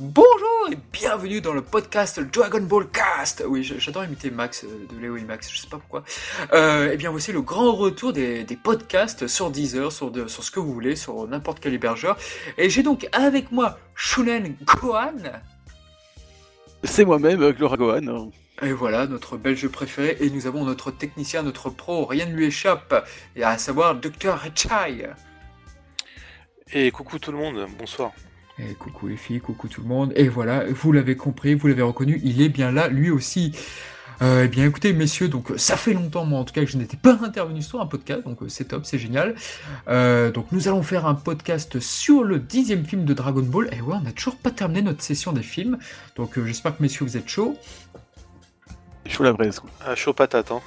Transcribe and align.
Bonjour 0.00 0.68
et 0.70 0.78
bienvenue 0.92 1.40
dans 1.40 1.52
le 1.52 1.60
podcast 1.60 2.20
Dragon 2.20 2.60
Ball 2.60 2.86
Cast. 2.88 3.42
Oui, 3.44 3.64
j'adore 3.64 4.04
imiter 4.04 4.30
Max 4.30 4.62
euh, 4.62 4.86
de 4.94 5.00
Léo 5.00 5.16
et 5.16 5.24
Max, 5.24 5.50
je 5.52 5.58
sais 5.58 5.66
pas 5.66 5.78
pourquoi. 5.78 6.04
Euh, 6.52 6.92
et 6.92 6.96
bien 6.96 7.10
voici 7.10 7.32
le 7.32 7.42
grand 7.42 7.72
retour 7.74 8.12
des, 8.12 8.46
podcasts 8.62 9.26
sur 9.26 9.50
Deezer, 9.50 9.90
sur, 9.90 10.12
sur 10.30 10.44
ce 10.44 10.52
que 10.52 10.60
vous 10.60 10.72
voulez, 10.72 10.94
sur 10.94 11.26
n'importe 11.26 11.58
quel 11.58 11.74
hébergeur. 11.74 12.16
Et 12.58 12.70
j'ai 12.70 12.84
donc 12.84 13.08
avec 13.10 13.50
moi 13.50 13.76
Shunen 13.96 14.54
Gohan. 14.62 15.16
C'est 16.84 17.04
moi-même, 17.04 17.50
Glora 17.50 17.76
Gohan. 17.76 18.30
Et 18.62 18.72
voilà, 18.72 19.08
notre 19.08 19.36
belge 19.36 19.66
préféré, 19.66 20.16
et 20.20 20.30
nous 20.30 20.46
avons 20.46 20.64
notre 20.64 20.92
technicien, 20.92 21.42
notre 21.42 21.70
pro, 21.70 22.06
rien 22.06 22.26
ne 22.26 22.34
lui 22.34 22.46
échappe, 22.46 23.04
et 23.34 23.42
à 23.42 23.58
savoir 23.58 23.96
Dr. 23.96 24.38
Chai. 24.54 25.08
Et 26.72 26.92
coucou 26.92 27.18
tout 27.18 27.32
le 27.32 27.38
monde, 27.38 27.66
bonsoir. 27.76 28.12
Et 28.58 28.74
coucou 28.74 29.06
les 29.06 29.16
filles, 29.16 29.40
coucou 29.40 29.68
tout 29.68 29.82
le 29.82 29.88
monde. 29.88 30.12
Et 30.16 30.28
voilà, 30.28 30.64
vous 30.68 30.92
l'avez 30.92 31.16
compris, 31.16 31.54
vous 31.54 31.68
l'avez 31.68 31.82
reconnu, 31.82 32.20
il 32.24 32.42
est 32.42 32.48
bien 32.48 32.72
là, 32.72 32.88
lui 32.88 33.10
aussi. 33.10 33.52
Euh, 34.20 34.42
eh 34.44 34.48
bien 34.48 34.66
écoutez 34.66 34.92
messieurs, 34.92 35.28
donc 35.28 35.52
ça 35.56 35.76
fait 35.76 35.92
longtemps 35.92 36.24
moi 36.24 36.40
en 36.40 36.44
tout 36.44 36.52
cas 36.52 36.64
que 36.64 36.70
je 36.70 36.76
n'étais 36.76 36.96
pas 36.96 37.16
intervenu 37.22 37.62
sur 37.62 37.80
un 37.80 37.86
podcast, 37.86 38.24
donc 38.24 38.42
euh, 38.42 38.48
c'est 38.48 38.64
top, 38.64 38.84
c'est 38.84 38.98
génial. 38.98 39.36
Euh, 39.86 40.32
donc 40.32 40.46
nous 40.50 40.66
allons 40.66 40.82
faire 40.82 41.06
un 41.06 41.14
podcast 41.14 41.78
sur 41.78 42.24
le 42.24 42.40
dixième 42.40 42.84
film 42.84 43.04
de 43.04 43.14
Dragon 43.14 43.42
Ball. 43.42 43.68
Et 43.70 43.80
ouais, 43.80 43.94
on 43.94 44.00
n'a 44.00 44.10
toujours 44.10 44.36
pas 44.36 44.50
terminé 44.50 44.82
notre 44.82 45.02
session 45.02 45.32
des 45.32 45.44
films, 45.44 45.78
donc 46.16 46.36
euh, 46.36 46.44
j'espère 46.44 46.76
que 46.76 46.82
messieurs 46.82 47.06
vous 47.06 47.16
êtes 47.16 47.28
chauds. 47.28 47.56
Chaud 49.06 49.22
la 49.22 49.32
braise. 49.32 49.60
Ah, 49.86 49.94
chaud 49.94 50.12
patate, 50.12 50.50
hein. 50.50 50.60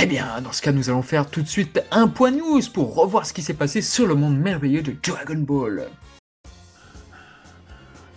Eh 0.00 0.06
bien, 0.06 0.40
dans 0.42 0.52
ce 0.52 0.62
cas, 0.62 0.70
nous 0.70 0.90
allons 0.90 1.02
faire 1.02 1.28
tout 1.28 1.42
de 1.42 1.48
suite 1.48 1.82
un 1.90 2.06
point 2.06 2.30
news 2.30 2.62
pour 2.72 2.94
revoir 2.94 3.26
ce 3.26 3.32
qui 3.32 3.42
s'est 3.42 3.54
passé 3.54 3.82
sur 3.82 4.06
le 4.06 4.14
monde 4.14 4.38
merveilleux 4.38 4.82
de 4.82 4.94
Dragon 5.02 5.38
Ball. 5.38 5.88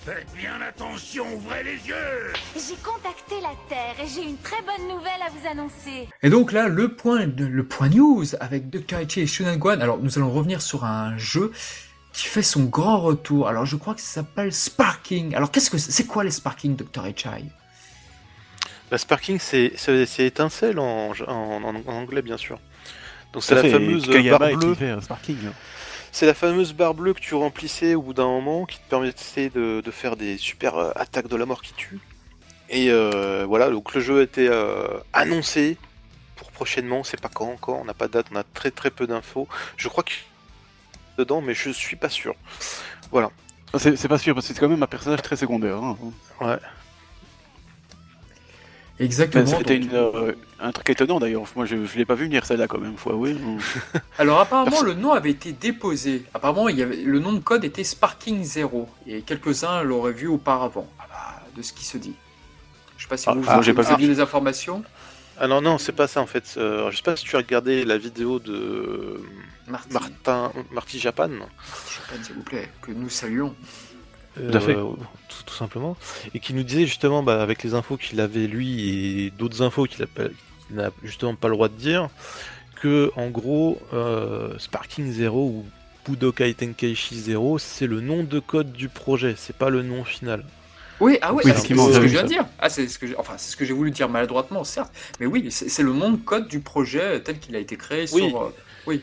Faites 0.03 0.25
bien 0.35 0.59
attention, 0.67 1.25
ouvrez 1.35 1.63
les 1.63 1.75
yeux 1.87 2.33
J'ai 2.55 2.75
contacté 2.77 3.35
la 3.39 3.53
Terre 3.69 4.03
et 4.03 4.07
j'ai 4.07 4.27
une 4.27 4.37
très 4.37 4.59
bonne 4.63 4.87
nouvelle 4.87 5.21
à 5.23 5.29
vous 5.29 5.47
annoncer. 5.47 6.09
Et 6.23 6.31
donc 6.31 6.51
là, 6.51 6.67
le 6.69 6.95
point, 6.95 7.27
le 7.27 7.63
point 7.63 7.89
news 7.89 8.25
avec 8.39 8.71
Dr. 8.71 8.99
Ichi 8.99 9.19
et 9.19 9.27
Shunanguan. 9.27 9.79
Alors, 9.79 9.99
nous 9.99 10.17
allons 10.17 10.31
revenir 10.31 10.63
sur 10.63 10.85
un 10.85 11.15
jeu 11.19 11.51
qui 12.13 12.25
fait 12.25 12.41
son 12.41 12.63
grand 12.63 12.99
retour. 12.99 13.47
Alors, 13.47 13.67
je 13.67 13.75
crois 13.75 13.93
que 13.93 14.01
ça 14.01 14.21
s'appelle 14.21 14.51
Sparking. 14.51 15.35
Alors, 15.35 15.51
qu'est-ce 15.51 15.69
que 15.69 15.77
c'est 15.77 16.07
quoi 16.07 16.23
les 16.23 16.31
Sparking, 16.31 16.75
Dr. 16.75 17.07
Ichi 17.07 17.27
La 17.27 17.39
bah, 18.89 18.97
Sparking, 18.97 19.37
c'est 19.37 19.75
étincelle 20.17 20.79
en, 20.79 21.11
en, 21.27 21.75
anglais, 21.85 22.23
bien 22.23 22.37
sûr. 22.37 22.59
Donc, 23.33 23.43
c'est 23.43 23.53
la 23.53 23.69
fameuse 23.69 24.07
barre 24.07 24.57
bleue. 24.57 24.75
Sparking. 24.99 25.37
C'est 26.11 26.25
la 26.25 26.33
fameuse 26.33 26.73
barre 26.73 26.93
bleue 26.93 27.13
que 27.13 27.19
tu 27.19 27.35
remplissais 27.35 27.95
au 27.95 28.01
bout 28.01 28.13
d'un 28.13 28.25
moment 28.25 28.65
qui 28.65 28.79
te 28.79 28.89
permettait 28.89 29.49
de, 29.49 29.81
faire 29.91 30.17
des 30.17 30.37
super 30.37 30.75
euh, 30.75 30.91
attaques 30.95 31.27
de 31.27 31.35
la 31.35 31.45
mort 31.45 31.61
qui 31.61 31.73
tuent. 31.73 31.99
Et 32.69 32.89
euh, 32.89 33.45
voilà, 33.47 33.69
donc 33.69 33.93
le 33.93 34.01
jeu 34.01 34.19
a 34.19 34.23
été 34.23 34.47
euh, 34.49 34.87
annoncé 35.13 35.77
pour 36.35 36.51
prochainement, 36.51 36.97
on 36.97 37.03
sait 37.03 37.17
pas 37.17 37.29
quand 37.29 37.49
encore, 37.49 37.79
on 37.79 37.85
n'a 37.85 37.93
pas 37.93 38.07
de 38.07 38.13
date, 38.13 38.27
on 38.31 38.35
a 38.35 38.43
très 38.43 38.71
très 38.71 38.91
peu 38.91 39.07
d'infos. 39.07 39.47
Je 39.77 39.87
crois 39.87 40.03
que 40.03 40.11
dedans, 41.17 41.41
mais 41.41 41.53
je 41.53 41.69
suis 41.69 41.95
pas 41.95 42.09
sûr. 42.09 42.35
Voilà. 43.11 43.31
C'est 43.77 44.07
pas 44.07 44.17
sûr 44.17 44.35
parce 44.35 44.47
que 44.47 44.53
c'est 44.53 44.59
quand 44.59 44.67
même 44.67 44.83
un 44.83 44.87
personnage 44.87 45.21
très 45.21 45.37
secondaire. 45.37 45.77
Hein. 45.77 45.97
Ouais. 46.41 46.57
Exactement. 49.01 49.45
C'était 49.45 49.81
euh, 49.93 50.33
un 50.59 50.71
truc 50.71 50.89
étonnant 50.91 51.19
d'ailleurs. 51.19 51.43
Moi, 51.55 51.65
je 51.65 51.75
ne 51.75 51.87
l'ai 51.95 52.05
pas 52.05 52.15
vu 52.15 52.25
venir 52.25 52.45
celle-là 52.45 52.67
quand 52.67 52.77
même. 52.77 52.95
Faut 52.97 53.09
avouer. 53.13 53.35
Alors 54.17 54.39
apparemment, 54.39 54.81
le 54.83 54.93
nom 54.93 55.11
avait 55.11 55.31
été 55.31 55.51
déposé. 55.53 56.23
Apparemment, 56.33 56.69
il 56.69 56.77
y 56.77 56.83
avait... 56.83 56.97
le 56.97 57.19
nom 57.19 57.33
de 57.33 57.39
code 57.39 57.65
était 57.65 57.83
Sparking 57.83 58.43
Zero 58.43 58.87
et 59.07 59.21
quelques-uns 59.21 59.81
l'auraient 59.81 60.13
vu 60.13 60.27
auparavant. 60.27 60.87
Ah 60.99 61.05
bah, 61.09 61.41
de 61.55 61.61
ce 61.61 61.73
qui 61.73 61.83
se 61.83 61.97
dit. 61.97 62.13
Je 62.97 63.03
sais 63.03 63.09
pas 63.09 63.17
si 63.17 63.27
ah, 63.27 63.33
vous, 63.33 63.43
ah, 63.47 63.55
avez 63.55 63.73
pas 63.73 63.95
vu 63.95 64.07
les 64.07 64.19
informations. 64.19 64.83
Ah 65.39 65.47
non, 65.47 65.61
non, 65.61 65.79
c'est 65.79 65.93
pas 65.93 66.07
ça 66.07 66.21
en 66.21 66.27
fait. 66.27 66.53
Euh, 66.57 66.91
je 66.91 66.97
sais 66.97 67.03
pas 67.03 67.15
si 67.15 67.23
tu 67.23 67.35
as 67.35 67.39
regardé 67.39 67.83
la 67.83 67.97
vidéo 67.97 68.37
de 68.37 69.19
Martin, 69.67 70.51
Marty 70.71 70.99
Japan. 70.99 71.29
Marty 71.29 71.95
Japan, 71.95 72.23
s'il 72.23 72.35
vous 72.35 72.43
plaît, 72.43 72.69
que 72.81 72.91
nous 72.91 73.09
saluons. 73.09 73.55
Euh, 74.39 74.93
tout, 75.45 75.53
simplement, 75.53 75.97
et 76.33 76.39
qui 76.39 76.53
nous 76.53 76.63
disait 76.63 76.85
justement, 76.85 77.21
bah, 77.21 77.41
avec 77.41 77.63
les 77.63 77.73
infos 77.73 77.97
qu'il 77.97 78.21
avait 78.21 78.47
lui 78.47 79.25
et 79.25 79.29
d'autres 79.31 79.61
infos 79.61 79.85
qu'il 79.85 80.07
n'a 80.69 80.91
justement 81.03 81.35
pas 81.35 81.49
le 81.49 81.55
droit 81.55 81.67
de 81.67 81.75
dire, 81.75 82.09
que 82.81 83.11
en 83.15 83.29
gros, 83.29 83.79
euh, 83.93 84.57
Sparking 84.57 85.11
Zero 85.11 85.47
ou 85.47 85.65
Budokai 86.05 86.53
Tenkaichi 86.53 87.19
Zero, 87.19 87.59
c'est 87.59 87.87
le 87.87 87.99
nom 87.99 88.23
de 88.23 88.39
code 88.39 88.71
du 88.71 88.87
projet, 88.87 89.35
c'est 89.37 89.55
pas 89.55 89.69
le 89.69 89.83
nom 89.83 90.03
final. 90.03 90.45
Oui, 91.01 91.17
ah 91.21 91.33
ouais, 91.33 91.43
c'est 91.43 91.55
ce 91.55 91.67
que 91.67 91.75
je 91.75 91.99
viens 92.07 92.23
de 92.23 92.27
dire. 92.27 92.45
Ah, 92.59 92.69
c'est 92.69 92.87
ce 92.87 92.99
que 92.99 93.07
enfin, 93.17 93.33
c'est 93.37 93.51
ce 93.51 93.57
que 93.57 93.65
j'ai 93.65 93.73
voulu 93.73 93.91
dire 93.91 94.07
maladroitement, 94.07 94.63
certes, 94.63 94.93
mais 95.19 95.25
oui, 95.25 95.51
c'est 95.51 95.83
le 95.83 95.93
nom 95.93 96.11
de 96.11 96.17
code 96.17 96.47
du 96.47 96.59
projet 96.59 97.21
tel 97.21 97.39
qu'il 97.39 97.55
a 97.55 97.59
été 97.59 97.75
créé 97.75 98.05
oui. 98.13 98.29
sur. 98.29 98.41
Euh, 98.41 98.55
oui. 98.85 99.01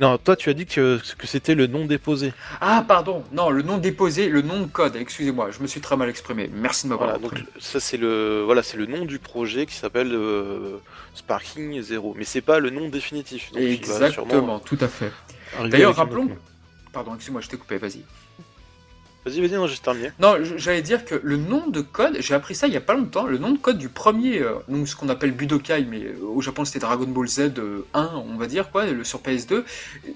Non, 0.00 0.16
toi 0.16 0.34
tu 0.34 0.48
as 0.48 0.54
dit 0.54 0.64
que, 0.66 0.98
que 1.18 1.26
c'était 1.26 1.54
le 1.54 1.66
nom 1.66 1.84
déposé. 1.84 2.32
Ah 2.60 2.84
pardon, 2.86 3.22
non, 3.32 3.50
le 3.50 3.62
nom 3.62 3.76
déposé, 3.76 4.28
le 4.28 4.40
nom 4.40 4.60
de 4.60 4.66
code, 4.66 4.96
excusez-moi, 4.96 5.50
je 5.50 5.60
me 5.60 5.66
suis 5.66 5.80
très 5.80 5.96
mal 5.96 6.08
exprimé. 6.08 6.50
Merci 6.52 6.86
de 6.86 6.90
m'avoir 6.90 7.18
voilà, 7.18 7.22
donc 7.22 7.44
ça 7.58 7.80
c'est 7.80 7.98
le 7.98 8.42
voilà, 8.44 8.62
c'est 8.62 8.78
le 8.78 8.86
nom 8.86 9.04
du 9.04 9.18
projet 9.18 9.66
qui 9.66 9.74
s'appelle 9.74 10.12
euh, 10.12 10.78
Sparking 11.14 11.82
Zero, 11.82 12.14
mais 12.16 12.24
c'est 12.24 12.40
pas 12.40 12.58
le 12.60 12.70
nom 12.70 12.88
définitif. 12.88 13.50
Exactement, 13.54 14.58
tout 14.58 14.78
à 14.80 14.88
fait. 14.88 15.12
D'ailleurs, 15.68 15.96
rappelons 15.96 16.28
Pardon, 16.92 17.14
excuse-moi, 17.14 17.40
je 17.40 17.48
t'ai 17.48 17.56
coupé, 17.56 17.78
vas-y. 17.78 18.02
Vas-y, 19.26 19.40
vas-y, 19.40 19.52
non, 19.52 19.66
juste 19.66 19.84
terminé. 19.84 20.12
Non, 20.18 20.36
j'allais 20.56 20.80
dire 20.80 21.04
que 21.04 21.20
le 21.22 21.36
nom 21.36 21.68
de 21.68 21.82
code, 21.82 22.16
j'ai 22.20 22.32
appris 22.32 22.54
ça 22.54 22.66
il 22.66 22.72
y 22.72 22.76
a 22.78 22.80
pas 22.80 22.94
longtemps, 22.94 23.26
le 23.26 23.36
nom 23.36 23.50
de 23.50 23.58
code 23.58 23.76
du 23.76 23.90
premier, 23.90 24.40
euh, 24.40 24.54
donc 24.66 24.88
ce 24.88 24.96
qu'on 24.96 25.10
appelle 25.10 25.32
Budokai, 25.32 25.84
mais 25.84 26.02
euh, 26.02 26.24
au 26.24 26.40
Japon 26.40 26.64
c'était 26.64 26.78
Dragon 26.78 27.06
Ball 27.06 27.28
Z 27.28 27.40
1, 27.40 27.48
euh, 27.58 27.82
on 27.94 28.36
va 28.36 28.46
dire, 28.46 28.70
quoi, 28.70 28.86
le, 28.86 29.04
sur 29.04 29.20
PS2. 29.20 29.64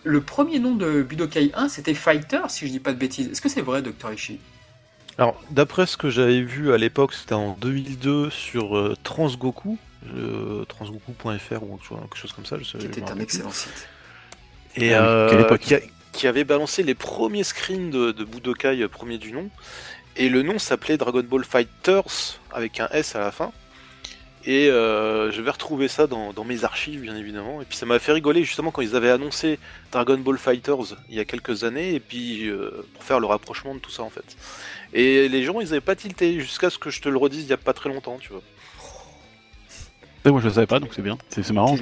Le 0.04 0.20
premier 0.22 0.58
nom 0.58 0.74
de 0.74 1.02
Budokai 1.02 1.50
1, 1.54 1.68
c'était 1.68 1.92
Fighter, 1.92 2.40
si 2.48 2.66
je 2.66 2.72
dis 2.72 2.80
pas 2.80 2.94
de 2.94 2.98
bêtises. 2.98 3.28
Est-ce 3.28 3.42
que 3.42 3.50
c'est 3.50 3.60
vrai, 3.60 3.82
Dr. 3.82 4.10
Ishii? 4.10 4.40
Alors, 5.18 5.38
d'après 5.50 5.86
ce 5.86 5.98
que 5.98 6.08
j'avais 6.08 6.40
vu 6.40 6.72
à 6.72 6.78
l'époque, 6.78 7.12
c'était 7.12 7.34
en 7.34 7.58
2002 7.60 8.30
sur 8.30 8.96
Transgoku, 9.04 9.76
transgoku.fr 10.66 11.62
ou 11.62 11.76
quelque 11.76 12.16
chose 12.16 12.32
comme 12.32 12.46
ça. 12.46 12.56
Je 12.58 12.64
sais, 12.64 12.80
C'était 12.80 13.02
un 13.02 13.20
excellent 13.20 13.52
site. 13.52 13.86
Et 14.76 14.92
ah 14.92 15.28
quelle 15.30 15.42
époque 15.42 15.60
qui 15.60 15.74
avait 16.22 16.44
balancé 16.44 16.82
les 16.82 16.94
premiers 16.94 17.44
screens 17.44 17.90
de, 17.90 18.24
Budokai 18.24 18.82
euh, 18.82 18.88
premier 18.88 19.18
du 19.18 19.32
nom. 19.32 19.50
Et 20.16 20.28
le 20.28 20.42
nom 20.42 20.58
s'appelait 20.58 20.96
Dragon 20.96 21.22
Ball 21.22 21.44
Fighters 21.44 22.38
avec 22.52 22.80
un 22.80 22.88
S 22.92 23.16
à 23.16 23.20
la 23.20 23.32
fin. 23.32 23.52
Et 24.46 24.68
euh, 24.68 25.32
je 25.32 25.40
vais 25.40 25.50
retrouver 25.50 25.88
ça 25.88 26.06
dans, 26.06 26.32
mes 26.44 26.64
archives, 26.64 27.00
bien 27.00 27.16
évidemment. 27.16 27.62
Et 27.62 27.64
puis 27.64 27.76
ça 27.76 27.86
m'a 27.86 27.98
fait 27.98 28.12
rigoler 28.12 28.44
justement 28.44 28.70
quand 28.70 28.82
ils 28.82 28.94
avaient 28.94 29.10
annoncé 29.10 29.58
Dragon 29.90 30.18
Ball 30.18 30.36
Fighters 30.36 30.96
il 31.08 31.16
y 31.16 31.20
a 31.20 31.24
quelques 31.24 31.64
années, 31.64 31.94
et 31.94 32.00
puis 32.00 32.48
euh, 32.48 32.86
pour 32.92 33.04
faire 33.04 33.20
le 33.20 33.26
rapprochement 33.26 33.74
de 33.74 33.80
tout 33.80 33.90
ça 33.90 34.02
en 34.02 34.10
fait. 34.10 34.36
Et 34.92 35.28
les 35.28 35.44
gens, 35.44 35.60
ils 35.60 35.68
avaient 35.68 35.80
pas 35.80 35.96
tilté 35.96 36.38
jusqu'à 36.40 36.68
ce 36.68 36.78
que 36.78 36.90
je 36.90 37.00
te 37.00 37.08
le 37.08 37.16
redise 37.16 37.44
il 37.44 37.48
y 37.48 37.54
a 37.54 37.56
pas 37.56 37.72
très 37.72 37.88
longtemps, 37.88 38.18
tu 38.20 38.30
vois. 38.30 38.42
Moi 40.26 40.40
je 40.40 40.48
le 40.48 40.54
savais 40.54 40.66
pas, 40.66 40.80
donc 40.80 40.90
c'est 40.94 41.02
bien, 41.02 41.18
c'est 41.28 41.48
marrant. 41.50 41.76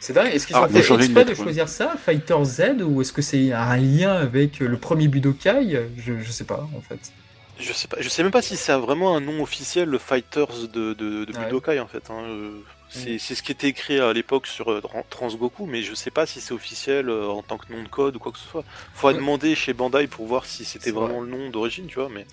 C'est 0.00 0.12
dingue, 0.12 0.32
est-ce 0.32 0.46
qu'ils 0.46 0.56
ont 0.56 0.68
fait 0.68 0.78
exprès 0.78 1.24
de 1.24 1.34
choisir 1.34 1.68
ça, 1.68 1.94
Fighter 1.96 2.44
Z, 2.44 2.62
ou 2.82 3.00
est-ce 3.00 3.12
que 3.12 3.22
c'est 3.22 3.52
un 3.52 3.76
lien 3.76 4.12
avec 4.12 4.58
le 4.58 4.76
premier 4.76 5.08
Budokai? 5.08 5.88
Je, 5.96 6.14
je 6.18 6.30
sais 6.30 6.44
pas 6.44 6.68
en 6.76 6.80
fait. 6.80 7.12
Je 7.58 7.72
sais 7.72 7.88
pas, 7.88 7.96
je 8.00 8.08
sais 8.08 8.22
même 8.22 8.32
pas 8.32 8.42
si 8.42 8.56
c'est 8.56 8.74
vraiment 8.74 9.16
un 9.16 9.20
nom 9.20 9.42
officiel, 9.42 9.88
le 9.88 9.98
Fighters 9.98 10.68
de, 10.72 10.92
de, 10.92 11.24
Budokai 11.24 11.80
en 11.80 11.86
fait. 11.86 12.10
Hein. 12.10 12.22
Euh, 12.24 12.50
c'est 12.88 13.18
ce 13.18 13.42
qui 13.42 13.52
était 13.52 13.68
écrit 13.68 13.98
à 14.00 14.12
l'époque 14.12 14.46
sur 14.46 14.70
euh, 14.70 14.82
Transgoku, 15.10 15.66
mais 15.66 15.82
je 15.82 15.94
sais 15.94 16.10
pas 16.10 16.26
si 16.26 16.40
c'est 16.40 16.54
officiel 16.54 17.08
euh, 17.08 17.28
en 17.28 17.42
tant 17.42 17.58
que 17.58 17.72
nom 17.72 17.82
de 17.82 17.88
code 17.88 18.16
ou 18.16 18.18
quoi 18.18 18.32
que 18.32 18.38
ce 18.38 18.46
soit. 18.46 18.64
Faut 18.94 19.12
demander 19.12 19.54
chez 19.54 19.72
Bandai 19.72 20.06
pour 20.06 20.26
voir 20.26 20.46
si 20.46 20.64
c'était 20.64 20.90
vraiment 20.90 21.20
le 21.20 21.28
nom 21.28 21.50
d'origine, 21.50 21.86
tu 21.86 21.96
vois. 21.96 22.08
Mais 22.08 22.26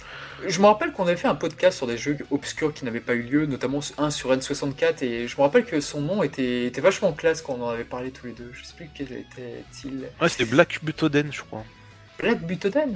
je 0.47 0.59
me 0.59 0.65
rappelle 0.65 0.91
qu'on 0.91 1.03
avait 1.03 1.17
fait 1.17 1.27
un 1.27 1.35
podcast 1.35 1.77
sur 1.77 1.87
des 1.87 1.97
jeux 1.97 2.17
obscurs 2.31 2.73
qui 2.73 2.85
n'avaient 2.85 2.99
pas 2.99 3.13
eu 3.13 3.23
lieu, 3.23 3.45
notamment 3.45 3.79
un 3.97 4.09
sur 4.09 4.31
N64, 4.31 5.03
et 5.03 5.27
je 5.27 5.37
me 5.37 5.41
rappelle 5.41 5.65
que 5.65 5.79
son 5.81 6.01
nom 6.01 6.23
était, 6.23 6.65
était 6.65 6.81
vachement 6.81 7.13
classe 7.13 7.41
quand 7.41 7.57
on 7.59 7.63
en 7.63 7.69
avait 7.69 7.83
parlé 7.83 8.11
tous 8.11 8.27
les 8.27 8.33
deux. 8.33 8.51
Je 8.53 8.63
sais 8.63 8.73
plus 8.75 8.89
quel 8.93 9.11
était-il. 9.11 10.07
Ouais, 10.21 10.29
c'était 10.29 10.45
Black 10.45 10.79
Butoden, 10.83 11.31
je 11.31 11.41
crois. 11.41 11.63
Black 12.19 12.41
Butoden? 12.41 12.95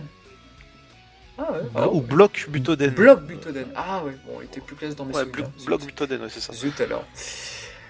Ah 1.38 1.52
ouais. 1.52 1.60
Ah, 1.76 1.90
ou 1.90 2.02
Bloc 2.02 2.48
Butoden. 2.50 2.92
Bloc 2.92 3.22
Butoden. 3.22 3.68
Ah 3.76 4.04
ouais, 4.04 4.14
bon, 4.26 4.40
il 4.42 4.46
était 4.46 4.62
plus 4.62 4.76
classe 4.76 4.96
dans 4.96 5.06
mes 5.06 5.16
ouais, 5.16 5.26
Bloc 5.26 5.86
Butoden, 5.86 6.22
ouais, 6.22 6.30
c'est 6.30 6.40
ça. 6.40 6.54
Zut 6.54 6.80
alors. 6.82 7.06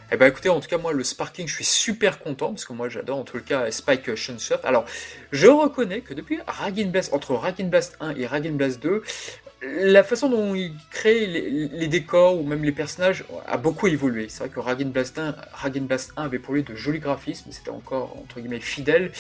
Eh 0.10 0.16
ben 0.16 0.28
écoutez, 0.28 0.48
en 0.48 0.62
tout 0.62 0.70
cas 0.70 0.78
moi 0.78 0.94
le 0.94 1.04
Sparking, 1.04 1.48
je 1.48 1.54
suis 1.54 1.66
super 1.66 2.20
content 2.20 2.52
parce 2.52 2.64
que 2.64 2.72
moi 2.72 2.88
j'adore 2.88 3.18
en 3.18 3.24
tout 3.26 3.42
cas 3.42 3.70
Spike 3.72 4.16
Shunsoft. 4.16 4.64
Alors 4.64 4.86
je 5.34 5.48
reconnais 5.48 6.00
que 6.00 6.14
depuis 6.14 6.40
Ragin 6.48 6.88
Blast, 6.88 7.14
entre 7.14 7.34
Ragin 7.34 7.66
Blast 7.66 7.98
1 8.00 8.16
et 8.16 8.26
Ragin 8.26 8.54
Blast 8.54 8.82
2, 8.82 9.04
la 9.62 10.04
façon 10.04 10.30
dont 10.30 10.54
il 10.54 10.72
crée 10.92 11.26
les, 11.26 11.88
décors 11.88 12.40
ou 12.40 12.44
même 12.44 12.64
les 12.64 12.72
personnages 12.72 13.24
a 13.48 13.58
beaucoup 13.58 13.88
évolué. 13.88 14.28
C'est 14.30 14.40
vrai 14.40 14.50
que 14.50 14.60
Ragin 14.60 14.86
Blast 14.86 15.18
1, 15.18 15.36
Blast 15.82 16.14
1 16.16 16.26
avait 16.26 16.38
pour 16.38 16.54
lui 16.54 16.64
de 16.64 16.76
jolis 16.76 17.00
graphismes, 17.00 17.52
c'était 17.52 17.72
encore 17.72 18.18
entre 18.22 18.40
guillemets 18.40 18.60
fidèle. 18.60 19.12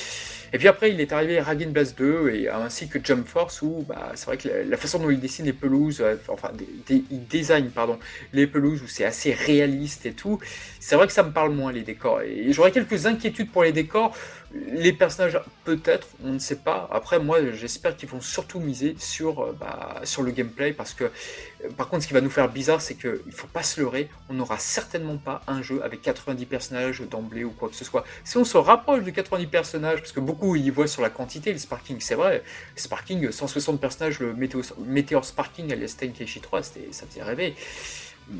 Et 0.53 0.59
puis 0.59 0.67
après, 0.67 0.91
il 0.91 1.01
est 1.01 1.11
arrivé 1.11 1.39
Ragin 1.39 1.69
Blast 1.69 1.97
2 1.97 2.29
et 2.29 2.49
ainsi 2.49 2.87
que 2.87 2.99
Jump 3.03 3.27
Force 3.27 3.61
où 3.63 3.83
bah, 3.87 4.11
c'est 4.15 4.27
vrai 4.27 4.37
que 4.37 4.47
la, 4.47 4.77
façon 4.77 4.99
dont 4.99 5.09
il 5.09 5.19
dessine 5.19 5.45
les 5.45 5.53
pelouses, 5.53 6.01
euh, 6.01 6.15
enfin 6.27 6.51
il 6.89 7.27
design 7.27 7.69
pardon 7.71 7.97
les 8.31 8.45
pelouses 8.45 8.83
où 8.83 8.87
c'est 8.87 9.05
assez 9.05 9.33
réaliste 9.33 10.05
et 10.05 10.13
tout. 10.13 10.39
C'est 10.79 10.95
vrai 10.95 11.07
que 11.07 11.13
ça 11.13 11.23
me 11.23 11.31
parle 11.31 11.51
moins 11.51 11.71
les 11.71 11.81
décors 11.81 12.21
et 12.21 12.53
j'aurais 12.53 12.71
quelques 12.71 13.07
inquiétudes 13.07 13.51
pour 13.51 13.63
les 13.63 13.71
décors. 13.71 14.15
Les 14.53 14.93
personnages, 14.93 15.39
peut-être, 15.65 16.07
on 16.23 16.31
ne 16.31 16.39
sait 16.39 16.55
pas. 16.55 16.87
Après, 16.91 17.19
moi, 17.19 17.51
j'espère 17.51 17.97
qu'ils 17.97 18.07
vont 18.07 18.21
surtout 18.21 18.61
miser 18.61 18.95
sur, 18.97 19.41
euh, 19.43 19.57
bah, 19.59 20.01
le 20.23 20.31
gameplay 20.31 20.71
parce 20.71 20.93
que, 20.93 21.03
euh, 21.03 21.69
par 21.75 21.89
contre, 21.89 22.03
ce 22.03 22.07
qui 22.07 22.13
va 22.13 22.21
nous 22.21 22.29
faire 22.29 22.47
bizarre, 22.49 22.79
c'est 22.79 22.95
qu'il 22.95 23.19
ne 23.25 23.31
faut 23.31 23.47
pas 23.47 23.63
se 23.63 23.81
leurrer. 23.81 24.09
On 24.29 24.35
n'aura 24.35 24.57
certainement 24.57 25.17
pas 25.17 25.41
un 25.47 25.61
jeu 25.61 25.83
avec 25.83 26.01
90 26.01 26.45
personnages 26.45 27.01
d'emblée 27.01 27.43
ou 27.43 27.51
quoi 27.51 27.67
que 27.67 27.75
ce 27.75 27.83
soit. 27.83 28.05
Si 28.23 28.37
on 28.37 28.45
se 28.45 28.57
rapproche 28.57 29.03
de 29.03 29.11
90 29.11 29.47
personnages, 29.47 29.99
parce 29.99 30.13
que 30.13 30.21
beaucoup 30.21 30.55
y 30.55 30.69
voient 30.69 30.87
sur 30.87 31.01
la 31.01 31.09
quantité, 31.09 31.51
le 31.51 31.59
Sparking, 31.59 31.99
c'est 31.99 32.15
vrai. 32.15 32.41
Sparking, 32.77 33.29
160 33.31 33.81
personnages, 33.81 34.19
le 34.19 34.33
Meteor, 34.33 35.25
Sparking 35.25 35.73
alias 35.73 35.95
Tenkaichi 35.99 36.39
3, 36.39 36.63
ça 36.63 37.05
faisait 37.09 37.23
rêver. 37.23 37.53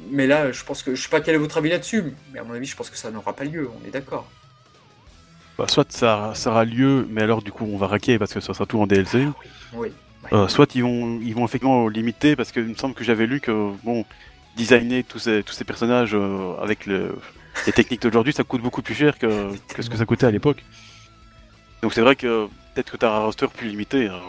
Mais 0.10 0.26
là, 0.26 0.54
je 0.54 0.64
pense 0.64 0.84
que 0.84 0.96
je 0.96 1.04
sais 1.04 1.10
pas 1.10 1.20
quel 1.20 1.36
est 1.36 1.40
votre 1.40 1.58
avis 1.58 1.70
là-dessus, 1.70 2.14
mais 2.32 2.40
à 2.40 2.44
mon 2.44 2.54
avis, 2.54 2.66
je 2.66 2.76
pense 2.78 2.90
que 2.90 2.98
ça 2.98 3.12
n'aura 3.12 3.34
pas 3.34 3.44
lieu. 3.44 3.70
On 3.70 3.88
est 3.88 3.92
d'accord. 3.92 4.30
Bah, 5.58 5.66
soit 5.68 5.92
ça, 5.92 6.32
ça, 6.36 6.52
aura 6.52 6.66
lieu, 6.66 7.08
mais 7.10 7.24
alors 7.24 7.42
du 7.42 7.52
coup 7.52 7.66
on 7.66 7.78
va 7.78 7.88
raquer 7.88 8.20
parce 8.20 8.34
que 8.34 8.40
ça 8.40 8.54
sera 8.54 8.66
tout 8.66 8.80
en 8.80 8.88
DLC. 8.88 9.28
Oui. 9.74 9.90
Euh, 10.34 10.48
soit 10.48 10.76
ils 10.76 10.84
vont, 10.84 11.20
ils 11.22 11.34
vont 11.34 11.46
effectivement 11.46 11.88
limiter 11.88 12.36
parce 12.36 12.52
qu'il 12.52 12.64
me 12.64 12.76
semble 12.76 12.94
que 12.94 13.04
j'avais 13.04 13.26
lu 13.26 13.40
que 13.40 13.72
bon, 13.84 14.06
designer 14.56 15.04
tous 15.04 15.20
ces, 15.20 15.42
tous 15.44 15.54
ces 15.54 15.64
personnages 15.64 16.14
euh, 16.14 16.54
avec 16.62 16.86
le, 16.86 17.16
les 17.66 17.74
techniques 17.74 18.02
d'aujourd'hui, 18.02 18.34
ça 18.34 18.44
coûte 18.44 18.62
beaucoup 18.62 18.82
plus 18.82 18.94
cher 18.94 19.18
que, 19.18 19.52
que 19.74 19.82
ce 19.82 19.90
que 19.90 19.98
ça 19.98 20.06
coûtait 20.06 20.26
à 20.26 20.32
l'époque. 20.32 20.64
Donc 21.82 21.94
c'est 21.94 22.02
vrai 22.02 22.16
que 22.16 22.48
peut-être 22.74 22.92
que 22.92 22.98
tu 22.98 23.06
as 23.06 23.12
un 23.12 23.20
roster 23.20 23.48
plus 23.48 23.70
limité. 23.70 24.08
Hein. 24.08 24.20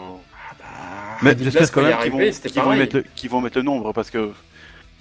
Ah 0.63 1.17
bah, 1.21 1.33
mais 1.35 1.35
j'espère 1.43 1.71
quand 1.71 1.81
même 1.81 1.97
qu'ils 1.99 2.11
vont, 2.11 2.17
vont, 2.63 2.75
mettre 2.75 2.95
le, 2.97 3.29
vont 3.29 3.41
mettre 3.41 3.57
le 3.57 3.63
nombre 3.63 3.91
parce 3.93 4.09
que 4.09 4.31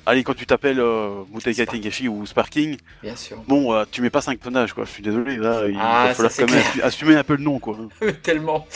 Allez, 0.09 0.25
quand 0.25 0.33
tu 0.33 0.47
t'appelles 0.47 0.81
euh, 0.81 1.23
Tengashi 1.67 2.09
ou 2.09 2.25
Sparking, 2.25 2.79
Bien 3.03 3.15
sûr. 3.15 3.37
bon, 3.47 3.75
euh, 3.75 3.85
tu 3.91 4.01
mets 4.01 4.09
pas 4.09 4.23
5 4.23 4.39
personnages, 4.39 4.73
quoi. 4.73 4.87
Je 4.87 4.91
suis 4.91 5.03
désolé, 5.03 5.37
là, 5.37 5.69
il 5.69 5.77
ah, 5.79 6.07
va 6.07 6.15
falloir 6.15 6.33
quand 6.35 6.51
même 6.51 6.65
assumer 6.83 7.15
un 7.15 7.25
peu 7.25 7.37
le 7.37 7.43
nom, 7.43 7.59
quoi. 7.59 7.77
Tellement. 8.23 8.67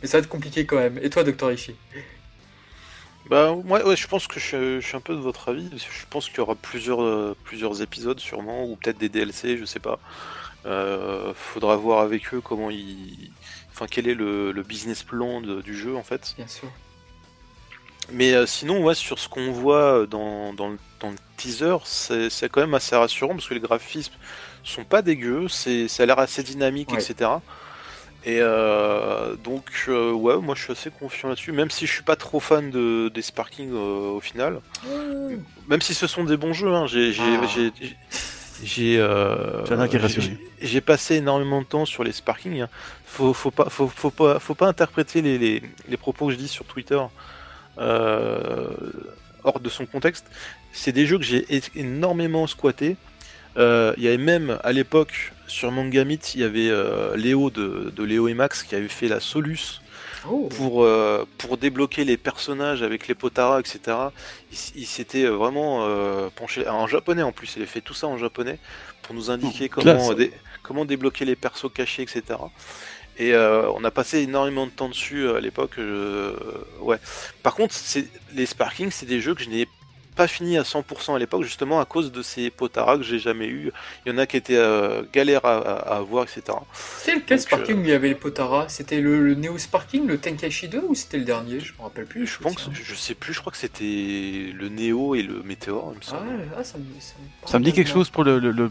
Mais 0.00 0.08
ça 0.08 0.16
va 0.16 0.22
être 0.22 0.30
compliqué 0.30 0.64
quand 0.64 0.78
même. 0.78 0.98
Et 1.02 1.10
toi, 1.10 1.24
Docteur 1.24 1.52
Ishii? 1.52 1.76
Bah 3.28 3.54
moi 3.66 3.86
ouais, 3.86 3.96
je 3.96 4.08
pense 4.08 4.26
que 4.26 4.40
je, 4.40 4.80
suis 4.80 4.96
un 4.96 5.00
peu 5.00 5.14
de 5.14 5.20
votre 5.20 5.50
avis. 5.50 5.68
Je 5.76 6.06
pense 6.08 6.30
qu'il 6.30 6.38
y 6.38 6.40
aura 6.40 6.54
plusieurs, 6.54 7.02
euh, 7.02 7.36
plusieurs 7.44 7.82
épisodes 7.82 8.18
sûrement, 8.18 8.64
ou 8.64 8.76
peut-être 8.76 8.96
des 8.96 9.10
DLC, 9.10 9.58
je 9.58 9.66
sais 9.66 9.80
pas. 9.80 9.98
Euh, 10.64 11.34
faudra 11.34 11.76
voir 11.76 12.00
avec 12.00 12.32
eux 12.32 12.40
comment 12.40 12.70
ils... 12.70 13.30
Enfin 13.70 13.84
quel 13.90 14.08
est 14.08 14.14
le, 14.14 14.62
business 14.66 15.02
plan 15.02 15.42
du 15.42 15.76
jeu 15.76 15.96
en 15.96 16.02
fait. 16.02 16.32
Bien 16.38 16.46
sûr. 16.46 16.70
Mais 18.12 18.32
euh, 18.32 18.46
sinon, 18.46 18.82
ouais, 18.82 18.94
sur 18.94 19.18
ce 19.18 19.28
qu'on 19.28 19.52
voit 19.52 20.06
dans, 20.06 20.52
dans, 20.54 20.68
le, 20.68 20.78
teaser, 21.36 21.76
c'est 21.84 22.48
quand 22.48 22.60
même 22.60 22.74
assez 22.74 22.96
rassurant 22.96 23.34
parce 23.34 23.46
que 23.46 23.54
les 23.54 23.60
graphismes 23.60 24.14
sont 24.64 24.84
pas 24.84 25.02
dégueux, 25.02 25.46
ça 25.48 25.70
a 26.02 26.06
l'air 26.06 26.18
assez 26.18 26.42
dynamique, 26.42 26.92
etc. 26.92 27.30
Et 28.24 28.38
euh, 28.40 29.36
donc, 29.36 29.64
euh, 29.88 30.10
ouais, 30.12 30.36
moi 30.38 30.56
je 30.56 30.64
suis 30.64 30.72
assez 30.72 30.90
confiant 30.90 31.28
là-dessus, 31.28 31.52
même 31.52 31.70
si 31.70 31.86
je 31.86 31.92
suis 31.92 32.02
pas 32.02 32.16
trop 32.16 32.40
fan 32.40 32.70
de, 32.70 33.08
des 33.14 33.22
Sparking 33.22 33.72
au 33.72 34.20
final. 34.20 34.60
Même 35.68 35.80
si 35.80 35.94
ce 35.94 36.08
sont 36.08 36.24
des 36.24 36.36
bons 36.36 36.52
jeux, 36.52 36.74
hein, 36.74 36.86
j'ai. 36.86 37.12
J'ai 38.64 39.00
j'ai 40.60 40.80
passé 40.80 41.14
énormément 41.16 41.60
de 41.60 41.66
temps 41.66 41.84
sur 41.84 42.02
les 42.02 42.10
Sparking. 42.10 42.62
Hein. 42.62 42.68
Faut, 43.06 43.32
faut, 43.32 43.52
pas, 43.52 43.70
faut, 43.70 43.86
faut, 43.86 44.10
pas, 44.10 44.40
faut 44.40 44.56
pas 44.56 44.66
interpréter 44.66 45.22
les, 45.22 45.38
les, 45.38 45.62
les 45.88 45.96
propos 45.96 46.26
que 46.26 46.32
je 46.32 46.38
dis 46.38 46.48
sur 46.48 46.64
Twitter 46.64 46.98
euh, 46.98 47.06
hors 47.78 49.60
de 49.60 49.68
son 49.68 49.86
contexte. 49.86 50.26
C'est 50.72 50.92
des 50.92 51.06
jeux 51.06 51.18
que 51.18 51.24
j'ai 51.24 51.46
énormément 51.74 52.46
squatté. 52.46 52.96
Euh, 53.56 53.94
il 53.96 54.04
y 54.04 54.08
avait 54.08 54.18
même 54.18 54.58
à 54.62 54.72
l'époque 54.72 55.32
sur 55.46 55.72
Mangamit, 55.72 56.20
il 56.34 56.42
y 56.42 56.44
avait 56.44 56.68
euh, 56.68 57.16
Léo 57.16 57.50
de, 57.50 57.92
Léo 58.02 58.28
et 58.28 58.34
Max 58.34 58.62
qui 58.62 58.74
avait 58.74 58.88
fait 58.88 59.08
la 59.08 59.18
Solus 59.18 59.80
oh. 60.28 60.48
pour, 60.56 60.86
pour 61.38 61.56
débloquer 61.56 62.04
les 62.04 62.16
personnages 62.16 62.82
avec 62.82 63.08
les 63.08 63.14
Potara, 63.14 63.58
etc. 63.58 63.96
Il, 64.74 64.86
s'était 64.86 65.26
vraiment 65.26 65.88
penché 66.36 66.68
en 66.68 66.86
japonais 66.86 67.22
en 67.22 67.32
plus. 67.32 67.54
Il 67.56 67.62
avait 67.62 67.70
fait 67.70 67.80
tout 67.80 67.94
ça 67.94 68.06
en 68.06 68.18
japonais 68.18 68.58
pour 69.02 69.14
nous 69.14 69.30
indiquer 69.30 69.70
oh, 69.70 69.74
comment, 69.74 70.10
comment 70.62 70.84
débloquer 70.84 71.24
les 71.24 71.34
persos 71.34 71.72
cachés, 71.72 72.02
etc. 72.02 72.38
Et 73.18 73.34
euh, 73.34 73.68
on 73.72 73.82
a 73.84 73.90
passé 73.90 74.20
énormément 74.20 74.66
de 74.66 74.70
temps 74.70 74.88
dessus 74.88 75.22
euh, 75.22 75.36
à 75.36 75.40
l'époque. 75.40 75.78
Euh, 75.78 76.36
ouais. 76.80 76.98
Par 77.42 77.54
contre, 77.54 77.74
les 78.34 78.46
Sparking, 78.46 78.90
c'est 78.90 79.06
des 79.06 79.20
jeux 79.20 79.34
que 79.34 79.42
je 79.42 79.50
n'ai 79.50 79.68
pas 80.18 80.26
fini 80.26 80.58
à 80.58 80.62
100% 80.62 81.14
à 81.14 81.18
l'époque, 81.20 81.44
justement 81.44 81.78
à 81.78 81.84
cause 81.84 82.10
de 82.10 82.22
ces 82.22 82.50
potaras 82.50 82.96
que 82.96 83.04
j'ai 83.04 83.20
jamais 83.20 83.46
eu. 83.46 83.70
Il 84.04 84.12
y 84.12 84.14
en 84.14 84.18
a 84.18 84.26
qui 84.26 84.36
étaient 84.36 84.56
euh, 84.56 85.04
galères 85.12 85.44
à, 85.44 85.96
avoir, 85.96 86.24
etc. 86.24 86.58
C'est 86.74 87.14
lequel 87.14 87.40
Sparking 87.40 87.76
où 87.76 87.82
il 87.82 87.90
y 87.90 87.92
avait 87.92 88.08
les 88.08 88.16
potaras 88.16 88.68
C'était 88.68 89.00
le, 89.00 89.22
le, 89.22 89.36
Neo 89.36 89.56
Sparking, 89.58 90.08
le 90.08 90.18
Tenkaichi 90.18 90.66
2 90.66 90.82
ou 90.88 90.96
c'était 90.96 91.18
le 91.18 91.24
dernier? 91.24 91.60
Je 91.60 91.72
me 91.78 91.82
rappelle 91.82 92.06
plus. 92.06 92.26
Je 92.26 92.38
pense, 92.40 92.68
je 92.72 92.94
sais 92.96 93.14
plus, 93.14 93.32
je 93.32 93.38
crois 93.38 93.52
que 93.52 93.58
c'était 93.58 93.84
le 94.52 94.68
Neo 94.68 95.14
et 95.14 95.22
le 95.22 95.40
Météor, 95.44 95.92
il 95.92 95.98
me 95.98 96.02
semble. 96.02 96.22
Ah, 96.58 96.64
ça, 96.64 96.78
me, 96.78 96.84
ça, 97.46 97.58
me, 97.60 97.64
dit 97.64 97.72
quelque 97.72 97.90
chose 97.90 98.10
pour 98.10 98.24
le, 98.24 98.40
le, 98.40 98.50
le 98.50 98.68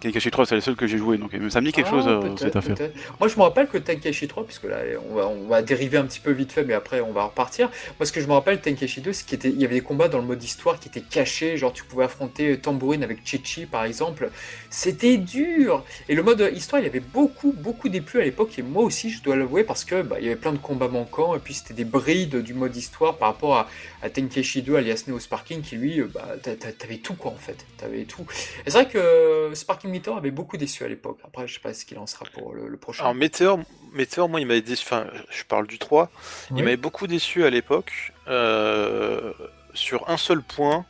Tenkaichi 0.00 0.30
3, 0.30 0.46
c'est 0.46 0.54
le 0.54 0.62
seul 0.62 0.76
que 0.76 0.86
j'ai 0.86 0.96
joué, 0.96 1.18
donc 1.18 1.32
ça 1.50 1.60
me 1.60 1.66
dit 1.66 1.72
quelque 1.72 1.88
ah, 1.88 1.90
chose 1.90 2.08
euh, 2.08 2.36
cette 2.38 2.56
affaire. 2.56 2.76
Moi 3.18 3.28
je 3.28 3.36
me 3.36 3.42
rappelle 3.42 3.68
que 3.68 3.76
Tenkaichi 3.76 4.28
3, 4.28 4.46
puisque 4.46 4.64
là 4.64 4.78
on 5.10 5.14
va, 5.14 5.26
on 5.26 5.46
va 5.46 5.60
dériver 5.60 5.98
un 5.98 6.04
petit 6.04 6.20
peu 6.20 6.30
vite 6.30 6.52
fait, 6.52 6.64
mais 6.64 6.72
après 6.72 7.02
on 7.02 7.12
va 7.12 7.24
repartir. 7.24 7.68
Moi 7.98 8.06
ce 8.06 8.12
que 8.12 8.22
je 8.22 8.26
me 8.26 8.32
rappelle, 8.32 8.62
Tenkaichi 8.62 9.02
2, 9.02 9.12
c'est 9.12 9.26
qu'il 9.26 9.60
y 9.60 9.64
avait 9.66 9.74
des 9.74 9.80
combats 9.82 10.08
dans 10.08 10.18
le 10.18 10.24
mode 10.24 10.42
histoire 10.42 10.69
qui 10.78 10.88
était 10.88 11.00
caché, 11.00 11.56
genre 11.56 11.72
tu 11.72 11.84
pouvais 11.84 12.04
affronter 12.04 12.58
Tambourine 12.58 13.02
avec 13.02 13.20
Chichi 13.24 13.66
par 13.66 13.84
exemple. 13.84 14.30
C'était 14.70 15.16
dur 15.16 15.84
Et 16.08 16.14
le 16.14 16.22
mode 16.22 16.50
histoire, 16.54 16.80
il 16.80 16.84
y 16.84 16.88
avait 16.88 17.00
beaucoup, 17.00 17.52
beaucoup 17.52 17.88
déplu 17.88 18.20
à 18.20 18.24
l'époque, 18.24 18.58
et 18.58 18.62
moi 18.62 18.82
aussi 18.82 19.10
je 19.10 19.22
dois 19.22 19.36
l'avouer, 19.36 19.64
parce 19.64 19.84
que 19.84 20.02
bah, 20.02 20.16
il 20.18 20.24
y 20.24 20.28
avait 20.28 20.36
plein 20.36 20.52
de 20.52 20.58
combats 20.58 20.88
manquants, 20.88 21.34
et 21.34 21.38
puis 21.38 21.54
c'était 21.54 21.74
des 21.74 21.84
brides 21.84 22.36
du 22.36 22.54
mode 22.54 22.76
histoire 22.76 23.16
par 23.16 23.32
rapport 23.32 23.56
à, 23.56 23.68
à 24.02 24.10
Tenkeshi 24.10 24.62
2 24.62 24.76
alias 24.76 25.04
Neo 25.08 25.18
Sparking, 25.18 25.62
qui 25.62 25.76
lui, 25.76 26.02
bah, 26.02 26.36
t'avais 26.78 26.98
tout 26.98 27.14
quoi 27.14 27.32
en 27.32 27.36
fait, 27.36 27.66
t'avais 27.78 28.04
tout. 28.04 28.26
Et 28.66 28.70
c'est 28.70 28.82
vrai 28.82 28.88
que 28.88 29.50
Sparking 29.54 29.90
Meteor 29.90 30.16
avait 30.16 30.30
beaucoup 30.30 30.56
déçu 30.56 30.84
à 30.84 30.88
l'époque, 30.88 31.18
après 31.24 31.48
je 31.48 31.54
sais 31.54 31.60
pas 31.60 31.74
ce 31.74 31.84
qu'il 31.84 31.98
en 31.98 32.06
sera 32.06 32.24
pour 32.32 32.54
le, 32.54 32.76
prochain. 32.76 33.02
Alors 33.02 33.14
Meteor, 33.14 33.58
Meteor 33.92 34.28
moi 34.28 34.40
il 34.40 34.46
m'avait 34.46 34.62
déçu, 34.62 34.84
enfin 34.86 35.06
je 35.30 35.44
parle 35.44 35.66
du 35.66 35.78
3, 35.78 36.10
il 36.56 36.62
m'avait 36.62 36.76
beaucoup 36.76 37.06
déçu 37.06 37.44
à 37.44 37.50
l'époque. 37.50 38.12
Euh, 38.28 39.32
sur 39.74 40.08
un 40.08 40.16
seul 40.16 40.42
point, 40.42 40.84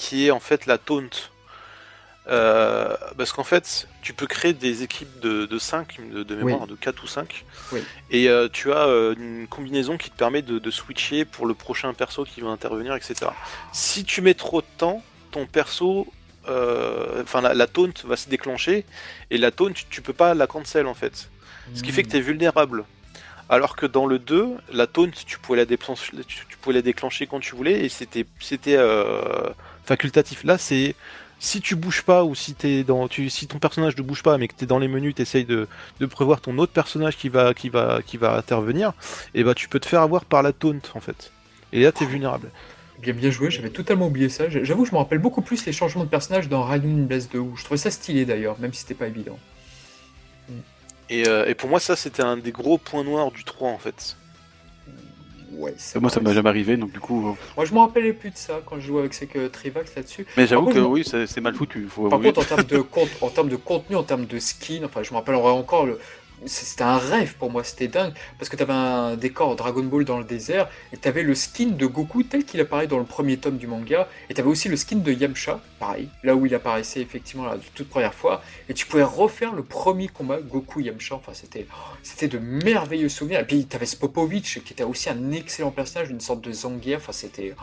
qui 0.00 0.26
est 0.26 0.30
en 0.30 0.40
fait 0.40 0.66
la 0.66 0.78
taunt. 0.78 1.10
Euh, 2.28 2.94
parce 3.16 3.32
qu'en 3.32 3.44
fait, 3.44 3.88
tu 4.02 4.12
peux 4.12 4.26
créer 4.26 4.52
des 4.52 4.82
équipes 4.82 5.20
de, 5.20 5.46
de 5.46 5.58
5, 5.58 6.00
de, 6.12 6.34
mémoire, 6.34 6.66
de 6.66 6.74
4 6.74 7.02
ou 7.02 7.06
5. 7.06 7.44
Et 8.10 8.28
euh, 8.28 8.48
tu 8.52 8.72
as 8.72 8.86
euh, 8.86 9.14
une 9.18 9.48
combinaison 9.48 9.96
qui 9.96 10.10
te 10.10 10.16
permet 10.16 10.42
de, 10.42 10.70
switcher 10.70 11.24
pour 11.24 11.46
le 11.46 11.54
prochain 11.54 11.92
perso 11.92 12.24
qui 12.24 12.40
va 12.40 12.48
intervenir, 12.48 12.94
etc. 12.94 13.26
Si 13.72 14.04
tu 14.04 14.22
mets 14.22 14.34
trop 14.34 14.60
de 14.60 14.66
temps, 14.78 15.02
ton 15.30 15.46
perso. 15.46 16.06
Enfin, 16.46 17.40
la, 17.40 17.66
taunt 17.66 17.92
va 18.04 18.16
se 18.16 18.28
déclencher. 18.28 18.84
Et 19.30 19.38
la 19.38 19.50
taunt, 19.50 19.72
tu, 19.90 20.02
peux 20.02 20.12
pas 20.12 20.34
la 20.34 20.46
cancel 20.46 20.86
en 20.86 20.94
fait. 20.94 21.30
Ce 21.74 21.82
qui 21.82 21.92
fait 21.92 22.02
que 22.02 22.08
tu 22.08 22.16
es 22.16 22.20
vulnérable. 22.20 22.84
Alors 23.50 23.74
que 23.74 23.84
dans 23.84 24.06
le 24.06 24.20
2, 24.20 24.46
la 24.72 24.86
taunt, 24.86 25.10
tu 25.26 25.40
pouvais 25.40 25.58
la, 25.58 25.64
déclencher, 25.64 27.26
quand 27.26 27.40
tu 27.40 27.56
voulais 27.56 27.84
et 27.84 27.88
c'était 27.88 28.24
facultatif. 29.84 30.44
Là, 30.44 30.56
c'est 30.56 30.94
si 31.40 31.60
tu 31.60 31.74
bouges 31.74 32.02
pas 32.02 32.22
ou 32.22 32.36
si 32.36 32.54
si 33.28 33.46
ton 33.48 33.58
personnage 33.58 33.96
ne 33.96 34.02
bouge 34.02 34.22
pas, 34.22 34.38
mais 34.38 34.46
que 34.46 34.54
tu 34.56 34.62
es 34.62 34.66
dans 34.68 34.78
les 34.78 34.86
menus, 34.86 35.16
tu 35.16 35.22
essayes 35.22 35.46
de, 35.46 35.66
prévoir 36.08 36.40
ton 36.40 36.56
autre 36.58 36.72
personnage 36.72 37.16
qui 37.16 37.28
va, 37.28 37.52
intervenir, 38.36 38.92
et 39.34 39.42
bah 39.42 39.54
tu 39.54 39.68
peux 39.68 39.80
te 39.80 39.86
faire 39.86 40.02
avoir 40.02 40.24
par 40.26 40.44
la 40.44 40.52
taunt 40.52 40.80
en 40.94 41.00
fait. 41.00 41.32
Et 41.72 41.82
là, 41.82 41.90
tu 41.90 42.04
es 42.04 42.06
vulnérable. 42.06 42.50
Bien, 43.00 43.14
bien 43.14 43.32
joué, 43.32 43.50
j'avais 43.50 43.70
totalement 43.70 44.06
oublié 44.06 44.28
ça. 44.28 44.48
J'avoue, 44.48 44.84
je 44.84 44.92
me 44.92 44.98
rappelle 44.98 45.18
beaucoup 45.18 45.42
plus 45.42 45.66
les 45.66 45.72
changements 45.72 46.04
de 46.04 46.08
personnage 46.08 46.48
dans 46.48 46.62
Ryan 46.62 46.82
Blast 46.84 47.32
2, 47.32 47.38
où 47.40 47.56
je 47.56 47.64
trouvais 47.64 47.78
ça 47.78 47.90
stylé 47.90 48.26
d'ailleurs, 48.26 48.60
même 48.60 48.72
si 48.72 48.82
c'était 48.82 48.94
pas 48.94 49.08
évident. 49.08 49.40
Et, 51.10 51.28
euh, 51.28 51.46
et, 51.46 51.54
pour 51.54 51.68
moi, 51.68 51.80
ça 51.80 51.96
c'était 51.96 52.22
un 52.22 52.36
des 52.36 52.52
gros 52.52 52.78
points 52.78 53.04
noirs 53.04 53.30
du 53.32 53.44
3 53.44 53.68
en 53.68 53.78
fait 53.78 54.16
moi, 56.00 56.10
ça 56.10 56.20
m'a 56.20 56.32
jamais 56.32 56.48
arrivé, 56.48 56.76
donc 56.76 56.92
du 56.92 57.00
coup. 57.00 57.28
Euh, 57.28 57.32
moi, 57.56 57.64
je 57.64 57.74
me 57.74 57.78
rappelais 57.78 58.12
plus 58.12 58.30
de 58.30 58.36
ça 58.36 58.60
quand 58.64 58.76
je 58.76 58.86
jouais 58.86 59.00
avec 59.00 59.14
ces 59.14 59.26
Trivax 59.26 59.94
là-dessus. 59.94 60.26
Mais 60.36 60.46
j'avoue 60.46 60.66
que 60.66 60.78
oui, 60.78 61.04
c'est 61.04 61.40
mal 61.40 61.54
foutu. 61.54 61.88
Par 62.08 62.20
contre, 62.20 62.40
en 62.40 62.44
termes, 62.44 62.64
de 62.64 62.84
en 63.20 63.28
termes 63.28 63.48
de 63.48 63.56
contenu, 63.56 63.96
en 63.96 64.02
termes 64.02 64.26
de 64.26 64.38
skin, 64.38 64.82
enfin, 64.84 65.02
je 65.02 65.10
me 65.10 65.16
rappellerai 65.16 65.50
encore 65.50 65.86
le, 65.86 65.98
c'était 66.46 66.84
un 66.84 66.98
rêve 66.98 67.34
pour 67.36 67.50
moi, 67.50 67.64
c'était 67.64 67.88
dingue, 67.88 68.12
parce 68.38 68.48
que 68.48 68.56
tu 68.56 68.62
avais 68.62 68.72
un 68.72 69.16
décor 69.16 69.56
Dragon 69.56 69.82
Ball 69.82 70.04
dans 70.04 70.18
le 70.18 70.24
désert, 70.24 70.68
et 70.92 70.96
tu 70.96 71.08
avais 71.08 71.22
le 71.22 71.34
skin 71.34 71.68
de 71.68 71.86
Goku 71.86 72.22
tel 72.22 72.44
qu'il 72.44 72.60
apparaît 72.60 72.86
dans 72.86 72.98
le 72.98 73.04
premier 73.04 73.36
tome 73.36 73.56
du 73.56 73.66
manga, 73.66 74.08
et 74.28 74.34
tu 74.34 74.40
avais 74.40 74.50
aussi 74.50 74.68
le 74.68 74.76
skin 74.76 74.96
de 74.96 75.12
Yamcha, 75.12 75.60
pareil, 75.78 76.08
là 76.22 76.34
où 76.34 76.46
il 76.46 76.54
apparaissait 76.54 77.00
effectivement 77.00 77.46
la 77.46 77.56
toute 77.74 77.88
première 77.88 78.14
fois, 78.14 78.42
et 78.68 78.74
tu 78.74 78.86
pouvais 78.86 79.02
refaire 79.02 79.52
le 79.52 79.62
premier 79.62 80.08
combat 80.08 80.40
Goku-Yamcha, 80.40 81.14
enfin 81.14 81.32
c'était 81.34 82.28
de 82.28 82.38
merveilleux 82.38 83.08
souvenirs, 83.08 83.40
et 83.40 83.46
puis 83.46 83.66
tu 83.66 83.76
avais 83.76 83.86
Spopovich, 83.86 84.62
qui 84.64 84.72
était 84.72 84.84
aussi 84.84 85.10
un 85.10 85.32
excellent 85.32 85.70
personnage, 85.70 86.10
une 86.10 86.20
sorte 86.20 86.40
de 86.40 86.52
Zangief, 86.52 86.96
enfin 86.98 87.12
c'était... 87.12 87.54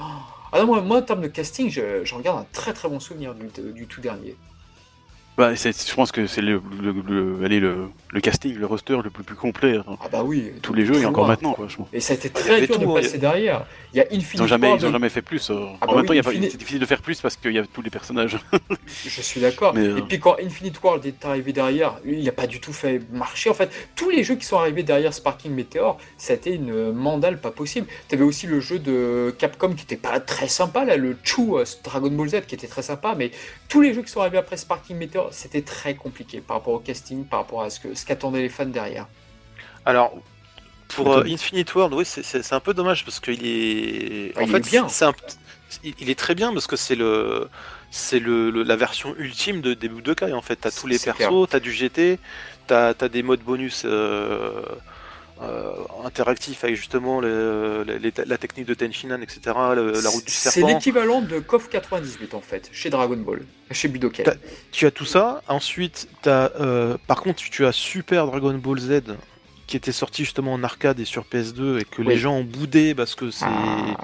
Ah 0.54 0.64
non, 0.64 0.82
moi, 0.82 0.98
en 0.98 1.02
termes 1.02 1.22
de 1.22 1.28
casting, 1.28 1.70
j'en 2.04 2.20
garde 2.22 2.40
un 2.40 2.46
très 2.54 2.72
très 2.72 2.88
bon 2.88 3.02
souvenir 3.02 3.36
du 3.36 3.86
tout 3.86 4.00
dernier. 4.00 4.38
Bah, 5.38 5.54
je 5.54 5.94
pense 5.94 6.12
que 6.12 6.26
c'est 6.26 6.42
le, 6.42 6.60
le, 6.82 6.92
le, 6.92 7.90
le, 8.10 8.22
casting, 8.22 8.56
le 8.56 8.66
roster 8.66 8.98
le 9.04 9.12
plus, 9.12 9.24
plus 9.24 9.36
complet. 9.36 9.76
Hein. 9.76 9.98
Ah 10.02 10.08
bah 10.12 10.24
oui. 10.24 10.52
Tous 10.64 10.74
les 10.74 10.84
jeux 10.84 11.00
et 11.00 11.06
encore 11.06 11.28
maintenant, 11.28 11.54
quoi, 11.54 11.68
Et 11.94 12.00
ça 12.00 12.14
a 12.14 12.16
été 12.16 12.32
très 12.32 12.66
dur 12.66 12.80
de 12.80 12.86
passer 12.88 13.20
derrière. 13.20 13.64
Il 13.94 13.98
y 13.98 14.02
a 14.02 14.06
Infinity 14.06 14.32
ils 14.34 14.42
ont 14.42 14.48
jamais, 14.48 14.76
Ils 14.76 14.86
ont 14.88 14.92
jamais 14.92 15.10
fait 15.10 15.22
plus. 15.22 15.52
Euh. 15.52 15.68
Ah 15.80 15.86
en 15.86 15.94
bah 15.94 16.02
même 16.02 16.06
temps, 16.08 16.32
c'est 16.32 16.58
difficile 16.58 16.80
de 16.80 16.86
faire 16.88 17.04
plus 17.04 17.22
parce 17.22 17.36
qu'il 17.36 17.52
y 17.52 17.60
a 17.60 17.64
tous 17.68 17.84
les 17.84 17.92
personnages. 17.92 18.40
je 18.88 19.22
suis 19.22 19.40
d'accord. 19.40 19.78
Et 19.78 19.82
euh, 19.82 20.02
puis 20.02 20.20
quand 20.20 20.38
Infinite 20.42 20.82
World 20.82 21.06
est 21.06 21.24
arrivé 21.24 21.54
derrière, 21.54 22.00
il 22.04 22.24
n'a 22.24 22.32
pas 22.32 22.48
du 22.48 22.60
tout 22.60 22.74
fait 22.74 23.00
marcher. 23.12 23.52
En 23.52 23.54
fait, 23.54 23.70
tous 23.96 24.10
les 24.10 24.24
jeux 24.24 24.36
qui 24.36 24.46
sont 24.46 24.58
arrivés 24.58 24.82
derrière 24.82 25.14
Sparking 25.14 25.54
Meteor, 25.54 26.00
ça 26.18 26.34
a 26.34 26.36
été 26.36 26.56
une 26.56 26.92
mandale 26.92 27.40
pas 27.40 27.52
possible. 27.52 27.86
Tu 28.10 28.16
avais 28.16 28.24
aussi 28.24 28.48
le 28.48 28.60
jeu 28.60 28.80
de 28.80 29.36
Capcom 29.38 29.74
qui 29.76 29.84
était 29.84 29.98
pas 29.98 30.20
très 30.20 30.48
sympa, 30.48 30.84
là, 30.84 30.98
le 30.98 31.16
Chu 31.24 31.42
euh, 31.54 31.64
Dragon 31.84 32.10
Ball 32.10 32.30
Z 32.30 32.42
qui 32.48 32.56
était 32.56 32.66
très 32.66 32.82
sympa, 32.82 33.14
mais 33.16 33.30
tous 33.70 33.82
les 33.82 33.94
jeux 33.94 34.02
qui 34.02 34.12
sont 34.12 34.22
arrivés 34.22 34.40
après 34.40 34.58
Sparking 34.58 34.98
Meteor, 34.98 35.27
c'était 35.32 35.62
très 35.62 35.96
compliqué 35.96 36.42
par 36.42 36.58
rapport 36.58 36.74
au 36.74 36.80
casting, 36.80 37.26
par 37.26 37.40
rapport 37.40 37.62
à 37.62 37.70
ce 37.70 37.80
que 37.80 37.94
ce 37.96 38.06
qu'attendaient 38.06 38.42
les 38.42 38.50
fans 38.50 38.66
derrière. 38.66 39.08
Alors, 39.86 40.14
pour 40.90 41.14
euh, 41.14 41.24
Infinite 41.26 41.74
World, 41.76 41.94
oui, 41.94 42.06
c'est 42.06 42.54
un 42.54 42.60
peu 42.60 42.74
dommage 42.74 43.04
parce 43.06 43.20
qu'il 43.20 43.46
est. 43.46 44.34
Ah, 44.36 44.44
en 44.44 44.48
fait, 44.48 44.70
bien. 44.70 44.88
il 45.84 46.10
est 46.10 46.20
très 46.20 46.36
bien 46.36 46.54
parce 46.54 46.68
que 46.68 46.76
c'est 46.76 46.96
le. 46.96 47.50
C'est 47.90 48.20
le, 48.20 48.50
la 48.50 48.76
version 48.76 49.16
ultime 49.18 49.62
de 49.62 49.74
des 49.74 49.88
Budokai 49.88 50.34
en 50.34 50.42
fait. 50.42 50.58
T'as 50.58 50.72
tous 50.72 50.88
les 50.88 51.00
persos, 51.00 51.48
t'as 51.50 51.62
du 51.62 51.72
GT, 51.72 52.20
t'as 52.68 52.94
as 53.00 53.08
des 53.08 53.24
modes 53.24 53.40
bonus 53.40 53.84
euh, 53.86 53.90
euh, 53.90 54.62
interactif 56.06 56.64
avec 56.64 56.76
justement 56.76 57.22
la 57.22 58.38
technique 58.38 58.68
de 58.68 58.74
Tenshinhan, 58.74 59.22
etc., 59.22 59.40
la 59.46 60.10
route 60.10 60.26
du 60.26 60.32
serpent. 60.32 60.68
C'est 60.68 60.74
l'équivalent 60.74 61.22
de 61.22 61.40
KOF 61.40 61.70
98 61.70 62.34
en 62.34 62.42
fait, 62.42 62.70
chez 62.72 62.90
Dragon 62.90 63.18
Ball, 63.18 63.42
chez 63.72 63.88
Budokai. 63.88 64.24
tu 64.72 64.86
as 64.86 64.92
tout 64.92 65.06
ça, 65.06 65.42
ensuite, 65.48 66.08
as, 66.26 66.52
euh, 66.60 66.98
par 67.08 67.22
contre, 67.22 67.44
tu 67.44 67.66
as 67.66 67.72
Super 67.72 68.28
Dragon 68.28 68.54
Ball 68.54 68.80
Z 68.80 69.02
qui 69.68 69.76
était 69.76 69.92
sorti 69.92 70.24
justement 70.24 70.54
en 70.54 70.64
arcade 70.64 71.00
et 71.00 71.06
sur 71.06 71.26
PS2 71.26 71.82
et 71.82 71.84
que 71.84 72.02
les 72.02 72.18
gens 72.18 72.36
ont 72.36 72.44
boudé 72.44 72.96
parce 72.96 73.16
que 73.16 73.30
c'est. 73.32 73.46
Ah. 73.46 73.98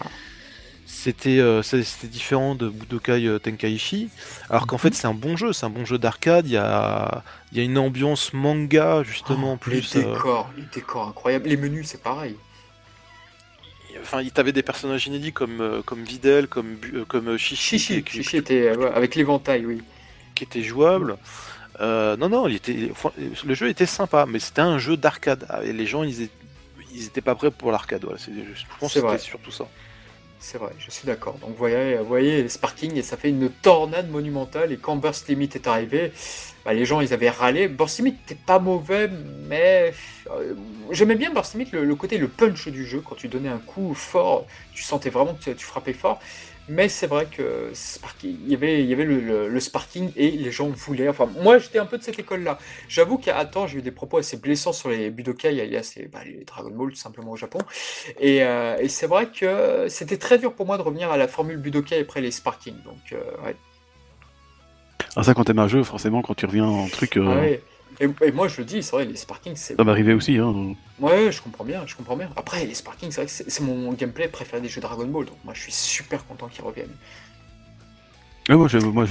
Euh, 1.07 1.61
c'était 1.61 2.07
différent 2.07 2.55
de 2.55 2.69
Budokai 2.69 3.27
euh, 3.27 3.39
Tenkaichi, 3.39 4.09
alors 4.49 4.67
qu'en 4.67 4.77
fait 4.77 4.89
mhm. 4.89 4.93
c'est 4.93 5.07
un 5.07 5.13
bon 5.13 5.35
jeu, 5.35 5.53
c'est 5.53 5.65
un 5.65 5.69
bon 5.69 5.85
jeu 5.85 5.97
d'arcade, 5.97 6.47
il 6.47 6.53
y 6.53 6.57
a, 6.57 7.23
y 7.51 7.59
a 7.59 7.63
une 7.63 7.77
ambiance 7.77 8.33
manga 8.33 9.03
justement 9.03 9.53
oh, 9.53 9.57
plus... 9.57 9.95
Les 9.95 10.03
euh, 10.03 10.13
décors, 10.13 10.49
les 10.57 10.63
décors 10.73 11.07
incroyables, 11.07 11.49
les 11.49 11.57
menus 11.57 11.87
c'est 11.87 12.01
pareil. 12.01 12.35
Enfin, 14.01 14.21
il 14.21 14.31
t'avait 14.31 14.53
des 14.53 14.63
personnages 14.63 15.05
inédits 15.05 15.33
comme, 15.33 15.83
comme 15.85 16.03
Videl, 16.03 16.47
comme, 16.47 16.77
comme 17.07 17.37
Chichi. 17.37 17.77
Chichi, 17.77 18.03
Chichi 18.03 18.37
était 18.37 18.69
avec 18.95 19.13
l'éventail, 19.13 19.67
oui. 19.67 19.83
Qui 20.33 20.45
était 20.45 20.63
jouable. 20.63 21.17
non, 21.79 22.27
non, 22.27 22.47
il 22.47 22.55
était, 22.55 22.91
le 23.45 23.53
jeu 23.53 23.69
était 23.69 23.85
sympa, 23.85 24.25
mais 24.27 24.39
c'était 24.39 24.61
un 24.61 24.79
jeu 24.79 24.97
d'arcade. 24.97 25.47
Et 25.63 25.73
les 25.73 25.85
gens, 25.85 26.01
ils, 26.01 26.27
ils 26.91 27.05
étaient 27.05 27.21
pas 27.21 27.35
prêts 27.35 27.51
pour 27.51 27.71
l'arcade. 27.71 28.03
je 28.17 28.63
pense 28.79 28.95
que 28.95 28.99
c'était 28.99 29.17
surtout 29.19 29.51
ça. 29.51 29.67
C'est 30.45 30.57
vrai, 30.57 30.73
je 30.77 30.91
suis 30.91 31.07
d'accord. 31.07 31.35
Donc 31.35 31.55
voyez, 31.55 31.95
voyez 32.05 32.49
Sparking 32.49 32.97
et 32.97 33.01
ça 33.01 33.15
fait 33.15 33.29
une 33.29 33.49
tornade 33.49 34.11
monumentale. 34.11 34.73
Et 34.73 34.77
quand 34.77 34.97
Burst 34.97 35.29
Limit 35.29 35.49
est 35.55 35.67
arrivé, 35.67 36.11
bah, 36.65 36.73
les 36.73 36.83
gens 36.83 36.99
ils 36.99 37.13
avaient 37.13 37.29
râlé. 37.29 37.69
Burst 37.69 37.99
Limit 37.99 38.11
n'était 38.11 38.35
pas 38.35 38.59
mauvais, 38.59 39.09
mais 39.47 39.93
euh, 40.29 40.53
j'aimais 40.91 41.15
bien 41.15 41.31
Burst 41.31 41.53
Limit 41.53 41.69
le, 41.71 41.95
côté, 41.95 42.17
le 42.17 42.27
punch 42.27 42.67
du 42.67 42.85
jeu. 42.85 42.99
Quand 42.99 43.15
tu 43.15 43.29
donnais 43.29 43.47
un 43.47 43.57
coup 43.57 43.93
fort, 43.93 44.45
tu 44.73 44.83
sentais 44.83 45.09
vraiment 45.09 45.33
que 45.33 45.51
tu 45.51 45.65
frappais 45.65 45.93
fort. 45.93 46.19
Mais 46.69 46.87
c'est 46.87 47.07
vrai 47.07 47.25
que 47.25 47.71
il 48.23 48.49
y 48.49 48.55
avait, 48.55 48.81
il 48.81 48.89
y 48.89 48.93
avait 48.93 49.03
le, 49.03 49.59
Sparking 49.59 50.11
et 50.15 50.31
les 50.31 50.51
gens 50.51 50.69
voulaient. 50.69 51.09
Enfin, 51.09 51.29
moi 51.41 51.57
j'étais 51.57 51.79
un 51.79 51.85
peu 51.85 51.97
de 51.97 52.03
cette 52.03 52.19
école-là. 52.19 52.57
J'avoue 52.87 53.17
qu'à 53.17 53.43
temps 53.45 53.67
j'ai 53.67 53.79
eu 53.79 53.81
des 53.81 53.91
propos 53.91 54.17
assez 54.17 54.37
blessants 54.37 54.73
sur 54.73 54.89
les 54.89 55.09
Budokai, 55.09 55.59
alias 55.59 55.93
les, 55.97 56.07
bah, 56.07 56.19
les 56.25 56.45
Dragon 56.45 56.71
Ball 56.71 56.91
tout 56.91 56.95
simplement 56.95 57.31
au 57.31 57.35
Japon. 57.35 57.59
Et, 58.19 58.43
euh, 58.43 58.77
et 58.79 58.87
c'est 58.87 59.07
vrai 59.07 59.27
que 59.27 59.87
c'était 59.89 60.17
très 60.17 60.37
dur 60.37 60.53
pour 60.53 60.65
moi 60.65 60.77
de 60.77 60.83
revenir 60.83 61.11
à 61.11 61.17
la 61.17 61.27
formule 61.27 61.57
Budokai 61.57 61.99
après 61.99 62.21
les 62.21 62.31
Sparking. 62.31 62.75
Donc, 62.83 63.11
euh, 63.11 63.45
ouais. 63.45 63.55
Ah, 65.15 65.23
ça, 65.23 65.33
quand 65.33 65.43
t'aimes 65.43 65.59
un 65.59 65.67
jeu, 65.67 65.83
forcément, 65.83 66.21
quand 66.21 66.33
tu 66.33 66.45
reviens 66.45 66.65
en 66.65 66.87
truc. 66.87 67.17
Euh, 67.17 67.25
ah 67.27 67.41
ouais. 67.41 67.61
Et, 67.99 68.31
moi, 68.31 68.47
je 68.47 68.57
le 68.59 68.65
dis, 68.65 68.83
c'est 68.83 68.91
vrai, 68.91 69.05
les 69.05 69.15
Sparking, 69.15 69.53
c'est. 69.55 69.75
Ça 69.75 69.83
m'arrivait 69.83 70.13
aussi, 70.13 70.37
hein. 70.37 70.75
Ouais, 70.99 71.31
je 71.31 71.41
comprends 71.41 71.63
bien, 71.63 71.83
je 71.85 71.95
comprends 71.95 72.15
bien. 72.15 72.29
Après, 72.35 72.65
les 72.65 72.73
Sparking, 72.73 73.11
c'est 73.11 73.21
vrai 73.21 73.25
que 73.25 73.49
c'est 73.51 73.63
mon 73.63 73.91
gameplay 73.93 74.27
préféré 74.27 74.61
des 74.61 74.69
jeux 74.69 74.81
Dragon 74.81 75.05
Ball, 75.05 75.25
donc 75.25 75.37
moi, 75.43 75.53
je 75.53 75.61
suis 75.61 75.71
super 75.71 76.25
content 76.25 76.47
qu'ils 76.47 76.63
reviennent. 76.63 76.95
moi, 78.49 78.67
je, 78.67 78.77
moi 78.77 79.05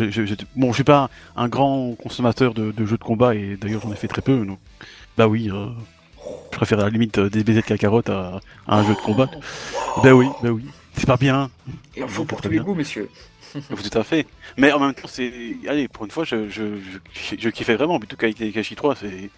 bon, 0.57 0.71
je 0.71 0.75
suis 0.75 0.85
pas 0.85 1.11
un, 1.37 1.49
grand 1.49 1.95
consommateur 1.95 2.55
de, 2.55 2.87
jeux 2.87 2.99
de 2.99 3.05
combat, 3.05 3.35
et 3.35 3.57
d'ailleurs, 3.57 3.83
j'en 3.83 3.93
ai 3.93 3.97
fait 3.97 4.09
très 4.09 4.23
peu, 4.23 4.45
donc. 4.45 4.59
Bah 5.19 5.29
oui, 5.29 5.51
euh, 5.53 5.67
je 6.51 6.57
préfère 6.57 6.81
à 6.81 6.85
la 6.85 6.89
limite 6.89 7.19
euh, 7.19 7.29
des 7.29 7.45
BZ 7.45 7.61
cacarottes 7.63 8.09
à, 8.09 8.41
à 8.67 8.79
un 8.79 8.85
jeu 8.87 8.95
de 8.95 9.01
combat. 9.01 9.31
Bah 10.03 10.15
oui, 10.15 10.27
bah 10.43 10.51
oui. 10.51 10.65
C'est 10.95 11.07
pas 11.07 11.17
bien. 11.17 11.51
Il 11.97 12.05
en 12.05 12.09
faut 12.09 12.25
pour 12.25 12.41
tous 12.41 12.49
les 12.49 12.59
goûts, 12.59 12.75
messieurs. 12.75 13.09
Tout 13.91 13.99
à 13.99 14.03
fait. 14.03 14.27
Mais 14.57 14.73
en 14.73 14.81
même 14.81 14.95
temps, 14.95 15.09
c'est. 15.09 15.57
Allez, 15.69 15.89
pour 15.89 16.05
une 16.05 16.11
fois, 16.11 16.25
je, 16.25 16.49
je, 16.49 16.79
je, 17.13 17.37
je 17.39 17.49
kiffais 17.51 17.77
vraiment 17.77 17.99
Budokai 17.99 18.35
Tenkaichi 18.35 18.75
3. 18.75 18.97
C'est. 18.97 19.31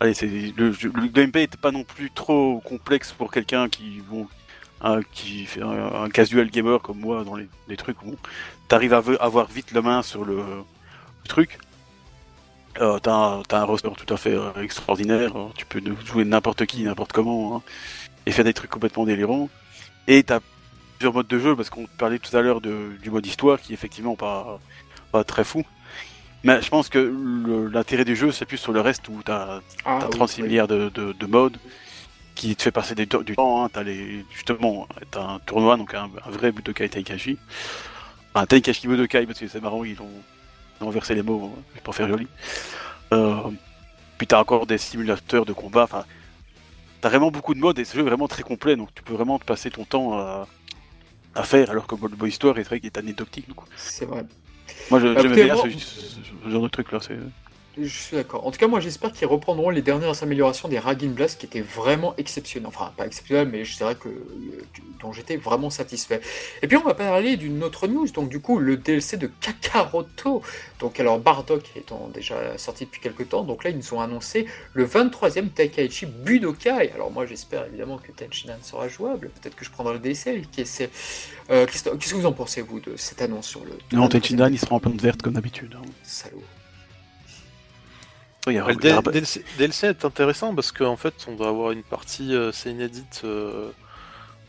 Allez, 0.00 0.14
c'est. 0.14 0.26
Le, 0.26 0.70
le, 0.70 1.06
gameplay 1.08 1.42
n'était 1.42 1.56
pas 1.56 1.70
non 1.70 1.84
plus 1.84 2.10
trop 2.10 2.60
complexe 2.64 3.12
pour 3.12 3.30
quelqu'un 3.30 3.68
qui. 3.68 4.02
Bon, 4.08 4.26
qui 5.12 5.46
fait 5.46 5.62
un, 5.62 6.08
casual 6.10 6.50
gamer 6.50 6.80
comme 6.80 7.00
moi 7.00 7.24
dans 7.24 7.36
les, 7.36 7.76
trucs 7.76 8.02
où 8.02 8.16
t'arrives 8.68 8.94
à 8.94 9.02
avoir 9.20 9.46
vite 9.46 9.72
la 9.72 9.82
main 9.82 10.02
sur 10.02 10.24
le, 10.24 10.42
truc. 11.28 11.58
Euh, 12.80 12.98
t'as 12.98 13.42
un, 13.50 13.64
roster 13.64 13.90
tout 13.96 14.12
à 14.12 14.16
fait 14.16 14.34
euh, 14.34 14.52
extraordinaire. 14.60 15.32
Tu 15.56 15.64
peux 15.64 15.80
jouer 16.04 16.24
n'importe 16.24 16.66
qui, 16.66 16.82
n'importe 16.82 17.12
comment, 17.12 17.56
hein, 17.56 17.62
et 18.26 18.32
faire 18.32 18.44
des 18.44 18.52
trucs 18.52 18.70
complètement 18.70 19.06
délirants. 19.06 19.48
Et 20.06 20.22
t'as 20.22 20.40
plusieurs 20.98 21.14
modes 21.14 21.26
de 21.26 21.38
jeu, 21.38 21.56
parce 21.56 21.70
qu'on 21.70 21.86
parlait 21.98 22.18
tout 22.18 22.36
à 22.36 22.40
l'heure 22.40 22.60
du 22.60 23.10
mode 23.10 23.26
histoire, 23.26 23.60
qui 23.60 23.72
est 23.72 23.74
effectivement 23.74 24.16
pas, 24.16 24.58
pas 25.12 25.24
très 25.24 25.44
fou. 25.44 25.64
Mais 26.44 26.60
je 26.60 26.68
pense 26.68 26.90
que 26.90 27.70
l'intérêt 27.72 28.04
du 28.04 28.14
jeu, 28.14 28.30
c'est 28.30 28.44
plus 28.44 28.58
sur 28.58 28.72
le 28.72 28.82
reste 28.82 29.08
où 29.08 29.22
tu 29.24 29.32
as, 29.32 29.62
36 30.10 30.42
milliards 30.42 30.68
de, 30.68 30.90
de, 30.90 31.26
modes 31.26 31.56
qui 32.34 32.54
te 32.54 32.62
fait 32.62 32.70
passer 32.70 32.94
du 32.94 33.06
temps. 33.08 33.64
Hein. 33.64 33.70
As 33.74 33.82
les, 33.82 34.24
justement, 34.30 34.86
tu 35.10 35.18
as 35.18 35.22
un 35.22 35.38
tournoi, 35.38 35.78
donc 35.78 35.94
un, 35.94 36.10
vrai 36.26 36.52
Budokai 36.52 36.90
Taikashi. 36.90 37.38
Un 38.34 38.44
Taikashi 38.44 38.86
Budokai, 38.86 39.24
parce 39.24 39.38
que 39.38 39.48
c'est 39.48 39.62
marrant, 39.62 39.84
ils 39.84 40.00
ont, 40.02 40.86
inversé 40.86 41.14
les 41.14 41.22
mots, 41.22 41.50
hein, 41.56 41.80
pour 41.82 41.94
faire 41.94 42.08
joli. 42.08 42.28
Euh, 43.14 43.36
puis 44.18 44.26
tu 44.26 44.34
as 44.34 44.40
encore 44.40 44.66
des 44.66 44.76
simulateurs 44.76 45.46
de 45.46 45.54
combat. 45.54 45.84
Enfin, 45.84 46.04
tu 47.00 47.06
as 47.06 47.08
vraiment 47.08 47.30
beaucoup 47.30 47.54
de 47.54 47.60
modes 47.60 47.78
et 47.78 47.86
ce 47.86 47.94
jeu 47.94 48.00
est 48.00 48.04
vraiment 48.04 48.28
très 48.28 48.42
complet, 48.42 48.76
donc 48.76 48.90
tu 48.94 49.02
peux 49.02 49.14
vraiment 49.14 49.38
te 49.38 49.46
passer 49.46 49.70
ton 49.70 49.86
temps 49.86 50.18
à 50.18 50.46
à 51.34 51.42
faire, 51.42 51.70
alors 51.70 51.86
que 51.86 51.94
Boy 51.94 52.28
Histoire 52.28 52.58
est 52.58 52.62
vrai 52.62 52.80
qu'il 52.80 52.86
est 52.86 52.98
anecdotique. 52.98 53.46
C'est 53.76 54.04
vrai. 54.04 54.24
Moi, 54.90 55.00
j'aime 55.00 55.32
bien 55.32 55.56
ce, 55.56 56.50
genre 56.50 56.62
de 56.62 56.68
truc 56.68 56.92
là. 56.92 56.98
Je 57.76 57.88
suis 57.88 58.16
d'accord. 58.16 58.46
En 58.46 58.50
tout 58.52 58.58
cas, 58.58 58.68
moi 58.68 58.78
j'espère 58.78 59.12
qu'ils 59.12 59.26
reprendront 59.26 59.70
les 59.70 59.82
dernières 59.82 60.22
améliorations 60.22 60.68
des 60.68 60.78
Ragin 60.78 61.08
Blast 61.08 61.40
qui 61.40 61.46
étaient 61.46 61.60
vraiment 61.60 62.14
exceptionnelles. 62.18 62.68
Enfin, 62.68 62.92
pas 62.96 63.06
exceptionnelles, 63.06 63.48
mais 63.48 63.64
je 63.64 63.76
dirais 63.76 63.96
que 63.96 64.08
dont 65.00 65.12
j'étais 65.12 65.36
vraiment 65.36 65.70
satisfait. 65.70 66.20
Et 66.62 66.68
puis 66.68 66.76
on 66.76 66.82
va 66.82 66.94
parler 66.94 67.36
d'une 67.36 67.62
autre 67.64 67.88
news, 67.88 68.06
donc 68.08 68.28
du 68.28 68.40
coup 68.40 68.58
le 68.58 68.76
DLC 68.76 69.16
de 69.16 69.26
Kakaroto. 69.26 70.42
Donc 70.78 71.00
alors 71.00 71.18
Bardock 71.18 71.64
étant 71.76 72.08
déjà 72.14 72.56
sorti 72.58 72.84
depuis 72.84 73.00
quelques 73.00 73.28
temps, 73.28 73.42
donc 73.42 73.64
là 73.64 73.70
ils 73.70 73.76
nous 73.76 73.94
ont 73.94 74.00
annoncé 74.00 74.46
le 74.72 74.86
23e 74.86 75.48
Taikaichi 75.50 76.06
Budokai. 76.06 76.92
Alors 76.94 77.10
moi 77.10 77.26
j'espère 77.26 77.66
évidemment 77.66 77.98
que 77.98 78.12
Tenshinhan 78.12 78.58
sera 78.62 78.88
jouable. 78.88 79.30
Peut-être 79.40 79.56
que 79.56 79.64
je 79.64 79.70
prendrai 79.70 79.94
le 79.94 79.98
DLC. 79.98 80.42
Qu'est-ce 80.52 80.84
euh, 81.50 81.66
que 81.66 82.14
vous 82.14 82.26
en 82.26 82.32
pensez 82.32 82.62
vous 82.62 82.78
de 82.78 82.96
cette 82.96 83.20
annonce 83.20 83.48
sur 83.48 83.64
le 83.64 83.72
Non, 83.96 84.08
Tenshinhan 84.08 84.48
il 84.48 84.58
sera 84.60 84.76
en 84.76 84.80
plante 84.80 85.00
verte 85.00 85.22
comme 85.22 85.34
d'habitude. 85.34 85.76
Le 88.46 89.56
DLC, 89.56 89.86
est 89.86 90.04
intéressant 90.04 90.54
parce 90.54 90.70
qu'en 90.70 90.96
fait, 90.96 91.14
on 91.28 91.34
va 91.34 91.48
avoir 91.48 91.70
une 91.70 91.82
partie, 91.82 92.34
euh, 92.34 92.52
c'est 92.52 92.70
inédite 92.70 93.22
euh, 93.24 93.70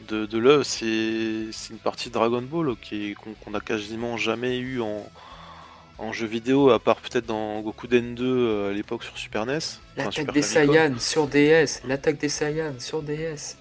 de, 0.09 0.25
de 0.25 0.37
l'œuvre, 0.37 0.63
c'est 0.63 0.85
une 1.69 1.77
partie 1.81 2.09
Dragon 2.09 2.41
Ball 2.41 2.75
qu'on 3.43 3.53
a 3.53 3.59
quasiment 3.61 4.17
jamais 4.17 4.57
eu 4.57 4.81
en, 4.81 5.09
en 5.97 6.11
jeu 6.11 6.27
vidéo, 6.27 6.71
à 6.71 6.79
part 6.79 6.97
peut-être 6.97 7.25
dans 7.25 7.61
Gokuden 7.61 8.15
2 8.15 8.69
à 8.69 8.73
l'époque 8.73 9.03
sur 9.03 9.17
Super 9.17 9.45
NES. 9.45 9.59
L'attaque 9.95 10.33
des 10.33 10.41
Saiyans 10.41 10.99
sur 10.99 11.27
DS, 11.27 11.81
l'attaque 11.87 12.17
des 12.17 12.29
Saiyans 12.29 12.79
sur 12.79 13.01
DS. 13.01 13.55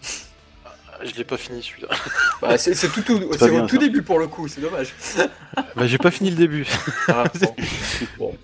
Je 1.02 1.14
l'ai 1.14 1.24
pas 1.24 1.36
fini 1.36 1.62
celui-là. 1.62 1.88
Bah, 2.40 2.58
c'est 2.58 2.74
tout, 2.92 3.02
tout, 3.02 3.14
au 3.14 3.66
tout 3.66 3.78
début 3.78 4.02
pour 4.02 4.18
le 4.18 4.26
coup, 4.26 4.48
c'est 4.48 4.60
dommage. 4.60 4.92
bah, 5.76 5.86
j'ai 5.86 5.98
pas 5.98 6.10
fini 6.10 6.30
le 6.30 6.36
début. 6.36 6.66
Ah, 7.08 7.24
bon. 8.18 8.36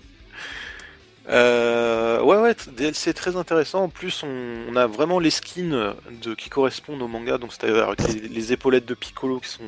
Euh, 1.31 2.21
ouais, 2.21 2.37
ouais, 2.37 2.55
DLC 2.73 3.13
très 3.13 3.37
intéressant. 3.37 3.83
En 3.83 3.89
plus, 3.89 4.23
on, 4.23 4.75
a 4.75 4.85
vraiment 4.85 5.19
les 5.19 5.29
skins 5.29 5.93
qui 6.37 6.49
correspondent 6.49 7.01
au 7.01 7.07
manga, 7.07 7.37
donc 7.37 7.53
c'est-à-dire 7.53 7.93
les, 8.29 8.53
épaulettes 8.53 8.85
de 8.85 8.93
Piccolo 8.93 9.39
qui 9.39 9.49
sont 9.49 9.63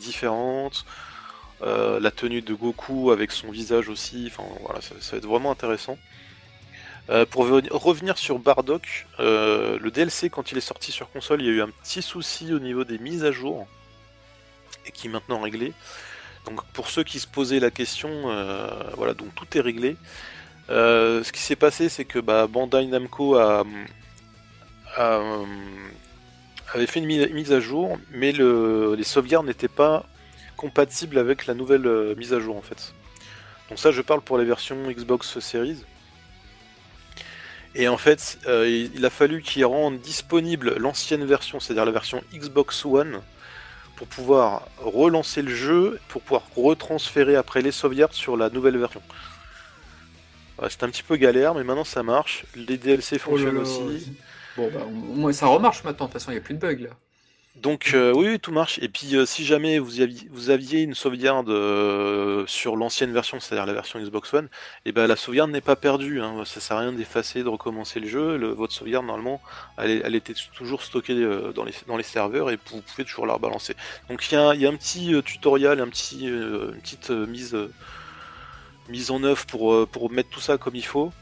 différentes, 0.00 0.86
euh, 1.62 2.00
la 2.00 2.10
tenue 2.10 2.40
de 2.40 2.54
Goku 2.54 3.10
avec 3.10 3.30
son 3.30 3.50
visage 3.50 3.90
aussi. 3.90 4.30
Enfin, 4.30 4.48
voilà, 4.62 4.80
ça, 4.80 4.94
va 5.12 5.18
être 5.18 5.26
vraiment 5.26 5.50
intéressant. 5.50 5.98
Euh, 7.10 7.26
pour 7.26 7.46
revenir 7.46 8.16
sur 8.16 8.38
Bardock, 8.38 9.06
le 9.18 9.90
DLC 9.90 10.30
quand 10.30 10.50
il 10.52 10.58
est 10.58 10.62
sorti 10.62 10.92
sur 10.92 11.10
console, 11.10 11.42
il 11.42 11.46
y 11.46 11.50
a 11.50 11.52
eu 11.52 11.62
un 11.62 11.70
petit 11.82 12.00
souci 12.00 12.54
au 12.54 12.58
niveau 12.58 12.84
des 12.84 12.98
mises 12.98 13.24
à 13.24 13.32
jour 13.32 13.66
et 14.86 14.92
qui 14.92 15.08
est 15.08 15.10
maintenant 15.10 15.40
réglé. 15.40 15.74
Donc 16.46 16.64
pour 16.72 16.88
ceux 16.88 17.04
qui 17.04 17.20
se 17.20 17.26
posaient 17.26 17.60
la 17.60 17.70
question, 17.70 18.08
voilà, 18.96 19.12
donc 19.12 19.34
tout 19.34 19.58
est 19.58 19.60
réglé. 19.60 19.96
Euh, 20.70 21.22
ce 21.22 21.32
qui 21.32 21.40
s'est 21.40 21.56
passé, 21.56 21.88
c'est 21.88 22.04
que 22.04 22.18
bah, 22.18 22.46
Bandai 22.46 22.86
Namco 22.86 23.36
a, 23.36 23.64
avait 24.96 26.86
fait 26.86 27.00
une 27.00 27.06
mise 27.06 27.52
à 27.52 27.60
jour, 27.60 27.98
mais 28.10 28.32
les 28.32 29.04
sauvegardes 29.04 29.46
n'étaient 29.46 29.68
pas 29.68 30.06
compatibles 30.56 31.18
avec 31.18 31.46
la 31.46 31.54
nouvelle 31.54 31.86
euh, 31.86 32.14
mise 32.14 32.32
à 32.32 32.40
jour 32.40 32.56
en 32.56 32.62
fait. 32.62 32.94
Donc 33.68 33.78
ça, 33.78 33.90
je 33.90 34.00
parle 34.00 34.20
pour 34.20 34.38
les 34.38 34.44
versions 34.44 34.76
Xbox 34.90 35.40
Series. 35.40 35.82
Et 37.74 37.88
en 37.88 37.96
fait, 37.96 38.38
euh, 38.46 38.68
il 38.94 39.04
a 39.04 39.10
fallu 39.10 39.42
qu'ils 39.42 39.64
rendent 39.64 39.98
disponible 39.98 40.76
l'ancienne 40.76 41.24
version, 41.24 41.58
c'est-à-dire 41.58 41.86
la 41.86 41.90
version 41.90 42.22
Xbox 42.32 42.84
One, 42.84 43.22
pour 43.96 44.06
pouvoir 44.06 44.68
relancer 44.78 45.40
le 45.42 45.54
jeu, 45.54 45.98
pour 46.08 46.20
pouvoir 46.22 46.42
retransférer 46.54 47.34
après 47.34 47.62
les 47.62 47.72
sauvegardes 47.72 48.12
sur 48.12 48.36
la 48.36 48.50
nouvelle 48.50 48.76
version. 48.76 49.00
C'était 50.68 50.84
un 50.84 50.90
petit 50.90 51.02
peu 51.02 51.16
galère, 51.16 51.54
mais 51.54 51.64
maintenant 51.64 51.84
ça 51.84 52.02
marche. 52.02 52.44
Les 52.54 52.76
DLC 52.76 53.16
oh 53.16 53.18
fonctionnent 53.18 53.58
aussi. 53.58 54.12
Bon, 54.56 54.70
bah, 54.70 55.32
ça 55.32 55.46
remarche 55.46 55.82
maintenant, 55.84 56.06
de 56.06 56.12
toute 56.12 56.20
façon, 56.20 56.30
il 56.30 56.34
n'y 56.34 56.40
a 56.40 56.42
plus 56.42 56.54
de 56.54 56.60
bugs 56.60 56.82
là. 56.82 56.90
Donc 57.56 57.90
euh, 57.92 58.14
oui, 58.14 58.38
tout 58.40 58.50
marche. 58.50 58.78
Et 58.80 58.88
puis 58.88 59.14
euh, 59.14 59.26
si 59.26 59.44
jamais 59.44 59.78
vous 59.78 60.00
aviez, 60.00 60.26
vous 60.30 60.48
aviez 60.48 60.80
une 60.80 60.94
sauvegarde 60.94 61.50
euh, 61.50 62.44
sur 62.46 62.76
l'ancienne 62.76 63.12
version, 63.12 63.40
c'est-à-dire 63.40 63.66
la 63.66 63.74
version 63.74 64.00
Xbox 64.00 64.32
One, 64.32 64.46
et 64.46 64.48
eh 64.86 64.92
ben 64.92 65.06
la 65.06 65.16
sauvegarde 65.16 65.50
n'est 65.50 65.60
pas 65.60 65.76
perdue. 65.76 66.22
Hein. 66.22 66.44
Ça 66.46 66.60
sert 66.60 66.78
à 66.78 66.80
rien 66.80 66.92
d'effacer, 66.92 67.42
de 67.42 67.48
recommencer 67.50 68.00
le 68.00 68.08
jeu. 68.08 68.38
votre 68.54 68.72
sauvegarde 68.72 69.04
normalement, 69.04 69.42
elle, 69.76 70.14
était 70.14 70.34
toujours 70.54 70.82
stockée 70.82 71.14
dans 71.54 71.64
les, 71.64 71.74
dans 71.86 71.98
les 71.98 72.02
serveurs 72.02 72.50
et 72.50 72.58
vous 72.70 72.80
pouvez 72.80 73.04
toujours 73.04 73.26
la 73.26 73.34
rebalancer. 73.34 73.76
Donc 74.08 74.26
il 74.30 74.34
y, 74.34 74.38
a, 74.38 74.68
un 74.68 74.76
petit 74.76 75.14
tutoriel, 75.22 75.80
un 75.80 75.88
petit, 75.88 76.28
une 76.28 76.80
petite 76.80 77.10
mise 77.10 77.54
mise 78.88 79.10
en 79.10 79.22
œuvre 79.22 79.44
pour, 79.46 79.72
euh, 79.72 79.86
pour 79.90 80.10
mettre 80.10 80.30
tout 80.30 80.40
ça 80.40 80.58
comme 80.58 80.76
il 80.76 80.84
faut. 80.84 81.12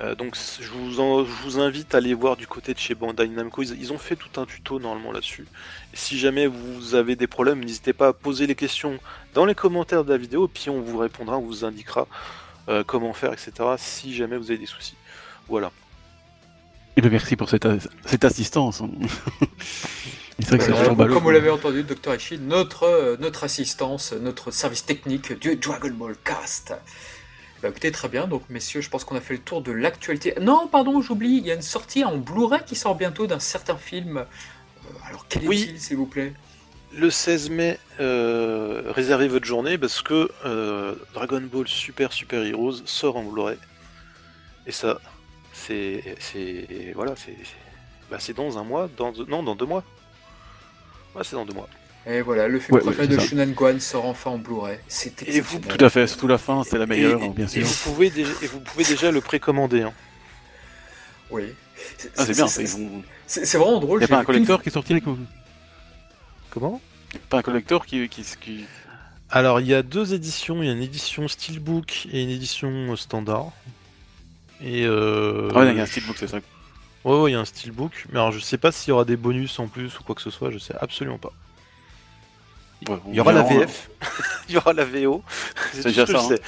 Euh, 0.00 0.16
donc 0.16 0.36
je 0.60 0.68
vous, 0.68 1.24
vous, 1.24 1.60
invite 1.60 1.94
à 1.94 1.98
aller 1.98 2.14
voir 2.14 2.36
du 2.36 2.48
côté 2.48 2.74
de 2.74 2.78
chez 2.78 2.96
Bandai 2.96 3.28
Namco, 3.28 3.62
ils, 3.62 3.92
ont 3.92 3.98
fait 3.98 4.16
tout 4.16 4.40
un 4.40 4.44
tuto 4.44 4.80
normalement 4.80 5.12
là-dessus. 5.12 5.46
Si 5.92 6.18
jamais 6.18 6.48
vous 6.48 6.96
avez 6.96 7.14
des 7.14 7.28
problèmes, 7.28 7.64
n'hésitez 7.64 7.92
pas 7.92 8.08
à 8.08 8.12
poser 8.12 8.48
les 8.48 8.56
questions 8.56 8.98
dans 9.34 9.44
les 9.44 9.54
commentaires 9.54 10.04
de 10.04 10.10
la 10.10 10.18
vidéo, 10.18 10.48
puis 10.48 10.68
on 10.68 10.80
vous 10.80 10.98
répondra, 10.98 11.38
on 11.38 11.42
vous 11.42 11.64
indiquera 11.64 12.08
euh, 12.68 12.82
comment 12.82 13.12
faire, 13.12 13.32
etc. 13.32 13.52
Si 13.76 14.14
jamais 14.14 14.36
vous 14.36 14.50
avez 14.50 14.58
des 14.58 14.66
soucis. 14.66 14.96
Voilà. 15.48 15.70
Et 16.96 17.00
bien 17.00 17.10
merci 17.10 17.36
pour 17.36 17.48
cette, 17.48 17.68
cette 18.04 18.24
assistance. 18.24 18.82
comme 20.42 21.22
vous 21.22 21.30
l'avez 21.30 21.50
entendu, 21.50 21.84
Dr. 21.84 22.14
Ishii, 22.14 22.38
notre, 22.38 22.84
euh, 22.84 23.16
notre 23.20 23.44
assistance, 23.44 24.12
notre 24.12 24.50
service 24.50 24.84
technique 24.84 25.38
du 25.38 25.56
Dragon 25.56 25.90
Ball 25.90 26.16
Cast. 26.24 26.74
Bah 27.62 27.68
écoutez, 27.68 27.92
très 27.92 28.08
bien, 28.08 28.26
donc 28.26 28.42
messieurs, 28.50 28.80
je 28.80 28.90
pense 28.90 29.04
qu'on 29.04 29.16
a 29.16 29.20
fait 29.20 29.34
le 29.34 29.40
tour 29.40 29.62
de 29.62 29.72
l'actualité. 29.72 30.34
Non, 30.40 30.66
pardon, 30.66 31.00
j'oublie, 31.00 31.38
il 31.38 31.46
y 31.46 31.50
a 31.50 31.54
une 31.54 31.62
sortie 31.62 32.04
en 32.04 32.16
Blu-ray 32.18 32.60
qui 32.66 32.74
sort 32.74 32.94
bientôt 32.94 33.26
d'un 33.26 33.38
certain 33.38 33.76
film. 33.76 34.18
Euh, 34.18 34.24
alors 35.08 35.24
quel 35.28 35.44
est-il, 35.44 35.80
s'il 35.80 35.96
vous 35.96 36.06
plaît? 36.06 36.34
Le 36.92 37.10
16 37.10 37.50
mai, 37.50 37.78
euh, 38.00 38.82
réservez 38.94 39.28
votre 39.28 39.46
journée 39.46 39.78
parce 39.78 40.02
que 40.02 40.30
Dragon 41.14 41.40
Ball 41.40 41.66
Super 41.66 42.12
Super 42.12 42.44
Heroes 42.44 42.82
sort 42.84 43.16
en 43.16 43.24
Blu-ray. 43.24 43.56
Et 44.66 44.72
ça, 44.72 45.00
c'est. 45.52 46.16
Voilà, 46.94 47.14
c'est. 47.16 47.36
Bah, 48.10 48.18
c'est 48.20 48.34
dans 48.34 48.58
un 48.58 48.64
mois, 48.64 48.88
dans, 48.96 49.12
non, 49.28 49.42
dans 49.42 49.56
deux 49.56 49.66
mois. 49.66 49.82
Ouais, 51.14 51.22
c'est 51.22 51.36
dans 51.36 51.44
deux 51.44 51.54
mois. 51.54 51.68
Et 52.06 52.20
voilà, 52.20 52.48
le 52.48 52.60
film 52.60 52.78
préféré 52.80 53.08
de 53.08 53.18
Shunan 53.18 53.52
Guan 53.52 53.80
sort 53.80 54.04
enfin 54.04 54.32
en 54.32 54.38
Blu-ray. 54.38 54.78
C'était 54.88 55.42
Tout 55.42 55.82
à 55.82 55.88
fait, 55.88 56.06
surtout 56.06 56.26
la 56.26 56.36
fin, 56.36 56.62
c'est 56.62 56.76
la 56.76 56.86
meilleure, 56.86 57.30
bien 57.30 57.48
sûr. 57.48 57.62
Et 57.62 57.64
vous 57.64 57.74
pouvez 57.82 58.10
déjà, 58.10 58.32
et 58.42 58.46
vous 58.46 58.60
pouvez 58.60 58.84
déjà 58.84 59.10
le 59.10 59.22
précommander. 59.22 59.82
Hein. 59.82 59.92
Oui. 61.30 61.44
Ah, 62.16 62.26
c'est 62.26 62.34
bien, 62.34 62.46
c'est 62.46 63.56
vraiment 63.56 63.80
drôle. 63.80 64.00
Il 64.00 64.06
n'y 64.06 64.12
a 64.12 64.16
pas 64.16 64.20
un 64.20 64.24
collector 64.24 64.62
qui 64.62 64.68
est 64.68 64.72
sorti 64.72 64.92
avec 64.92 65.04
Comment? 66.50 66.80
Pas 67.30 67.38
un 67.38 67.42
collector 67.42 67.86
qui, 67.86 68.08
qui, 68.08 68.22
qui... 68.40 68.64
Alors, 69.30 69.60
il 69.60 69.66
y 69.66 69.74
a 69.74 69.82
deux 69.82 70.14
éditions. 70.14 70.62
Il 70.62 70.66
y 70.66 70.68
a 70.68 70.72
une 70.72 70.82
édition 70.82 71.26
Steelbook 71.26 72.06
et 72.12 72.22
une 72.22 72.30
édition 72.30 72.94
standard. 72.96 73.50
Et 74.62 74.84
euh... 74.84 75.50
Ah, 75.54 75.64
il 75.64 75.76
y 75.76 75.80
a 75.80 75.82
un 75.82 75.86
Steelbook, 75.86 76.16
c'est 76.18 76.28
ça. 76.28 76.38
Ouais, 77.04 77.20
ouais, 77.20 77.30
il 77.30 77.34
y 77.34 77.36
a 77.36 77.40
un 77.40 77.44
steelbook, 77.44 78.06
mais 78.10 78.18
alors 78.18 78.32
je 78.32 78.38
sais 78.38 78.58
pas 78.58 78.72
s'il 78.72 78.90
y 78.90 78.92
aura 78.92 79.04
des 79.04 79.16
bonus 79.16 79.58
en 79.58 79.68
plus 79.68 79.98
ou 79.98 80.02
quoi 80.02 80.14
que 80.14 80.22
ce 80.22 80.30
soit, 80.30 80.50
je 80.50 80.58
sais 80.58 80.74
absolument 80.80 81.18
pas. 81.18 81.32
il 83.08 83.14
y 83.14 83.20
aura 83.20 83.32
la 83.32 83.42
VF, 83.42 83.90
il 84.48 84.54
y 84.54 84.58
aura 84.58 84.72
la 84.72 84.84
VO, 84.84 85.22
c'est 85.72 85.84
déjà 85.84 86.06
ça. 86.06 86.12
Je 86.12 86.34
hein. 86.34 86.38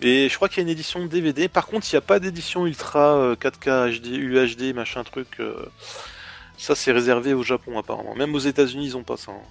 Et 0.00 0.28
je 0.28 0.36
crois 0.36 0.48
qu'il 0.48 0.58
y 0.58 0.60
a 0.60 0.64
une 0.64 0.68
édition 0.68 1.04
DVD. 1.06 1.48
Par 1.48 1.66
contre, 1.66 1.86
il 1.90 1.94
n'y 1.94 1.98
a 1.98 2.02
pas 2.02 2.18
d'édition 2.18 2.66
Ultra 2.66 3.34
4K 3.34 4.00
HD, 4.00 4.06
UHD, 4.08 4.74
machin 4.74 5.02
truc. 5.02 5.28
Euh. 5.40 5.54
Ça, 6.58 6.74
c'est 6.74 6.92
réservé 6.92 7.32
au 7.32 7.42
Japon 7.42 7.78
apparemment. 7.78 8.14
Même 8.14 8.34
aux 8.34 8.40
États-Unis, 8.40 8.86
ils 8.86 8.96
ont 8.96 9.02
pas 9.02 9.16
ça. 9.16 9.32
Hein. 9.32 9.46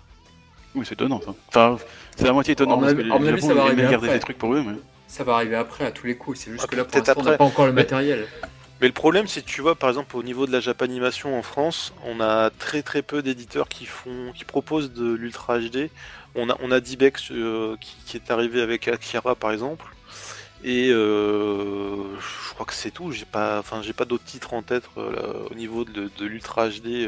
Oui, 0.75 0.85
c'est 0.85 0.93
étonnant 0.93 1.21
ça. 1.21 1.33
Enfin, 1.47 1.77
c'est 2.15 2.25
la 2.25 2.33
moitié 2.33 2.53
étonnant 2.53 2.79
parce 2.79 2.93
que 2.93 3.01
les, 3.01 3.09
Japon, 3.09 3.47
ça 3.47 3.53
va 3.53 3.61
arriver 3.63 3.83
garder 3.83 4.09
des 4.09 4.19
trucs 4.19 4.37
pour 4.37 4.53
eux. 4.53 4.63
Mais... 4.65 4.75
Ça 5.07 5.23
va 5.23 5.35
arriver 5.35 5.55
après 5.55 5.85
à 5.85 5.91
tous 5.91 6.07
les 6.07 6.17
coups. 6.17 6.39
C'est 6.39 6.51
juste 6.51 6.63
ah, 6.65 6.67
que 6.67 6.75
là, 6.75 6.85
pour 6.85 6.97
l'instant, 6.97 7.13
on 7.17 7.23
n'a 7.23 7.37
pas 7.37 7.43
encore 7.43 7.65
le 7.65 7.73
matériel. 7.73 8.27
Mais 8.43 8.47
le 8.87 8.93
problème, 8.93 9.27
c'est 9.27 9.41
que 9.41 9.49
tu 9.49 9.61
vois, 9.61 9.75
par 9.75 9.89
exemple, 9.89 10.17
au 10.17 10.23
niveau 10.23 10.45
de 10.45 10.51
la 10.51 10.59
Japanimation 10.59 11.37
en 11.37 11.41
France, 11.41 11.93
on 12.05 12.19
a 12.19 12.49
très 12.49 12.81
très 12.81 13.01
peu 13.01 13.21
d'éditeurs 13.21 13.69
qui 13.69 13.85
font, 13.85 14.33
qui 14.33 14.43
proposent 14.45 14.91
de 14.91 15.13
l'Ultra 15.13 15.59
HD. 15.59 15.89
On 16.35 16.49
a, 16.49 16.57
on 16.61 16.71
a 16.71 16.79
Dibex 16.79 17.31
euh, 17.31 17.77
qui, 17.79 18.17
est 18.17 18.31
arrivé 18.31 18.61
avec 18.61 18.87
Akira, 18.87 19.35
par 19.35 19.51
exemple. 19.51 19.85
Et 20.63 20.89
euh, 20.89 21.95
je 22.19 22.53
crois 22.53 22.65
que 22.65 22.73
c'est 22.73 22.91
tout. 22.91 23.11
J'ai 23.11 23.25
pas, 23.25 23.59
enfin, 23.59 23.81
j'ai 23.81 23.93
pas 23.93 24.05
d'autres 24.05 24.25
titres 24.25 24.53
en 24.53 24.63
tête 24.63 24.89
euh, 24.97 25.47
au 25.51 25.55
niveau 25.55 25.85
de, 25.85 26.09
l'Ultra 26.19 26.69
HD. 26.69 27.07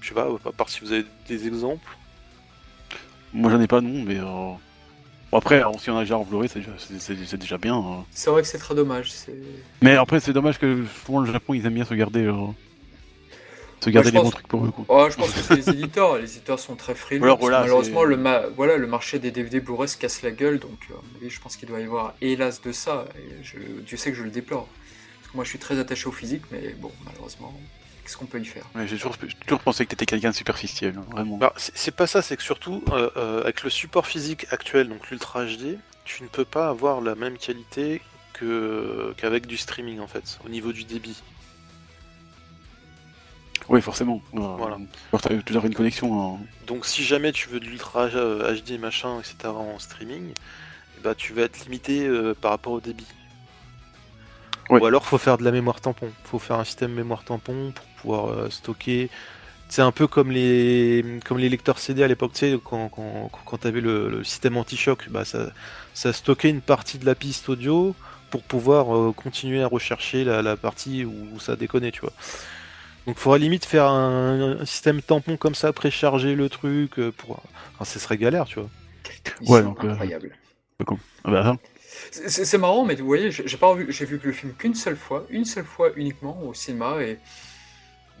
je 0.00 0.08
sais 0.08 0.14
pas, 0.14 0.28
à 0.44 0.52
part 0.52 0.70
si 0.70 0.80
vous 0.80 0.92
avez 0.92 1.06
des 1.28 1.46
exemples. 1.46 1.96
Moi, 3.32 3.50
j'en 3.50 3.60
ai 3.60 3.66
pas 3.66 3.80
non, 3.80 4.02
mais 4.04 4.18
après, 5.36 5.62
si 5.78 5.90
on 5.90 5.98
a 5.98 6.00
déjà 6.00 6.18
en 6.18 6.24
Blu-ray, 6.24 6.48
c'est 6.48 7.36
déjà, 7.38 7.58
bien. 7.58 7.76
Hein. 7.76 8.04
C'est 8.10 8.30
vrai 8.30 8.42
que 8.42 8.48
c'est 8.48 8.58
très 8.58 8.74
dommage. 8.74 9.12
Mais 9.82 9.96
après, 9.96 10.20
c'est 10.20 10.32
dommage 10.32 10.58
que 10.58 10.84
souvent 11.04 11.20
le 11.20 11.32
Japon, 11.32 11.54
ils 11.54 11.66
aiment 11.66 11.74
bien 11.74 11.84
se 11.84 11.94
garder, 11.94 12.24
euh, 12.24 12.34
se 13.80 13.90
garder 13.90 14.10
les 14.10 14.20
bons 14.20 14.30
trucs 14.30 14.48
pour 14.48 14.64
eux. 14.64 14.72
Oh, 14.88 15.06
je 15.10 15.16
pense 15.16 15.32
que 15.32 15.40
c'est 15.40 15.56
les 15.56 15.70
éditeurs. 15.70 16.16
les 16.18 16.36
éditeurs 16.36 16.58
sont 16.58 16.76
très 16.76 16.94
frileux. 16.94 17.20
malheureusement, 17.20 18.04
le, 18.04 18.18
voilà, 18.56 18.76
le 18.76 18.86
marché 18.86 19.18
des 19.18 19.30
DVD 19.30 19.60
Blu-ray 19.60 19.88
se 19.88 19.96
casse 19.96 20.22
la 20.22 20.30
gueule. 20.30 20.58
Donc, 20.58 20.78
euh, 20.90 21.28
je 21.28 21.40
pense 21.40 21.56
qu'il 21.56 21.68
doit 21.68 21.80
y 21.80 21.84
avoir 21.84 22.14
hélas 22.20 22.60
de 22.62 22.72
ça. 22.72 23.06
Et 23.16 23.44
je, 23.44 23.56
Dieu 23.84 23.96
sait 23.96 24.10
que 24.10 24.16
je 24.16 24.22
le 24.22 24.30
déplore. 24.30 24.68
Parce 25.20 25.32
que 25.32 25.36
moi, 25.36 25.44
je 25.44 25.50
suis 25.50 25.58
très 25.58 25.78
attaché 25.78 26.06
au 26.06 26.12
physique, 26.12 26.42
mais 26.50 26.74
bon, 26.78 26.92
malheureusement. 27.04 27.52
Qu'est-ce 28.04 28.18
qu'on 28.18 28.26
peut 28.26 28.38
y 28.38 28.44
faire 28.44 28.66
J'ai 28.84 28.96
toujours, 28.96 29.16
toujours, 29.46 29.60
pensé 29.60 29.84
que 29.84 29.88
tu 29.88 29.94
étais 29.94 30.04
quelqu'un 30.04 30.30
de 30.30 30.34
superficiel, 30.34 30.94
hein, 30.98 31.06
vraiment. 31.10 31.38
Bah, 31.38 31.54
c'est 31.56 31.94
pas 31.94 32.06
ça, 32.06 32.20
c'est 32.20 32.36
que 32.36 32.42
surtout, 32.42 32.84
euh, 32.92 33.08
euh, 33.16 33.40
avec 33.40 33.62
le 33.62 33.70
support 33.70 34.06
physique 34.06 34.46
actuel, 34.50 34.90
donc 34.90 35.10
l'Ultra 35.10 35.46
HD, 35.46 35.78
tu 36.04 36.22
ne 36.22 36.28
peux 36.28 36.44
pas 36.44 36.68
avoir 36.68 37.00
la 37.00 37.14
même 37.14 37.38
qualité 37.38 38.02
qu'avec 38.38 39.46
du 39.46 39.56
streaming, 39.56 40.00
en 40.00 40.06
fait, 40.06 40.38
au 40.44 40.50
niveau 40.50 40.72
du 40.72 40.84
débit. 40.84 41.22
Oui, 43.70 43.80
forcément. 43.80 44.20
Euh, 44.34 44.40
voilà. 44.58 44.76
Tu 45.46 45.52
dois 45.54 45.64
une 45.64 45.74
connexion. 45.74 46.34
Hein. 46.34 46.40
Donc, 46.66 46.84
si 46.84 47.02
jamais 47.02 47.32
tu 47.32 47.48
veux 47.48 47.58
de 47.58 47.64
l'Ultra 47.64 48.08
HD, 48.08 48.78
machin, 48.78 49.18
etc. 49.20 49.36
en 49.46 49.78
streaming, 49.78 50.34
bah, 51.02 51.14
tu 51.14 51.32
vas 51.32 51.42
être 51.42 51.64
limité 51.64 52.06
par 52.42 52.50
rapport 52.50 52.74
au 52.74 52.80
débit. 52.82 53.06
Ou 54.68 54.84
alors 54.84 55.06
faut 55.06 55.18
faire 55.18 55.38
de 55.38 55.44
la 55.44 55.52
mémoire 55.52 55.80
tampon. 55.80 56.10
Faut 56.24 56.38
faire 56.38 56.58
un 56.58 56.64
système 56.64 56.92
mémoire 56.92 57.24
tampon 57.24 57.72
pour 57.74 57.84
pouvoir 58.04 58.28
euh, 58.28 58.50
stocker 58.50 59.10
C'est 59.68 59.82
un 59.82 59.92
peu 59.92 60.06
comme 60.06 60.30
les, 60.30 61.04
comme 61.24 61.38
les 61.38 61.48
lecteurs 61.48 61.78
CD 61.78 62.02
à 62.02 62.08
l'époque, 62.08 62.32
tu 62.34 62.40
sais, 62.40 62.58
quand, 62.62 62.88
quand, 62.88 63.30
quand 63.44 63.58
tu 63.58 63.66
avais 63.66 63.80
le, 63.80 64.22
système 64.22 64.56
anti-choc, 64.56 65.08
bah 65.10 65.24
ça, 65.24 65.50
ça 65.94 66.12
stockait 66.12 66.50
une 66.50 66.60
partie 66.60 66.98
de 66.98 67.06
la 67.06 67.14
piste 67.14 67.48
audio 67.48 67.94
pour 68.30 68.42
pouvoir 68.42 68.94
euh, 68.94 69.12
continuer 69.12 69.62
à 69.62 69.66
rechercher 69.66 70.24
la, 70.24 70.56
partie 70.56 71.04
où 71.04 71.40
ça 71.40 71.56
déconnait, 71.56 71.92
tu 71.92 72.00
vois. 72.00 72.12
Donc, 73.06 73.16
il 73.16 73.20
faudrait 73.20 73.38
limite 73.38 73.64
faire 73.64 73.86
un, 73.86 74.64
système 74.64 75.02
tampon 75.02 75.36
comme 75.36 75.54
ça, 75.54 75.72
précharger 75.72 76.34
le 76.34 76.48
truc 76.48 76.98
euh, 76.98 77.12
pour. 77.12 77.42
Enfin, 77.74 77.84
ce 77.84 77.98
serait 77.98 78.16
galère, 78.16 78.46
tu 78.46 78.60
vois. 78.60 78.70
Ouais, 79.46 79.62
donc, 79.62 79.84
incroyable. 79.84 80.36
Ah 81.24 81.30
bah, 81.30 81.56
c'est 82.10 82.58
marrant, 82.58 82.84
mais 82.84 82.96
vous 82.96 83.06
voyez, 83.06 83.30
j'ai 83.30 83.56
pas 83.56 83.74
vu, 83.74 83.86
j'ai 83.90 84.04
vu 84.04 84.20
le 84.22 84.32
film 84.32 84.52
qu'une 84.54 84.74
seule 84.74 84.96
fois, 84.96 85.24
une 85.30 85.44
seule 85.44 85.64
fois 85.64 85.90
uniquement 85.96 86.42
au 86.42 86.54
cinéma, 86.54 87.02
et 87.02 87.18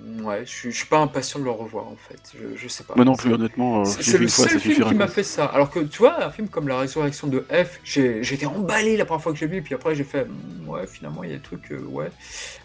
Ouais, 0.02 0.44
je 0.44 0.70
suis, 0.70 0.86
pas 0.86 0.98
impatient 0.98 1.38
de 1.38 1.44
le 1.44 1.50
revoir 1.50 1.86
en 1.86 1.96
fait. 1.96 2.20
Je, 2.34 2.56
je 2.56 2.68
sais 2.68 2.82
pas. 2.82 2.94
Moi 2.96 3.04
non 3.04 3.14
plus, 3.14 3.32
honnêtement. 3.32 3.82
Euh, 3.82 3.84
c'est 3.84 4.18
le 4.18 4.28
seul 4.28 4.58
film 4.58 4.88
qui 4.88 4.94
m'a 4.94 5.06
fait 5.06 5.22
ça. 5.22 5.46
Alors 5.46 5.70
que 5.70 5.80
tu 5.80 5.98
vois, 5.98 6.24
un 6.24 6.30
film 6.30 6.48
comme 6.48 6.66
La 6.66 6.78
Résurrection 6.78 7.28
de 7.28 7.46
F, 7.50 7.80
j'ai 7.84 8.20
été 8.20 8.44
emballé 8.44 8.96
la 8.96 9.04
première 9.04 9.22
fois 9.22 9.32
que 9.32 9.38
j'ai 9.38 9.46
vu, 9.46 9.62
puis 9.62 9.74
après 9.74 9.94
j'ai 9.94 10.04
fait, 10.04 10.24
mm, 10.24 10.68
ouais, 10.68 10.86
finalement 10.86 11.22
il 11.22 11.30
y 11.30 11.32
a 11.32 11.36
des 11.36 11.42
trucs, 11.42 11.70
euh, 11.70 11.80
ouais. 11.88 12.10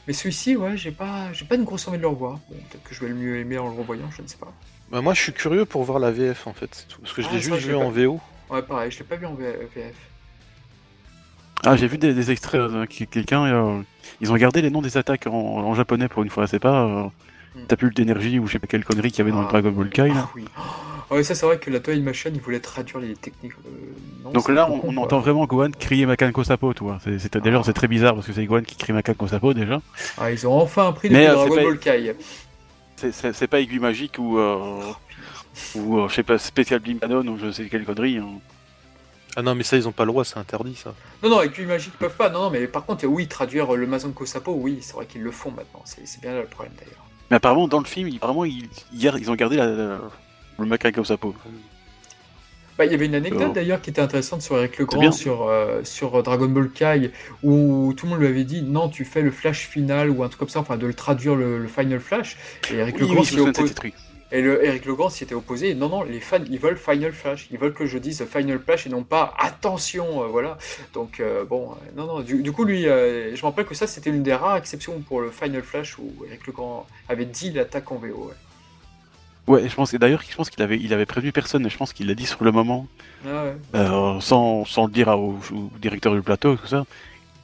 Mais 0.08 0.14
celui-ci, 0.14 0.56
ouais, 0.56 0.76
j'ai 0.76 0.92
pas, 0.92 1.32
j'ai 1.32 1.46
pas 1.46 1.56
une 1.56 1.66
grosse 1.66 1.88
envie 1.88 1.98
de 1.98 2.04
le 2.04 2.10
revoir. 2.10 2.40
Bon, 2.50 2.56
peut-être 2.70 2.84
que 2.84 2.96
je 2.96 3.02
vais 3.02 3.10
le 3.10 3.16
mieux 3.16 3.38
aimer 3.38 3.60
en 3.60 3.70
le 3.70 3.78
revoyant, 3.78 4.10
je 4.12 4.24
ne 4.24 4.28
sais 4.28 4.38
pas. 4.38 4.52
Bah, 4.92 5.02
moi 5.02 5.14
je 5.14 5.22
suis 5.22 5.34
curieux 5.34 5.66
pour 5.66 5.84
voir 5.84 6.00
la 6.00 6.12
VF 6.12 6.48
en 6.48 6.54
fait, 6.54 6.88
parce 7.00 7.14
que 7.14 7.22
je 7.22 7.28
ah, 7.30 7.34
l'ai 7.34 7.40
juste 7.40 7.58
vu 7.58 7.76
en 7.76 7.92
VO. 7.92 8.20
Ouais, 8.50 8.64
pareil, 8.64 8.90
je 8.90 8.98
l'ai 9.00 9.06
pas 9.06 9.18
vu 9.18 9.28
en 9.28 9.36
VF. 9.36 9.96
Ah, 11.66 11.76
j'ai 11.76 11.88
vu 11.88 11.98
des, 11.98 12.32
extraits 12.32 12.62
euh, 12.62 12.86
quelqu'un. 12.86 13.46
Euh, 13.46 13.82
ils 14.22 14.32
ont 14.32 14.36
gardé 14.36 14.62
les 14.62 14.70
noms 14.70 14.82
des 14.82 14.98
attaques 14.98 15.28
en, 15.28 15.74
japonais 15.74 16.08
pour 16.08 16.24
une 16.24 16.30
fois. 16.30 16.48
C'est 16.48 16.60
pas 16.60 16.84
euh, 16.84 17.04
hmm. 17.56 17.66
T'as 17.68 17.76
plus 17.76 17.92
d'énergie 17.92 18.40
ou 18.40 18.48
je 18.48 18.54
sais 18.54 18.60
pas 18.60 18.68
quelle 18.68 18.86
connerie 18.86 19.12
qu'il 19.12 19.20
y 19.20 19.22
avait 19.22 19.32
dans 19.32 19.42
le 19.42 19.48
ah. 19.48 19.52
Dragon 19.52 19.72
Ball 19.72 19.90
Kai. 19.90 20.08
Là. 20.10 20.14
Ah, 20.18 20.30
oui. 20.36 20.46
Ah 21.12 21.16
ouais, 21.16 21.24
ça 21.24 21.34
c'est 21.34 21.46
vrai 21.46 21.58
que 21.58 21.72
la 21.72 21.80
Toei 21.80 22.00
Machine 22.02 22.32
il 22.36 22.42
voulait 22.42 22.60
traduire 22.60 23.00
les 23.00 23.16
techniques. 23.16 23.54
Donc 24.32 24.48
là, 24.48 24.70
on, 24.70 24.96
entend 24.98 25.20
vraiment 25.20 25.46
Gohan 25.46 25.72
crier 25.72 26.06
Makan 26.06 26.32
Kosapo, 26.32 26.74
tu 26.76 26.84
vois. 26.84 27.00
C'est, 27.04 27.36
D'ailleurs, 27.38 27.66
c'est 27.66 27.74
très 27.74 27.88
bizarre 27.88 28.14
parce 28.14 28.28
que 28.28 28.34
c'est 28.34 28.46
Gohan 28.46 28.62
qui 28.62 28.76
crie 28.76 28.94
Makan 28.94 29.16
Kosapo 29.16 29.54
déjà. 29.56 29.82
Ah, 30.20 30.32
ils 30.32 30.48
ont 30.48 30.54
enfin 30.54 30.92
pris 30.92 31.10
les 31.10 31.26
Dragon 31.26 31.56
Ball 31.56 31.80
Kai. 31.80 32.16
C'est, 32.96 33.48
pas 33.48 33.60
aiguille 33.60 33.80
magique 33.80 34.18
ou. 34.20 34.40
ou 34.40 36.08
je 36.08 36.14
sais 36.14 36.24
pas, 36.24 36.38
Spécial 36.38 36.80
Blimbanon 36.80 37.28
ou 37.28 37.40
je 37.40 37.52
sais 37.52 37.66
quelle 37.66 37.86
connerie. 37.86 38.18
Hein. 38.18 38.40
Ah 39.36 39.42
non, 39.42 39.56
mais 39.56 39.64
ça, 39.64 39.78
ils 39.78 39.88
ont 39.88 39.92
pas 39.92 40.06
le 40.06 40.12
droit, 40.12 40.26
c'est 40.26 40.38
interdit 40.38 40.76
ça. 40.76 40.94
Non, 41.24 41.30
non, 41.30 41.40
avec 41.40 41.58
lui 41.58 41.66
magique, 41.66 41.94
ils 41.96 41.98
peuvent 41.98 42.16
pas. 42.16 42.30
Non, 42.30 42.44
non, 42.44 42.50
mais 42.50 42.68
par 42.68 42.86
contre, 42.86 43.06
oui, 43.06 43.28
traduire 43.28 43.74
le 43.74 43.86
Mazonko 43.86 44.26
Sapo, 44.26 44.54
oui, 44.54 44.80
c'est 44.82 44.94
vrai 44.94 45.06
qu'ils 45.06 45.22
le 45.22 45.32
font 45.32 45.52
maintenant. 45.52 45.82
C'est 45.86 46.22
bien 46.22 46.34
là 46.34 46.42
le 46.42 46.48
problème 46.48 46.74
d'ailleurs. 46.78 47.06
Mais 47.30 47.38
apparemment, 47.38 47.68
dans 47.68 47.80
le 47.80 47.86
film, 47.86 48.08
ils, 48.08 48.18
apparemment, 48.18 48.46
ils, 48.46 48.68
hier, 48.92 49.18
ils 49.18 49.30
ont 49.30 49.36
gardé 49.36 49.58
la, 49.58 50.00
le 50.60 50.66
Macaco 50.66 51.04
Sapo. 51.04 51.36
Bah, 52.80 52.86
il 52.86 52.92
y 52.94 52.96
avait 52.96 53.08
une 53.08 53.16
anecdote 53.16 53.48
oh. 53.50 53.54
d'ailleurs 53.54 53.82
qui 53.82 53.90
était 53.90 54.02
intéressante 54.02 54.42
sur 54.42 54.58
Eric 54.58 54.78
Legrand 54.78 55.12
sur, 55.12 55.50
euh, 55.50 55.82
sur 55.84 56.24
Dragon 56.24 56.48
Ball 56.48 56.70
Kai 56.72 57.12
où 57.44 57.94
tout 57.96 58.06
le 58.06 58.12
monde 58.12 58.22
lui 58.22 58.28
avait 58.28 58.46
dit 58.46 58.62
non 58.62 58.88
tu 58.88 59.04
fais 59.04 59.22
le 59.22 59.32
flash 59.32 59.68
final 59.68 60.10
ou 60.10 60.24
un 60.24 60.30
truc 60.30 60.40
comme 60.40 60.48
ça 60.48 60.62
enfin 60.62 60.78
de 60.78 60.88
le 60.88 60.94
traduire 60.94 61.36
le, 61.36 61.68
final 61.68 62.00
flash 62.00 62.38
et 62.72 62.76
Eric 62.76 62.96
oui, 63.02 63.10
Legrand 63.10 63.24
oui, 63.84 63.94
et 64.32 64.42
le 64.42 64.64
Eric 64.64 64.86
Logan 64.86 65.10
s'y 65.10 65.24
était 65.24 65.34
opposé. 65.34 65.74
Non, 65.74 65.90
non, 65.90 66.04
les 66.04 66.20
fans, 66.20 66.38
ils 66.50 66.60
veulent 66.60 66.78
Final 66.78 67.12
Flash. 67.14 67.48
Ils 67.52 67.58
veulent 67.58 67.74
que 67.74 67.88
je 67.88 67.98
dise 67.98 68.24
Final 68.26 68.60
Flash 68.60 68.86
et 68.86 68.90
non 68.90 69.04
pas 69.04 69.34
attention, 69.40 70.24
euh, 70.24 70.28
voilà. 70.28 70.58
Donc, 70.94 71.20
euh, 71.20 71.46
bon, 71.46 71.72
euh, 71.72 71.76
non, 71.96 72.06
non. 72.06 72.20
Du, 72.22 72.52
coup, 72.52 72.64
lui, 72.64 72.84
je 72.84 73.36
me 73.36 73.46
rappelle 73.46 73.66
que 73.66 73.74
ça, 73.74 73.88
c'était 73.88 74.12
une 74.12 74.22
des 74.22 74.34
rares 74.34 74.58
exceptions 74.58 75.00
pour 75.02 75.22
le 75.22 75.32
Final 75.32 75.64
Flash 75.64 75.98
où 75.98 76.14
Eric 76.28 76.46
Logan 76.46 76.84
avait 77.08 77.26
dit 77.26 77.52
l'attaque 77.52 77.92
en 77.92 77.96
VO. 77.96 78.32
Ouais. 79.48 79.68
je 79.68 79.74
pense 79.74 79.96
d'ailleurs, 79.96 80.22
je 80.30 80.36
pense 80.36 80.52
qu'il 80.52 80.62
avait, 80.62 80.78
il 80.78 80.94
avait 80.94 81.08
prévenu 81.08 81.32
personne. 81.32 81.68
Je 81.68 81.78
pense 81.78 81.92
qu'il 81.92 82.06
l'a 82.06 82.14
dit 82.14 82.28
sur 82.28 82.44
le 82.44 82.52
moment, 82.52 82.88
ah 83.26 84.20
sans, 84.22 84.64
sans, 84.66 84.86
le 84.86 84.92
dire 84.92 85.08
au, 85.08 85.40
directeur 85.82 86.14
du 86.14 86.22
plateau, 86.22 86.56
tout 86.56 86.68
ça. 86.68 86.86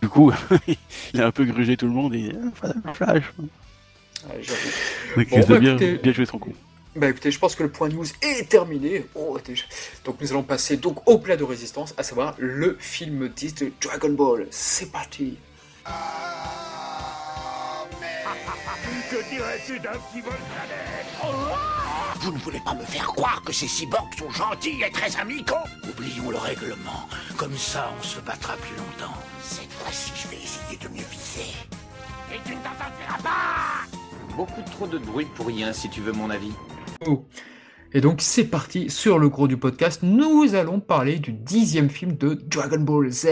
Du 0.04 0.10
coup, 0.10 0.32
il 1.15 1.21
a 1.21 1.26
un 1.26 1.32
peu 1.32 1.45
grugé 1.45 1.78
tout 1.78 1.88
le 1.88 1.93
monde 1.93 2.13
et 2.13 2.32
Final 2.62 2.93
Flash. 2.93 3.24
Ouais, 5.17 5.26
bon, 5.26 5.39
bah, 5.48 5.60
bien, 5.60 5.76
bien 5.76 6.13
joué 6.13 6.26
son 6.28 6.38
coup. 6.38 6.54
Bah 6.96 7.10
écoutez, 7.10 7.30
je 7.30 7.40
pense 7.40 7.56
que 7.56 7.64
le 7.64 7.70
point 7.70 7.90
news 7.90 8.06
est 8.22 8.48
terminé. 8.48 9.06
Oh, 9.16 9.38
donc 10.06 10.22
nous 10.22 10.32
allons 10.32 10.44
passer 10.44 10.78
donc 10.78 11.08
au 11.10 11.18
plat 11.18 11.36
de 11.36 11.44
résistance, 11.44 11.94
à 11.98 12.04
savoir 12.04 12.36
le 12.38 12.78
film 12.80 13.28
10 13.28 13.56
de 13.56 13.72
Dragon 13.82 14.12
Ball. 14.12 14.48
C'est 14.50 14.92
parti. 14.94 15.38
que 19.12 19.30
dirais-tu 19.30 19.80
d'un 19.80 19.92
petit 19.92 20.24
Vous 22.22 22.32
ne 22.32 22.38
voulez 22.38 22.62
pas 22.64 22.74
me 22.74 22.86
faire 22.86 23.08
croire 23.08 23.42
que 23.44 23.52
ces 23.52 23.68
cyborgs 23.68 24.18
sont 24.18 24.32
gentils 24.32 24.82
et 24.82 24.92
très 24.92 25.16
amicaux? 25.18 25.56
Oublions 25.90 26.32
le 26.32 26.38
règlement. 26.38 27.10
Comme 27.36 27.58
ça, 27.58 27.92
on 28.00 28.04
se 28.04 28.22
battra 28.22 28.56
plus 28.56 28.76
longtemps. 28.76 29.18
Cette 29.44 29.72
fois-ci, 29.74 30.12
je 30.16 30.28
vais 30.30 30.42
essayer 30.42 30.78
de 30.78 30.88
mieux 30.88 31.06
viser. 31.12 31.52
Et 32.34 32.40
tu 32.46 32.56
ne 32.56 32.62
t'en 32.62 32.70
sortiras 32.70 33.22
pas 33.22 34.36
Beaucoup 34.36 34.62
trop 34.72 34.88
de 34.88 34.98
bruit 34.98 35.28
pour 35.36 35.48
rien, 35.48 35.72
si 35.74 35.90
tu 35.90 36.02
veux 36.02 36.14
mon 36.14 36.30
avis. 36.30 36.52
Oh. 37.02 37.26
Et 37.96 38.02
donc 38.02 38.20
c'est 38.20 38.44
parti 38.44 38.90
sur 38.90 39.20
le 39.20 39.30
gros 39.30 39.48
du 39.48 39.56
podcast. 39.56 40.02
Nous 40.04 40.54
allons 40.54 40.82
parler 40.82 41.18
du 41.18 41.32
dixième 41.32 41.90
film 41.90 42.18
de 42.18 42.34
Dragon 42.34 42.82
Ball 42.82 43.10
Z, 43.10 43.28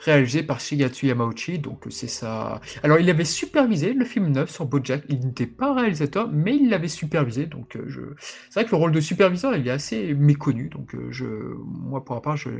réalisé 0.00 0.42
par 0.42 0.60
Shigatsu 0.60 1.06
Yamauchi. 1.06 1.58
Donc 1.58 1.86
c'est 1.88 2.06
ça. 2.06 2.60
Alors 2.82 2.98
il 2.98 3.08
avait 3.08 3.24
supervisé 3.24 3.94
le 3.94 4.04
film 4.04 4.32
9 4.32 4.50
sur 4.50 4.66
BoJack. 4.66 5.04
Il 5.08 5.20
n'était 5.20 5.46
pas 5.46 5.72
réalisateur, 5.72 6.28
mais 6.30 6.56
il 6.56 6.68
l'avait 6.68 6.88
supervisé. 6.88 7.46
Donc 7.46 7.74
euh, 7.74 7.84
je, 7.86 8.02
c'est 8.50 8.60
vrai 8.60 8.64
que 8.66 8.72
le 8.72 8.76
rôle 8.76 8.92
de 8.92 9.00
superviseur 9.00 9.56
il 9.56 9.66
est 9.66 9.70
assez 9.70 10.12
méconnu. 10.12 10.68
Donc 10.68 10.94
euh, 10.94 11.08
je, 11.10 11.24
moi 11.64 12.04
pour 12.04 12.16
ma 12.16 12.20
part, 12.20 12.36
je, 12.36 12.50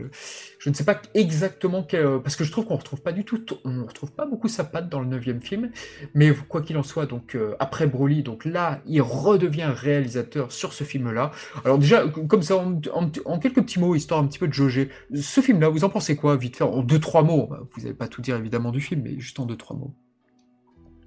je 0.59 0.70
ne 0.70 0.75
sais 0.75 0.85
pas 0.85 1.03
exactement 1.12 1.83
quel, 1.83 2.18
parce 2.22 2.37
que 2.37 2.44
je 2.44 2.51
trouve 2.51 2.64
qu'on 2.64 2.77
retrouve 2.77 3.03
pas 3.03 3.12
du 3.12 3.27
tout, 3.27 3.44
on 3.66 3.85
retrouve 3.85 4.12
pas 4.12 4.25
beaucoup 4.25 4.49
sa 4.49 4.64
patte 4.64 4.88
dans 4.88 5.01
le 5.01 5.07
neuvième 5.07 5.42
film. 5.42 5.68
Mais 6.14 6.33
quoi 6.49 6.62
qu'il 6.62 6.79
en 6.79 6.83
soit, 6.83 7.05
donc 7.05 7.35
euh, 7.35 7.55
après 7.59 7.87
Broly, 7.87 8.22
donc 8.22 8.46
là 8.46 8.81
il 8.87 9.03
redevient 9.03 9.68
réalisateur 9.70 10.51
sur 10.51 10.72
ce 10.72 10.85
film-là. 10.85 11.25
Alors 11.64 11.78
déjà, 11.78 12.06
comme 12.08 12.42
ça, 12.42 12.56
en, 12.56 13.38
quelques 13.38 13.62
petits 13.62 13.78
mots, 13.78 13.94
histoire 13.94 14.20
un 14.20 14.26
petit 14.26 14.38
peu 14.38 14.48
de 14.48 14.52
jauger, 14.52 14.90
ce 15.14 15.40
film-là, 15.40 15.68
vous 15.68 15.84
en 15.84 15.88
pensez 15.88 16.16
quoi, 16.16 16.36
vite 16.36 16.56
fait, 16.56 16.64
en 16.64 16.82
deux, 16.82 16.98
trois 16.98 17.22
mots? 17.22 17.50
Vous 17.74 17.82
n'allez 17.82 17.94
pas 17.94 18.08
tout 18.08 18.22
dire 18.22 18.36
évidemment 18.36 18.70
du 18.70 18.80
film, 18.80 19.02
mais 19.02 19.18
juste 19.18 19.38
en 19.40 19.46
deux, 19.46 19.56
trois 19.56 19.76
mots. 19.76 19.94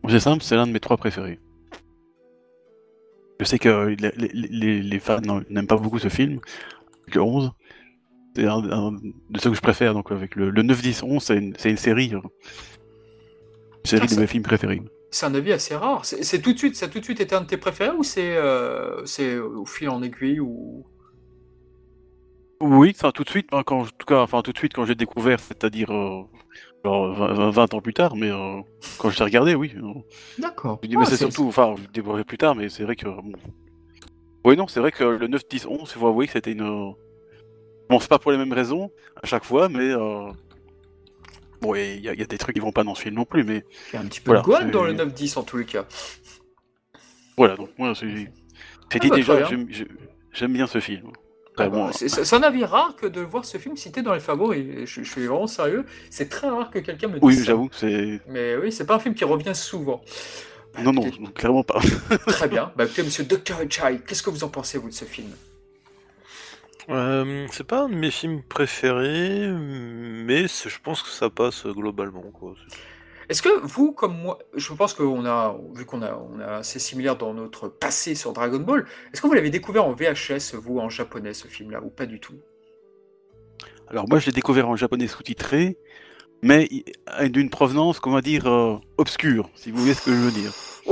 C'est 0.08 0.20
simple, 0.20 0.44
c'est 0.44 0.56
l'un 0.56 0.68
de 0.68 0.72
mes 0.72 0.80
trois 0.80 0.98
préférés. 0.98 1.40
Je 3.40 3.46
sais 3.46 3.60
que 3.60 3.96
les, 3.98 5.00
fans 5.00 5.22
n'aiment 5.50 5.68
pas 5.68 5.78
beaucoup 5.78 6.00
ce 6.00 6.10
film, 6.10 6.40
le 7.14 7.22
11. 7.22 7.52
C'est 8.36 8.46
un, 8.46 8.92
de 8.92 9.40
ceux 9.40 9.50
que 9.50 9.56
je 9.56 9.62
préfère, 9.62 9.94
donc 9.94 10.12
avec 10.12 10.36
le, 10.36 10.52
9, 10.52 10.82
10, 10.82 11.04
11, 11.04 11.24
c'est 11.24 11.38
une, 11.38 11.78
série. 11.78 12.12
Une 12.12 12.22
série 13.86 14.08
de 14.08 14.20
mes 14.20 14.28
films 14.28 14.44
préférés. 14.44 14.82
C'est 15.12 15.26
un 15.26 15.34
avis 15.34 15.52
assez 15.54 15.76
rare. 15.76 16.06
C'est 16.06 16.42
tout 16.42 16.54
de 16.54 16.58
suite, 16.58 16.76
ça 16.76 16.86
a 16.86 16.90
tout 16.90 17.00
de 17.00 17.04
suite 17.04 17.20
été 17.20 17.34
un 17.36 17.42
de 17.42 17.48
tes 17.48 17.58
préférés 17.58 17.96
ou 17.96 18.04
c'est 18.04 18.36
euh, 18.38 19.04
c'est 19.06 19.38
au 19.38 19.66
fil 19.66 19.90
en 19.90 20.04
aiguille 20.04 20.40
ou? 20.40 20.86
Oui, 22.62 22.94
enfin 22.96 23.12
tout 23.12 23.24
de 23.24 23.30
suite, 23.30 23.48
hein, 23.54 23.64
quand 23.66 23.80
en 23.80 23.86
tout 23.86 24.06
cas, 24.06 24.20
enfin 24.22 24.42
tout 24.42 24.52
de 24.52 24.58
suite 24.58 24.74
quand 24.74 24.86
j'ai 24.86 24.96
découvert, 24.96 25.40
c'est-à-dire 25.40 25.92
euh, 25.92 26.24
genre 26.84 27.52
20, 27.52 27.74
ans 27.74 27.82
plus 27.82 27.94
tard, 27.94 28.16
mais 28.16 28.30
euh, 28.30 28.62
quand 28.98 29.10
je 29.10 29.18
t'ai 29.18 29.24
regardé, 29.24 29.56
oui. 29.56 29.74
D'accord. 30.38 30.80
mais 30.84 31.06
c'est 31.06 31.18
surtout, 31.18 31.48
enfin, 31.48 31.76
je 31.78 31.88
découvrais 31.92 32.26
plus 32.26 32.38
tard, 32.38 32.56
mais 32.56 32.70
c'est 32.70 32.84
vrai 32.84 32.98
que 32.98 33.08
Oui, 34.46 34.58
non, 34.58 34.68
c'est 34.68 34.82
vrai 34.82 34.92
que 34.92 35.04
le 35.06 35.28
9, 35.28 35.42
10, 35.50 35.66
11, 35.68 35.80
il 35.96 36.00
faut 36.00 36.08
avouer 36.08 36.28
que 36.28 36.34
c'était 36.34 36.52
une. 36.52 36.94
Bon, 37.90 38.00
c'est 38.00 38.10
pas 38.10 38.20
pour 38.20 38.32
les 38.32 38.38
mêmes 38.38 38.54
raisons 38.54 38.92
à 39.24 39.26
chaque 39.26 39.46
fois, 39.46 39.70
mais 39.70 39.94
Bon, 41.62 41.76
il 41.76 42.00
y, 42.00 42.10
a 42.10 42.16
des 42.16 42.38
trucs 42.38 42.56
qui 42.56 42.62
vont 42.62 42.72
pas 42.72 42.84
dans 42.84 42.96
ce 42.96 43.02
film 43.02 43.16
non 43.16 43.26
plus, 43.26 43.44
mais. 43.44 43.64
Il 43.92 43.96
y 43.96 43.98
a 43.98 44.02
un 44.02 44.06
petit 44.06 44.22
peu 44.22 44.34
de 44.36 44.42
Gohan 44.42 44.70
dans 44.70 44.84
le 44.84 44.94
9-10 44.94 45.38
en 45.38 45.44
tous 45.44 45.58
les 45.58 45.66
cas. 45.66 45.86
Voilà, 47.38 47.56
donc 47.56 47.70
moi. 47.78 47.94
J'ai 47.94 49.00
dit 49.00 49.10
déjà, 49.10 49.48
j'aime 50.32 50.54
bien 50.54 50.68
ce 50.68 50.80
film. 50.80 51.12
Ah 51.58 51.68
bah, 51.68 51.90
c'est 51.92 52.34
un 52.34 52.44
avis 52.44 52.64
rare 52.64 52.96
que 52.96 53.06
de 53.06 53.20
voir 53.20 53.44
ce 53.44 53.58
film 53.58 53.76
cité 53.76 54.02
dans 54.02 54.14
les 54.14 54.22
favoris. 54.22 54.86
Je, 54.86 55.04
je 55.04 55.12
suis 55.12 55.26
vraiment 55.26 55.48
sérieux. 55.48 55.86
C'est 56.10 56.30
très 56.30 56.48
rare 56.48 56.70
que 56.70 56.80
quelqu'un 56.80 57.08
me 57.08 57.16
dise. 57.16 57.22
Oui, 57.22 57.44
j'avoue. 57.44 57.70
c'est. 57.74 58.22
Mais 58.28 58.56
oui, 58.56 58.72
c'est 58.72 58.86
pas 58.86 58.96
un 58.96 59.00
film 59.00 59.14
qui 59.14 59.26
revient 59.26 59.54
souvent. 59.54 60.02
non, 60.82 60.94
non, 60.94 61.04
clairement 61.36 61.64
pas. 61.64 61.82
très 62.28 62.48
bien. 62.48 62.72
Bah, 62.78 62.86
écoutez, 62.86 63.04
monsieur 63.04 63.26
Dr. 63.26 63.58
Chai, 63.70 64.00
qu'est-ce 64.08 64.24
que 64.24 64.30
vous 64.30 64.46
en 64.46 64.50
pensez, 64.50 64.78
vous, 64.78 64.88
de 64.88 64.94
ce 64.94 65.06
film? 65.06 65.30
Euh, 66.90 67.46
c'est 67.52 67.66
pas 67.66 67.84
un 67.84 67.90
de 67.90 67.96
mes 67.96 68.12
films 68.12 68.42
préférés, 68.42 69.50
mais 69.50 70.48
je 70.48 70.80
pense 70.82 71.04
que 71.04 71.10
ça 71.10 71.30
passe 71.30 71.66
globalement. 71.66 72.24
Est-ce 73.30 73.44
que 73.44 73.62
vous, 73.62 73.92
comme 73.92 74.18
moi, 74.18 74.40
je 74.56 74.74
pense 74.74 74.96
qu'on 74.96 75.26
a, 75.26 75.56
vu 75.76 75.86
qu'on 75.86 76.02
a, 76.02 76.16
on 76.16 76.40
a 76.40 76.58
assez 76.58 76.80
similaire 76.80 77.16
dans 77.16 77.34
notre 77.34 77.68
passé 77.68 78.16
sur 78.16 78.34
Dragon 78.34 78.60
Ball, 78.60 78.86
est-ce 79.14 79.22
que 79.22 79.28
vous 79.28 79.34
l'avez 79.34 79.52
découvert 79.52 79.86
en 79.86 79.94
VHS, 79.94 80.56
vous, 80.56 80.80
en 80.80 80.90
japonais, 80.90 81.34
ce 81.34 81.48
film-là, 81.48 81.82
ou 81.84 81.90
pas 81.90 82.08
du 82.08 82.20
tout? 82.20 82.36
Alors 83.88 84.10
moi, 84.10 84.20
je 84.20 84.28
l'ai 84.28 84.32
découvert 84.32 84.68
en 84.68 84.76
japonais 84.76 85.08
sous-titré, 85.08 85.78
mais 86.42 86.68
d'une 87.26 87.52
provenance, 87.52 88.00
comment 88.00 88.22
dire, 88.22 88.48
euh, 88.48 88.78
obscure, 88.98 89.50
si 89.54 89.70
vous 89.70 89.78
voyez 89.78 89.94
ce 89.94 90.02
que 90.02 90.12
je 90.12 90.18
veux 90.18 90.32
dire. 90.32 90.52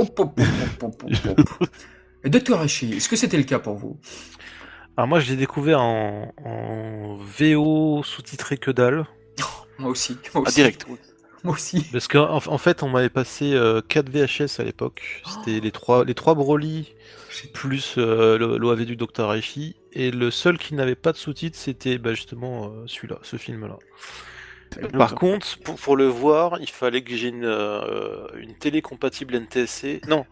Docteur 2.24 2.60
Hachi, 2.60 2.92
est-ce 2.92 3.08
que 3.08 3.16
c'était 3.16 3.36
le 3.36 3.44
cas 3.44 3.58
pour 3.58 3.74
vous? 3.74 3.98
Alors 4.98 5.06
moi 5.06 5.20
je 5.20 5.30
l'ai 5.30 5.36
découvert 5.36 5.80
en, 5.80 6.34
VO 7.20 8.02
sous-titré 8.02 8.58
que 8.58 8.72
dalle. 8.72 9.06
moi 9.78 9.92
aussi. 9.92 10.18
Moi 10.34 10.42
ah, 10.44 10.50
direct. 10.50 10.86
Moi 11.44 11.54
aussi. 11.54 11.84
Parce 11.92 12.08
qu'en 12.08 12.34
en 12.34 12.58
fait 12.58 12.82
on 12.82 12.88
m'avait 12.88 13.08
passé 13.08 13.50
4 13.88 14.08
euh, 14.08 14.26
VHS 14.26 14.60
à 14.60 14.64
l'époque. 14.64 15.22
C'était 15.24 15.60
les 15.60 15.70
trois 15.70 16.04
les 16.04 16.14
trois 16.14 16.34
Broly 16.34 16.96
plus 17.54 17.94
euh, 17.96 18.58
l'OAV 18.58 18.86
du 18.86 18.96
Docteur 18.96 19.30
Hachi. 19.30 19.76
Et 19.92 20.10
le 20.10 20.32
seul 20.32 20.58
qui 20.58 20.74
n'avait 20.74 20.96
pas 20.96 21.12
de 21.12 21.16
sous-titres 21.16 21.56
c'était 21.56 21.98
bah, 21.98 22.12
justement 22.12 22.64
euh, 22.64 22.82
celui-là, 22.88 23.20
ce 23.22 23.36
film-là. 23.36 23.78
Par 24.92 25.14
contre, 25.14 25.58
pour, 25.60 25.96
le 25.96 26.06
voir, 26.06 26.58
il 26.60 26.68
fallait 26.68 27.02
que 27.02 27.14
j'ai 27.14 27.28
une, 27.28 27.44
euh, 27.44 28.26
une 28.36 28.54
télé 28.54 28.82
compatible 28.82 29.34
NTSC. 29.34 30.00
Non, 30.08 30.26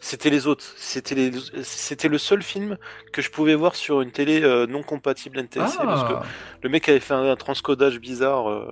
c'était 0.00 0.30
les 0.30 0.46
autres. 0.46 0.64
C'était 0.76 1.30
c'était 1.62 2.08
le 2.08 2.18
seul 2.18 2.42
film 2.42 2.78
que 3.12 3.22
je 3.22 3.30
pouvais 3.30 3.54
voir 3.54 3.74
sur 3.74 4.00
une 4.00 4.10
télé 4.10 4.42
euh, 4.42 4.66
non 4.66 4.82
compatible 4.82 5.38
NTSC 5.40 5.78
parce 5.78 6.04
que 6.04 6.14
ah. 6.14 6.22
le 6.62 6.68
mec 6.68 6.88
avait 6.88 7.00
fait 7.00 7.14
un, 7.14 7.36
transcodage 7.36 7.98
bizarre 8.00 8.50
euh, 8.50 8.70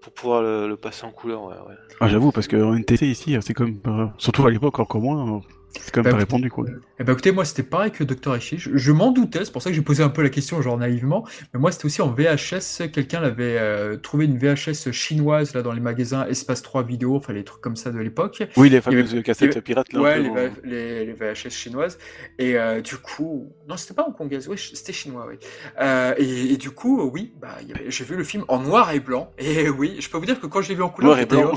pour 0.00 0.12
pouvoir 0.12 0.42
le, 0.42 0.76
passer 0.76 1.04
en 1.04 1.10
couleur. 1.10 1.44
Ouais, 1.44 1.54
Ah, 2.00 2.08
j'avoue, 2.08 2.32
parce 2.32 2.46
que 2.46 2.56
NTSC 2.56 3.06
ici, 3.06 3.36
c'est 3.40 3.54
comme 3.54 3.80
surtout 4.18 4.46
à 4.46 4.50
l'époque 4.50 4.78
encore 4.78 5.00
moins. 5.00 5.42
C'est 5.80 5.92
comme 5.92 6.04
bah, 6.04 6.16
répondu 6.16 6.50
quoi. 6.50 6.64
Eh 6.98 7.04
ben 7.04 7.12
écoutez, 7.12 7.32
moi 7.32 7.44
c'était 7.44 7.62
pareil 7.62 7.90
que 7.90 8.04
Dr. 8.04 8.34
Echi. 8.34 8.56
Je, 8.58 8.92
m'en 8.92 9.12
doutais, 9.12 9.44
c'est 9.44 9.52
pour 9.52 9.62
ça 9.62 9.70
que 9.70 9.76
j'ai 9.76 9.82
posé 9.82 10.02
un 10.02 10.08
peu 10.08 10.22
la 10.22 10.30
question 10.30 10.60
genre 10.62 10.78
naïvement. 10.78 11.26
Mais 11.52 11.60
moi 11.60 11.72
c'était 11.72 11.86
aussi 11.86 12.02
en 12.02 12.10
VHS. 12.10 12.88
Quelqu'un 12.92 13.20
l'avait 13.20 13.58
euh, 13.58 13.96
trouvé 13.96 14.24
une 14.24 14.38
VHS 14.38 14.92
chinoise 14.92 15.54
là 15.54 15.62
dans 15.62 15.72
les 15.72 15.80
magasins 15.80 16.26
Espace 16.26 16.62
3 16.62 16.84
vidéo, 16.84 17.16
enfin 17.16 17.32
les 17.32 17.44
trucs 17.44 17.60
comme 17.60 17.76
ça 17.76 17.90
de 17.90 17.98
l'époque. 17.98 18.42
Oui, 18.56 18.70
les 18.70 18.80
fameuses 18.80 19.22
cassettes 19.22 19.60
pirates 19.60 19.92
là. 19.92 20.00
Ouais, 20.00 20.22
les, 20.64 21.04
les, 21.04 21.12
VHS 21.12 21.50
chinoises. 21.50 21.98
Et 22.38 22.56
euh, 22.56 22.80
du 22.80 22.96
coup, 22.96 23.52
non 23.68 23.76
c'était 23.76 23.94
pas 23.94 24.06
hongkongaise, 24.08 24.48
oui 24.48 24.56
c'était 24.58 24.92
chinois, 24.92 25.26
oui. 25.28 25.36
Euh, 25.80 26.14
et, 26.18 26.56
du 26.56 26.70
coup, 26.70 27.10
oui, 27.12 27.32
bah 27.40 27.56
j'ai 27.88 28.04
vu 28.04 28.16
le 28.16 28.24
film 28.24 28.44
en 28.48 28.60
noir 28.60 28.92
et 28.92 29.00
blanc. 29.00 29.32
Et 29.38 29.68
oui, 29.68 29.96
je 30.00 30.08
peux 30.08 30.18
vous 30.18 30.26
dire 30.26 30.40
que 30.40 30.46
quand 30.46 30.62
je 30.62 30.70
l'ai 30.70 30.74
vu 30.74 30.82
en 30.82 30.88
couleur, 30.88 31.10
noir 31.10 31.20
et 31.20 31.26
blanc. 31.26 31.54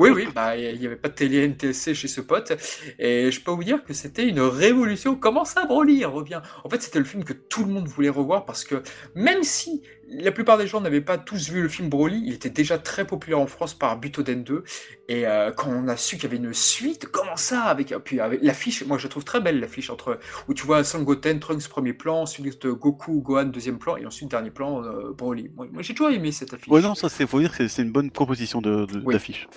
oui, 0.00 0.10
oui, 0.10 0.28
bah 0.34 0.56
il 0.56 0.80
y 0.80 0.86
avait 0.86 0.96
pas 0.96 1.08
de 1.08 1.14
télé 1.14 1.46
NTSC 1.48 1.94
chez 1.94 2.08
ce 2.08 2.20
pote. 2.20 2.52
Et 2.98 3.30
je 3.30 3.40
peux 3.40 3.50
vous 3.56 3.64
dire 3.64 3.82
que 3.84 3.94
c'était 3.94 4.28
une 4.28 4.40
révolution. 4.40 5.16
Comment 5.16 5.44
ça, 5.44 5.64
Broly 5.64 6.04
revient? 6.04 6.40
En 6.64 6.68
fait, 6.68 6.82
c'était 6.82 6.98
le 6.98 7.04
film 7.04 7.24
que 7.24 7.32
tout 7.32 7.64
le 7.64 7.72
monde 7.72 7.88
voulait 7.88 8.08
revoir 8.08 8.44
parce 8.44 8.64
que 8.64 8.82
même 9.14 9.42
si 9.42 9.82
la 10.08 10.30
plupart 10.30 10.58
des 10.58 10.66
gens 10.66 10.80
n'avaient 10.80 11.00
pas 11.00 11.18
tous 11.18 11.50
vu 11.50 11.62
le 11.62 11.68
film 11.68 11.88
Broly, 11.88 12.22
il 12.24 12.34
était 12.34 12.50
déjà 12.50 12.78
très 12.78 13.06
populaire 13.06 13.40
en 13.40 13.46
France 13.46 13.74
par 13.74 13.98
Butoden 13.98 14.44
2. 14.44 14.64
Et 15.08 15.26
euh, 15.26 15.50
quand 15.52 15.70
on 15.70 15.88
a 15.88 15.96
su 15.96 16.16
qu'il 16.16 16.24
y 16.24 16.26
avait 16.26 16.36
une 16.36 16.52
suite, 16.52 17.06
comment 17.06 17.36
ça 17.36 17.62
avec 17.62 17.94
puis 18.04 18.20
avec 18.20 18.40
l'affiche, 18.42 18.84
moi 18.86 18.98
je 18.98 19.08
trouve 19.08 19.24
très 19.24 19.40
belle 19.40 19.60
l'affiche 19.60 19.90
entre 19.90 20.18
où 20.48 20.54
tu 20.54 20.64
vois 20.64 20.84
Sangoten, 20.84 21.40
Trunks 21.40 21.68
premier 21.68 21.92
plan, 21.92 22.22
ensuite 22.22 22.66
Goku, 22.66 23.20
Gohan 23.20 23.46
deuxième 23.46 23.78
plan 23.78 23.96
et 23.96 24.06
ensuite 24.06 24.30
dernier 24.30 24.50
plan 24.50 24.82
euh, 24.82 25.12
Broly. 25.12 25.50
Moi, 25.54 25.68
j'ai 25.80 25.94
toujours 25.94 26.12
aimé 26.12 26.32
cette 26.32 26.54
affiche. 26.54 26.68
Ouais 26.68 26.80
non, 26.80 26.94
ça 26.94 27.08
c'est 27.08 27.26
faut 27.26 27.40
dire 27.40 27.56
que 27.56 27.66
c'est 27.68 27.82
une 27.82 27.92
bonne 27.92 28.10
proposition 28.10 28.60
de 28.60 28.86
d'affiche. 29.10 29.48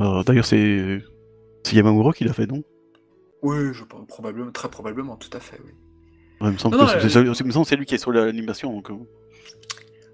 Euh, 0.00 0.22
d'ailleurs 0.24 0.46
c'est 0.46 1.00
c'est 1.68 1.76
Yamamuro 1.76 2.12
qui 2.12 2.24
l'a 2.24 2.32
fait, 2.32 2.46
non? 2.46 2.62
Oui, 3.42 3.72
je 3.72 3.84
pense, 3.84 4.06
probablement, 4.06 4.50
très 4.50 4.68
probablement, 4.68 5.16
tout 5.16 5.30
à 5.32 5.40
fait, 5.40 5.60
oui. 5.64 5.72
il 6.40 6.48
me 6.48 6.58
semble 6.58 6.76
que 6.76 7.64
c'est 7.64 7.76
lui 7.76 7.86
qui 7.86 7.94
est 7.94 7.98
sur 7.98 8.12
l'animation, 8.12 8.72
donc... 8.72 8.90
Euh, 8.90 8.94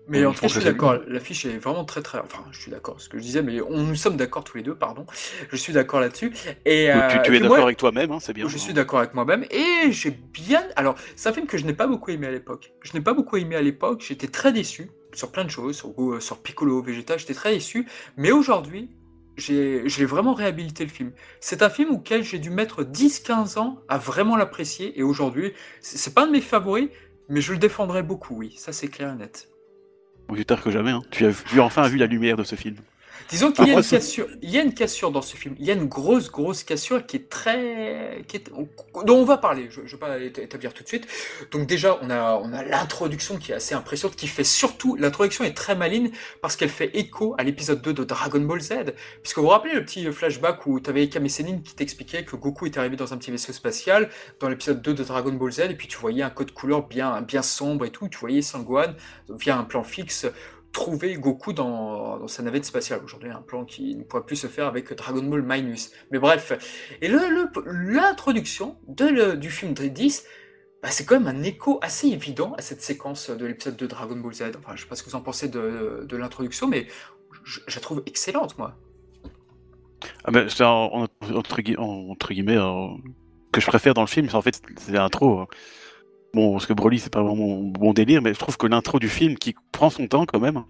mais 0.07 0.27
en 0.27 0.35
tout 0.35 0.43
cas, 0.43 0.49
je 0.49 0.55
suis 0.55 0.65
d'accord, 0.65 0.99
l'affiche 1.09 1.47
est 1.47 1.57
vraiment 1.57 1.87
très 1.87 2.03
très... 2.03 2.19
Enfin, 2.19 2.45
je 2.51 2.61
suis 2.61 2.71
d'accord, 2.71 3.01
ce 3.01 3.09
que 3.09 3.17
je 3.17 3.23
disais, 3.23 3.43
mais 3.43 3.63
on, 3.63 3.85
nous 3.85 3.95
sommes 3.95 4.19
d'accord 4.19 4.45
tous 4.45 4.59
les 4.59 4.63
deux, 4.63 4.75
pardon. 4.75 5.07
Je 5.51 5.57
suis 5.57 5.73
d'accord 5.73 6.01
là-dessus. 6.01 6.31
Et, 6.67 6.91
tu, 7.25 7.31
euh, 7.31 7.35
es 7.35 7.41
d'accord 7.41 7.65
avec 7.65 7.79
toi-même, 7.79 8.13
hein, 8.13 8.19
c'est 8.21 8.35
bien. 8.35 8.47
Je 8.47 8.59
suis 8.59 8.75
d'accord 8.75 8.99
avec 8.99 9.15
moi-même, 9.15 9.47
et 9.51 9.91
j'ai 9.93 10.11
bien... 10.11 10.63
Alors, 10.77 10.97
c'est 11.17 11.31
un 11.31 11.33
film 11.33 11.47
que 11.47 11.57
je 11.57 11.65
n'ai 11.65 11.73
pas 11.73 11.87
beaucoup 11.87 12.11
aimé 12.11 12.27
à 12.27 12.31
l'époque. 12.31 12.75
Je 12.83 12.93
n'ai 12.93 13.01
pas 13.01 13.15
beaucoup 13.15 13.39
aimé 13.39 13.57
à 13.57 13.63
l'époque, 13.63 14.05
j'étais 14.07 14.29
très 14.29 14.53
déçu 14.53 14.91
sur 15.15 15.33
plein 15.33 15.45
de 15.45 15.51
choses, 15.51 15.77
sur, 15.77 15.95
euh, 15.99 16.21
sur 16.21 16.43
Piccolo, 16.43 16.83
Vegeta, 16.83 17.17
j'étais 17.17 17.35
très 17.35 17.55
déçu. 17.55 17.87
Mais 18.19 18.31
aujourd'hui, 18.31 18.91
j'ai 19.37 20.05
vraiment 20.05 20.35
réhabilité 20.35 20.85
le 20.85 20.91
film. 20.91 21.13
C'est 21.41 21.63
un 21.63 21.71
film 21.71 21.91
auquel 21.91 22.23
j'ai 22.23 22.39
dû 22.39 22.51
mettre 22.51 22.85
10-15 22.85 23.59
ans 23.59 23.81
à 23.89 23.99
vraiment 23.99 24.37
l'apprécier, 24.37 24.99
et 24.99 25.03
aujourd'hui, 25.03 25.53
c'est 25.81 26.15
pas 26.15 26.25
un 26.25 26.27
de 26.27 26.33
mes 26.33 26.41
favoris, 26.41 26.89
mais 27.29 27.41
je 27.41 27.53
le 27.53 27.59
défendrai 27.59 28.03
beaucoup, 28.03 28.37
oui, 28.37 28.55
ça 28.57 28.73
c'est 28.73 28.89
clair 28.89 29.13
et 29.13 29.17
net. 29.17 29.49
Plus 30.29 30.45
tard 30.45 30.63
que 30.63 30.71
jamais, 30.71 30.91
hein. 30.91 31.03
tu 31.11 31.27
as 31.27 31.63
enfin 31.63 31.87
vu 31.89 31.99
la 31.99 32.07
lumière 32.07 32.37
de 32.37 32.45
ce 32.45 32.55
film. 32.55 32.77
Disons 33.29 33.53
qu'il 33.53 33.67
y, 33.67 33.71
a 33.71 33.75
une 33.75 33.85
cassure, 33.85 34.29
il 34.43 34.51
y 34.51 34.59
a 34.59 34.63
une 34.63 34.75
cassure 34.75 35.11
dans 35.11 35.23
ce 35.23 35.37
film. 35.37 35.55
Il 35.59 35.67
y 35.67 35.71
a 35.71 35.75
une 35.75 35.87
grosse, 35.87 36.31
grosse 36.31 36.63
cassure 36.63 37.07
qui 37.07 37.17
est 37.17 37.29
très. 37.29 38.25
Qui 38.29 38.37
est, 38.37 38.51
dont 38.51 39.17
on 39.17 39.25
va 39.25 39.39
parler. 39.39 39.69
Je 39.71 39.81
ne 39.81 39.87
vais 39.87 39.97
pas 39.97 40.19
établir 40.19 40.75
tout 40.75 40.83
de 40.83 40.89
suite. 40.89 41.07
Donc, 41.51 41.67
déjà, 41.67 41.99
on 42.03 42.11
a, 42.11 42.35
on 42.35 42.53
a 42.53 42.63
l'introduction 42.65 43.39
qui 43.39 43.53
est 43.53 43.55
assez 43.55 43.75
impressionnante, 43.75 44.17
qui 44.17 44.27
fait 44.27 44.45
surtout. 44.45 44.97
L'introduction 44.97 45.45
est 45.45 45.55
très 45.55 45.75
maligne 45.75 46.11
parce 46.43 46.57
qu'elle 46.57 46.69
fait 46.69 46.91
écho 46.95 47.35
à 47.39 47.45
l'épisode 47.45 47.81
2 47.83 47.93
de 47.93 48.05
Dragon 48.05 48.41
Ball 48.41 48.61
Z. 48.61 48.95
Puisque 49.23 49.39
vous 49.39 49.45
vous 49.45 49.51
rappelez 49.51 49.75
le 49.75 49.85
petit 49.85 50.05
flashback 50.13 50.67
où 50.67 50.81
tu 50.81 50.91
avais 50.91 51.09
Kame 51.09 51.29
Sennin 51.29 51.59
qui 51.59 51.75
t'expliquait 51.75 52.25
que 52.25 52.37
Goku 52.37 52.67
était 52.67 52.79
arrivé 52.79 52.97
dans 52.97 53.13
un 53.13 53.17
petit 53.17 53.31
vaisseau 53.31 53.53
spatial 53.53 54.11
dans 54.41 54.49
l'épisode 54.49 54.83
2 54.83 54.95
de 54.95 55.05
Dragon 55.05 55.33
Ball 55.33 55.53
Z, 55.53 55.61
et 55.61 55.75
puis 55.75 55.89
tu 55.89 55.99
voyais 55.99 56.23
un 56.23 56.31
code 56.31 56.53
couleur 56.53 56.87
bien, 56.87 57.23
bien 57.23 57.43
sombre 57.43 57.85
et 57.85 57.91
tout. 57.91 58.09
Tu 58.09 58.19
voyais 58.19 58.43
Sangohan 58.43 58.95
via 59.29 59.57
un 59.57 59.65
plan 59.65 59.83
fixe 59.83 60.27
trouver 60.75 61.15
Goku 61.15 61.55
dans, 61.55 62.29
sa 62.29 62.43
navette 62.43 62.67
spatiale. 62.67 63.01
Aujourd'hui, 63.03 63.31
un 63.31 63.41
plan 63.41 63.65
qui 63.65 63.97
ne 63.97 64.03
pourrait 64.03 64.25
plus 64.25 64.37
se 64.37 64.49
faire 64.49 64.67
avec 64.67 64.93
Dragon 64.93 65.23
Ball 65.23 65.43
Minus. 65.43 65.93
Mais 66.11 66.19
bref. 66.19 66.53
Et 67.01 67.09
l'introduction 67.09 68.77
du 68.89 69.51
film 69.51 69.73
10, 69.73 70.25
bah, 70.83 70.91
c'est 70.91 71.07
quand 71.07 71.19
même 71.19 71.35
un 71.35 71.43
écho 71.43 71.79
assez 71.81 72.09
évident 72.09 72.53
à 72.59 72.61
cette 72.61 72.83
séquence 72.83 73.31
de 73.31 73.47
l'épisode 73.47 73.77
de 73.77 73.87
Dragon 73.87 74.17
Ball 74.17 74.35
Z. 74.35 74.43
Enfin, 74.59 74.73
je 74.75 74.83
sais 74.83 74.89
pas 74.89 74.97
ce 74.97 75.03
que 75.03 75.09
vous 75.09 75.17
en 75.17 75.23
pensez 75.23 75.49
de, 75.49 76.17
l'introduction, 76.17 76.69
mais 76.69 76.89
je, 77.45 77.61
la 77.75 77.81
trouve 77.81 78.03
excellente, 78.05 78.59
moi. 78.59 78.77
Ah 80.25 80.33
c'est 80.49 80.65
entre, 80.65 81.63
guillemets, 81.63 82.59
euh, 82.59 82.89
que 83.53 83.61
je 83.61 83.67
préfère 83.67 83.95
dans 83.95 84.03
le 84.03 84.07
film, 84.09 84.29
en 84.33 84.43
fait, 84.43 84.61
c'est 84.77 84.93
l'intro. 84.93 85.47
Bon, 86.35 86.53
parce 86.53 86.67
que 86.67 86.73
Broly, 86.73 86.99
c'est 86.99 87.13
pas 87.13 87.23
vraiment 87.23 87.61
bon 87.61 87.93
délire, 87.93 88.21
mais 88.21 88.35
je 88.35 88.39
trouve 88.39 88.57
que 88.57 88.67
l'intro 88.67 88.99
du 88.99 89.09
film, 89.09 89.37
qui 89.37 89.55
prend 89.71 89.89
son 89.89 90.09
temps 90.09 90.27
quand 90.27 90.41
même, 90.41 90.65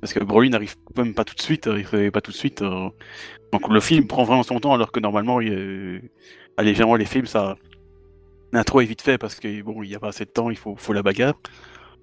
parce 0.00 0.12
que 0.12 0.22
Broly 0.22 0.50
n'arrive 0.50 0.74
même 0.96 1.14
pas 1.14 1.24
tout 1.24 1.36
de 1.36 1.40
suite, 1.40 1.68
il 1.72 1.84
fait 1.84 2.10
pas 2.10 2.20
tout 2.20 2.32
de 2.32 2.36
suite. 2.36 2.62
Euh, 2.62 2.90
donc 3.52 3.68
le 3.68 3.80
film 3.80 4.08
prend 4.08 4.24
vraiment 4.24 4.42
son 4.42 4.58
temps, 4.58 4.74
alors 4.74 4.90
que 4.90 4.98
normalement, 4.98 5.40
il... 5.40 6.02
les 6.58 7.04
films, 7.04 7.26
ça. 7.26 7.56
L'intro 8.52 8.80
est 8.80 8.86
vite 8.86 9.02
fait 9.02 9.18
parce 9.18 9.34
que 9.36 9.62
bon, 9.62 9.82
il 9.82 9.88
n'y 9.88 9.94
a 9.94 10.00
pas 10.00 10.08
assez 10.08 10.24
de 10.24 10.30
temps, 10.30 10.50
il 10.50 10.56
faut, 10.56 10.76
faut 10.76 10.92
la 10.92 11.02
bagarre. 11.02 11.34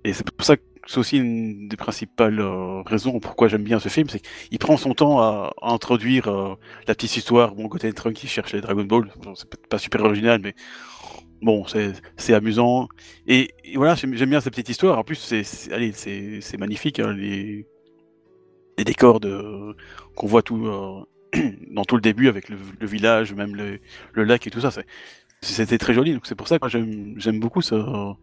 Et 0.04 0.14
c'est 0.14 0.30
pour 0.30 0.46
ça 0.46 0.58
que 0.58 0.62
c'est 0.86 0.98
aussi 0.98 1.18
une 1.18 1.68
des 1.68 1.78
principales 1.78 2.40
euh, 2.40 2.82
raisons 2.82 3.20
pourquoi 3.20 3.48
j'aime 3.48 3.64
bien 3.64 3.80
ce 3.80 3.90
film, 3.90 4.10
c'est 4.10 4.20
qu'il 4.20 4.60
prend 4.60 4.78
son 4.78 4.94
temps 4.94 5.22
à, 5.22 5.54
introduire 5.62 6.28
euh, 6.28 6.56
la 6.88 6.96
petite 6.96 7.16
histoire. 7.16 7.56
Bon, 7.56 7.68
Goten 7.68 7.94
Trunk 7.94 8.16
qui 8.16 8.28
cherche 8.28 8.54
les 8.54 8.62
Dragon 8.62 8.84
Ball, 8.84 9.10
c'est 9.36 9.68
pas 9.68 9.78
super 9.78 10.04
original, 10.04 10.42
mais 10.44 10.56
bon, 11.44 11.66
c'est 12.18 12.34
amusant. 12.34 12.88
Et, 13.28 13.54
voilà, 13.76 13.96
j'aime 13.96 14.30
bien 14.30 14.42
cette 14.42 14.54
petite 14.54 14.70
histoire. 14.70 14.98
En 14.98 15.04
plus, 15.04 15.16
c'est 15.44 16.58
magnifique, 16.58 17.00
hein, 17.00 17.14
les, 17.14 17.66
les, 18.78 18.84
décors 18.84 19.20
qu'on 20.16 20.28
voit 20.28 20.42
tout 20.42 20.66
euh, 20.66 21.04
dans 21.72 21.84
tout 21.84 21.96
le 21.96 22.02
début 22.02 22.28
avec 22.28 22.50
le, 22.50 22.58
village, 22.82 23.34
même 23.34 23.56
le, 23.56 23.80
le, 24.14 24.24
lac 24.24 24.48
et 24.48 24.50
tout 24.50 24.62
ça. 24.62 24.72
C'était 25.42 25.78
très 25.78 25.94
joli. 25.94 26.14
Donc 26.14 26.26
c'est 26.26 26.36
pour 26.36 26.48
ça 26.48 26.60
que 26.60 26.68
j'aime 26.70 27.40
beaucoup 27.40 27.62
ça. 27.62 28.16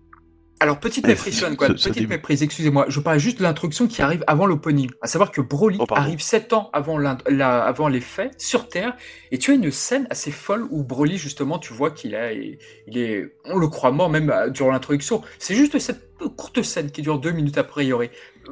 Alors, 0.60 0.78
petite 0.78 1.06
méprise, 1.06 1.44
quoi. 1.56 1.68
Petite 1.68 2.08
méprise, 2.08 2.42
excusez-moi. 2.42 2.84
Je 2.88 3.00
parle 3.00 3.18
juste 3.18 3.38
de 3.38 3.42
l'introduction 3.42 3.86
qui 3.86 4.02
arrive 4.02 4.22
avant 4.26 4.44
l'opening. 4.44 4.90
À 5.00 5.06
savoir 5.06 5.30
que 5.30 5.40
Broly 5.40 5.78
oh, 5.80 5.86
arrive 5.90 6.20
sept 6.20 6.52
ans 6.52 6.68
avant, 6.74 7.02
avant 7.02 7.88
les 7.88 8.02
faits 8.02 8.38
sur 8.38 8.68
Terre. 8.68 8.94
Et 9.32 9.38
tu 9.38 9.52
as 9.52 9.54
une 9.54 9.70
scène 9.70 10.06
assez 10.10 10.30
folle 10.30 10.66
où 10.70 10.84
Broly, 10.84 11.16
justement, 11.16 11.58
tu 11.58 11.72
vois 11.72 11.90
qu'il 11.90 12.14
a, 12.14 12.32
il 12.32 12.58
est, 12.94 13.34
on 13.46 13.56
le 13.56 13.68
croit 13.68 13.90
mort 13.90 14.10
même 14.10 14.30
euh, 14.30 14.50
durant 14.50 14.70
l'introduction. 14.70 15.22
C'est 15.38 15.54
juste 15.54 15.78
cette 15.78 16.10
courte 16.36 16.62
scène 16.62 16.90
qui 16.90 17.00
dure 17.00 17.18
deux 17.18 17.32
minutes 17.32 17.56
a 17.56 17.64
priori. 17.64 18.10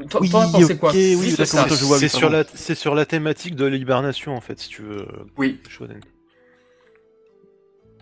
T'en 0.08 0.20
oui, 0.20 0.30
as 0.32 0.48
pensé 0.48 0.78
quoi? 0.78 0.92
oui, 0.92 1.34
C'est 1.36 2.08
sur 2.08 2.30
la, 2.30 2.44
c'est 2.54 2.74
sur 2.74 2.94
la 2.94 3.04
thématique 3.04 3.54
de 3.54 3.66
l'hibernation, 3.66 4.34
en 4.34 4.40
fait, 4.40 4.58
si 4.58 4.70
tu 4.70 4.80
veux. 4.80 5.06
Oui. 5.36 5.60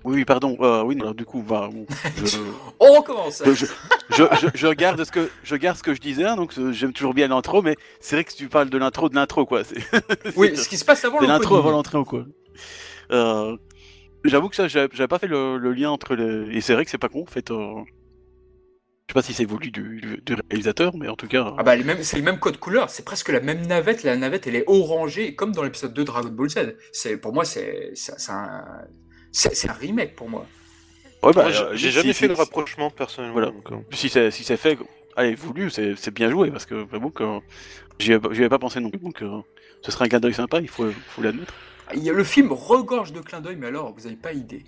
Oui, 0.06 0.24
pardon. 0.24 0.56
Euh, 0.60 0.84
oui, 0.84 0.96
alors, 1.00 1.16
du 1.16 1.24
coup, 1.24 1.42
va. 1.42 1.68
je... 2.16 2.38
On 2.78 2.92
recommence. 2.92 3.42
Je, 3.44 3.66
je, 4.10 4.24
je, 4.54 4.68
garde 4.68 5.02
ce 5.02 5.10
que 5.10 5.28
je 5.42 5.56
garde 5.56 5.76
ce 5.76 5.82
que 5.82 5.94
je 5.94 6.00
disais, 6.00 6.24
hein, 6.24 6.36
donc 6.36 6.56
euh, 6.58 6.72
j'aime 6.72 6.92
toujours 6.92 7.12
bien 7.12 7.26
l'intro, 7.26 7.60
mais 7.60 7.74
c'est 7.98 8.14
vrai 8.14 8.24
que 8.24 8.32
tu 8.32 8.48
parles 8.48 8.70
de 8.70 8.78
l'intro 8.78 9.08
de 9.08 9.16
l'intro, 9.16 9.46
quoi. 9.46 9.62
oui, 10.36 10.56
ce 10.56 10.68
qui 10.68 10.76
se 10.78 10.84
passe 10.84 11.04
avant 11.04 11.18
l'intro. 11.18 11.32
l'intro 11.32 11.56
avant 11.56 11.70
l'entrée, 11.72 11.98
quoi. 12.06 12.24
Euh, 13.10 13.56
J'avoue 14.24 14.48
que 14.48 14.56
ça, 14.56 14.68
j'avais 14.68 15.08
pas 15.08 15.18
fait 15.18 15.26
le, 15.26 15.58
lien 15.72 15.90
entre 15.90 16.14
les. 16.14 16.56
Et 16.56 16.60
c'est 16.60 16.74
vrai 16.74 16.84
que 16.84 16.90
c'est 16.90 16.98
pas 16.98 17.08
con, 17.08 17.22
en 17.22 17.26
fait. 17.26 17.50
Euh... 17.50 17.82
Je 19.08 19.12
sais 19.12 19.14
pas 19.14 19.22
si 19.22 19.34
c'est 19.34 19.44
voulu 19.44 19.70
du, 19.72 20.20
du, 20.24 20.34
réalisateur, 20.50 20.96
mais 20.96 21.08
en 21.08 21.14
tout 21.14 21.28
cas. 21.28 21.54
Ah 21.58 21.62
bah 21.62 21.74
c'est 22.02 22.16
le 22.16 22.24
même 22.24 22.40
code 22.40 22.58
couleur, 22.58 22.90
c'est 22.90 23.04
presque 23.04 23.28
la 23.28 23.40
même 23.40 23.64
navette. 23.66 24.02
La 24.02 24.16
navette, 24.16 24.48
elle 24.48 24.56
est 24.56 24.64
orangée, 24.66 25.36
comme 25.36 25.52
dans 25.52 25.62
l'épisode 25.62 25.94
2 25.94 26.02
de 26.02 26.06
Dragon 26.06 26.28
Ball 26.28 26.50
Z. 26.50 26.76
C'est 26.92 27.16
pour 27.16 27.32
moi, 27.32 27.44
c'est 27.44 27.92
un 28.28 28.64
c'est 29.36 29.68
un 29.68 29.74
remake 29.74 30.16
pour 30.16 30.28
moi. 30.28 30.46
Ouais, 31.22 31.32
bah, 31.32 31.48
j'ai 31.74 31.90
jamais 31.90 32.12
fait 32.12 32.28
le 32.28 32.34
rapprochement 32.34 32.90
personnellement. 32.90 33.34
Voilà. 33.34 33.52
Euh. 33.70 33.80
Si 33.92 34.08
c'est 34.08 34.30
si 34.30 34.44
fait, 34.56 34.78
allez, 35.16 35.34
voulu, 35.34 35.70
c'est 35.70 36.10
bien 36.10 36.30
joué 36.30 36.50
parce 36.50 36.66
que 36.66 36.86
j'avoue 36.90 37.10
que 37.10 37.24
j'y 37.98 38.12
avais 38.12 38.48
pas 38.48 38.58
pensé 38.58 38.80
non 38.80 38.90
plus. 38.90 39.00
Donc 39.00 39.22
euh, 39.22 39.40
ce 39.82 39.90
serait 39.90 40.06
un 40.06 40.08
clin 40.08 40.20
d'œil 40.20 40.34
sympa, 40.34 40.60
il 40.60 40.68
faut, 40.68 40.90
faut 40.90 41.22
l'admettre. 41.22 41.52
Le 41.94 42.24
film 42.24 42.52
regorge 42.52 43.12
de 43.12 43.20
clins 43.20 43.40
d'œil, 43.40 43.56
mais 43.56 43.66
alors 43.66 43.92
vous 43.94 44.06
avez 44.06 44.16
pas 44.16 44.32
idée. 44.32 44.64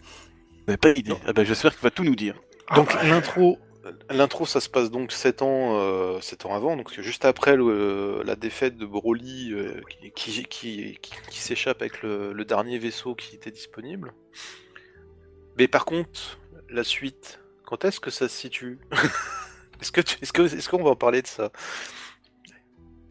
Vous 0.51 0.65
n'avez 0.69 0.77
pas 0.77 0.91
idée 0.91 1.15
ah 1.27 1.33
bah, 1.33 1.45
J'espère 1.45 1.73
qu'il 1.73 1.83
va 1.83 1.91
tout 1.91 2.05
nous 2.05 2.17
dire. 2.17 2.35
Donc 2.75 2.91
ah 2.99 3.07
l'intro, 3.07 3.59
L'intro, 4.11 4.47
ça 4.47 4.61
se 4.61 4.69
passe 4.69 4.91
donc 4.91 5.13
7 5.13 5.43
ans, 5.43 5.79
euh, 5.79 6.21
ans 6.45 6.55
avant, 6.55 6.77
donc 6.77 6.93
juste 7.01 7.25
après 7.25 7.57
la 7.57 8.37
défaite 8.37 8.77
de 8.77 8.87
Broly 8.87 9.53
euh, 9.53 9.81
qui, 10.15 10.45
qui, 10.45 10.99
qui, 11.01 11.39
s'échappe 11.39 11.81
avec 11.81 12.03
le, 12.03 12.45
dernier 12.45 12.79
vaisseau 12.79 13.15
qui 13.15 13.37
était 13.37 13.51
disponible. 13.51 14.13
Mais 15.57 15.69
par 15.69 15.85
contre, 15.85 16.39
la 16.69 16.85
suite, 16.85 17.41
quand 17.65 17.85
est-ce 17.85 18.01
que 18.01 18.11
ça 18.11 18.29
se 18.29 18.37
situe? 18.37 18.79
Est-ce 19.81 19.93
que 19.93 20.01
est-ce 20.01 20.33
que 20.33 20.43
est-ce 20.43 20.69
qu'on 20.69 20.83
va 20.83 20.91
en 20.91 20.97
parler 20.97 21.23
de 21.23 21.29
ça? 21.29 21.53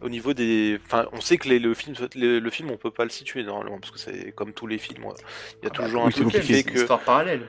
Au 0.01 0.09
niveau 0.09 0.33
des, 0.33 0.77
enfin, 0.85 1.07
on 1.13 1.21
sait 1.21 1.37
que 1.37 1.47
le 1.47 1.73
film, 1.73 1.95
le, 2.13 2.49
film, 2.49 2.71
on 2.71 2.75
peut 2.75 2.91
pas 2.91 3.05
le 3.05 3.09
situer 3.09 3.45
normalement 3.45 3.79
parce 3.79 3.91
que 3.91 3.97
c'est 3.97 4.33
comme 4.33 4.51
tous 4.51 4.67
les 4.67 4.77
films, 4.77 5.03
il 5.03 5.05
y 5.05 5.07
a 5.07 5.13
ah 5.13 5.61
bah, 5.61 5.69
toujours 5.69 6.05
un 6.05 6.09
truc 6.09 6.27
qui 6.27 6.41
fait 6.41 6.63
que 6.63 6.79
histoire 6.79 6.99
parallèle. 6.99 7.47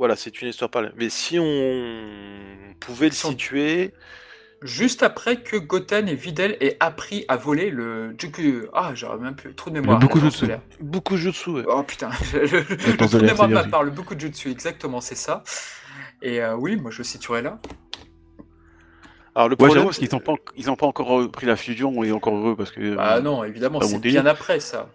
Voilà, 0.00 0.16
c'est 0.16 0.40
une 0.40 0.48
histoire 0.48 0.70
parallèle. 0.70 0.94
Mais 0.96 1.10
si 1.10 1.38
on 1.38 2.74
pouvait 2.80 3.10
le 3.10 3.14
situer. 3.14 3.92
Juste 4.62 5.02
après 5.02 5.42
que 5.42 5.56
Goten 5.56 6.08
et 6.08 6.14
Videl 6.14 6.56
aient 6.60 6.76
appris 6.80 7.26
à 7.28 7.36
voler 7.36 7.70
le 7.70 8.14
Juku. 8.18 8.66
Ah, 8.74 8.92
j'aurais 8.94 9.18
même 9.18 9.34
plus 9.34 9.54
trop 9.54 9.68
de 9.70 9.78
mémoire. 9.78 9.98
beaucoup 9.98 10.18
de 10.18 10.24
jutsu. 10.24 10.46
Beaucoup 10.80 11.14
de 11.14 11.18
jutsu, 11.18 11.50
ouais. 11.50 11.64
Oh 11.66 11.82
putain, 11.82 12.10
le 12.32 12.96
trou 12.96 13.18
de 13.18 13.24
mémoire 13.24 13.48
ma 13.48 13.64
part, 13.64 13.82
le 13.82 13.90
beaucoup 13.90 14.14
de 14.14 14.20
jutsu, 14.20 14.50
exactement, 14.50 15.00
c'est 15.00 15.14
ça. 15.14 15.44
Et 16.20 16.42
euh, 16.42 16.54
oui, 16.56 16.76
moi 16.76 16.90
je 16.90 16.98
le 16.98 17.04
situerais 17.04 17.40
là. 17.40 17.58
Alors 19.34 19.48
le 19.48 19.56
problème, 19.56 19.92
c'est 19.92 20.06
qu'ils 20.06 20.14
n'ont 20.14 20.20
pas, 20.20 20.34
ils 20.56 20.70
ont 20.70 20.76
pas 20.76 20.86
encore 20.86 21.30
pris 21.30 21.46
la 21.46 21.56
fusion 21.56 22.04
et 22.04 22.12
encore 22.12 22.36
heureux 22.36 22.56
parce 22.56 22.70
que. 22.70 22.96
Ah 22.98 23.20
non, 23.20 23.44
évidemment, 23.44 23.80
c'est 23.80 23.98
bien 23.98 24.26
après 24.26 24.60
ça. 24.60 24.88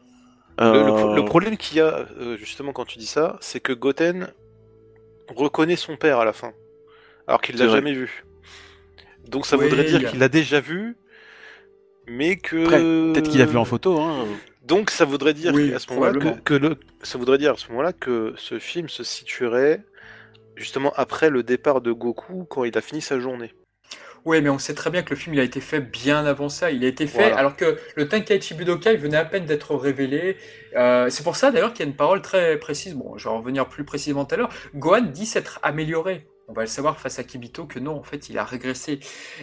Le, 0.59 0.71
le, 0.71 1.21
euh, 1.21 1.25
problème 1.25 1.57
qu'il 1.57 1.77
y 1.77 1.81
a, 1.81 2.05
euh, 2.19 2.37
justement, 2.37 2.71
quand 2.71 2.85
tu 2.85 2.97
dis 2.97 3.07
ça, 3.07 3.37
c'est 3.41 3.59
que 3.59 3.73
Goten 3.73 4.31
reconnaît 5.29 5.75
son 5.75 5.97
père 5.97 6.19
à 6.19 6.25
la 6.25 6.33
fin, 6.33 6.53
alors 7.27 7.41
qu'il 7.41 7.57
l'a 7.57 7.67
jamais 7.67 7.93
vu. 7.93 8.25
Donc 9.27 9.45
ça 9.45 9.57
voudrait 9.57 9.83
dire 9.83 10.09
qu'il 10.09 10.19
l'a 10.19 10.29
déjà 10.29 10.59
vu, 10.59 10.95
mais 12.07 12.38
que 12.38 13.11
peut-être 13.13 13.29
qu'il 13.29 13.39
l'a 13.39 13.45
vu 13.45 13.57
en 13.57 13.65
photo. 13.65 13.99
Hein. 13.99 14.25
Donc 14.63 14.89
ça 14.89 15.05
voudrait 15.05 15.33
dire 15.33 15.53
à 15.75 15.79
ce 15.79 15.93
moment-là 15.93 16.38
que, 16.43 16.53
le... 16.53 16.77
ça 17.03 17.17
voudrait 17.17 17.38
dire 17.38 17.53
à 17.53 17.57
ce 17.57 17.69
moment-là 17.69 17.93
que 17.93 18.33
ce 18.38 18.59
film 18.59 18.89
se 18.89 19.03
situerait 19.03 19.83
justement 20.55 20.93
après 20.95 21.29
le 21.29 21.43
départ 21.43 21.81
de 21.81 21.91
Goku 21.91 22.45
quand 22.45 22.63
il 22.63 22.77
a 22.77 22.81
fini 22.81 23.01
sa 23.01 23.19
journée. 23.19 23.53
Oui, 24.25 24.41
mais 24.41 24.49
on 24.49 24.57
sait 24.57 24.73
très 24.73 24.89
bien 24.89 25.03
que 25.03 25.11
le 25.11 25.15
film 25.15 25.35
il 25.35 25.39
a 25.39 25.43
été 25.43 25.61
fait 25.61 25.81
bien 25.81 26.25
avant 26.25 26.49
ça. 26.49 26.71
Il 26.71 26.83
a 26.83 26.88
été 26.88 27.05
fait 27.05 27.31
alors 27.31 27.55
que 27.55 27.77
le 27.95 28.07
Tenkaichi 28.07 28.55
Budokai 28.55 28.97
venait 28.97 29.17
à 29.17 29.25
peine 29.25 29.45
d'être 29.45 29.75
révélé. 29.75 30.38
Euh, 30.75 31.09
c'est 31.09 31.23
pour 31.23 31.35
ça 31.35 31.51
d'ailleurs 31.51 31.73
qu'il 31.73 31.85
y 31.85 31.88
a 31.88 31.91
une 31.91 31.95
parole 31.95 32.23
très 32.23 32.57
précise. 32.57 32.95
Bon, 32.95 33.17
je 33.17 33.25
vais 33.25 33.29
en 33.29 33.38
revenir 33.38 33.69
plus 33.69 33.83
précisément 33.83 34.25
tout 34.25 34.33
à 34.33 34.38
l'heure. 34.39 34.49
Gohan 34.73 35.01
dit 35.01 35.27
s'être 35.27 35.59
amélioré 35.61 36.25
on 36.47 36.53
va 36.53 36.62
le 36.62 36.67
savoir 36.67 36.99
face 36.99 37.19
à 37.19 37.23
Kibito 37.23 37.65
que 37.65 37.79
non, 37.79 37.95
en 37.95 38.03
fait, 38.03 38.29
il 38.29 38.38
a 38.38 38.45
régressé. 38.45 38.99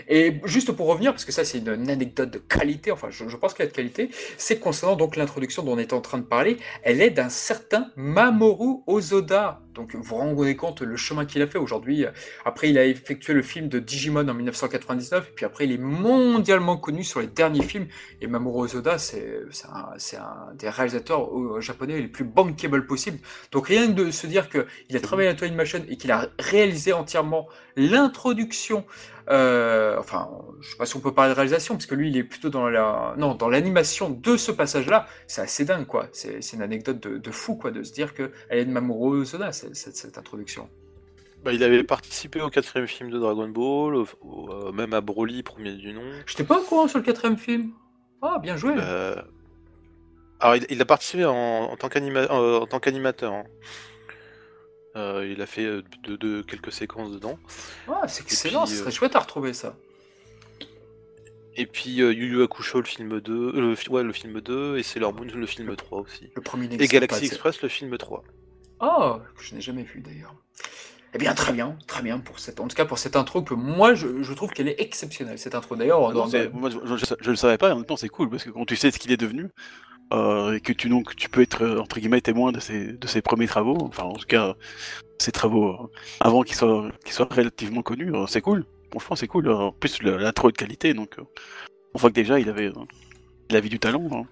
Et 0.09 0.41
juste 0.45 0.73
pour 0.73 0.87
revenir, 0.87 1.13
parce 1.13 1.25
que 1.25 1.33
ça 1.33 1.45
c'est 1.45 1.59
une, 1.59 1.91
anecdote 1.91 2.31
de 2.31 2.39
qualité, 2.39 2.93
enfin 2.93 3.09
je, 3.11 3.37
pense 3.37 3.55
qu'elle 3.55 3.67
est 3.67 3.71
de 3.71 3.75
qualité, 3.75 4.11
c'est 4.37 4.59
concernant 4.59 4.97
donc 4.97 5.17
l'introduction 5.17 5.63
dont 5.63 5.73
on 5.73 5.79
est 5.79 5.93
en 5.93 6.01
train 6.01 6.19
de 6.19 6.25
parler, 6.25 6.59
elle 6.83 7.01
est 7.01 7.11
d'un 7.11 7.29
certain 7.29 7.91
Mamoru 7.97 8.83
Ozoda. 8.87 9.61
Donc 9.75 9.95
vous 9.95 10.03
vous 10.03 10.17
rendez 10.17 10.55
compte 10.55 10.83
le 10.83 10.97
chemin 10.97 11.25
qu'il 11.25 11.41
a 11.41 11.47
fait 11.47 11.59
aujourd'hui. 11.59 12.05
Après, 12.45 12.69
il 12.69 12.77
a 12.77 12.85
effectué 12.85 13.33
le 13.33 13.43
film 13.43 13.69
de 13.69 13.79
Digimon 13.79 14.29
en 14.29 14.35
1999, 14.35 15.29
et 15.29 15.33
puis 15.35 15.47
après, 15.47 15.65
il 15.65 15.73
est 15.73 15.79
mondialement 15.79 16.77
connu 16.77 17.05
sur 17.05 17.21
les 17.21 17.27
derniers 17.27 17.63
films. 17.63 17.87
Et 18.21 18.27
Mamoru 18.27 18.65
Ozoda, 18.65 18.99
c'est 18.99 19.41
un, 19.73 19.95
un, 20.21 20.55
des 20.55 20.69
réalisateurs 20.69 21.61
japonais 21.61 22.01
les 22.01 22.09
plus 22.09 22.25
bankable 22.25 22.87
possibles. 22.87 23.19
Donc 23.51 23.69
rien 23.69 23.87
que 23.87 23.93
de 23.93 24.11
se 24.11 24.27
dire 24.27 24.49
qu'il 24.51 24.97
a 24.97 25.01
travaillé 25.01 25.31
à 25.31 25.35
Toy 25.35 25.51
Machine 25.51 25.85
et 25.89 25.97
qu'il 25.97 26.11
a 26.11 26.29
réalisé 26.39 26.92
entièrement 26.93 27.49
l'introduction. 27.77 28.85
Euh, 29.29 29.97
enfin, 29.99 30.29
je 30.61 30.71
sais 30.71 30.77
pas 30.77 30.87
si 30.87 30.97
on 30.97 31.01
peut 31.01 31.15
parler 31.15 31.31
de 31.31 31.37
réalisation, 31.37 31.75
parce 31.75 31.87
que 31.87 31.95
lui, 31.95 32.09
il 32.09 32.17
est 32.17 32.25
plutôt 32.25 32.51
dans 32.51 32.69
la, 32.69 33.15
non, 33.17 33.35
dans 33.35 33.49
l'animation 33.49 34.11
de 34.11 34.37
ce 34.37 34.51
passage-là. 34.51 35.07
C'est 35.27 35.43
assez 35.43 35.65
dingue, 35.65 35.87
quoi. 35.87 36.09
C'est 36.13 36.41
une 36.53 36.63
anecdote 36.63 37.01
de, 37.01 37.31
fou, 37.31 37.57
quoi, 37.57 37.71
de 37.71 37.83
se 37.83 37.93
dire 37.93 38.15
que 38.15 38.33
elle 38.49 38.59
est 38.59 38.65
de 38.65 38.71
Mamoru 38.73 39.25
Soda, 39.25 39.53
cette, 39.53 39.77
cette, 39.77 40.19
introduction. 40.19 40.69
Bah, 41.45 41.53
il 41.53 41.63
avait 41.63 41.85
participé 41.85 42.41
au 42.41 42.51
quatrième 42.51 42.87
film 42.87 43.11
de 43.11 43.19
Dragon 43.19 43.49
Ball, 43.49 43.97
euh, 43.97 44.73
même 44.73 44.93
à 44.93 45.01
Broly, 45.01 45.43
premier 45.43 45.73
du 45.73 45.93
nom. 45.93 46.03
J'étais 46.27 46.45
pas 46.45 46.59
au 46.59 46.63
courant 46.63 46.89
sur 46.89 46.99
le 46.99 47.05
quatrième 47.05 47.37
film. 47.37 47.71
Ah, 48.23 48.39
bien 48.41 48.57
joué. 48.57 48.75
Bah, 48.75 49.25
alors, 50.43 50.57
il, 50.69 50.83
a 50.83 50.85
participé 50.85 51.25
en, 51.25 51.77
tant 51.77 51.89
qu'animateur. 51.89 53.33
Hein. 53.33 53.45
Euh, 54.95 55.27
il 55.31 55.41
a 55.41 55.47
fait 55.47 55.65
euh, 55.65 55.83
de, 56.05 56.43
quelques 56.43 56.73
séquences 56.73 57.13
dedans. 57.13 57.39
Ah, 57.89 58.07
c'est 58.09 58.23
excellent, 58.23 58.67
ce 58.67 58.77
serait 58.77 58.89
euh, 58.89 58.91
chouette 58.91 59.17
à 59.17 59.21
retrouver 59.21 59.55
ça. 59.55 59.75
Et 61.57 61.67
puis 61.67 61.91
Yu 61.91 62.13
Yu 62.13 62.43
Hakusho 62.43 62.81
le 62.81 62.87
film 62.87 63.21
2, 63.21 63.53
le, 63.53 63.91
ouais, 63.91 64.03
le 64.03 64.13
film 64.13 64.41
2 64.41 64.79
et 64.79 64.83
Sailor 64.83 65.13
Moon 65.13 65.27
le 65.35 65.47
film 65.47 65.75
3 65.75 66.01
aussi. 66.01 66.31
Le 66.35 66.43
premier 66.43 66.67
et 66.67 66.87
Galaxy 66.87 67.27
Express 67.27 67.63
le 67.63 67.69
film 67.69 67.97
3. 67.97 68.25
Oh, 68.81 69.17
que 69.37 69.45
je 69.45 69.55
n'ai 69.55 69.61
jamais 69.61 69.83
vu 69.83 70.01
d'ailleurs. 70.01 70.35
Eh 71.15 71.19
bien, 71.19 71.35
très 71.35 71.53
bien, 71.53 71.77
très 71.87 72.03
bien 72.03 72.19
pour 72.19 72.39
cette, 72.39 72.59
en 72.59 72.69
tout 72.69 72.75
cas 72.75 72.87
pour 72.87 72.99
cette 72.99 73.17
intro 73.17 73.43
que 73.43 73.53
moi 73.53 73.93
je, 73.95 74.33
trouve 74.33 74.51
qu'elle 74.51 74.69
est 74.69 74.81
exceptionnelle 74.81 75.39
cette 75.39 75.55
intro 75.55 75.77
d'ailleurs. 75.77 76.11
Moi, 76.55 76.71
je, 76.71 76.79
je, 77.21 77.31
le 77.31 77.37
savais 77.37 77.59
pas, 77.59 77.69
et 77.69 77.73
en 77.73 77.77
même 77.77 77.85
temps 77.85 77.99
c'est 77.99 78.09
cool 78.09 78.31
parce 78.31 78.45
que 78.45 78.51
quand 78.51 78.65
tu 78.65 78.77
sais 78.77 78.91
ce 78.91 78.99
qu'il 78.99 79.13
est 79.13 79.19
devenu, 79.19 79.49
euh, 80.13 80.55
et 80.55 80.61
que 80.61 80.73
tu 80.73 81.29
peux 81.29 81.43
être 81.43 81.63
euh, 81.63 81.81
entre 81.81 81.99
guillemets 81.99 82.21
témoin 82.21 82.53
de 82.53 82.61
ses 82.61 83.23
premiers 83.23 83.47
travaux, 83.47 83.79
enfin 83.81 84.05
en 84.05 84.15
tout 84.15 84.27
cas 84.27 84.55
ses 85.19 85.33
travaux 85.33 85.69
euh, 85.71 85.91
avant 86.21 86.43
qu'ils 86.43 86.57
soient 86.57 86.91
relativement 87.31 87.83
connus, 87.83 88.13
c'est 88.29 88.41
cool. 88.41 88.65
Franchement 88.91 89.17
c'est 89.17 89.29
cool. 89.29 89.51
En 89.51 89.73
plus 89.73 90.03
l'intro 90.03 90.51
de 90.51 90.57
qualité 90.57 90.95
donc 90.95 91.17
on 91.95 91.99
voit 91.99 92.11
que 92.11 92.15
déjà 92.15 92.39
il 92.39 92.49
avait 92.49 92.71
il 93.51 93.57
avait 93.57 93.69
du 93.69 93.79
talent. 93.79 94.09
Hein. 94.13 94.27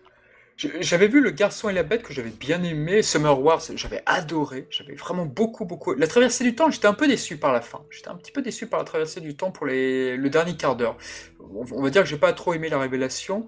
J'avais 0.80 1.08
vu 1.08 1.22
Le 1.22 1.30
Garçon 1.30 1.70
et 1.70 1.72
la 1.72 1.82
Bête 1.82 2.02
que 2.02 2.12
j'avais 2.12 2.28
bien 2.30 2.62
aimé, 2.62 3.00
Summer 3.00 3.40
Wars, 3.40 3.62
j'avais 3.76 4.02
adoré, 4.04 4.66
j'avais 4.68 4.94
vraiment 4.94 5.24
beaucoup, 5.24 5.64
beaucoup. 5.64 5.94
La 5.94 6.06
traversée 6.06 6.44
du 6.44 6.54
temps, 6.54 6.70
j'étais 6.70 6.86
un 6.86 6.92
peu 6.92 7.08
déçu 7.08 7.38
par 7.38 7.54
la 7.54 7.62
fin. 7.62 7.80
J'étais 7.88 8.08
un 8.08 8.16
petit 8.16 8.30
peu 8.30 8.42
déçu 8.42 8.66
par 8.66 8.78
la 8.78 8.84
traversée 8.84 9.22
du 9.22 9.34
temps 9.34 9.50
pour 9.50 9.64
les... 9.64 10.18
le 10.18 10.28
dernier 10.28 10.54
quart 10.56 10.76
d'heure. 10.76 10.98
On 11.38 11.82
va 11.82 11.88
dire 11.88 12.02
que 12.02 12.08
j'ai 12.08 12.18
pas 12.18 12.34
trop 12.34 12.52
aimé 12.52 12.68
la 12.68 12.78
révélation. 12.78 13.46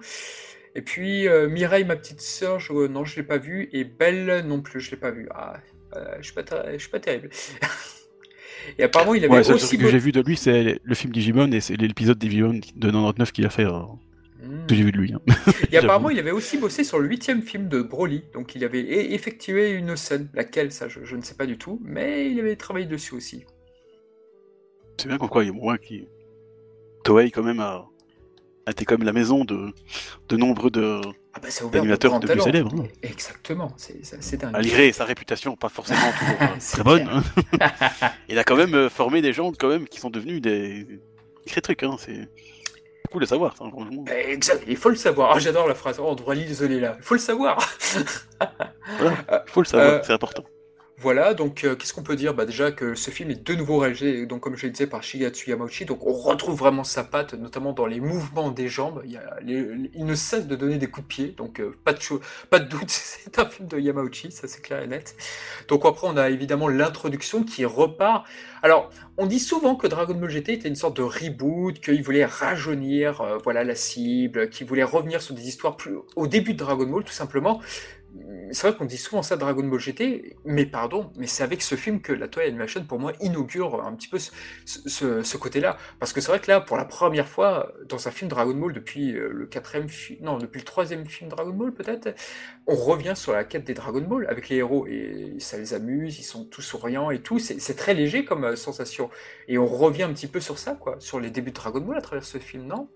Et 0.75 0.83
puis 0.83 1.29
euh, 1.29 1.49
Mireille, 1.49 1.85
ma 1.85 1.97
petite 1.97 2.21
sœur, 2.21 2.59
je, 2.59 2.73
non, 2.87 3.05
je 3.05 3.17
l'ai 3.17 3.23
pas 3.23 3.39
vue. 3.39 3.69
Et 3.73 3.85
Belle 3.85 4.45
non 4.47 4.61
plus, 4.63 4.81
je 4.81 4.91
l'ai 4.91 4.97
pas 4.97 5.11
vue. 5.11 5.29
Ah, 5.35 5.61
euh, 5.97 6.17
je 6.21 6.25
suis 6.25 6.35
pas, 6.35 6.45
je 6.73 6.79
suis 6.79 6.91
pas 6.91 7.01
terrible. 7.01 7.31
et 8.79 8.85
apparemment, 8.85 9.15
il 9.15 9.25
avait 9.25 9.35
ouais, 9.35 9.51
aussi. 9.51 9.77
Ce 9.77 9.83
que 9.83 9.91
j'ai 9.91 9.99
vu 9.99 10.13
de 10.13 10.21
lui, 10.23 10.37
c'est 10.37 10.81
le 10.83 10.95
film 10.95 11.13
Digimon 11.13 11.51
et 11.53 11.61
c'est 11.61 11.77
l'épisode 11.77 12.19
Digimon 12.19 12.61
de 12.75 12.87
99 12.87 13.33
qu'il 13.33 13.45
a 13.45 13.51
fait. 13.51 13.67
Euh, 13.67 13.81
hmm. 14.43 14.67
Que 14.67 14.75
j'ai 14.75 14.85
vu 14.85 14.93
de 14.93 14.99
lui. 14.99 15.13
Hein. 15.13 15.21
et 15.73 15.77
apparemment, 15.79 16.09
il 16.09 16.19
avait 16.19 16.31
aussi 16.31 16.57
bossé 16.57 16.85
sur 16.85 16.99
le 16.99 17.09
huitième 17.09 17.43
film 17.43 17.69
de 17.69 17.83
Broly. 17.83 18.25
Donc, 18.33 18.55
il 18.55 18.65
avait 18.65 19.13
effectué 19.13 19.73
une 19.73 19.97
scène. 19.97 20.31
Laquelle, 20.33 20.73
ça, 20.73 20.89
je, 20.89 21.17
ne 21.17 21.23
sais 21.23 21.35
pas 21.35 21.47
du 21.47 21.59
tout. 21.59 21.81
Mais 21.85 22.31
il 22.31 22.41
avait 22.41 22.57
travaillé 22.57 22.87
dessus 22.87 23.15
aussi. 23.15 23.45
C'est 24.97 25.09
bien 25.09 25.19
quoi, 25.19 25.45
il 25.45 25.49
y 25.49 25.51
a 25.51 25.53
moins 25.53 25.77
qui. 25.77 26.09
Toei, 27.05 27.31
quand 27.31 27.43
même, 27.43 27.61
a 27.61 27.89
était 28.71 28.85
quand 28.85 28.99
même 28.99 29.07
la 29.07 29.13
maison 29.13 29.45
de, 29.45 29.73
de 30.29 30.37
nombreux 30.37 30.71
de, 30.71 31.01
ah 31.35 31.41
bah, 31.41 31.49
animateurs 31.79 32.21
de, 32.21 32.27
plus 32.27 32.41
célèbres. 32.41 32.73
Hein. 32.79 32.87
Exactement, 33.03 33.73
c'est 33.77 34.37
dingue. 34.37 34.53
Malgré 34.53 34.93
sa 34.93 35.05
réputation 35.05 35.57
pas 35.57 35.69
forcément 35.69 36.01
toujours 36.19 36.43
euh, 36.43 36.73
très 36.73 36.83
bonne, 36.85 37.09
hein. 37.09 38.11
il 38.29 38.39
a 38.39 38.45
quand 38.45 38.57
même 38.57 38.75
euh, 38.75 38.89
formé 38.89 39.23
des 39.23 39.33
gens 39.33 39.53
quand 39.53 39.69
même 39.69 39.89
qui 39.89 39.99
sont 40.01 40.11
devenus 40.11 40.41
des, 40.41 40.87
des 41.55 41.61
trucs. 41.61 41.83
Hein. 41.83 41.97
C'est 41.99 42.29
cool 43.11 43.23
de 43.23 43.27
savoir. 43.27 43.57
Ça, 43.57 43.65
exact, 44.29 44.65
il 44.67 44.77
faut 44.77 44.89
le 44.89 44.97
savoir. 44.97 45.33
Ah, 45.35 45.39
J'adore 45.39 45.69
la 45.69 45.75
phrase. 45.75 45.99
Oh, 46.01 46.07
on 46.09 46.15
devrait 46.15 46.37
l'isoler 46.37 46.81
là. 46.81 46.97
Il 46.99 47.05
faut 47.05 47.15
le 47.15 47.21
savoir. 47.21 47.59
voilà, 48.99 49.45
il 49.47 49.51
faut 49.51 49.61
le 49.61 49.67
savoir, 49.67 49.89
euh, 49.89 50.01
c'est 50.03 50.13
important. 50.13 50.45
Voilà, 51.03 51.35
donc 51.35 51.65
euh, 51.65 51.75
qu'est-ce 51.75 51.93
qu'on 51.93 52.05
peut 52.05 52.15
dire? 52.15 52.33
Bah, 52.33 52.47
Déjà 52.47 52.71
que 52.71 52.95
ce 52.95 53.11
film 53.11 53.33
est 53.33 53.45
de 53.45 53.55
nouveau 53.57 53.79
réalisé, 53.79 54.25
donc 54.25 54.41
comme 54.43 54.57
je 54.57 54.67
le 54.67 54.73
disais, 54.73 54.87
par 54.87 55.03
Shigatsu 55.03 55.51
Yamauchi, 55.51 55.85
donc 55.85 56.07
on 56.07 56.13
retrouve 56.13 56.57
vraiment 56.57 56.85
sa 56.85 57.03
patte, 57.03 57.35
notamment 57.35 57.73
dans 57.73 57.87
les 57.87 57.99
mouvements 57.99 58.53
des 58.53 58.69
jambes. 58.69 59.03
Il, 59.05 60.07
ne 60.07 60.15
cesse 60.15 60.47
de 60.47 60.55
donner 60.55 60.79
des 60.79 60.87
coups 60.87 61.05
de 61.05 61.09
pied, 61.09 61.29
donc 61.37 61.59
euh, 61.59 61.73
pas, 61.85 61.93
de 61.93 61.99
pas 62.51 62.61
de 62.61 62.69
doute, 62.69 62.85
c'est 62.89 63.37
un 63.41 63.47
film 63.47 63.67
de 63.67 63.81
Yamauchi, 63.81 64.31
ça 64.31 64.47
c'est 64.47 64.61
clair 64.63 64.81
et 64.81 64.87
net. 64.87 65.17
Donc 65.67 65.85
après, 65.85 66.07
on 66.07 66.17
a 66.17 66.31
évidemment 66.31 66.69
l'introduction 66.69 67.43
qui 67.43 67.65
repart. 67.65 68.25
Alors, 68.63 68.89
on 69.17 69.27
dit 69.27 69.41
souvent 69.41 69.75
que 69.75 69.89
Dragon 69.89 70.15
Ball 70.15 70.31
GT 70.31 70.53
était 70.53 70.69
une 70.69 70.77
sorte 70.77 70.97
de 70.97 71.03
reboot, 71.03 71.81
qu'il 71.81 72.05
voulait 72.05 72.27
rajeunir 72.27 73.23
euh, 73.23 73.39
voilà, 73.43 73.65
la 73.65 73.75
cible, 73.75 74.51
qu'il 74.51 74.69
voulait 74.69 74.85
revenir 74.85 75.21
sur 75.21 75.35
des 75.35 75.49
histoires 75.49 75.77
plus 75.77 75.97
au 76.15 76.29
début 76.29 76.53
de 76.53 76.59
Dragon 76.59 76.87
Ball, 76.87 77.03
tout 77.03 77.13
simplement. 77.13 77.61
C'est 78.53 78.67
vrai 78.69 78.77
qu'on 78.77 78.85
dit 78.85 78.99
souvent 78.99 79.23
ça 79.23 79.37
Dragon 79.37 79.65
Ball 79.65 79.81
GT, 79.81 80.37
mais 80.45 80.67
pardon, 80.67 81.11
mais 81.17 81.27
c'est 81.27 81.43
avec 81.43 81.63
ce 81.63 81.75
film 81.75 82.01
que 82.01 82.13
la 82.13 82.29
Toei 82.29 82.47
Animation, 82.47 82.85
pour 82.85 82.99
moi, 82.99 83.13
inaugure 83.21 83.85
un 83.85 83.95
petit 83.95 84.09
peu 84.09 84.19
ce, 84.67 85.37
côté-là. 85.37 85.79
Parce 85.99 86.13
que 86.13 86.21
c'est 86.21 86.29
vrai 86.29 86.41
que 86.41 86.51
là, 86.51 86.61
pour 86.61 86.77
la 86.77 86.85
première 86.85 87.29
fois, 87.29 87.73
dans 87.89 88.09
un 88.09 88.11
film 88.11 88.29
Dragon 88.29 88.55
Ball, 88.55 88.73
depuis 88.73 89.17
euh, 89.17 89.31
le 89.33 89.47
quatrième 89.47 89.87
non, 90.21 90.39
depuis 90.39 90.59
le 90.59 90.65
troisième 90.65 91.07
film 91.07 91.31
Dragon 91.31 91.53
Ball, 91.53 91.73
peut-être, 91.73 92.15
on 92.67 92.75
revient 92.75 93.15
sur 93.17 93.33
la 93.33 93.45
quête 93.45 93.65
des 93.65 93.75
Dragon 93.75 94.03
Ball 94.03 94.27
avec 94.29 94.49
les 94.49 94.57
héros, 94.57 94.87
et 94.87 95.37
ça 95.39 95.57
les 95.57 95.75
amuse, 95.75 96.19
ils 96.19 96.25
sont 96.25 96.45
tous 96.45 96.63
souriants 96.63 97.11
et 97.11 97.21
tout, 97.21 97.39
c'est 97.39 97.75
très 97.75 97.95
léger 97.95 98.25
comme 98.25 98.45
euh, 98.45 98.57
sensation. 98.57 99.11
Et 99.49 99.59
on 99.59 99.67
revient 99.67 100.05
un 100.05 100.13
petit 100.13 100.27
peu 100.27 100.41
sur 100.41 100.59
ça, 100.59 100.75
quoi, 100.75 100.97
sur 100.99 101.21
les 101.21 101.31
débuts 101.31 101.51
de 101.51 101.57
Dragon 101.57 101.81
Ball 101.81 101.97
à 101.97 102.03
travers 102.03 102.25
ce 102.25 102.39
film, 102.39 102.67
non? 102.67 102.89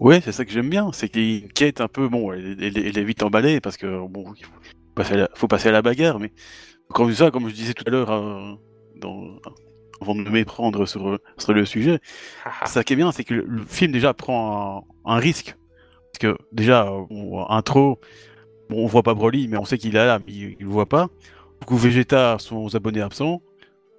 Ouais, 0.00 0.20
c'est 0.20 0.30
ça 0.30 0.44
que 0.44 0.52
j'aime 0.52 0.70
bien, 0.70 0.92
c'est 0.92 1.08
qu'il 1.08 1.52
quête 1.52 1.80
un 1.80 1.88
peu, 1.88 2.08
bon, 2.08 2.32
elle, 2.32 2.62
est 2.62 3.04
vite 3.04 3.22
emballée 3.24 3.60
parce 3.60 3.76
que 3.76 4.06
bon, 4.06 4.32
il 4.38 4.44
faut 4.44 4.52
passer 4.94 5.14
à 5.14 5.16
la, 5.16 5.28
faut 5.34 5.48
passer 5.48 5.68
à 5.68 5.72
la 5.72 5.82
bagarre, 5.82 6.20
mais 6.20 6.32
comme 6.88 7.12
ça, 7.12 7.32
comme 7.32 7.48
je 7.48 7.54
disais 7.54 7.74
tout 7.74 7.84
à 7.84 7.90
l'heure, 7.90 8.10
euh, 8.12 8.54
avant 10.00 10.14
de 10.14 10.20
me 10.20 10.30
méprendre 10.30 10.86
sur, 10.86 11.18
sur 11.36 11.52
le 11.52 11.64
sujet, 11.64 11.98
ça 12.64 12.84
qui 12.84 12.92
est 12.92 12.96
bien, 12.96 13.10
c'est 13.10 13.24
que 13.24 13.34
le, 13.34 13.64
film 13.64 13.90
déjà 13.90 14.14
prend 14.14 14.86
un, 15.04 15.16
risque, 15.16 15.56
parce 16.12 16.18
que 16.20 16.40
déjà 16.52 16.88
intro, 17.48 17.98
bon, 18.70 18.84
on 18.84 18.86
voit 18.86 19.02
pas 19.02 19.14
Broly, 19.14 19.48
mais 19.48 19.56
on 19.56 19.64
sait 19.64 19.78
qu'il 19.78 19.96
est 19.96 20.06
là, 20.06 20.20
mais 20.24 20.32
il, 20.32 20.56
le 20.60 20.66
voit 20.66 20.88
pas. 20.88 21.08
Beaucoup 21.60 21.76
Vegeta 21.76 22.36
sont 22.38 22.58
aux 22.58 22.76
abonnés 22.76 23.00
absents. 23.00 23.42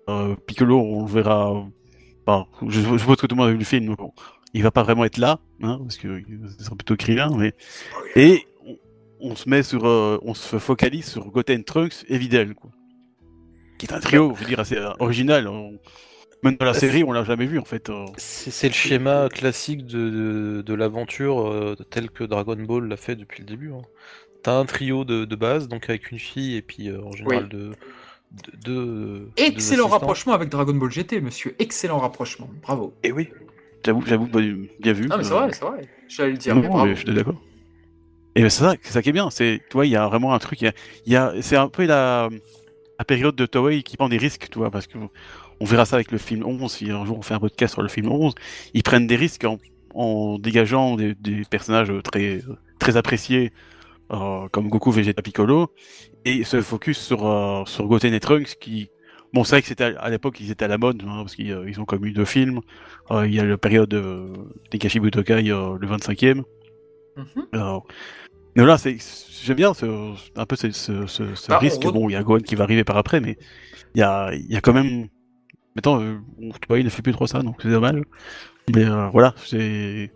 Euh, 0.08 0.36
Piccolo, 0.48 0.80
on 0.80 1.06
le 1.06 1.12
verra. 1.12 1.66
Enfin, 2.26 2.48
je, 2.68 2.80
je 2.80 3.04
vois 3.04 3.18
que 3.18 3.28
tout 3.28 3.36
le 3.36 3.36
monde 3.36 3.50
a 3.50 3.52
vu 3.52 3.58
le 3.58 3.66
film, 3.66 3.96
donc 3.96 4.14
il 4.54 4.64
va 4.64 4.72
pas 4.72 4.84
vraiment 4.84 5.06
être 5.06 5.18
là, 5.18 5.40
hein, 5.62 5.80
parce 5.82 5.98
que 5.98 6.22
ce 6.58 6.64
sera 6.64 6.76
plutôt 6.76 6.96
Krillin, 6.96 7.30
mais 7.38 7.54
et 8.16 8.48
on, 9.20 9.36
se 9.36 9.50
met 9.50 9.64
sur, 9.64 9.86
euh, 9.86 10.18
on 10.24 10.34
se 10.34 10.58
focalise 10.60 11.06
sur 11.06 11.26
Goten 11.28 11.64
Trunks 11.64 12.06
et 12.08 12.18
Videl, 12.18 12.56
quoi. 12.56 12.72
Qui 13.78 13.86
est 13.86 13.94
un 13.94 14.00
trio, 14.00 14.34
je 14.36 14.42
veux 14.42 14.48
dire, 14.48 14.60
assez 14.60 14.76
euh, 14.76 14.92
original. 15.00 15.50
Même 16.44 16.56
dans 16.56 16.66
la 16.66 16.74
série, 16.74 17.04
on 17.04 17.12
l'a 17.12 17.24
jamais 17.24 17.46
vu 17.46 17.60
en 17.60 17.66
fait. 17.66 17.90
Euh. 17.90 18.06
C'est 18.18 18.68
le 18.68 18.74
schéma 18.74 19.30
classique 19.30 19.86
de, 19.86 20.62
de, 20.66 20.74
l'aventure 20.74 21.76
tel 21.90 22.10
que 22.10 22.24
Dragon 22.24 22.56
Ball 22.56 22.88
l'a 22.88 22.98
fait 22.98 23.16
depuis 23.16 23.42
le 23.42 23.46
début. 23.46 23.72
Hein. 23.72 23.82
T'as 24.44 24.58
un 24.58 24.66
trio 24.66 25.04
de, 25.06 25.26
de, 25.26 25.36
base, 25.36 25.68
donc 25.68 25.90
avec 25.90 26.12
une 26.12 26.20
fille 26.20 26.56
et 26.56 26.62
puis 26.62 26.94
en 26.94 27.12
général 27.12 27.50
de, 27.50 27.72
de, 28.66 29.30
Excellent 29.38 29.88
rapprochement 29.88 30.34
avec 30.34 30.50
Dragon 30.50 30.74
Ball 30.74 30.92
GT, 30.92 31.22
monsieur. 31.22 31.56
Excellent 31.60 32.00
rapprochement. 32.00 32.50
Bravo. 32.62 32.94
Et 33.04 33.12
oui. 33.12 33.30
J'avoue, 33.86 34.04
j'avoue, 34.06 34.28
bien 34.28 34.94
vu. 34.94 35.08
Ah, 35.10 35.18
mais 35.18 35.24
c'est 35.24 35.34
vrai, 35.34 35.50
c'est 35.54 35.64
vrai. 35.64 35.88
J'allais 36.08 36.32
le 36.32 36.38
dire. 36.38 36.56
Non, 36.56 36.86
je 36.88 36.94
suis 36.96 37.14
d'accord. 37.14 37.42
Et 38.36 38.42
ben, 38.42 38.50
c'est 38.50 38.62
ça, 38.62 38.76
c'est 38.82 38.94
ça 38.94 39.02
qui 39.02 39.10
est 39.10 39.14
bien. 39.14 39.30
C'est, 39.30 39.62
tu 39.70 39.74
vois, 39.74 39.86
il 39.86 39.92
y 39.92 39.96
a 39.96 40.08
vraiment 40.08 40.34
un 40.34 40.40
truc. 40.40 40.62
Il 40.62 40.74
y 41.06 41.16
a, 41.16 41.34
c'est 41.42 41.56
un 41.56 41.68
peu 41.70 41.86
la, 41.86 42.30
la 42.98 43.06
période 43.06 43.36
de 43.36 43.46
Toei 43.46 43.84
qui 43.84 43.98
prend 43.98 44.10
des 44.10 44.18
risques, 44.18 44.48
tu 44.52 44.60
vois, 44.60 44.70
parce 44.70 44.88
que 44.88 44.98
on 45.60 45.66
verra 45.66 45.86
ça 45.86 45.96
avec 45.96 46.12
le 46.12 46.18
film 46.18 46.46
11. 46.46 46.72
Si 46.72 46.92
un 46.92 47.06
jour 47.06 47.18
on 47.18 47.22
fait 47.22 47.34
un 47.34 47.40
podcast 47.40 47.74
sur 47.74 47.82
le 47.82 47.90
film 47.90 48.10
11, 48.10 48.34
ils 48.74 48.84
prennent 48.84 49.08
des 49.08 49.16
risques 49.16 49.46
en, 49.46 49.58
en 49.94 50.38
dégageant 50.40 50.96
des, 50.96 51.16
des, 51.16 51.44
personnages 51.50 51.92
très, 52.04 52.42
très 52.80 52.98
appréciés, 52.98 53.52
euh, 54.12 54.48
comme 54.52 54.70
Goku, 54.70 54.92
Vegeta, 54.92 55.22
Piccolo, 55.22 55.74
et 56.26 56.44
se 56.44 56.62
focus 56.62 57.00
sur, 57.00 57.28
euh, 57.28 57.64
sur 57.66 57.88
Goten 57.88 58.14
et 58.14 58.20
Trunks 58.20 58.58
qui 58.60 58.90
Bon, 59.34 59.44
c'est 59.44 59.56
vrai 59.56 59.62
que 59.62 59.68
c'était 59.68 59.84
à, 59.84 60.10
l'époque, 60.10 60.40
ils 60.40 60.52
étaient 60.52 60.66
à 60.66 60.68
la 60.68 60.78
mode, 60.78 61.04
hein, 61.06 61.18
parce 61.20 61.36
qu'ils 61.36 61.52
euh, 61.52 61.80
ont 61.80 61.86
comme 61.86 62.06
eu 62.06 62.12
deux 62.12 62.26
films. 62.26 62.62
Euh, 63.12 63.28
il 63.28 63.34
y 63.34 63.40
a 63.40 63.46
la 63.46 63.58
période 63.58 63.94
euh, 63.94 64.34
des 64.72 64.80
Kashi 64.80 65.00
Butokai, 65.00 65.44
le 65.44 65.88
25e. 65.88 66.44
Mm 67.16 67.80
mais 68.56 68.66
là, 68.66 68.78
j'aime 69.44 69.56
bien 69.56 69.74
ce, 69.74 69.86
un 70.36 70.46
peu 70.46 70.56
ce, 70.56 70.72
ce, 70.72 71.06
ce 71.06 71.48
bah, 71.48 71.60
risque. 71.60 71.84
Bon, 71.84 72.10
il 72.10 72.14
y 72.14 72.16
a 72.16 72.24
Gohan 72.24 72.40
qui 72.40 72.56
va 72.56 72.64
arriver 72.64 72.84
par 72.84 72.98
après, 72.98 73.22
mais 73.22 73.38
il 73.94 74.00
y 74.00 74.04
a, 74.04 74.34
il 74.34 74.52
y 74.52 74.58
a 74.58 74.62
quand 74.62 74.74
même. 74.74 75.08
Maintenant, 75.76 76.02
vois, 76.68 76.80
il 76.80 76.84
ne 76.84 76.90
fait 76.90 77.04
plus 77.04 77.14
trop 77.14 77.28
ça, 77.28 77.42
donc 77.42 77.58
c'est 77.62 77.70
dommage. 77.70 78.02
Mais 78.76 78.86
voilà, 79.12 79.34
c'est. 79.46 80.12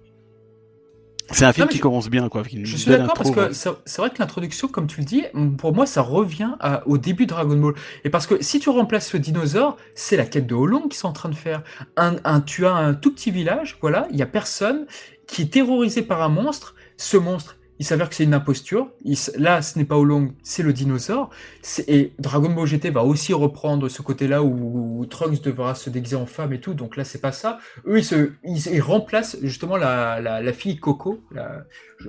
C'est 1.31 1.45
un 1.45 1.53
film 1.53 1.67
qui 1.67 1.79
commence 1.79 2.09
bien, 2.09 2.29
quoi. 2.29 2.43
Je 2.43 2.77
suis 2.77 2.91
d'accord 2.91 3.13
parce 3.13 3.31
que 3.31 3.51
c'est 3.53 3.97
vrai 3.97 4.09
que 4.09 4.19
l'introduction, 4.19 4.67
comme 4.67 4.87
tu 4.87 4.99
le 4.99 5.05
dis, 5.05 5.23
pour 5.57 5.73
moi, 5.73 5.85
ça 5.85 6.01
revient 6.01 6.51
au 6.85 6.97
début 6.97 7.25
de 7.25 7.29
Dragon 7.29 7.55
Ball. 7.55 7.73
Et 8.03 8.09
parce 8.09 8.27
que 8.27 8.41
si 8.43 8.59
tu 8.59 8.69
remplaces 8.69 9.07
ce 9.07 9.17
dinosaure, 9.17 9.77
c'est 9.95 10.17
la 10.17 10.25
quête 10.25 10.47
de 10.47 10.55
Holong 10.55 10.83
qu'ils 10.83 10.95
sont 10.95 11.07
en 11.07 11.13
train 11.13 11.29
de 11.29 11.35
faire. 11.35 11.63
Un, 11.97 12.15
un, 12.23 12.41
tu 12.41 12.65
as 12.65 12.73
un 12.73 12.93
tout 12.93 13.13
petit 13.13 13.31
village, 13.31 13.77
voilà, 13.81 14.07
il 14.11 14.17
y 14.17 14.21
a 14.21 14.25
personne 14.27 14.85
qui 15.27 15.43
est 15.43 15.53
terrorisé 15.53 16.01
par 16.01 16.21
un 16.21 16.29
monstre. 16.29 16.75
Ce 16.97 17.17
monstre, 17.17 17.57
il 17.79 17.85
s'avère 17.85 18.09
que 18.09 18.15
c'est 18.15 18.23
une 18.23 18.33
imposture. 18.33 18.91
là, 19.37 19.61
ce 19.61 19.77
n'est 19.77 19.85
pas 19.85 19.97
Oolong, 19.97 20.33
c'est 20.43 20.63
le 20.63 20.73
dinosaure. 20.73 21.29
Et 21.87 22.13
Dragon 22.19 22.49
Ball 22.49 22.67
GT 22.67 22.89
va 22.91 23.03
aussi 23.03 23.33
reprendre 23.33 23.89
ce 23.89 24.01
côté-là 24.01 24.43
où, 24.43 25.05
Trunks 25.09 25.41
devra 25.41 25.75
se 25.75 25.89
déguiser 25.89 26.15
en 26.15 26.25
femme 26.25 26.53
et 26.53 26.59
tout. 26.59 26.73
Donc 26.73 26.97
là, 26.97 27.03
c'est 27.03 27.19
pas 27.21 27.31
ça. 27.31 27.59
Eux, 27.85 27.99
ils, 28.43 28.81
remplacent 28.81 29.37
justement 29.41 29.77
la, 29.77 30.53
fille 30.53 30.77
Coco. 30.77 31.23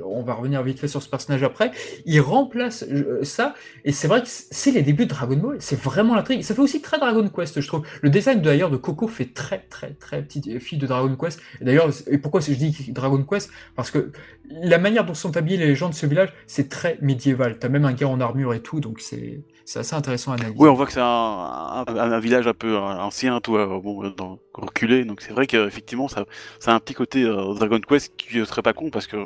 On 0.05 0.23
va 0.23 0.35
revenir 0.35 0.63
vite 0.63 0.79
fait 0.79 0.89
sur 0.89 1.03
ce 1.03 1.09
personnage 1.09 1.43
après. 1.43 1.71
Ils 2.05 2.21
remplacent 2.21 2.85
euh, 2.91 3.23
ça. 3.23 3.55
Et 3.85 3.93
c'est 3.93 4.09
vrai 4.09 4.23
que 4.23 4.29
c'est 4.29 4.71
les 4.71 4.83
débuts 4.83 5.05
de 5.05 5.11
Dragon 5.11 5.37
Ball. 5.37 5.57
C'est 5.61 5.79
vraiment 5.79 6.15
l'intrigue. 6.15 6.43
Ça 6.43 6.55
fait 6.55 6.61
aussi 6.61 6.81
très 6.81 6.99
Dragon 6.99 7.29
Quest, 7.29 7.61
je 7.61 7.67
trouve. 7.67 7.87
Le 8.03 8.11
design 8.11 8.41
d'ailleurs 8.41 8.71
de 8.71 8.77
Coco 8.77 9.09
fait 9.09 9.33
très, 9.33 9.61
très, 9.71 9.91
très 9.91 10.23
petite 10.23 10.59
fille 10.61 10.79
de 10.79 10.87
Dragon 10.87 11.15
Quest. 11.17 11.41
D'ailleurs, 11.61 11.91
et 12.09 12.19
pourquoi 12.19 12.41
je 12.41 12.53
dis 12.53 12.93
Dragon 12.93 13.23
Quest? 13.23 13.51
Parce 13.77 13.91
que 13.91 14.13
la 14.49 14.79
manière 14.79 15.05
dont 15.05 15.15
sont 15.15 15.37
habillés 15.37 15.59
les 15.59 15.75
gens 15.75 15.89
de 15.89 15.95
ce 15.95 16.07
village, 16.07 16.33
c'est 16.47 16.69
très 16.69 16.99
médiéval. 17.01 17.59
T'as 17.59 17.69
même 17.69 17.85
un 17.85 17.93
gars 17.93 18.09
en 18.09 18.21
armure 18.21 18.55
et 18.55 18.61
tout, 18.61 18.81
donc 18.81 19.01
c'est 19.01 19.41
assez 19.77 19.95
intéressant 19.95 20.33
à 20.33 20.35
analyser. 20.35 20.57
Oui, 20.59 20.69
on 20.69 20.75
voit 20.75 20.87
que 20.87 20.93
c'est 20.93 21.01
un, 21.01 22.21
village 22.21 22.47
un 22.47 22.55
peu 22.55 22.77
ancien, 22.77 23.41
tout 23.41 23.57
euh, 23.57 23.81
bon, 23.83 24.09
dans, 24.11 24.39
reculé, 24.53 25.05
donc 25.05 25.21
c'est 25.21 25.33
vrai 25.33 25.47
qu'effectivement, 25.47 26.09
ça, 26.09 26.25
ça 26.61 26.73
a 26.73 26.75
un 26.75 26.81
petit 26.81 26.95
côté 26.95 27.23
euh, 27.23 27.55
Dragon 27.55 27.81
Quest 27.81 28.15
qui 28.17 28.39
ne 28.39 28.45
serait 28.45 28.63
pas 28.63 28.73
con 28.73 28.91
parce 28.91 29.07
que 29.07 29.17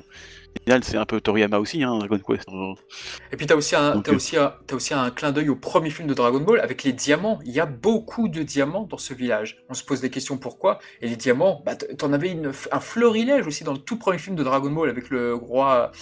c'est 0.83 0.97
un 0.97 1.07
peu 1.07 1.21
Toriyama 1.21 1.59
aussi, 1.59 1.83
hein, 1.83 1.99
Dragon 1.99 2.19
Quest. 2.19 2.47
Et 3.33 3.37
puis 3.37 3.47
aussi 3.53 3.77
un, 3.77 3.93
as 3.93 4.09
euh, 4.09 4.15
aussi 4.15 4.37
un, 4.37 4.55
as 4.71 4.75
aussi 4.75 4.95
un 4.95 5.11
clin 5.11 5.33
d'œil 5.33 5.49
au 5.49 5.57
premier 5.57 5.91
film 5.91 6.09
de 6.09 6.15
Dragon 6.15 6.41
Ball 6.41 6.61
avec 6.61 6.83
les 6.83 6.93
diamants. 6.93 7.39
Il 7.45 7.53
y 7.53 7.61
a 7.61 7.67
beaucoup 7.67 8.29
de 8.29 8.43
diamants 8.43 8.85
dans 8.85 8.99
ce 8.99 9.15
village. 9.15 9.65
On 9.69 9.75
se 9.75 9.85
pose 9.85 10.01
des 10.01 10.11
questions 10.11 10.37
pourquoi. 10.37 10.79
Et 11.01 11.09
les 11.09 11.17
diamants, 11.17 11.63
bah, 11.65 11.77
t'en 11.77 12.13
avais 12.13 12.31
une, 12.31 12.53
un 12.73 12.81
florilège 12.81 13.47
aussi 13.47 13.65
dans 13.65 13.73
le 13.73 13.79
tout 13.79 13.99
premier 13.99 14.19
film 14.19 14.37
de 14.37 14.43
Dragon 14.43 14.71
Ball 14.71 14.89
avec 14.91 15.11
le 15.11 15.35
roi. 15.35 15.93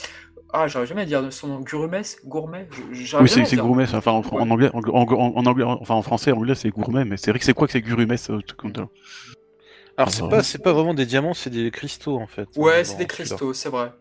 Ah, 0.52 0.68
j'arrive 0.68 0.88
jamais 0.88 1.02
à 1.02 1.04
dire 1.04 1.32
son 1.32 1.48
nom. 1.48 1.60
Gourmet 1.60 2.02
Gourmet 2.24 2.68
Oui, 2.90 3.28
c'est 3.28 3.56
Gourmet. 3.56 3.86
Enfin, 3.92 4.12
en, 4.12 4.50
anglais, 4.50 4.70
en, 4.72 5.46
anglais, 5.46 5.64
enfin 5.64 5.94
en 5.94 6.02
français, 6.02 6.32
anglais, 6.32 6.54
c'est 6.54 6.70
Gourmet, 6.70 7.04
mais 7.04 7.16
c'est 7.16 7.30
vrai 7.30 7.38
que 7.38 7.44
c'est 7.44 7.54
quoi 7.54 7.66
que 7.66 7.72
c'est 7.72 7.82
Gourmet, 7.82 8.16
ce 8.16 8.32
truc 8.32 8.76
Alors, 9.96 10.10
c'est 10.10 10.28
pas, 10.28 10.42
c'est 10.42 10.62
pas 10.62 10.72
vraiment 10.72 10.94
des 10.94 11.06
diamants, 11.06 11.34
c'est 11.34 11.50
des 11.50 11.70
cristaux 11.70 12.18
en 12.18 12.26
fait. 12.26 12.48
Ouais, 12.56 12.84
c'est 12.84 12.96
des 12.96 13.06
cristaux, 13.06 13.52
c'est 13.52 13.68
vrai. 13.68 13.92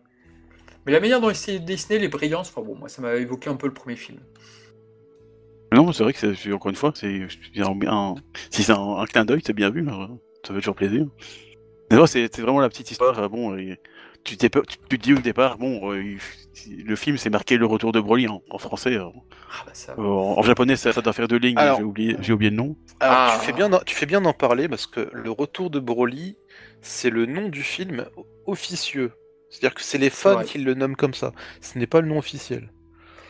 Mais 0.86 0.92
la 0.92 1.00
manière 1.00 1.20
dont 1.20 1.30
ils 1.30 1.64
dessiné 1.64 1.98
les 1.98 2.08
brillances, 2.08 2.52
enfin 2.54 2.64
bon, 2.64 2.76
moi 2.76 2.88
ça 2.88 3.02
m'a 3.02 3.16
évoqué 3.16 3.50
un 3.50 3.56
peu 3.56 3.66
le 3.66 3.74
premier 3.74 3.96
film. 3.96 4.20
Non, 5.72 5.90
c'est 5.90 6.04
vrai 6.04 6.12
que 6.12 6.34
c'est 6.34 6.52
encore 6.52 6.70
une 6.70 6.76
fois, 6.76 6.92
c'est 6.94 7.26
un, 7.58 8.14
si 8.50 8.62
c'est 8.62 8.72
un, 8.72 9.04
clin 9.06 9.24
d'œil, 9.24 9.42
c'est 9.44 9.52
bien 9.52 9.70
vu, 9.70 9.84
ça 9.84 10.54
fait 10.54 10.60
toujours 10.60 10.76
plaisir. 10.76 11.06
C'est 12.06 12.38
vraiment 12.38 12.60
la 12.60 12.68
petite 12.68 12.90
histoire. 12.90 13.18
Euh, 13.18 13.28
bon, 13.28 13.56
tu, 14.26 14.36
tu, 14.36 14.48
te 14.48 14.96
dis 14.96 15.14
au 15.14 15.18
départ, 15.18 15.58
bon, 15.58 15.92
euh, 15.92 16.16
le 16.84 16.96
film 16.96 17.16
c'est 17.16 17.30
marqué 17.30 17.56
le 17.56 17.66
retour 17.66 17.92
de 17.92 18.00
Broly 18.00 18.26
en, 18.28 18.58
français. 18.58 18.96
Euh, 18.96 19.04
ah 19.52 19.64
bah 19.66 20.02
en, 20.02 20.42
japonais, 20.42 20.76
ça, 20.76 20.92
doit 20.92 21.12
faire 21.12 21.28
deux 21.28 21.38
lignes. 21.38 21.58
J'ai 21.76 21.82
oublié, 21.82 22.16
j'ai 22.20 22.32
oublié 22.32 22.50
le 22.50 22.56
nom. 22.56 22.76
Alors, 23.00 23.32
tu 23.32 23.38
ah. 23.38 23.38
fais 23.40 23.52
bien, 23.52 23.70
tu 23.86 23.94
fais 23.94 24.06
bien 24.06 24.20
d'en 24.20 24.32
parler 24.32 24.68
parce 24.68 24.86
que 24.86 25.08
le 25.12 25.30
retour 25.30 25.70
de 25.70 25.78
Broly, 25.78 26.36
c'est 26.82 27.10
le 27.10 27.26
nom 27.26 27.48
du 27.48 27.62
film 27.62 28.06
officieux. 28.46 29.12
C'est-à-dire 29.48 29.74
que 29.74 29.82
c'est 29.82 29.98
les 29.98 30.10
fans 30.10 30.42
qui 30.42 30.58
le 30.58 30.74
nomment 30.74 30.96
comme 30.96 31.14
ça. 31.14 31.32
Ce 31.60 31.78
n'est 31.78 31.86
pas 31.86 32.00
le 32.00 32.08
nom 32.08 32.18
officiel. 32.18 32.72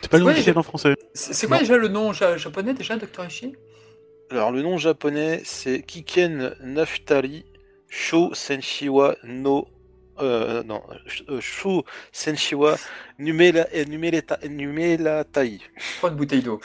C'est 0.00 0.10
pas 0.10 0.18
le 0.18 0.24
nom 0.24 0.30
officiel 0.30 0.58
en 0.58 0.62
français. 0.62 0.94
C'est 1.14 1.46
quoi 1.46 1.58
déjà 1.58 1.76
le 1.76 1.88
nom 1.88 2.12
japonais 2.12 2.74
déjà, 2.74 2.96
Dr. 2.96 3.26
Ishii 3.26 3.54
Alors 4.30 4.50
le 4.50 4.62
nom 4.62 4.78
japonais 4.78 5.42
c'est 5.44 5.82
Kiken 5.82 6.54
Naftali 6.62 7.44
Sho 7.88 8.34
Senshiwa 8.34 9.16
no 9.24 9.68
euh, 10.20 10.62
non, 10.62 10.82
euh, 11.28 11.40
Sho 11.40 11.84
Senshiwa 12.12 12.76
Numela 13.18 13.66
Numela 13.86 15.24
Tai. 15.24 15.60
Prends 15.98 16.08
une 16.08 16.14
bouteille 16.14 16.42
d'eau. 16.42 16.60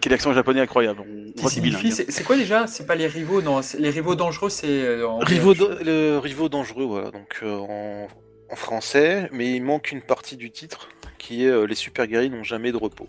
Quel 0.00 0.12
accent 0.12 0.32
japonais 0.32 0.60
incroyable. 0.60 1.04
C'est 1.36 2.24
quoi 2.24 2.36
déjà? 2.36 2.66
C'est 2.66 2.86
pas 2.86 2.94
les 2.94 3.06
rivaux, 3.06 3.42
non. 3.42 3.60
Les 3.78 3.90
rivaux 3.90 4.14
dangereux, 4.14 4.50
c'est. 4.50 4.66
Euh, 4.66 5.06
rivaux, 5.20 5.54
le 5.54 6.18
rivaux 6.18 6.48
dangereux, 6.48 6.84
voilà. 6.84 7.10
Donc 7.10 7.40
euh, 7.42 8.06
en, 8.50 8.56
français, 8.56 9.28
mais 9.32 9.52
il 9.52 9.62
manque 9.62 9.90
une 9.90 10.02
partie 10.02 10.36
du 10.36 10.50
titre 10.50 10.88
qui 11.18 11.44
est 11.44 11.48
euh, 11.48 11.66
Les 11.66 11.74
super 11.74 12.06
guerriers 12.06 12.28
n'ont 12.28 12.44
jamais 12.44 12.72
de 12.72 12.76
repos. 12.76 13.08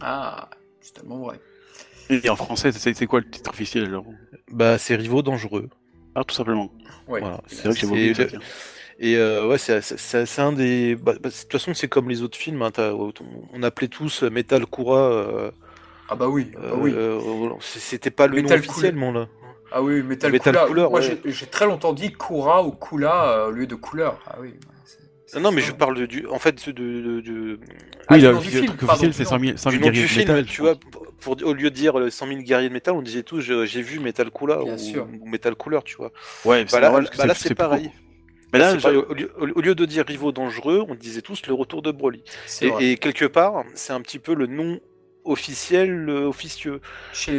Ah, 0.00 0.50
c'est 0.80 0.94
tellement 0.94 1.18
vrai. 1.18 1.38
Et 2.10 2.28
en 2.28 2.36
français, 2.36 2.72
c'est 2.72 3.06
quoi 3.06 3.20
le 3.20 3.30
titre 3.30 3.50
officiel 3.50 3.84
alors? 3.84 4.04
Bah, 4.50 4.78
c'est 4.78 4.96
rivaux 4.96 5.22
dangereux. 5.22 5.68
Ah, 6.14 6.24
tout 6.24 6.34
simplement. 6.34 6.70
Ouais. 7.08 7.22
C'est 7.46 7.68
vrai 7.68 7.74
que 7.74 8.14
j'ai 8.14 8.38
Et 8.98 9.16
ouais, 9.16 9.58
c'est 9.58 10.38
un 10.40 10.52
des. 10.52 10.96
Bah, 10.96 11.14
bah, 11.20 11.28
de 11.28 11.34
toute 11.34 11.52
façon, 11.52 11.74
c'est 11.74 11.88
comme 11.88 12.08
les 12.08 12.22
autres 12.22 12.38
films. 12.38 12.62
Hein, 12.62 12.72
on 13.52 13.62
appelait 13.62 13.88
tous 13.88 14.22
Metal 14.22 14.66
Kura. 14.66 15.52
Ah 16.12 16.16
bah 16.16 16.26
oui, 16.28 16.50
ah 16.56 16.60
bah 16.62 16.76
oui. 16.76 16.92
C'était 17.60 18.10
pas 18.10 18.26
le 18.26 18.40
nom 18.40 18.50
officiellement 18.50 19.12
là. 19.12 19.28
Ah 19.72 19.80
oui, 19.80 20.02
Metal, 20.02 20.32
Metal 20.32 20.66
Couleur. 20.66 20.90
Moi, 20.90 21.00
j'ai 21.00 21.46
très 21.46 21.66
longtemps 21.66 21.92
dit 21.92 22.12
Kura 22.12 22.64
ou 22.64 22.72
Kula 22.72 23.46
au 23.46 23.50
lieu 23.52 23.66
de 23.66 23.76
couleur. 23.76 24.18
Ah 24.26 24.36
oui. 24.40 24.54
Non, 25.38 25.52
mais 25.52 25.60
je 25.60 25.72
parle 25.72 26.06
du, 26.08 26.26
en 26.26 26.38
fait, 26.38 26.68
de, 26.68 26.72
de, 26.72 27.20
de... 27.20 27.60
Ah, 28.08 28.14
oui, 28.14 28.22
le, 28.22 28.66
truc 28.66 28.82
officiel, 28.82 29.14
c'est 29.14 29.24
100 29.24 29.38
000, 29.38 29.56
100 29.56 29.70
000 29.70 29.82
guerriers 29.82 30.08
de 30.08 30.18
métal. 30.18 30.44
Tu 30.44 30.62
vois, 30.62 30.74
pour, 31.20 31.36
au 31.42 31.52
lieu 31.52 31.70
de 31.70 31.74
dire 31.74 31.94
100 32.10 32.26
000 32.26 32.40
guerriers 32.40 32.68
de 32.68 32.74
métal, 32.74 32.94
on 32.94 33.02
disait 33.02 33.22
tous, 33.22 33.40
j'ai 33.40 33.82
vu 33.82 34.00
Metal 34.00 34.30
Kula 34.30 34.62
ou, 34.62 34.70
ou, 34.70 35.26
Metal 35.26 35.54
Couleur, 35.54 35.84
tu 35.84 35.96
vois. 35.96 36.12
Ouais, 36.44 36.64
bah 36.64 36.80
là, 36.80 36.90
bah 36.90 37.26
là 37.26 37.34
c'est 37.34 37.54
pareil. 37.54 37.90
Mais 38.52 38.58
là, 38.58 38.74
au, 38.74 39.14
lieu, 39.14 39.30
au, 39.38 39.60
lieu, 39.60 39.74
de 39.74 39.84
dire 39.84 40.04
rivaux 40.04 40.32
dangereux, 40.32 40.84
on 40.88 40.94
disait 40.94 41.22
tous 41.22 41.46
le 41.46 41.54
retour 41.54 41.82
de 41.82 41.92
Broly. 41.92 42.24
Et, 42.62 42.92
et, 42.92 42.96
quelque 42.96 43.26
part, 43.26 43.64
c'est 43.74 43.92
un 43.92 44.00
petit 44.00 44.18
peu 44.18 44.34
le 44.34 44.46
nom 44.46 44.80
officiel, 45.24 46.08
euh, 46.08 46.26
officieux. 46.26 46.80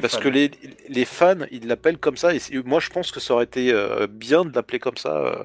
Parce 0.01 0.17
que 0.17 0.29
les, 0.29 0.51
les, 0.87 1.05
fans, 1.05 1.45
ils 1.51 1.67
l'appellent 1.67 1.97
comme 1.97 2.17
ça. 2.17 2.33
Et 2.33 2.39
moi, 2.65 2.79
je 2.79 2.89
pense 2.89 3.11
que 3.11 3.19
ça 3.19 3.33
aurait 3.33 3.45
été 3.45 3.71
euh, 3.73 4.07
bien 4.07 4.45
de 4.45 4.53
l'appeler 4.53 4.79
comme 4.79 4.97
ça. 4.97 5.17
Euh, 5.17 5.43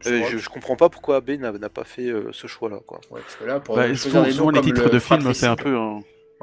je, 0.00 0.38
je, 0.38 0.48
comprends 0.48 0.76
pas 0.76 0.88
pourquoi 0.88 1.16
AB 1.16 1.30
n'a 1.30 1.68
pas 1.68 1.84
fait 1.84 2.12
ce 2.32 2.46
choix-là. 2.46 2.78
Quoi. 2.86 3.00
Ouais, 3.10 3.20
parce 3.20 3.36
que 3.36 3.44
là, 3.44 3.60
pour 3.60 3.76
bah, 3.76 3.94
souvent, 3.94 4.50
les 4.50 4.60
titres 4.60 4.90
de 4.90 4.98
films, 4.98 5.32
c'est 5.34 5.46
un 5.46 5.56
peu. 5.56 5.76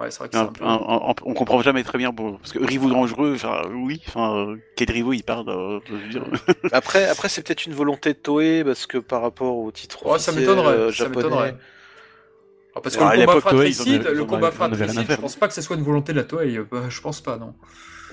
Ouais, 0.01 0.09
c'est 0.09 0.19
vrai 0.19 0.29
que 0.29 0.37
un, 0.37 0.45
un 0.45 1.13
peu... 1.13 1.23
on 1.25 1.33
comprend 1.33 1.61
jamais 1.61 1.83
très 1.83 1.97
bien 1.97 2.11
parce 2.13 2.53
que 2.53 2.89
dangereux, 2.89 3.33
enfin 3.35 3.61
oui, 3.71 4.01
enfin 4.07 4.55
quel 4.75 4.91
Rivaux 4.91 5.13
il 5.13 5.23
parle. 5.23 5.81
après, 6.71 7.07
après 7.07 7.29
c'est 7.29 7.45
peut-être 7.45 7.65
une 7.65 7.73
volonté 7.73 8.13
de 8.13 8.17
Toei 8.17 8.63
parce 8.63 8.87
que 8.87 8.97
par 8.97 9.21
rapport 9.21 9.57
au 9.57 9.71
titre 9.71 9.99
oh, 10.05 10.17
ça 10.17 10.31
m'étonnerait, 10.31 10.91
japonais. 10.91 11.53
Ah, 12.75 12.79
parce 12.81 12.95
que 12.95 13.03
le 13.03 13.25
combat 13.25 13.41
fratricide, 13.41 14.07
le 14.07 14.25
combat 14.25 14.51
fratricide, 14.51 15.05
je 15.09 15.15
pense 15.15 15.35
pas 15.35 15.47
que 15.47 15.53
ce 15.53 15.61
soit 15.61 15.75
une 15.75 15.83
volonté 15.83 16.13
de 16.13 16.17
la 16.17 16.23
Toei, 16.23 16.57
euh, 16.57 16.89
je 16.89 17.01
pense 17.01 17.21
pas, 17.21 17.37
non. 17.37 17.53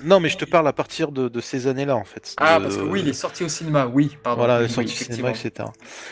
Non, 0.03 0.19
mais 0.19 0.29
je 0.29 0.37
te 0.37 0.45
parle 0.45 0.67
à 0.67 0.73
partir 0.73 1.11
de, 1.11 1.27
de 1.27 1.41
ces 1.41 1.67
années-là, 1.67 1.95
en 1.95 2.03
fait. 2.03 2.33
Ah, 2.37 2.59
parce 2.61 2.77
que 2.77 2.83
oui, 2.83 3.01
il 3.01 3.09
est 3.09 3.13
sorti 3.13 3.43
au 3.43 3.49
cinéma, 3.49 3.85
oui, 3.87 4.17
pardon. 4.23 4.41
Voilà, 4.41 4.61
il 4.61 4.65
est 4.65 4.69
sorti 4.69 4.93
au 4.93 5.13
cinéma, 5.13 5.31
etc. 5.31 5.51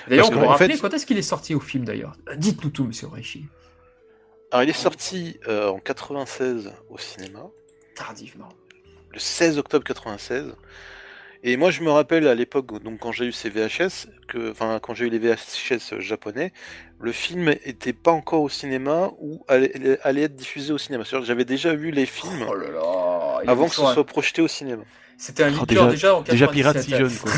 D'ailleurs, 0.08 0.28
on 0.28 0.32
peut 0.32 0.46
rappeler 0.46 0.76
fait... 0.76 0.80
quand 0.80 0.94
est-ce 0.94 1.06
qu'il 1.06 1.18
est 1.18 1.22
sorti 1.22 1.56
au 1.56 1.60
film, 1.60 1.86
d'ailleurs? 1.86 2.14
Dites-nous 2.38 2.70
tout, 2.70 2.84
monsieur 2.84 3.08
Reichi. 3.08 3.46
Alors, 4.52 4.64
il 4.64 4.70
est 4.70 4.74
sorti 4.74 5.40
euh, 5.48 5.70
en 5.70 5.80
96 5.80 6.72
au 6.90 6.98
cinéma. 6.98 7.50
Tardivement. 7.96 8.50
Le 9.12 9.20
16 9.20 9.58
octobre 9.58 9.84
96. 9.84 10.54
Et 11.44 11.58
moi, 11.58 11.70
je 11.70 11.82
me 11.82 11.92
rappelle 11.92 12.28
à 12.28 12.36
l'époque, 12.36 12.82
donc 12.82 13.00
quand 13.00 13.12
j'ai 13.12 13.26
eu 13.26 13.32
ces 13.32 13.50
VHS, 13.50 14.08
que, 14.28 14.52
enfin, 14.52 14.80
quand 14.82 14.94
j'ai 14.94 15.06
eu 15.06 15.10
les 15.10 15.20
VHS 15.20 16.00
japonais, 16.00 16.52
le 17.00 17.12
film 17.12 17.50
était 17.64 17.94
pas 17.94 18.12
encore 18.12 18.42
au 18.42 18.50
cinéma 18.50 19.12
ou 19.20 19.46
allait, 19.48 19.72
être 20.24 20.36
diffusé 20.36 20.74
au 20.74 20.78
cinéma. 20.78 21.04
J'avais 21.24 21.46
déjà 21.46 21.76
vu 21.76 21.92
les 21.92 22.06
films 22.06 22.46
oh 22.50 23.40
avant 23.46 23.68
que 23.68 23.76
ce 23.76 23.82
soit 23.82 24.06
projeté 24.06 24.42
au 24.42 24.48
cinéma. 24.48 24.84
C'était 25.18 25.44
un 25.44 25.54
oh, 25.60 25.66
déjà, 25.66 25.88
déjà 25.88 26.16
en 26.16 26.22
Déjà 26.22 26.48
pirate 26.48 26.82
si 26.82 26.92
jeune, 26.92 27.16
quoi. 27.16 27.32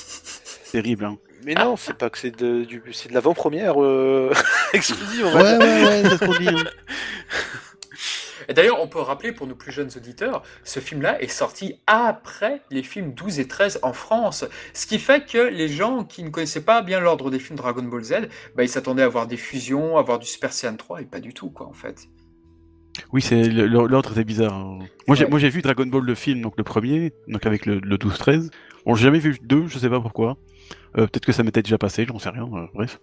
Terrible, 0.72 1.04
hein. 1.04 1.18
Mais 1.44 1.54
non, 1.54 1.76
c'est 1.76 1.94
pas 1.94 2.10
que 2.10 2.18
c'est 2.18 2.36
de, 2.36 2.64
du, 2.64 2.80
de 2.80 3.14
l'avant-première 3.14 3.82
euh... 3.82 4.32
exclusive. 4.72 5.26
Ouais, 5.26 5.32
ouais, 5.34 5.58
ouais, 5.58 6.02
c'est 6.04 6.18
ce 6.18 6.24
qu'on 6.24 6.38
dit. 6.38 6.48
Hein. 6.48 6.64
Et 8.48 8.52
d'ailleurs, 8.52 8.82
on 8.82 8.88
peut 8.88 8.98
rappeler 8.98 9.30
pour 9.30 9.46
nos 9.46 9.54
plus 9.54 9.70
jeunes 9.70 9.90
auditeurs, 9.96 10.42
ce 10.64 10.80
film-là 10.80 11.22
est 11.22 11.28
sorti 11.28 11.76
après 11.86 12.62
les 12.70 12.82
films 12.82 13.14
12 13.14 13.38
et 13.38 13.46
13 13.46 13.78
en 13.82 13.92
France. 13.92 14.44
Ce 14.74 14.86
qui 14.88 14.98
fait 14.98 15.24
que 15.24 15.38
les 15.38 15.68
gens 15.68 16.02
qui 16.02 16.24
ne 16.24 16.30
connaissaient 16.30 16.64
pas 16.64 16.82
bien 16.82 16.98
l'ordre 16.98 17.30
des 17.30 17.38
films 17.38 17.56
Dragon 17.56 17.84
Ball 17.84 18.02
Z, 18.02 18.28
bah, 18.56 18.64
ils 18.64 18.68
s'attendaient 18.68 19.04
à 19.04 19.08
voir 19.08 19.28
des 19.28 19.36
fusions, 19.36 19.98
à 19.98 20.02
voir 20.02 20.18
du 20.18 20.26
Super 20.26 20.52
Saiyan 20.52 20.74
3, 20.74 21.02
et 21.02 21.04
pas 21.04 21.20
du 21.20 21.32
tout, 21.32 21.50
quoi, 21.50 21.68
en 21.68 21.72
fait. 21.72 22.08
Oui, 23.12 23.22
c'est 23.22 23.44
l'ordre 23.44 24.10
était 24.10 24.24
bizarre. 24.24 24.54
Hein. 24.54 24.80
Moi, 25.06 25.16
j'ai, 25.16 25.26
moi, 25.26 25.38
j'ai 25.38 25.48
vu 25.48 25.62
Dragon 25.62 25.86
Ball 25.86 26.04
le 26.04 26.14
film, 26.16 26.40
donc 26.40 26.54
le 26.56 26.64
premier, 26.64 27.12
donc 27.28 27.46
avec 27.46 27.66
le, 27.66 27.78
12-13. 27.80 28.50
Bon, 28.84 28.94
j'ai 28.96 29.04
jamais 29.04 29.20
vu 29.20 29.38
deux, 29.42 29.68
je 29.68 29.78
sais 29.78 29.88
pas 29.88 30.00
pourquoi. 30.00 30.36
Euh, 30.96 31.06
peut-être 31.06 31.24
que 31.26 31.32
ça 31.32 31.42
m'était 31.42 31.62
déjà 31.62 31.78
passé, 31.78 32.04
j'en 32.06 32.18
sais 32.18 32.30
rien. 32.30 32.48
Euh, 32.52 32.66
bref, 32.74 33.00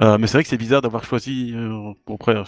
euh, 0.00 0.18
mais 0.18 0.26
c'est 0.26 0.34
vrai 0.34 0.42
que 0.42 0.48
c'est 0.48 0.58
bizarre 0.58 0.82
d'avoir 0.82 1.04
choisi. 1.04 1.52
Bon, 1.54 2.14
après, 2.14 2.42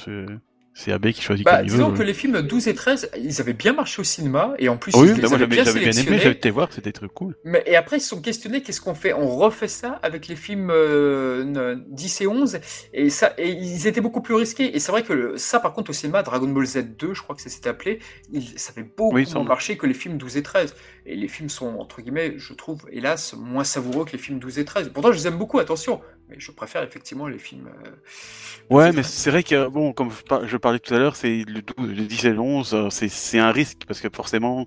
c'est 0.77 0.91
AB 0.91 1.13
qui 1.13 1.23
choisit 1.23 1.45
bah, 1.45 1.63
disons 1.63 1.93
que 1.93 2.03
les 2.03 2.13
films 2.13 2.43
12 2.43 2.67
et 2.67 2.75
13, 2.75 3.11
ils 3.17 3.41
avaient 3.41 3.53
bien 3.53 3.73
marché 3.73 4.01
au 4.01 4.05
cinéma, 4.05 4.55
et 4.59 4.69
en 4.69 4.77
plus, 4.77 4.93
oui, 4.97 5.11
ils 5.17 5.21
moi, 5.21 5.39
j'avais 5.39 5.47
bien, 5.47 5.63
bien 5.63 5.93
aimé, 5.93 6.19
j'avais 6.19 6.33
été 6.33 6.51
voir, 6.51 6.73
c'était 6.73 6.91
très 6.91 7.07
cool. 7.07 7.37
Mais, 7.45 7.63
et 7.67 7.77
après, 7.77 7.99
ils 7.99 8.01
se 8.01 8.09
sont 8.09 8.21
questionnés, 8.21 8.61
qu'est-ce 8.61 8.81
qu'on 8.81 8.95
fait? 8.95 9.13
On 9.13 9.29
refait 9.37 9.69
ça 9.69 10.01
avec 10.03 10.27
les 10.27 10.35
films 10.35 10.71
euh, 10.73 11.77
10 11.89 12.21
et 12.23 12.27
11, 12.27 12.59
et, 12.93 13.09
ça, 13.09 13.35
et 13.39 13.51
ils 13.51 13.87
étaient 13.87 14.01
beaucoup 14.01 14.21
plus 14.21 14.35
risqués. 14.35 14.75
Et 14.75 14.81
c'est 14.81 14.91
vrai 14.91 15.05
que 15.05 15.13
le, 15.13 15.39
ça, 15.39 15.61
par 15.61 15.75
contre, 15.75 15.91
au 15.91 15.95
cinéma, 15.95 16.25
Dragon 16.25 16.49
Ball 16.49 16.67
Z 16.67 16.97
2, 16.99 17.15
je 17.15 17.23
crois 17.23 17.37
que 17.37 17.43
ça 17.43 17.51
s'était 17.51 17.69
appelé, 17.69 18.01
il, 18.33 18.59
ça 18.59 18.73
avait 18.77 18.83
beaucoup 18.83 19.15
oui, 19.15 19.29
moins 19.33 19.45
marché 19.45 19.77
que 19.77 19.87
les 19.87 19.95
films 19.95 20.19
12 20.19 20.37
et 20.39 20.43
13. 20.43 20.75
Et 21.07 21.15
les 21.15 21.29
films 21.29 21.51
sont, 21.51 21.77
entre 21.79 22.03
guillemets, 22.03 22.35
je 22.39 22.53
trouve, 22.53 22.81
hélas, 22.91 23.35
moins 23.35 23.65
savoureux 23.65 24.07
que 24.07 24.13
les 24.13 24.19
films 24.19 24.41
12 24.41 24.59
et 24.59 24.65
13. 24.65 24.91
Pourtant, 24.93 25.13
je 25.13 25.19
les 25.19 25.27
aime 25.29 25.39
beaucoup, 25.39 25.59
attention, 25.61 26.01
mais 26.29 26.37
je 26.39 26.51
préfère 26.51 26.83
effectivement 26.83 27.27
les 27.29 27.39
films... 27.39 27.69
Euh, 27.85 27.91
Ouais, 28.71 28.93
mais 28.93 29.03
c'est 29.03 29.31
vrai 29.31 29.43
que, 29.43 29.69
bon, 29.69 29.93
comme 29.93 30.11
je 30.47 30.57
parlais 30.57 30.79
tout 30.79 30.95
à 30.95 30.99
l'heure, 30.99 31.17
c'est 31.17 31.45
le, 31.47 31.61
12, 31.61 31.75
le 31.79 32.07
10 32.07 32.25
et 32.25 32.31
le 32.31 32.41
11, 32.41 32.75
euh, 32.75 32.89
c'est 32.91 33.39
un 33.39 33.53
risque, 33.53 33.83
parce 33.87 34.01
que 34.01 34.09
forcément, 34.11 34.67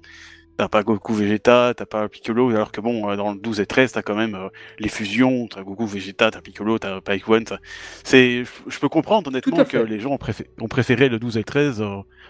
t'as 0.58 0.68
pas 0.68 0.84
Goku 0.84 1.14
Vegeta, 1.14 1.74
t'as 1.76 1.86
pas 1.86 2.10
Piccolo, 2.10 2.49
alors 2.49 2.72
que 2.72 2.82
bon, 2.82 3.10
euh, 3.10 3.16
dans 3.16 3.32
le 3.32 3.39
12 3.39 3.60
et 3.60 3.66
13, 3.66 3.91
t'as 3.91 4.01
quand 4.01 4.16
même 4.16 4.36
euh, 4.36 4.49
les 4.80 4.89
fusions, 4.89 5.47
t'as 5.47 5.62
Goku 5.62 5.86
Vegeta, 5.86 6.32
t'as 6.32 6.41
Piccolo, 6.41 6.80
t'as 6.80 6.99
Pike 6.99 7.30
One, 7.30 7.45
c'est, 8.03 8.43
je 8.68 8.80
peux 8.80 8.89
comprendre 8.89 9.30
honnêtement 9.30 9.64
que 9.64 9.78
les 9.78 9.99
gens 9.99 10.12
ont, 10.12 10.18
préféré, 10.18 10.49
ont 10.60 10.68
préféré 10.68 11.10
le 11.10 11.20
12 11.20 11.38
et 11.38 11.43
13, 11.43 11.84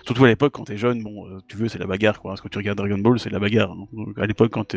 surtout 0.05 0.25
à 0.25 0.27
l'époque 0.27 0.53
quand 0.53 0.65
t'es 0.65 0.77
jeune, 0.77 1.01
bon, 1.01 1.25
tu 1.47 1.55
veux, 1.55 1.69
c'est 1.69 1.79
la 1.79 1.87
bagarre, 1.87 2.21
quoi, 2.21 2.31
parce 2.31 2.41
que 2.41 2.49
tu 2.49 2.57
regardes 2.57 2.77
Dragon 2.77 2.97
Ball, 2.97 3.19
c'est 3.19 3.29
la 3.29 3.39
bagarre, 3.39 3.73
à 4.17 4.25
l'époque 4.25 4.51
quand 4.51 4.75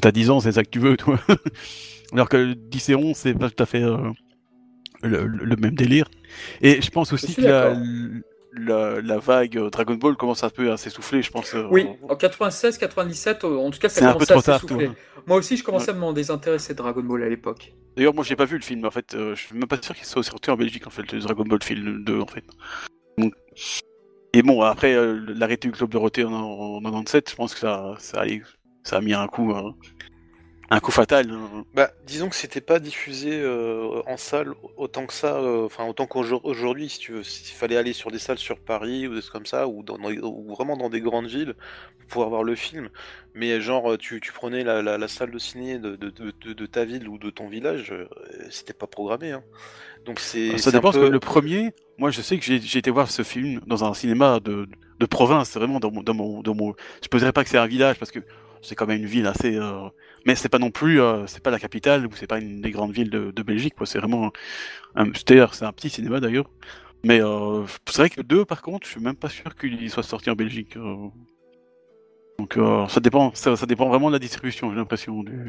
t'as 0.00 0.12
10 0.12 0.30
ans, 0.30 0.40
c'est 0.40 0.52
ça 0.52 0.64
que 0.64 0.70
tu 0.70 0.78
veux, 0.78 0.96
toi. 0.96 1.18
alors 2.12 2.28
que 2.28 2.38
le 2.38 2.54
10 2.54 2.88
et 2.88 2.94
11, 2.94 3.16
c'est 3.16 3.34
pas 3.34 3.50
tout 3.50 3.62
à 3.62 3.66
fait 3.66 3.84
le, 5.02 5.56
même 5.56 5.74
délire. 5.74 6.08
Et 6.62 6.80
je 6.80 6.90
pense 6.90 7.12
aussi 7.12 7.34
que 7.34 7.42
la, 7.42 7.76
la, 8.56 9.18
vague 9.18 9.56
euh, 9.56 9.70
Dragon 9.70 9.94
Ball 9.94 10.16
commence 10.16 10.44
un 10.44 10.50
peu 10.50 10.70
à 10.70 10.76
s'essouffler, 10.76 11.22
je 11.22 11.30
pense. 11.30 11.54
Euh, 11.54 11.66
oui, 11.70 11.86
en 12.08 12.16
96, 12.16 12.78
97, 12.78 13.44
euh, 13.44 13.56
en 13.56 13.70
tout 13.70 13.78
cas, 13.78 13.88
ça 13.88 14.12
commence 14.12 14.30
à 14.30 14.58
s'essouffler. 14.58 14.90
Moi 15.26 15.38
aussi, 15.38 15.56
je 15.56 15.64
commençais 15.64 15.90
à 15.90 15.94
me 15.94 16.12
désintéresser 16.12 16.72
de 16.72 16.78
Dragon 16.78 17.02
Ball 17.02 17.22
à 17.22 17.28
l'époque. 17.28 17.74
D'ailleurs, 17.96 18.14
moi, 18.14 18.24
j'ai 18.24 18.36
pas 18.36 18.44
vu 18.44 18.56
le 18.56 18.62
film. 18.62 18.84
En 18.84 18.90
fait, 18.90 19.12
je 19.12 19.34
suis 19.34 19.54
même 19.54 19.66
pas 19.66 19.80
sûr 19.80 19.94
qu'il 19.94 20.04
soit 20.04 20.22
sorti 20.22 20.50
en 20.50 20.56
Belgique, 20.56 20.86
en 20.86 20.90
fait, 20.90 21.10
le 21.12 21.20
Dragon 21.20 21.44
Ball 21.44 21.62
film 21.62 22.04
2, 22.04 22.20
en 22.20 22.26
fait. 22.26 22.44
Et 24.32 24.42
bon, 24.42 24.60
après 24.62 24.94
l'arrêté 24.94 25.68
du 25.68 25.72
club 25.72 25.90
de 25.90 25.96
Roté 25.96 26.24
en, 26.24 26.32
en, 26.32 26.80
97, 26.80 27.30
je 27.30 27.36
pense 27.36 27.54
que 27.54 27.60
ça, 27.60 27.94
ça, 27.98 28.22
ça 28.84 28.96
a 28.96 29.00
mis 29.00 29.14
un 29.14 29.26
coup. 29.26 29.52
Hein 29.54 29.74
un 30.70 30.80
coup 30.80 30.90
fatal. 30.90 31.30
Bah, 31.74 31.90
disons 32.06 32.28
que 32.28 32.34
c'était 32.34 32.60
pas 32.60 32.78
diffusé 32.78 33.40
euh, 33.40 34.02
en 34.06 34.16
salle 34.16 34.52
autant 34.76 35.06
que 35.06 35.12
ça, 35.12 35.36
euh, 35.36 35.66
enfin 35.66 35.84
autant 35.86 36.06
qu'aujourd'hui, 36.06 36.88
si 36.88 36.98
tu 36.98 37.12
veux. 37.12 37.22
S'il 37.22 37.56
fallait 37.56 37.76
aller 37.76 37.92
sur 37.92 38.10
des 38.10 38.18
salles 38.18 38.38
sur 38.38 38.58
Paris 38.58 39.06
ou 39.06 39.14
des 39.14 39.20
trucs 39.20 39.32
comme 39.32 39.46
ça, 39.46 39.68
ou, 39.68 39.82
dans, 39.82 39.96
ou 39.98 40.54
vraiment 40.54 40.76
dans 40.76 40.90
des 40.90 41.00
grandes 41.00 41.28
villes 41.28 41.54
pour 41.98 42.08
pouvoir 42.08 42.28
voir 42.30 42.42
le 42.42 42.54
film. 42.54 42.88
Mais 43.34 43.60
genre, 43.60 43.96
tu, 43.98 44.20
tu 44.20 44.32
prenais 44.32 44.64
la, 44.64 44.82
la, 44.82 45.08
salle 45.08 45.30
de 45.30 45.38
ciné 45.38 45.78
de, 45.78 45.94
de, 45.94 46.10
de, 46.10 46.52
de, 46.52 46.66
ta 46.66 46.84
ville 46.84 47.08
ou 47.08 47.18
de 47.18 47.30
ton 47.30 47.48
village, 47.48 47.92
euh, 47.92 48.08
c'était 48.50 48.72
pas 48.72 48.86
programmé. 48.86 49.32
Hein. 49.32 49.42
Donc 50.04 50.20
c'est. 50.20 50.56
Ça 50.58 50.70
dépend 50.70 50.90
parce 50.90 51.04
que 51.04 51.10
le 51.10 51.20
premier, 51.20 51.74
moi 51.98 52.10
je 52.10 52.22
sais 52.22 52.38
que 52.38 52.44
j'ai 52.44 52.78
été 52.78 52.90
voir 52.90 53.10
ce 53.10 53.22
film 53.22 53.60
dans 53.66 53.84
un 53.84 53.92
cinéma 53.94 54.40
de, 54.40 54.66
de 54.98 55.06
province, 55.06 55.54
vraiment 55.54 55.80
dans 55.80 55.90
mon, 55.90 56.02
dans 56.02 56.14
mon, 56.14 56.42
dans 56.42 56.54
mon... 56.54 56.74
Je 57.02 57.24
ne 57.24 57.30
pas 57.30 57.44
que 57.44 57.50
c'est 57.50 57.58
un 57.58 57.66
village 57.66 57.98
parce 57.98 58.10
que 58.10 58.20
c'est 58.66 58.74
quand 58.74 58.86
même 58.86 59.00
une 59.00 59.06
ville 59.06 59.26
assez 59.26 59.58
mais 60.26 60.34
c'est 60.34 60.48
pas 60.48 60.58
non 60.58 60.72
plus, 60.72 61.00
euh, 61.00 61.24
c'est 61.28 61.42
pas 61.42 61.52
la 61.52 61.60
capitale 61.60 62.04
ou 62.06 62.10
c'est 62.14 62.26
pas 62.26 62.40
une 62.40 62.60
des 62.60 62.72
grandes 62.72 62.90
villes 62.90 63.10
de, 63.10 63.42
Belgique, 63.42 63.76
quoi. 63.76 63.86
C'est 63.86 64.00
vraiment, 64.00 64.32
un, 64.96 65.06
c'est 65.14 65.62
un 65.62 65.72
petit 65.72 65.88
cinéma 65.88 66.18
d'ailleurs. 66.18 66.50
Mais 67.04 67.20
euh, 67.22 67.64
c'est 67.86 67.98
vrai 67.98 68.10
que 68.10 68.16
le 68.16 68.24
2, 68.24 68.44
par 68.44 68.60
contre, 68.60 68.86
je 68.86 68.92
suis 68.92 69.00
même 69.00 69.14
pas 69.14 69.28
sûr 69.28 69.54
qu'il 69.54 69.88
soit 69.88 70.02
sorti 70.02 70.28
en 70.28 70.34
Belgique. 70.34 70.76
Euh. 70.76 70.96
Donc 72.38 72.58
ça 72.90 73.00
dépend, 73.00 73.32
ça, 73.34 73.54
dépend 73.66 73.88
vraiment 73.88 74.08
de 74.08 74.14
la 74.14 74.18
distribution, 74.18 74.70
j'ai 74.70 74.76
l'impression. 74.76 75.22
Du... 75.22 75.48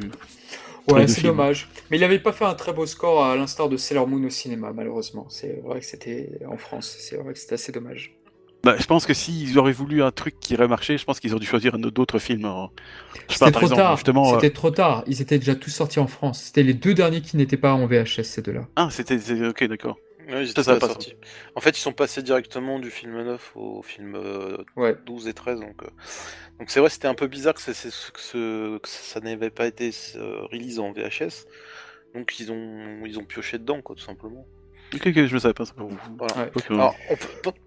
Ouais, 0.88 1.05
c'est 1.07 1.24
dommage. 1.24 1.68
Mais 1.89 1.97
il 1.97 2.03
avait 2.03 2.20
pas 2.20 2.32
fait 2.32 2.45
un 2.45 2.53
très 2.53 2.72
beau 2.72 2.86
score 2.86 3.26
à 3.26 3.36
l'instar 3.36 3.68
de 3.68 3.76
Sailor 3.76 4.07
Moon 4.07 4.24
au 4.24 4.30
cinéma, 4.30 4.72
malheureusement. 4.74 5.26
C'est 5.30 5.59
vrai 5.63 5.80
que 5.82 5.86
c'était 5.86 6.39
en 6.47 6.57
France. 6.57 6.95
C'est 6.99 7.18
vrai 7.18 7.34
que 7.34 7.39
c'était 7.39 7.55
assez 7.55 7.74
dommage. 7.74 8.16
Bah, 8.64 8.76
je 8.78 8.86
pense 8.86 9.05
que 9.05 9.14
s'ils 9.14 9.58
auraient 9.60 9.72
voulu 9.72 10.03
un 10.03 10.12
truc 10.12 10.39
qui 10.39 10.55
aurait 10.55 10.68
marché, 10.68 10.97
je 10.97 11.05
pense 11.05 11.20
qu'ils 11.20 11.32
auraient 11.32 11.39
dû 11.39 11.45
choisir 11.47 11.78
d'autres 11.78 12.20
films. 12.20 12.45
Hein. 12.45 12.70
C'était 13.30 13.51
trop 13.51 13.70
tard. 13.70 13.97
C'était 13.97 14.49
trop 14.49 14.72
tard. 14.72 15.03
Ils 15.08 15.22
étaient 15.22 15.39
déjà 15.39 15.55
tous 15.55 15.70
sortis 15.70 15.99
en 15.99 16.08
France. 16.08 16.43
C'était 16.43 16.64
les 16.64 16.74
deux 16.74 16.93
derniers 16.93 17.22
qui 17.22 17.38
n'étaient 17.38 17.58
pas 17.58 17.74
en 17.74 17.86
VHS, 17.86 18.24
ces 18.24 18.41
deux-là. 18.41 18.68
Ah, 18.76 18.89
c'était 18.91 19.18
ok, 19.47 19.64
d'accord. 19.66 19.97
ils 20.28 20.47
ça, 20.47 20.76
pas 20.76 20.88
sorti. 20.88 21.16
En 21.55 21.62
fait, 21.62 21.78
ils 21.78 21.82
sont 21.82 21.93
passés 21.93 22.24
directement 22.24 22.80
du 22.80 22.89
film 22.89 23.22
9 23.22 23.51
au 23.55 23.82
film 23.84 24.14
12 24.14 25.28
euh, 25.28 25.30
et 25.30 25.34
13. 25.34 25.60
Donc, 25.60 25.84
euh. 25.84 25.88
donc 26.60 26.70
c'est 26.70 26.80
vrai, 26.80 26.89
c'était 26.89 27.08
un 27.08 27.16
peu 27.16 27.28
bizarre 27.28 27.53
que, 27.53 28.78
que 28.78 28.88
ça 28.88 29.20
n'avait 29.20 29.49
pas 29.49 29.68
été 29.68 29.91
euh, 30.16 30.41
release 30.51 30.80
en 30.80 30.91
VHS. 30.91 31.45
Donc 32.16 32.39
ils 32.39 32.51
ont, 32.51 33.05
ils 33.05 33.20
ont 33.20 33.26
pioché 33.26 33.60
dedans, 33.60 33.82
quoi, 33.82 33.95
tout 33.95 34.03
simplement. 34.03 34.45
Ok, 34.93 35.07
ok, 35.07 35.13
je 35.25 35.33
le 35.33 35.39
savais 35.39 35.53
pas 35.53 35.65
ça 35.65 35.73
pour 35.73 35.89
vous. 35.89 35.97
Alors, 36.69 36.95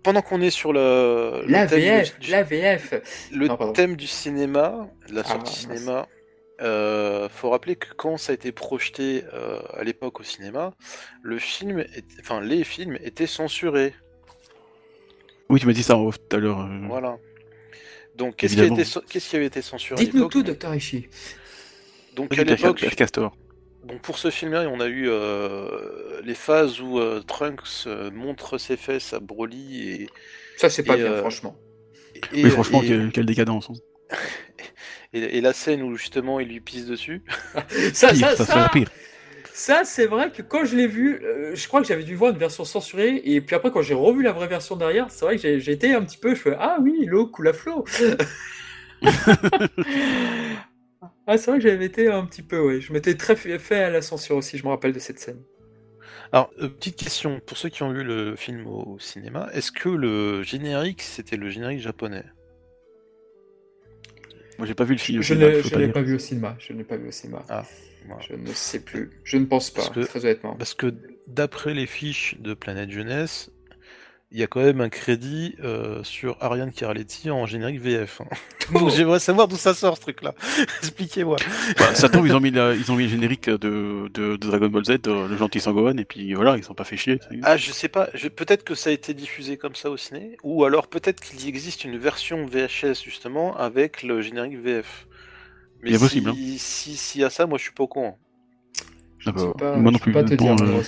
pendant 0.03 0.23
qu'on 0.23 0.41
est 0.41 0.51
sur 0.51 0.73
le, 0.73 1.43
la 1.47 1.67
VF, 1.67 2.17
la 2.29 2.43
VF, 2.43 3.29
le 3.33 3.73
thème 3.73 3.97
du 3.97 4.07
cinéma, 4.07 4.89
la 5.11 5.21
ah, 5.25 5.29
sortie 5.29 5.55
cinéma, 5.55 6.07
euh, 6.63 7.29
faut 7.29 7.51
rappeler 7.51 7.77
que 7.77 7.89
quand 7.95 8.17
ça 8.17 8.33
a 8.33 8.35
été 8.35 8.53
projeté 8.53 9.25
euh, 9.35 9.61
à 9.75 9.85
l'époque 9.85 10.21
au 10.21 10.23
cinéma, 10.23 10.75
le 11.23 11.39
film, 11.39 11.85
enfin 12.21 12.41
les 12.41 12.65
films 12.65 12.99
étaient 13.03 13.27
censurés. 13.27 13.95
Oui, 15.49 15.61
tu 15.61 15.67
m'as 15.67 15.73
dit 15.73 15.83
ça 15.83 15.97
en 15.97 16.07
off 16.07 16.19
tout 16.19 16.37
à 16.37 16.39
l'heure. 16.39 16.61
Euh. 16.61 16.87
Voilà. 16.87 17.19
Donc 18.17 18.37
qu'est-ce 18.37 18.55
qui, 18.55 19.21
qui, 19.21 19.37
avait 19.37 19.47
été 19.47 19.63
censuré 19.63 20.05
Dites-nous 20.05 20.29
tout, 20.29 20.43
Docteur 20.43 20.75
Ishii. 20.75 21.09
Donc 22.15 22.37
à 22.39 22.45
l'époque, 22.45 22.83
donc 23.85 24.03
pour 24.03 24.19
ce 24.19 24.31
film-là, 24.31 24.69
on 24.69 24.81
a 24.81 24.87
eu 24.87 25.09
euh, 25.09 26.21
les 26.23 26.35
phases 26.35 26.81
où 26.81 26.99
euh, 26.99 27.23
Trunks 27.27 27.87
euh, 27.87 28.11
montre 28.11 28.59
ses 28.59 28.77
fesses 28.77 29.13
à 29.13 29.21
Broly 29.21 29.91
et 29.91 30.09
ça 30.57 30.69
c'est 30.69 30.83
pas 30.83 30.97
bien 30.97 31.17
franchement. 31.17 31.57
oui 32.33 32.51
franchement 32.51 32.81
quelle, 32.81 33.27
décadence. 33.27 33.71
Hein. 33.71 34.17
et, 35.15 35.41
la 35.41 35.53
scène 35.53 35.83
où 35.83 35.97
justement 35.97 36.41
il 36.41 36.49
lui 36.49 36.61
pisse 36.61 36.87
dessus. 36.87 37.23
ça, 37.95 38.15
ça, 38.15 38.37
ça, 38.37 38.71
ça, 39.53 39.85
c'est 39.85 40.07
vrai 40.07 40.31
que 40.31 40.43
quand 40.43 40.65
je 40.65 40.77
l'ai 40.77 40.87
vu, 40.87 41.23
je 41.55 41.69
crois 41.69 41.81
que 41.81 41.87
j'avais 41.87 42.05
dû 42.05 42.15
voir 42.15 42.33
une 42.33 42.39
version 42.39 42.65
censurée, 42.65 43.21
et 43.25 43.41
puis 43.41 43.57
après, 43.57 43.71
quand 43.71 43.83
j'ai 43.83 43.95
revu 43.95 44.23
la 44.23 44.33
vraie 44.33 44.47
version 44.47 44.77
derrière, 44.77 45.11
c'est 45.11 45.25
vrai 45.25 45.37
que 45.37 45.59
j'ai 45.59 45.73
été 45.73 45.93
un 45.93 46.03
petit 46.03 46.19
peu, 46.19 46.35
je 46.35 46.41
fais 46.41 46.57
Ah 46.59 46.79
oui, 46.81 47.05
l'eau 47.07 47.27
coule 47.27 47.49
à 47.49 47.53
flot 47.53 47.85
Ah, 51.33 51.39
c'est 51.39 51.53
vrai 51.53 51.61
que 51.61 51.69
j'avais 51.69 51.85
été 51.85 52.09
un 52.09 52.27
petit 52.27 52.43
peu, 52.43 52.61
ouais. 52.61 52.81
Je 52.81 52.93
m'étais 52.93 53.15
très 53.15 53.37
fait 53.37 53.85
à 53.85 53.89
la 53.89 54.03
censure 54.03 54.35
aussi, 54.35 54.59
je 54.59 54.65
me 54.65 54.71
rappelle 54.71 54.93
de 54.93 54.99
cette 54.99 55.21
scène. 55.21 55.41
Alors, 56.33 56.51
euh, 56.61 56.69
petite 56.69 56.97
question, 56.97 57.41
pour 57.47 57.57
ceux 57.57 57.69
qui 57.69 57.85
ont 57.85 57.93
vu 57.93 58.03
le 58.03 58.35
film 58.35 58.67
au, 58.67 58.99
cinéma, 58.99 59.49
est-ce 59.53 59.71
que 59.71 59.89
le 59.89 60.43
générique, 60.43 61.03
c'était 61.03 61.37
le 61.37 61.49
générique 61.49 61.79
japonais? 61.79 62.25
Moi, 64.59 64.67
j'ai 64.67 64.75
pas 64.75 64.83
vu 64.83 64.95
le 64.95 64.99
film. 64.99 65.23
Je 65.23 65.35
ne 65.35 65.47
l'ai 65.79 65.93
pas 65.93 66.03
vu 66.03 66.17
au 66.17 66.19
cinéma. 66.19 66.57
Je 66.59 66.73
n'ai 66.73 66.83
pas 66.83 66.97
vu 66.97 67.07
au 67.07 67.13
cinéma. 67.13 67.45
Ah, 67.49 67.63
Je 68.29 68.35
ne 68.35 68.53
sais 68.53 68.81
plus. 68.81 69.13
Je 69.23 69.37
ne 69.37 69.45
pense 69.45 69.71
pas, 69.71 69.83
très 69.83 70.25
honnêtement. 70.25 70.57
Parce 70.57 70.75
que 70.75 70.93
d'après 71.29 71.75
les 71.75 71.87
fiches 71.87 72.41
de 72.41 72.55
Planète 72.55 72.91
Jeunesse, 72.91 73.53
il 74.33 74.39
y 74.39 74.45
a 74.45 74.47
quand 74.47 74.61
même 74.61 74.81
un 74.81 74.89
crédit 74.89 75.57
euh, 75.65 76.05
sur 76.05 76.37
Ariane 76.41 76.71
Carletti 76.71 77.31
en 77.31 77.47
générique 77.47 77.81
VF. 77.81 78.21
Hein. 78.21 78.27
Donc 78.73 78.91
j'aimerais 78.91 79.19
savoir 79.19 79.49
d'où 79.49 79.57
ça 79.57 79.75
sort 79.75 79.97
ce 79.97 80.03
truc-là. 80.03 80.35
Expliquez-moi. 80.79 81.37
Bah, 81.77 81.95
ça 81.95 82.09
tombe, 82.09 82.27
ils 82.27 82.35
ont 82.35 82.41
mis 82.41 82.51
ils 82.51 82.93
ont 82.93 82.97
mis 82.97 83.05
le 83.05 83.09
générique 83.09 83.51
de, 83.51 84.09
de, 84.15 84.37
Dragon 84.37 84.69
Ball 84.69 84.85
Z, 84.85 84.91
euh, 85.09 85.27
le 85.27 85.37
gentil 85.37 85.59
Sangohan, 85.59 85.97
et 85.97 86.05
puis 86.05 86.35
voilà, 86.35 86.57
ils 86.57 86.63
sont 86.63 86.75
pas 86.75 86.85
fait 86.85 86.97
chier. 86.97 87.19
Ah, 87.43 87.57
je 87.57 87.73
sais 87.73 87.89
pas. 87.89 88.09
Peut-être 88.37 88.63
que 88.63 88.77
ça 88.77 88.91
a 88.91 88.93
été 88.93 89.15
diffusé 89.15 89.57
comme 89.57 89.75
ça 89.75 89.91
au 89.91 89.97
ciné, 89.97 90.37
ou 90.45 90.65
alors 90.65 90.87
peut-être 90.87 91.21
qu'il 91.21 91.49
existe 91.49 91.85
une 91.85 91.99
version 91.99 92.47
VHS 92.47 93.03
justement 93.03 93.57
avec 93.57 94.05
le 94.05 94.21
générique 94.21 94.59
VF. 94.59 95.09
Mais 95.83 95.95
si, 95.95 95.99
possible. 95.99 96.31
Hein. 96.31 96.35
Si, 96.59 96.97
si, 96.97 97.19
y 97.21 97.25
a 97.25 97.31
ça, 97.31 97.47
moi 97.47 97.59
je 97.59 97.65
suis 97.65 97.73
pas 97.73 97.83
au 97.83 97.89
courant. 97.89 98.19
Je 99.19 99.31
pas, 99.31 99.77
moi 99.77 99.91
non 99.91 99.99
plus. 99.99 100.13
Pas 100.13 100.23
te 100.23 100.35
dire, 100.35 100.55
euh, 100.63 100.83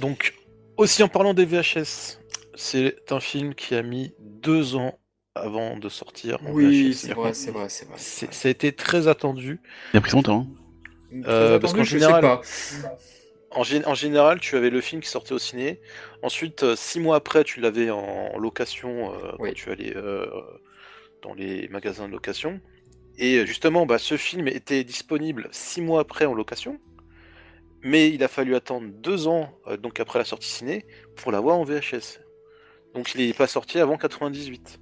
Donc 0.00 0.34
aussi 0.76 1.02
en 1.02 1.08
parlant 1.08 1.34
des 1.34 1.44
VHS, 1.44 2.18
c'est 2.54 3.12
un 3.12 3.20
film 3.20 3.54
qui 3.54 3.74
a 3.74 3.82
mis 3.82 4.14
deux 4.18 4.76
ans 4.76 4.98
avant 5.34 5.78
de 5.78 5.88
sortir. 5.88 6.38
oui, 6.50 6.94
c'est 6.94 7.14
vrai, 7.14 7.32
c'est 7.34 7.50
vrai, 7.50 7.68
c'est 7.68 7.86
vrai. 7.88 7.98
Ça 7.98 8.48
a 8.48 8.50
été 8.50 8.72
très 8.72 9.08
attendu. 9.08 9.60
Il 9.94 9.96
a 9.96 10.00
pris 10.00 10.10
son 10.10 10.22
temps. 10.22 10.46
Hein. 10.50 11.22
Euh, 11.26 11.58
parce 11.58 11.72
qu'en 11.72 11.84
général, 11.84 12.24
En, 13.50 13.94
général, 13.94 14.40
tu 14.40 14.56
avais 14.56 14.70
le 14.70 14.80
film 14.80 15.02
qui 15.02 15.08
sortait 15.08 15.32
au 15.32 15.38
ciné. 15.38 15.80
Ensuite, 16.22 16.62
euh, 16.62 16.76
six 16.76 17.00
mois 17.00 17.16
après, 17.16 17.44
tu 17.44 17.60
l'avais 17.60 17.90
en 17.90 18.38
location 18.38 19.12
euh, 19.12 19.32
quand 19.38 19.52
tu 19.54 19.70
allais 19.70 19.94
dans 21.22 21.34
les 21.34 21.68
magasins 21.68 22.06
de 22.08 22.12
location. 22.12 22.60
Et 23.18 23.46
justement, 23.46 23.84
bah, 23.84 23.98
ce 23.98 24.16
film 24.16 24.48
était 24.48 24.84
disponible 24.84 25.48
six 25.52 25.82
mois 25.82 26.00
après 26.00 26.24
en 26.24 26.34
location 26.34 26.80
mais 27.82 28.10
il 28.10 28.22
a 28.22 28.28
fallu 28.28 28.54
attendre 28.54 28.88
deux 28.88 29.26
ans, 29.26 29.50
euh, 29.66 29.76
donc 29.76 30.00
après 30.00 30.18
la 30.18 30.24
sortie 30.24 30.48
ciné, 30.48 30.86
pour 31.16 31.32
l'avoir 31.32 31.56
en 31.56 31.64
VHS. 31.64 32.20
Donc 32.94 33.14
il 33.14 33.26
n'est 33.26 33.32
pas 33.32 33.46
sorti 33.46 33.78
avant 33.78 33.96
98. 33.96 34.78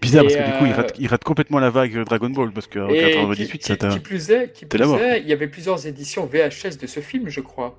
Bizarre 0.00 0.24
parce 0.24 0.34
que 0.34 0.52
du 0.52 0.58
coup 0.58 0.66
il 0.66 0.72
rate, 0.72 0.94
il 0.98 1.06
rate, 1.08 1.24
complètement 1.24 1.58
la 1.58 1.70
vague 1.70 2.04
Dragon 2.04 2.30
Ball 2.30 2.52
parce 2.52 2.66
qu'en 2.66 2.88
98 2.88 3.62
ça 3.62 3.76
Qui 3.76 4.00
plus 4.00 4.30
est, 4.30 4.52
qui 4.52 4.66
plus 4.66 4.80
est, 4.80 5.20
il 5.20 5.28
y 5.28 5.32
avait 5.32 5.48
plusieurs 5.48 5.86
éditions 5.86 6.26
VHS 6.26 6.78
de 6.80 6.86
ce 6.86 7.00
film, 7.00 7.28
je 7.28 7.40
crois. 7.40 7.78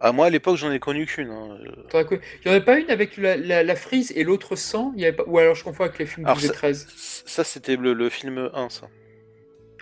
Ah 0.00 0.12
moi 0.12 0.26
à 0.26 0.30
l'époque 0.30 0.56
j'en 0.56 0.72
ai 0.72 0.78
connu 0.78 1.06
qu'une. 1.06 1.30
Hein. 1.30 1.56
Il 1.94 2.18
n'y 2.44 2.50
en 2.50 2.50
avait 2.50 2.64
pas 2.64 2.78
une 2.78 2.90
avec 2.90 3.16
la, 3.16 3.62
la, 3.62 3.76
frise 3.76 4.12
et 4.14 4.24
l'autre 4.24 4.56
sans 4.56 4.92
il 4.94 5.02
y 5.02 5.06
avait 5.06 5.16
pas... 5.16 5.24
Ou 5.26 5.38
alors 5.38 5.54
je 5.54 5.64
confonds 5.64 5.84
avec 5.84 5.98
les 5.98 6.06
films 6.06 6.26
12 6.26 6.44
et 6.44 6.48
13 6.48 6.86
Ça, 7.24 7.44
c'était 7.44 7.76
le, 7.76 7.94
le, 7.94 8.10
film 8.10 8.50
1 8.52 8.68
ça. 8.68 8.88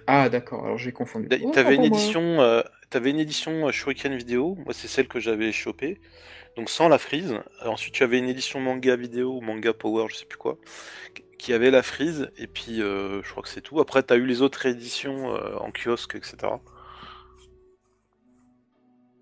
Ah 0.07 0.29
d'accord, 0.29 0.65
alors 0.65 0.79
j'ai 0.79 0.93
confondu. 0.93 1.29
Tu 1.29 1.59
avais, 1.59 1.77
une 1.77 1.85
édition, 1.85 2.41
euh, 2.41 2.63
avais 2.93 3.11
une 3.11 3.19
édition 3.19 3.71
Shuriken 3.71 4.15
vidéo, 4.15 4.57
moi 4.65 4.75
c'est 4.75 4.89
celle 4.89 5.09
que 5.09 5.19
j'avais 5.19 5.51
chopée, 5.51 6.01
donc 6.57 6.69
sans 6.69 6.89
la 6.89 6.99
frise. 6.99 7.35
Ensuite 7.65 7.95
tu 7.95 8.03
avais 8.03 8.19
une 8.19 8.29
édition 8.29 8.61
manga 8.61 8.97
vidéo 8.97 9.37
ou 9.37 9.41
manga 9.41 9.73
power, 9.73 10.07
je 10.11 10.17
sais 10.17 10.27
plus 10.27 10.39
quoi, 10.39 10.59
qui 11.39 11.53
avait 11.53 11.71
la 11.71 11.83
frise, 11.83 12.31
et 12.37 12.47
puis 12.47 12.83
euh, 12.83 13.23
je 13.23 13.31
crois 13.31 13.43
que 13.43 13.49
c'est 13.49 13.63
tout. 13.63 13.81
Après 13.81 14.03
tu 14.03 14.13
as 14.13 14.17
eu 14.17 14.27
les 14.27 14.43
autres 14.43 14.67
éditions 14.67 15.35
euh, 15.35 15.57
en 15.57 15.71
kiosque, 15.71 16.17
etc. 16.17 16.37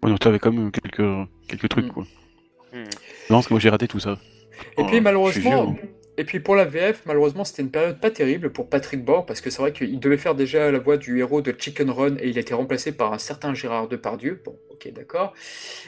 Ouais, 0.02 0.10
donc 0.10 0.18
tu 0.18 0.28
avais 0.28 0.40
quand 0.40 0.52
même 0.52 0.72
quelques, 0.72 1.28
quelques 1.48 1.68
trucs 1.68 1.86
mm. 1.86 1.92
quoi. 1.92 2.04
Mm. 2.72 2.78
Non, 3.30 3.36
parce 3.36 3.46
que 3.46 3.54
moi 3.54 3.60
j'ai 3.60 3.70
raté 3.70 3.86
tout 3.86 4.00
ça. 4.00 4.18
Et 4.78 4.84
puis 4.84 5.00
malheureusement, 5.00 5.76
et 6.18 6.24
puis 6.24 6.40
pour 6.40 6.56
la 6.56 6.64
VF, 6.64 7.02
malheureusement, 7.06 7.44
c'était 7.44 7.62
une 7.62 7.70
période 7.70 7.98
pas 7.98 8.10
terrible 8.10 8.50
pour 8.50 8.68
Patrick 8.68 9.04
Bord, 9.04 9.24
parce 9.24 9.40
que 9.40 9.48
c'est 9.48 9.62
vrai 9.62 9.72
qu'il 9.72 9.98
devait 9.98 10.18
faire 10.18 10.34
déjà 10.34 10.70
la 10.70 10.78
voix 10.78 10.96
du 10.96 11.18
héros 11.18 11.40
de 11.40 11.54
Chicken 11.56 11.90
Run, 11.90 12.16
et 12.18 12.28
il 12.28 12.36
a 12.36 12.40
été 12.40 12.54
remplacé 12.54 12.92
par 12.92 13.12
un 13.12 13.18
certain 13.18 13.54
Gérard 13.54 13.88
Depardieu. 13.88 14.40
Bon, 14.44 14.58
ok, 14.70 14.92
d'accord. 14.92 15.32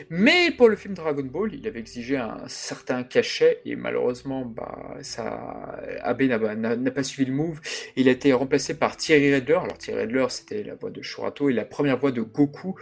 Mais 0.09 0.51
pour 0.51 0.69
le 0.69 0.77
film 0.77 0.95
Dragon 0.95 1.25
Ball, 1.25 1.53
il 1.55 1.67
avait 1.67 1.81
exigé 1.81 2.17
un 2.17 2.49
certain 2.49 3.03
cachet, 3.03 3.61
et 3.67 3.77
malheureusement, 3.77 4.47
bah, 4.47 4.97
ça, 5.03 5.79
Abe 6.03 6.23
n'a 6.23 6.91
pas 6.91 7.03
suivi 7.03 7.31
le 7.31 7.37
move. 7.37 7.61
Il 7.97 8.09
a 8.09 8.13
été 8.13 8.33
remplacé 8.33 8.75
par 8.75 8.97
Thierry 8.97 9.35
Redler. 9.35 9.59
Alors 9.63 9.79
Thierry 9.79 10.03
Redler, 10.03 10.27
c'était 10.31 10.63
la 10.63 10.75
voix 10.75 10.91
de 10.91 11.03
Shurato 11.03 11.51
et 11.51 11.53
la 11.53 11.65
première 11.65 11.99
voix 11.99 12.13
de 12.13 12.23
Goku 12.23 12.77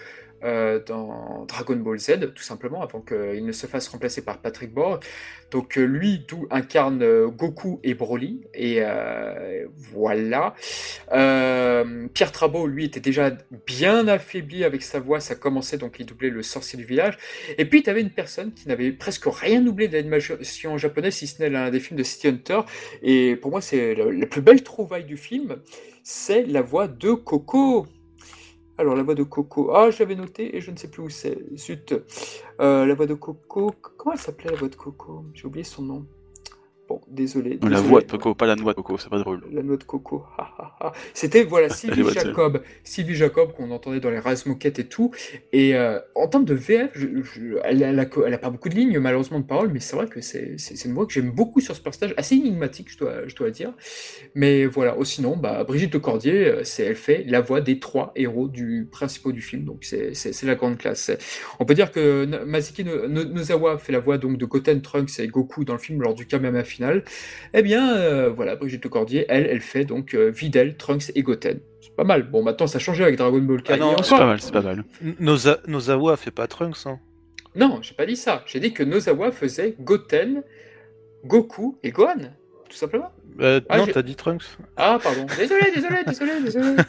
euh, 0.45 0.81
dans 0.85 1.45
Dragon 1.47 1.77
Ball 1.77 1.99
Z, 1.99 2.33
tout 2.35 2.43
simplement, 2.43 2.83
avant 2.83 3.01
qu'il 3.01 3.45
ne 3.45 3.53
se 3.53 3.67
fasse 3.67 3.89
remplacer 3.89 4.23
par 4.23 4.39
Patrick 4.39 4.73
Borg. 4.73 5.05
Donc 5.51 5.79
euh, 5.79 5.85
lui, 5.85 6.25
tout 6.27 6.47
incarne 6.51 7.03
euh, 7.03 7.29
Goku 7.29 7.79
et 7.85 7.95
Broly, 7.95 8.43
et 8.55 8.83
voilà. 9.93 10.55
Pierre 12.15 12.33
Trabot, 12.33 12.67
lui, 12.67 12.87
était 12.87 13.01
déjà 13.01 13.31
bien 13.67 14.09
affaibli 14.09 14.65
avec 14.65 14.83
sa 14.83 14.99
voix, 14.99 15.21
ça 15.21 15.35
commençait, 15.35 15.79
donc 15.79 15.97
il 16.01 16.07
doublait 16.07 16.31
le 16.31 16.43
sorcier 16.43 16.77
du 16.77 16.85
village. 16.85 17.19
Et 17.59 17.65
puis, 17.65 17.83
tu 17.83 17.91
avais 17.91 18.01
une 18.01 18.11
personne 18.11 18.53
qui 18.53 18.69
n'avait 18.69 18.93
presque 18.93 19.27
rien 19.27 19.61
doublé 19.61 19.89
de 19.89 19.95
l'animation 19.95 20.79
japonaise, 20.79 21.15
si 21.15 21.27
ce 21.27 21.41
n'est 21.43 21.51
l'un 21.51 21.71
des 21.71 21.81
films 21.81 21.99
de 21.99 22.05
City 22.05 22.29
Hunter, 22.29 22.61
et 23.03 23.37
pour 23.37 23.51
moi, 23.51 23.61
c'est 23.61 23.95
la 23.95 24.27
plus 24.27 24.41
belle 24.43 24.63
trouvaille 24.63 25.05
du 25.05 25.17
film, 25.17 25.57
c'est 26.03 26.43
la 26.45 26.63
voix 26.63 26.89
de 26.89 27.13
Coco. 27.13 27.87
Alors, 28.79 28.97
la 28.97 29.03
voix 29.03 29.15
de 29.15 29.23
Coco. 29.23 29.75
Ah, 29.75 29.91
j'avais 29.91 30.15
noté 30.15 30.57
et 30.57 30.61
je 30.61 30.71
ne 30.71 30.77
sais 30.77 30.89
plus 30.89 31.03
où 31.03 31.09
c'est. 31.11 31.39
Zut. 31.57 31.95
Euh, 32.61 32.87
la 32.87 32.95
voix 32.95 33.07
de 33.07 33.15
Coco. 33.15 33.73
Comment 33.81 34.15
elle 34.15 34.21
s'appelait 34.21 34.51
la 34.51 34.57
voix 34.57 34.69
de 34.69 34.77
Coco? 34.77 35.25
J'ai 35.35 35.47
oublié 35.47 35.65
son 35.65 35.83
nom. 35.83 36.07
Bon, 36.93 37.01
désolé, 37.09 37.59
La 37.63 37.81
voix 37.81 38.03
de 38.03 38.07
Coco, 38.07 38.35
pas 38.35 38.45
la 38.45 38.55
noix 38.55 38.75
de 38.75 38.77
Coco, 38.77 38.99
c'est 38.99 39.09
pas 39.09 39.19
drôle. 39.19 39.41
La 39.51 39.63
noix 39.63 39.79
de 39.79 39.85
Coco. 39.85 40.25
C'était, 41.15 41.43
voilà, 41.43 41.69
Sylvie 41.75 42.05
Jacob. 42.13 42.61
Sylvie 42.85 43.15
Jacob, 43.15 43.55
qu'on 43.55 43.71
entendait 43.71 43.99
dans 43.99 44.11
les 44.11 44.19
Raz 44.19 44.43
Moquettes 44.45 44.79
et 44.79 44.87
tout. 44.87 45.11
Et 45.55 45.75
euh, 45.75 45.99
en 46.15 46.29
termes 46.29 46.45
de 46.45 46.53
VF, 46.53 46.93
elle, 47.65 47.79
n'a 47.79 48.03
a, 48.03 48.39
pas 48.39 48.51
beaucoup 48.51 48.69
de 48.69 48.75
lignes, 48.75 48.99
malheureusement, 48.99 49.41
de 49.41 49.47
paroles, 49.47 49.71
mais 49.73 49.81
c'est 49.81 49.97
vrai 49.97 50.07
que 50.07 50.21
c'est 50.21 50.59
une 50.85 50.93
voix 50.93 51.07
que 51.07 51.15
j'aime 51.15 51.31
beaucoup 51.31 51.61
sur 51.61 51.75
ce 51.75 51.81
personnage, 51.81 52.13
assez 52.19 52.35
énigmatique, 52.35 52.91
je 52.91 52.99
dois, 52.99 53.27
je 53.27 53.35
dois 53.35 53.49
dire. 53.49 53.73
Mais 54.35 54.67
voilà, 54.67 54.95
oh, 54.99 55.05
sinon, 55.05 55.39
bah, 55.39 55.65
Brigitte 55.65 55.99
Cordier, 55.99 56.47
euh, 56.47 56.63
elle 56.79 56.97
fait 56.97 57.25
la 57.27 57.41
voix 57.41 57.63
des 57.63 57.79
trois 57.79 58.13
héros 58.17 58.49
du 58.49 58.87
principaux 58.93 59.33
du 59.33 59.41
film, 59.41 59.65
donc 59.65 59.85
c'est 59.85 60.43
la 60.43 60.57
grande 60.57 60.77
classe. 60.77 61.11
On 61.59 61.65
peut 61.65 61.75
dire 61.75 61.91
que 61.91 62.27
Masaki 62.45 62.85
Nozawa 62.85 63.79
fait 63.79 63.93
la 63.93 64.01
voix 64.01 64.19
donc 64.19 64.37
de 64.37 64.45
Goten, 64.45 64.83
Trunks 64.83 65.19
et 65.21 65.29
Goku 65.29 65.65
dans 65.65 65.73
le 65.73 65.79
film 65.79 66.03
lors 66.03 66.15
du 66.15 66.27
Kamehame 66.27 66.63
final, 66.65 66.82
eh 67.55 67.63
bien, 67.63 67.97
euh, 67.97 68.31
voilà, 68.31 68.57
Brigitte 68.57 68.89
Cordier, 68.89 69.27
elle, 69.29 69.47
elle 69.47 69.61
fait 69.61 69.85
donc 69.85 70.15
euh, 70.15 70.31
Videl, 70.31 70.77
Trunks 70.77 71.13
et 71.15 71.23
Goten. 71.23 71.61
C'est 71.81 71.95
pas 71.95 72.05
mal. 72.05 72.31
Bon, 72.31 72.43
maintenant, 72.43 72.67
ça 72.67 72.77
a 72.77 72.81
changé 72.81 73.03
avec 73.03 73.17
Dragon 73.17 73.39
Ball 73.39 73.63
Kai. 73.63 73.79
Ah 73.81 73.97
c'est 74.03 74.17
pas 74.17 74.27
mal, 74.27 74.41
c'est 74.41 74.53
pas 74.53 74.63
mal. 74.63 74.85
Nozawa 75.67 76.17
fait 76.17 76.31
pas 76.31 76.47
Trunks, 76.47 76.87
hein 76.87 76.99
Non, 77.55 77.79
j'ai 77.83 77.95
pas 77.95 78.07
dit 78.07 78.17
ça. 78.17 78.43
J'ai 78.47 78.61
dit 78.61 78.73
que 78.73 78.83
Nozawa 78.83 79.33
faisait 79.33 79.77
Goten, 79.81 80.43
Goku 81.25 81.79
et 81.83 81.91
Gohan, 81.91 82.31
tout 82.69 82.77
simplement. 82.77 83.13
Euh, 83.41 83.61
ah, 83.69 83.79
non, 83.79 83.87
t'as 83.87 84.03
dit 84.03 84.17
Trunks. 84.17 84.45
Ah, 84.77 84.99
pardon. 85.03 85.27
Désolé, 85.37 85.71
désolé, 85.75 86.05
désolé, 86.07 86.33
désolé. 86.43 86.77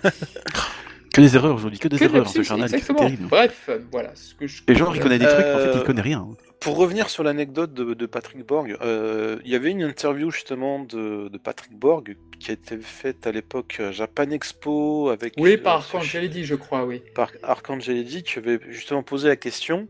Que 1.13 1.21
des 1.21 1.35
erreurs 1.35 1.53
aujourd'hui, 1.53 1.77
que 1.77 1.87
des 1.87 2.01
erreurs 2.03 2.27
ce 2.27 2.41
journal. 2.41 2.65
Exactement. 2.73 3.07
Bref, 3.29 3.69
voilà. 3.91 4.09
Ce 4.15 4.33
que 4.33 4.47
je... 4.47 4.63
Les 4.67 4.73
gens, 4.73 4.91
ils 4.95 4.99
connaissent 4.99 5.19
des 5.19 5.27
trucs, 5.27 5.45
en 5.45 5.59
fait, 5.59 5.71
ils 5.75 5.83
connaissent 5.83 6.03
rien. 6.03 6.27
Pour 6.63 6.77
revenir 6.77 7.09
sur 7.09 7.23
l'anecdote 7.23 7.73
de, 7.73 8.05
Patrick 8.05 8.45
Borg, 8.45 8.77
euh, 8.81 9.37
il 9.43 9.51
y 9.51 9.55
avait 9.55 9.71
une 9.71 9.83
interview 9.83 10.31
justement 10.31 10.79
de, 10.79 11.29
Patrick 11.43 11.77
Borg 11.77 12.15
qui 12.39 12.51
a 12.51 12.53
été 12.53 12.77
faite 12.77 13.27
à 13.27 13.31
l'époque 13.31 13.81
Japan 13.91 14.29
Expo 14.29 15.09
avec. 15.09 15.33
Oui, 15.37 15.57
par 15.57 15.75
Arcangel 15.75 16.31
je 16.43 16.55
crois, 16.55 16.85
oui. 16.85 17.01
Par 17.15 17.31
Arcangel 17.43 18.05
qui 18.05 18.39
avait 18.39 18.59
justement 18.69 19.03
posé 19.03 19.27
la 19.27 19.35
question. 19.35 19.87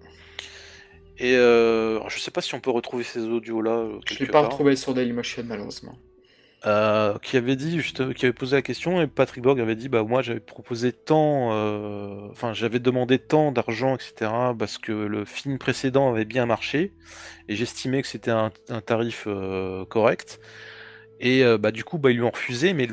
Et 1.20 1.36
euh, 1.36 2.00
je 2.10 2.20
sais 2.20 2.32
pas 2.32 2.42
si 2.42 2.56
on 2.56 2.60
peut 2.60 2.72
retrouver 2.72 3.04
ces 3.04 3.20
audios 3.20 3.62
là. 3.62 3.72
Euh, 3.72 4.00
je 4.06 4.20
l'ai 4.20 4.26
pas 4.26 4.42
retrouvé 4.42 4.76
sur 4.76 4.94
Dailymotion 4.94 5.44
malheureusement. 5.46 5.96
Euh, 6.66 7.18
qui 7.22 7.36
avait 7.36 7.58
dit 7.58 7.78
juste, 7.82 8.14
qui 8.14 8.26
avait 8.26 8.32
posé 8.32 8.56
la 8.56 8.62
question 8.62 9.02
et 9.02 9.08
Patrick 9.08 9.44
Borg 9.44 9.60
avait 9.60 9.76
dit 9.76 9.90
bah 9.90 10.04
moi 10.04 10.22
j'avais 10.22 10.40
proposé 10.40 10.94
tant, 10.94 11.50
euh, 11.52 12.30
enfin 12.32 12.54
j'avais 12.54 12.80
demandé 12.80 13.20
tant 13.20 13.52
d'argent 13.52 13.96
etc 13.96 14.32
parce 14.58 14.78
que 14.78 14.94
le 14.94 15.26
film 15.26 15.58
précédent 15.58 16.10
avait 16.10 16.24
bien 16.24 16.46
marché 16.46 16.94
et 17.50 17.58
j'estimais 17.58 18.02
que 18.02 18.08
c'était 18.08 18.32
un, 18.32 18.50
tarif 18.86 19.26
euh, 19.28 19.84
correct 19.84 20.40
et 21.20 21.44
bah 21.58 21.72
du 21.72 21.84
coup 21.84 21.98
bah 21.98 22.12
ils 22.12 22.16
lui 22.16 22.24
ont 22.24 22.32
refusé 22.32 22.72
mais 22.72 22.88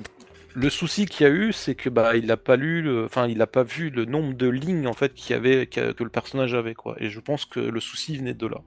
le, 0.55 0.69
souci 0.69 1.07
qu'il 1.07 1.29
y 1.29 1.31
a 1.31 1.33
eu 1.33 1.53
c'est 1.53 1.77
que 1.77 1.89
bah 1.89 2.17
il 2.17 2.27
n'a 2.27 2.37
pas 2.37 2.57
lu, 2.57 3.05
enfin 3.05 3.29
il 3.29 3.39
n'a 3.39 3.47
pas 3.47 3.63
vu 3.63 3.91
le 3.91 4.05
nombre 4.05 4.35
de 4.35 4.49
lignes 4.49 4.89
en 4.89 4.95
fait 4.95 5.15
qu'il 5.15 5.37
avait 5.37 5.69
que 5.69 6.03
le 6.03 6.11
personnage 6.11 6.55
avait 6.55 6.75
quoi 6.75 6.97
et 6.99 7.09
je 7.09 7.21
pense 7.21 7.45
que 7.45 7.61
le 7.61 7.79
souci 7.79 8.17
venait 8.17 8.35
de 8.35 8.49
là. 8.49 8.63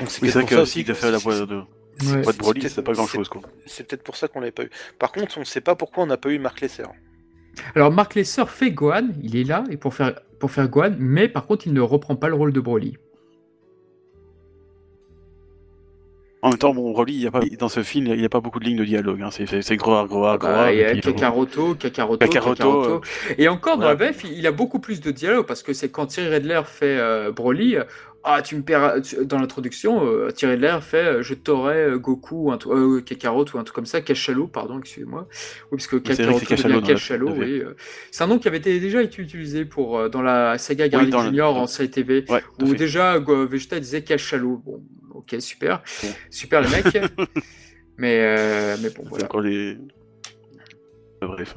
Donc 0.00 0.10
c'est 0.10 0.28
ça 0.30 0.60
aussi 0.60 0.82
qu'il 0.82 0.90
a 0.90 0.94
fait 0.96 1.12
la 1.12 1.18
voix 1.18 1.46
de 1.46 1.62
pas 1.98 2.32
de 2.32 2.38
Broly, 2.38 2.68
c'est 2.68 2.82
pas 2.82 2.92
grand 2.92 3.06
chose 3.06 3.28
quoi. 3.28 3.42
C'est 3.66 3.86
peut-être 3.86 4.02
pour 4.02 4.16
ça 4.16 4.28
qu'on 4.28 4.40
l'avait 4.40 4.52
pas 4.52 4.64
eu. 4.64 4.70
Par 4.98 5.12
contre, 5.12 5.36
on 5.36 5.40
ne 5.40 5.44
sait 5.44 5.60
pas 5.60 5.74
pourquoi 5.74 6.04
on 6.04 6.06
n'a 6.06 6.16
pas 6.16 6.30
eu 6.30 6.38
Mark 6.38 6.60
Lesser. 6.60 6.84
Alors 7.74 7.90
Mark 7.92 8.14
Lesser 8.14 8.44
fait 8.46 8.70
Gohan, 8.70 9.08
il 9.22 9.36
est 9.36 9.44
là 9.44 9.64
et 9.70 9.76
pour 9.76 9.94
faire 9.94 10.20
pour 10.38 10.50
faire 10.50 10.68
Gohan, 10.68 10.94
mais 10.98 11.28
par 11.28 11.46
contre 11.46 11.66
il 11.66 11.72
ne 11.72 11.80
reprend 11.80 12.16
pas 12.16 12.28
le 12.28 12.34
rôle 12.34 12.52
de 12.52 12.60
Broly. 12.60 12.96
En 16.40 16.50
même 16.50 16.58
temps, 16.58 16.72
bon, 16.72 16.92
Broly, 16.92 17.14
il 17.14 17.20
y 17.22 17.26
a 17.26 17.32
pas, 17.32 17.40
dans 17.58 17.68
ce 17.68 17.82
film, 17.82 18.06
il 18.06 18.16
n'y 18.16 18.24
a 18.24 18.28
pas 18.28 18.40
beaucoup 18.40 18.60
de 18.60 18.64
lignes 18.64 18.78
de 18.78 18.84
dialogue. 18.84 19.20
Hein. 19.22 19.30
C'est 19.30 19.76
gros, 19.76 20.06
gros, 20.06 20.20
gros. 20.20 20.38
Bah, 20.38 20.72
il 20.72 20.78
y 20.78 20.84
a 20.84 20.94
Kakaroto, 20.94 21.74
Kakaroto, 21.74 22.18
Kakaroto. 22.18 23.00
Et 23.38 23.48
encore, 23.48 23.76
dans 23.76 23.88
la 23.88 23.96
VF, 23.96 24.22
il 24.24 24.46
a 24.46 24.52
beaucoup 24.52 24.78
plus 24.78 25.00
de 25.00 25.10
dialogue 25.10 25.46
parce 25.46 25.64
que 25.64 25.72
c'est 25.72 25.88
quand 25.88 26.06
Thierry 26.06 26.34
Redler 26.34 26.62
fait 26.64 26.96
euh, 26.96 27.32
Broly, 27.32 27.78
ah, 28.24 28.42
tu 28.42 28.56
me 28.56 28.62
perds 28.62 29.00
dans 29.24 29.38
l'introduction, 29.38 30.04
euh, 30.04 30.30
Thierry 30.30 30.56
Lair 30.56 30.82
fait 30.82 31.04
euh, 31.04 31.22
je 31.22 31.34
t'aurais 31.34 31.90
euh, 31.90 31.98
Goku, 31.98 32.50
un 32.50 32.58
euh, 32.66 33.00
Kakarot 33.00 33.44
ou 33.54 33.58
un 33.58 33.64
truc 33.64 33.74
comme 33.74 33.86
ça, 33.86 34.00
Cachalot, 34.00 34.48
pardon, 34.48 34.78
excusez-moi. 34.80 35.28
Oui, 35.70 35.78
parce 35.78 35.86
que 35.86 35.96
Kakarot 35.96 36.40
devient 36.40 36.82
Cachalot, 36.86 37.30
oui. 37.30 37.62
C'est 38.10 38.24
un 38.24 38.26
nom 38.26 38.38
qui 38.38 38.48
avait 38.48 38.58
été 38.58 38.80
déjà 38.80 39.02
été 39.02 39.22
utilisé 39.22 39.64
pour, 39.64 40.10
dans 40.10 40.22
la 40.22 40.58
saga 40.58 40.88
Garlic 40.88 41.16
Junior 41.18 41.56
en 41.56 41.66
série 41.66 41.90
TV, 41.90 42.24
où 42.60 42.74
déjà 42.74 43.18
Vegeta 43.18 43.78
disait 43.78 44.02
Cachalot. 44.02 44.62
Bon, 44.64 44.82
ok, 45.14 45.36
super. 45.38 45.82
Super 46.28 46.62
les 46.62 46.68
mecs. 46.68 46.86
mais, 47.98 48.76
mais 48.78 48.90
bon, 48.90 49.04
voilà. 49.08 49.26
Encore 49.26 49.42
les... 49.42 49.78
Bref. 51.22 51.54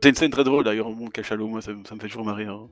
C'est 0.00 0.10
une 0.10 0.14
scène 0.14 0.30
très 0.30 0.44
drôle 0.44 0.64
d'ailleurs, 0.64 0.90
mon 0.90 1.08
Cachalot, 1.08 1.48
moi 1.48 1.60
ça, 1.60 1.72
me 1.72 1.82
fait 1.82 2.08
toujours 2.08 2.24
marrer. 2.24 2.46
Hein. 2.46 2.68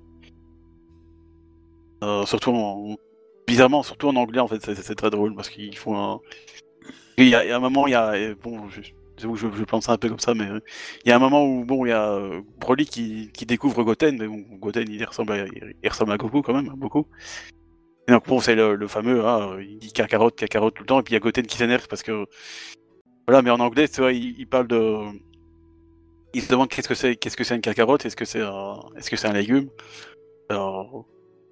surtout 2.25 2.51
en, 2.51 2.97
bizarrement, 3.47 3.83
surtout 3.83 4.09
en 4.09 4.17
anglais, 4.17 4.41
en 4.41 4.49
fait, 4.49 4.61
c'est 4.61 4.95
très 4.95 5.11
drôle 5.11 5.35
parce 5.35 5.49
qu'ils 5.49 5.77
font 5.77 5.97
un. 5.97 6.21
Il 7.19 7.29
y, 7.29 7.35
a, 7.35 7.57
un 7.57 7.61
moment, 7.61 7.87
il 7.87 7.93
y 7.93 7.95
a. 7.95 8.35
Bon, 8.35 8.69
je, 8.69 8.83
je, 9.19 9.29
je 9.35 9.65
pense 9.65 9.89
un 9.89 9.97
peu 9.97 10.09
comme 10.09 10.19
ça, 10.19 10.35
mais 10.35 10.47
il 11.05 11.09
y 11.09 11.13
a 11.13 11.17
un 11.17 11.19
moment 11.19 11.45
où 11.45 11.65
bon, 11.65 11.87
il 11.87 11.91
y 11.91 11.93
a 11.93 12.11
euh, 12.11 12.43
Broly 12.59 12.87
qui, 12.87 13.31
qui 13.33 13.47
découvre 13.47 13.83
Goten, 13.83 14.19
mais 14.19 14.27
bon, 14.27 14.45
Goten 14.59 14.87
il 14.89 15.05
ressemble, 15.05 15.33
à, 15.33 15.47
il 15.47 15.89
ressemble 15.89 16.13
à 16.13 16.17
Goku 16.17 16.43
quand 16.43 16.55
même, 16.55 16.69
hein, 16.69 16.75
beaucoup. 16.77 17.07
Et 18.09 18.13
donc 18.13 18.27
bon, 18.27 18.41
c'est 18.41 18.55
le, 18.55 18.87
fameux, 18.87 19.25
hein, 19.27 19.59
il 19.61 19.79
dit 19.79 19.93
cacarotte, 19.93 20.37
cacarotte 20.37 20.75
tout 20.75 20.83
le 20.83 20.87
temps, 20.87 21.01
et 21.01 21.03
puis 21.03 21.13
il 21.13 21.15
y 21.15 21.17
a 21.17 21.21
Goten 21.21 21.47
qui 21.47 21.57
s'énerve 21.57 21.89
parce 21.89 22.03
que 22.03 22.27
voilà, 23.27 23.43
mais 23.43 23.51
en 23.51 23.59
anglais, 23.61 23.89
tu 23.89 24.01
vois, 24.01 24.13
il, 24.13 24.39
il, 24.39 24.47
parle 24.47 24.69
de, 24.69 24.97
il 26.33 26.43
se 26.43 26.49
demande 26.49 26.69
qu'est-ce 26.69 26.89
que 26.89 26.95
c'est, 26.95 27.17
qu'est-ce 27.17 27.37
que 27.37 27.43
c'est 27.43 27.57
une 27.57 27.61
cacarotte, 27.61 28.05
est-ce 28.07 28.17
que 28.17 28.25
c'est, 28.25 28.43
un... 28.43 28.81
est-ce 28.97 29.11
que 29.11 29.17
c'est 29.17 29.27
un 29.27 29.33
légume? 29.33 29.69
Alors, 30.49 31.07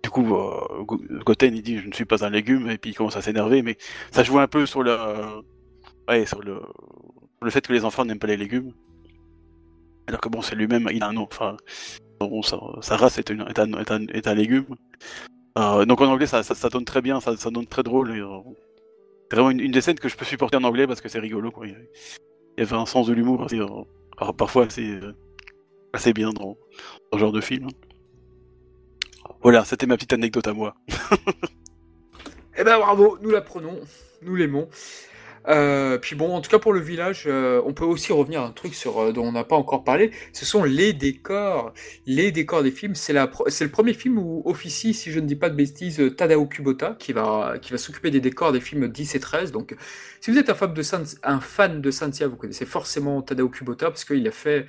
du 0.05 0.11
coup, 0.11 0.37
euh, 0.37 0.85
Goten 1.25 1.57
il 1.57 1.63
dit 1.63 1.79
je 1.79 1.89
ne 1.89 1.93
suis 1.95 2.05
pas 2.05 2.27
un 2.27 2.29
légume 2.29 2.69
et 2.69 2.77
puis 2.77 2.91
il 2.91 2.95
commence 2.95 3.17
à 3.17 3.23
s'énerver, 3.23 3.63
mais 3.63 3.79
ça 4.11 4.23
joue 4.23 4.39
un 4.39 4.47
peu 4.47 4.67
sur 4.67 4.83
le, 4.83 4.99
sur 6.27 6.43
le, 6.43 6.61
le 7.41 7.51
fait 7.51 7.67
que 7.67 7.73
les 7.73 7.87
enfants 7.87 8.05
n'aiment 8.05 8.19
pas 8.19 8.27
les 8.27 8.37
légumes. 8.37 8.71
Alors 10.07 10.21
que 10.21 10.29
bon, 10.29 10.43
c'est 10.43 10.57
lui-même, 10.57 10.91
il 10.93 11.03
a 11.03 11.09
un 11.09 11.15
nom, 11.15 11.23
enfin, 11.23 11.57
bon, 12.21 12.43
sa, 12.43 12.59
race 12.99 13.17
est, 13.17 13.31
un, 13.31 14.35
légume. 14.35 14.67
Euh, 15.57 15.87
donc 15.87 16.03
en 16.03 16.13
anglais, 16.13 16.27
ça, 16.27 16.43
donne 16.69 16.85
très 16.85 17.01
bien, 17.01 17.21
ça, 17.21 17.35
donne 17.51 17.67
très 17.67 17.83
drôle. 17.83 18.11
Euh, 18.11 18.41
c'est 19.31 19.37
vraiment 19.37 19.59
une, 19.59 19.71
des 19.71 19.81
scènes 19.81 19.99
que 19.99 20.11
je 20.11 20.19
peux 20.19 20.27
supporter 20.27 20.59
en 20.59 20.65
anglais 20.65 20.87
parce 20.87 21.01
que 21.01 21.09
c'est 21.09 21.19
rigolo. 21.19 21.51
Quoi. 21.51 21.67
Il 21.67 21.77
y 22.59 22.61
avait 22.61 22.77
un 22.77 22.85
sens 22.85 23.07
de 23.07 23.15
l'humour, 23.15 23.47
parfois 24.37 24.67
assez, 24.67 25.01
assez 25.95 26.13
bien 26.13 26.31
dans 26.35 26.59
ce 27.11 27.19
genre 27.19 27.33
de 27.33 27.41
film. 27.41 27.69
Voilà, 29.45 29.63
c'était 29.67 29.85
ma 29.85 29.97
petite 29.97 30.15
anecdote 30.15 30.49
à 30.49 30.55
moi. 30.55 30.75
eh 32.57 32.65
ben 32.65 32.79
bravo, 32.79 33.19
nous 33.21 33.29
la 33.29 33.43
prenons, 33.43 33.79
nous 34.23 34.37
l'aimons. 34.37 34.71
Euh, 35.49 35.99
puis 35.99 36.17
bon, 36.17 36.35
en 36.35 36.41
tout 36.41 36.51
cas 36.51 36.59
pour 36.59 36.73
le 36.73 36.81
village, 36.81 37.25
euh, 37.27 37.61
on 37.67 37.75
peut 37.75 37.85
aussi 37.85 38.15
revenir 38.15 38.41
à 38.41 38.47
un 38.47 38.53
truc 38.53 38.75
sur 38.75 38.99
euh, 38.99 39.13
dont 39.13 39.27
on 39.27 39.33
n'a 39.33 39.45
pas 39.45 39.57
encore 39.57 39.85
parlé. 39.85 40.13
Ce 40.33 40.47
sont 40.47 40.65
les 40.65 40.95
décors, 40.95 41.75
les 42.07 42.33
décors 42.33 42.63
des 42.63 42.71
films. 42.71 42.95
C'est 42.95 43.13
le 43.13 43.69
premier 43.69 43.93
film 43.93 44.17
où 44.17 44.41
officie, 44.47 44.95
si 44.95 45.13
je 45.13 45.21
ne 45.21 45.27
dis 45.27 45.37
pas 45.37 45.51
de 45.51 45.57
bêtises, 45.57 46.03
Tadao 46.17 46.47
Kubota 46.47 46.97
qui 46.99 47.13
va, 47.13 47.57
qui 47.61 47.71
va 47.73 47.77
s'occuper 47.77 48.11
des 48.11 48.21
décors 48.21 48.51
des 48.51 48.63
films 48.63 48.89
10 48.89 49.15
et 49.15 49.21
13. 49.21 49.53
Donc, 49.53 49.77
si 50.23 50.31
vous 50.31 50.39
êtes 50.39 50.49
un 50.49 50.55
fan 50.55 50.73
de 50.73 50.83
un 51.23 51.69
de 51.81 51.91
Santia, 51.91 52.29
vous 52.29 52.37
connaissez 52.37 52.65
forcément 52.65 53.21
Tadao 53.21 53.51
Kubota 53.51 53.91
parce 53.91 54.07
qu'il 54.07 54.27
a 54.27 54.31
fait 54.33 54.65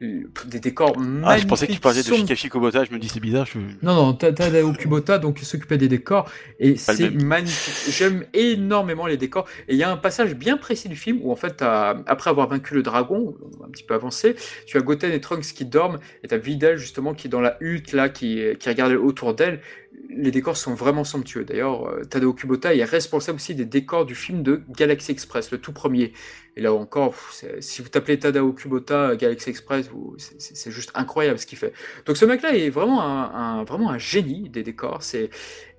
des 0.00 0.60
décors 0.60 0.98
magnifiques. 0.98 1.24
Ah, 1.26 1.38
je 1.38 1.46
pensais 1.46 1.66
que 1.66 1.72
tu 1.72 1.80
parlais 1.80 2.02
de 2.02 2.06
Shikashi 2.06 2.48
Kubota, 2.48 2.84
je 2.84 2.92
me 2.92 2.98
dis 2.98 3.08
c'est 3.08 3.20
bizarre. 3.20 3.44
Je... 3.44 3.58
Non, 3.82 3.94
non, 3.94 4.14
Tadao 4.14 4.72
Kubota, 4.72 5.18
donc 5.18 5.42
il 5.42 5.44
s'occupait 5.44 5.76
des 5.76 5.88
décors, 5.88 6.30
et 6.58 6.76
c'est 6.76 7.10
magnifique. 7.10 7.92
J'aime 7.92 8.24
énormément 8.32 9.06
les 9.06 9.18
décors. 9.18 9.46
Et 9.68 9.74
il 9.74 9.78
y 9.78 9.82
a 9.82 9.90
un 9.90 9.98
passage 9.98 10.34
bien 10.34 10.56
précis 10.56 10.88
du 10.88 10.96
film 10.96 11.20
où, 11.22 11.30
en 11.30 11.36
fait, 11.36 11.62
après 11.62 12.30
avoir 12.30 12.48
vaincu 12.48 12.74
le 12.74 12.82
dragon, 12.82 13.36
un 13.62 13.68
petit 13.68 13.84
peu 13.84 13.94
avancé, 13.94 14.36
tu 14.66 14.78
as 14.78 14.80
Goten 14.80 15.12
et 15.12 15.20
Trunks 15.20 15.52
qui 15.52 15.66
dorment, 15.66 15.98
et 16.24 16.28
tu 16.28 16.34
as 16.34 16.38
Videl, 16.38 16.78
justement, 16.78 17.12
qui 17.12 17.26
est 17.26 17.30
dans 17.30 17.42
la 17.42 17.58
hutte, 17.60 17.92
là, 17.92 18.08
qui, 18.08 18.42
qui 18.58 18.68
regarde 18.68 18.92
autour 18.92 19.34
d'elle. 19.34 19.60
Les 20.08 20.30
décors 20.30 20.56
sont 20.56 20.74
vraiment 20.74 21.04
somptueux. 21.04 21.44
D'ailleurs, 21.44 21.86
euh, 21.88 22.04
Tadao 22.04 22.32
Kubota 22.32 22.74
est 22.74 22.84
responsable 22.84 23.36
aussi 23.36 23.54
des 23.54 23.64
décors 23.64 24.06
du 24.06 24.14
film 24.14 24.42
de 24.42 24.62
Galaxy 24.68 25.12
Express, 25.12 25.50
le 25.50 25.58
tout 25.58 25.72
premier. 25.72 26.12
Et 26.56 26.60
là 26.60 26.72
encore, 26.72 27.14
si 27.60 27.82
vous 27.82 27.88
tapez 27.88 28.18
Tadao 28.18 28.52
Kubota 28.52 29.16
Galaxy 29.16 29.50
Express, 29.50 29.90
c'est 30.38 30.70
juste 30.70 30.90
incroyable 30.94 31.38
ce 31.38 31.46
qu'il 31.46 31.58
fait. 31.58 31.72
Donc 32.06 32.16
ce 32.16 32.24
mec-là 32.24 32.54
est 32.56 32.70
vraiment 32.70 33.02
un, 33.02 33.64
vraiment 33.64 33.90
un 33.90 33.98
génie 33.98 34.48
des 34.48 34.62
décors. 34.62 35.00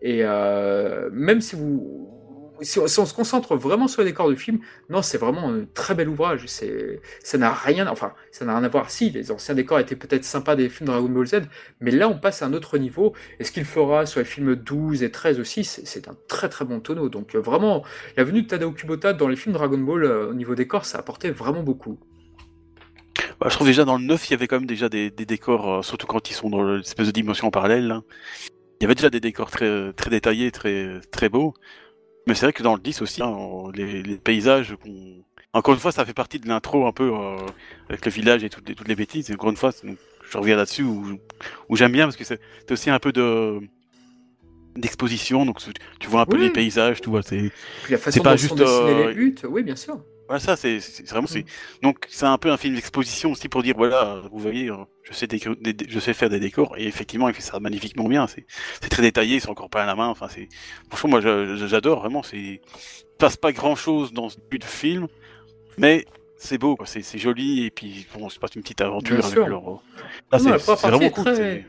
Et 0.01 0.23
euh, 0.23 1.09
même 1.11 1.41
si 1.41 1.55
vous 1.55 2.20
si 2.61 2.79
on, 2.79 2.87
se 2.87 3.13
concentre 3.13 3.55
vraiment 3.55 3.87
sur 3.87 4.01
les 4.01 4.09
décors 4.09 4.29
du 4.29 4.35
film, 4.35 4.59
non, 4.89 5.01
c'est 5.01 5.17
vraiment 5.17 5.49
un 5.49 5.65
très 5.73 5.95
bel 5.95 6.09
ouvrage. 6.09 6.43
C'est, 6.47 7.01
ça 7.23 7.37
n'a 7.37 7.51
rien, 7.51 7.87
enfin, 7.87 8.13
ça 8.31 8.45
n'a 8.45 8.55
rien 8.55 8.63
à 8.63 8.69
voir. 8.69 8.89
Si 8.89 9.09
les 9.09 9.31
anciens 9.31 9.55
décors 9.55 9.79
étaient 9.79 9.95
peut-être 9.95 10.23
sympas 10.23 10.55
des 10.55 10.69
films 10.69 10.87
Dragon 10.87 11.09
Ball 11.09 11.27
Z, 11.27 11.41
mais 11.79 11.91
là, 11.91 12.07
on 12.07 12.17
passe 12.17 12.41
à 12.41 12.45
un 12.45 12.53
autre 12.53 12.77
niveau. 12.77 13.13
Et 13.39 13.43
ce 13.43 13.51
qu'il 13.51 13.65
fera 13.65 14.05
sur 14.05 14.19
les 14.19 14.25
films 14.25 14.55
12 14.55 15.03
et 15.03 15.11
13 15.11 15.39
aussi, 15.39 15.63
c'est 15.63 16.07
un 16.07 16.15
très 16.27 16.49
très 16.49 16.65
bon 16.65 16.79
tonneau. 16.79 17.09
Donc 17.09 17.35
euh, 17.35 17.39
vraiment, 17.39 17.83
la 18.17 18.23
venue 18.23 18.43
de 18.43 18.47
Tadao 18.47 18.71
Kubota 18.71 19.13
dans 19.13 19.27
les 19.27 19.35
films 19.35 19.53
Dragon 19.53 19.77
Ball 19.77 20.03
euh, 20.03 20.29
au 20.29 20.33
niveau 20.33 20.55
décors, 20.55 20.85
ça 20.85 20.97
a 20.97 21.01
apporté 21.01 21.31
vraiment 21.31 21.63
beaucoup. 21.63 21.99
Bah, 23.39 23.47
je 23.49 23.55
trouve 23.55 23.67
déjà 23.67 23.85
dans 23.85 23.97
le 23.97 24.03
9, 24.03 24.29
il 24.29 24.31
y 24.31 24.33
avait 24.35 24.47
quand 24.47 24.57
même 24.57 24.67
déjà 24.67 24.87
des, 24.87 25.09
décors, 25.09 25.73
euh, 25.73 25.81
surtout 25.81 26.07
quand 26.07 26.29
ils 26.29 26.33
sont 26.33 26.49
dans 26.49 26.63
l'espèce 26.63 27.07
de 27.07 27.11
dimension 27.11 27.49
parallèle. 27.49 28.01
Il 28.79 28.83
y 28.83 28.85
avait 28.85 28.95
déjà 28.95 29.09
des 29.09 29.19
décors 29.19 29.51
très, 29.51 29.93
très 29.93 30.09
détaillés, 30.09 30.51
très, 30.51 30.99
très 31.11 31.29
beaux. 31.29 31.53
Mais 32.31 32.35
c'est 32.35 32.45
vrai 32.45 32.53
que 32.53 32.63
dans 32.63 32.75
le 32.75 32.79
10 32.79 33.01
aussi, 33.01 33.21
hein, 33.21 33.35
les, 33.73 34.15
paysages, 34.15 34.73
encore 35.51 35.73
une 35.73 35.81
fois, 35.81 35.91
ça 35.91 36.05
fait 36.05 36.13
partie 36.13 36.39
de 36.39 36.47
l'intro 36.47 36.87
un 36.87 36.93
peu 36.93 37.11
euh, 37.13 37.35
avec 37.89 38.05
le 38.05 38.09
village 38.09 38.45
et 38.45 38.49
toutes 38.49 38.69
les, 38.69 38.73
toutes 38.73 38.87
les 38.87 38.95
bêtises. 38.95 39.29
encore 39.33 39.49
une 39.49 39.57
fois, 39.57 39.71
je 39.83 40.37
reviens 40.37 40.55
là-dessus 40.55 40.83
où, 40.83 41.19
j'aime 41.75 41.91
bien 41.91 42.05
parce 42.05 42.15
que 42.15 42.23
c'est 42.23 42.39
aussi 42.71 42.89
un 42.89 42.99
peu 42.99 43.11
de 43.11 43.59
d'exposition, 44.77 45.45
donc 45.45 45.57
tu 45.99 46.07
vois 46.07 46.21
un 46.21 46.25
peu 46.25 46.37
les 46.37 46.49
paysages, 46.49 47.01
tu 47.01 47.09
vois. 47.09 47.21
C'est 47.21 47.51
pas 48.23 48.37
juste 48.37 48.61
euh, 48.61 49.11
les 49.11 49.13
huttes, 49.13 49.45
oui, 49.49 49.63
bien 49.63 49.75
sûr. 49.75 50.01
Voilà, 50.31 50.39
ça, 50.39 50.55
c'est 50.55 50.79
vraiment. 51.09 51.27
c'est 51.27 51.43
Donc, 51.83 52.05
c'est 52.09 52.25
un 52.25 52.37
peu 52.37 52.49
un 52.51 52.55
film 52.55 52.75
d'exposition 52.75 53.33
aussi 53.33 53.49
pour 53.49 53.63
dire 53.63 53.75
voilà, 53.75 54.21
vous 54.31 54.39
voyez, 54.39 54.69
euh, 54.69 54.77
je 55.03 55.11
sais, 55.11 55.27
je 55.27 55.99
sais 55.99 56.13
faire 56.13 56.29
des 56.29 56.39
décors, 56.39 56.77
et 56.77 56.87
effectivement, 56.87 57.27
il 57.27 57.35
fait 57.35 57.41
ça 57.41 57.59
magnifiquement 57.59 58.07
bien. 58.07 58.27
C'est 58.27 58.45
très 58.89 59.01
détaillé, 59.01 59.41
c'est 59.41 59.49
encore 59.49 59.69
pas 59.69 59.83
à 59.83 59.85
la 59.85 59.93
main. 59.93 60.07
Enfin, 60.07 60.29
c'est. 60.29 60.47
Franchement, 60.87 61.19
moi, 61.19 61.19
j'adore 61.67 61.99
vraiment. 61.99 62.23
C'est. 62.23 62.37
Il 62.37 62.61
passe 63.17 63.35
pas 63.35 63.51
grand 63.51 63.75
chose 63.75 64.13
dans 64.13 64.29
ce 64.29 64.37
but 64.49 64.59
de 64.59 64.65
film, 64.65 65.09
mais 65.77 66.05
c'est 66.37 66.57
beau, 66.57 66.77
quoi. 66.77 66.85
C'est, 66.85 67.17
joli, 67.17 67.65
et 67.65 67.69
puis 67.69 68.07
bon, 68.17 68.29
c'est 68.29 68.39
pas 68.39 68.47
une 68.55 68.61
petite 68.61 68.79
aventure 68.79 69.25
avec 69.25 69.35
leur. 69.35 69.83
Ah, 70.31 70.39
c'est, 70.39 70.49
vraiment 70.87 71.09
cool. 71.09 71.63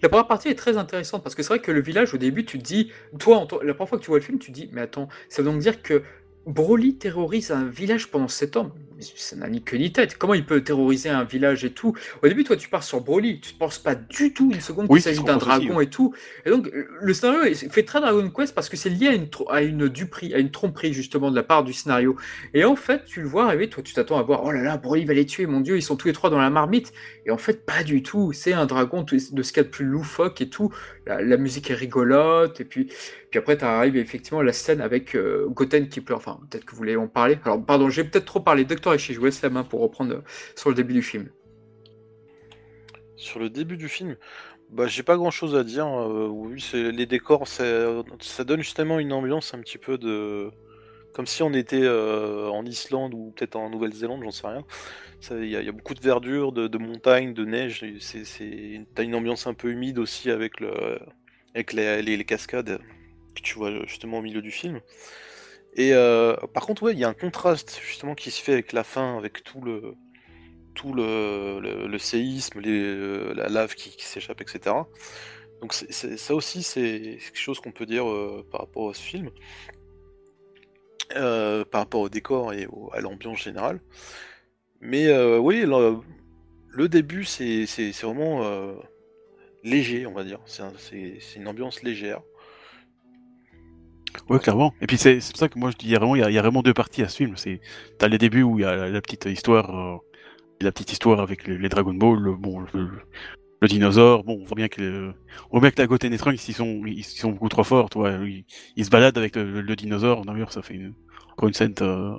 La 0.00 0.08
première 0.08 0.28
partie 0.28 0.46
est 0.46 0.54
très 0.54 0.76
intéressante 0.76 1.24
parce 1.24 1.34
que 1.34 1.42
c'est 1.42 1.48
vrai 1.48 1.58
que 1.58 1.72
le 1.72 1.80
village, 1.80 2.14
au 2.14 2.18
début, 2.18 2.44
tu 2.44 2.56
te 2.56 2.62
dis, 2.62 2.92
toi, 3.18 3.48
la 3.64 3.74
première 3.74 3.88
fois 3.88 3.98
que 3.98 4.04
tu 4.04 4.10
vois 4.10 4.18
le 4.18 4.24
film, 4.24 4.38
tu 4.38 4.52
te 4.52 4.54
dis, 4.54 4.70
mais 4.70 4.82
attends, 4.82 5.08
ça 5.28 5.42
veut 5.42 5.50
donc 5.50 5.60
dire 5.60 5.82
que 5.82 6.04
Broly 6.46 6.94
terrorise 6.94 7.50
un 7.50 7.64
village 7.64 8.10
pendant 8.10 8.28
7 8.28 8.56
ans. 8.56 8.72
Mais 9.00 9.06
ça 9.16 9.36
n'a 9.36 9.48
ni 9.48 9.62
queue 9.62 9.78
ni 9.78 9.92
tête. 9.92 10.18
Comment 10.18 10.34
il 10.34 10.44
peut 10.44 10.62
terroriser 10.62 11.08
un 11.08 11.24
village 11.24 11.64
et 11.64 11.70
tout? 11.70 11.96
Au 12.22 12.28
début, 12.28 12.44
toi, 12.44 12.56
tu 12.56 12.68
pars 12.68 12.82
sur 12.82 13.00
Broly. 13.00 13.40
Tu 13.40 13.54
ne 13.54 13.58
penses 13.58 13.78
pas 13.78 13.94
du 13.94 14.34
tout 14.34 14.50
une 14.52 14.60
seconde 14.60 14.88
qu'il 14.88 15.00
s'agit 15.00 15.24
d'un 15.24 15.38
dragon 15.38 15.80
et 15.80 15.88
tout. 15.88 16.14
Et 16.44 16.50
donc, 16.50 16.70
le 16.72 17.14
scénario 17.14 17.54
fait 17.70 17.84
très 17.84 18.00
Dragon 18.00 18.28
Quest 18.30 18.54
parce 18.54 18.68
que 18.68 18.76
c'est 18.76 18.90
lié 18.90 19.08
à 19.08 19.12
une, 19.14 19.28
à 19.48 19.62
une 19.62 19.88
duperie, 19.88 20.34
à 20.34 20.38
une 20.38 20.50
tromperie, 20.50 20.92
justement, 20.92 21.30
de 21.30 21.36
la 21.36 21.42
part 21.42 21.64
du 21.64 21.72
scénario. 21.72 22.16
Et 22.52 22.64
en 22.64 22.76
fait, 22.76 23.04
tu 23.06 23.22
le 23.22 23.28
vois 23.28 23.46
arriver, 23.46 23.70
toi, 23.70 23.82
tu 23.82 23.94
t'attends 23.94 24.18
à 24.18 24.22
voir, 24.22 24.42
oh 24.44 24.50
là 24.50 24.62
là, 24.62 24.76
Broly 24.76 25.04
va 25.06 25.14
les 25.14 25.26
tuer, 25.26 25.46
mon 25.46 25.60
dieu, 25.60 25.76
ils 25.76 25.82
sont 25.82 25.96
tous 25.96 26.08
les 26.08 26.14
trois 26.14 26.28
dans 26.28 26.38
la 26.38 26.50
marmite. 26.50 26.92
Et 27.24 27.30
en 27.30 27.38
fait, 27.38 27.64
pas 27.64 27.82
du 27.82 28.02
tout. 28.02 28.32
C'est 28.32 28.52
un 28.52 28.66
dragon 28.66 29.02
de 29.02 29.18
ce 29.18 29.52
qu'il 29.52 29.56
y 29.56 29.60
a 29.60 29.64
de 29.64 29.68
plus 29.68 29.84
loufoque 29.84 30.40
et 30.40 30.48
tout. 30.48 30.70
La, 31.06 31.36
musique 31.36 31.70
est 31.70 31.74
rigolote. 31.74 32.60
Et 32.60 32.64
puis, 32.64 32.90
puis 33.30 33.38
après, 33.38 33.56
tu 33.56 33.64
arrives 33.64 33.96
effectivement 33.96 34.40
à 34.40 34.44
la 34.44 34.52
scène 34.52 34.80
avec 34.80 35.14
euh, 35.14 35.46
Goten 35.48 35.88
qui 35.88 36.00
pleure. 36.00 36.18
Enfin, 36.18 36.38
peut-être 36.50 36.64
que 36.64 36.72
vous 36.72 36.76
voulez 36.76 36.96
en 36.96 37.08
parler. 37.08 37.38
Alors, 37.44 37.64
pardon, 37.64 37.88
j'ai 37.88 38.04
peut-être 38.04 38.24
trop 38.24 38.40
parlé. 38.40 38.64
Docteur 38.64 38.89
Je 38.96 39.18
vous 39.18 39.24
laisse 39.24 39.42
la 39.42 39.50
main 39.50 39.64
pour 39.64 39.80
reprendre 39.80 40.14
euh, 40.14 40.22
sur 40.56 40.70
le 40.70 40.74
début 40.74 40.94
du 40.94 41.02
film. 41.02 41.30
Sur 43.16 43.38
le 43.38 43.50
début 43.50 43.76
du 43.76 43.88
film 43.88 44.16
bah, 44.70 44.86
j'ai 44.86 45.02
pas 45.02 45.16
grand 45.16 45.32
chose 45.32 45.56
à 45.56 45.64
dire. 45.64 45.86
Euh, 45.86 46.54
les 46.74 47.06
décors, 47.06 47.48
ça 47.48 48.44
donne 48.44 48.62
justement 48.62 49.00
une 49.00 49.12
ambiance 49.12 49.52
un 49.52 49.58
petit 49.58 49.78
peu 49.78 49.98
de. 49.98 50.50
Comme 51.12 51.26
si 51.26 51.42
on 51.42 51.52
était 51.52 51.88
en 51.88 52.64
Islande 52.64 53.14
ou 53.14 53.32
peut-être 53.36 53.56
en 53.56 53.68
Nouvelle-Zélande, 53.68 54.22
j'en 54.22 54.30
sais 54.30 54.46
rien. 54.46 54.64
Il 55.32 55.50
y, 55.50 55.56
a 55.56 55.72
beaucoup 55.72 55.94
de 55.94 56.00
verdure, 56.00 56.52
de, 56.52 56.78
montagnes, 56.78 57.34
de 57.34 57.44
neige. 57.44 57.84
T'as 58.94 59.02
une 59.02 59.14
ambiance 59.16 59.48
un 59.48 59.54
peu 59.54 59.70
humide 59.70 59.98
aussi 59.98 60.30
avec 60.30 60.60
les, 60.60 62.24
cascades 62.24 62.78
que 63.34 63.42
tu 63.42 63.54
vois 63.56 63.84
justement 63.86 64.18
au 64.18 64.22
milieu 64.22 64.40
du 64.40 64.52
film. 64.52 64.80
Et 65.74 65.92
euh, 65.94 66.34
par 66.52 66.66
contre, 66.66 66.82
ouais, 66.82 66.92
il 66.92 66.98
y 66.98 67.04
a 67.04 67.08
un 67.08 67.14
contraste 67.14 67.80
justement 67.82 68.14
qui 68.14 68.30
se 68.30 68.42
fait 68.42 68.52
avec 68.52 68.72
la 68.72 68.84
fin, 68.84 69.16
avec 69.16 69.44
tout 69.44 69.60
le 69.60 69.94
tout 70.74 70.94
le, 70.94 71.98
séisme, 71.98 72.60
les, 72.60 73.34
la 73.34 73.48
lave 73.48 73.74
qui, 73.74 73.94
s'échappe, 74.02 74.40
etc. 74.40 74.76
Donc 75.60 75.74
ça 75.74 76.34
aussi, 76.34 76.62
c'est 76.62 77.18
quelque 77.20 77.38
chose 77.38 77.60
qu'on 77.60 77.72
peut 77.72 77.86
dire 77.86 78.08
euh, 78.08 78.46
par 78.50 78.60
rapport 78.62 78.88
à 78.88 78.94
ce 78.94 79.02
film, 79.02 79.30
euh, 81.16 81.64
par 81.64 81.82
rapport 81.82 82.02
au 82.02 82.08
décor 82.08 82.52
et 82.52 82.66
à 82.92 83.00
l'ambiance 83.00 83.42
générale. 83.42 83.80
Mais 84.80 85.08
euh, 85.08 85.38
oui, 85.38 85.66
le, 85.66 86.88
début, 86.88 87.24
c'est 87.24 87.66
vraiment 88.02 88.44
euh, 88.44 88.74
léger, 89.64 90.06
on 90.06 90.12
va 90.12 90.24
dire. 90.24 90.40
C'est 90.46 91.36
une 91.36 91.48
ambiance 91.48 91.82
légère. 91.82 92.22
Ouais, 94.28 94.38
clairement. 94.38 94.74
Et 94.80 94.86
puis 94.86 94.96
c'est 94.96 95.18
pour 95.18 95.36
ça 95.36 95.48
que 95.48 95.58
moi 95.58 95.70
je 95.70 95.76
dis, 95.76 95.86
il 95.86 95.92
y, 95.92 95.96
a 95.96 95.98
vraiment, 95.98 96.16
il 96.16 96.32
y, 96.32 96.38
a 96.38 96.42
vraiment 96.42 96.62
deux 96.62 96.74
parties 96.74 97.02
à 97.02 97.08
ce 97.08 97.16
film. 97.16 97.34
T'as 97.98 98.08
les 98.08 98.18
débuts 98.18 98.42
où 98.42 98.58
il 98.58 98.62
y 98.62 98.64
a 98.64 98.88
la, 98.88 99.00
petite 99.00 99.26
histoire, 99.26 99.76
euh, 99.76 99.96
la 100.60 100.72
petite 100.72 100.92
histoire 100.92 101.20
avec 101.20 101.46
les, 101.46 101.68
Dragon 101.68 101.94
Ball, 101.94 102.18
le, 102.18 102.34
bon, 102.34 102.64
le, 102.72 103.68
dinosaure. 103.68 104.24
Bon, 104.24 104.38
on 104.40 104.44
voit 104.44 104.56
bien 104.56 104.68
que, 104.68 105.12
on 105.50 105.58
voit 105.58 105.60
bien 105.60 105.70
que 105.70 105.80
la 105.80 105.86
Goten 105.86 106.12
et 106.12 106.18
Trunks, 106.18 106.48
ils 106.48 106.54
sont, 106.54 106.82
ils, 106.86 107.04
sont 107.04 107.30
beaucoup 107.30 107.48
trop 107.48 107.64
forts. 107.64 107.90
Toi, 107.90 108.18
ils, 108.76 108.84
se 108.84 108.90
baladent 108.90 109.18
avec 109.18 109.36
le, 109.36 109.76
dinosaure. 109.76 110.24
D'ailleurs, 110.24 110.52
ça 110.52 110.62
fait 110.62 110.74
une, 110.74 110.94
une 111.42 111.54
scène 111.54 111.74
euh, 111.80 112.16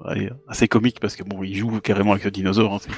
assez 0.48 0.68
comique 0.68 1.00
parce 1.00 1.16
que 1.16 1.24
bon, 1.24 1.44
ils 1.44 1.56
jouent 1.56 1.80
carrément 1.82 2.12
avec 2.12 2.26
le 2.26 2.32
dinosaure. 2.32 2.74
Hein, 2.74 2.92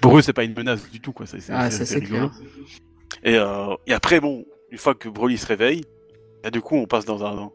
pour 0.00 0.18
eux, 0.18 0.22
c'est 0.22 0.32
pas 0.32 0.44
une 0.44 0.54
menace 0.54 0.90
du 0.90 1.00
tout, 1.00 1.12
quoi. 1.12 1.26
C'est 1.26 1.40
ah, 1.50 1.68
rigolo. 1.68 2.30
Et, 3.24 3.36
euh, 3.36 3.74
et, 3.86 3.92
après, 3.92 4.20
bon, 4.20 4.44
une 4.70 4.78
fois 4.78 4.94
que 4.94 5.08
Broly 5.08 5.38
se 5.38 5.46
réveille, 5.46 5.82
et 6.44 6.50
du 6.50 6.60
coup, 6.60 6.76
on 6.76 6.86
passe 6.86 7.04
dans 7.04 7.24
un 7.24 7.50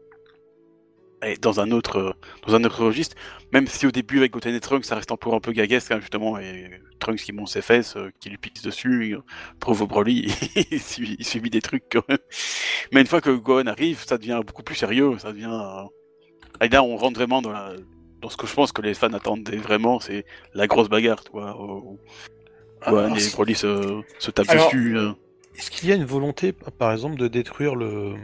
dans 1.40 1.60
un 1.60 1.70
autre 1.70 2.16
dans 2.46 2.54
un 2.54 2.64
autre 2.64 2.84
registre. 2.84 3.16
Même 3.52 3.66
si 3.66 3.86
au 3.86 3.90
début 3.90 4.18
avec 4.18 4.32
Goten 4.32 4.54
et 4.54 4.60
Trunks, 4.60 4.84
ça 4.84 4.96
reste 4.96 5.12
encore 5.12 5.34
un 5.34 5.40
peu 5.40 5.52
gaguesque, 5.52 5.92
hein, 5.92 6.00
justement, 6.00 6.38
et 6.38 6.70
Trunks 6.98 7.20
qui 7.20 7.32
monte 7.32 7.48
ses 7.48 7.62
fesses, 7.62 7.96
euh, 7.96 8.10
qui 8.20 8.28
lui 8.30 8.38
pique 8.38 8.62
dessus, 8.64 9.16
prouve 9.60 9.86
Broly, 9.86 10.26
il 10.70 11.24
subit 11.24 11.50
des 11.50 11.60
trucs 11.60 11.84
quand 11.90 12.02
même. 12.08 12.18
Mais 12.92 13.00
une 13.00 13.06
fois 13.06 13.20
que 13.20 13.30
Gohan 13.30 13.66
arrive, 13.66 14.02
ça 14.04 14.18
devient 14.18 14.40
beaucoup 14.44 14.64
plus 14.64 14.74
sérieux, 14.74 15.16
ça 15.18 15.32
devient 15.32 15.86
et 16.60 16.68
là, 16.68 16.82
on 16.82 16.96
rentre 16.96 17.18
vraiment 17.18 17.42
dans, 17.42 17.50
la, 17.50 17.72
dans 18.20 18.28
ce 18.28 18.36
que 18.36 18.46
je 18.46 18.54
pense 18.54 18.72
que 18.72 18.82
les 18.82 18.94
fans 18.94 19.12
attendaient 19.12 19.56
vraiment, 19.56 20.00
c'est 20.00 20.24
la 20.54 20.66
grosse 20.66 20.88
bagarre, 20.88 21.24
toi. 21.24 21.56
Où, 21.60 21.98
où 22.86 22.98
et 22.98 23.30
Broly 23.32 23.54
se, 23.54 24.02
se 24.18 24.30
tapent 24.30 24.52
dessus. 24.52 24.96
Euh. 24.96 25.12
Est-ce 25.56 25.70
qu'il 25.70 25.88
y 25.88 25.92
a 25.92 25.94
une 25.94 26.04
volonté, 26.04 26.52
par 26.52 26.92
exemple, 26.92 27.16
de 27.16 27.28
détruire 27.28 27.74
le, 27.74 28.14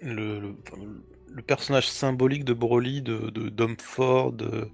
le, 0.00 0.40
le, 0.40 0.54
personnage 1.40 1.88
symbolique 1.88 2.44
de 2.44 2.52
Broly, 2.52 3.00
de 3.00 3.30
d'homme 3.30 3.76
fort, 3.78 4.32
de, 4.32 4.68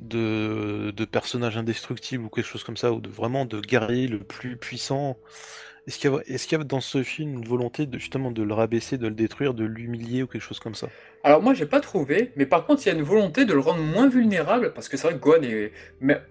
de, 0.00 1.04
personnage 1.04 1.56
indestructible 1.56 2.24
ou 2.24 2.28
quelque 2.28 2.46
chose 2.46 2.64
comme 2.64 2.76
ça, 2.76 2.92
ou 2.92 3.00
de 3.00 3.08
vraiment 3.08 3.44
de 3.44 3.60
guerrier 3.60 4.08
le 4.08 4.20
plus 4.20 4.56
puissant 4.56 5.18
est-ce 5.88 6.46
qu'il 6.46 6.58
y, 6.58 6.60
a 6.60 6.64
dans 6.64 6.82
ce 6.82 7.02
film 7.02 7.32
une 7.32 7.46
volonté 7.46 7.88
justement 7.94 8.30
de 8.30 8.42
le 8.42 8.52
rabaisser, 8.52 8.98
de 8.98 9.08
le 9.08 9.14
détruire, 9.14 9.54
de 9.54 9.64
l'humilier 9.64 10.22
ou 10.22 10.26
quelque 10.26 10.42
chose 10.42 10.60
comme 10.60 10.74
ça? 10.74 10.88
Alors 11.24 11.40
moi 11.42 11.54
j'ai 11.54 11.64
pas 11.64 11.80
trouvé, 11.80 12.30
mais 12.36 12.44
par 12.44 12.66
contre 12.66 12.82
il 12.84 12.90
y 12.90 12.92
a 12.92 12.94
une 12.94 13.02
volonté 13.02 13.46
de 13.46 13.54
le 13.54 13.60
rendre 13.60 13.80
moins 13.80 14.06
vulnérable, 14.06 14.74
parce 14.74 14.86
que 14.90 14.98
c'est 14.98 15.06
vrai 15.06 15.16
que 15.16 15.22
Gohan 15.22 15.42
est... 15.44 15.72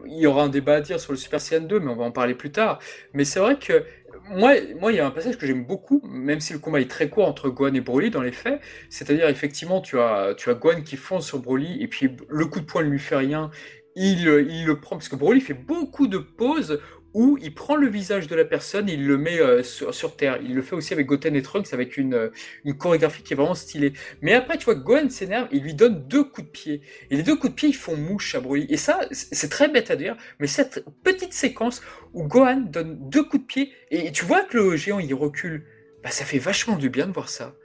Il 0.06 0.20
y 0.20 0.28
aura 0.28 0.44
un 0.44 0.50
débat 0.50 0.76
à 0.76 0.82
dire 0.82 1.00
sur 1.00 1.12
le 1.12 1.18
Super 1.18 1.42
Saiyan 1.42 1.62
2, 1.62 1.80
mais 1.80 1.90
on 1.90 1.96
va 1.96 2.06
en 2.06 2.12
parler 2.12 2.36
plus 2.36 2.52
tard. 2.52 2.78
Mais 3.14 3.26
c'est 3.26 3.40
vrai 3.40 3.58
que 3.58 3.84
moi, 4.30 4.54
moi, 4.80 4.92
il 4.92 4.96
y 4.96 5.00
a 5.00 5.08
un 5.08 5.12
passage 5.12 5.38
que 5.38 5.46
j'aime 5.46 5.66
beaucoup, 5.66 6.02
même 6.06 6.40
si 6.40 6.54
le 6.54 6.60
combat 6.60 6.80
est 6.82 6.90
très 6.90 7.10
court 7.10 7.28
entre 7.28 7.50
Gohan 7.50 7.74
et 7.74 7.82
Broly 7.82 8.10
dans 8.10 8.22
les 8.22 8.32
faits. 8.32 8.62
C'est-à-dire, 8.90 9.28
effectivement, 9.30 9.82
tu 9.82 10.00
as, 10.00 10.34
tu 10.36 10.50
as 10.50 10.54
Gohan 10.54 10.82
qui 10.82 10.98
fonce 10.98 11.26
sur 11.26 11.40
Broly, 11.40 11.82
et 11.82 11.88
puis 11.88 12.10
le 12.30 12.46
coup 12.46 12.60
de 12.60 12.66
poing 12.66 12.84
ne 12.84 12.90
lui 12.90 13.00
fait 13.00 13.16
rien. 13.16 13.52
Il, 13.96 14.20
il 14.22 14.66
le 14.66 14.80
prend, 14.80 14.96
parce 14.96 15.10
que 15.10 15.16
Broly 15.16 15.42
fait 15.42 15.56
beaucoup 15.56 16.08
de 16.08 16.18
pauses 16.18 16.80
où 17.14 17.38
il 17.42 17.54
prend 17.54 17.76
le 17.76 17.88
visage 17.88 18.28
de 18.28 18.36
la 18.36 18.46
personne 18.46 18.90
et 18.90 18.94
il 18.94 19.06
le 19.06 19.18
met 19.18 19.40
euh, 19.40 19.64
sur, 19.64 20.16
terre. 20.16 20.40
Il 20.42 20.56
le 20.56 20.62
fait 20.62 20.76
aussi 20.76 20.94
avec 20.94 21.08
Goten 21.08 21.36
et 21.36 21.42
Trunks 21.42 21.74
avec 21.74 21.98
une, 21.98 22.14
euh, 22.14 22.74
chorégraphie 22.78 23.24
qui 23.24 23.34
est 23.34 23.36
vraiment 23.36 23.56
stylée. 23.56 23.94
Mais 24.22 24.34
après, 24.34 24.58
tu 24.58 24.66
vois, 24.66 24.76
Gohan 24.76 25.10
s'énerve, 25.10 25.48
il 25.52 25.64
lui 25.64 25.74
donne 25.74 26.08
deux 26.08 26.24
coups 26.24 26.48
de 26.48 26.52
pied. 26.52 26.82
Et 27.10 27.16
les 27.16 27.24
deux 27.24 27.36
coups 27.36 27.52
de 27.52 27.56
pied, 27.56 27.70
ils 27.70 27.76
font 27.76 27.96
mouche 27.96 28.36
à 28.36 28.40
Broly. 28.40 28.68
Et 28.70 28.78
ça, 28.78 29.02
c'est 29.12 29.50
très 29.50 29.68
bête 29.68 29.92
à 29.92 29.96
dire, 29.96 30.16
mais 30.40 30.48
cette 30.48 30.86
petite 31.04 31.34
séquence 31.34 31.82
où 32.14 32.24
Gohan 32.24 32.62
donne 32.62 32.98
deux 33.10 33.24
coups 33.24 33.44
de 33.44 33.48
pied 33.48 33.72
et 33.92 34.12
tu 34.12 34.26
vois 34.26 34.44
que 34.44 34.58
le 34.58 34.76
géant 34.76 35.00
il 35.00 35.14
recule, 35.14 35.66
bah 36.04 36.12
ça 36.12 36.26
fait 36.26 36.40
vachement 36.40 36.76
du 36.76 36.90
bien 36.90 37.08
de 37.08 37.14
voir 37.14 37.30
ça. 37.30 37.56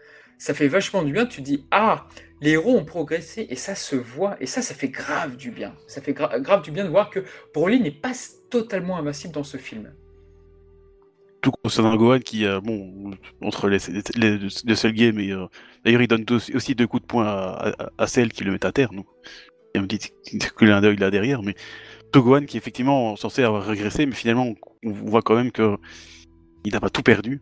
Ça 0.43 0.55
fait 0.55 0.67
vachement 0.67 1.05
du 1.05 1.13
bien, 1.13 1.25
tu 1.25 1.41
dis, 1.41 1.67
ah, 1.71 2.09
les 2.41 2.55
héros 2.55 2.77
ont 2.77 2.85
progressé 2.85 3.47
et 3.49 3.55
ça 3.55 3.77
se 3.77 3.95
voit. 3.95 4.37
Et 4.41 4.47
ça, 4.47 4.61
ça 4.61 4.75
fait 4.75 4.89
grave 4.89 5.37
du 5.37 5.53
bien. 5.53 5.73
Ça 5.87 6.03
fait 6.03 6.13
grave 6.13 6.63
du 6.63 6.73
bien 6.73 6.83
de 6.83 6.89
voir 6.89 7.11
que 7.11 7.21
Broly 7.55 7.79
n'est 7.79 7.93
pas 7.93 8.11
totalement 8.51 8.97
invincible 8.97 9.33
dans 9.33 9.45
ce 9.45 9.57
film. 9.57 9.93
Tout 11.43 11.53
concernant 11.63 11.95
Gohan 11.95 12.19
qui, 12.19 12.45
euh, 12.45 12.61
bon, 12.61 13.13
entre 13.41 13.69
les, 13.69 13.79
les, 14.17 14.41
les 14.65 14.75
seuls 14.75 14.95
games, 14.95 15.21
et 15.21 15.31
euh, 15.31 15.47
d'ailleurs 15.85 16.03
il 16.03 16.09
donne 16.09 16.27
aussi 16.55 16.75
deux 16.75 16.89
coups 16.89 17.03
de 17.03 17.07
poing 17.07 17.25
à, 17.25 18.07
celle 18.09 18.33
qui 18.33 18.43
le 18.43 18.51
met 18.51 18.67
à 18.67 18.73
terre, 18.73 18.93
nous. 18.93 19.07
Et 19.77 19.79
on 19.79 19.83
me 19.83 19.87
dit 19.87 20.01
que 20.57 20.65
l'un 20.65 20.81
d'eux 20.81 20.97
là 20.97 21.13
derrière, 21.13 21.45
mais 21.45 21.55
Gohan 22.13 22.47
qui 22.47 22.57
est 22.57 22.59
effectivement 22.59 23.15
censé 23.15 23.45
avoir 23.45 23.65
régressé, 23.65 24.07
mais 24.07 24.17
finalement 24.17 24.53
on 24.85 24.91
voit 24.91 25.23
quand 25.23 25.37
même 25.37 25.53
que 25.53 25.77
il 26.65 26.73
n'a 26.73 26.81
pas 26.81 26.91
tout 26.91 27.03
perdu. 27.03 27.41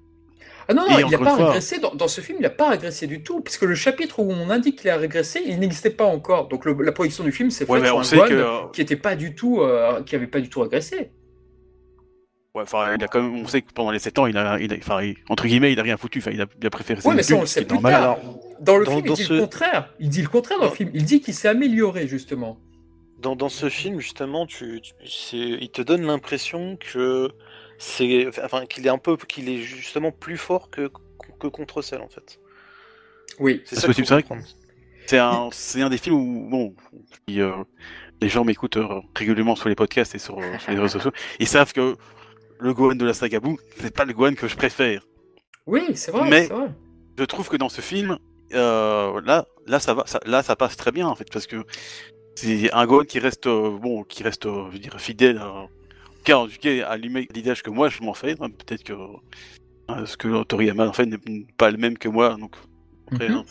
Ah 0.71 0.75
non, 0.75 0.89
non 0.89 0.99
il 1.01 1.11
n'a 1.11 1.19
pas 1.19 1.35
régressé. 1.35 1.81
Dans, 1.81 2.09
ce 2.09 2.21
film, 2.21 2.39
il 2.39 2.43
n'a 2.43 2.51
pas 2.51 2.69
régressé 2.71 3.09
du 3.09 3.23
tout, 3.25 3.41
puisque 3.41 3.63
le 3.63 3.75
chapitre 3.75 4.21
où 4.21 4.31
on 4.31 4.51
indique 4.51 4.79
qu'il 4.79 4.91
a 4.91 4.97
régressé, 4.97 5.43
il 5.45 5.59
n'existait 5.59 5.91
pas 5.91 6.05
encore. 6.05 6.47
Donc 6.47 6.65
la 6.65 6.93
production 6.93 7.25
du 7.25 7.33
film, 7.33 7.51
c'est 7.51 7.67
fait 7.67 7.85
sur 7.85 7.99
un 7.99 8.27
Gohan 8.29 8.69
qui 8.73 8.81
était 8.81 8.97
pas 8.97 9.17
du 9.17 9.35
tout, 9.35 9.61
euh, 9.61 10.03
qui 10.05 10.15
avait 10.15 10.29
pas 10.29 10.41
du 10.41 10.49
tout 10.49 10.61
régressé. 10.61 11.11
Ouais, 12.55 12.63
enfin, 12.63 12.95
il 12.97 13.03
a 13.03 13.09
quand 13.09 13.23
même, 13.23 13.37
on 13.37 13.47
sait 13.47 13.63
que 13.63 13.73
pendant 13.73 13.91
les 13.91 14.01
7 14.01 14.19
ans, 14.19 14.27
il 14.27 14.37
a, 14.37 14.59
il 14.61 14.73
a 14.73 14.77
enfin, 14.77 15.13
entre 15.29 15.47
guillemets, 15.47 15.73
il 15.73 15.79
a 15.79 15.83
rien 15.85 15.97
foutu. 15.97 16.19
Enfin, 16.19 16.33
il 16.33 16.41
a, 16.41 16.47
il 16.61 16.67
a 16.67 16.71
préféré. 16.71 17.01
Ouais, 17.05 17.15
mais 17.15 17.23
ça, 17.23 17.35
on 17.35 17.41
le 17.41 17.47
sait 17.47 17.65
plus 17.65 17.81
tard. 17.81 18.19
dans 18.61 18.77
le 18.77 18.85
film, 18.85 19.03
il 19.05 19.13
dit 19.13 19.27
le 19.29 19.41
contraire. 19.41 19.95
Il 19.99 20.09
dit 20.09 20.23
le 20.23 20.29
contraire 20.29 20.59
dans 20.59 20.67
le 20.67 20.71
film. 20.71 20.91
Il 20.95 21.05
dit 21.05 21.21
qu'il 21.21 21.35
s'est 21.35 21.49
amélioré 21.49 22.07
justement. 22.07 22.59
Dans, 23.19 23.37
dans, 23.37 23.49
ce 23.49 23.69
film, 23.69 24.01
justement, 24.01 24.47
tu, 24.47 24.81
tu 24.81 25.37
il 25.37 25.71
te 25.71 25.83
donne 25.83 26.07
l'impression 26.07 26.77
que 26.77 27.31
c'est 27.81 28.29
enfin 28.45 28.67
qu'il 28.67 28.87
est 28.87 28.91
un 28.91 28.99
peu 28.99 29.17
qu'il 29.17 29.49
est 29.49 29.63
justement 29.63 30.13
plus 30.13 30.37
fort 30.37 30.69
que, 30.71 30.91
que 31.41 31.47
contre 31.47 31.81
celle 31.81 32.03
en 32.03 32.09
fait. 32.09 32.39
Oui, 33.39 33.63
c'est 33.65 33.87
possible, 33.87 34.07
c'est 34.07 34.21
vrai. 34.21 34.43
C'est 35.07 35.19
un, 35.19 35.49
c'est 35.51 35.81
un 35.81 35.89
des 35.89 35.97
films 35.97 36.15
où 36.15 36.51
bon, 36.51 36.75
euh, 37.31 37.53
les 38.21 38.29
gens 38.29 38.45
m'écoutent 38.45 38.77
euh, 38.77 39.01
régulièrement 39.17 39.57
sur 39.57 39.71
les 39.71 39.75
podcasts 39.75 40.15
et 40.15 40.19
sur, 40.19 40.39
euh, 40.39 40.43
les 40.69 40.75
réseaux 40.75 40.99
sociaux, 40.99 41.13
ils 41.39 41.49
savent 41.49 41.73
que 41.73 41.97
le 42.59 42.75
Gohan 42.75 42.97
de 42.97 43.07
la 43.07 43.15
saga 43.15 43.41
Boo, 43.41 43.59
c'est 43.79 43.95
pas 43.95 44.05
le 44.05 44.13
Gohan 44.13 44.35
que 44.35 44.47
je 44.47 44.57
préfère. 44.57 45.03
Oui, 45.67 45.93
c'est 45.95 46.11
vrai. 46.11 46.29
Mais 46.29 46.51
je 47.17 47.25
trouve 47.25 47.49
que 47.49 47.57
dans 47.57 47.71
ce 47.71 47.81
film, 47.81 48.19
là, 48.51 49.47
là 49.67 49.81
ça 49.81 49.95
va, 49.95 50.05
là 50.27 50.43
ça 50.43 50.55
passe 50.55 50.77
très 50.77 50.93
bien 50.93 51.09
en 51.09 51.15
fait 51.15 51.33
parce 51.33 51.47
que 51.47 51.65
c'est 52.35 52.71
un 52.73 52.85
Gohan 52.85 53.05
qui 53.05 53.21
reste, 53.21 53.49
bon, 53.49 54.05
qui 54.05 54.23
reste, 54.23 54.45
je 54.45 54.71
veux 54.71 54.79
dire, 54.79 55.01
fidèle 55.01 55.39
à, 55.39 55.67
car, 56.25 56.47
à 56.87 56.97
l'image 56.97 57.63
que 57.63 57.71
moi 57.71 57.89
je 57.89 58.03
m'en 58.03 58.15
fais. 58.15 58.37
Hein, 58.41 58.51
peut-être 58.51 58.85
que 58.85 58.95
ce 60.07 60.17
que 60.17 60.43
Toriyama 60.45 60.89
en 60.89 60.93
fait 60.93 61.07
n'est 61.07 61.19
pas 61.57 61.71
le 61.71 61.79
même 61.79 61.99
que 61.99 62.09
moi. 62.09 62.37
Donc, 62.39 62.57
après, 63.11 63.29
mhm. 63.29 63.37
hein, 63.37 63.45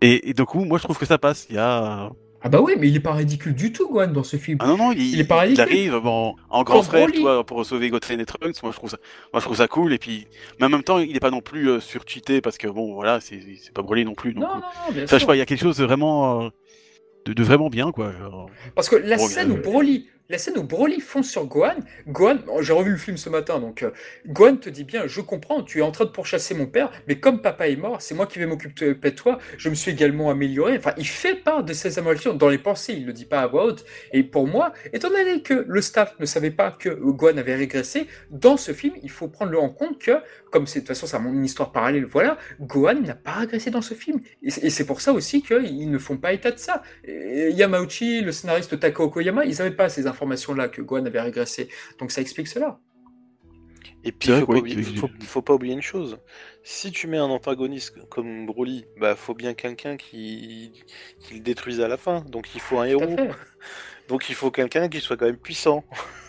et, 0.00 0.30
et 0.30 0.34
donc, 0.34 0.54
moi 0.54 0.78
je 0.78 0.84
trouve 0.84 0.98
que 0.98 1.06
ça 1.06 1.18
passe. 1.18 1.46
Il 1.50 1.56
y 1.56 1.58
a 1.58 2.10
ah 2.46 2.48
bah 2.48 2.60
oui, 2.60 2.74
mais 2.78 2.88
il 2.88 2.94
est 2.94 3.00
pas 3.00 3.12
ridicule 3.12 3.54
du 3.54 3.72
tout, 3.72 3.88
Gohan, 3.88 4.06
dans 4.06 4.22
ce 4.22 4.36
film. 4.36 4.58
Ah 4.60 4.68
non, 4.68 4.76
non, 4.76 4.92
il, 4.92 5.18
est 5.18 5.24
pas 5.24 5.40
ridicule. 5.40 5.66
Il 5.66 5.78
arrive 5.78 6.00
bon, 6.00 6.36
en 6.48 6.62
grand 6.62 6.82
frère, 6.84 7.10
toi, 7.10 7.44
pour 7.44 7.66
sauver 7.66 7.90
Goten 7.90 8.20
et 8.20 8.24
Trunks. 8.24 8.62
Moi 8.62 8.70
je, 8.70 8.76
trouve 8.76 8.90
ça, 8.90 8.98
moi, 9.32 9.40
je 9.40 9.46
trouve 9.46 9.56
ça 9.56 9.66
cool. 9.66 9.92
Et 9.92 9.98
puis, 9.98 10.28
mais 10.60 10.66
en 10.66 10.68
même 10.68 10.84
temps, 10.84 10.98
il 10.98 11.16
est 11.16 11.20
pas 11.20 11.32
non 11.32 11.40
plus 11.40 11.68
euh, 11.68 11.80
surcheaté 11.80 12.40
parce 12.40 12.56
que, 12.56 12.68
bon, 12.68 12.94
voilà, 12.94 13.20
c'est 13.20 13.40
pas 13.74 13.82
Broly 13.82 14.04
non 14.04 14.14
plus. 14.14 14.32
non, 14.32 14.42
non, 14.42 14.54
non, 14.54 14.60
bien 14.92 15.04
enfin, 15.04 15.16
je 15.16 15.20
sais 15.20 15.26
pas, 15.26 15.34
il 15.34 15.38
y 15.40 15.42
a 15.42 15.46
quelque 15.46 15.62
chose 15.62 15.78
de 15.78 15.84
vraiment, 15.84 16.44
euh, 16.44 16.48
de, 17.24 17.42
vraiment 17.42 17.68
bien, 17.68 17.90
quoi. 17.90 18.12
Parce 18.76 18.88
que 18.88 18.94
la 18.94 19.18
scène 19.18 19.50
où 19.50 19.56
Broly 19.56 20.06
la 20.28 20.38
scène 20.38 20.58
où 20.58 20.62
Broly 20.64 21.00
fonce 21.00 21.30
sur 21.30 21.46
Gohan, 21.46 21.76
Gohan, 22.08 22.38
j'ai 22.60 22.72
revu 22.72 22.90
le 22.92 22.96
film 22.96 23.16
ce 23.16 23.28
matin, 23.28 23.60
donc 23.60 23.82
euh, 23.82 23.90
Gohan 24.26 24.56
te 24.56 24.68
dit 24.68 24.84
bien, 24.84 25.06
je 25.06 25.20
comprends, 25.20 25.62
tu 25.62 25.78
es 25.78 25.82
en 25.82 25.92
train 25.92 26.04
de 26.04 26.10
pourchasser 26.10 26.54
mon 26.54 26.66
père, 26.66 26.90
mais 27.06 27.20
comme 27.20 27.40
papa 27.40 27.68
est 27.68 27.76
mort, 27.76 28.02
c'est 28.02 28.14
moi 28.14 28.26
qui 28.26 28.38
vais 28.38 28.46
m'occuper 28.46 28.94
de 28.94 29.10
toi, 29.10 29.38
je 29.56 29.68
me 29.68 29.74
suis 29.74 29.92
également 29.92 30.30
amélioré. 30.30 30.76
Enfin, 30.76 30.92
il 30.96 31.06
fait 31.06 31.36
part 31.36 31.62
de 31.62 31.72
ses 31.72 31.98
améliorations 31.98 32.34
dans 32.34 32.48
les 32.48 32.58
pensées, 32.58 32.94
il 32.94 33.06
le 33.06 33.12
dit 33.12 33.24
pas 33.24 33.40
à 33.40 33.46
voix 33.46 33.66
haute. 33.66 33.84
Et 34.12 34.24
pour 34.24 34.48
moi, 34.48 34.72
étant 34.92 35.10
donné 35.10 35.42
que 35.42 35.64
le 35.66 35.80
staff 35.80 36.14
ne 36.18 36.26
savait 36.26 36.50
pas 36.50 36.72
que 36.72 36.88
Gohan 36.88 37.36
avait 37.36 37.54
régressé, 37.54 38.08
dans 38.30 38.56
ce 38.56 38.72
film, 38.72 38.94
il 39.02 39.10
faut 39.10 39.28
prendre 39.28 39.60
en 39.62 39.68
compte 39.68 40.00
que, 40.00 40.12
comme 40.50 40.66
c'est 40.66 40.80
de 40.80 40.86
toute 40.86 40.96
façon 40.96 41.06
c'est 41.06 41.16
une 41.16 41.44
histoire 41.44 41.70
parallèle, 41.70 42.04
voilà, 42.04 42.36
Gohan 42.60 43.00
n'a 43.00 43.14
pas 43.14 43.34
régressé 43.34 43.70
dans 43.70 43.82
ce 43.82 43.94
film. 43.94 44.20
Et 44.42 44.70
c'est 44.70 44.86
pour 44.86 45.00
ça 45.00 45.12
aussi 45.12 45.42
qu'ils 45.42 45.90
ne 45.90 45.98
font 45.98 46.16
pas 46.16 46.32
état 46.32 46.50
de 46.50 46.58
ça. 46.58 46.82
Yamauchi, 47.06 48.22
le 48.22 48.32
scénariste 48.32 48.78
Tako 48.80 49.04
Okoyama, 49.04 49.44
ils 49.44 49.58
n'avaient 49.58 49.70
pas 49.70 49.88
ces 49.88 50.06
informations 50.06 50.15
information-là 50.16 50.68
que 50.68 50.82
Gohan 50.82 51.04
avait 51.04 51.20
régressé. 51.20 51.68
Donc 51.98 52.10
ça 52.10 52.20
explique 52.20 52.48
cela. 52.48 52.80
Et 54.02 54.12
puis, 54.12 54.30
il 54.30 54.40
faut, 54.40 54.46
pas 54.46 54.58
oublier, 54.58 54.82
faut, 55.22 55.42
pas 55.42 55.54
oublier 55.54 55.74
une 55.74 55.82
chose. 55.82 56.18
Si 56.62 56.90
tu 56.90 57.06
mets 57.06 57.18
un 57.18 57.24
antagoniste 57.24 57.98
comme 58.08 58.46
Broly, 58.46 58.84
bah 58.98 59.16
faut 59.16 59.34
bien 59.34 59.54
quelqu'un 59.54 59.96
qui... 59.96 60.72
qui 61.20 61.34
le 61.34 61.40
détruise 61.40 61.80
à 61.80 61.88
la 61.88 61.96
fin. 61.96 62.20
Donc 62.22 62.54
il 62.54 62.60
faut 62.60 62.78
un 62.78 62.84
héros. 62.84 63.16
Donc 64.08 64.28
il 64.28 64.34
faut 64.34 64.50
quelqu'un 64.50 64.88
qui 64.88 65.00
soit 65.00 65.16
quand 65.16 65.26
même 65.26 65.38
puissant. 65.38 65.84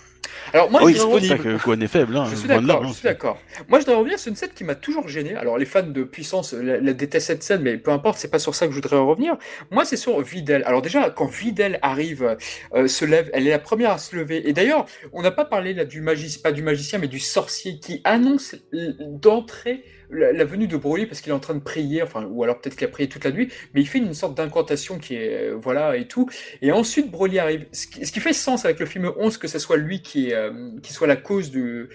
Alors 0.53 0.71
moi, 0.71 0.83
oui, 0.83 0.95
je. 0.95 1.35
Que 1.35 1.83
est 1.83 1.87
faible. 1.87 2.17
Hein, 2.17 2.25
je 2.29 2.35
suis 2.35 2.47
d'accord. 2.47 2.83
Je 2.87 2.93
suis 2.93 3.03
d'accord. 3.03 3.39
Moi, 3.67 3.79
je 3.79 3.85
voudrais 3.85 3.99
revenir 3.99 4.19
sur 4.19 4.29
une 4.29 4.35
scène 4.35 4.51
qui 4.53 4.63
m'a 4.63 4.75
toujours 4.75 5.07
gêné. 5.07 5.35
Alors 5.35 5.57
les 5.57 5.65
fans 5.65 5.83
de 5.83 6.03
puissance 6.03 6.53
la, 6.53 6.93
détestent 6.93 7.27
cette 7.27 7.43
scène, 7.43 7.61
mais 7.61 7.77
peu 7.77 7.91
importe, 7.91 8.17
c'est 8.17 8.29
pas 8.29 8.39
sur 8.39 8.55
ça 8.55 8.65
que 8.67 8.71
je 8.71 8.77
voudrais 8.77 8.97
revenir. 8.97 9.37
Moi, 9.71 9.85
c'est 9.85 9.97
sur 9.97 10.21
Videl. 10.21 10.63
Alors 10.65 10.81
déjà, 10.81 11.09
quand 11.09 11.27
Videl 11.27 11.79
arrive, 11.81 12.37
euh, 12.73 12.87
se 12.87 13.05
lève, 13.05 13.29
elle 13.33 13.47
est 13.47 13.51
la 13.51 13.59
première 13.59 13.91
à 13.91 13.97
se 13.97 14.15
lever. 14.15 14.47
Et 14.47 14.53
d'ailleurs, 14.53 14.85
on 15.13 15.21
n'a 15.21 15.31
pas 15.31 15.45
parlé 15.45 15.73
là 15.73 15.85
du 15.85 16.01
magicien, 16.01 16.41
pas 16.41 16.51
du 16.51 16.61
magicien, 16.61 16.99
mais 16.99 17.07
du 17.07 17.19
sorcier 17.19 17.79
qui 17.79 18.01
annonce 18.03 18.55
d'entrée 18.99 19.83
la, 20.09 20.45
venue 20.45 20.67
de 20.67 20.77
Broly 20.77 21.05
parce 21.05 21.21
qu'il 21.21 21.31
est 21.31 21.35
en 21.35 21.39
train 21.39 21.53
de 21.53 21.59
prier, 21.59 22.01
enfin, 22.01 22.25
ou 22.29 22.43
alors 22.43 22.59
peut-être 22.59 22.75
qu'il 22.75 22.87
a 22.87 22.89
prié 22.89 23.09
toute 23.09 23.25
la 23.25 23.31
nuit, 23.31 23.49
mais 23.73 23.81
il 23.81 23.87
fait 23.87 23.97
une 23.97 24.13
sorte 24.13 24.35
d'incantation 24.35 24.99
qui 24.99 25.15
est, 25.15 25.51
euh, 25.51 25.55
voilà, 25.55 25.97
et 25.97 26.07
tout. 26.07 26.29
Et 26.61 26.71
ensuite, 26.71 27.11
Broly 27.11 27.39
arrive. 27.39 27.65
Ce 27.71 27.87
qui, 27.87 28.05
ce 28.05 28.19
fait 28.19 28.33
sens 28.33 28.65
avec 28.65 28.79
le 28.79 28.85
film 28.85 29.11
11, 29.17 29.37
que 29.37 29.47
ce 29.47 29.59
soit 29.59 29.77
lui 29.77 30.01
qui, 30.01 30.33
euh, 30.33 30.71
qui 30.81 30.93
soit 30.93 31.07
la 31.07 31.15
cause 31.15 31.51
du, 31.51 31.89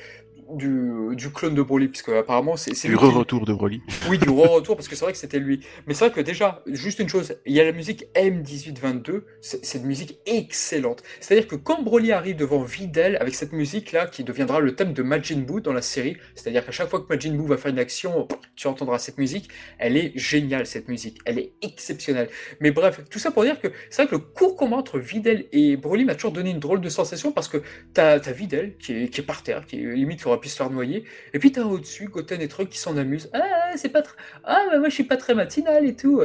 du, 0.51 1.17
du 1.17 1.31
clone 1.31 1.55
de 1.55 1.63
Broly, 1.63 1.89
puisque 1.89 2.11
apparemment 2.11 2.57
c'est 2.57 2.73
du 2.89 2.97
re-retour 2.97 3.45
de 3.45 3.53
Broly. 3.53 3.81
Oui, 4.09 4.19
du 4.19 4.29
re-retour, 4.29 4.77
parce 4.77 4.89
que 4.89 4.97
c'est 4.97 5.05
vrai 5.05 5.13
que 5.13 5.19
c'était 5.19 5.39
lui. 5.39 5.61
Mais 5.87 5.95
c'est 5.95 6.07
vrai 6.07 6.15
que 6.15 6.21
déjà, 6.21 6.63
juste 6.67 6.99
une 6.99 7.09
chose, 7.09 7.35
il 7.47 7.55
y 7.55 7.61
a 7.61 7.65
la 7.65 7.73
musique 7.73 8.07
M1822, 8.15 9.23
c'est 9.41 9.79
une 9.79 9.87
musique 9.87 10.19
excellente. 10.27 11.03
C'est-à-dire 11.21 11.47
que 11.47 11.57
quand 11.57 11.83
Broly 11.83 12.13
arrive 12.13 12.37
devant 12.37 12.63
Videl 12.63 13.17
avec 13.17 13.35
cette 13.35 13.53
musique-là, 13.53 14.07
qui 14.07 14.25
deviendra 14.25 14.61
le 14.61 14.75
thème 14.75 14.93
de 14.93 15.03
Majin 15.03 15.41
Buu 15.41 15.61
dans 15.61 15.73
la 15.73 15.83
série, 15.83 16.17
c'est-à-dire 16.35 16.65
qu'à 16.65 16.73
chaque 16.73 16.89
fois 16.89 17.01
que 17.01 17.07
Majin 17.13 17.33
Buu 17.33 17.47
va 17.47 17.57
faire 17.57 17.71
une 17.71 17.79
action, 17.79 18.29
tu 18.57 18.67
entendras 18.67 18.99
cette 18.99 19.19
musique, 19.19 19.49
elle 19.79 19.97
est 19.97 20.13
géniale 20.17 20.67
cette 20.67 20.89
musique, 20.89 21.19
elle 21.25 21.39
est 21.39 21.53
exceptionnelle. 21.63 22.29
Mais 22.61 22.71
bref, 22.71 23.01
tout 23.11 23.19
ça 23.19 23.31
pour 23.31 23.45
dire 23.45 23.61
que 23.61 23.69
c'est 23.91 24.03
vrai 24.03 24.11
que 24.11 24.17
le 24.17 24.21
court 24.21 24.57
combat 24.57 24.77
entre 24.77 24.99
Videl 24.99 25.47
et 25.53 25.77
Broly 25.77 26.05
m'a 26.05 26.15
toujours 26.15 26.33
donné 26.33 26.51
une 26.51 26.61
drôle 26.61 26.81
de 26.81 26.89
sensation 26.89 27.33
parce 27.33 27.49
que 27.49 27.63
t'as 27.95 28.19
as 28.19 28.33
Videl 28.33 28.77
qui 28.79 28.93
est, 28.95 29.09
qui 29.09 29.21
est 29.21 29.25
par 29.25 29.43
terre, 29.43 29.67
qui 29.67 29.83
est 29.83 29.95
limite 29.95 30.21
aurait 30.33 30.41
pu 30.41 30.49
se 30.49 30.57
faire 30.57 30.71
noyer. 30.71 31.05
Et 31.35 31.39
puis 31.39 31.53
t'as 31.53 31.63
au-dessus 31.63 32.09
Goten 32.09 32.41
et 32.41 32.49
trucs 32.49 32.71
qui 32.71 32.79
s'en 32.79 32.97
amusent. 32.97 33.31
Ah, 33.33 33.73
c'est 33.77 33.91
pas. 33.91 34.03
Ah, 34.45 34.65
bah 34.71 34.79
moi 34.79 34.89
je 34.89 34.95
suis 34.95 35.05
pas 35.05 35.17
très 35.17 35.35
matinal 35.35 35.87
et 35.87 35.95
tout. 35.95 36.23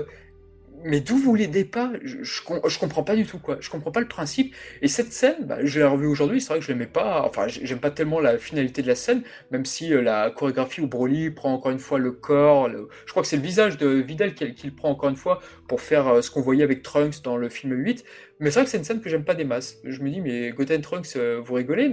Mais 0.84 1.00
d'où 1.02 1.18
vous 1.18 1.34
l'aidez 1.34 1.66
pas? 1.66 1.92
Je, 2.04 2.24
je, 2.24 2.80
comprends 2.80 3.04
pas 3.04 3.16
du 3.16 3.26
tout 3.26 3.40
quoi. 3.40 3.58
Je 3.60 3.70
comprends 3.70 3.92
pas 3.92 4.00
le 4.00 4.08
principe. 4.08 4.54
Et 4.82 4.88
cette 4.88 5.12
scène, 5.12 5.38
bah, 5.42 5.58
je 5.64 5.80
l'ai 5.80 5.86
revue 5.86 6.06
aujourd'hui. 6.06 6.40
C'est 6.40 6.50
vrai 6.50 6.60
que 6.60 6.66
je 6.66 6.72
l'aimais 6.72 6.86
pas. 6.86 7.24
Enfin, 7.26 7.48
j'aime 7.48 7.80
pas 7.80 7.90
tellement 7.90 8.20
la 8.20 8.38
finalité 8.38 8.84
de 8.84 8.88
la 8.88 8.96
scène, 8.96 9.24
même 9.52 9.66
si 9.66 9.92
euh, 9.94 10.02
la 10.02 10.30
chorégraphie 10.30 10.82
où 10.82 10.88
Broly 10.88 11.32
prend 11.32 11.54
encore 11.54 11.72
une 11.72 11.80
fois 11.80 11.98
le 11.98 12.12
corps. 12.12 12.70
Je 12.70 13.12
crois 13.12 13.24
que 13.24 13.28
c'est 13.28 13.38
le 13.38 13.42
visage 13.42 13.78
de 13.78 13.88
Vidal 13.88 14.36
qu'il 14.36 14.76
prend 14.76 14.90
encore 14.90 15.10
une 15.10 15.16
fois 15.16 15.42
pour 15.68 15.82
faire 15.82 16.08
euh, 16.08 16.22
ce 16.22 16.30
qu'on 16.30 16.42
voyait 16.42 16.64
avec 16.64 16.84
Trunks 16.84 17.24
dans 17.24 17.38
le 17.38 17.50
film 17.50 17.74
8. 17.74 18.04
Mais 18.40 18.52
c'est 18.52 18.60
vrai 18.60 18.66
que 18.66 18.70
c'est 18.70 18.78
une 18.78 18.84
scène 18.84 19.02
que 19.02 19.10
j'aime 19.10 19.26
pas 19.26 19.36
des 19.36 19.46
masses. 19.46 19.80
Je 19.84 20.02
me 20.04 20.10
dis, 20.10 20.22
mais 20.22 20.52
Goten 20.52 20.82
Trunks, 20.82 21.16
euh, 21.16 21.42
vous 21.44 21.56
rigolez? 21.56 21.92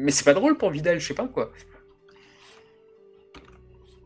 Mais 0.00 0.10
c'est 0.10 0.24
pas 0.24 0.34
drôle 0.34 0.56
pour 0.56 0.70
Vidal, 0.70 0.98
je 0.98 1.06
sais 1.06 1.14
pas 1.14 1.26
quoi. 1.26 1.52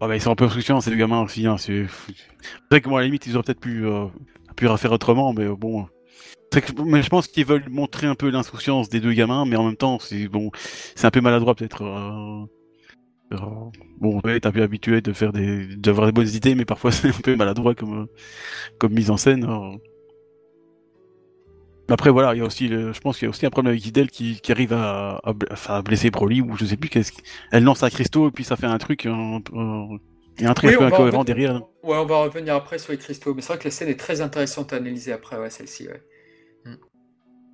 Ah 0.01 0.09
bah 0.09 0.16
ils 0.16 0.20
sont 0.20 0.32
un 0.32 0.34
peu 0.34 0.45
insouciants, 0.45 0.80
c'est 0.80 0.90
des 0.90 0.97
gamins 0.97 1.22
aussi. 1.22 1.47
Hein, 1.47 1.57
c'est 1.57 1.86
vrai 2.70 2.80
que 2.80 2.88
moi 2.88 2.99
à 2.99 3.03
la 3.03 3.07
limite 3.07 3.26
ils 3.26 3.36
auraient 3.36 3.45
peut-être 3.45 3.61
pu, 3.61 3.86
euh, 3.86 4.07
pu 4.57 4.68
faire 4.76 4.92
autrement, 4.92 5.32
mais 5.32 5.49
bon. 5.49 5.86
Mais 6.86 7.03
je 7.03 7.09
pense 7.09 7.26
qu'ils 7.26 7.47
veulent 7.47 7.68
montrer 7.68 8.07
un 8.07 8.14
peu 8.14 8.30
l'insouciance 8.30 8.88
des 8.88 9.01
deux 9.01 9.12
gamins, 9.12 9.45
mais 9.45 9.57
en 9.57 9.64
même 9.64 9.76
temps 9.76 9.99
c'est 9.99 10.28
bon, 10.28 10.51
c'est 10.95 11.07
un 11.07 11.11
peu 11.11 11.20
maladroit 11.20 11.55
peut-être. 11.55 11.82
Euh, 11.82 12.47
euh, 13.32 13.38
bon, 13.99 14.20
ouais, 14.24 14.38
t'es 14.38 14.47
un 14.47 14.53
peu 14.53 14.62
habitué 14.62 15.01
de 15.01 15.12
faire 15.12 15.32
des, 15.32 15.66
d'avoir 15.76 16.07
des 16.07 16.12
bonnes 16.12 16.28
idées, 16.28 16.55
mais 16.55 16.64
parfois 16.64 16.92
c'est 16.92 17.09
un 17.09 17.20
peu 17.22 17.34
maladroit 17.36 17.74
comme, 17.74 18.07
comme 18.78 18.92
mise 18.92 19.11
en 19.11 19.16
scène. 19.16 19.45
Après 21.89 22.11
voilà, 22.11 22.35
il 22.35 22.39
y 22.39 22.41
a 22.41 22.45
aussi, 22.47 22.68
je 22.68 22.99
pense 23.01 23.18
qu'il 23.18 23.26
y 23.26 23.28
a 23.28 23.30
aussi 23.30 23.45
un 23.45 23.51
problème 23.51 23.72
avec 23.72 23.85
Idel 23.87 24.11
qui, 24.11 24.41
qui 24.41 24.53
arrive 24.53 24.72
à, 24.72 25.20
à, 25.66 25.82
blesser 25.82 26.11
Broly 26.11 26.41
ou 26.41 26.57
je 26.57 26.64
sais 26.64 26.78
plus 26.78 26.89
qu'est-ce 26.89 27.12
elle 27.51 27.62
lance 27.62 27.82
un 27.82 27.91
cristaux 27.91 28.28
et 28.28 28.30
puis 28.30 28.43
ça 28.43 28.57
fait 28.57 28.66
un 28.66 28.78
truc, 28.78 29.05
un, 29.05 29.41
il 30.39 30.45
y 30.45 30.47
a 30.47 30.51
un 30.51 30.55
truc 30.55 30.72
un 30.72 30.78
peu 30.78 30.85
incohérent 30.85 31.24
derrière. 31.24 31.61
Ouais, 31.82 31.97
on 31.97 32.07
va 32.07 32.22
revenir 32.22 32.55
après 32.55 32.78
sur 32.78 32.93
les 32.93 32.99
cristaux, 32.99 33.35
mais 33.35 33.43
c'est 33.43 33.49
vrai 33.49 33.59
que 33.59 33.64
la 33.64 33.70
scène 33.70 33.89
est 33.89 34.01
très 34.01 34.20
intéressante 34.20 34.72
à 34.72 34.76
analyser 34.76 35.12
après, 35.12 35.37
ouais, 35.37 35.51
celle-ci, 35.51 35.87
ouais. 35.87 36.03
Hmm. 36.64 36.76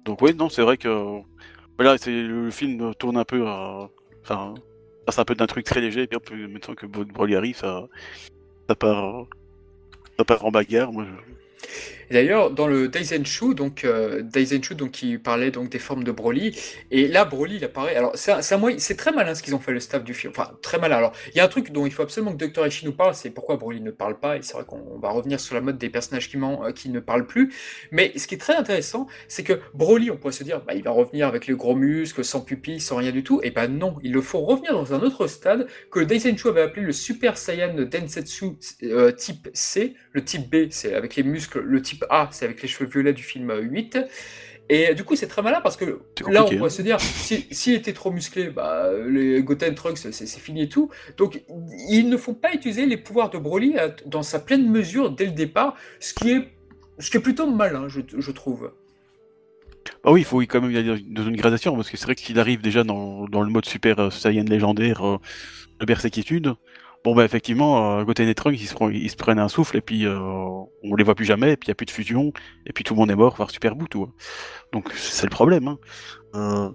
Donc 0.05 0.23
oui, 0.23 0.35
non, 0.35 0.49
c'est 0.49 0.63
vrai 0.63 0.77
que 0.77 1.21
voilà, 1.77 1.99
c'est 1.99 2.13
le 2.13 2.51
film 2.51 2.95
tourne 2.95 3.17
un 3.17 3.25
peu, 3.25 3.47
à... 3.49 3.91
enfin, 4.23 4.55
passe 5.07 5.19
un 5.19 5.25
peu 5.25 5.35
d'un 5.35 5.47
truc 5.47 5.65
très 5.65 5.81
léger 5.81 6.03
et 6.03 6.07
puis 6.07 6.47
maintenant 6.47 6.75
que 6.75 6.87
Broly 6.87 7.35
arrive, 7.35 7.57
ça, 7.57 7.89
ça 8.69 8.75
part, 8.77 9.27
ça 10.19 10.25
part 10.25 10.45
en 10.45 10.51
bagarre. 10.51 10.93
Moi, 10.93 11.05
je... 11.05 11.30
Et 12.11 12.15
d'ailleurs, 12.15 12.51
dans 12.51 12.67
le 12.67 12.89
Daisenshu, 12.89 13.55
donc 13.55 13.85
euh, 13.85 14.23
Daisenshu, 14.23 14.75
donc 14.75 14.91
qui 14.91 15.17
parlait 15.17 15.53
donc 15.53 15.71
des 15.71 15.79
formes 15.79 16.03
de 16.03 16.11
Broly, 16.11 16.57
et 16.91 17.07
là 17.07 17.25
Broly 17.25 17.57
il 17.57 17.65
apparaît. 17.65 17.95
Alors 17.95 18.17
c'est 18.17 18.97
très 18.97 19.13
malin 19.13 19.35
ce 19.35 19.43
qu'ils 19.43 19.55
ont 19.55 19.61
fait 19.61 19.73
le 19.73 19.81
staff 19.81 20.03
du 20.03 20.13
film. 20.13 20.33
Enfin 20.37 20.51
très 20.61 20.79
malin. 20.79 20.97
Alors 20.97 21.13
il 21.33 21.37
y 21.39 21.41
a 21.41 21.45
un 21.45 21.49
truc 21.49 21.71
dont 21.71 21.87
il 21.87 21.93
faut 21.93 22.03
absolument 22.03 22.35
que 22.35 22.45
Dr 22.45 22.67
Ishi 22.67 22.85
nous 22.85 22.93
parle, 22.93 23.15
c'est 23.15 23.31
pourquoi 23.31 23.57
Broly 23.57 23.81
ne 23.81 23.93
parle 23.93 24.19
pas. 24.19 24.37
Et 24.37 24.43
c'est 24.43 24.55
vrai 24.55 24.65
qu'on 24.67 24.99
va 24.99 25.11
revenir 25.11 25.39
sur 25.39 25.55
la 25.55 25.61
mode 25.61 25.79
des 25.79 25.89
personnages 25.89 26.29
qui, 26.29 26.37
euh, 26.37 26.73
qui 26.73 26.89
ne 26.89 26.99
parlent 26.99 27.27
plus. 27.27 27.55
Mais 27.93 28.13
ce 28.17 28.27
qui 28.27 28.35
est 28.35 28.39
très 28.39 28.57
intéressant, 28.57 29.07
c'est 29.29 29.45
que 29.45 29.61
Broly, 29.75 30.11
on 30.11 30.17
pourrait 30.17 30.33
se 30.33 30.43
dire, 30.43 30.63
bah, 30.67 30.75
il 30.75 30.83
va 30.83 30.91
revenir 30.91 31.29
avec 31.29 31.47
les 31.47 31.55
gros 31.55 31.77
muscles, 31.77 32.25
sans 32.25 32.41
pupilles, 32.41 32.81
sans 32.81 32.97
rien 32.97 33.13
du 33.13 33.23
tout. 33.23 33.41
Et 33.45 33.51
ben 33.51 33.69
non, 33.69 33.97
il 34.03 34.13
le 34.13 34.21
faut 34.21 34.41
revenir 34.41 34.73
dans 34.73 34.95
un 34.95 35.01
autre 35.01 35.29
stade 35.29 35.69
que 35.93 36.01
le 36.01 36.07
Daisenshu 36.07 36.49
avait 36.49 36.63
appelé 36.63 36.85
le 36.85 36.93
Super 36.93 37.39
Saiyan 37.39 37.75
Densetsu 37.75 38.57
euh, 38.83 39.13
type 39.13 39.49
C. 39.55 39.95
Le 40.13 40.25
type 40.25 40.51
B, 40.51 40.69
c'est 40.71 40.95
avec 40.95 41.15
les 41.15 41.23
muscles. 41.23 41.61
Le 41.61 41.81
type 41.81 42.00
a, 42.09 42.29
c'est 42.33 42.45
avec 42.45 42.63
les 42.63 42.69
cheveux 42.69 42.89
violets 42.89 43.13
du 43.13 43.23
film 43.23 43.53
8. 43.53 43.99
Et 44.73 44.95
du 44.95 45.03
coup, 45.03 45.17
c'est 45.17 45.27
très 45.27 45.43
malin 45.43 45.61
parce 45.61 45.77
que 45.77 46.01
là, 46.29 46.45
on 46.45 46.49
pourrait 46.49 46.67
hein. 46.67 46.69
se 46.69 46.83
dire, 46.83 46.99
s'il 47.01 47.75
était 47.75 47.93
trop 47.93 48.13
musclé, 48.13 48.51
bah, 48.51 48.89
les 49.09 49.43
Goten 49.43 49.75
Trunks, 49.75 49.99
c'est 49.99 50.39
fini 50.39 50.63
et 50.63 50.69
tout. 50.69 50.91
Donc, 51.17 51.43
ils 51.89 52.09
ne 52.09 52.17
font 52.17 52.35
pas 52.35 52.53
utiliser 52.55 52.87
les 52.87 52.97
pouvoirs 52.97 53.31
de 53.31 53.39
Broly 53.39 53.75
dans 54.07 54.23
sa 54.23 54.39
pleine 54.39 54.71
mesure 54.71 55.11
dès 55.11 55.27
le 55.27 55.33
départ, 55.33 55.75
ce 55.99 56.15
qui 56.15 56.31
est, 56.31 56.49
ce 57.01 57.11
qui 57.11 57.17
est 57.17 57.21
plutôt 57.21 57.51
malin, 57.51 57.89
je, 57.89 58.01
je 58.17 58.31
trouve. 58.31 58.71
Bah 60.05 60.13
oui, 60.13 60.21
il 60.21 60.25
faut 60.25 60.39
quand 60.39 60.61
même 60.61 60.71
y 60.71 60.77
aller 60.77 61.05
dans 61.09 61.25
une 61.25 61.37
gradation, 61.37 61.75
parce 61.75 61.91
que 61.91 61.97
c'est 61.97 62.05
vrai 62.05 62.15
qu'il 62.15 62.39
arrive 62.39 62.63
déjà 62.63 62.85
dans, 62.85 63.27
dans, 63.27 63.43
le 63.43 63.51
mode 63.51 63.67
Super 63.67 63.99
euh, 63.99 64.11
Saiyan 64.11 64.45
légendaire 64.45 65.07
euh, 65.07 65.19
de 65.81 65.85
Berserkitude, 65.87 66.55
Bon 67.03 67.15
bah 67.15 67.25
effectivement, 67.25 67.99
euh, 67.99 68.05
Goten 68.05 68.29
et 68.29 68.35
Trunks 68.35 68.61
ils 68.61 68.67
se, 68.67 68.75
ils 68.93 69.11
se, 69.11 69.17
prennent 69.17 69.39
un 69.39 69.49
souffle 69.49 69.77
et 69.77 69.81
puis 69.81 70.05
euh, 70.05 70.19
on 70.19 70.95
les 70.97 71.05
voit 71.05 71.15
plus 71.15 71.25
jamais 71.25 71.53
et 71.53 71.57
puis 71.57 71.69
il 71.69 71.71
y 71.71 71.73
a 71.73 71.75
plus 71.75 71.87
de 71.87 71.91
fusion 71.91 72.33
et 72.67 72.73
puis 72.75 72.85
tout 72.85 72.93
le 72.93 73.01
monde 73.01 73.11
est 73.11 73.17
mort 73.17 73.37
voir 73.37 73.51
Super 73.51 73.75
Bout 73.75 73.89
tout. 73.89 74.09
Donc 74.73 74.93
c'est 74.93 75.27
le 75.27 75.31
problème. 75.31 75.69
Hein. 75.69 75.79
Euh, 76.35 76.69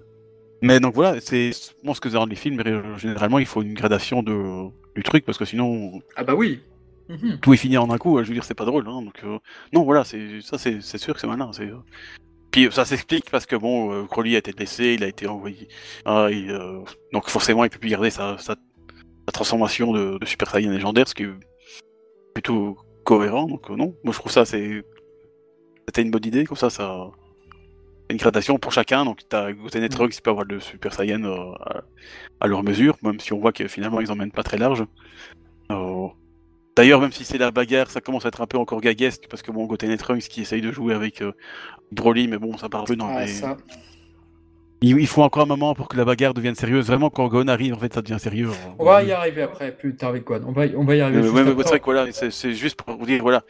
mais 0.62 0.80
donc 0.80 0.94
voilà, 0.94 1.20
c'est 1.20 1.52
bon 1.84 1.94
ce 1.94 2.00
que 2.00 2.08
dans 2.08 2.26
les 2.26 2.34
films 2.34 2.62
généralement 2.96 3.38
il 3.38 3.46
faut 3.46 3.62
une 3.62 3.74
gradation 3.74 4.22
de 4.24 4.68
du 4.96 5.02
truc 5.04 5.24
parce 5.24 5.38
que 5.38 5.44
sinon 5.44 6.00
ah 6.16 6.24
bah 6.24 6.34
oui 6.34 6.60
mhm. 7.08 7.38
tout 7.40 7.54
est 7.54 7.58
fini 7.58 7.78
en 7.78 7.88
un 7.90 7.98
coup. 7.98 8.20
Je 8.20 8.26
veux 8.26 8.34
dire 8.34 8.42
c'est 8.42 8.54
pas 8.54 8.64
drôle. 8.64 8.88
Hein, 8.88 9.02
donc 9.02 9.22
non 9.72 9.84
voilà 9.84 10.02
c'est 10.02 10.40
ça 10.40 10.58
c'est 10.58 10.98
sûr 10.98 11.14
que 11.14 11.20
c'est 11.20 11.28
malin. 11.28 11.50
C'est 11.52 11.70
puis 12.50 12.68
ça 12.70 12.86
s'explique 12.86 13.30
parce 13.30 13.44
que 13.44 13.54
bon, 13.54 13.92
euh, 13.92 14.06
Crowley 14.06 14.34
a 14.34 14.38
été 14.38 14.52
blessé, 14.52 14.94
il 14.94 15.04
a 15.04 15.08
été 15.08 15.26
envoyé, 15.26 15.68
ah, 16.06 16.28
donc 17.12 17.28
forcément 17.28 17.64
il 17.64 17.70
peut 17.70 17.78
plus 17.78 17.90
garder 17.90 18.08
sa, 18.08 18.38
sa, 18.38 18.56
transformation 19.32 19.92
de, 19.92 20.18
Super 20.24 20.50
Saiyan 20.50 20.70
légendaire, 20.70 21.08
ce 21.08 21.14
qui 21.14 21.24
est 21.24 21.30
plutôt 22.34 22.76
cohérent. 23.04 23.46
Donc 23.46 23.68
non, 23.70 23.94
moi 24.04 24.12
je 24.12 24.18
trouve 24.18 24.32
ça 24.32 24.44
c'est 24.44 24.82
c'était 25.86 26.02
une 26.02 26.10
bonne 26.10 26.26
idée, 26.26 26.44
comme 26.44 26.56
ça 26.56 26.70
ça 26.70 27.10
une 28.08 28.18
gradation 28.18 28.56
pour 28.58 28.72
chacun, 28.72 29.04
donc 29.04 29.22
t'as 29.28 29.52
Goten 29.52 29.82
et 29.82 29.88
Trunks 29.88 30.12
qui 30.12 30.20
peuvent 30.20 30.32
avoir 30.32 30.46
le 30.46 30.60
Super 30.60 30.94
Saiyan 30.94 31.24
à, 32.40 32.46
leur 32.46 32.62
mesure, 32.62 32.96
même 33.02 33.18
si 33.18 33.32
on 33.32 33.38
voit 33.40 33.52
que 33.52 33.66
finalement 33.66 34.00
ils 34.00 34.12
emmènent 34.12 34.30
pas 34.30 34.44
très 34.44 34.58
large. 34.58 34.84
D'ailleurs, 36.76 37.00
même 37.00 37.10
si 37.10 37.24
c'est 37.24 37.38
la 37.38 37.50
bagarre, 37.50 37.90
ça 37.90 38.02
commence 38.02 38.26
à 38.26 38.28
être 38.28 38.42
un 38.42 38.46
peu 38.46 38.58
encore 38.58 38.82
gaguesque, 38.82 39.24
parce 39.30 39.42
que 39.42 39.50
bon, 39.50 39.64
Goten 39.64 39.90
et 39.90 39.96
Trunks 39.96 40.28
qui 40.28 40.42
essayent 40.42 40.60
de 40.60 40.70
jouer 40.70 40.92
avec 40.92 41.22
euh, 41.22 41.32
Broly, 41.90 42.28
mais 42.28 42.36
bon, 42.36 42.58
ça 42.58 42.68
part 42.68 42.82
un 42.82 42.84
peu 42.84 42.96
dans 42.96 43.08
ah, 43.08 43.24
les... 43.24 43.40
Il, 44.82 45.06
faut 45.06 45.22
encore 45.22 45.44
un 45.44 45.46
moment 45.46 45.74
pour 45.74 45.88
que 45.88 45.96
la 45.96 46.04
bagarre 46.04 46.34
devienne 46.34 46.54
sérieuse. 46.54 46.86
Vraiment, 46.86 47.10
quand 47.10 47.28
Gon 47.28 47.48
arrive, 47.48 47.74
en 47.74 47.78
fait, 47.78 47.94
ça 47.94 48.02
devient 48.02 48.20
sérieux. 48.20 48.50
On 48.78 48.84
va 48.84 49.02
y 49.02 49.12
arriver 49.12 49.42
après, 49.42 49.72
plus 49.72 49.96
tard 49.96 50.10
avec 50.10 50.24
Gon. 50.24 50.42
On 50.46 50.52
va, 50.52 50.64
on 50.76 50.84
va 50.84 50.96
y 50.96 51.00
arriver. 51.00 51.22
c'est 51.22 51.78
vrai 51.78 51.80
que 51.80 52.30
c'est 52.30 52.52
juste 52.52 52.80
pour 52.80 52.96
vous 52.96 53.06
dire, 53.06 53.22
voilà, 53.22 53.42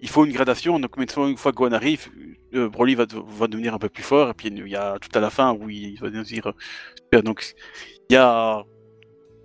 il 0.00 0.08
faut 0.08 0.24
une 0.24 0.32
gradation. 0.32 0.78
Donc, 0.78 0.96
une 0.98 1.36
fois 1.36 1.52
que 1.52 1.56
Gon 1.56 1.72
arrive, 1.72 2.08
euh, 2.54 2.68
Broly 2.68 2.94
va, 2.94 3.06
va, 3.10 3.46
devenir 3.46 3.74
un 3.74 3.78
peu 3.78 3.88
plus 3.88 4.02
fort. 4.02 4.30
Et 4.30 4.34
puis, 4.34 4.48
il 4.48 4.68
y 4.68 4.76
a 4.76 4.98
tout 5.00 5.16
à 5.16 5.20
la 5.20 5.30
fin 5.30 5.52
où 5.54 5.70
il 5.70 5.98
va 5.98 6.10
dire. 6.10 6.52
Euh, 7.14 7.22
donc, 7.22 7.54
il 8.10 8.14
y 8.14 8.16
a, 8.16 8.62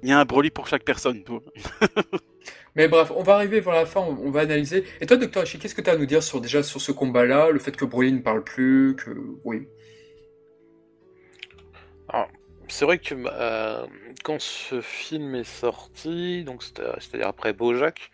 il 0.04 0.10
y 0.10 0.12
a 0.12 0.20
un 0.20 0.26
Broly 0.26 0.50
pour 0.50 0.68
chaque 0.68 0.84
personne. 0.84 1.24
Mais 2.76 2.88
bref, 2.88 3.12
on 3.16 3.24
va 3.24 3.36
arriver 3.36 3.60
vers 3.60 3.74
la 3.74 3.86
fin, 3.86 4.00
on, 4.00 4.32
va 4.32 4.42
analyser. 4.42 4.86
Et 5.02 5.06
toi, 5.06 5.18
Docteur 5.18 5.44
Hachi, 5.44 5.60
qu'est-ce 5.60 5.76
que 5.76 5.82
tu 5.82 5.90
as 5.90 5.94
à 5.94 5.98
nous 5.98 6.06
dire 6.06 6.24
sur, 6.24 6.40
déjà 6.40 6.64
sur 6.64 6.80
ce 6.80 6.92
combat-là, 6.94 7.50
le 7.50 7.60
fait 7.60 7.76
que 7.76 7.84
Broly 7.84 8.14
ne 8.14 8.20
parle 8.20 8.44
plus, 8.44 8.96
que... 8.96 9.12
Oui. 9.44 9.68
C'est 12.72 12.86
vrai 12.86 13.00
que 13.00 13.14
euh, 13.14 13.86
quand 14.24 14.40
ce 14.40 14.80
film 14.80 15.36
est 15.36 15.44
sorti, 15.44 16.46
donc 16.46 16.64
c'est-à-dire 16.64 17.28
après 17.28 17.52
Bojack, 17.52 18.12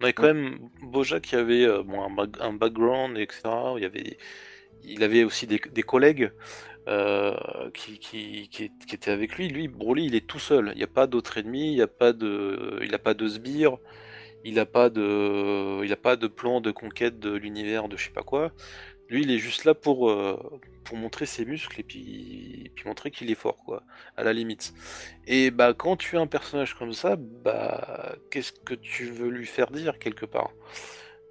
on 0.00 0.04
avait 0.04 0.12
quand 0.12 0.24
même 0.24 0.58
Bojack 0.82 1.22
qui 1.22 1.36
avait 1.36 1.64
euh, 1.64 1.84
bon, 1.84 2.26
un, 2.40 2.52
background, 2.52 3.16
etc. 3.16 3.42
Il, 3.76 3.82
y 3.82 3.86
avait, 3.86 4.18
il 4.82 5.04
avait 5.04 5.22
aussi 5.22 5.46
des, 5.46 5.60
collègues 5.60 6.32
euh, 6.88 7.36
qui, 7.72 8.00
qui, 8.00 8.48
qui, 8.48 8.72
étaient 8.92 9.12
avec 9.12 9.36
lui. 9.36 9.46
Lui, 9.48 9.68
Broly, 9.68 10.06
il 10.06 10.16
est 10.16 10.26
tout 10.26 10.40
seul. 10.40 10.72
Il 10.74 10.78
n'y 10.78 10.82
a 10.82 10.88
pas 10.88 11.06
d'autre 11.06 11.38
ennemi, 11.38 11.70
il 11.70 11.76
n'y 11.76 11.80
a 11.80 11.86
pas 11.86 12.12
de, 12.12 12.80
il 12.82 12.92
a 12.92 12.98
pas 12.98 13.14
de 13.14 13.28
sbire, 13.28 13.78
il 14.44 14.54
n'a 14.54 14.66
pas 14.66 14.90
de, 14.90 15.84
il 15.84 15.92
a 15.92 15.96
pas 15.96 16.16
de 16.16 16.26
plan 16.26 16.60
de 16.60 16.72
conquête 16.72 17.20
de 17.20 17.30
l'univers 17.30 17.88
de 17.88 17.96
je 17.96 18.06
sais 18.06 18.10
pas 18.10 18.24
quoi. 18.24 18.50
Lui, 19.10 19.22
il 19.22 19.30
est 19.30 19.38
juste 19.38 19.64
là 19.64 19.74
pour, 19.74 20.10
euh, 20.10 20.38
montrer 20.92 21.26
ses 21.26 21.44
muscles 21.44 21.80
et 21.80 21.84
puis, 21.84 22.72
puis 22.74 22.84
montrer 22.88 23.12
qu'il 23.12 23.30
est 23.30 23.36
fort, 23.36 23.58
quoi, 23.64 23.84
à 24.16 24.24
la 24.24 24.32
limite. 24.32 24.74
Et 25.26 25.50
bah, 25.52 25.72
quand 25.74 25.96
tu 25.96 26.16
as 26.16 26.20
un 26.20 26.26
personnage 26.26 26.74
comme 26.74 26.92
ça, 26.92 27.16
bah, 27.16 28.16
qu'est-ce 28.30 28.52
que 28.52 28.74
tu 28.74 29.06
veux 29.06 29.28
lui 29.28 29.46
faire 29.46 29.70
dire 29.70 29.98
quelque 30.00 30.26
part? 30.26 30.50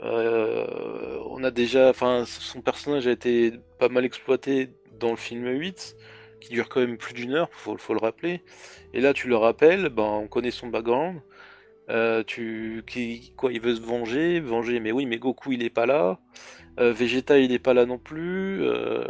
Euh, 0.01 1.19
On 1.25 1.43
a 1.43 1.51
déjà, 1.51 1.89
enfin, 1.89 2.23
son 2.25 2.61
personnage 2.61 3.07
a 3.07 3.11
été 3.11 3.53
pas 3.79 3.89
mal 3.89 4.05
exploité 4.05 4.69
dans 4.99 5.11
le 5.11 5.17
film 5.17 5.47
8, 5.47 5.95
qui 6.41 6.49
dure 6.53 6.69
quand 6.69 6.79
même 6.81 6.97
plus 6.97 7.13
d'une 7.13 7.33
heure, 7.33 7.49
faut, 7.51 7.77
faut 7.77 7.93
le 7.93 7.99
rappeler. 7.99 8.43
Et 8.93 9.01
là, 9.01 9.13
tu 9.13 9.27
le 9.27 9.35
rappelles, 9.37 9.89
bah, 9.89 10.03
on 10.03 10.27
connaît 10.27 10.51
son 10.51 10.67
background. 10.67 11.21
Euh, 11.89 12.23
tu, 12.23 12.83
qui, 12.87 13.33
quoi, 13.35 13.51
il 13.51 13.61
veut 13.61 13.75
se 13.75 13.81
venger, 13.81 14.39
venger, 14.39 14.79
mais 14.79 14.91
oui, 14.91 15.05
mais 15.07 15.17
Goku 15.17 15.53
il 15.53 15.63
est 15.63 15.71
pas 15.71 15.87
là. 15.87 16.19
Euh, 16.79 16.93
Vegeta 16.93 17.37
il 17.37 17.51
est 17.51 17.59
pas 17.59 17.73
là 17.73 17.85
non 17.85 17.97
plus. 17.97 18.63
Euh, 18.63 19.03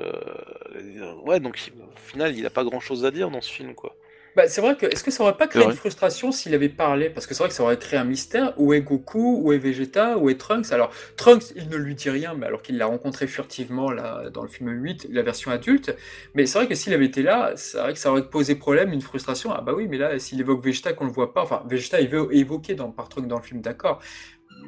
ouais, 1.25 1.39
donc 1.39 1.71
au 1.79 2.09
final 2.09 2.35
il 2.35 2.45
a 2.45 2.49
pas 2.49 2.63
grand 2.63 2.79
chose 2.79 3.05
à 3.05 3.11
dire 3.11 3.29
dans 3.29 3.41
ce 3.41 3.51
film 3.51 3.75
quoi. 3.75 3.95
Bah, 4.35 4.47
c'est 4.47 4.61
vrai 4.61 4.75
que 4.77 4.85
est-ce 4.85 5.03
que 5.03 5.11
ça 5.11 5.23
aurait 5.23 5.37
pas 5.37 5.47
créé 5.47 5.63
une 5.65 5.73
frustration 5.73 6.31
s'il 6.31 6.53
avait 6.53 6.69
parlé? 6.69 7.09
Parce 7.09 7.25
que 7.25 7.33
c'est 7.33 7.43
vrai 7.43 7.49
que 7.49 7.55
ça 7.55 7.63
aurait 7.63 7.77
créé 7.77 7.99
un 7.99 8.05
mystère. 8.05 8.53
Où 8.57 8.73
est 8.73 8.81
Goku? 8.81 9.41
Où 9.43 9.51
est 9.53 9.57
Vegeta? 9.57 10.17
Où 10.17 10.29
est 10.29 10.39
Trunks? 10.39 10.71
Alors 10.71 10.91
Trunks 11.17 11.51
il 11.55 11.67
ne 11.67 11.77
lui 11.77 11.95
dit 11.95 12.09
rien, 12.09 12.35
mais 12.35 12.45
alors 12.45 12.61
qu'il 12.61 12.77
l'a 12.77 12.85
rencontré 12.85 13.27
furtivement 13.27 13.91
là 13.91 14.29
dans 14.29 14.43
le 14.43 14.47
film 14.47 14.69
8, 14.69 15.07
la 15.09 15.23
version 15.23 15.51
adulte. 15.51 15.95
Mais 16.35 16.45
c'est 16.45 16.59
vrai 16.59 16.67
que 16.67 16.75
s'il 16.75 16.93
avait 16.93 17.05
été 17.05 17.23
là, 17.23 17.53
c'est 17.55 17.79
vrai 17.79 17.93
que 17.93 17.99
ça 17.99 18.11
aurait 18.11 18.29
posé 18.29 18.55
problème, 18.55 18.93
une 18.93 19.01
frustration. 19.01 19.51
Ah 19.51 19.61
bah 19.61 19.73
oui, 19.75 19.87
mais 19.89 19.97
là 19.97 20.17
s'il 20.19 20.39
évoque 20.39 20.63
Vegeta 20.63 20.93
qu'on 20.93 21.05
le 21.05 21.11
voit 21.11 21.33
pas, 21.33 21.41
enfin 21.41 21.63
Vegeta 21.67 21.99
il 21.99 22.09
veut 22.09 22.27
évoquer 22.33 22.75
dans 22.75 22.91
par 22.91 23.09
Trunks 23.09 23.27
dans 23.27 23.37
le 23.37 23.43
film, 23.43 23.61
d'accord 23.61 23.99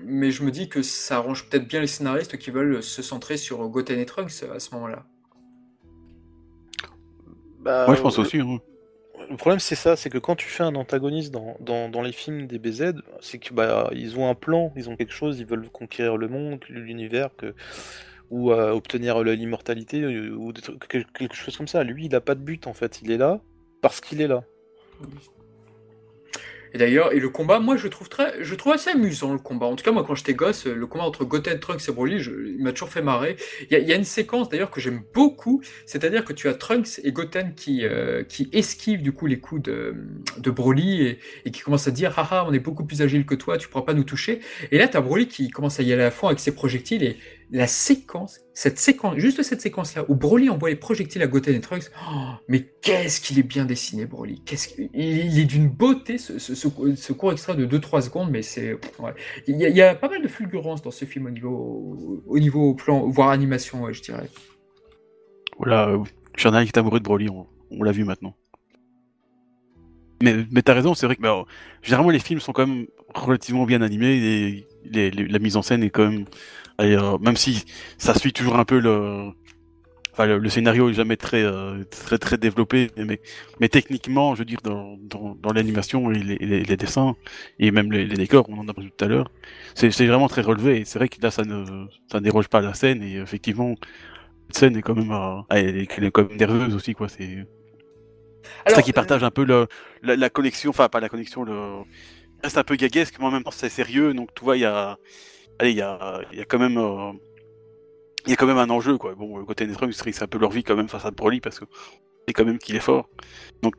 mais 0.04 0.32
je 0.32 0.44
me 0.44 0.52
dis 0.52 0.70
que 0.70 0.82
ça 0.82 1.18
arrange 1.18 1.48
peut-être 1.48 1.68
bien 1.68 1.82
les 1.82 1.88
scénaristes 1.88 2.38
qui 2.38 2.52
veulent 2.52 2.82
se 2.84 3.02
centrer 3.02 3.38
sur 3.38 3.68
Goten 3.70 4.00
et 4.00 4.06
Trunks 4.06 4.44
à 4.54 4.60
ce 4.60 4.74
moment-là. 4.76 5.06
Bah, 7.60 7.86
Moi, 7.86 7.96
je 7.96 8.02
pense 8.02 8.18
aussi. 8.18 8.40
Hein. 8.40 8.60
Le 9.30 9.38
problème, 9.38 9.60
c'est 9.60 9.76
ça, 9.76 9.96
c'est 9.96 10.10
que 10.10 10.18
quand 10.18 10.36
tu 10.36 10.48
fais 10.50 10.64
un 10.64 10.76
antagoniste 10.76 11.32
dans, 11.32 11.56
dans, 11.90 12.02
les 12.02 12.12
films 12.12 12.48
des 12.48 12.60
BZ, 12.60 12.96
c'est 13.22 13.38
que 13.38 13.54
bah, 13.54 13.90
ils 13.94 14.18
ont 14.18 14.30
un 14.30 14.36
plan, 14.36 14.74
ils 14.76 14.90
ont 14.90 14.96
quelque 14.96 15.14
chose, 15.14 15.40
ils 15.40 15.46
veulent 15.46 15.70
conquérir 15.70 16.18
le 16.18 16.28
monde, 16.28 16.60
l'univers, 16.70 17.30
que 17.38 17.54
ou 18.30 18.52
euh, 18.52 18.72
obtenir 18.72 19.22
l'immortalité 19.24 20.06
ou 20.30 20.54
quelque 20.54 21.36
chose 21.36 21.56
comme 21.56 21.68
ça. 21.68 21.84
Lui, 21.84 22.06
il 22.06 22.16
a 22.16 22.22
pas 22.22 22.34
de 22.34 22.40
but 22.40 22.66
en 22.66 22.74
fait, 22.74 23.02
il 23.02 23.12
est 23.12 23.18
là 23.18 23.42
parce 23.82 24.02
qu'il 24.02 24.22
est 24.22 24.28
là. 24.28 24.44
Et 26.74 26.78
d'ailleurs, 26.78 27.14
et 27.14 27.20
le 27.20 27.30
combat, 27.30 27.60
moi, 27.60 27.76
je 27.76 27.88
trouve 27.88 28.08
très, 28.08 28.44
je 28.44 28.56
trouve 28.56 28.74
assez 28.74 28.92
amusant 28.92 29.34
le 29.34 29.40
combat. 29.40 29.66
En 29.66 29.76
tout 29.76 29.84
cas, 29.84 29.92
moi, 29.92 30.04
quand 30.06 30.16
j'étais 30.16 30.34
gosse, 30.34 30.66
le 30.66 30.88
combat 30.88 31.04
entre 31.04 31.26
Goten, 31.26 31.60
Trunks 31.60 31.88
et 31.88 31.92
Broly, 31.92 32.20
je, 32.20 32.32
il 32.32 32.64
m'a 32.64 32.72
toujours 32.72 32.90
fait 32.90 33.02
marrer. 33.02 33.36
Il 33.70 33.74
y 33.74 33.76
a, 33.76 33.80
y 33.80 33.92
a 33.92 33.96
une 33.96 34.04
séquence 34.04 34.50
d'ailleurs 34.50 34.72
que 34.72 34.80
j'aime 34.80 35.02
beaucoup, 35.14 35.62
c'est-à-dire 35.86 36.24
que 36.24 36.34
tu 36.34 36.48
as 36.48 36.54
Trunks 36.54 37.02
et 37.04 37.12
Goten 37.12 37.54
qui, 37.56 37.86
euh, 37.86 38.24
qui 38.24 38.50
esquivent 38.54 39.02
du 39.02 39.12
coup 39.12 39.28
les 39.28 39.40
coups 39.40 39.64
de, 39.64 39.96
de 40.38 40.52
Broly 40.52 41.02
et, 41.02 41.20
et, 41.46 41.52
qui 41.52 41.62
commencent 41.62 41.88
à 41.88 41.92
dire, 41.92 42.18
haha, 42.18 42.46
on 42.48 42.54
est 42.54 42.60
beaucoup 42.60 42.86
plus 42.86 43.02
agile 43.02 43.26
que 43.26 43.36
toi, 43.36 43.58
tu 43.58 43.68
pourras 43.68 43.86
pas 43.86 43.94
nous 43.94 44.04
toucher. 44.04 44.40
Et 44.72 44.78
là, 44.78 44.88
as 44.94 45.02
Broly 45.02 45.28
qui 45.28 45.50
commence 45.50 45.80
à 45.80 45.84
y 45.84 45.92
aller 45.92 46.04
à 46.04 46.12
fond 46.12 46.28
avec 46.28 46.40
ses 46.40 46.54
projectiles 46.54 47.04
et 47.04 47.18
la 47.52 47.68
séquence, 47.68 48.40
cette 48.54 48.80
séquence, 48.80 49.18
juste 49.18 49.44
cette 49.44 49.60
séquence-là, 49.60 50.06
où 50.08 50.16
Broly 50.16 50.50
envoie 50.50 50.70
les 50.70 50.78
projectiles 50.78 51.22
à 51.22 51.28
Goten 51.28 51.54
et 51.54 51.60
Trunks, 51.60 51.92
oh, 52.10 52.30
mais 52.48 52.66
qu'est-ce 52.82 53.20
qu'il 53.20 53.38
est 53.40 53.44
bien 53.44 53.66
dessiné, 53.66 54.06
Broly. 54.06 54.42
Il 54.94 55.38
est 55.38 55.46
d'une 55.46 55.68
beauté, 55.68 56.18
ce, 56.18 57.12
court 57.12 57.32
extrait 57.34 57.56
de 57.56 57.66
2-3 57.66 58.04
secondes, 58.04 58.32
mais 58.32 58.42
c'est. 58.42 58.78
Il, 59.48 59.58
y 59.58 59.82
a, 59.82 59.96
pas 59.96 60.08
mal 60.08 60.22
de 60.22 60.28
fulgurance 60.30 60.82
dans 60.82 60.92
ce 60.92 61.04
film 61.04 61.26
au 61.26 61.30
niveau, 61.30 62.24
au 62.26 62.40
niveau 62.40 62.74
plan, 62.74 63.06
voire 63.10 63.30
animation, 63.30 63.92
je 63.92 64.02
dirais. 64.02 64.30
Voilà, 65.58 65.94
ai 65.94 66.64
qui 66.64 66.70
est 66.70 66.78
amoureux 66.78 67.00
de 67.00 67.04
Broly, 67.04 67.28
on, 67.30 67.84
l'a 67.84 67.92
vu 67.92 68.06
maintenant. 68.06 68.34
Mais, 70.24 70.46
mais 70.52 70.62
t'as 70.62 70.74
raison, 70.74 70.94
c'est 70.94 71.06
vrai 71.06 71.18
que 71.18 71.22
bah, 71.22 71.44
généralement 71.82 72.12
les 72.12 72.20
films 72.20 72.40
sont 72.40 72.54
quand 72.54 72.68
même 72.68 72.86
relativement 73.14 73.66
bien 73.66 73.82
animés 73.82 74.66
et 74.94 75.12
la 75.12 75.40
mise 75.40 75.58
en 75.58 75.64
scène 75.64 75.84
est 75.84 75.90
quand 75.90 76.08
même 76.08 76.26
euh, 76.84 77.18
même 77.20 77.38
si 77.38 77.64
ça 77.98 78.14
suit 78.14 78.34
toujours 78.34 78.58
un 78.58 78.66
peu 78.66 78.80
le, 78.80 79.32
enfin 80.14 80.26
le, 80.26 80.50
scénario 80.50 80.90
est 80.90 80.94
jamais 80.94 81.18
très 81.18 81.44
euh, 81.44 81.84
très 81.86 82.18
très 82.18 82.38
développé, 82.38 82.90
mais 82.98 83.20
mais 83.60 83.70
techniquement, 83.70 84.36
je 84.36 84.40
veux 84.40 84.46
dire 84.46 84.62
dans 84.64 84.98
dans, 85.02 85.36
dans 85.36 85.54
l'animation 85.54 86.12
et 86.12 86.20
les, 86.20 86.38
les, 86.38 86.78
dessins 86.78 87.16
et 87.60 87.72
même 87.72 87.92
les, 87.92 88.06
décors, 88.08 88.48
on 88.50 88.58
en 88.58 88.68
a 88.68 88.74
parlé 88.74 88.92
tout 88.96 89.06
à 89.06 89.08
l'heure, 89.08 89.32
c'est 89.76 89.90
vraiment 90.06 90.28
très 90.28 90.42
relevé. 90.42 90.82
Et 90.82 90.86
c'est 90.86 91.00
vrai 91.00 91.10
que 91.10 91.22
là 91.22 91.32
ça 91.32 91.44
ne 91.44 91.86
ça 92.12 92.20
déroge 92.20 92.48
pas 92.48 92.62
la 92.62 92.74
scène 92.74 93.04
et 93.04 93.18
effectivement 93.18 93.76
cette 94.48 94.58
scène 94.58 94.78
est 94.78 94.82
quand 94.82 94.96
même 94.96 95.12
euh, 95.12 95.42
elle, 95.50 95.78
est, 95.78 95.98
elle, 95.98 96.06
est, 96.06 96.12
quand 96.12 96.28
même 96.28 96.38
nerveuse 96.38 96.76
aussi 96.76 96.94
quoi. 96.94 97.10
C'est 97.10 97.46
c'est 98.68 98.76
ça 98.76 98.82
qui 98.82 98.92
partage 98.92 99.24
un 99.24 99.32
peu 99.32 99.46
le, 99.46 99.68
la, 100.02 100.16
la 100.16 100.30
connexion, 100.30 100.72
enfin 100.72 100.90
pas 100.90 101.00
la 101.00 101.10
connexion, 101.10 101.44
le 101.44 101.84
reste 102.44 102.58
un 102.58 102.64
peu 102.64 102.76
gaguesque, 102.76 103.16
mais 103.20 103.26
en 103.26 103.32
même 103.32 103.44
temps 103.44 103.52
c'est 103.52 103.70
sérieux, 103.70 104.14
donc 104.14 104.34
tu 104.34 104.44
vois 104.44 104.58
il 104.58 104.62
y 104.62 104.66
a 104.66 104.98
allez, 105.62 105.72
il 105.72 105.78
y 105.78 105.82
a, 105.82 106.22
y 106.34 106.40
a 106.40 106.46
quand 106.46 106.60
même, 106.60 106.78
euh, 106.78 107.12
il 108.26 108.32
y 108.32 108.34
a 108.34 108.36
quand 108.36 108.48
même 108.48 108.58
un 108.58 108.70
enjeu, 108.70 108.98
quoi. 108.98 109.16
Bon, 109.16 109.44
côté 109.46 109.66
des 109.68 109.74
trucs, 109.74 109.94
c'est 109.94 110.24
un 110.24 110.28
peu 110.28 110.40
leur 110.40 110.52
vie 110.52 110.64
quand 110.64 110.76
même 110.76 110.90
face 110.90 111.06
à 111.06 111.12
Broly 111.12 111.40
parce 111.40 111.60
que 111.60 111.66
c'est 112.28 112.34
quand 112.34 112.46
même 112.46 112.58
qu'il 112.58 112.76
est 112.76 112.82
fort. 112.82 113.10
Donc, 113.62 113.76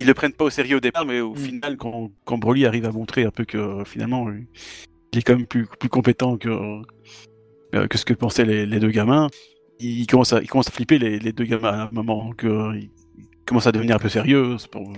ils 0.00 0.06
le 0.06 0.14
prennent 0.14 0.32
pas 0.32 0.44
au 0.44 0.50
sérieux 0.50 0.76
au 0.76 0.80
départ, 0.80 1.04
mais 1.04 1.20
au 1.20 1.32
mm. 1.32 1.36
final, 1.36 1.76
quand, 1.76 2.10
quand 2.24 2.38
Broly 2.38 2.66
arrive 2.66 2.86
à 2.86 2.92
montrer 2.92 3.24
un 3.24 3.30
peu 3.30 3.44
que 3.44 3.84
finalement, 3.84 4.28
il 5.12 5.18
est 5.18 5.22
quand 5.22 5.36
même 5.36 5.46
plus, 5.46 5.66
plus 5.66 5.88
compétent 5.88 6.36
que, 6.36 6.48
euh, 7.74 7.86
que 7.86 7.98
ce 7.98 8.04
que 8.04 8.14
pensaient 8.14 8.44
les, 8.44 8.66
les 8.66 8.80
deux 8.80 8.90
gamins, 8.90 9.28
il 9.78 10.06
commence 10.06 10.32
à, 10.32 10.40
il 10.42 10.48
commence 10.48 10.68
à 10.68 10.72
flipper 10.72 10.98
les, 10.98 11.18
les 11.18 11.32
deux 11.32 11.44
gamins 11.44 11.68
à 11.68 11.82
un 11.84 11.90
moment 11.92 12.32
que, 12.32 12.76
il 12.76 12.90
commence 13.46 13.66
à 13.66 13.72
devenir 13.72 13.96
un 13.96 13.98
peu 13.98 14.08
sérieux. 14.08 14.56
Pour, 14.70 14.92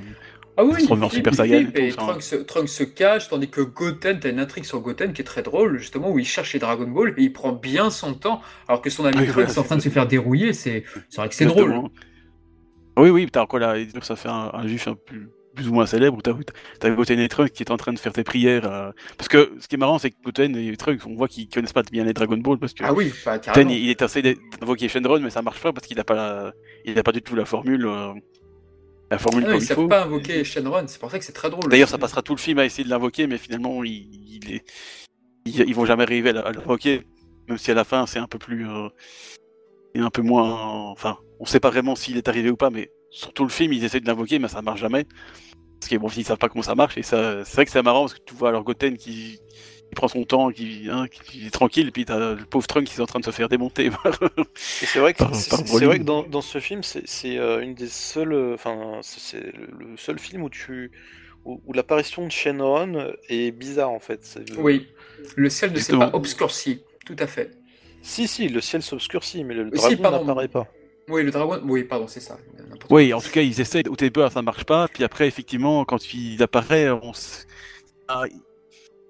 ah 0.56 0.64
oui, 0.64 0.86
il 0.88 1.10
Super 1.10 1.34
Saiyan 1.34 1.68
et, 1.74 1.90
Trunks, 1.92 2.68
se 2.68 2.84
cache, 2.84 3.28
tandis 3.28 3.48
que 3.48 3.60
Goten, 3.60 4.20
t'as 4.20 4.30
une 4.30 4.38
intrigue 4.38 4.64
sur 4.64 4.80
Goten 4.80 5.12
qui 5.12 5.22
est 5.22 5.24
très 5.24 5.42
drôle, 5.42 5.78
justement, 5.78 6.10
où 6.10 6.18
il 6.18 6.26
cherche 6.26 6.52
les 6.52 6.60
Dragon 6.60 6.86
Ball 6.86 7.14
et 7.16 7.22
il 7.22 7.32
prend 7.32 7.52
bien 7.52 7.90
son 7.90 8.14
temps, 8.14 8.40
alors 8.68 8.80
que 8.80 8.90
son 8.90 9.04
ami 9.04 9.26
Trunks 9.26 9.48
est 9.48 9.58
en 9.58 9.64
train 9.64 9.76
de 9.76 9.82
se 9.82 9.88
faire 9.88 10.06
dérouiller, 10.06 10.52
c'est 10.52 10.84
vrai 11.16 11.28
que 11.28 11.34
c'est 11.34 11.46
drôle. 11.46 11.74
Oui, 12.96 13.10
oui, 13.10 13.28
t'as 13.30 13.42
encore 13.42 13.58
là, 13.58 13.74
ça 14.02 14.14
fait 14.14 14.28
un, 14.28 14.50
un 14.52 14.66
gif 14.68 14.86
un 14.86 14.94
peu 14.94 15.16
plus 15.54 15.68
ou 15.68 15.72
moins 15.72 15.86
célèbre 15.86 16.18
où 16.18 16.22
t'as 16.22 16.34
as 16.82 16.90
Goten 16.90 17.18
et 17.18 17.28
Trunks 17.28 17.52
qui 17.52 17.62
est 17.62 17.70
en 17.70 17.76
train 17.76 17.92
de 17.92 17.98
faire 17.98 18.12
des 18.12 18.24
prières. 18.24 18.70
Euh, 18.70 18.90
parce 19.16 19.28
que 19.28 19.52
ce 19.60 19.68
qui 19.68 19.76
est 19.76 19.78
marrant, 19.78 19.98
c'est 19.98 20.10
que 20.10 20.16
Goten 20.24 20.56
et 20.56 20.76
Trunks, 20.76 21.06
on 21.06 21.14
voit 21.14 21.28
qu'ils 21.28 21.48
connaissent 21.48 21.72
pas 21.72 21.82
bien 21.82 22.04
les 22.04 22.12
Dragon 22.12 22.36
Ball 22.36 22.58
parce 22.58 22.74
que 22.74 22.84
ah 22.84 22.92
oui, 22.92 23.12
bah, 23.24 23.38
Goten, 23.38 23.70
il, 23.70 23.88
est 23.88 24.02
essayé 24.02 24.36
d'invoquer 24.60 24.88
Shenron, 24.88 25.20
mais 25.20 25.30
ça 25.30 25.42
marche 25.42 25.60
pas 25.60 25.72
parce 25.72 25.86
qu'il 25.86 25.98
a 26.00 26.04
pas 26.04 26.52
il 26.84 26.98
a 26.98 27.02
pas 27.02 27.12
du 27.12 27.22
tout 27.22 27.34
la 27.34 27.44
formule. 27.44 27.86
Euh, 27.86 28.12
la 29.14 29.18
formule 29.18 29.44
ah, 29.46 29.52
comme 29.52 29.60
il 29.60 29.66
savent 29.66 29.88
pas 29.88 30.04
invoquer 30.04 30.44
Shenron, 30.44 30.84
c'est 30.86 31.00
pour 31.00 31.10
ça 31.10 31.18
que 31.18 31.24
c'est 31.24 31.32
très 31.32 31.50
drôle. 31.50 31.68
D'ailleurs, 31.70 31.88
ça 31.88 31.98
passera 31.98 32.22
tout 32.22 32.34
le 32.34 32.40
film 32.40 32.58
à 32.58 32.64
essayer 32.64 32.84
de 32.84 32.90
l'invoquer, 32.90 33.26
mais 33.26 33.38
finalement, 33.38 33.82
il, 33.84 34.42
il 34.44 34.52
est... 34.52 34.64
ils, 35.46 35.74
vont 35.74 35.86
jamais 35.86 36.02
arriver 36.02 36.30
à 36.30 36.52
l'invoquer, 36.52 37.02
même 37.48 37.58
si 37.58 37.70
à 37.70 37.74
la 37.74 37.84
fin, 37.84 38.06
c'est 38.06 38.18
un 38.18 38.26
peu 38.26 38.38
plus, 38.38 38.68
euh... 38.68 38.88
un 39.96 40.10
peu 40.10 40.22
moins, 40.22 40.52
enfin, 40.90 41.18
on 41.40 41.46
sait 41.46 41.60
pas 41.60 41.70
vraiment 41.70 41.96
s'il 41.96 42.16
est 42.16 42.28
arrivé 42.28 42.50
ou 42.50 42.56
pas, 42.56 42.70
mais 42.70 42.90
sur 43.10 43.32
tout 43.32 43.44
le 43.44 43.50
film, 43.50 43.72
ils 43.72 43.84
essaient 43.84 44.00
de 44.00 44.06
l'invoquer, 44.06 44.38
mais 44.38 44.48
ça 44.48 44.62
marche 44.62 44.80
jamais. 44.80 45.06
Parce 45.80 45.88
qu'ils 45.88 45.98
bon, 45.98 46.08
ils 46.16 46.24
savent 46.24 46.38
pas 46.38 46.48
comment 46.48 46.62
ça 46.62 46.74
marche, 46.74 46.98
et 46.98 47.02
ça, 47.02 47.44
c'est 47.44 47.54
vrai 47.54 47.64
que 47.64 47.70
c'est 47.70 47.82
marrant 47.82 48.02
parce 48.02 48.14
que 48.14 48.24
tu 48.24 48.34
vois 48.34 48.48
alors 48.48 48.64
Goten 48.64 48.96
qui, 48.96 49.38
prend 49.94 50.08
son 50.08 50.24
temps, 50.24 50.50
qui, 50.50 50.88
hein, 50.90 51.06
qui, 51.08 51.46
est 51.46 51.50
tranquille, 51.50 51.88
et 51.88 51.90
puis 51.90 52.04
t'as 52.04 52.34
le 52.34 52.44
pauvre 52.44 52.66
Trunk 52.66 52.86
qui 52.86 52.96
est 52.96 53.00
en 53.00 53.06
train 53.06 53.20
de 53.20 53.24
se 53.24 53.30
faire 53.30 53.48
démonter. 53.48 53.90
c'est 54.54 54.98
vrai 54.98 55.14
que, 55.14 55.24
c'est, 55.32 55.84
vrai 55.84 55.98
que 55.98 56.04
dans, 56.04 56.22
dans, 56.22 56.40
ce 56.40 56.58
film, 56.60 56.82
c'est, 56.82 57.38
euh, 57.38 57.60
une 57.60 57.74
des 57.74 57.88
seules, 57.88 58.54
enfin, 58.54 59.00
c'est 59.02 59.42
le, 59.42 59.96
seul 59.96 60.18
film 60.18 60.42
où 60.42 60.50
tu, 60.50 60.90
où, 61.44 61.72
l'apparition 61.72 62.26
de 62.26 62.32
Shenron 62.32 63.14
est 63.28 63.50
bizarre 63.50 63.90
en 63.90 64.00
fait. 64.00 64.38
Oui, 64.58 64.88
le 65.36 65.48
ciel 65.50 65.72
ne 65.72 65.78
s'est 65.78 65.96
pas 65.96 66.10
obscurci, 66.12 66.82
tout 67.06 67.16
à 67.18 67.26
fait. 67.26 67.50
Si, 68.02 68.28
si, 68.28 68.48
le 68.48 68.60
ciel 68.60 68.82
s'obscurcit, 68.82 69.44
mais 69.44 69.54
le 69.54 69.70
dragon 69.70 70.24
n'apparaît 70.24 70.48
pas. 70.48 70.68
Oui, 71.08 71.22
le 71.22 71.30
dragon, 71.30 71.60
oui, 71.64 71.84
pardon, 71.84 72.06
c'est 72.06 72.20
ça. 72.20 72.38
Oui, 72.90 73.12
en 73.12 73.20
tout 73.20 73.30
cas, 73.30 73.42
ils 73.42 73.60
essaient, 73.60 73.86
au 73.88 73.96
début, 73.96 74.20
ça 74.30 74.42
marche 74.42 74.64
pas, 74.64 74.88
puis 74.88 75.04
après, 75.04 75.26
effectivement, 75.26 75.84
quand 75.84 76.12
il 76.14 76.42
apparaît, 76.42 76.90
on 76.90 77.12
ah, 78.08 78.24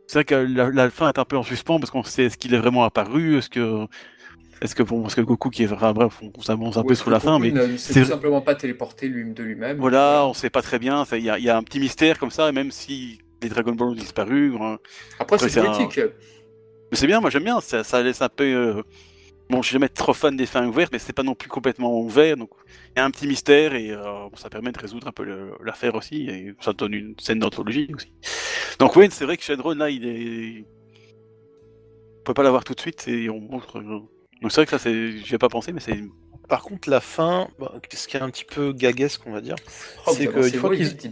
c'est 0.07 0.19
vrai 0.19 0.25
que 0.25 0.35
la, 0.35 0.91
fin 0.91 1.09
est 1.09 1.19
un 1.19 1.25
peu 1.25 1.37
en 1.37 1.43
suspens 1.43 1.79
parce 1.79 1.91
qu'on 1.91 2.03
sait 2.03 2.25
est-ce 2.25 2.37
qu'il 2.37 2.55
est 2.55 2.59
vraiment 2.59 2.85
apparu, 2.85 3.39
est-ce 3.39 3.51
que 3.51 3.87
est-ce 4.63 4.75
que 4.75 4.83
bon, 4.83 5.03
parce 5.03 5.15
que 5.15 5.21
Goku 5.21 5.51
qui 5.51 5.65
est 5.65 5.67
vrai, 5.67 5.93
bref, 5.93 6.21
on 6.37 6.41
s'avance 6.41 6.77
un 6.77 6.85
peu 6.85 6.95
sous 6.95 7.11
la 7.11 7.21
fin, 7.21 7.39
mais 7.39 7.53
c'est 7.77 8.03
tout 8.03 8.09
simplement 8.09 8.41
pas 8.41 8.55
téléporté 8.55 9.09
lui 9.09 9.33
de 9.33 9.43
lui-même. 9.43 9.79
Voilà, 9.79 10.25
on 10.27 10.33
sait 10.33 10.51
pas 10.51 10.63
très 10.63 10.79
bien. 10.79 11.05
Il 11.13 11.19
y, 11.19 11.25
y, 11.25 11.51
a 11.51 11.57
un 11.57 11.63
petit 11.63 11.81
mystère 11.81 12.19
comme 12.19 12.31
ça, 12.31 12.49
et 12.49 12.53
même 12.53 12.71
si 12.71 13.19
les 13.43 13.49
Dragon 13.49 13.73
Ball 13.73 13.89
ont 13.89 13.95
disparu. 13.95 14.55
Après, 15.19 15.39
c'est 15.39 15.61
politique. 15.61 16.01
Mais 16.91 16.97
c'est 16.97 17.07
bien, 17.07 17.21
moi 17.21 17.31
j'aime 17.31 17.45
bien. 17.45 17.61
Ça, 17.61 17.85
ça, 17.85 18.03
laisse 18.03 18.23
un 18.23 18.29
peu. 18.29 18.45
Euh, 18.45 18.83
Bon, 19.51 19.61
je 19.61 19.69
suis 19.69 19.75
jamais 19.75 19.91
trop 19.91 20.15
fan 20.15 20.37
des 20.37 20.47
fins 20.47 20.67
ouvertes, 20.67 20.91
mais 20.93 20.99
c'est 20.99 21.13
pas 21.13 21.23
non 21.23 21.35
plus 21.35 21.51
complètement 21.51 22.01
ouvert, 22.01 22.37
donc 22.37 22.51
il 22.95 22.99
y 22.99 23.01
a 23.01 23.05
un 23.05 23.11
petit 23.11 23.27
mystère 23.27 23.75
et 23.75 23.91
euh, 23.91 24.29
ça 24.37 24.49
permet 24.49 24.73
de 24.73 24.79
résoudre 24.79 25.07
un 25.07 25.13
peu 25.13 25.25
l'affaire 25.63 25.95
aussi, 25.95 26.29
et 26.29 26.55
ça 26.61 26.73
donne 26.73 26.95
une 26.95 27.15
scène 27.19 27.41
d'anthologie 27.41 27.91
aussi. 27.95 28.13
Donc 28.79 28.97
oui, 28.97 29.09
c'est 29.11 29.25
vrai 29.27 29.37
que 29.37 29.43
Shadron 29.43 29.75
là, 29.75 29.91
il 29.91 30.07
est, 30.07 30.65
on 32.21 32.25
peut 32.25 32.35
pas 32.35 32.43
l'avoir 32.43 32.65
tout 32.65 32.75
de 32.75 32.81
suite 32.81 33.07
et 33.07 33.29
on 33.29 33.39
montre. 33.39 33.79
Euh, 33.79 34.01
donc 34.41 34.51
c'est 34.51 34.57
vrai 34.57 34.65
que 34.65 34.71
ça, 34.71 34.79
c'est, 34.79 35.19
j'y 35.19 35.35
ai 35.35 35.39
pas 35.39 35.51
pensé, 35.51 35.73
mais 35.73 35.81
c'est 35.81 36.03
par 36.49 36.63
contre, 36.63 36.91
la 36.91 37.01
fin, 37.01 37.49
bah, 37.59 37.73
ce 37.93 38.07
qui 38.07 38.17
est 38.17 38.21
un 38.21 38.31
petit 38.31 38.45
peu 38.45 38.73
gaguesque, 38.73 39.23
on 39.27 39.33
va 39.33 39.41
dire, 39.41 39.57
oh, 40.07 40.13
c'est 40.15 40.27
qu'une 40.27 40.43
fois 40.51 40.77
qu'ils 40.77 41.11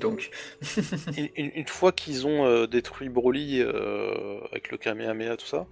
une, 1.56 1.66
fois 1.66 1.92
qu'ils 1.92 2.26
ont 2.26 2.44
euh, 2.44 2.66
détruit 2.66 3.08
Broly 3.08 3.60
euh, 3.60 4.38
avec 4.50 4.70
le 4.70 4.76
Kamehameha, 4.76 5.36
tout 5.36 5.46
ça, 5.46 5.66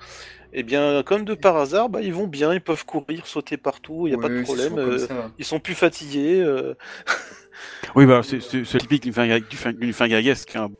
eh 0.53 0.63
bien, 0.63 1.03
comme 1.03 1.25
de 1.25 1.35
par 1.35 1.57
hasard, 1.57 1.91
bah, 1.91 2.01
ils 2.01 2.15
vont 2.15 2.27
bien, 2.27 2.55
ils 2.55 2.61
peuvent 2.61 2.87
courir, 2.87 3.27
sauter 3.27 3.57
partout, 3.57 4.07
il 4.07 4.15
n'y 4.15 4.19
a 4.19 4.21
pas 4.21 4.29
de 4.29 4.43
problème. 4.43 4.79
Euh, 4.79 5.07
ils 5.39 5.45
sont 5.45 5.61
plus 5.61 5.75
fatigués. 5.75 6.43
Oui, 7.95 8.07
bah, 8.07 8.23
c'est 8.23 8.79
typique 8.79 9.03
d'une 9.03 9.13
fin, 9.13 9.27
d'une 9.73 9.93
fin 9.93 10.09
gaguesque. 10.09 10.55
Hein. 10.57 10.71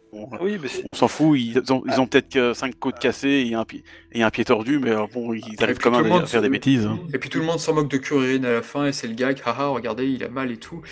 oui, 0.41 0.59
mais 0.63 0.69
on 0.93 0.97
s'en 0.97 1.09
fout, 1.09 1.39
ils 1.39 1.73
ont, 1.73 1.83
ils 1.87 2.01
ont 2.01 2.07
peut-être 2.07 2.29
que 2.29 2.55
5 2.55 2.79
côtes 2.79 2.99
cassées 2.99 3.47
et 3.49 3.55
un, 3.55 3.65
pied, 3.65 3.83
et 4.13 4.23
un 4.23 4.31
pied 4.31 4.45
tordu, 4.45 4.79
mais 4.79 4.91
euh, 4.91 5.07
bon, 5.13 5.33
ils 5.35 5.43
arrivent 5.61 5.79
quand 5.79 5.91
même 5.91 6.11
à, 6.13 6.27
faire 6.27 6.43
des 6.43 6.49
bêtises. 6.49 6.87
Hein. 6.87 7.01
Et 7.13 7.19
puis 7.19 7.29
tout 7.31 7.39
le 7.39 7.45
monde 7.45 7.59
s'en 7.59 7.75
moque 7.75 7.91
de 7.91 7.99
Kuririn 7.99 8.45
à 8.45 8.53
la 8.53 8.63
fin, 8.63 8.87
et 8.87 8.93
c'est 8.93 9.09
le 9.09 9.15
gag, 9.15 9.41
haha, 9.45 9.69
regardez, 9.69 10.09
il 10.09 10.23
a 10.25 10.29
mal 10.29 10.51
et 10.51 10.57
tout. 10.57 10.83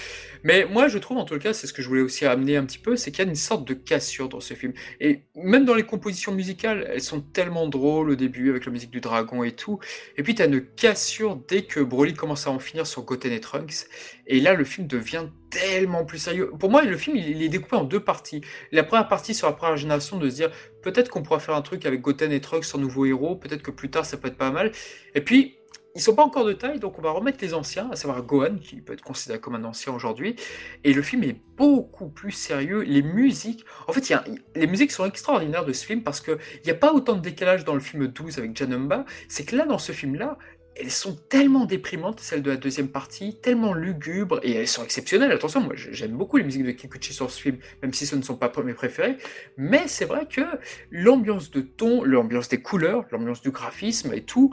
Mais 0.45 0.67
moi, 0.71 0.89
je 0.89 0.99
trouve, 0.99 1.19
en 1.19 1.25
tout 1.25 1.39
cas, 1.39 1.53
c'est 1.53 1.67
ce 1.67 1.73
que 1.73 1.83
je 1.83 1.89
voulais 1.89 2.01
aussi 2.01 2.25
amener 2.25 2.57
un 2.57 2.65
petit 2.65 2.79
peu, 2.79 2.97
c'est 2.97 3.11
qu'il 3.11 3.25
y 3.25 3.27
a 3.27 3.31
une 3.31 3.37
sorte 3.37 3.67
de 3.67 3.75
cassure 3.75 4.29
dans 4.29 4.41
ce 4.41 4.55
film. 4.55 4.73
Et 5.01 5.25
même 5.35 5.65
dans 5.65 5.75
les 5.75 5.83
compositions 5.83 6.33
musicales, 6.33 6.89
elles 6.93 7.01
sont 7.01 7.21
tellement 7.21 7.69
drôles 7.69 8.11
au 8.11 8.15
début, 8.15 8.51
avec 8.51 8.67
la 8.67 8.73
musique 8.73 8.91
du 8.91 9.01
dragon 9.01 9.43
et 9.43 9.53
tout. 9.53 9.79
Et 10.17 10.23
puis, 10.23 10.35
tu 10.35 10.43
as 10.43 10.47
une 10.47 10.61
cassure 10.61 11.37
dès 11.49 11.63
que 11.63 11.81
Broly 11.81 12.15
commence 12.15 12.47
à 12.47 12.51
en 12.51 12.59
finir 12.59 12.87
sur 12.87 13.03
Goten 13.03 13.33
et 13.33 13.41
Trunks. 13.41 13.87
Et 14.27 14.41
là, 14.41 14.55
le 14.55 14.65
film 14.65 14.87
devient 14.87 15.27
tellement 15.51 16.05
plus 16.05 16.19
sérieux. 16.19 16.51
Pour 16.59 16.71
moi, 16.71 16.83
le 16.83 16.97
film, 16.97 17.17
il 17.17 17.43
est 17.43 17.49
découpé 17.49 17.77
en 17.77 17.85
deux 17.85 18.01
parties. 18.01 18.41
La 18.73 18.85
première 18.85 19.09
partie 19.09 19.35
sur 19.35 19.47
la 19.47 19.53
première 19.53 19.77
génération, 19.77 20.19
de 20.19 20.29
se 20.29 20.35
dire, 20.35 20.51
peut-être 20.83 21.09
qu'on 21.11 21.23
pourra 21.23 21.41
faire 21.41 21.55
un 21.55 21.63
truc 21.63 21.87
avec 21.87 22.01
Goten 22.01 22.33
et 22.33 22.41
Trunks 22.41 22.65
sans 22.65 22.79
nouveau 22.79 23.07
héros, 23.07 23.37
peut-être 23.37 23.63
que 23.63 23.71
plus 23.71 23.91
tard, 23.91 24.05
ça 24.05 24.17
peut 24.17 24.29
être 24.29 24.37
pas 24.37 24.51
mal. 24.51 24.73
Et 25.15 25.21
puis, 25.21 25.59
ils 25.95 26.01
sont 26.01 26.15
pas 26.15 26.23
encore 26.23 26.45
de 26.45 26.53
taille, 26.53 26.79
donc 26.79 26.99
on 26.99 27.03
va 27.03 27.11
remettre 27.11 27.39
les 27.43 27.55
anciens, 27.55 27.91
à 27.91 27.97
savoir 27.97 28.23
Gohan, 28.23 28.59
qui 28.59 28.77
peut 28.77 28.93
être 28.93 29.03
considéré 29.03 29.41
comme 29.41 29.57
un 29.57 29.65
ancien 29.65 29.93
aujourd'hui. 29.93 30.37
Et 30.85 30.93
le 30.93 31.03
film 31.03 31.25
est 31.25 31.41
beaucoup 31.57 32.09
plus 32.09 32.31
sérieux. 32.31 32.83
Les 32.83 33.03
musiques, 33.03 33.65
en 33.89 33.93
fait, 33.93 34.09
y 34.09 34.15
a, 34.15 34.23
les 34.55 34.67
musiques 34.69 34.93
sont 34.93 35.05
extraordinaires 35.07 35.65
de 35.65 35.73
ce 35.73 35.85
film 35.85 36.05
parce 36.05 36.21
qu'il 36.21 36.39
n'y 36.65 36.71
a 36.71 36.75
pas 36.75 36.93
autant 36.93 37.15
de 37.15 37.21
décalage 37.21 37.65
dans 37.65 37.75
le 37.75 37.81
film 37.81 38.07
12 38.07 38.39
avec 38.39 38.57
Janumba. 38.57 39.07
C'est 39.29 39.45
que 39.45 39.57
là, 39.57 39.65
dans 39.65 39.79
ce 39.79 39.91
film-là, 39.91 40.39
elles 40.81 40.91
sont 40.91 41.17
tellement 41.29 41.65
déprimantes, 41.65 42.21
celles 42.21 42.43
de 42.43 42.51
la 42.51 42.57
deuxième 42.57 42.89
partie, 42.89 43.37
tellement 43.41 43.75
lugubres, 43.75 44.41
et 44.43 44.53
elles 44.53 44.69
sont 44.69 44.85
exceptionnelles. 44.85 45.33
Attention, 45.33 45.61
moi 45.61 45.75
j'aime 45.75 46.13
beaucoup 46.13 46.37
les 46.37 46.45
musiques 46.45 46.65
de 46.65 46.71
Kikuchi 46.71 47.13
sur 47.13 47.31
ce 47.31 47.41
film, 47.41 47.59
même 47.83 47.93
si 47.93 48.07
ce 48.07 48.17
ne 48.17 48.23
sont 48.23 48.37
pas 48.37 48.49
mes 48.63 48.75
préférés. 48.75 49.17
Mais 49.57 49.85
c'est 49.87 50.05
vrai 50.05 50.27
que 50.27 50.43
l'ambiance 50.91 51.51
de 51.51 51.61
ton, 51.61 52.05
l'ambiance 52.05 52.49
des 52.49 52.61
couleurs, 52.61 53.05
l'ambiance 53.11 53.41
du 53.41 53.51
graphisme 53.51 54.13
et 54.13 54.23
tout, 54.23 54.53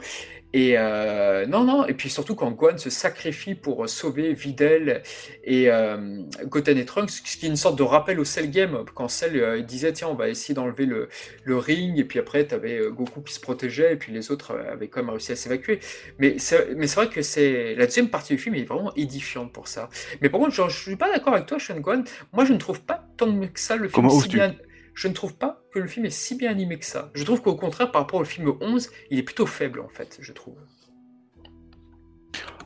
et 0.55 0.75
euh, 0.77 1.45
non, 1.47 1.65
non, 1.65 1.85
et 1.85 1.93
puis 1.93 2.09
surtout 2.09 2.33
quand 2.33 2.49
Gohan 2.51 2.77
se 2.77 2.89
sacrifie 2.89 3.55
pour 3.55 3.89
sauver 3.89 4.31
Videl 4.31 5.03
et 5.43 5.69
euh, 5.69 6.21
Goten 6.45 6.77
et 6.77 6.85
Trunks, 6.85 7.09
ce 7.09 7.35
qui 7.35 7.45
est 7.45 7.49
une 7.49 7.57
sorte 7.57 7.77
de 7.77 7.83
rappel 7.83 8.21
au 8.21 8.23
Cell 8.23 8.49
Game, 8.49 8.85
quand 8.93 9.09
Cell 9.09 9.35
euh, 9.35 9.59
disait 9.59 9.91
tiens, 9.91 10.07
on 10.07 10.13
va 10.13 10.29
essayer 10.29 10.53
d'enlever 10.53 10.85
le, 10.85 11.09
le, 11.43 11.57
ring, 11.57 11.99
et 11.99 12.05
puis 12.05 12.19
après, 12.19 12.47
tu 12.47 12.55
avais 12.55 12.79
Goku 12.89 13.19
qui 13.19 13.33
se 13.33 13.41
protégeait, 13.41 13.91
et 13.91 13.95
puis 13.97 14.13
les 14.13 14.31
autres 14.31 14.57
avaient 14.71 14.87
quand 14.87 15.01
même 15.01 15.09
réussi 15.09 15.33
à 15.33 15.35
s'évacuer. 15.35 15.81
Mais 16.19 16.39
c'est 16.39 16.63
vrai 16.95 17.09
que 17.09 17.21
c'est 17.21 17.75
la 17.75 17.85
deuxième 17.85 18.07
partie 18.07 18.33
du 18.33 18.39
film 18.39 18.55
est 18.55 18.63
vraiment 18.63 18.95
édifiante 18.95 19.51
pour 19.51 19.67
ça. 19.67 19.89
Mais 20.21 20.29
par 20.29 20.39
contre, 20.39 20.55
je, 20.55 20.61
je 20.69 20.83
suis 20.83 20.95
pas 20.95 21.11
d'accord 21.11 21.33
avec 21.33 21.47
toi, 21.47 21.59
Sean 21.59 21.81
Gohan. 21.81 22.05
Moi, 22.31 22.45
je 22.45 22.53
ne 22.53 22.59
trouve 22.59 22.79
pas 22.79 23.05
tant 23.17 23.41
que 23.41 23.59
ça 23.59 23.75
le 23.75 23.89
film 23.89 24.09
si 24.09 24.29
bien 24.29 24.55
je 24.95 25.09
ne 25.09 25.13
trouve 25.13 25.35
pas 25.35 25.61
que 25.71 25.79
le 25.79 25.87
film 25.87 26.05
est 26.05 26.09
si 26.09 26.35
bien 26.35 26.49
animé 26.49 26.79
que 26.79 26.85
ça. 26.85 27.11
Je 27.13 27.23
trouve 27.23 27.41
qu'au 27.41 27.55
contraire, 27.55 27.91
par 27.91 28.03
rapport 28.03 28.21
au 28.21 28.25
film 28.25 28.53
11, 28.61 28.89
il 29.11 29.19
est 29.19 29.23
plutôt 29.23 29.45
faible, 29.45 29.81
en 29.81 29.89
fait, 29.89 30.17
je 30.21 30.31
trouve. 30.31 30.55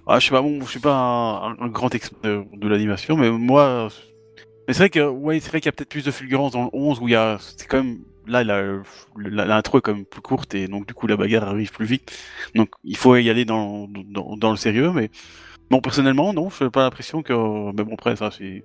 Ah, 0.07 0.19
je 0.19 0.27
sais 0.27 0.31
pas, 0.31 0.43
je 0.43 0.65
suis 0.65 0.79
pas 0.79 1.55
un, 1.59 1.67
grand 1.67 1.93
expert 1.93 2.19
de, 2.21 2.67
l'animation, 2.67 3.17
mais 3.17 3.31
moi, 3.31 3.89
mais 4.67 4.73
c'est 4.73 4.79
vrai 4.79 4.89
que, 4.89 5.07
ouais, 5.07 5.39
c'est 5.39 5.49
qu'il 5.51 5.65
y 5.65 5.69
a 5.69 5.71
peut-être 5.71 5.89
plus 5.89 6.05
de 6.05 6.11
fulgurance 6.11 6.53
dans 6.53 6.63
le 6.63 6.69
11 6.73 6.99
où 6.99 7.07
il 7.07 7.11
y 7.11 7.15
a, 7.15 7.37
c'est 7.39 7.67
quand 7.67 7.83
même, 7.83 7.99
là, 8.27 8.43
l'intro 8.43 9.79
est 9.79 9.81
quand 9.81 9.93
même 9.93 10.05
plus 10.05 10.21
courte 10.21 10.53
et 10.53 10.67
donc 10.67 10.87
du 10.87 10.93
coup 10.93 11.07
la 11.07 11.17
bagarre 11.17 11.49
arrive 11.49 11.71
plus 11.71 11.85
vite. 11.85 12.15
Donc 12.55 12.69
il 12.83 12.97
faut 12.97 13.15
y 13.17 13.29
aller 13.29 13.45
dans, 13.45 13.87
dans, 13.87 14.51
le 14.51 14.57
sérieux, 14.57 14.91
mais 14.91 15.09
bon, 15.71 15.81
personnellement, 15.81 16.33
non, 16.33 16.49
je 16.49 16.63
n'ai 16.63 16.69
pas 16.69 16.83
l'impression 16.83 17.23
que, 17.23 17.33
mais 17.73 17.83
bon, 17.83 17.93
après, 17.95 18.15
ça, 18.15 18.29
c'est 18.31 18.63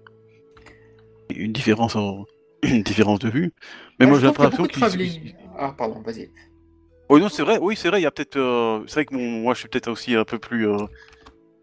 une 1.31 1.53
différence 1.53 1.97
en, 1.97 2.25
différence 2.85 3.19
de 3.19 3.29
vue. 3.29 3.53
Mais 3.99 4.07
moi 4.07 4.19
j'ai 4.19 4.27
l'impression 4.27 4.65
qu'il. 4.65 4.83
Ah, 5.57 5.75
pardon, 5.77 6.01
vas-y. 6.01 6.31
Oui, 7.11 7.21
non, 7.21 7.29
c'est 7.29 7.43
vrai, 7.43 7.59
oui, 7.61 7.77
c'est 7.77 7.89
vrai, 7.89 8.01
il 8.01 8.05
y 8.05 8.07
a 8.07 8.11
peut-être. 8.11 8.37
Euh, 8.37 8.83
c'est 8.87 8.95
vrai 8.95 9.05
que 9.07 9.15
moi 9.15 9.55
je 9.55 9.61
suis 9.61 9.69
peut-être 9.69 9.89
aussi 9.89 10.15
un 10.15 10.25
peu 10.25 10.39
plus. 10.39 10.69
Euh... 10.69 10.87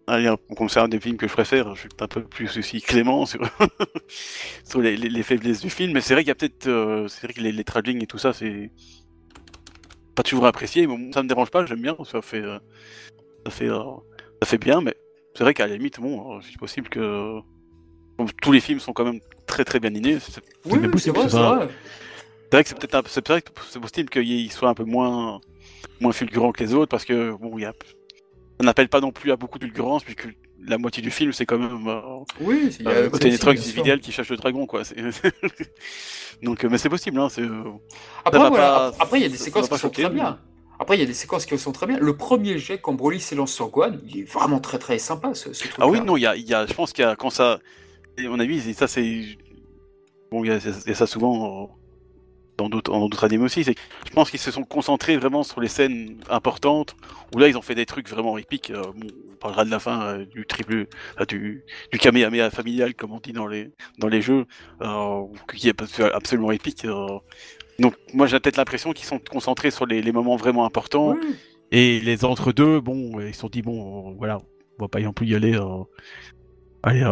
Allez, 0.07 0.29
on 0.49 0.55
concerne 0.55 0.89
des 0.89 0.99
films 0.99 1.17
que 1.17 1.27
je 1.27 1.33
préfère, 1.33 1.73
je 1.75 1.81
suis 1.81 1.89
un 1.99 2.07
peu 2.07 2.23
plus 2.23 2.57
aussi 2.57 2.81
clément 2.81 3.25
sur, 3.25 3.39
sur 4.65 4.81
les, 4.81 4.97
les, 4.97 5.23
faiblesses 5.23 5.61
du 5.61 5.69
film, 5.69 5.93
mais 5.93 6.01
c'est 6.01 6.13
vrai 6.13 6.23
qu'il 6.23 6.29
y 6.29 6.31
a 6.31 6.35
peut-être. 6.35 6.67
Euh, 6.67 7.07
c'est 7.07 7.27
vrai 7.27 7.33
que 7.33 7.41
les, 7.41 7.51
les 7.51 7.63
et 8.03 8.07
tout 8.07 8.17
ça, 8.17 8.33
c'est. 8.33 8.71
Pas 10.15 10.23
toujours 10.23 10.45
apprécié, 10.45 10.85
mais 10.87 11.11
ça 11.13 11.23
me 11.23 11.27
dérange 11.27 11.49
pas, 11.49 11.65
j'aime 11.65 11.81
bien, 11.81 11.95
ça 12.03 12.21
fait. 12.21 12.41
Euh, 12.41 12.59
ça 13.45 13.51
fait. 13.51 13.67
ça 13.67 14.45
fait 14.45 14.57
bien, 14.57 14.81
mais 14.81 14.95
c'est 15.35 15.43
vrai 15.43 15.53
qu'à 15.53 15.67
la 15.67 15.77
limite, 15.77 15.99
bon, 15.99 16.39
c'est 16.41 16.57
possible 16.57 16.89
que 16.89 17.39
tous 18.41 18.51
les 18.51 18.59
films 18.59 18.79
sont 18.79 18.93
quand 18.93 19.05
même 19.05 19.19
très 19.47 19.63
très 19.63 19.79
bien. 19.79 19.91
Oui, 19.93 20.19
c'est 20.97 21.11
vrai, 21.11 21.29
c'est 21.29 21.37
vrai. 21.37 21.67
C'est 22.51 22.57
vrai 22.57 22.63
que 22.63 22.69
c'est 22.69 22.79
peut-être 22.79 23.07
c'est 23.07 23.25
vrai 23.25 23.41
que 23.41 23.49
c'est 23.69 23.79
possible 23.79 24.09
qu'il 24.09 24.51
soit 24.51 24.67
un 24.67 24.73
peu 24.73 24.83
moins 24.83 25.39
moins 26.01 26.11
fulgurant 26.11 26.51
que 26.51 26.61
les 26.61 26.73
autres 26.73 26.89
parce 26.89 27.05
que 27.05 27.31
bon, 27.31 27.57
y 27.57 27.63
a... 27.63 27.71
ça 28.59 28.65
n'appelle 28.65 28.89
pas 28.89 28.99
non 28.99 29.11
plus 29.11 29.31
à 29.31 29.37
beaucoup 29.37 29.57
de 29.57 29.63
fulgurance 29.63 30.03
puisque 30.03 30.27
la 30.67 30.77
moitié 30.77 31.01
du 31.01 31.11
film 31.11 31.31
c'est 31.31 31.45
quand 31.45 31.57
même 31.57 31.87
euh, 31.87 32.01
oui, 32.41 32.75
il 32.77 32.85
y 32.85 32.89
a 32.89 32.91
euh, 32.91 33.09
côté 33.09 33.29
des 33.29 33.39
trucs 33.39 33.57
Vidal 33.57 34.01
qui 34.01 34.11
cherche 34.11 34.29
le 34.29 34.35
dragon 34.35 34.65
quoi. 34.65 34.81
Donc 36.43 36.65
euh, 36.65 36.67
mais 36.69 36.77
c'est 36.77 36.89
possible 36.89 37.17
hein, 37.19 37.29
c'est 37.29 37.41
euh, 37.41 37.63
après 38.25 38.49
voilà, 38.49 38.91
après 38.99 39.19
il 39.19 39.23
y 39.23 39.25
a 39.25 39.29
des 39.29 39.37
séquences 39.37 39.69
qui 39.69 39.77
sont 39.77 39.89
très 39.89 40.09
bien. 40.09 40.37
Après, 40.79 40.97
il 40.97 40.99
y 40.99 41.03
a 41.03 41.05
des 41.05 41.13
séquences 41.13 41.45
qui 41.45 41.55
sont 41.59 41.71
très 41.71 41.85
bien. 41.85 41.99
Le 41.99 42.17
premier 42.17 42.57
jet, 42.57 42.79
quand 42.79 42.93
Broly 42.93 43.19
s'élance 43.19 43.53
sur 43.53 43.69
Gohan, 43.69 43.97
il 44.03 44.21
est 44.21 44.23
vraiment 44.23 44.59
très 44.59 44.79
très 44.79 44.97
sympa 44.97 45.35
ce, 45.35 45.53
ce 45.53 45.67
truc. 45.67 45.75
Ah 45.79 45.87
oui, 45.87 46.01
non, 46.01 46.17
il 46.17 46.21
y 46.21 46.25
a, 46.25 46.35
il 46.35 46.49
y 46.49 46.55
a, 46.55 46.65
je 46.65 46.73
pense 46.73 46.91
qu'il 46.91 47.05
y 47.05 47.07
a, 47.07 47.15
quand 47.15 47.29
ça, 47.29 47.59
à 48.25 48.29
mon 48.29 48.39
avis, 48.39 48.73
ça 48.73 48.87
c'est. 48.87 49.37
bon, 50.31 50.43
il 50.43 50.51
y, 50.51 50.51
a 50.51 50.95
ça 50.95 51.07
souvent 51.07 51.69
dans 52.69 52.69
d'autres 52.69 53.23
animés 53.23 53.45
aussi. 53.45 53.63
Je 53.63 54.11
pense 54.13 54.29
qu'ils 54.29 54.39
se 54.39 54.51
sont 54.51 54.63
concentrés 54.63 55.17
vraiment 55.17 55.43
sur 55.43 55.61
les 55.61 55.67
scènes 55.67 56.17
importantes 56.29 56.95
où 57.33 57.39
là 57.39 57.47
ils 57.47 57.57
ont 57.57 57.61
fait 57.61 57.75
des 57.75 57.85
trucs 57.85 58.09
vraiment 58.09 58.37
épiques. 58.37 58.71
Euh, 58.71 58.83
on 59.31 59.35
parlera 59.35 59.65
de 59.65 59.71
la 59.71 59.79
fin 59.79 60.01
euh, 60.03 60.25
du 60.25 60.45
triple, 60.45 60.87
du, 61.27 61.63
du 61.91 61.99
Kamehameha 61.99 62.49
familial 62.51 62.93
comme 62.93 63.11
on 63.11 63.19
dit 63.19 63.33
dans 63.33 63.47
les 63.47 63.71
dans 63.97 64.07
les 64.07 64.21
jeux, 64.21 64.45
euh, 64.81 65.23
qui 65.53 65.69
est 65.69 66.01
absolument 66.01 66.51
épique. 66.51 66.85
Donc 67.79 67.95
moi 68.13 68.27
j'ai 68.27 68.39
peut-être 68.39 68.57
l'impression 68.57 68.93
qu'ils 68.93 69.07
sont 69.07 69.19
concentrés 69.19 69.71
sur 69.71 69.85
les, 69.85 70.11
moments 70.11 70.35
vraiment 70.35 70.65
importants 70.65 71.15
et 71.71 71.99
les 72.01 72.25
entre 72.25 72.51
deux, 72.51 72.81
bon, 72.81 73.19
ils 73.21 73.33
se 73.33 73.41
sont 73.41 73.49
dit 73.49 73.61
bon, 73.61 74.11
voilà, 74.17 74.37
on 74.77 74.83
va 74.83 74.87
pas 74.87 74.99
non 74.99 75.13
plus 75.13 75.27
y 75.27 75.35
aller. 75.35 75.57
Allez, 76.83 77.05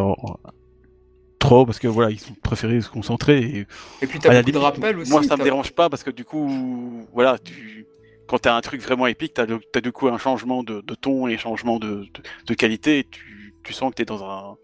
trop 1.49 1.65
parce 1.65 1.79
que 1.79 1.87
voilà 1.87 2.11
ils 2.11 2.21
ont 2.29 2.35
préféré 2.41 2.81
se 2.81 2.89
concentrer 2.89 3.39
et, 3.39 3.67
et 4.01 4.07
puis 4.07 4.19
t'as 4.19 4.39
beaucoup 4.39 4.51
de 4.51 4.57
rappels 4.57 4.97
aussi 4.99 5.11
moi 5.11 5.23
ça 5.23 5.37
me 5.37 5.43
dérange 5.43 5.71
pas 5.71 5.89
parce 5.89 6.03
que 6.03 6.11
du 6.11 6.25
coup 6.25 7.07
voilà 7.13 7.37
tu 7.39 7.87
quand 8.27 8.39
t'as 8.39 8.55
un 8.55 8.61
truc 8.61 8.81
vraiment 8.81 9.07
épique 9.07 9.33
t'as 9.33 9.45
as 9.75 9.81
du 9.81 9.91
coup 9.91 10.07
un 10.07 10.17
changement 10.17 10.63
de, 10.63 10.81
ton 11.01 11.27
et 11.27 11.35
un 11.35 11.37
changement 11.37 11.79
de, 11.79 12.05
de, 12.45 12.53
qualité 12.53 12.99
et 12.99 13.03
tu, 13.03 13.55
tu 13.63 13.73
sens 13.73 13.89
que 13.89 13.95
t'es 13.95 14.05
dans 14.05 14.23
un, 14.23 14.57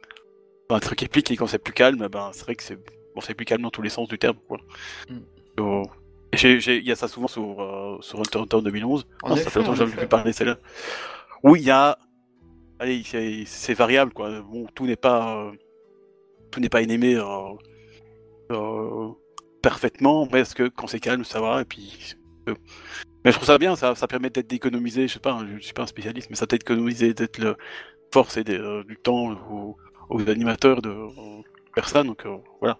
un 0.69 0.79
truc 0.79 1.01
épique 1.01 1.31
et 1.31 1.35
quand 1.35 1.47
c'est 1.47 1.59
plus 1.59 1.73
calme 1.73 2.07
ben 2.07 2.29
c'est 2.33 2.43
vrai 2.43 2.55
que 2.55 2.63
c'est 2.63 2.77
bon 3.15 3.21
c'est 3.21 3.33
plus 3.33 3.45
calme 3.45 3.63
dans 3.63 3.71
tous 3.71 3.81
les 3.81 3.89
sens 3.89 4.07
du 4.07 4.19
terme 4.19 4.37
quoi. 4.47 4.59
Mm. 5.09 5.83
il 6.43 6.87
y 6.87 6.91
a 6.91 6.95
ça 6.95 7.07
souvent 7.07 7.27
sur 7.27 7.61
euh, 7.61 7.97
sur 8.01 8.19
Hunter 8.19 8.39
Hunter 8.39 8.61
2011 8.61 9.07
non, 9.27 9.35
ça 9.35 9.49
fait 9.49 9.59
longtemps 9.59 9.71
que 9.71 9.79
j'avais 9.79 9.95
plus 9.95 10.07
parler 10.07 10.33
celle-là 10.33 10.57
oui 11.43 11.61
il 11.61 11.65
y 11.65 11.71
a 11.71 11.97
allez 12.79 13.03
c'est 13.45 13.73
variable 13.73 14.13
quoi. 14.13 14.41
Bon 14.41 14.67
tout 14.73 14.85
n'est 14.85 14.95
pas 14.95 15.37
euh, 15.37 15.51
tout 16.51 16.59
n'est 16.59 16.69
pas 16.69 16.79
animé 16.79 17.15
euh, 17.15 17.23
euh, 18.51 19.09
parfaitement, 19.61 20.27
parce 20.27 20.53
que 20.53 20.67
quand 20.67 20.87
c'est 20.87 20.99
calme, 20.99 21.23
ça 21.23 21.41
va, 21.41 21.61
et 21.61 21.65
puis... 21.65 22.15
Euh, 22.47 22.55
mais 23.23 23.31
je 23.31 23.37
trouve 23.37 23.47
ça 23.47 23.57
bien, 23.57 23.75
ça, 23.75 23.95
ça 23.95 24.07
permet 24.07 24.29
d'être 24.29 24.47
d'économiser, 24.47 25.07
je 25.07 25.13
sais 25.13 25.19
pas, 25.19 25.43
je 25.57 25.63
suis 25.63 25.73
pas 25.73 25.83
un 25.83 25.87
spécialiste, 25.87 26.29
mais 26.29 26.35
ça 26.35 26.45
peut 26.45 26.57
d'économiser 26.57 27.15
d'être 27.15 27.39
le 27.39 27.57
force 28.13 28.37
et 28.37 28.43
du 28.43 28.97
temps 29.01 29.35
aux, 30.09 30.29
animateurs 30.29 30.83
de 30.83 31.07
personnes, 31.73 32.05
donc 32.05 32.23
voilà, 32.61 32.77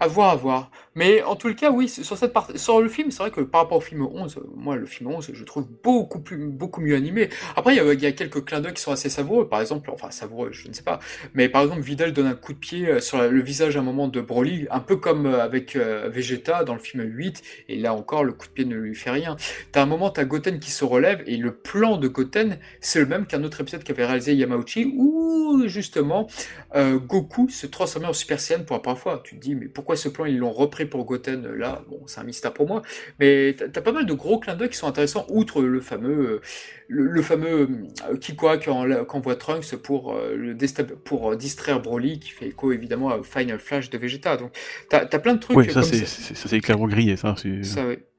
à 0.00 0.06
voir, 0.08 0.30
à 0.30 0.34
voir. 0.34 0.70
Mais 1.00 1.22
en 1.22 1.34
tout 1.34 1.48
le 1.48 1.54
cas, 1.54 1.70
oui, 1.70 1.88
sur 1.88 2.18
cette 2.18 2.34
partie, 2.34 2.58
sur 2.58 2.82
le 2.82 2.90
film, 2.90 3.10
c'est 3.10 3.22
vrai 3.22 3.30
que 3.30 3.40
par 3.40 3.62
rapport 3.62 3.78
au 3.78 3.80
film 3.80 4.02
11, 4.02 4.38
moi, 4.54 4.76
le 4.76 4.84
film 4.84 5.10
11, 5.10 5.30
je 5.32 5.44
trouve 5.44 5.66
beaucoup 5.82 6.20
plus, 6.20 6.36
beaucoup 6.36 6.82
mieux 6.82 6.94
animé. 6.94 7.30
Après, 7.56 7.74
il 7.74 8.02
y 8.02 8.06
a, 8.06 8.12
quelques 8.12 8.44
clins 8.44 8.60
d'œil 8.60 8.74
qui 8.74 8.82
sont 8.82 8.92
assez 8.92 9.08
savoureux. 9.08 9.48
Par 9.48 9.62
exemple, 9.62 9.90
enfin, 9.90 10.10
savoureux, 10.10 10.50
je 10.52 10.68
ne 10.68 10.74
sais 10.74 10.82
pas. 10.82 11.00
Mais 11.32 11.48
par 11.48 11.62
exemple, 11.62 11.80
Vidal 11.80 12.12
donne 12.12 12.26
un 12.26 12.34
coup 12.34 12.52
de 12.52 12.58
pied 12.58 12.86
euh, 12.86 13.00
sur 13.00 13.16
le 13.16 13.40
visage 13.40 13.78
à 13.78 13.80
un 13.80 13.82
moment 13.82 14.08
de 14.08 14.20
Broly, 14.20 14.66
un 14.70 14.80
peu 14.80 14.96
comme 14.96 15.24
euh, 15.24 15.42
avec 15.42 15.74
euh, 15.74 16.10
Vegeta 16.12 16.64
dans 16.64 16.74
le 16.74 16.80
film 16.80 17.02
8. 17.02 17.40
Et 17.70 17.76
là 17.78 17.94
encore, 17.94 18.22
le 18.22 18.34
coup 18.34 18.46
de 18.48 18.52
pied 18.52 18.66
ne 18.66 18.76
lui 18.76 18.94
fait 18.94 19.10
rien. 19.10 19.36
T'as 19.72 19.84
un 19.84 19.86
moment, 19.86 20.10
t'as 20.10 20.24
Goten 20.24 20.60
qui 20.60 20.70
se 20.70 20.84
relève 20.84 21.22
et 21.26 21.38
le 21.38 21.54
plan 21.54 21.96
de 21.96 22.08
Goten, 22.08 22.58
c'est 22.82 23.00
le 23.00 23.06
même 23.06 23.24
qu'un 23.24 23.42
autre 23.42 23.62
épisode 23.62 23.84
qu'avait 23.84 24.04
réalisé 24.04 24.34
Yamauchi 24.34 24.92
où, 24.98 25.62
justement, 25.64 26.26
Goku 26.74 27.48
se 27.48 27.66
transformait 27.66 28.08
en 28.08 28.12
Super 28.12 28.38
Saiyan 28.38 28.64
pour 28.64 28.76
la 28.76 28.80
première 28.80 28.98
fois. 28.98 29.22
Tu 29.24 29.36
te 29.36 29.40
dis, 29.40 29.54
mais 29.54 29.66
pourquoi 29.66 29.96
ce 29.96 30.10
plan 30.10 30.26
ils 30.26 30.36
l'ont 30.36 30.52
repris 30.52 30.89
pour 30.90 31.04
Goten 31.04 31.46
là 31.54 31.82
Bon, 31.88 32.02
c'est 32.06 32.20
un 32.20 32.24
mystère 32.24 32.52
pour 32.52 32.66
moi, 32.66 32.82
mais 33.18 33.54
t'as 33.72 33.80
pas 33.80 33.92
mal 33.92 34.06
de 34.06 34.12
gros 34.12 34.38
clins 34.38 34.54
d'œil 34.54 34.68
qui 34.68 34.76
sont 34.76 34.86
intéressants, 34.86 35.26
outre 35.28 35.62
le 35.62 35.80
fameux, 35.80 36.30
euh, 36.30 36.40
le, 36.88 37.22
fameux 37.22 37.68
euh, 38.10 38.16
Kikoa 38.16 38.58
qu'envoie 38.58 39.36
Trunks 39.36 39.76
pour, 39.76 40.14
euh, 40.14 40.34
le 40.36 40.56
pour 41.04 41.36
distraire 41.36 41.80
Broly, 41.80 42.20
qui 42.20 42.30
fait 42.30 42.48
écho 42.48 42.72
évidemment 42.72 43.14
au 43.14 43.22
Final 43.22 43.58
Flash 43.58 43.90
de 43.90 43.98
Vegeta. 43.98 44.36
Donc 44.36 44.52
t'as 44.88 45.06
as 45.10 45.18
plein 45.18 45.34
de 45.34 45.40
trucs. 45.40 45.56
Oui, 45.56 45.70
ça 45.70 45.82
c'est 45.82 46.60
clairement 46.60 46.86
grillé, 46.86 47.16
ça. 47.16 47.34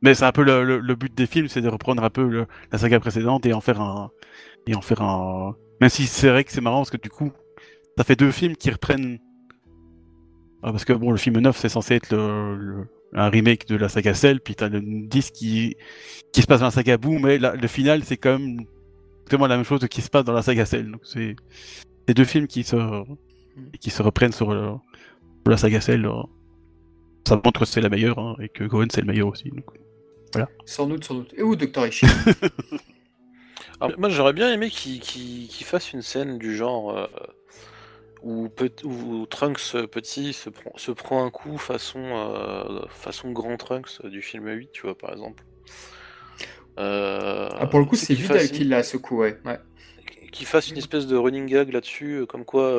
Mais 0.02 0.14
c'est 0.14 0.26
un 0.26 0.32
peu 0.32 0.44
le, 0.44 0.96
but 0.96 1.14
des 1.14 1.28
films, 1.28 1.48
c'est 1.48 1.62
de 1.62 1.70
reprendre 1.70 2.04
un 2.04 2.10
peu 2.10 2.46
la 2.72 2.78
saga 2.78 3.00
précédente 3.00 3.46
et 3.46 3.54
en 3.54 3.62
faire 3.62 3.82
un. 3.82 4.12
Et 4.68 4.76
en 4.76 4.82
faire 4.82 5.02
un. 5.02 5.56
Même 5.80 5.90
si 5.90 6.06
c'est 6.06 6.30
vrai 6.30 6.44
que 6.44 6.52
c'est 6.52 6.62
marrant 6.62 6.78
parce 6.78 6.92
que 6.92 6.98
du 6.98 7.10
coup, 7.10 7.32
ça 7.98 8.04
fait 8.04 8.16
deux 8.16 8.32
films 8.32 8.56
qui 8.56 8.70
reprennent 8.70 9.20
ah, 10.64 10.72
parce 10.72 10.86
que 10.86 10.94
bon, 10.94 11.12
le 11.12 11.18
film 11.18 11.40
9, 11.40 11.58
c'est 11.58 11.70
censé 11.70 11.96
être 11.96 12.12
le, 12.12 12.88
un 13.14 13.30
remake 13.30 13.68
de 13.68 13.76
la 13.76 13.90
saga 13.90 14.14
Cell, 14.14 14.40
puis 14.40 14.56
t'as 14.56 14.70
le 14.70 14.82
10 14.82 15.32
qui, 15.32 15.76
qui 16.32 16.42
se 16.42 16.48
passe 16.48 16.60
dans 16.60 16.68
la 16.68 16.72
saga 16.72 16.98
Boo, 16.98 17.20
mais 17.20 17.38
le 17.38 17.68
final, 17.68 18.04
c'est 18.04 18.18
quand 18.18 18.38
même 18.38 18.66
exactement 19.32 19.48
la 19.48 19.56
même 19.56 19.66
chose 19.66 19.80
qui 19.90 20.02
se 20.02 20.10
passe 20.10 20.26
dans 20.26 20.34
la 20.34 20.42
saga 20.42 20.66
Cell. 20.66 20.92
Donc 20.92 21.02
c'est 21.04 21.36
deux 22.14 22.26
films 22.26 22.48
qui 22.48 22.64
se, 22.64 22.76
qui 23.80 23.90
se 23.90 24.04
reprennent 24.04 24.32
sur, 24.34 24.54
la 24.54 25.58
saga 25.58 25.82
Cell. 25.82 26.08
Ça 27.28 27.42
montre 27.44 27.62
que 27.62 27.66
c'est 27.66 27.82
la 27.82 27.90
meilleure, 27.90 28.20
hein, 28.20 28.36
et 28.40 28.50
que 28.50 28.64
Gohan 28.64 28.88
c'est 28.92 29.02
le 29.02 29.08
meilleur 29.08 29.28
aussi. 29.28 29.50
Donc, 29.50 29.66
voilà. 30.34 30.50
Sans 30.66 30.88
doute, 30.88 31.04
sans 31.04 31.16
doute. 31.16 31.34
Et 31.38 31.44
où 31.44 31.56
Dr. 31.56 31.88
Ishi 31.88 32.06
Moi 33.98 34.10
j'aurais 34.10 34.34
bien 34.34 34.52
aimé 34.52 34.70
qu'il 34.70 35.66
fasse 35.66 35.92
une 35.92 36.04
scène 36.04 36.38
du 36.38 36.56
genre. 36.56 36.98
Euh, 36.98 37.08
où, 38.24 39.26
Trunks 39.30 39.76
euh, 39.76 39.88
petit 39.88 40.34
se 40.34 40.50
prend, 40.50 40.72
se 40.76 40.92
prend 40.92 41.26
un 41.26 41.32
coup 41.32 41.58
façon, 41.58 42.00
euh, 42.00 42.86
façon 42.90 43.32
grand 43.32 43.58
Trunks 43.58 44.06
du 44.06 44.22
film 44.22 44.48
8, 44.48 44.72
tu 44.72 44.82
vois, 44.84 44.98
par 44.98 45.12
exemple. 45.12 45.44
Euh, 46.80 47.50
ah, 47.52 47.68
pour 47.68 47.80
le 47.80 47.86
coup, 47.86 47.96
c'est 47.96 48.14
Vidal 48.14 48.50
qui 48.50 48.64
l'a 48.64 48.84
ce 48.84 48.98
coup, 48.98 49.18
ouais. 49.18 49.38
Qui 50.32 50.46
fasse 50.46 50.70
une 50.70 50.78
espèce 50.78 51.08
de 51.08 51.18
running 51.18 51.46
gag 51.46 51.74
là-dessus, 51.74 52.26
comme 52.28 52.46
quoi, 52.46 52.72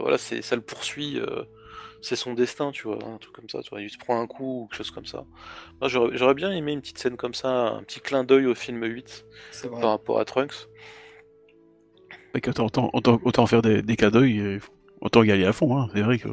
voilà, 0.00 0.18
c'est, 0.18 0.42
ça 0.42 0.56
le 0.56 0.62
poursuit, 0.62 1.20
c'est 2.02 2.16
son 2.16 2.34
destin, 2.34 2.72
tu 2.72 2.88
vois, 2.88 2.98
un 3.04 3.18
truc 3.18 3.34
comme 3.34 3.48
ça, 3.48 3.60
tu 3.62 3.70
vois, 3.70 3.80
il 3.80 3.90
se 3.90 3.98
prend 3.98 4.20
un 4.20 4.26
coup 4.26 4.62
ou 4.62 4.66
quelque 4.66 4.78
chose 4.78 4.90
comme 4.90 5.06
ça. 5.06 5.24
Moi, 5.80 5.88
j'aurais, 5.88 6.34
bien 6.34 6.50
aimé 6.50 6.72
une 6.72 6.80
petite 6.80 6.98
scène 6.98 7.16
comme 7.16 7.34
ça, 7.34 7.48
un 7.48 7.82
petit 7.84 8.00
clin 8.00 8.24
d'œil 8.24 8.46
au 8.46 8.54
film 8.54 8.84
8 8.84 9.24
par 9.80 9.90
rapport 9.90 10.18
à 10.18 10.24
Trunks. 10.24 10.68
Autant, 12.34 12.90
autant, 12.92 13.46
faire 13.46 13.62
des, 13.62 13.82
des 13.82 13.96
d'œil, 13.96 14.60
autant 15.00 15.22
y 15.22 15.32
aller 15.32 15.44
à 15.44 15.52
fond, 15.52 15.76
hein. 15.76 15.88
c'est 15.92 16.02
vrai 16.02 16.18
que. 16.18 16.28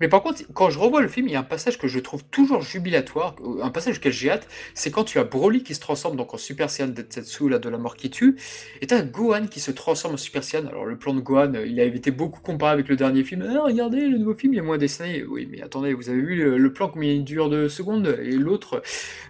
Mais 0.00 0.08
par 0.08 0.22
contre, 0.22 0.42
quand 0.52 0.70
je 0.70 0.78
revois 0.78 1.00
le 1.00 1.08
film, 1.08 1.26
il 1.28 1.32
y 1.32 1.36
a 1.36 1.40
un 1.40 1.44
passage 1.44 1.78
que 1.78 1.88
je 1.88 1.98
trouve 1.98 2.24
toujours 2.24 2.62
jubilatoire, 2.62 3.36
un 3.62 3.70
passage 3.70 3.96
auquel 3.98 4.12
j'ai 4.12 4.30
hâte, 4.30 4.46
c'est 4.74 4.90
quand 4.90 5.04
tu 5.04 5.18
as 5.18 5.24
Broly 5.24 5.62
qui 5.62 5.74
se 5.74 5.80
transforme 5.80 6.16
donc 6.16 6.34
en 6.34 6.36
Super 6.36 6.70
Saiyan 6.70 6.88
Detsetsu, 6.88 7.48
là, 7.48 7.58
de 7.58 7.68
la 7.68 7.78
mort 7.78 7.96
qui 7.96 8.10
tue, 8.10 8.36
et 8.80 8.86
tu 8.86 8.94
as 8.94 9.02
Gohan 9.02 9.46
qui 9.46 9.60
se 9.60 9.70
transforme 9.70 10.14
en 10.14 10.18
Super 10.18 10.44
Saiyan. 10.44 10.66
Alors 10.66 10.84
le 10.84 10.98
plan 10.98 11.14
de 11.14 11.20
Gohan, 11.20 11.52
il 11.64 11.80
a 11.80 11.84
été 11.84 12.10
beaucoup 12.10 12.40
comparé 12.40 12.72
avec 12.72 12.88
le 12.88 12.96
dernier 12.96 13.24
film. 13.24 13.46
Ah, 13.48 13.62
regardez, 13.64 14.00
le 14.00 14.18
nouveau 14.18 14.34
film, 14.34 14.52
il 14.54 14.58
est 14.58 14.62
moins 14.62 14.78
dessiné. 14.78 15.24
Oui, 15.24 15.48
mais 15.50 15.62
attendez, 15.62 15.94
vous 15.94 16.08
avez 16.08 16.20
vu 16.20 16.56
le, 16.56 16.72
plan 16.72 16.88
combien 16.88 17.12
il 17.12 17.24
dure 17.24 17.48
de 17.48 17.68
secondes, 17.68 18.18
et 18.22 18.32
l'autre. 18.32 18.82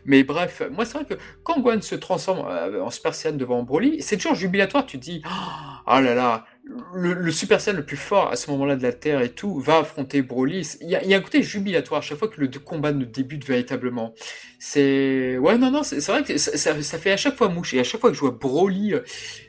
Mais 0.05 0.25
bref, 0.25 0.63
moi 0.73 0.85
c'est 0.85 0.99
vrai 0.99 1.05
que 1.05 1.15
quand 1.45 1.61
Gohan 1.61 1.81
se 1.81 1.95
transforme 1.95 2.45
euh, 2.49 2.83
en 2.83 2.91
Super 2.91 3.15
Saiyan 3.15 3.37
devant 3.37 3.63
Broly, 3.63 4.03
c'est 4.03 4.17
toujours 4.17 4.35
jubilatoire, 4.35 4.87
tu 4.87 4.99
te 4.99 5.05
dis, 5.05 5.23
oh 5.87 6.01
là 6.01 6.15
là, 6.15 6.47
le, 6.95 7.31
Super 7.31 7.61
Saiyan 7.61 7.77
le 7.77 7.85
plus 7.85 7.97
fort 7.97 8.31
à 8.31 8.37
ce 8.37 8.51
moment-là 8.51 8.77
de 8.77 8.83
la 8.83 8.93
Terre 8.93 9.21
et 9.21 9.31
tout 9.31 9.59
va 9.61 9.79
affronter 9.79 10.23
Broly. 10.23 10.77
Il 10.81 10.89
y, 10.89 10.95
a, 10.97 11.17
un 11.17 11.21
côté 11.21 11.43
jubilatoire 11.43 11.99
à 11.99 12.03
chaque 12.03 12.19
fois 12.19 12.29
que 12.29 12.41
le 12.41 12.49
combat 12.49 12.93
ne 12.93 13.05
débute 13.05 13.47
véritablement. 13.47 14.15
C'est 14.59 15.39
ouais 15.39 15.59
non 15.59 15.71
non 15.71 15.83
c'est 15.83 16.05
vrai 16.07 16.25
que 16.25 16.37
ça, 16.39 16.75
fait 16.75 17.13
à 17.13 17.17
chaque 17.17 17.37
fois 17.37 17.49
mouche 17.49 17.75
et 17.75 17.81
à 17.81 17.85
chaque 17.85 18.01
fois 18.01 18.11
que 18.11 18.17
je 18.17 18.21
vois 18.21 18.31
Broly 18.33 18.95
euh, 18.95 19.01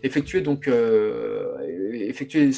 effectuer 0.04 0.42
donc 0.42 0.68
euh, 0.68 1.56
effectuer 1.94 2.52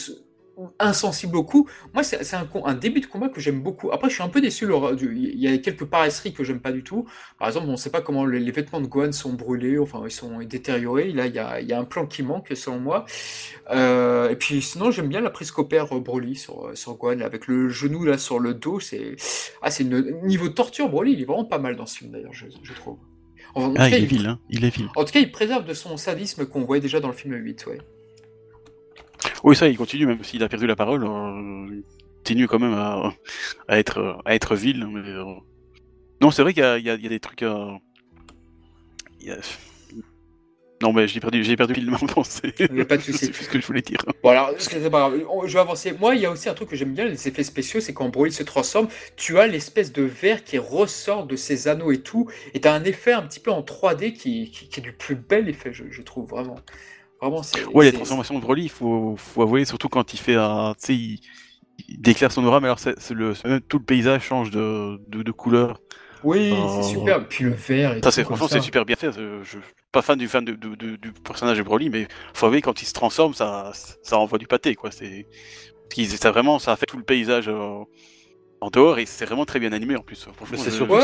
insensible 0.80 1.38
au 1.38 1.44
coup. 1.44 1.68
Moi, 1.94 2.03
c'est 2.03 2.34
un, 2.36 2.48
un, 2.65 2.73
début 2.73 2.99
de 3.02 3.06
combat 3.06 3.30
que 3.30 3.40
j'aime 3.40 3.61
beaucoup. 3.61 3.91
Après, 3.91 4.10
je 4.10 4.15
suis 4.15 4.23
un 4.23 4.30
peu 4.30 4.41
déçu. 4.41 4.68
Il 5.02 5.40
y 5.40 5.48
a 5.48 5.57
quelques 5.57 5.86
paresseries 5.86 6.34
que 6.34 6.44
j'aime 6.44 6.60
pas 6.60 6.72
du 6.72 6.84
tout. 6.84 7.06
Par 7.38 7.48
exemple, 7.48 7.68
on 7.68 7.73
ne 7.73 7.77
sait 7.77 7.90
pas 7.91 8.02
comment 8.02 8.26
les, 8.26 8.52
vêtements 8.52 8.81
de 8.81 8.88
Gohan 8.88 9.11
sont 9.11 9.34
brûlés, 9.34 9.77
enfin, 9.77 10.02
ils 10.06 10.11
sont 10.11 10.40
détériorés. 10.40 11.11
Là, 11.11 11.27
il 11.27 11.36
y 11.36 11.40
a, 11.40 11.61
il 11.61 11.68
y 11.68 11.73
a 11.73 11.80
un 11.80 11.86
plan 11.86 12.06
qui 12.06 12.23
manque, 12.23 12.52
selon 12.56 12.80
moi. 12.80 13.06
Euh, 13.72 14.30
et 14.30 14.36
puis, 14.36 14.61
sinon, 14.61 14.91
j'aime 14.91 15.07
bien 15.07 15.22
la 15.22 15.30
prise 15.30 15.52
qu'opère 15.52 15.95
euh, 15.95 15.99
Broly 15.99 16.36
sur, 16.36 16.72
sur 16.76 16.95
Gohan, 16.95 17.19
avec 17.22 17.48
le 17.48 17.69
genou 17.69 18.03
là 18.03 18.18
sur 18.18 18.40
le 18.40 18.53
dos. 18.53 18.80
C'est 18.80 19.15
ah, 19.61 19.72
c'est 19.72 19.84
niveau 19.84 20.48
de 20.48 20.53
torture, 20.53 20.90
Broly, 20.90 21.14
il 21.14 21.22
est 21.22 21.26
vraiment 21.26 21.45
pas 21.45 21.60
mal 21.60 21.76
dans 21.76 21.86
ce 21.86 21.99
film, 21.99 22.11
d'ailleurs, 22.11 22.34
je, 22.34 22.45
je 22.64 22.73
trouve. 22.73 22.98
ah, 23.56 23.90
il 23.90 23.95
est 23.95 24.06
vil, 24.06 24.27
hein. 24.27 24.40
il 24.49 24.64
est 24.64 24.76
vil. 24.76 24.90
En 24.95 25.03
tout 25.03 25.11
cas, 25.11 25.19
il 25.19 25.31
préserve 25.31 25.65
de 25.65 25.73
son 25.73 25.98
sadisme 25.98 26.45
qu'on 26.45 26.64
voyait 26.64 26.81
déjà 26.81 26.99
dans 26.99 27.07
le 27.07 27.14
film 27.14 27.34
8, 27.34 27.65
ouais. 27.68 27.80
Oui, 29.43 29.55
ça, 29.55 29.67
il 29.67 29.77
continue, 29.77 30.05
même 30.05 30.23
s'il 30.23 30.43
a 30.43 30.49
perdu 30.49 30.67
la 30.67 30.75
parole, 30.75 31.03
euh, 31.03 31.67
il 31.71 31.83
continue 32.17 32.47
quand 32.47 32.59
même 32.59 32.73
à, 32.73 33.13
être, 33.69 34.21
à 34.25 34.35
être 34.35 34.55
vil. 34.55 34.83
Euh, 34.83 35.23
non, 36.21 36.31
c'est 36.31 36.41
vrai 36.41 36.53
qu'il 36.53 36.63
y, 36.63 36.89
a 36.89 36.97
des 36.97 37.19
trucs. 37.19 37.43
Euh, 37.43 37.71
non, 40.81 40.93
mais 40.93 41.07
j'ai 41.07 41.19
perdu, 41.19 41.43
j'ai 41.43 41.57
perdu 41.57 41.73
le 41.73 42.13
pensée. 42.13 42.53
Il 42.59 42.79
a 42.79 42.85
pas 42.85 42.95
de 42.95 43.01
souci. 43.01 43.25
c'est 43.33 43.43
ce 43.43 43.49
que 43.49 43.59
je 43.59 43.67
voulais 43.67 43.81
dire. 43.81 43.99
Bon, 44.23 44.29
alors, 44.29 44.51
c'est 44.57 44.81
pas 44.89 45.09
grave. 45.09 45.21
Je 45.45 45.53
vais 45.53 45.59
avancer. 45.59 45.93
Moi, 45.99 46.15
il 46.15 46.21
y 46.21 46.25
a 46.25 46.31
aussi 46.31 46.47
un 46.47 46.53
truc 46.53 46.69
que 46.69 46.75
j'aime 46.77 46.93
bien, 46.93 47.05
les 47.05 47.27
effets 47.27 47.43
spéciaux, 47.43 47.81
c'est 47.81 47.93
quand 47.93 48.07
Broly 48.07 48.31
se 48.31 48.43
transforme, 48.43 48.87
tu 49.17 49.39
as 49.39 49.47
l'espèce 49.47 49.91
de 49.91 50.03
verre 50.03 50.43
qui 50.43 50.57
ressort 50.57 51.25
de 51.25 51.35
ses 51.35 51.67
anneaux 51.67 51.91
et 51.91 52.01
tout, 52.01 52.29
et 52.53 52.61
tu 52.61 52.67
as 52.67 52.73
un 52.73 52.83
effet 52.85 53.11
un 53.11 53.23
petit 53.23 53.41
peu 53.41 53.51
en 53.51 53.61
3D 53.61 54.13
qui, 54.13 54.51
qui, 54.51 54.79
est 54.79 54.83
du 54.83 54.93
plus 54.93 55.15
bel 55.15 55.49
effet, 55.49 55.73
je 55.73 56.01
trouve, 56.01 56.29
vraiment. 56.29 56.55
Vraiment, 57.21 57.41
Ouais, 57.73 57.85
les 57.85 57.93
transformations 57.93 58.35
de 58.35 58.41
Broly, 58.41 58.63
il 58.63 58.69
faut, 58.69 59.15
faut 59.17 59.41
avouer, 59.41 59.65
surtout 59.65 59.89
quand 59.89 60.13
il 60.13 60.19
fait 60.19 60.35
un. 60.35 60.73
Tu 60.79 60.85
sais, 60.85 60.95
il 61.87 62.01
déclare 62.01 62.31
son 62.31 62.45
aura, 62.45 62.59
mais 62.59 62.67
alors 62.67 62.79
le, 63.11 63.59
tout 63.59 63.79
le 63.79 63.83
paysage 63.83 64.23
change 64.23 64.51
de, 64.51 64.99
de, 65.07 65.31
couleur. 65.31 65.81
Oui, 66.23 66.53
c'est 66.75 66.89
super. 66.89 67.27
Puis 67.27 67.45
le. 67.45 67.53
Et 67.69 68.01
ça, 68.01 68.11
c'est 68.11 68.23
franchement, 68.23 68.47
c'est 68.47 68.61
super 68.61 68.85
bien 68.85 68.95
fait. 68.95 69.11
Je, 69.11 69.43
suis 69.43 69.59
pas 69.91 70.01
fan 70.01 70.17
du 70.17 70.27
fan 70.27 70.45
de, 70.45 70.53
du 70.53 71.11
personnage 71.23 71.57
de 71.57 71.63
Broly, 71.63 71.89
mais 71.89 72.07
faut 72.33 72.45
avouer 72.45 72.61
quand 72.61 72.81
il 72.81 72.85
se 72.85 72.93
transforme, 72.93 73.33
ça, 73.33 73.71
ça 74.03 74.17
envoie 74.17 74.37
du 74.37 74.47
pâté, 74.47 74.75
quoi. 74.75 74.91
C'est, 74.91 75.27
ça 76.17 76.31
vraiment, 76.31 76.59
ça 76.59 76.73
a 76.73 76.75
fait 76.75 76.85
tout 76.85 76.97
le 76.97 77.03
paysage. 77.03 77.47
Euh, 77.47 77.83
en 78.61 78.69
dehors 78.69 78.99
et 78.99 79.06
c'est 79.06 79.26
vraiment 79.26 79.45
très 79.45 79.60
bien 79.60 79.72
animé 79.72 79.95
en 79.95 80.02
plus. 80.02 80.27
C'est 80.56 80.72
surtout 80.72 80.95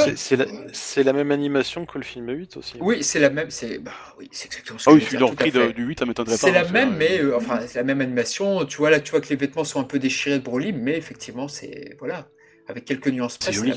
c'est 0.73 1.03
la, 1.03 1.13
même 1.13 1.31
animation 1.31 1.85
que 1.85 1.97
le 1.97 2.03
film 2.03 2.29
8 2.29 2.57
aussi. 2.57 2.77
Oui, 2.79 3.03
c'est 3.03 3.19
la 3.19 3.29
même. 3.29 3.49
C'est 3.49 3.79
bah, 3.79 3.91
oui, 4.19 4.25
exactement 4.25 4.77
ce 4.77 4.85
que 4.85 4.89
Ah 4.89 4.93
oui, 4.93 5.01
je 5.01 5.05
suis 5.05 5.17
dans 5.17 5.29
le 5.29 5.73
du 5.73 5.83
8, 5.83 5.99
ça 5.99 6.05
m'étonnerait 6.05 6.33
pas. 6.33 6.37
C'est 6.37 6.51
la 6.51 6.69
même, 6.69 6.95
mais 6.97 7.19
euh, 7.21 7.37
enfin 7.37 7.59
c'est 7.65 7.79
la 7.79 7.83
même 7.83 8.01
animation. 8.01 8.65
Tu 8.65 8.77
vois 8.77 8.89
là, 8.89 8.99
tu 8.99 9.11
vois 9.11 9.21
que 9.21 9.29
les 9.29 9.35
vêtements 9.35 9.63
sont 9.63 9.79
un 9.79 9.85
peu 9.85 9.99
déchirés 9.99 10.39
de 10.39 10.43
Broly, 10.43 10.73
mais 10.73 10.97
effectivement 10.97 11.47
c'est 11.47 11.95
voilà 11.99 12.27
avec 12.67 12.85
quelques 12.85 13.07
nuances 13.07 13.37
C'est 13.39 13.53
joli, 13.53 13.73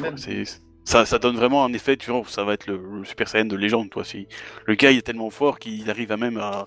Ça, 0.85 1.05
ça, 1.05 1.19
donne 1.19 1.37
vraiment 1.37 1.65
un 1.65 1.73
effet, 1.75 1.97
tu 1.99 2.11
vois, 2.11 2.23
ça 2.27 2.45
va 2.45 2.55
être 2.55 2.67
le, 2.67 3.05
Super 3.05 3.29
Saiyan 3.29 3.45
de 3.45 3.57
légende, 3.57 3.91
toi. 3.91 4.05
Si 4.05 4.27
le 4.67 4.75
gars 4.75 4.91
il 4.91 4.99
est 4.99 5.03
tellement 5.03 5.31
fort 5.31 5.59
qu'il 5.59 5.89
arrive 5.91 6.11
à 6.11 6.17
même 6.17 6.39
à 6.39 6.65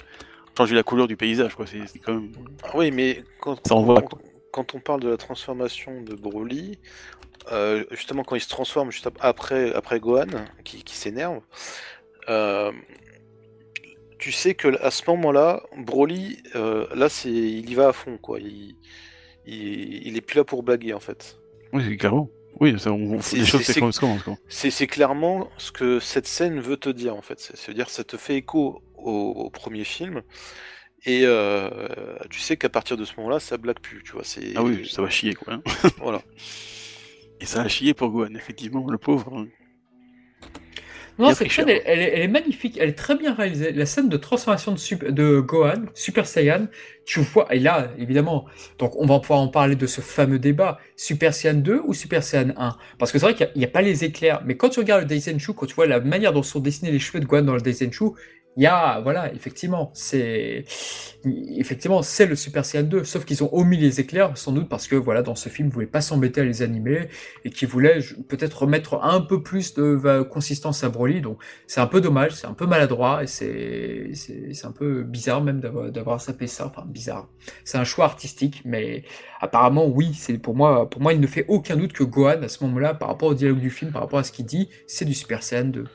changer 0.58 0.76
la 0.76 0.84
couleur 0.84 1.08
du 1.08 1.18
paysage, 1.18 1.56
quoi. 1.56 1.66
C'est 1.66 2.00
quand 2.00 2.14
même. 2.14 2.32
Oui, 2.74 2.92
mais 2.92 3.24
quand 3.40 3.60
ça 3.68 3.76
envoie, 3.76 4.02
quoi 4.02 4.20
quand 4.52 4.76
on 4.76 4.80
parle 4.80 5.02
de 5.02 5.10
la 5.10 5.18
transformation 5.18 6.02
de 6.02 6.14
Broly, 6.14 6.78
euh, 7.52 7.84
justement 7.92 8.24
quand 8.24 8.36
il 8.36 8.42
se 8.42 8.50
transforme 8.50 8.92
juste 8.92 9.10
après, 9.20 9.74
après 9.74 10.00
Gohan, 10.00 10.28
qui, 10.64 10.84
s'énerve, 10.96 11.42
euh, 12.30 12.72
tu 14.20 14.32
sais 14.32 14.54
que 14.54 14.80
à 14.84 14.92
ce 14.92 15.04
moment-là, 15.10 15.64
Broly, 15.78 16.38
euh, 16.56 16.88
là 16.94 17.10
c'est, 17.10 17.32
il 17.32 17.70
y 17.70 17.74
va 17.74 17.90
à 17.90 17.94
fond 17.94 18.18
quoi. 18.18 18.40
Il, 18.40 18.76
il, 19.46 20.16
est 20.16 20.22
plus 20.22 20.38
là 20.38 20.44
pour 20.44 20.62
blaguer 20.62 20.94
en 20.94 21.00
fait. 21.00 21.38
Oui, 21.74 21.98
clairement. 21.98 22.30
Oui, 22.60 22.76
c'est 24.70 24.86
clairement 24.86 25.50
ce 25.58 25.72
que 25.72 26.00
cette 26.00 26.28
scène 26.28 26.60
veut 26.60 26.78
te 26.78 26.90
dire 26.90 27.16
en 27.16 27.24
fait. 27.24 27.40
C'est-à-dire 27.40 27.90
ça 27.90 28.04
te 28.04 28.18
fait 28.18 28.36
écho 28.36 28.84
au 28.98 29.50
premier 29.50 29.84
film 29.84 30.22
et 31.06 31.22
euh, 31.26 31.70
tu 32.30 32.40
sais 32.40 32.58
qu'à 32.58 32.70
partir 32.70 32.96
de 32.96 33.06
ce 33.06 33.14
moment-là, 33.18 33.40
ça 33.40 33.58
blague 33.58 33.80
plus, 33.80 34.04
tu 34.04 34.12
vois. 34.12 34.24
C'est... 34.24 34.54
Ah 34.56 34.64
oui, 34.64 34.88
ça 34.88 35.02
va 35.02 35.10
chier, 35.10 35.34
quoi. 35.34 35.60
voilà. 35.98 36.22
Et 37.40 37.46
ça 37.46 37.62
a 37.62 37.68
chié 37.68 37.96
pour 37.96 38.10
Gohan, 38.10 38.36
effectivement, 38.36 38.86
le 38.88 39.00
pauvre. 39.00 39.48
Non, 41.20 41.34
cette 41.34 41.52
scène, 41.52 41.70
elle, 41.70 42.00
est 42.00 42.28
magnifique, 42.28 42.78
elle 42.80 42.90
est 42.90 42.98
très 42.98 43.16
bien 43.16 43.34
réalisée. 43.34 43.72
La 43.74 43.86
scène 43.86 44.10
de 44.10 44.18
transformation 44.18 44.74
de, 44.74 45.12
de 45.12 45.40
Gohan, 45.40 45.86
Super 45.94 46.26
Saiyan, 46.26 46.68
tu 47.06 47.20
vois, 47.20 47.54
et 47.54 47.60
là, 47.60 47.92
évidemment, 47.98 48.46
donc 48.80 48.96
on 48.96 49.06
va 49.06 49.20
pouvoir 49.20 49.40
en 49.40 49.48
parler 49.48 49.76
de 49.76 49.88
ce 49.88 50.02
fameux 50.02 50.40
débat, 50.40 50.80
Super 50.96 51.34
Saiyan 51.34 51.56
2 51.56 51.82
ou 51.86 51.94
Super 51.94 52.24
Saiyan 52.24 52.54
1 52.58 52.78
Parce 52.98 53.12
que 53.12 53.20
c'est 53.20 53.26
vrai 53.26 53.36
qu'il 53.36 53.52
n'y 53.56 53.66
a, 53.66 53.68
pas 53.68 53.82
les 53.82 54.04
éclairs, 54.04 54.42
mais 54.46 54.56
quand 54.56 54.70
tu 54.70 54.80
regardes 54.80 55.02
le 55.02 55.08
Daisenshu, 55.08 55.54
quand 55.54 55.66
tu 55.66 55.76
vois 55.76 55.88
la 55.88 56.00
manière 56.00 56.32
dont 56.32 56.44
sont 56.44 56.60
dessinés 56.60 56.92
les 56.92 57.00
cheveux 57.00 57.20
de 57.20 57.26
Gohan 57.26 57.44
dans 57.44 57.56
le 57.56 57.62
Daisenshu, 57.62 58.06
il 58.58 58.64
y 58.64 58.68
a, 58.68 59.00
voilà, 59.00 59.34
effectivement, 59.34 59.92
c'est 59.94 60.66
effectivement 61.24 62.02
c'est 62.02 62.26
le 62.26 62.36
Super 62.36 62.66
Saiyan 62.66 62.84
2, 62.84 63.04
sauf 63.06 63.24
qu'ils 63.24 63.44
ont 63.44 63.50
omis 63.54 63.78
les 63.78 64.02
éclairs, 64.02 64.38
sans 64.38 64.52
doute 64.52 64.68
parce 64.68 64.88
que 64.88 64.96
voilà, 64.98 65.22
dans 65.22 65.36
ce 65.36 65.48
film, 65.48 65.70
ils 65.70 65.74
voulaient 65.74 65.86
pas 65.88 66.02
s'embêter 66.02 66.42
à 66.42 66.44
les 66.44 66.62
animer 66.62 67.08
et 67.46 67.50
qu'ils 67.50 67.70
voulaient 67.70 68.00
peut-être 68.28 68.64
remettre 68.64 69.02
un 69.04 69.22
peu 69.22 69.42
plus 69.42 69.74
de 69.76 70.24
consistance 70.24 70.84
à 70.84 70.90
Broly. 70.90 71.22
Donc 71.22 71.42
c'est 71.66 71.80
un 71.80 71.88
peu 71.88 72.02
dommage, 72.02 72.34
c'est 72.34 72.48
un 72.48 72.54
peu 72.54 72.66
maladroit 72.66 73.24
et 73.24 73.28
c'est 73.28 74.66
un 74.66 74.72
peu 74.72 75.04
bizarre 75.04 75.42
même 75.42 75.62
d'avoir 75.62 76.20
sapé 76.20 76.48
ça. 76.48 76.68
Enfin 76.68 76.86
bizarre. 76.86 77.30
C'est 77.64 77.78
un 77.78 77.86
choix 77.86 78.06
artistique, 78.06 78.64
mais 78.66 79.04
apparemment 79.40 79.88
oui, 79.88 80.14
c'est 80.14 80.38
pour 80.38 80.56
moi 80.56 80.90
pour 80.90 81.02
moi 81.02 81.14
il 81.14 81.22
ne 81.22 81.28
fait 81.28 81.46
aucun 81.48 81.78
doute 81.78 81.94
que 81.94 82.04
Gohan 82.04 82.42
à 82.44 82.50
ce 82.50 82.64
moment-là, 82.66 82.96
par 82.96 83.08
rapport 83.08 83.30
au 83.30 83.34
dialogue 83.34 83.60
du 83.62 83.70
film, 83.70 83.92
par 83.92 84.02
rapport 84.02 84.20
à 84.20 84.24
ce 84.24 84.34
qu'il 84.34 84.46
dit, 84.46 84.70
c'est 84.88 85.06
du 85.06 85.14
Super 85.14 85.42
Saiyan 85.42 85.66
2. 85.70 85.86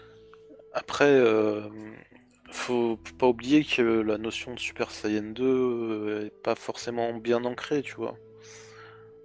Après. 0.72 1.04
Euh 1.04 1.60
faut 2.56 2.98
pas 3.18 3.28
oublier 3.28 3.64
que 3.64 3.82
la 3.82 4.18
notion 4.18 4.54
de 4.54 4.58
Super 4.58 4.90
Saiyan 4.90 5.32
2 5.32 5.44
euh, 5.44 6.26
est 6.26 6.42
pas 6.42 6.54
forcément 6.54 7.12
bien 7.14 7.44
ancrée, 7.44 7.82
tu 7.82 7.94
vois. 7.94 8.16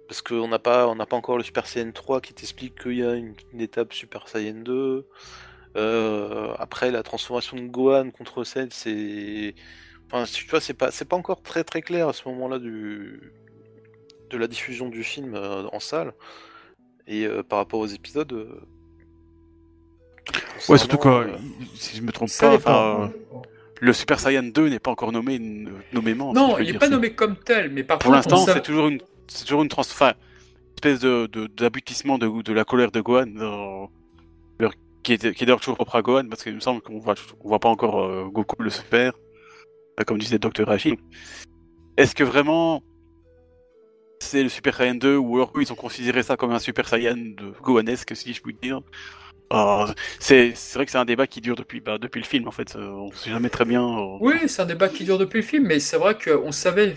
Parce 0.08 0.22
qu'on 0.22 0.48
n'a 0.48 0.58
pas, 0.58 0.94
pas 1.06 1.16
encore 1.16 1.38
le 1.38 1.44
Super 1.44 1.66
Saiyan 1.66 1.92
3 1.92 2.20
qui 2.20 2.34
t'explique 2.34 2.80
qu'il 2.80 2.98
y 2.98 3.04
a 3.04 3.14
une, 3.14 3.34
étape 3.58 3.92
Super 3.92 4.28
Saiyan 4.28 4.62
2. 4.62 5.06
Euh, 5.76 6.54
après, 6.58 6.90
la 6.90 7.02
transformation 7.02 7.56
de 7.56 7.66
Gohan 7.66 8.10
contre 8.10 8.44
Cell, 8.44 8.68
c'est, 8.72 9.54
enfin, 10.06 10.24
tu 10.24 10.46
vois, 10.48 10.60
c'est 10.60 10.74
pas, 10.74 10.90
pas 10.90 11.16
encore 11.16 11.42
très 11.42 11.64
très 11.64 11.82
clair 11.82 12.08
à 12.08 12.12
ce 12.12 12.28
moment-là 12.28 12.58
de 12.58 13.20
la 14.32 14.46
diffusion 14.46 14.88
du 14.88 15.02
film 15.04 15.34
euh, 15.34 15.66
en 15.72 15.80
salle. 15.80 16.12
Et 17.06 17.26
par 17.48 17.58
rapport 17.58 17.80
aux 17.80 17.86
épisodes, 17.86 18.32
Ouais, 20.68 20.78
surtout 20.78 20.98
que, 20.98 21.08
euh, 21.08 21.36
si 21.74 21.96
je 21.96 22.02
me 22.02 22.12
trompe 22.12 22.30
pas, 22.62 23.10
le 23.80 23.92
Super 23.92 24.20
Saiyan 24.20 24.44
2 24.44 24.68
n'est 24.68 24.78
pas 24.78 24.90
encore 24.90 25.12
nommé 25.12 25.38
nommément. 25.92 26.32
Non, 26.32 26.58
il 26.58 26.72
n'est 26.72 26.78
pas 26.78 26.88
nommé 26.88 27.12
comme 27.14 27.36
tel, 27.36 27.70
mais 27.70 27.82
par 27.82 27.98
Pour 27.98 28.12
l'instant, 28.12 28.44
c'est 28.46 28.62
toujours 28.62 28.88
une, 28.88 29.00
c'est 29.26 29.44
toujours 29.44 29.62
une 29.62 29.70
espèce 30.76 31.00
de, 31.00 31.26
d'aboutissement 31.56 32.18
de, 32.18 32.42
de, 32.42 32.52
la 32.52 32.64
colère 32.64 32.90
de 32.90 33.00
Gohan, 33.00 33.88
qui 35.02 35.14
est, 35.14 35.34
qui 35.34 35.42
est 35.42 35.46
d'ailleurs 35.46 35.60
toujours 35.60 35.74
propre 35.74 35.96
à 35.96 36.02
Gohan, 36.02 36.28
parce 36.28 36.44
qu'il 36.44 36.54
me 36.54 36.60
semble 36.60 36.80
qu'on 36.80 36.98
voit, 36.98 37.14
on 37.42 37.48
voit 37.48 37.58
pas 37.58 37.68
encore 37.68 38.02
euh, 38.02 38.28
Goku 38.28 38.62
le 38.62 38.70
faire, 38.70 39.12
comme 40.06 40.18
disait 40.18 40.38
Dr. 40.38 40.68
Hashi. 40.68 40.98
Est-ce 41.96 42.14
que 42.14 42.24
vraiment 42.24 42.82
c'est 44.20 44.44
le 44.44 44.48
Super 44.48 44.76
Saiyan 44.76 44.94
2 44.94 45.16
ou 45.16 45.36
alors 45.36 45.52
ils 45.60 45.72
ont 45.72 45.76
considéré 45.76 46.22
ça 46.22 46.36
comme 46.36 46.52
un 46.52 46.60
Super 46.60 46.88
Saiyan 46.88 47.16
de 47.16 47.52
Gohanesque, 47.62 48.14
si 48.14 48.32
je 48.32 48.40
puis 48.40 48.56
dire? 48.62 48.80
C'est 50.18 50.54
vrai 50.74 50.84
que 50.86 50.90
c'est 50.90 50.98
un 50.98 51.04
débat 51.04 51.26
qui 51.26 51.40
dure 51.40 51.56
depuis, 51.56 51.80
bah, 51.80 51.98
depuis 51.98 52.20
le 52.20 52.26
film, 52.26 52.48
en 52.48 52.50
fait. 52.50 52.76
Euh, 52.76 52.88
on 52.88 53.12
sait 53.12 53.30
jamais 53.30 53.50
très 53.50 53.64
bien. 53.64 53.82
Euh, 53.82 54.16
oui, 54.20 54.34
c'est 54.46 54.62
un 54.62 54.66
débat 54.66 54.88
qui 54.88 55.04
dure 55.04 55.18
depuis 55.18 55.38
le 55.38 55.46
film, 55.46 55.66
mais 55.66 55.80
c'est 55.80 55.96
vrai 55.96 56.16
qu'on 56.16 56.52
savait. 56.52 56.94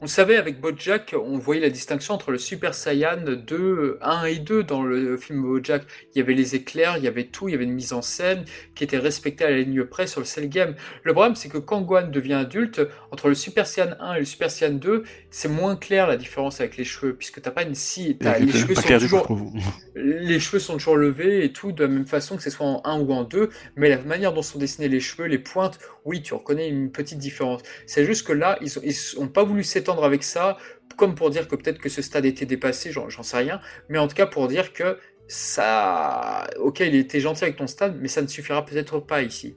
on 0.00 0.06
savait 0.06 0.36
avec 0.36 0.60
Bojack, 0.60 1.14
on 1.14 1.38
voyait 1.38 1.60
la 1.60 1.70
distinction 1.70 2.14
entre 2.14 2.30
le 2.30 2.38
Super 2.38 2.74
Saiyan 2.74 3.24
2, 3.24 3.98
1 4.02 4.24
et 4.24 4.38
2 4.38 4.62
dans 4.64 4.82
le 4.82 5.16
film 5.16 5.42
Bojack. 5.42 5.82
Il 6.14 6.18
y 6.18 6.22
avait 6.22 6.34
les 6.34 6.54
éclairs, 6.54 6.96
il 6.98 7.04
y 7.04 7.08
avait 7.08 7.24
tout, 7.24 7.48
il 7.48 7.52
y 7.52 7.54
avait 7.54 7.64
une 7.64 7.72
mise 7.72 7.92
en 7.92 8.02
scène 8.02 8.44
qui 8.74 8.84
était 8.84 8.98
respectée 8.98 9.44
à 9.44 9.50
la 9.50 9.58
ligne 9.58 9.84
près 9.84 10.06
sur 10.06 10.20
le 10.20 10.26
Cell 10.26 10.48
Game. 10.48 10.74
Le 11.02 11.12
problème, 11.12 11.34
c'est 11.34 11.48
que 11.48 11.58
quand 11.58 11.80
Gohan 11.80 12.08
devient 12.08 12.34
adulte, 12.34 12.80
entre 13.10 13.28
le 13.28 13.34
Super 13.34 13.66
Saiyan 13.66 13.94
1 14.00 14.14
et 14.14 14.18
le 14.20 14.24
Super 14.24 14.50
Saiyan 14.50 14.74
2, 14.74 15.04
c'est 15.30 15.48
moins 15.48 15.76
clair 15.76 16.06
la 16.06 16.16
différence 16.16 16.60
avec 16.60 16.76
les 16.76 16.84
cheveux, 16.84 17.14
puisque 17.14 17.40
t'as 17.40 17.50
pas 17.50 17.62
une 17.62 17.74
scie. 17.74 18.16
Les 18.20 18.52
cheveux, 18.52 18.74
sont 18.74 18.98
toujours, 18.98 19.52
les 19.94 20.40
cheveux 20.40 20.58
sont 20.58 20.74
toujours 20.74 20.96
levés 20.96 21.29
et 21.30 21.52
tout 21.52 21.72
de 21.72 21.82
la 21.84 21.88
même 21.88 22.06
façon 22.06 22.36
que 22.36 22.42
ce 22.42 22.50
soit 22.50 22.66
en 22.66 22.82
1 22.84 23.00
ou 23.00 23.12
en 23.12 23.24
2, 23.24 23.50
mais 23.76 23.88
la 23.88 23.98
manière 24.02 24.32
dont 24.32 24.42
sont 24.42 24.58
dessinés 24.58 24.88
les 24.88 25.00
cheveux, 25.00 25.26
les 25.26 25.38
pointes, 25.38 25.78
oui, 26.04 26.22
tu 26.22 26.34
reconnais 26.34 26.68
une 26.68 26.90
petite 26.90 27.18
différence. 27.18 27.62
C'est 27.86 28.04
juste 28.04 28.26
que 28.26 28.32
là, 28.32 28.58
ils 28.60 28.92
n'ont 29.18 29.28
pas 29.28 29.44
voulu 29.44 29.64
s'étendre 29.64 30.04
avec 30.04 30.22
ça, 30.22 30.58
comme 30.96 31.14
pour 31.14 31.30
dire 31.30 31.48
que 31.48 31.56
peut-être 31.56 31.78
que 31.78 31.88
ce 31.88 32.02
stade 32.02 32.26
était 32.26 32.46
dépassé, 32.46 32.92
j'en 32.92 33.22
sais 33.22 33.36
rien, 33.36 33.60
mais 33.88 33.98
en 33.98 34.08
tout 34.08 34.14
cas 34.14 34.26
pour 34.26 34.48
dire 34.48 34.72
que 34.72 34.98
ça. 35.28 36.46
Ok, 36.58 36.80
il 36.80 36.96
était 36.96 37.20
gentil 37.20 37.44
avec 37.44 37.56
ton 37.56 37.66
stade, 37.66 37.96
mais 38.00 38.08
ça 38.08 38.20
ne 38.20 38.26
suffira 38.26 38.64
peut-être 38.64 38.98
pas 38.98 39.22
ici. 39.22 39.56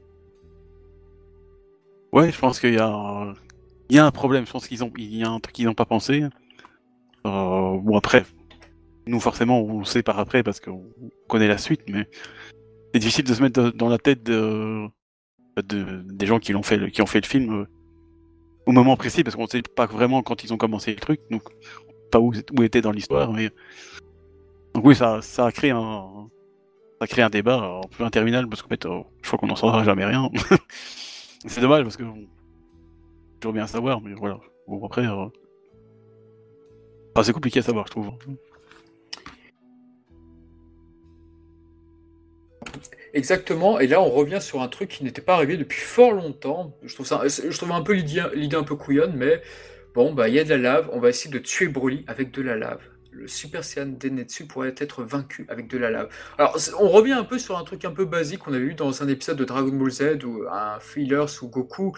Ouais, 2.12 2.32
je 2.32 2.38
pense 2.38 2.60
qu'il 2.60 2.76
y 2.76 2.80
a, 2.80 3.34
un... 4.04 4.12
problème. 4.12 4.45
Je 4.45 4.52
pense 4.52 4.68
qu'ils 4.68 4.84
ont, 4.84 4.91
y 4.98 5.24
a 5.24 5.30
un 5.30 5.40
truc 5.40 5.56
qu'ils 5.56 5.66
n'ont 5.66 5.74
pas 5.74 5.86
pensé. 5.86 6.24
Euh, 7.26 7.78
bon 7.78 7.98
après, 7.98 8.24
nous, 9.08 9.20
forcément, 9.20 9.62
on 9.62 9.84
sait 9.84 10.04
par 10.04 10.20
après 10.20 10.44
parce 10.44 10.60
qu'on 10.60 10.84
connaît 11.28 11.48
la 11.48 11.58
suite, 11.58 11.82
mais 11.88 12.08
c'est 12.94 13.00
difficile 13.00 13.26
de 13.26 13.34
se 13.34 13.42
mettre 13.42 13.72
dans 13.72 13.90
la 13.90 13.98
tête 13.98 14.24
de, 14.24 14.88
des 15.62 16.26
gens 16.26 16.40
qui 16.40 16.54
l'ont 16.54 16.64
fait, 16.64 16.92
qui 16.92 17.02
ont 17.02 17.08
fait 17.08 17.22
le 17.22 17.28
film 17.28 17.62
euh, 17.62 17.66
au 18.66 18.72
moment 18.72 18.96
précis, 18.96 19.24
parce 19.24 19.36
qu'on 19.36 19.44
ne 19.44 19.48
sait 19.48 19.62
pas 19.62 19.86
vraiment 19.86 20.22
quand 20.24 20.44
ils 20.44 20.54
ont 20.54 20.58
commencé 20.58 20.92
le 20.92 21.00
truc, 21.00 21.20
donc 21.30 21.44
pas 22.12 22.20
où, 22.20 22.32
où 22.58 22.64
était 22.64 22.82
dans 22.82 22.92
l'histoire, 22.92 23.32
mais 23.34 23.50
donc 24.74 24.86
oui, 24.86 24.96
ça, 24.96 25.22
ça 25.22 25.46
a 25.48 25.52
créé 25.52 25.72
un, 25.72 26.30
ça 27.00 27.06
a 27.06 27.08
créé 27.08 27.24
un 27.24 27.30
débat 27.30 27.82
un 27.84 27.88
peu 27.98 28.04
interminable 28.04 28.50
parce 28.50 28.62
qu'en 28.62 28.70
fait, 28.70 28.86
euh, 28.86 29.02
je 29.22 29.28
crois 29.28 29.40
qu'on 29.40 29.48
n'en 29.48 29.56
saura 29.56 29.84
jamais 29.84 30.06
rien. 30.06 30.30
c'est 31.46 31.62
dommage 31.62 31.84
parce 31.84 31.98
que 31.98 32.04
toujours 33.40 33.54
bien 33.54 33.68
savoir, 33.68 34.02
mais 34.02 34.14
voilà. 34.14 34.40
Bon 34.68 34.84
après, 34.86 35.06
euh... 35.06 35.28
c'est 37.22 37.34
compliqué 37.34 37.60
à 37.60 37.64
savoir, 37.64 37.86
je 37.88 37.92
trouve. 37.92 38.12
Exactement, 43.14 43.80
et 43.80 43.88
là 43.88 44.02
on 44.02 44.10
revient 44.10 44.41
sur 44.41 44.61
un 44.61 44.68
truc 44.68 44.90
qui 44.90 45.03
n'était 45.03 45.22
pas 45.22 45.35
arrivé 45.35 45.57
depuis 45.57 45.80
fort 45.80 46.14
longtemps. 46.14 46.76
Je 46.84 46.94
trouve, 46.94 47.06
ça, 47.06 47.22
je 47.27 47.56
trouve 47.57 47.72
un 47.72 47.81
peu 47.81 47.94
l'idée 47.94 48.56
un 48.56 48.64
peu 48.64 48.76
couillonne, 48.76 49.14
mais 49.15 49.41
bon, 49.94 50.14
bah 50.14 50.30
il 50.30 50.35
y 50.35 50.40
a 50.40 50.44
de 50.44 50.49
la 50.49 50.57
lave, 50.57 50.90
on 50.91 50.99
va 50.99 51.10
essayer 51.10 51.31
de 51.31 51.40
tuer 51.40 51.68
Broly 51.68 52.06
avec 52.07 52.31
de 52.31 52.41
la 52.41 52.56
lave. 52.56 52.81
le 53.14 53.27
Super 53.27 53.64
Saiyan 53.64 53.94
Denetsu 53.99 54.45
pourrait 54.45 54.73
être 54.77 55.03
vaincu 55.03 55.45
avec 55.49 55.68
de 55.68 55.77
la 55.77 55.91
lave. 55.91 56.10
Alors, 56.38 56.57
on 56.80 56.90
revient 56.90 57.14
un 57.14 57.23
peu 57.23 57.38
sur 57.38 57.57
un 57.57 57.64
truc 57.64 57.85
un 57.85 57.91
peu 57.91 58.06
basique 58.06 58.40
qu'on 58.40 58.53
avait 58.53 58.65
vu 58.65 58.73
dans 58.73 59.03
un 59.03 59.07
épisode 59.07 59.38
de 59.38 59.45
Dragon 59.45 59.72
Ball 59.72 59.91
Z 59.91 60.23
où 60.23 60.44
un 60.52 60.80
filler 60.80 61.27
sous 61.27 61.48
Goku 61.48 61.94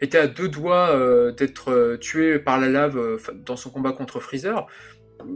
était 0.00 0.18
à 0.18 0.26
deux 0.26 0.48
doigts 0.48 0.90
euh, 0.90 1.32
d'être 1.32 1.72
euh, 1.72 1.96
tué 1.96 2.38
par 2.38 2.60
la 2.60 2.68
lave 2.68 2.98
euh, 2.98 3.18
dans 3.34 3.56
son 3.56 3.70
combat 3.70 3.92
contre 3.92 4.20
Freezer. 4.20 4.66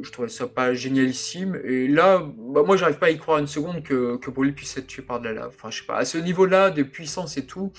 Je 0.03 0.11
trouvais 0.11 0.29
ça 0.29 0.47
pas 0.47 0.75
génialissime. 0.75 1.61
Et 1.65 1.89
là, 1.89 2.19
bah, 2.19 2.63
moi, 2.65 2.77
j'arrive 2.77 2.99
pas 2.99 3.07
à 3.07 3.11
y 3.11 3.19
croire 3.19 3.39
une 3.39 3.47
seconde 3.47 3.83
que, 3.83 4.17
que 4.17 4.31
puisse 4.51 4.77
être 4.77 4.87
tué 4.87 5.03
par 5.03 5.21
de 5.21 5.27
la 5.27 5.33
lave. 5.33 5.53
Enfin, 5.55 5.71
je 5.71 5.81
sais 5.81 5.87
pas, 5.87 5.97
à 5.97 6.05
ce 6.05 6.19
niveau-là, 6.19 6.71
de 6.71 6.83
puissance 6.83 7.37
et 7.37 7.47
tout. 7.47 7.73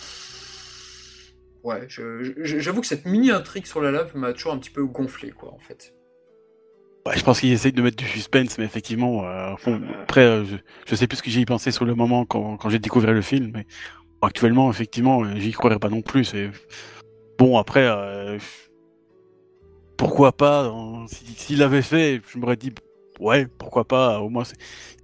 Ouais, 1.63 1.87
j'avoue 1.87 2.81
que 2.81 2.87
cette 2.87 3.05
mini-intrigue 3.05 3.65
sur 3.65 3.81
la 3.81 3.91
lave 3.91 4.15
m'a 4.17 4.33
toujours 4.33 4.51
un 4.51 4.57
petit 4.57 4.69
peu 4.69 4.83
gonflé, 4.85 5.31
quoi, 5.31 5.53
en 5.53 5.59
fait. 5.59 5.93
Ouais, 7.05 7.17
je 7.17 7.23
pense 7.23 7.41
qu'il 7.41 7.51
essaye 7.51 7.73
de 7.73 7.81
mettre 7.81 7.97
du 7.97 8.05
suspense, 8.05 8.57
mais 8.57 8.63
effectivement, 8.63 9.25
euh, 9.25 9.55
après, 10.03 10.21
euh, 10.21 10.45
je, 10.87 10.95
sais 10.95 11.05
plus 11.05 11.17
ce 11.17 11.23
que 11.23 11.29
j'y 11.29 11.43
pensé 11.43 11.71
sur 11.71 11.83
le 11.83 11.95
moment 11.95 12.25
quand, 12.25 12.55
quand 12.55 12.69
j'ai 12.69 12.79
découvert 12.79 13.11
le 13.11 13.21
film, 13.21 13.51
mais 13.53 13.65
actuellement, 14.21 14.69
effectivement, 14.69 15.23
euh, 15.23 15.35
j'y 15.35 15.51
croirais 15.51 15.79
pas 15.79 15.89
non 15.89 16.01
plus. 16.01 16.33
Bon 17.37 17.57
après, 17.57 17.89
pourquoi 20.03 20.31
pas 20.31 20.65
hein, 20.65 21.05
S'il 21.07 21.59
l'avait 21.59 21.81
fait, 21.81 22.21
je 22.31 22.37
m'aurais 22.37 22.57
dit 22.57 22.73
ouais, 23.19 23.47
pourquoi 23.57 23.85
pas 23.85 24.19
Au 24.19 24.29
moins, 24.29 24.43
c'est 24.43 24.57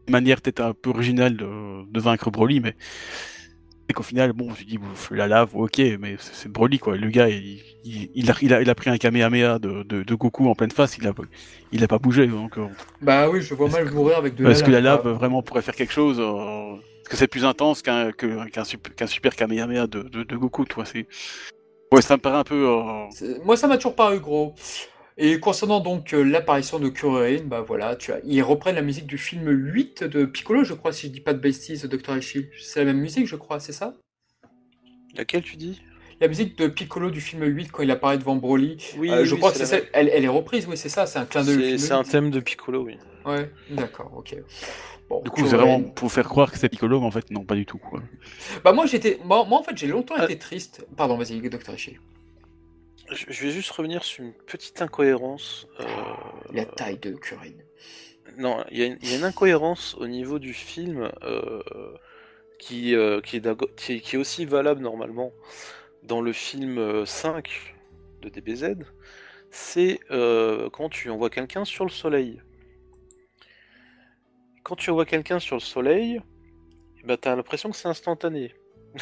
une 0.07 0.11
manière 0.11 0.41
peut-être 0.41 0.61
un 0.61 0.73
peu 0.73 0.89
originale 0.89 1.37
de, 1.37 1.89
de 1.89 1.99
vaincre 1.99 2.29
Broly, 2.29 2.59
mais 2.59 2.75
et 3.89 3.93
qu'au 3.93 4.03
final, 4.03 4.33
bon, 4.33 4.53
je 4.53 4.65
dis, 4.65 4.77
la 5.09 5.27
lave, 5.27 5.55
ok, 5.55 5.81
mais 5.99 6.15
c'est 6.19 6.47
Broly, 6.47 6.77
quoi. 6.77 6.95
Le 6.95 7.09
gars, 7.09 7.27
il, 7.27 7.59
il, 7.83 8.29
a, 8.29 8.35
il, 8.61 8.69
a, 8.69 8.75
pris 8.75 8.91
un 8.91 8.97
Kamehameha 8.97 9.57
de, 9.57 9.81
de, 9.81 10.13
Goku 10.13 10.47
en 10.47 10.53
pleine 10.53 10.69
face, 10.69 10.97
il 10.99 11.07
a, 11.07 11.13
il 11.71 11.83
a 11.83 11.87
pas 11.87 11.97
bougé. 11.97 12.27
Donc, 12.27 12.59
euh. 12.59 12.67
Bah 13.01 13.27
oui, 13.31 13.41
je 13.41 13.55
vois 13.55 13.67
mal 13.67 13.91
mourir 13.91 14.17
avec 14.19 14.35
de 14.35 14.43
la 14.43 14.49
lave. 14.49 14.57
Est-ce 14.57 14.63
que 14.63 14.71
la 14.71 14.81
lave 14.81 15.07
vraiment 15.07 15.41
pourrait 15.41 15.63
faire 15.63 15.73
quelque 15.73 15.91
chose 15.91 16.19
euh, 16.19 16.75
Est-ce 16.75 17.09
que 17.09 17.17
c'est 17.17 17.27
plus 17.27 17.45
intense 17.45 17.81
qu'un 17.81 18.11
super 19.07 19.35
Kamehameha 19.35 19.87
de, 19.87 20.03
de, 20.03 20.35
Goku, 20.35 20.65
toi 20.65 20.85
c'est... 20.85 21.07
Ouais, 21.91 22.01
ça 22.01 22.17
me 22.17 22.21
paraît 22.21 22.37
un 22.37 22.43
peu... 22.43 22.67
Euh, 22.67 23.37
moi, 23.43 23.57
ça 23.57 23.67
m'a 23.67 23.77
toujours 23.77 23.95
paru 23.95 24.19
gros. 24.19 24.53
Et 25.17 25.39
concernant 25.39 25.81
donc 25.81 26.11
l'apparition 26.13 26.79
de 26.79 26.87
Kuririn, 26.87 27.43
bah 27.43 27.61
voilà, 27.61 27.95
tu 27.95 28.13
as, 28.13 28.19
ils 28.23 28.41
reprennent 28.41 28.75
la 28.75 28.81
musique 28.81 29.05
du 29.05 29.17
film 29.17 29.49
8 29.49 30.05
de 30.05 30.23
Piccolo, 30.23 30.63
je 30.63 30.73
crois, 30.73 30.93
si 30.93 31.07
je 31.07 31.11
dis 31.11 31.19
pas 31.19 31.33
de 31.33 31.39
bêtises, 31.39 31.83
Dr. 31.83 32.15
Ishii. 32.15 32.49
C'est 32.57 32.79
la 32.79 32.85
même 32.85 32.99
musique, 33.01 33.27
je 33.27 33.35
crois, 33.35 33.59
c'est 33.59 33.73
ça? 33.73 33.95
Laquelle 35.15 35.43
tu 35.43 35.57
dis? 35.57 35.81
La 36.21 36.27
musique 36.27 36.57
de 36.57 36.67
Piccolo 36.67 37.09
du 37.09 37.21
film 37.21 37.43
8 37.43 37.71
quand 37.71 37.83
il 37.83 37.91
apparaît 37.91 38.17
devant 38.17 38.35
Broly. 38.35 38.77
Oui, 38.97 39.09
je 39.23 39.35
crois 39.35 39.51
que 39.51 39.57
c'est 39.57 39.89
Elle, 39.93 40.09
elle, 40.09 40.25
est 40.25 40.29
reprise, 40.29 40.67
oui, 40.67 40.77
c'est 40.77 40.89
ça, 40.89 41.05
c'est 41.05 41.19
un 41.19 41.25
clin 41.25 41.43
d'œil. 41.43 41.79
C'est 41.79 41.93
un 41.93 42.03
thème 42.03 42.29
de 42.29 42.39
Piccolo, 42.39 42.83
oui. 42.83 42.97
Ouais, 43.25 43.49
d'accord, 43.69 44.11
ok. 44.15 44.35
Bon, 45.09 45.21
du 45.23 45.29
coup, 45.31 45.47
c'est 45.47 45.55
vraiment 45.55 45.81
pour 45.81 46.11
faire 46.11 46.27
croire 46.27 46.51
que 46.51 46.57
c'est 46.57 46.69
Piccolo, 46.69 46.99
mais 46.99 47.05
en 47.05 47.11
fait, 47.11 47.31
non, 47.31 47.43
pas 47.43 47.55
du 47.55 47.65
tout. 47.65 47.77
Quoi. 47.77 48.01
Bah 48.63 48.73
moi, 48.73 48.85
j'étais, 48.85 49.19
moi, 49.23 49.39
en 49.49 49.63
fait, 49.63 49.75
j'ai 49.75 49.87
longtemps 49.87 50.17
été 50.17 50.37
triste. 50.37 50.85
Pardon, 50.95 51.17
vas-y, 51.17 51.41
Dr. 51.41 51.73
Ishii. 51.73 51.97
Je 53.11 53.43
vais 53.43 53.49
juste 53.51 53.71
revenir 53.71 54.03
sur 54.03 54.23
une 54.23 54.33
petite 54.33 54.81
incohérence. 54.83 55.67
Euh... 55.79 55.85
La 56.53 56.65
taille 56.65 56.99
de 56.99 57.13
Kurin. 57.13 57.53
Non, 58.37 58.63
il 58.69 58.77
y, 58.77 58.83
a 58.83 59.15
une 59.17 59.23
incohérence 59.23 59.95
au 59.99 60.05
niveau 60.05 60.37
du 60.37 60.53
film 60.53 61.11
euh, 61.23 61.63
qui, 62.59 62.95
euh, 62.95 63.19
qui, 63.21 63.37
est 63.37 63.65
qui, 63.75 64.15
est 64.15 64.19
aussi 64.19 64.45
valable 64.45 64.81
normalement 64.81 65.31
dans 66.09 66.21
le 66.21 66.33
film 66.33 67.05
5 67.05 67.47
euh, 67.47 68.23
de 68.23 68.29
DBZ. 68.29 68.75
C'est 69.51 69.99
quand 70.09 70.89
tu 70.89 71.09
envoies 71.09 71.29
quelqu'un 71.29 71.65
sur 71.65 71.85
le 71.85 71.89
soleil. 71.89 72.41
Quand 74.63 74.75
tu 74.75 74.91
envoies 74.91 75.05
quelqu'un 75.05 75.39
sur 75.39 75.55
le 75.55 75.61
soleil, 75.61 76.21
bah, 77.05 77.17
tu 77.17 77.27
as 77.27 77.35
l'impression 77.35 77.71
que 77.71 77.77
c'est 77.77 77.87
instantané. 77.87 78.53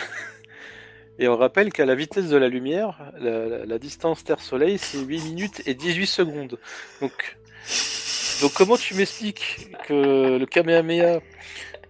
Et 1.20 1.28
on 1.28 1.36
rappelle 1.36 1.74
qu'à 1.74 1.86
la 1.86 1.96
vitesse 1.96 2.30
de 2.30 2.38
la 2.38 2.48
lumière, 2.48 3.12
la, 3.18 3.80
distance 3.80 4.24
Terre-Soleil, 4.24 4.78
c'est 4.78 5.00
8 5.00 5.24
minutes 5.24 5.62
et 5.66 5.74
18 5.74 6.06
secondes. 6.06 6.60
Donc, 7.02 7.38
donc 8.42 8.54
comment 8.54 8.78
tu 8.78 8.94
m'expliques 8.94 9.68
que 9.88 10.38
le 10.38 10.46
Kamehameha 10.46 11.22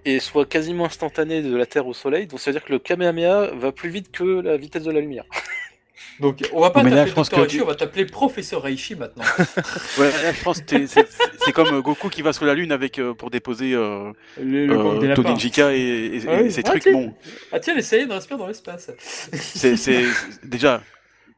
est, 0.09 0.19
soit 0.19 0.45
quasiment 0.45 0.85
instantané 0.85 1.41
de 1.41 1.55
la 1.55 1.65
Terre 1.65 1.87
au 1.87 1.93
Soleil 1.93 2.27
Donc 2.27 2.39
ça 2.39 2.51
veut 2.51 2.57
dire 2.57 2.65
que 2.65 2.73
le 2.73 2.79
Kamehameha 2.79 3.51
va 3.55 3.71
plus 3.71 3.89
vite 3.89 4.11
que 4.11 4.23
la 4.23 4.57
vitesse 4.57 4.83
de 4.83 4.91
la 4.91 5.01
lumière. 5.01 5.25
Donc 6.19 6.41
on 6.51 6.61
va 6.61 6.71
pas 6.71 6.83
t'appeler 6.83 7.11
Dr. 7.11 7.63
on 7.63 7.67
va 7.67 7.75
t'appeler 7.75 8.05
Professeur 8.05 8.63
Reishi 8.63 8.95
maintenant. 8.95 9.23
ouais, 9.99 10.11
je 10.33 10.43
pense 10.43 10.61
que 10.61 10.85
c'est 10.87 11.51
comme 11.53 11.75
euh, 11.75 11.81
Goku 11.81 12.09
qui 12.09 12.21
va 12.21 12.33
sur 12.33 12.45
la 12.45 12.53
Lune 12.53 12.71
avec 12.71 12.99
euh, 12.99 13.13
pour 13.13 13.29
déposer 13.29 13.73
euh, 13.73 14.11
le, 14.41 14.69
euh, 14.71 15.71
et, 15.71 16.21
ah 16.27 16.49
ses 16.49 16.63
trucs. 16.63 16.91
Bon. 16.91 17.13
Ah 17.51 17.59
tiens, 17.59 17.75
essayez 17.75 18.05
de 18.05 18.13
respirer 18.13 18.39
dans 18.39 18.47
l'espace. 18.47 18.91
c'est 19.33 20.05
déjà 20.43 20.81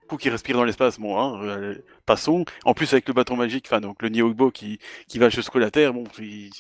Goku 0.03 0.17
qui 0.17 0.29
respire 0.29 0.55
dans 0.55 0.63
l'espace, 0.63 0.99
bon, 0.99 1.19
hein, 1.19 1.75
passons. 2.05 2.45
En 2.63 2.73
plus 2.73 2.91
avec 2.93 3.07
le 3.07 3.13
bâton 3.13 3.35
magique, 3.35 3.65
enfin 3.67 3.81
donc 3.81 4.01
le 4.01 4.09
Niohbo 4.09 4.49
qui 4.49 4.79
qui 5.07 5.19
va 5.19 5.29
jusqu'à 5.29 5.59
la 5.59 5.71
Terre, 5.71 5.93
bon, 5.93 6.05
il, 6.19 6.51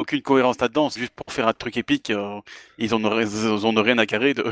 aucune 0.00 0.22
cohérence 0.22 0.58
là-dedans, 0.58 0.88
juste 0.88 1.12
pour 1.12 1.30
faire 1.32 1.46
un 1.46 1.52
truc 1.52 1.76
épique. 1.76 2.10
Euh, 2.10 2.40
ils, 2.78 2.94
en 2.94 3.04
auraient, 3.04 3.26
ils 3.26 3.78
rien 3.80 3.98
à 3.98 4.06
carrer 4.06 4.32
de, 4.32 4.44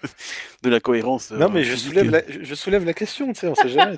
de 0.62 0.70
la 0.70 0.78
cohérence. 0.78 1.32
non, 1.32 1.50
mais 1.50 1.64
je 1.64 1.74
soulève, 1.74 2.10
la, 2.10 2.22
je 2.28 2.54
soulève 2.54 2.84
la 2.84 2.94
question, 2.94 3.32
tu 3.32 3.40
sais, 3.40 3.48
on 3.48 3.56
sait 3.56 3.68
jamais. 3.68 3.96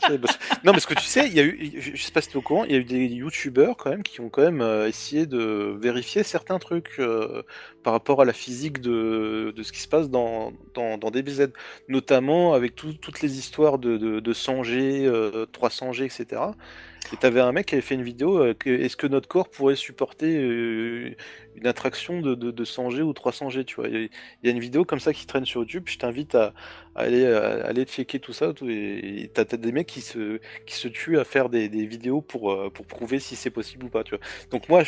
non, 0.64 0.72
mais 0.72 0.80
ce 0.80 0.86
que 0.86 0.94
tu 0.94 1.04
sais, 1.04 1.26
il 1.26 1.34
y 1.34 1.40
a 1.40 1.44
eu, 1.44 1.80
je 1.94 2.02
sais 2.02 2.12
pas 2.12 2.22
si 2.22 2.28
tu 2.28 2.34
es 2.34 2.36
au 2.38 2.42
courant, 2.42 2.64
il 2.64 2.72
y 2.72 2.74
a 2.74 2.78
eu 2.78 2.84
des 2.84 3.06
youtubeurs 3.06 3.76
quand 3.76 3.90
même 3.90 4.02
qui 4.02 4.20
ont 4.22 4.30
quand 4.30 4.42
même 4.42 4.62
euh, 4.62 4.88
essayé 4.88 5.26
de 5.26 5.76
vérifier 5.78 6.22
certains 6.22 6.58
trucs 6.58 6.94
euh, 6.98 7.42
par 7.82 7.92
rapport 7.92 8.22
à 8.22 8.24
la 8.24 8.32
physique 8.32 8.80
de, 8.80 9.52
de 9.54 9.62
ce 9.62 9.72
qui 9.72 9.80
se 9.80 9.88
passe 9.88 10.08
dans, 10.08 10.52
dans, 10.74 10.96
dans 10.96 11.10
DBZ, 11.10 11.48
notamment 11.88 12.54
avec 12.54 12.74
toutes 12.74 13.20
les 13.20 13.38
histoires 13.38 13.78
de, 13.78 13.98
de, 13.98 14.20
de 14.20 14.32
100G, 14.32 15.46
300G, 15.52 16.04
etc. 16.04 16.40
Et 17.12 17.16
t'avais 17.16 17.40
un 17.40 17.52
mec 17.52 17.66
qui 17.66 17.74
avait 17.74 17.82
fait 17.82 17.94
une 17.94 18.02
vidéo, 18.02 18.38
euh, 18.38 18.54
est-ce 18.64 18.96
que 18.96 19.06
notre 19.06 19.28
corps 19.28 19.48
pourrait 19.48 19.76
supporter 19.76 20.36
euh, 20.36 21.14
une 21.54 21.66
attraction 21.66 22.20
de, 22.20 22.34
de, 22.34 22.64
100G 22.64 23.02
ou 23.02 23.12
300G, 23.12 23.64
tu 23.64 23.76
vois? 23.76 23.88
Il 23.88 24.10
y, 24.42 24.48
a 24.48 24.50
une 24.50 24.58
vidéo 24.58 24.84
comme 24.84 24.98
ça 24.98 25.12
qui 25.12 25.26
traîne 25.26 25.44
sur 25.44 25.60
YouTube, 25.60 25.84
je 25.86 25.98
t'invite 25.98 26.34
à, 26.34 26.52
aller, 26.94 27.24
aller 27.24 27.84
checker 27.84 28.18
tout 28.18 28.32
ça, 28.32 28.52
et 28.68 29.30
t'as 29.32 29.44
des 29.44 29.72
mecs 29.72 29.86
qui 29.86 30.00
se, 30.00 30.40
qui 30.66 30.74
se 30.74 30.88
tuent 30.88 31.18
à 31.18 31.24
faire 31.24 31.48
des, 31.48 31.68
vidéos 31.68 32.20
pour, 32.20 32.52
euh, 32.52 32.70
pour 32.70 32.86
prouver 32.86 33.20
si 33.20 33.36
c'est 33.36 33.50
possible 33.50 33.86
ou 33.86 33.88
pas, 33.88 34.02
tu 34.02 34.16
vois? 34.16 34.24
Donc 34.50 34.68
moi, 34.68 34.82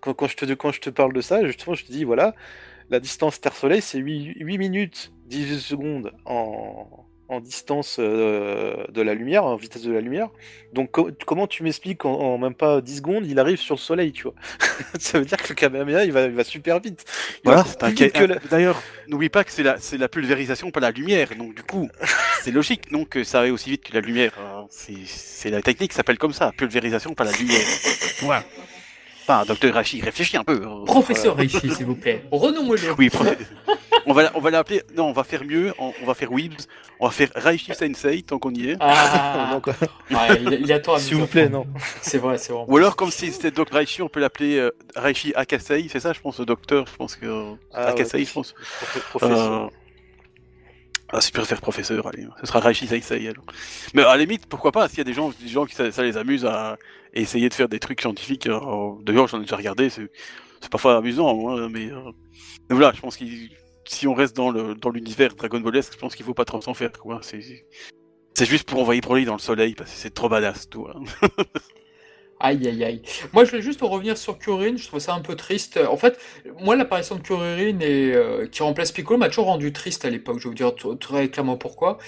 quand, 0.00 0.26
je 0.26 0.36
te, 0.36 0.52
quand 0.52 0.72
je 0.72 0.80
te 0.80 0.90
parle 0.90 1.12
de 1.12 1.20
ça, 1.20 1.44
justement, 1.46 1.74
je 1.74 1.84
te 1.84 1.92
dis, 1.92 2.04
voilà, 2.04 2.34
la 2.90 3.00
distance 3.00 3.40
Terre-Soleil, 3.40 3.80
c'est 3.80 3.98
8, 3.98 4.34
8 4.36 4.58
minutes 4.58 5.12
18 5.26 5.58
secondes 5.58 6.12
en 6.26 7.06
en 7.28 7.40
distance 7.40 7.96
euh, 7.98 8.84
de 8.90 9.02
la 9.02 9.14
lumière, 9.14 9.44
en 9.44 9.56
vitesse 9.56 9.82
de 9.82 9.92
la 9.92 10.00
lumière. 10.00 10.28
Donc 10.72 10.90
comment 11.24 11.46
tu 11.46 11.62
m'expliques 11.62 12.04
en, 12.04 12.36
même 12.38 12.54
pas 12.54 12.80
10 12.80 12.96
secondes, 12.96 13.26
il 13.26 13.38
arrive 13.38 13.58
sur 13.58 13.76
le 13.76 13.80
soleil, 13.80 14.12
tu 14.12 14.24
vois? 14.24 14.34
Ça 14.98 15.18
veut 15.18 15.24
dire 15.24 15.38
que 15.38 15.48
le 15.48 15.54
Kamehameha, 15.54 16.04
il 16.04 16.12
va, 16.12 16.22
il 16.22 16.32
va 16.32 16.44
super 16.44 16.80
vite. 16.80 17.04
voilà, 17.44 17.64
D'ailleurs, 18.50 18.82
n'oublie 19.08 19.28
pas 19.28 19.44
que 19.44 19.52
c'est 19.52 19.62
la, 19.62 19.76
la 19.98 20.08
pulvérisation, 20.08 20.70
pas 20.70 20.80
la 20.80 20.90
lumière. 20.90 21.28
Donc 21.36 21.54
du 21.54 21.62
coup, 21.62 21.88
c'est 22.42 22.50
logique 22.50 22.90
donc 22.90 23.10
que 23.10 23.24
ça 23.24 23.42
va 23.42 23.52
aussi 23.52 23.70
vite 23.70 23.84
que 23.84 23.94
la 23.94 24.00
lumière. 24.00 24.32
Hein. 24.38 24.66
C'est 24.70 25.50
la 25.50 25.62
technique 25.62 25.90
qui 25.90 25.96
s'appelle 25.96 26.18
comme 26.18 26.32
ça, 26.32 26.52
pulvérisation, 26.56 27.14
pas 27.14 27.24
la 27.24 27.32
lumière. 27.32 27.66
Voilà. 28.20 28.44
Enfin, 29.26 29.44
docteur 29.46 29.72
Rachi, 29.72 30.02
réfléchis 30.02 30.36
un 30.36 30.44
peu. 30.44 30.62
Hein. 30.66 30.82
Professeur 30.84 31.34
Rachi, 31.34 31.70
s'il 31.70 31.86
vous 31.86 31.94
plaît. 31.94 32.24
Renommez-le. 32.30 32.92
Oui, 32.98 33.10
on 34.06 34.12
va, 34.12 34.30
on 34.34 34.40
va 34.40 34.50
l'appeler. 34.50 34.82
Non, 34.96 35.06
on 35.08 35.12
va 35.12 35.24
faire 35.24 35.44
mieux. 35.44 35.72
On, 35.78 35.92
va 36.04 36.14
faire 36.14 36.32
Weebs. 36.32 36.66
On 37.00 37.06
va 37.06 37.12
faire 37.12 37.28
Raichi 37.34 37.74
Sensei 37.74 38.22
tant 38.22 38.38
qu'on 38.38 38.52
y 38.52 38.70
est. 38.70 38.76
Ah, 38.80 39.60
il, 40.10 40.66
y 40.66 40.72
a 40.72 40.80
toi. 40.80 40.98
S'il 40.98 41.16
vous 41.16 41.26
plaît, 41.26 41.48
non. 41.48 41.66
C'est 42.02 42.18
vrai, 42.18 42.38
c'est 42.38 42.52
vrai. 42.52 42.64
Ou 42.66 42.76
alors, 42.76 42.96
comme 42.96 43.10
si 43.10 43.32
c'était 43.32 43.50
Docteur 43.50 43.78
Raichi, 43.78 44.02
on 44.02 44.08
peut 44.08 44.20
l'appeler 44.20 44.58
euh, 44.58 44.70
Raichi 44.96 45.32
Akasei. 45.34 45.88
C'est 45.88 46.00
ça, 46.00 46.12
je 46.12 46.20
pense, 46.20 46.38
le 46.38 46.46
docteur. 46.46 46.86
Je 46.86 46.96
pense 46.96 47.16
que 47.16 47.54
ah, 47.72 47.86
Akasei, 47.86 48.24
je 48.24 48.32
pense. 48.32 48.54
Professeur. 49.10 49.52
Euh... 49.52 49.66
Ah, 51.12 51.20
si 51.20 51.30
tu 51.30 51.38
préfères 51.38 51.60
professeur, 51.60 52.06
allez, 52.08 52.26
ce 52.40 52.46
sera 52.46 52.60
Raichi 52.60 52.86
Sensei 52.86 53.28
alors. 53.28 53.44
Mais 53.94 54.02
à 54.02 54.08
la 54.08 54.16
limite, 54.16 54.46
pourquoi 54.46 54.72
pas, 54.72 54.88
s'il 54.88 54.98
y 54.98 55.00
a 55.02 55.04
des 55.04 55.12
gens, 55.12 55.30
des 55.40 55.48
gens 55.48 55.64
qui 55.64 55.74
ça, 55.74 55.92
ça 55.92 56.02
les 56.02 56.16
amuse 56.16 56.44
à 56.44 56.76
essayer 57.14 57.48
de 57.48 57.54
faire 57.54 57.68
des 57.68 57.78
trucs 57.78 58.00
scientifiques. 58.00 58.46
Euh, 58.46 58.92
d'ailleurs, 59.02 59.28
j'en 59.28 59.38
ai 59.38 59.42
déjà 59.42 59.56
regardé, 59.56 59.90
c'est 59.90 60.08
parfois 60.70 60.96
amusant, 60.96 61.50
hein, 61.50 61.68
mais, 61.70 61.90
euh, 61.90 62.10
voilà, 62.70 62.92
je 62.94 63.00
pense 63.00 63.16
que 63.16 63.24
si 63.86 64.06
on 64.06 64.14
reste 64.14 64.36
dans 64.36 64.50
le 64.50 64.74
dans 64.74 64.90
l'univers 64.90 65.34
Dragon 65.34 65.60
Ballesque, 65.60 65.92
je 65.94 65.98
pense 65.98 66.14
qu'il 66.14 66.24
faut 66.24 66.34
pas 66.34 66.44
trop 66.44 66.60
s'en 66.60 66.74
faire, 66.74 66.92
quoi. 66.92 67.20
C'est 67.22 68.46
juste 68.46 68.68
pour 68.68 68.80
envoyer 68.80 69.00
Broly 69.00 69.24
dans 69.24 69.34
le 69.34 69.38
soleil 69.38 69.74
parce 69.74 69.90
que 69.90 69.96
c'est 69.96 70.14
trop 70.14 70.28
badass, 70.28 70.68
tout. 70.68 70.86
Hein. 70.88 71.02
Aïe, 72.40 72.66
aïe, 72.68 72.84
aïe. 72.84 73.02
Moi, 73.32 73.44
je 73.44 73.50
voulais 73.50 73.62
juste 73.62 73.80
revenir 73.80 74.18
sur 74.18 74.38
Kuririn, 74.38 74.76
je 74.76 74.86
trouve 74.86 75.00
ça 75.00 75.14
un 75.14 75.20
peu 75.20 75.34
triste. 75.34 75.78
En 75.88 75.96
fait, 75.96 76.18
moi, 76.60 76.76
l'apparition 76.76 77.16
de 77.16 77.22
Kuririn 77.22 77.78
et, 77.80 78.12
euh, 78.12 78.46
qui 78.46 78.62
remplace 78.62 78.92
Piccolo 78.92 79.18
m'a 79.18 79.28
toujours 79.28 79.46
rendu 79.46 79.72
triste 79.72 80.04
à 80.04 80.10
l'époque, 80.10 80.38
je 80.38 80.44
vais 80.44 80.48
vous 80.50 80.54
dire 80.54 80.74
très 80.98 81.28
clairement 81.28 81.56
pourquoi. 81.56 81.98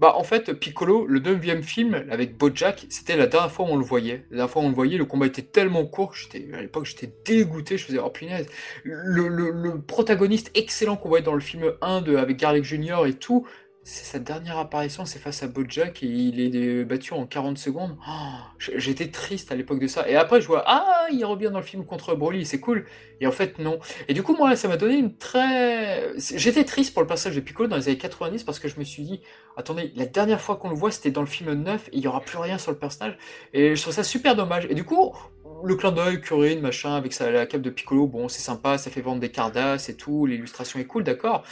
Bah, 0.00 0.14
en 0.16 0.24
fait, 0.24 0.52
Piccolo, 0.54 1.06
le 1.06 1.20
neuvième 1.20 1.62
film 1.62 2.06
avec 2.10 2.36
Bojack, 2.36 2.86
c'était 2.88 3.16
la 3.16 3.26
dernière 3.26 3.52
fois 3.52 3.66
où 3.66 3.68
on 3.68 3.76
le 3.76 3.84
voyait. 3.84 4.24
La 4.30 4.38
dernière 4.38 4.50
fois 4.50 4.62
où 4.62 4.64
on 4.64 4.70
le 4.70 4.74
voyait, 4.74 4.98
le 4.98 5.04
combat 5.04 5.26
était 5.26 5.42
tellement 5.42 5.84
court 5.86 6.14
j'étais, 6.14 6.48
à 6.54 6.60
l'époque, 6.60 6.86
j'étais 6.86 7.10
dégoûté, 7.24 7.78
je 7.78 7.84
faisais, 7.84 7.98
oh 7.98 8.10
punaise. 8.10 8.46
Le, 8.82 9.28
le, 9.28 9.50
le 9.50 9.80
protagoniste 9.80 10.50
excellent 10.54 10.96
qu'on 10.96 11.08
voyait 11.08 11.24
dans 11.24 11.34
le 11.34 11.40
film 11.40 11.72
1 11.80 12.00
de, 12.00 12.16
avec 12.16 12.38
Garlic 12.38 12.64
Jr. 12.64 13.06
et 13.06 13.14
tout, 13.14 13.46
c'est 13.86 14.06
sa 14.06 14.18
dernière 14.18 14.56
apparition, 14.56 15.04
c'est 15.04 15.18
face 15.18 15.42
à 15.42 15.46
Bojack 15.46 16.02
et 16.02 16.06
il 16.06 16.56
est 16.56 16.84
battu 16.84 17.12
en 17.12 17.26
40 17.26 17.58
secondes. 17.58 17.96
Oh, 18.08 18.12
j'étais 18.58 19.08
triste 19.08 19.52
à 19.52 19.54
l'époque 19.54 19.78
de 19.78 19.86
ça. 19.86 20.08
Et 20.08 20.16
après, 20.16 20.40
je 20.40 20.46
vois, 20.46 20.64
ah, 20.66 21.06
il 21.12 21.22
revient 21.26 21.50
dans 21.52 21.58
le 21.58 21.64
film 21.64 21.84
contre 21.84 22.14
Broly, 22.14 22.46
c'est 22.46 22.60
cool. 22.60 22.86
Et 23.20 23.26
en 23.26 23.30
fait, 23.30 23.58
non. 23.58 23.78
Et 24.08 24.14
du 24.14 24.22
coup, 24.22 24.34
moi, 24.34 24.56
ça 24.56 24.68
m'a 24.68 24.78
donné 24.78 24.94
une 24.94 25.14
très. 25.14 26.12
J'étais 26.16 26.64
triste 26.64 26.94
pour 26.94 27.02
le 27.02 27.06
passage 27.06 27.36
de 27.36 27.40
Piccolo 27.40 27.68
dans 27.68 27.76
les 27.76 27.88
années 27.88 27.98
90 27.98 28.44
parce 28.44 28.58
que 28.58 28.68
je 28.68 28.78
me 28.78 28.84
suis 28.84 29.02
dit, 29.02 29.20
attendez, 29.58 29.92
la 29.96 30.06
dernière 30.06 30.40
fois 30.40 30.56
qu'on 30.56 30.70
le 30.70 30.76
voit, 30.76 30.90
c'était 30.90 31.10
dans 31.10 31.20
le 31.20 31.26
film 31.26 31.52
9 31.52 31.88
et 31.88 31.90
il 31.92 32.00
n'y 32.00 32.06
aura 32.06 32.22
plus 32.22 32.38
rien 32.38 32.56
sur 32.56 32.72
le 32.72 32.78
personnage. 32.78 33.18
Et 33.52 33.76
je 33.76 33.82
trouve 33.82 33.92
ça 33.92 34.02
super 34.02 34.34
dommage. 34.34 34.66
Et 34.70 34.74
du 34.74 34.84
coup, 34.84 35.14
le 35.62 35.74
clin 35.76 35.92
d'œil, 35.92 36.22
Curine, 36.22 36.60
machin, 36.60 36.94
avec 36.94 37.12
sa, 37.12 37.30
la 37.30 37.44
cape 37.44 37.60
de 37.60 37.70
Piccolo, 37.70 38.06
bon, 38.06 38.28
c'est 38.28 38.40
sympa, 38.40 38.78
ça 38.78 38.90
fait 38.90 39.02
vendre 39.02 39.20
des 39.20 39.30
Cardass 39.30 39.90
et 39.90 39.96
tout, 39.96 40.24
l'illustration 40.24 40.80
est 40.80 40.86
cool, 40.86 41.04
d'accord 41.04 41.44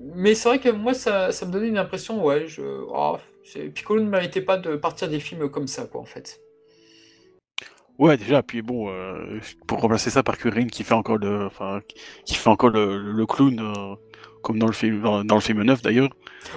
mais 0.00 0.34
c'est 0.34 0.48
vrai 0.48 0.58
que 0.58 0.68
moi, 0.68 0.94
ça, 0.94 1.32
ça, 1.32 1.46
me 1.46 1.52
donnait 1.52 1.68
une 1.68 1.78
impression, 1.78 2.24
ouais, 2.24 2.46
je, 2.46 2.62
oh, 2.62 3.16
Piccolo 3.74 4.02
ne 4.02 4.08
méritait 4.08 4.42
pas 4.42 4.56
de 4.56 4.76
partir 4.76 5.08
des 5.08 5.20
films 5.20 5.48
comme 5.48 5.66
ça, 5.66 5.86
quoi, 5.86 6.00
en 6.00 6.04
fait. 6.04 6.40
Ouais, 7.98 8.16
déjà, 8.16 8.44
puis 8.44 8.62
bon, 8.62 8.90
euh, 8.90 9.40
pour 9.66 9.80
remplacer 9.80 10.10
ça 10.10 10.22
par 10.22 10.38
Kurin 10.38 10.68
qui 10.68 10.84
fait 10.84 10.94
encore 10.94 11.18
le, 11.18 11.46
enfin, 11.46 11.80
qui 12.24 12.36
fait 12.36 12.48
encore 12.48 12.70
le, 12.70 13.26
clown, 13.26 13.58
euh, 13.58 13.96
comme 14.40 14.60
dans 14.60 14.68
le 14.68 14.72
film, 14.72 15.02
dans, 15.02 15.34
le 15.34 15.40
film 15.40 15.64
9 15.64 15.82
d'ailleurs. 15.82 16.10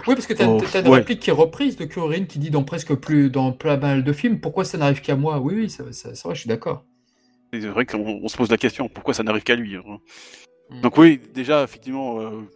Oui, 0.07 0.13
parce 0.13 0.27
que 0.27 0.35
t'as 0.35 0.45
oh, 0.45 0.61
as 0.61 0.79
une 0.79 0.87
réplique 0.89 1.19
qui 1.19 1.31
est 1.31 1.33
reprise 1.33 1.77
de 1.77 1.85
Kurin 1.85 2.25
qui 2.25 2.37
dit 2.37 2.51
dans 2.51 2.63
presque 2.63 2.93
plus, 2.93 3.31
dans 3.31 3.51
plein 3.51 3.77
mal 3.77 4.03
de 4.03 4.13
films, 4.13 4.39
pourquoi 4.39 4.65
ça 4.65 4.77
n'arrive 4.77 5.01
qu'à 5.01 5.15
moi? 5.15 5.39
Oui, 5.39 5.55
oui, 5.55 5.69
c'est 5.71 5.81
vrai, 5.81 6.35
je 6.35 6.39
suis 6.39 6.47
d'accord. 6.47 6.85
C'est 7.51 7.59
vrai 7.61 7.87
qu'on 7.87 8.27
se 8.27 8.37
pose 8.37 8.51
la 8.51 8.57
question, 8.57 8.87
pourquoi 8.87 9.15
ça 9.15 9.23
n'arrive 9.23 9.43
qu'à 9.43 9.55
lui 9.55 9.75
hein. 9.75 9.81
hmm. 10.69 10.81
Donc 10.81 10.97
oui, 10.99 11.19
déjà, 11.33 11.63
effectivement, 11.63 12.21
euh, 12.21 12.47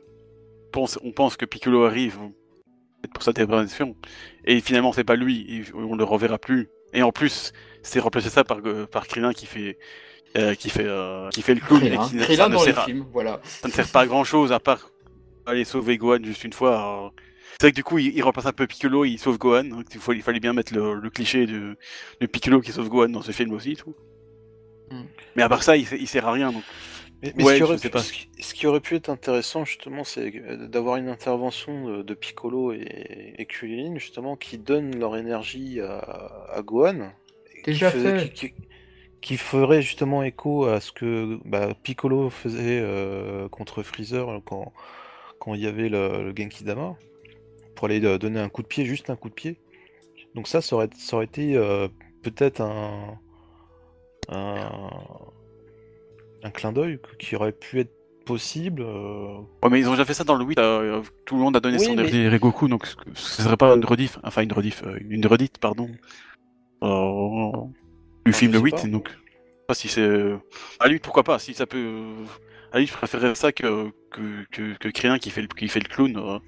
on 0.78 1.12
pense 1.12 1.38
que 1.38 1.46
Piccolo 1.46 1.84
arrive 1.86 2.18
pour 3.14 3.24
sa 3.24 3.34
dépression, 3.34 3.96
et 4.46 4.60
finalement 4.62 4.92
c'est 4.92 5.04
pas 5.04 5.16
lui, 5.16 5.64
on 5.74 5.96
le 5.96 6.04
reverra 6.04 6.38
plus. 6.38 6.70
Et 6.94 7.04
en 7.04 7.12
plus, 7.12 7.52
c'est 7.84 8.00
remplacé 8.00 8.30
ça 8.30 8.44
par, 8.44 8.60
euh, 8.66 8.86
par 8.86 9.06
Krillin 9.08 9.34
qui 9.34 9.46
fait, 9.46 9.78
euh, 10.38 10.56
qui 10.56 10.70
fait, 10.70 10.86
euh, 10.86 11.30
qui 11.30 11.42
fait 11.42 11.54
le 11.54 11.60
clown. 11.60 11.82
Krillin, 12.20 12.50
dans 12.50 12.64
le 12.64 12.74
film, 12.74 13.06
voilà. 13.12 13.42
Ça 13.44 13.68
ne 13.68 13.74
sert 13.74 13.88
pas 13.90 14.02
à 14.02 14.08
grand 14.08 14.24
chose 14.24 14.52
à 14.52 14.60
part 14.60 14.90
aller 15.46 15.66
sauver 15.66 15.98
Gohan 15.98 16.24
juste 16.24 16.44
une 16.44 16.54
fois. 16.54 17.14
C'est 17.60 17.68
vrai 17.68 17.72
que 17.72 17.76
du 17.76 17.84
coup, 17.84 18.00
il, 18.00 18.22
remplace 18.24 18.48
un 18.48 18.54
peu 18.54 18.66
Piccolo, 18.66 19.06
il 19.06 19.20
sauve 19.20 19.38
Gohan. 19.38 19.70
il, 19.94 20.22
fallait 20.22 20.40
bien 20.40 20.54
mettre 20.54 20.74
le, 20.74 21.10
cliché 21.10 21.46
de, 21.46 21.78
de, 22.20 22.26
Piccolo 22.26 22.62
qui 22.62 22.72
sauve 22.72 22.90
Gohan 22.90 23.10
dans 23.10 23.22
ce 23.22 23.32
film 23.32 23.52
aussi. 23.54 23.76
Tout. 23.76 23.94
Hmm. 24.90 25.04
Mais 25.36 25.44
à 25.44 25.50
part 25.50 25.64
ça, 25.64 25.78
il, 25.78 25.88
il 26.00 26.08
sert 26.08 26.28
à 26.28 26.32
rien. 26.32 26.52
Donc. 26.52 26.64
Mais, 27.36 27.44
ce, 27.44 27.56
qui 27.56 27.64
aurait 27.64 27.78
pu, 27.78 27.90
ce, 28.40 28.54
qui 28.54 28.68
aurait 28.68 28.80
pu, 28.80 28.96
être 28.96 29.10
intéressant, 29.10 29.66
justement, 29.66 30.04
c'est 30.04 30.32
d'avoir 30.70 30.98
une 30.98 31.08
intervention 31.08 32.04
de, 32.04 32.14
Piccolo 32.14 32.74
et, 32.74 33.36
et 33.38 33.48
justement, 33.96 34.36
qui 34.36 34.58
donnent 34.58 34.98
leur 34.98 35.18
énergie 35.18 35.80
à, 35.82 36.62
Gohan. 36.62 37.12
Déjà 37.64 37.92
qui, 37.92 38.00
fait. 38.00 38.54
Qui, 39.22 39.38
ferait 39.38 39.82
justement 39.82 40.22
écho 40.24 40.66
à 40.66 40.80
ce 40.80 40.92
que 40.92 41.40
bah, 41.46 41.70
Piccolo 41.82 42.30
faisait 42.30 42.80
euh, 42.80 43.50
contre 43.50 43.82
Freezer 43.82 44.42
quand, 44.46 44.72
quand 45.40 45.56
il 45.56 45.62
y 45.62 45.68
avait 45.68 45.90
le, 45.90 46.24
le 46.24 46.34
Genki 46.36 46.64
Dama, 46.64 46.96
pour 47.76 47.86
aller 47.86 48.04
euh, 48.06 48.18
donner 48.18 48.40
un 48.40 48.50
coup 48.50 48.62
de 48.62 48.68
pied, 48.68 48.86
juste 48.86 49.10
un 49.10 49.16
coup 49.16 49.30
de 49.30 49.34
pied. 49.34 49.58
Donc 50.36 50.48
ça, 50.48 50.62
ça 50.62 50.76
aurait, 50.76 50.90
ça 50.98 51.16
aurait 51.16 51.26
été 51.26 51.56
euh, 51.56 51.88
peut-être 52.22 52.62
un, 52.62 53.18
un 54.30 54.70
un 56.46 56.52
clin 56.52 56.72
d'œil 56.72 57.00
qui 57.20 57.36
aurait 57.36 57.52
pu 57.52 57.80
être 57.80 57.92
possible. 58.26 58.84
Euh. 58.84 59.38
Ouais, 59.64 59.70
mais 59.72 59.80
ils 59.80 59.88
ont 59.88 59.92
déjà 59.92 60.06
fait 60.06 60.14
ça 60.14 60.24
dans 60.24 60.36
le 60.36 60.46
8. 60.46 60.60
Euh, 60.60 61.02
tout 61.26 61.36
le 61.36 61.42
monde 61.42 61.58
a 61.58 61.60
donné 61.60 61.80
son 61.80 61.96
mais... 61.96 62.30
Regoku, 62.30 62.68
donc 62.68 62.86
ce 63.16 63.42
serait 63.42 63.58
pas 63.58 63.76
une 63.76 63.86
rediff, 63.86 64.20
enfin 64.24 64.44
une 64.44 64.54
rediff, 64.54 64.84
euh, 64.86 64.98
une 65.10 65.26
redite, 65.26 65.58
pardon. 65.58 65.90
du 68.26 68.34
film 68.34 68.52
de 68.52 68.60
8, 68.60 68.88
donc. 68.88 69.10
Pas 69.68 69.74
si 69.74 69.88
c'est. 69.88 70.32
À 70.80 70.88
lui, 70.88 71.00
pourquoi 71.00 71.24
pas, 71.24 71.40
si 71.40 71.56
ça 71.56 71.66
peut. 71.66 72.04
À 72.72 72.78
lui, 72.78 72.86
je 72.86 72.94
préférerais 72.94 73.34
ça 73.34 73.52
que, 73.52 73.90
que, 74.12 74.46
que, 74.52 74.78
que 74.78 75.18
qui 75.18 75.30
fait 75.32 75.42
le, 75.42 75.48
qui 75.48 75.68
fait 75.68 75.80
le 75.80 75.88
clown 75.88 76.42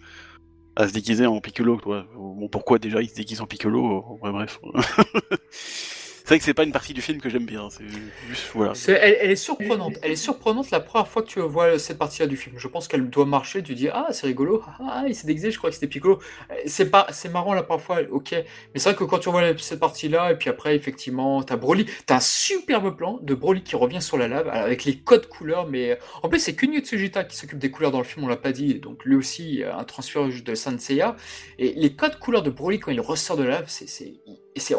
à 0.75 0.87
se 0.87 0.93
déguiser 0.93 1.25
en 1.25 1.41
Piccolo, 1.41 1.77
toi. 1.77 2.05
Bon, 2.15 2.47
pourquoi 2.49 2.77
déjà 2.77 3.01
il 3.01 3.09
se 3.09 3.15
déguise 3.15 3.41
en 3.41 3.47
Piccolo 3.47 4.19
ouais, 4.21 4.31
Bref. 4.31 4.59
c'est 6.27 6.33
vrai 6.33 6.39
que 6.39 6.43
c'est 6.43 6.53
pas 6.53 6.65
une 6.65 6.73
partie 6.73 6.93
du 6.93 7.01
film 7.01 7.21
que 7.21 7.29
j'aime 7.29 7.45
bien. 7.45 7.69
C'est 7.69 7.85
juste 8.27 8.49
voilà. 8.53 8.73
elle, 8.89 9.31
est 9.31 9.37
surprenante. 9.37 9.93
Elle 10.01 10.11
est 10.11 10.17
surprenante 10.17 10.71
la 10.71 10.81
première 10.81 11.07
fois 11.07 11.21
que 11.21 11.29
tu 11.29 11.39
vois 11.39 11.79
cette 11.79 11.97
partie-là 11.97 12.27
du 12.27 12.35
film. 12.35 12.57
Je 12.59 12.67
pense 12.67 12.89
qu'elle 12.89 13.09
doit 13.09 13.25
marcher. 13.25 13.63
Tu 13.63 13.75
dis 13.75 13.87
ah 13.87 14.07
c'est 14.11 14.27
rigolo. 14.27 14.61
Ah 14.81 15.05
il 15.07 15.15
s'est 15.15 15.25
déguisé. 15.25 15.51
Je 15.51 15.57
crois 15.57 15.69
que 15.69 15.75
c'était 15.75 15.87
Piccolo. 15.87 16.19
C'est 16.65 16.91
pas 16.91 17.07
c'est 17.11 17.29
marrant 17.29 17.53
la 17.53 17.63
première 17.63 17.81
fois. 17.81 17.99
Ok. 18.11 18.31
Mais 18.33 18.45
c'est 18.75 18.89
vrai 18.89 18.95
que 18.95 19.05
quand 19.05 19.19
tu 19.19 19.29
vois 19.29 19.57
cette 19.57 19.79
partie-là 19.79 20.33
et 20.33 20.35
puis 20.35 20.49
après 20.49 20.75
effectivement 20.75 21.43
t'as 21.43 21.55
Broly. 21.55 21.85
T'as 22.05 22.17
un 22.17 22.19
superbe 22.19 22.97
plan 22.97 23.19
de 23.21 23.33
Broly 23.33 23.63
qui 23.63 23.77
revient 23.77 24.01
sur 24.01 24.17
la 24.17 24.27
lave 24.27 24.49
avec 24.49 24.83
les 24.83 24.97
codes 24.97 25.29
couleurs. 25.29 25.65
Mais 25.69 25.97
en 26.23 26.27
plus 26.27 26.39
c'est 26.39 26.55
Kunio 26.55 26.81
Tsujita 26.81 27.23
qui 27.23 27.37
s'occupe 27.37 27.59
des 27.59 27.71
couleurs 27.71 27.91
dans 27.91 27.99
le 27.99 28.03
film. 28.03 28.25
On 28.25 28.27
l'a 28.27 28.35
pas 28.35 28.51
dit. 28.51 28.73
Donc 28.75 29.05
lui 29.05 29.15
aussi 29.15 29.63
un 29.63 29.85
transfert 29.85 30.27
de 30.27 30.55
Sanseiya. 30.55 31.15
Et 31.57 31.71
les 31.77 31.95
codes 31.95 32.19
couleurs 32.19 32.43
de 32.43 32.49
Broly 32.49 32.81
quand 32.81 32.91
il 32.91 32.99
ressort 32.99 33.37
de 33.37 33.43
la 33.43 33.61
lave, 33.61 33.67
c'est 33.69 34.15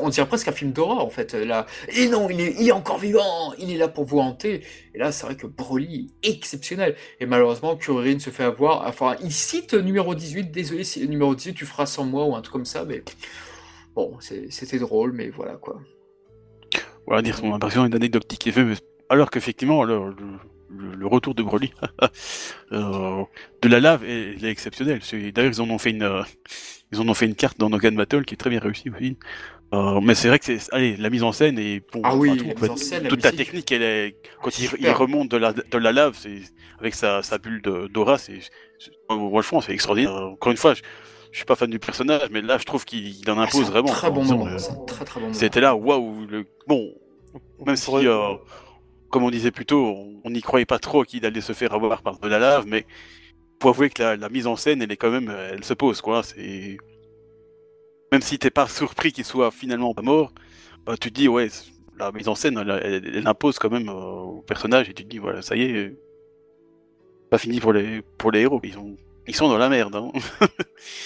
on 0.00 0.08
dirait 0.08 0.26
presque 0.26 0.48
un 0.48 0.52
film 0.52 0.72
d'horreur 0.72 1.04
en 1.04 1.10
fait. 1.10 1.34
Là, 1.34 1.66
et 1.88 2.08
non, 2.08 2.28
il 2.30 2.40
est, 2.40 2.62
est 2.62 2.72
encore 2.72 2.98
vivant, 2.98 3.52
il 3.58 3.70
est 3.70 3.76
là 3.76 3.88
pour 3.88 4.04
vous 4.04 4.18
hanter. 4.18 4.62
Et 4.94 4.98
là, 4.98 5.12
c'est 5.12 5.26
vrai 5.26 5.36
que 5.36 5.46
Broly 5.46 6.12
est 6.22 6.30
exceptionnel. 6.30 6.96
Et 7.20 7.26
malheureusement, 7.26 7.76
Kuririn 7.76 8.18
se 8.18 8.30
fait 8.30 8.44
avoir. 8.44 8.86
Enfin, 8.86 9.16
il 9.22 9.32
cite 9.32 9.74
numéro 9.74 10.14
18. 10.14 10.50
Désolé 10.50 10.84
si 10.84 11.06
numéro 11.08 11.34
18 11.34 11.54
tu 11.54 11.66
feras 11.66 11.86
sans 11.86 12.04
moi 12.04 12.24
ou 12.24 12.34
un 12.34 12.42
truc 12.42 12.52
comme 12.52 12.64
ça, 12.64 12.84
mais 12.84 13.02
bon, 13.94 14.16
c'était 14.20 14.78
drôle, 14.78 15.12
mais 15.12 15.28
voilà 15.28 15.54
quoi. 15.54 15.80
Voilà, 17.06 17.22
dire 17.22 17.36
son 17.36 17.54
impression 17.54 17.86
une 17.86 17.94
anecdote 17.94 18.26
qui 18.26 18.50
est 18.50 18.52
fait, 18.52 18.66
alors 19.08 19.30
qu'effectivement, 19.30 19.82
le, 19.84 20.14
le, 20.68 21.06
retour 21.06 21.34
de 21.34 21.42
Broly 21.42 21.72
euh, 22.72 23.24
de 23.62 23.68
la 23.68 23.80
lave 23.80 24.04
est, 24.04 24.42
est 24.42 24.50
exceptionnel. 24.50 25.00
D'ailleurs, 25.32 25.52
ils 25.52 25.62
en 25.62 25.70
ont 25.70 25.78
fait 25.78 25.90
une, 25.90 26.02
euh, 26.02 26.22
ils 26.92 27.00
en 27.00 27.08
ont 27.08 27.14
fait 27.14 27.26
une 27.26 27.34
carte 27.34 27.58
dans 27.58 27.70
Nogan 27.70 27.96
Battle 27.96 28.24
qui 28.24 28.34
est 28.34 28.36
très 28.36 28.50
bien 28.50 28.60
réussie 28.60 28.90
aussi. 28.90 29.16
Euh, 29.74 30.00
mais 30.00 30.14
c'est 30.14 30.28
vrai 30.28 30.38
que 30.38 30.46
c'est, 30.46 30.72
allez, 30.72 30.96
la 30.96 31.10
mise 31.10 31.22
en 31.22 31.32
scène 31.32 31.58
et 31.58 31.82
bon, 31.92 32.00
ah 32.02 32.16
oui, 32.16 32.54
toute 33.08 33.22
la 33.22 33.32
technique, 33.32 33.70
elle 33.70 33.82
est 33.82 34.16
quand 34.42 34.50
il, 34.58 34.90
remonte 34.92 35.30
de 35.30 35.36
la, 35.36 35.52
de 35.52 35.78
la 35.78 35.92
lave, 35.92 36.16
c'est 36.18 36.40
avec 36.80 36.94
sa, 36.94 37.22
sa 37.22 37.36
bulle 37.36 37.60
d'aura, 37.60 38.16
c'est, 38.16 38.40
c'est 38.40 39.72
extraordinaire. 39.72 40.14
encore 40.14 40.52
une 40.52 40.56
fois, 40.56 40.72
je, 40.72 40.80
je, 41.32 41.36
suis 41.36 41.44
pas 41.44 41.54
fan 41.54 41.68
du 41.68 41.78
personnage, 41.78 42.28
mais 42.30 42.40
là, 42.40 42.56
je 42.56 42.64
trouve 42.64 42.86
qu'il 42.86 43.30
en 43.30 43.38
impose 43.38 43.70
vraiment. 43.70 43.88
Très 43.88 44.10
bon 44.10 44.24
moment. 44.24 44.46
très 44.86 45.04
très 45.04 45.20
bon 45.20 45.34
C'était 45.34 45.60
là, 45.60 45.76
waouh, 45.76 46.26
le 46.26 46.46
bon, 46.66 46.94
même 47.66 47.76
si, 47.76 47.90
euh, 47.94 48.34
comme 49.10 49.24
on 49.24 49.30
disait 49.30 49.50
plus 49.50 49.66
tôt, 49.66 49.98
on 50.24 50.30
n'y 50.30 50.40
croyait 50.40 50.66
pas 50.66 50.78
trop 50.78 51.04
qu'il 51.04 51.26
allait 51.26 51.42
se 51.42 51.52
faire 51.52 51.74
avoir 51.74 52.00
par 52.00 52.18
de 52.18 52.28
la 52.28 52.38
lave, 52.38 52.64
mais 52.66 52.86
faut 53.60 53.68
avouer 53.68 53.90
que 53.90 54.02
la, 54.02 54.16
la, 54.16 54.30
mise 54.30 54.46
en 54.46 54.56
scène, 54.56 54.80
elle 54.80 54.92
est 54.92 54.96
quand 54.96 55.10
même, 55.10 55.30
elle 55.52 55.64
se 55.64 55.74
pose, 55.74 56.00
quoi. 56.00 56.22
C'est 56.22 56.78
même 58.12 58.22
si 58.22 58.38
t'es 58.38 58.50
pas 58.50 58.66
surpris 58.68 59.12
qu'il 59.12 59.24
soit 59.24 59.50
finalement 59.50 59.94
pas 59.94 60.02
mort, 60.02 60.32
euh, 60.88 60.96
tu 61.00 61.10
te 61.10 61.14
dis 61.14 61.28
ouais, 61.28 61.48
la 61.98 62.12
mise 62.12 62.28
en 62.28 62.34
scène, 62.34 62.58
elle, 62.58 63.26
impose 63.26 63.58
quand 63.58 63.70
même 63.70 63.88
euh, 63.88 63.92
au 63.92 64.42
personnage 64.42 64.88
et 64.88 64.94
tu 64.94 65.04
te 65.04 65.08
dis 65.08 65.18
voilà, 65.18 65.42
ça 65.42 65.56
y 65.56 65.62
est, 65.62 65.96
pas 67.30 67.38
fini 67.38 67.60
pour 67.60 67.72
les 67.72 68.02
pour 68.02 68.30
les 68.30 68.40
héros, 68.40 68.60
ils 68.64 68.72
sont 68.72 68.96
ils 69.26 69.36
sont 69.36 69.48
dans 69.48 69.58
la 69.58 69.68
merde. 69.68 69.94
Hein. 69.94 70.10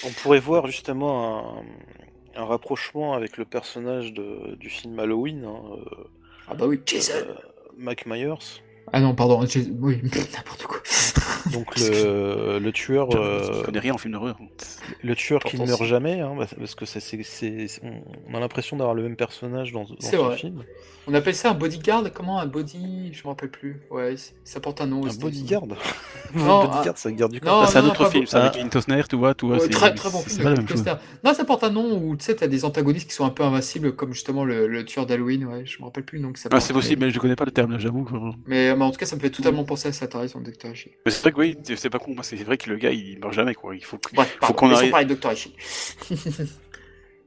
On 0.07 0.11
pourrait 0.23 0.39
voir 0.39 0.69
justement 0.69 1.65
un, 2.37 2.45
rapprochement 2.45 3.15
avec 3.15 3.37
le 3.37 3.45
personnage 3.45 4.13
de, 4.13 4.55
du 4.55 4.71
film 4.71 4.99
Halloween. 5.01 5.45
Hein, 5.45 5.61
euh, 5.73 6.05
ah 6.47 6.55
bah 6.55 6.67
oui, 6.67 6.81
Jason. 6.87 7.27
Mike 7.77 8.07
Myers. 8.07 8.63
Ah 8.93 9.01
non, 9.01 9.15
pardon, 9.15 9.41
oui, 9.81 10.01
n'importe 10.35 10.65
quoi. 10.65 10.79
Donc 11.51 11.77
le, 11.79 12.59
le 12.59 12.73
tueur. 12.73 13.11
Je 13.11 13.63
connais 13.63 13.79
rien 13.79 13.95
en 13.95 13.99
film 13.99 14.13
d'horreur. 14.13 14.39
Le 15.03 15.15
tueur 15.15 15.43
qui 15.43 15.59
ne 15.59 15.67
meurt 15.67 15.85
jamais, 15.85 16.21
hein, 16.21 16.35
parce 16.59 16.75
que 16.75 16.85
c'est, 16.85 17.81
on 18.29 18.35
a 18.35 18.41
l'impression 18.41 18.77
d'avoir 18.77 18.95
le 18.95 19.03
même 19.03 19.17
personnage 19.17 19.73
dans, 19.73 19.85
dans 19.85 19.97
ce 19.99 20.17
vrai. 20.17 20.37
film. 20.37 20.65
On 21.09 21.15
appelle 21.15 21.35
ça 21.35 21.51
un 21.51 21.55
bodyguard, 21.55 22.05
comment 22.13 22.39
un 22.39 22.47
body, 22.47 23.13
je 23.13 23.23
me 23.25 23.29
rappelle 23.29 23.51
plus. 23.51 23.81
Ouais, 23.91 24.15
ça 24.45 24.61
porte 24.61 24.81
un 24.81 24.87
nom. 24.87 25.05
Un 25.05 25.15
bodyguard. 25.15 25.67
non, 26.35 26.67
bodyguard, 26.67 26.97
ça 26.97 27.11
garde 27.11 27.33
du 27.33 27.41
corps. 27.41 27.67
c'est 27.69 27.79
un 27.79 27.87
autre 27.87 28.09
film, 28.09 28.27
ça 28.27 28.45
avec 28.45 28.53
Clint 28.53 28.71
Osner, 28.75 29.03
tu 29.09 29.17
vois, 29.17 29.35
tu 29.35 29.47
vois. 29.47 29.59
très 29.69 29.95
très 29.95 30.11
bon 30.11 30.21
film. 30.21 30.55
Non, 31.25 31.35
ça 31.35 31.45
porte 31.45 31.65
un 31.65 31.71
nom 31.71 31.99
où 31.99 32.17
tu 32.17 32.25
sais, 32.25 32.37
t'as 32.37 32.47
des 32.47 32.65
antagonistes 32.65 33.09
qui 33.09 33.15
sont 33.15 33.25
un 33.25 33.31
peu 33.31 33.43
invincibles, 33.43 33.93
comme 33.97 34.13
justement 34.13 34.45
le, 34.45 34.85
tueur 34.85 35.07
d'Halloween. 35.07 35.45
Ouais, 35.47 35.65
je 35.65 35.79
me 35.81 35.85
rappelle 35.85 36.05
plus. 36.05 36.21
Donc 36.21 36.39
ça. 36.39 36.49
Ah, 36.53 36.61
c'est 36.61 36.73
possible, 36.73 37.05
mais 37.05 37.11
je 37.11 37.19
connais 37.19 37.37
pas 37.37 37.45
le 37.45 37.51
terme, 37.51 37.79
j'avoue. 37.79 38.09
Mais, 38.47 38.73
en 38.85 38.91
tout 38.91 38.99
cas, 38.99 39.07
ça 39.07 39.17
me 39.17 39.21
fait 39.21 39.31
totalement 39.31 39.65
penser 39.65 39.89
à 39.89 39.93
ça. 39.93 40.07
T'as 40.07 40.21
raison, 40.21 40.41
Dr. 40.41 40.71
Ishii. 40.71 40.93
Mais 41.05 41.13
c'est 41.13 41.23
vrai 41.23 41.33
que 41.33 41.39
oui, 41.39 41.59
c'est 41.77 41.91
pas 41.91 41.99
con. 41.99 42.15
C'est 42.23 42.37
vrai 42.37 42.59
que 42.59 42.71
le 42.71 42.77
gars, 42.77 42.91
il 42.91 43.19
meurt 43.19 43.33
jamais, 43.33 43.55
quoi. 43.55 43.75
Il 43.75 43.85
faut, 43.85 43.99
Bref, 44.13 44.39
faut 44.43 44.53
qu'on 44.55 44.71
arrive. 44.71 44.91
parler 44.91 45.07
de 45.07 45.15
Dr. 45.15 45.33
Ishii. 45.33 45.55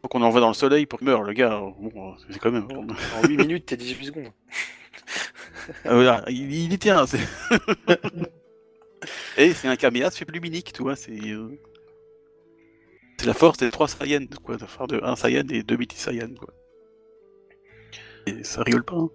faut 0.01 0.07
qu'on 0.09 0.21
envoie 0.21 0.41
dans 0.41 0.49
le 0.49 0.53
soleil 0.53 0.85
pour 0.85 0.99
qu'il 0.99 1.07
meure, 1.07 1.23
le 1.23 1.33
gars. 1.33 1.61
Bon, 1.79 2.15
c'est 2.29 2.39
quand 2.39 2.51
même. 2.51 2.67
En 2.71 3.27
8 3.27 3.37
minutes, 3.37 3.65
t'es 3.65 3.77
18 3.77 4.05
secondes. 4.05 4.31
ah, 5.85 5.93
voilà, 5.93 6.23
il, 6.27 6.51
il, 6.53 6.73
y 6.73 6.79
tient. 6.79 7.05
Et 9.37 9.53
c'est 9.53 9.67
un 9.67 9.75
caméra, 9.75 10.11
c'est 10.11 10.29
luminique, 10.29 10.73
tu 10.73 10.83
vois. 10.83 10.95
C'est 10.95 11.11
euh... 11.11 11.59
la 13.25 13.33
force 13.33 13.57
des 13.57 13.71
3 13.71 13.87
Saiyans, 13.87 14.27
quoi. 14.43 14.57
De 14.57 14.65
faire 14.65 14.87
de 14.87 14.99
1 15.03 15.15
Saiyan 15.15 15.47
et 15.49 15.63
2 15.63 15.77
Miti 15.77 15.97
Saiyan, 15.97 16.33
quoi. 16.39 16.53
Et 18.27 18.43
ça 18.43 18.63
rigole 18.63 18.83
pas. 18.83 18.95
Hein. 18.95 19.09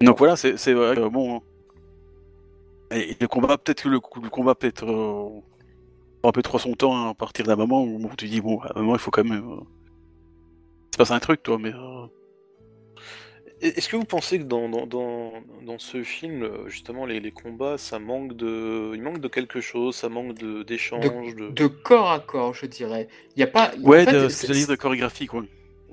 Donc 0.00 0.18
voilà, 0.18 0.36
c'est 0.36 0.72
vrai 0.72 0.94
que 0.94 1.08
bon. 1.08 1.36
Hein. 1.36 1.40
Et 2.90 3.16
le 3.20 3.28
combat, 3.28 3.58
peut-être 3.58 3.82
que 3.82 3.88
le, 3.88 4.00
le, 4.22 4.30
combat 4.30 4.54
peut 4.54 4.66
être. 4.66 4.86
Euh, 4.86 5.40
un 6.24 6.32
peu 6.32 6.42
trop 6.42 6.58
son 6.58 6.74
temps 6.74 6.96
hein, 6.96 7.10
à 7.10 7.14
partir 7.14 7.46
d'un 7.46 7.56
moment 7.56 7.84
où 7.84 8.10
tu 8.16 8.26
dis, 8.26 8.40
bon, 8.40 8.60
à 8.60 8.72
un 8.76 8.80
moment, 8.80 8.94
il 8.94 8.98
faut 8.98 9.10
quand 9.10 9.24
même. 9.24 9.38
Euh, 9.38 9.60
il 9.60 10.94
se 10.94 10.98
passe 10.98 11.10
un 11.10 11.18
truc, 11.18 11.42
toi, 11.42 11.58
mais. 11.58 11.72
Euh, 11.72 12.06
est-ce 13.60 13.88
que 13.88 13.96
vous 13.96 14.04
pensez 14.04 14.38
que 14.38 14.44
dans, 14.44 14.68
dans, 14.68 14.86
dans, 14.86 15.32
dans 15.66 15.78
ce 15.80 16.04
film, 16.04 16.48
justement, 16.68 17.06
les, 17.06 17.18
les, 17.18 17.32
combats, 17.32 17.76
ça 17.76 17.98
manque 17.98 18.34
de, 18.34 18.92
il 18.94 19.02
manque 19.02 19.18
de 19.18 19.26
quelque 19.26 19.60
chose, 19.60 19.96
ça 19.96 20.08
manque 20.08 20.34
d'échanges, 20.64 21.34
de, 21.34 21.50
de... 21.50 21.66
corps 21.66 22.12
à 22.12 22.20
corps, 22.20 22.54
je 22.54 22.66
dirais. 22.66 23.08
Il 23.34 23.40
y 23.40 23.42
a 23.42 23.48
pas. 23.48 23.72
Ouais, 23.82 24.02
en 24.02 24.28
fait, 24.28 24.46
de, 24.46 24.66
de 24.66 24.76
chorégraphie, 24.76 25.26
quoi. 25.26 25.42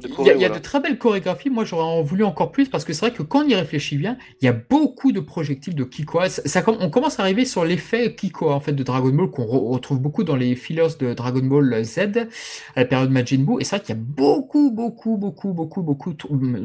Il 0.03 0.37
y, 0.37 0.45
a, 0.45 0.49
de 0.49 0.59
très 0.59 0.81
belles 0.81 0.97
chorégraphies. 0.97 1.49
Moi, 1.49 1.63
j'aurais 1.63 2.03
voulu 2.03 2.25
encore 2.25 2.51
plus 2.51 2.67
parce 2.67 2.83
que 2.83 2.91
c'est 2.91 3.07
vrai 3.07 3.15
que 3.15 3.23
quand 3.23 3.45
on 3.45 3.47
y 3.47 3.55
réfléchit 3.55 3.97
bien, 3.97 4.17
il 4.41 4.45
y 4.45 4.47
a 4.49 4.53
beaucoup 4.53 5.13
de 5.13 5.21
projectiles 5.21 5.73
de 5.73 5.85
Kikoa. 5.85 6.27
Ça, 6.27 6.63
on 6.67 6.89
commence 6.89 7.17
à 7.19 7.23
arriver 7.23 7.45
sur 7.45 7.63
l'effet 7.63 8.13
Kikoa 8.13 8.53
en 8.53 8.59
fait 8.59 8.73
de 8.73 8.83
Dragon 8.83 9.09
Ball 9.09 9.31
qu'on 9.31 9.45
retrouve 9.45 9.99
beaucoup 9.99 10.25
dans 10.25 10.35
les 10.35 10.55
fillers 10.55 10.97
de 10.99 11.13
Dragon 11.13 11.45
Ball 11.45 11.83
Z 11.85 11.99
à 12.75 12.81
la 12.81 12.85
période 12.85 13.09
Majin 13.09 13.37
Buu. 13.37 13.61
Et 13.61 13.63
c'est 13.63 13.77
vrai 13.77 13.85
qu'il 13.85 13.95
y 13.95 13.97
a 13.97 14.01
beaucoup, 14.01 14.69
beaucoup, 14.71 15.15
beaucoup, 15.15 15.53
beaucoup, 15.53 15.81
beaucoup 15.81 16.13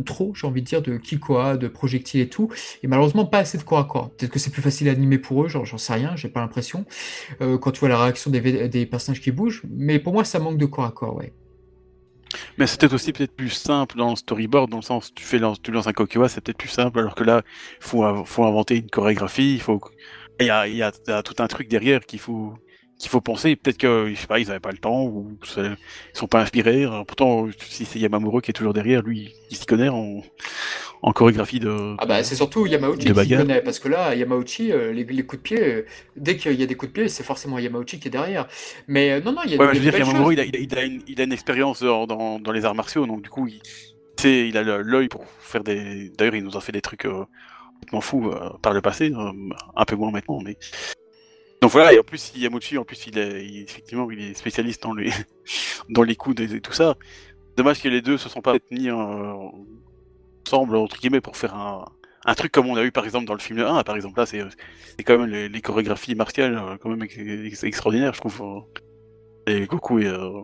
trop, 0.05 0.35
j'ai 0.35 0.47
envie 0.49 0.63
de 0.63 0.67
dire, 0.67 0.83
de 0.83 0.97
Kikoa, 0.97 1.57
de 1.57 1.69
projectiles 1.69 2.23
et 2.23 2.29
tout. 2.29 2.49
Et 2.83 2.89
malheureusement, 2.89 3.27
pas 3.27 3.39
assez 3.39 3.59
de 3.59 3.63
corps 3.63 3.79
à 3.79 3.85
corps. 3.85 4.11
Peut-être 4.11 4.33
que 4.33 4.41
c'est 4.41 4.51
plus 4.51 4.63
facile 4.63 4.89
à 4.89 4.93
animer 4.93 5.19
pour 5.19 5.45
eux. 5.45 5.49
Genre, 5.49 5.65
j'en 5.65 5.79
sais 5.79 5.95
rien. 5.95 6.17
J'ai 6.17 6.29
pas 6.29 6.41
l'impression 6.41 6.85
euh, 7.41 7.59
quand 7.59 7.71
tu 7.71 7.81
vois 7.81 7.89
la 7.89 8.03
réaction 8.03 8.33
des, 8.33 8.69
des 8.69 8.87
personnages 8.87 9.21
qui 9.21 9.31
bougent. 9.31 9.63
Mais 9.71 10.01
pour 10.01 10.13
moi, 10.13 10.25
ça 10.25 10.41
manque 10.41 10.59
de 10.59 10.67
corps 10.67 10.85
à 10.85 10.91
corps, 10.91 11.15
ouais. 11.15 11.33
Mais 12.59 12.67
c'était 12.67 12.93
aussi 12.93 13.13
peut-être 13.13 13.35
plus 13.35 13.51
simple 13.51 13.97
dans 13.97 14.11
le 14.11 14.17
storyboard, 14.17 14.71
dans 14.71 14.79
le 14.79 14.83
sens 14.83 15.13
tu 15.15 15.25
fais 15.25 15.41
tu 15.63 15.71
lances 15.73 15.87
un 15.87 15.93
Kokiwa, 15.93 16.29
c'est 16.29 16.41
peut-être 16.41 16.59
plus 16.59 16.69
simple, 16.69 16.99
alors 16.99 17.15
que 17.15 17.25
là, 17.25 17.43
faut, 17.81 18.25
faut 18.25 18.45
inventer 18.45 18.77
une 18.77 18.91
chorégraphie, 18.91 19.55
il 19.55 19.61
faut, 19.61 19.81
il 20.39 20.47
y 20.47 20.51
a, 20.51 20.69
y 20.69 20.83
a, 20.83 20.93
tout 21.23 21.35
un 21.39 21.47
truc 21.49 21.69
derrière 21.69 22.01
qu'il 22.07 22.21
faut, 22.21 22.55
qu'il 22.99 23.11
faut 23.11 23.21
penser. 23.21 23.57
Peut-être 23.57 23.79
que, 23.79 24.11
je 24.11 24.15
sais 24.15 24.27
pas, 24.27 24.39
ils 24.39 24.51
avaient 24.51 24.61
pas 24.61 24.73
le 24.73 24.79
temps, 24.79 25.05
ou 25.05 25.39
ils 25.57 25.77
sont 26.13 26.29
pas 26.29 26.41
inspirés. 26.41 26.87
pourtant, 27.07 27.49
si 27.61 27.85
c'est 27.85 27.99
Yamamuro 27.99 28.41
qui 28.41 28.51
est 28.51 28.55
toujours 28.55 28.75
derrière, 28.75 29.03
lui, 29.03 29.33
il 29.51 29.57
s'y 29.57 29.67
connaît 29.67 29.89
en, 29.89 30.23
en 31.03 31.13
chorégraphie 31.13 31.61
de. 31.61 31.97
Ah 31.99 32.07
bah 32.07 32.23
c'est 32.23 32.35
surtout 32.35 32.67
Yamauchi 32.67 33.13
qui 33.13 33.37
connaît, 33.37 33.63
parce 33.63 33.79
que 33.79 33.89
là, 33.89 34.15
Yamauchi, 34.15 34.73
euh, 34.73 34.93
les, 34.93 35.05
coups 35.25 35.43
de 35.43 35.43
pied, 35.43 35.63
euh, 35.63 35.87
dès 36.17 36.37
qu'il 36.37 36.59
y 36.61 36.63
a 36.63 36.67
des 36.67 36.75
coups 36.75 36.93
de 36.93 37.01
pied, 37.01 37.09
c'est 37.09 37.23
forcément 37.23 37.59
Yamauchi 37.59 37.99
qui 37.99 38.09
est 38.09 38.11
derrière. 38.11 38.47
Mais 38.87 39.13
euh, 39.13 39.21
non, 39.21 39.33
non, 39.33 39.43
il 39.45 39.53
y 39.53 39.55
a 39.55 39.59
ouais, 39.59 39.69
des, 39.69 39.79
je 39.79 39.85
veux 39.85 39.91
dire, 39.91 39.99
Yamamuro, 39.99 40.33
il 40.33 40.41
a, 40.41 40.45
il, 40.45 40.79
a 40.79 40.85
une, 40.85 41.03
il 41.07 41.21
a 41.21 41.25
une 41.25 41.33
expérience 41.33 41.83
dans, 41.83 42.07
dans, 42.07 42.53
les 42.53 42.65
arts 42.65 42.75
martiaux, 42.75 43.07
donc 43.07 43.23
du 43.23 43.31
coup, 43.31 43.49
il, 43.49 43.61
il 44.25 44.57
a 44.57 44.63
l'œil 44.63 45.09
pour 45.09 45.25
faire 45.41 45.65
des. 45.65 46.11
D'ailleurs, 46.19 46.35
il 46.35 46.45
nous 46.45 46.57
a 46.57 46.61
fait 46.61 46.73
des 46.73 46.83
trucs 46.83 47.07
complètement 47.07 48.01
fous 48.01 48.31
par 48.63 48.75
le 48.75 48.83
passé, 48.83 49.13
un 49.77 49.85
peu 49.85 49.97
moins 49.97 50.11
maintenant, 50.11 50.41
mais. 50.45 50.57
Donc 51.63 51.73
voilà, 51.73 51.93
et 51.93 51.99
en 51.99 52.03
plus 52.03 52.33
Yamauchi, 52.35 52.79
en 52.79 52.85
plus 52.85 53.07
il 53.07 53.19
est 53.19 53.45
effectivement 53.63 54.11
il 54.11 54.19
est 54.19 54.35
spécialiste 54.35 54.83
dans 54.83 54.95
les 54.95 55.11
dans 55.91 56.03
les 56.03 56.17
coups 56.17 56.41
et, 56.41 56.61
tout 56.61 56.73
ça. 56.73 56.97
Dommage 57.57 57.83
que 57.83 57.89
les 57.89 58.01
deux 58.01 58.17
se 58.17 58.31
sont 58.31 58.41
pas 58.41 58.55
mis 58.71 58.89
ensemble, 60.51 60.77
entre 60.77 60.99
guillemets, 60.99 61.21
pour 61.21 61.37
faire 61.37 61.55
un, 61.55 61.85
un 62.25 62.35
truc 62.35 62.53
comme 62.53 62.67
on 62.67 62.77
a 62.77 62.85
eu 62.85 62.93
par 62.93 63.05
exemple 63.05 63.27
dans 63.27 63.35
le 63.35 63.41
film 63.41 63.61
1, 63.61 63.83
par 63.83 63.97
exemple 63.97 64.19
là, 64.19 64.27
c'est 64.27 64.45
quand 65.05 65.19
même 65.19 65.31
les, 65.31 65.61
chorégraphies 65.61 66.15
martiales 66.15 66.57
euh, 66.57 66.77
quand 66.81 66.91
même 66.91 67.07
extraordinaires, 67.63 68.15
je 68.15 68.21
trouve. 68.21 68.43
Euh. 68.43 69.53
Et 69.53 69.67
Goku 69.67 70.01
est... 70.01 70.07
Euh, 70.07 70.43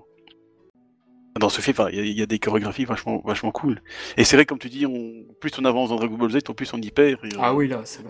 dans 1.38 1.50
ce 1.50 1.60
film, 1.60 1.76
il 1.92 2.18
y, 2.18 2.22
a 2.22 2.26
des 2.26 2.38
chorégraphies 2.38 2.86
vachement, 2.86 3.20
vachement 3.22 3.50
cool. 3.50 3.82
Et 4.16 4.24
c'est 4.24 4.36
vrai, 4.36 4.46
comme 4.46 4.58
tu 4.58 4.70
dis, 4.70 4.86
on, 4.86 5.26
plus 5.38 5.52
on 5.58 5.66
avance 5.66 5.90
dans 5.90 5.96
Dragon 5.96 6.16
Ball 6.16 6.30
Z, 6.30 6.38
plus 6.56 6.72
on 6.72 6.78
y 6.78 6.90
perd. 6.90 7.18
ah 7.38 7.54
oui, 7.54 7.68
là, 7.68 7.82
c'est 7.84 8.00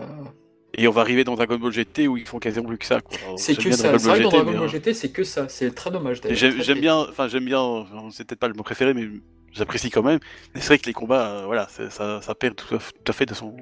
Et 0.75 0.87
on 0.87 0.91
va 0.91 1.01
arriver 1.01 1.25
dans 1.25 1.35
Dragon 1.35 1.57
Ball 1.57 1.73
GT 1.73 2.07
où 2.07 2.15
ils 2.15 2.25
font 2.25 2.39
quasiment 2.39 2.69
plus 2.69 2.77
que 2.77 2.85
ça. 2.85 3.01
C'est 3.35 3.57
que 3.57 3.73
ça. 3.73 3.91
Dans 3.91 3.97
Dragon 3.97 4.59
Ball 4.59 4.69
GT, 4.69 4.93
c'est 4.93 5.09
que 5.09 5.25
ça. 5.25 5.49
C'est 5.49 5.75
très 5.75 5.91
dommage. 5.91 6.21
J'aime 6.31 6.79
bien, 6.79 6.99
enfin 6.99 7.27
j'aime 7.27 7.43
bien. 7.43 7.85
C'est 8.11 8.25
peut-être 8.25 8.39
pas 8.39 8.47
le 8.47 8.53
mot 8.53 8.63
préféré, 8.63 8.93
mais 8.93 9.09
j'apprécie 9.51 9.89
quand 9.89 10.03
même. 10.03 10.19
Mais 10.53 10.61
c'est 10.61 10.67
vrai 10.67 10.79
que 10.79 10.85
les 10.85 10.93
combats, 10.93 11.29
euh, 11.29 11.45
voilà, 11.45 11.67
ça, 11.67 12.21
ça, 12.21 12.35
perd 12.35 12.55
tout 12.55 12.75
à, 12.75 13.13
fait 13.13 13.25
de 13.25 13.33
son, 13.33 13.55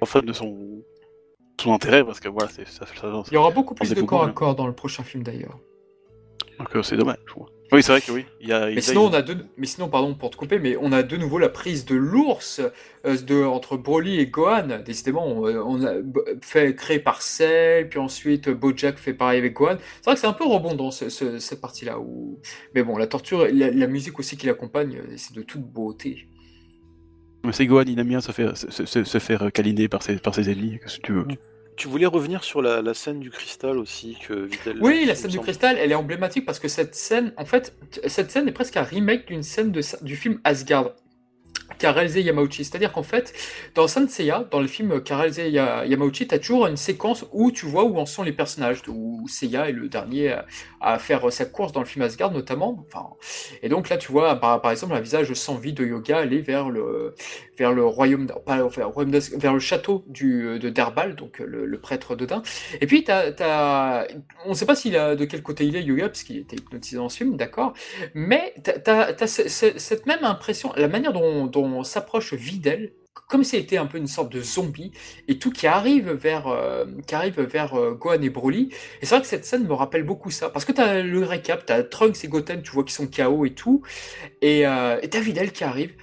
enfin 0.00 0.20
de 0.20 0.32
son, 0.32 0.82
son 1.60 1.72
intérêt 1.72 2.04
parce 2.04 2.20
que 2.20 2.28
voilà, 2.28 2.48
c'est 2.50 2.66
ça, 2.66 2.86
ça, 2.86 3.22
Il 3.30 3.34
y 3.34 3.36
aura 3.36 3.50
beaucoup 3.50 3.74
plus 3.74 3.92
de 3.92 4.02
corps 4.02 4.24
à 4.24 4.30
corps 4.30 4.54
dans 4.54 4.66
le 4.66 4.74
prochain 4.74 5.02
film 5.02 5.22
d'ailleurs. 5.22 5.58
Donc 6.58 6.74
euh, 6.74 6.82
c'est 6.82 6.96
dommage. 6.96 7.18
Oui, 7.72 7.82
c'est 7.82 7.92
vrai 7.92 8.00
que 8.00 8.12
oui. 8.12 8.24
Il 8.40 8.48
y 8.48 8.52
a, 8.52 8.66
mais, 8.66 8.80
sinon, 8.80 9.06
on 9.06 9.12
a 9.12 9.22
deux... 9.22 9.38
mais 9.56 9.66
sinon, 9.66 9.88
pardon 9.88 10.14
pour 10.14 10.30
te 10.30 10.36
couper, 10.36 10.58
mais 10.58 10.76
on 10.80 10.92
a 10.92 11.02
de 11.02 11.16
nouveau 11.16 11.38
la 11.38 11.48
prise 11.48 11.84
de 11.84 11.96
l'ours 11.96 12.60
euh, 13.04 13.16
de... 13.16 13.42
entre 13.42 13.76
Broly 13.76 14.20
et 14.20 14.26
Gohan. 14.28 14.82
Décidément, 14.84 15.26
on, 15.26 15.84
a 15.84 15.94
fait 16.42 16.74
créé 16.76 17.00
par 17.00 17.22
Cell, 17.22 17.88
puis 17.88 17.98
ensuite 17.98 18.48
Bojack 18.48 18.98
fait 18.98 19.14
pareil 19.14 19.38
avec 19.38 19.54
Gohan. 19.54 19.78
C'est 19.96 20.04
vrai 20.04 20.14
que 20.14 20.20
c'est 20.20 20.26
un 20.26 20.32
peu 20.32 20.46
rebondant 20.46 20.90
ce, 20.90 21.08
cette 21.08 21.60
partie-là. 21.60 21.98
Où... 21.98 22.38
Mais 22.74 22.82
bon, 22.82 22.96
la 22.96 23.06
torture, 23.06 23.46
la, 23.52 23.86
musique 23.86 24.18
aussi 24.18 24.36
qui 24.36 24.46
l'accompagne, 24.46 25.00
c'est 25.16 25.34
de 25.34 25.42
toute 25.42 25.62
beauté. 25.62 26.28
Mais 27.44 27.52
c'est 27.52 27.66
Gohan, 27.66 27.84
il 27.86 27.98
aime 27.98 28.08
bien 28.08 28.20
se 28.20 28.32
faire, 28.32 28.56
se, 28.56 29.18
faire 29.18 29.50
câliner 29.52 29.88
par 29.88 30.02
ses, 30.02 30.16
par 30.16 30.34
ses 30.34 30.50
ennemis, 30.50 30.78
que 30.78 31.00
tu 31.02 31.12
veux. 31.12 31.26
Tu 31.76 31.88
voulais 31.88 32.06
revenir 32.06 32.42
sur 32.42 32.62
la, 32.62 32.94
scène 32.94 33.20
du 33.20 33.30
cristal 33.30 33.78
aussi 33.78 34.16
que. 34.26 34.48
Oui, 34.80 35.04
la 35.06 35.14
scène 35.14 35.30
du 35.30 35.40
cristal, 35.40 35.76
elle 35.78 35.92
est 35.92 35.96
emblématique 35.96 36.46
parce 36.46 36.58
que 36.58 36.68
cette 36.68 36.94
scène, 36.94 37.32
en 37.36 37.44
fait, 37.44 37.74
cette 38.06 38.30
scène 38.30 38.48
est 38.48 38.52
presque 38.52 38.76
un 38.76 38.82
remake 38.82 39.26
d'une 39.26 39.42
scène 39.42 39.72
de, 39.72 39.82
du 40.02 40.16
film 40.16 40.40
Asgard 40.44 40.92
qu'a 41.78 41.92
réalisé 41.92 42.22
Yamauchi. 42.22 42.64
C'est-à-dire 42.64 42.92
qu'en 42.92 43.02
fait, 43.02 43.32
dans 43.74 43.86
dans 44.50 44.60
le 44.60 44.66
film 44.66 45.00
qu'a 45.00 45.16
réalisé 45.16 45.50
Yamauchi, 45.50 46.28
tu 46.28 46.34
as 46.34 46.38
toujours 46.38 46.66
une 46.66 46.76
séquence 46.76 47.24
où 47.32 47.50
tu 47.50 47.66
vois 47.66 47.84
où 47.84 47.98
en 47.98 48.06
sont 48.06 48.22
les 48.22 48.32
personnages, 48.32 48.82
où 48.88 49.26
Seiya 49.28 49.68
est 49.68 49.72
le 49.72 49.88
dernier 49.88 50.36
à, 50.80 50.98
faire 50.98 51.32
sa 51.32 51.44
course 51.44 51.72
dans 51.72 51.80
le 51.80 51.86
film 51.86 52.04
Asgard 52.04 52.32
notamment. 52.32 52.84
Enfin, 52.86 53.10
et 53.62 53.68
donc 53.68 53.88
là, 53.88 53.96
tu 53.96 54.12
vois, 54.12 54.36
par, 54.36 54.70
exemple, 54.70 54.94
un 54.94 55.00
visage 55.00 55.32
sans 55.34 55.56
vie 55.56 55.72
de 55.72 55.84
yoga 55.84 56.18
aller 56.18 56.40
vers 56.40 56.70
le, 56.70 57.14
vers 57.58 57.72
le 57.72 57.84
royaume, 57.84 58.26
pas, 58.44 58.66
vers, 58.68 58.90
vers 58.90 59.52
le 59.52 59.60
château 59.60 60.04
du, 60.06 60.58
de 60.58 60.68
Derbal, 60.68 61.14
donc 61.14 61.38
le, 61.38 61.78
prêtre 61.78 62.16
d'Odin. 62.16 62.42
Et 62.80 62.86
puis, 62.86 63.04
t'as, 63.04 64.06
on 64.44 64.50
ne 64.50 64.54
sait 64.54 64.66
pas 64.66 64.74
a, 64.74 65.14
de 65.14 65.24
quel 65.24 65.42
côté 65.42 65.64
il 65.64 65.76
est 65.76 65.82
yoga, 65.82 66.08
parce 66.08 66.22
qu'il 66.22 66.38
était 66.38 66.56
hypnotisé 66.56 66.96
dans 66.96 67.08
ce 67.08 67.18
film, 67.18 67.36
d'accord, 67.36 67.74
mais 68.14 68.54
tu 68.64 68.90
as, 68.90 69.26
cette 69.26 70.06
même 70.06 70.24
impression, 70.24 70.72
la 70.76 70.88
manière 70.88 71.12
dont 71.12 71.46
on 71.64 71.84
s'approche 71.84 72.34
Videl, 72.34 72.92
comme 73.28 73.44
si 73.44 73.56
c'était 73.56 73.76
un 73.76 73.86
peu 73.86 73.98
une 73.98 74.06
sorte 74.06 74.32
de 74.32 74.40
zombie, 74.40 74.92
et 75.28 75.38
tout 75.38 75.50
qui 75.50 75.66
arrive 75.66 76.10
vers, 76.10 76.46
euh, 76.48 76.84
qui 77.06 77.14
arrive 77.14 77.40
vers 77.40 77.74
euh, 77.74 77.92
Gohan 77.92 78.22
et 78.22 78.30
Broly. 78.30 78.70
Et 79.00 79.06
c'est 79.06 79.14
vrai 79.14 79.22
que 79.22 79.26
cette 79.26 79.44
scène 79.44 79.66
me 79.66 79.74
rappelle 79.74 80.04
beaucoup 80.04 80.30
ça, 80.30 80.50
parce 80.50 80.64
que 80.64 80.72
tu 80.72 80.80
as 80.80 81.02
le 81.02 81.24
récap, 81.24 81.66
tu 81.66 81.72
as 81.72 81.82
Trunks 81.82 82.24
et 82.24 82.28
Goten, 82.28 82.62
tu 82.62 82.70
vois, 82.70 82.84
qui 82.84 82.92
sont 82.92 83.06
KO 83.06 83.44
et 83.44 83.54
tout, 83.54 83.82
et 84.42 84.66
euh, 84.66 85.00
tu 85.00 85.16
as 85.16 85.20
Videl 85.20 85.52
qui 85.52 85.64
arrive. 85.64 85.94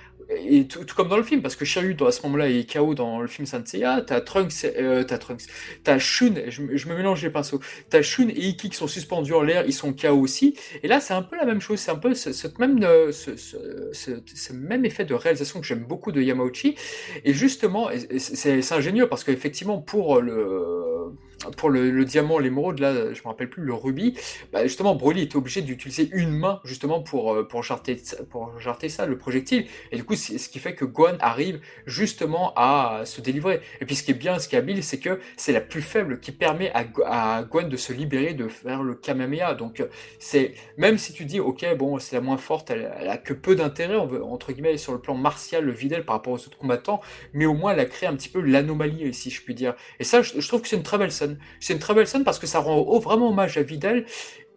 Et 0.45 0.67
tout, 0.67 0.85
comme 0.95 1.09
dans 1.09 1.17
le 1.17 1.23
film, 1.23 1.41
parce 1.41 1.55
que 1.55 1.65
Shiryu, 1.65 1.95
à 2.05 2.11
ce 2.11 2.21
moment-là, 2.23 2.49
est 2.49 2.71
KO 2.71 2.93
dans 2.93 3.21
le 3.21 3.27
film 3.27 3.45
Senseiya, 3.45 4.01
t'as 4.01 4.21
Trunks, 4.21 4.65
euh, 4.65 5.03
t'as 5.03 5.17
Trunks, 5.17 5.43
t'as 5.83 5.99
Shun, 5.99 6.35
je, 6.47 6.61
me 6.61 6.95
mélange 6.95 7.23
les 7.23 7.29
pinceaux, 7.29 7.59
t'as 7.89 8.01
Shun 8.01 8.29
et 8.29 8.47
Iki 8.47 8.69
qui 8.69 8.77
sont 8.77 8.87
suspendus 8.87 9.33
en 9.33 9.41
l'air, 9.41 9.63
ils 9.65 9.73
sont 9.73 9.93
KO 9.93 10.19
aussi, 10.19 10.55
et 10.81 10.87
là, 10.87 10.99
c'est 10.99 11.13
un 11.13 11.21
peu 11.21 11.35
la 11.35 11.45
même 11.45 11.61
chose, 11.61 11.79
c'est 11.79 11.91
un 11.91 11.95
peu 11.95 12.13
ce, 12.13 12.29
même, 12.59 12.83
euh, 12.83 13.11
ce, 13.11 13.35
ce, 13.35 14.53
même 14.53 14.85
effet 14.85 15.05
de 15.05 15.13
réalisation 15.13 15.59
que 15.59 15.65
j'aime 15.65 15.83
beaucoup 15.83 16.11
de 16.11 16.21
Yamauchi, 16.21 16.75
et 17.23 17.33
justement, 17.33 17.89
c'est 18.17 18.71
ingénieux, 18.71 19.07
parce 19.07 19.23
qu'effectivement, 19.23 19.79
pour 19.79 20.21
le 20.21 21.13
pour 21.57 21.69
le, 21.69 22.05
diamant, 22.05 22.39
l'émeraude, 22.39 22.79
là, 22.79 23.13
je 23.13 23.19
me 23.21 23.27
rappelle 23.27 23.49
plus, 23.49 23.63
le 23.63 23.73
rubis, 23.73 24.17
bah, 24.51 24.63
justement, 24.63 24.95
Broly 24.95 25.23
était 25.23 25.35
obligé 25.35 25.61
d'utiliser 25.61 26.09
une 26.11 26.31
main, 26.31 26.59
justement, 26.63 27.01
pour, 27.01 27.33
euh, 27.33 27.47
pour, 27.47 27.63
jarter, 27.63 28.01
pour 28.29 28.53
ça, 28.87 29.05
le 29.05 29.17
projectile. 29.17 29.65
Et 29.91 29.97
du 29.97 30.03
coup, 30.03 30.15
ce 30.15 30.49
qui 30.49 30.59
fait 30.59 30.75
que 30.75 30.85
Gohan 30.85 31.17
arrive 31.19 31.59
justement 31.85 32.53
à 32.55 33.01
se 33.05 33.21
délivrer. 33.21 33.61
Et 33.81 33.85
puis, 33.85 33.95
ce 33.95 34.03
qui 34.03 34.11
est 34.11 34.15
bien, 34.15 34.39
ce 34.39 34.47
qui 34.47 34.55
est 34.55 34.59
habile, 34.59 34.83
c'est 34.83 34.99
que 34.99 35.19
c'est 35.37 35.53
la 35.53 35.61
plus 35.61 35.81
faible 35.81 36.19
qui 36.19 36.31
permet 36.31 36.71
à, 36.73 36.85
à 37.05 37.43
de 37.43 37.77
se 37.77 37.93
libérer, 37.93 38.33
de 38.33 38.47
faire 38.47 38.83
le 38.83 38.95
Kamehameha. 38.95 39.53
Donc, 39.53 39.83
c'est, 40.19 40.53
même 40.77 40.97
si 40.97 41.13
tu 41.13 41.25
dis, 41.25 41.39
ok, 41.39 41.65
bon, 41.77 41.99
c'est 41.99 42.15
la 42.15 42.21
moins 42.21 42.37
forte, 42.37 42.71
elle, 42.71 42.85
a 43.07 43.17
que 43.17 43.33
peu 43.33 43.55
d'intérêt, 43.55 43.95
entre 43.95 44.51
guillemets, 44.51 44.77
sur 44.77 44.91
le 44.91 44.99
plan 44.99 45.15
martial, 45.15 45.63
le 45.63 45.71
Videl, 45.71 46.03
par 46.03 46.15
rapport 46.15 46.33
aux 46.33 46.37
autres 46.37 46.57
combattants, 46.57 47.01
mais 47.33 47.45
au 47.45 47.53
moins, 47.53 47.73
elle 47.73 47.79
a 47.79 47.85
créé 47.85 48.09
un 48.09 48.15
petit 48.15 48.29
peu 48.29 48.41
l'anomalie, 48.41 49.13
si 49.13 49.29
je 49.29 49.41
puis 49.41 49.53
dire. 49.53 49.75
Et 49.99 50.03
ça, 50.03 50.21
je, 50.21 50.39
je 50.39 50.47
trouve 50.47 50.61
que 50.61 50.67
c'est 50.67 50.75
une 50.75 50.83
très 50.83 50.97
belle 50.97 51.11
scène. 51.11 51.32
C'est 51.59 51.73
une 51.73 51.79
très 51.79 51.93
belle 51.93 52.07
scène 52.07 52.23
parce 52.23 52.39
que 52.39 52.47
ça 52.47 52.59
rend 52.59 52.99
vraiment 52.99 53.29
hommage 53.29 53.57
à 53.57 53.63
Videl. 53.63 54.05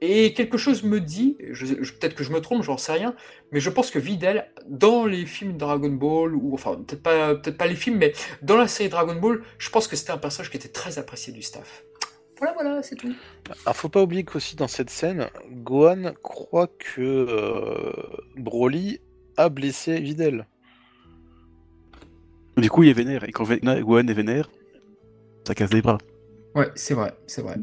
Et 0.03 0.35
quelque 0.35 0.59
chose 0.59 0.83
me 0.83 1.01
dit, 1.01 1.39
peut-être 1.39 2.15
que 2.15 2.23
je 2.23 2.31
me 2.31 2.41
trompe, 2.41 2.63
j'en 2.63 2.77
sais 2.77 2.93
rien, 2.93 3.15
mais 3.51 3.61
je 3.61 3.71
pense 3.71 3.91
que 3.91 3.99
Videl, 3.99 4.51
dans 4.69 5.07
les 5.07 5.25
films 5.25 5.57
Dragon 5.57 5.89
Ball, 5.89 6.35
ou 6.35 6.53
enfin 6.53 6.75
peut-être 6.87 7.03
pas, 7.03 7.35
peut-être 7.35 7.57
pas 7.57 7.67
les 7.67 7.77
films, 7.77 7.97
mais 7.97 8.13
dans 8.43 8.59
la 8.59 8.69
série 8.69 8.91
Dragon 8.91 9.15
Ball, 9.15 9.43
je 9.57 9.71
pense 9.71 9.89
que 9.89 9.97
c'était 9.97 10.11
un 10.11 10.19
personnage 10.19 10.51
qui 10.51 10.59
était 10.59 10.69
très 10.69 10.99
apprécié 10.99 11.33
du 11.33 11.41
staff. 11.41 11.83
Voilà, 12.39 12.53
voilà, 12.53 12.83
c'est 12.83 12.97
tout. 12.97 13.15
Alors 13.65 13.75
faut 13.75 13.89
pas 13.89 14.03
oublier 14.03 14.25
qu'aussi 14.25 14.57
dans 14.57 14.69
cette 14.69 14.91
scène, 14.91 15.31
Gohan 15.51 16.13
croit 16.23 16.67
que 16.67 17.01
euh, 17.01 17.93
Broly 18.37 19.01
a 19.39 19.49
blessé 19.49 19.99
Videl. 19.99 20.47
Du 22.59 22.69
coup, 22.69 22.83
il 22.83 22.91
est 22.91 22.95
vénère, 22.95 23.25
et 23.25 23.33
quand 23.33 23.45
Gohan 23.49 24.07
est 24.09 24.13
vénère, 24.13 24.51
ça 25.47 25.55
casse 25.55 25.71
des 25.71 25.81
bras. 25.81 25.99
Ouais, 26.57 26.71
c'est 26.75 26.95
vrai, 26.95 27.13
c'est 27.27 27.43
vrai. 27.43 27.57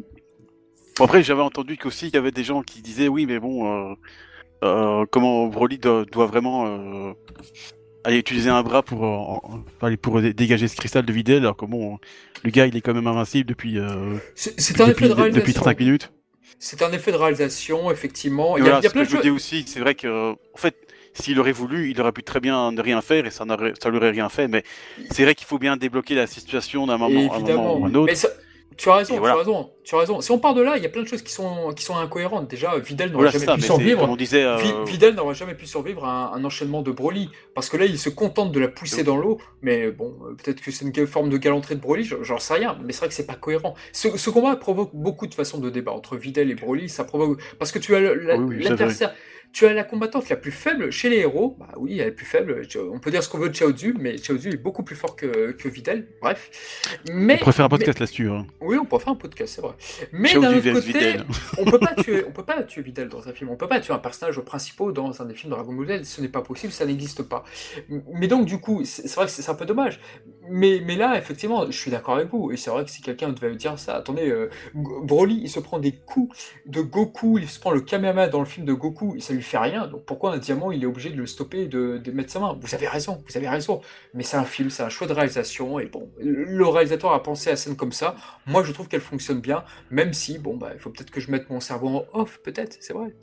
Bon, 0.97 1.05
après, 1.05 1.23
j'avais 1.23 1.41
entendu 1.41 1.77
qu'aussi 1.77 2.09
il 2.09 2.13
y 2.13 2.17
avait 2.17 2.31
des 2.31 2.43
gens 2.43 2.61
qui 2.61 2.83
disaient 2.83 3.07
oui, 3.07 3.25
mais 3.25 3.39
bon, 3.39 3.91
euh, 3.91 3.95
euh, 4.63 5.05
comment 5.09 5.47
Broly 5.47 5.79
doit, 5.79 6.05
vraiment 6.27 6.67
euh, 6.67 7.13
aller 8.03 8.19
utiliser 8.19 8.51
un 8.51 8.61
bras 8.61 8.83
pour, 8.83 9.59
pour 9.99 10.21
dégager 10.21 10.67
ce 10.67 10.75
cristal 10.75 11.05
de 11.05 11.11
Videl, 11.11 11.39
alors 11.39 11.57
que 11.57 11.65
bon, 11.65 11.97
le 12.43 12.51
gars 12.51 12.67
il 12.67 12.77
est 12.77 12.81
quand 12.81 12.93
même 12.93 13.07
invincible 13.07 13.49
depuis, 13.49 13.79
c'est 14.35 14.79
un 14.79 14.89
effet 14.89 15.07
de 15.07 15.13
réalisation. 15.13 15.39
depuis 15.39 15.53
35 15.53 15.79
minutes. 15.79 16.11
C'est 16.59 16.83
un 16.83 16.91
effet 16.91 17.11
de 17.11 17.17
réalisation, 17.17 17.89
effectivement. 17.89 18.57
Il 18.57 18.63
y 18.63 18.69
a, 18.69 18.77
il 18.77 18.83
y 18.83 18.87
a 18.87 18.91
plein 18.91 19.03
de 19.03 19.09
choses. 19.09 19.27
aussi, 19.27 19.65
c'est 19.67 19.79
vrai 19.79 19.95
que, 19.95 20.33
en 20.33 20.57
fait, 20.57 20.75
s'il 21.13 21.39
aurait 21.39 21.51
voulu, 21.51 21.89
il 21.89 21.99
aurait 21.99 22.11
pu 22.11 22.23
très 22.23 22.39
bien 22.39 22.71
ne 22.71 22.81
rien 22.81 23.01
faire 23.01 23.25
et 23.25 23.31
ça, 23.31 23.43
ça 23.81 23.89
lui 23.89 23.97
aurait 23.97 24.11
rien 24.11 24.29
fait, 24.29 24.47
mais 24.47 24.63
c'est 25.09 25.23
vrai 25.23 25.33
qu'il 25.33 25.47
faut 25.47 25.57
bien 25.57 25.77
débloquer 25.77 26.13
la 26.13 26.27
situation 26.27 26.85
d'un 26.85 26.99
moment, 26.99 27.39
moment, 27.39 27.77
ou 27.79 27.85
un 27.85 27.95
autre. 27.95 28.13
Tu 28.77 28.89
as 28.89 28.95
raison, 28.95 29.15
tu 29.19 29.27
as 29.27 29.35
raison, 29.35 29.69
tu 29.83 29.95
as 29.95 29.99
raison. 29.99 30.21
Si 30.21 30.31
on 30.31 30.39
part 30.39 30.53
de 30.53 30.61
là, 30.61 30.77
il 30.77 30.83
y 30.83 30.85
a 30.85 30.89
plein 30.89 31.03
de 31.03 31.07
choses 31.07 31.21
qui 31.21 31.31
sont, 31.31 31.73
qui 31.75 31.83
sont 31.83 31.95
incohérentes. 31.95 32.49
Déjà, 32.49 32.77
Vidal 32.77 33.11
n'aurait 33.11 33.31
jamais 33.31 33.55
pu 33.55 33.61
survivre. 33.61 34.07
On 34.09 34.15
disait, 34.15 34.43
euh, 34.43 34.57
Vidal 34.85 35.15
n'aurait 35.15 35.35
jamais 35.35 35.55
pu 35.55 35.65
survivre 35.65 36.05
à 36.05 36.33
un, 36.33 36.43
enchaînement 36.43 36.81
de 36.81 36.91
Broly. 36.91 37.29
Parce 37.53 37.69
que 37.69 37.77
là, 37.77 37.85
il 37.85 37.99
se 37.99 38.09
contente 38.09 38.51
de 38.51 38.59
la 38.59 38.67
pousser 38.67 39.03
dans 39.03 39.17
l'eau. 39.17 39.39
Mais 39.61 39.91
bon, 39.91 40.15
euh, 40.23 40.35
peut-être 40.35 40.61
que 40.61 40.71
c'est 40.71 40.85
une 40.85 41.07
forme 41.07 41.29
de 41.29 41.37
galanterie 41.37 41.75
de 41.75 41.81
Broly, 41.81 42.03
j'en 42.03 42.39
sais 42.39 42.55
rien. 42.55 42.77
Mais 42.83 42.93
c'est 42.93 42.99
vrai 42.99 43.07
que 43.09 43.13
c'est 43.13 43.27
pas 43.27 43.35
cohérent. 43.35 43.75
Ce, 43.91 44.29
combat 44.29 44.55
provoque 44.55 44.91
beaucoup 44.93 45.27
de 45.27 45.33
façons 45.33 45.59
de 45.59 45.69
débat 45.69 45.91
entre 45.91 46.17
Vidal 46.17 46.49
et 46.49 46.55
Broly. 46.55 46.89
Ça 46.89 47.03
provoque. 47.03 47.39
Parce 47.59 47.71
que 47.71 47.79
tu 47.79 47.95
as 47.95 47.99
l'adversaire. 47.99 49.13
Tu 49.53 49.67
as 49.67 49.73
la 49.73 49.83
combattante 49.83 50.29
la 50.29 50.35
plus 50.35 50.51
faible 50.51 50.91
chez 50.91 51.09
les 51.09 51.17
héros. 51.17 51.55
Bah 51.59 51.67
oui, 51.77 51.99
elle 51.99 52.07
est 52.07 52.11
plus 52.11 52.25
faible. 52.25 52.63
On 52.91 52.97
peut 52.97 53.11
dire 53.11 53.21
ce 53.21 53.29
qu'on 53.29 53.37
veut 53.37 53.49
de 53.49 53.55
Chaozu, 53.55 53.95
mais 53.99 54.17
Chaozu 54.17 54.49
est 54.49 54.57
beaucoup 54.57 54.81
plus 54.81 54.95
fort 54.95 55.15
que, 55.15 55.51
que 55.51 55.69
Vidal. 55.69 56.07
Bref. 56.21 56.49
Mais, 57.11 57.35
on 57.35 57.43
préfère 57.43 57.65
un 57.65 57.69
podcast 57.69 57.99
là-dessus. 57.99 58.29
Hein. 58.29 58.47
Oui, 58.61 58.77
on 58.81 58.85
peut 58.85 58.97
faire 58.97 59.13
un 59.13 59.15
podcast, 59.15 59.53
c'est 59.53 59.61
vrai. 59.61 59.75
Mais 60.11 60.33
d'un 60.33 60.57
autre 60.57 60.71
côté, 60.73 61.17
on 61.59 61.65
peut 61.65 61.77
pas 61.77 61.93
tuer, 61.93 62.25
on 62.27 62.31
peut 62.31 62.43
pas 62.43 62.63
tuer 62.63 62.81
Vidal 62.81 63.09
dans 63.09 63.27
un 63.29 63.31
film. 63.31 63.51
On 63.51 63.55
peut 63.55 63.67
pas 63.67 63.79
tuer 63.79 63.93
un 63.93 63.99
personnage 63.99 64.39
principal 64.41 64.91
dans 64.91 65.21
un 65.21 65.25
des 65.25 65.35
films 65.35 65.51
de 65.51 65.55
Dragon 65.55 65.73
Ball 65.73 66.03
Ce 66.03 66.19
n'est 66.19 66.29
pas 66.29 66.41
possible, 66.41 66.73
ça 66.73 66.87
n'existe 66.87 67.21
pas. 67.21 67.43
Mais 68.11 68.27
donc, 68.27 68.45
du 68.45 68.59
coup, 68.59 68.83
c'est 68.85 69.13
vrai 69.13 69.25
que 69.25 69.31
c'est 69.31 69.47
un 69.49 69.55
peu 69.55 69.67
dommage. 69.67 69.99
Mais, 70.49 70.81
mais 70.83 70.95
là, 70.95 71.15
effectivement, 71.15 71.67
je 71.67 71.77
suis 71.77 71.91
d'accord 71.91 72.15
avec 72.15 72.29
vous. 72.29 72.51
Et 72.51 72.57
c'est 72.57 72.71
vrai 72.71 72.83
que 72.85 72.89
si 72.89 73.03
quelqu'un 73.03 73.29
devait 73.29 73.55
dire 73.55 73.77
ça, 73.77 73.97
attendez, 73.97 74.29
euh, 74.29 74.49
Broly, 74.73 75.41
il 75.43 75.49
se 75.49 75.59
prend 75.59 75.77
des 75.77 75.91
coups 75.91 76.35
de 76.65 76.81
Goku, 76.81 77.37
il 77.37 77.47
se 77.47 77.59
prend 77.59 77.69
le 77.69 77.81
Kamehameha 77.81 78.29
dans 78.29 78.39
le 78.39 78.45
film 78.45 78.65
de 78.65 78.73
Goku, 78.73 79.15
et 79.15 79.19
ça 79.19 79.33
lui 79.33 79.42
fait 79.43 79.57
rien. 79.57 79.87
Donc 79.87 80.05
pourquoi 80.05 80.33
un 80.33 80.37
diamant, 80.37 80.71
il 80.71 80.83
est 80.83 80.85
obligé 80.85 81.09
de 81.09 81.17
le 81.17 81.25
stopper 81.25 81.63
et 81.63 81.67
de, 81.67 81.97
de, 81.97 82.11
mettre 82.11 82.31
sa 82.31 82.39
main? 82.39 82.57
Vous 82.59 82.75
avez 82.75 82.87
raison, 82.87 83.23
vous 83.27 83.37
avez 83.37 83.49
raison. 83.49 83.81
Mais 84.13 84.23
c'est 84.23 84.37
un 84.37 84.45
film, 84.45 84.69
c'est 84.69 84.83
un 84.83 84.89
choix 84.89 85.07
de 85.07 85.13
réalisation. 85.13 85.79
Et 85.79 85.85
bon, 85.85 86.09
le 86.19 86.65
réalisateur 86.67 87.13
a 87.13 87.21
pensé 87.23 87.49
à 87.49 87.55
scène 87.55 87.75
comme 87.75 87.91
ça. 87.91 88.15
Moi, 88.45 88.63
je 88.63 88.71
trouve 88.71 88.87
qu'elle 88.87 89.01
fonctionne 89.01 89.41
bien, 89.41 89.63
même 89.91 90.13
si, 90.13 90.37
bon, 90.37 90.57
bah, 90.57 90.71
il 90.73 90.79
faut 90.79 90.89
peut-être 90.89 91.11
que 91.11 91.19
je 91.19 91.31
mette 91.31 91.49
mon 91.49 91.59
cerveau 91.59 91.87
en 92.13 92.19
off, 92.19 92.39
peut-être, 92.43 92.77
c'est 92.79 92.93
vrai. 92.93 93.13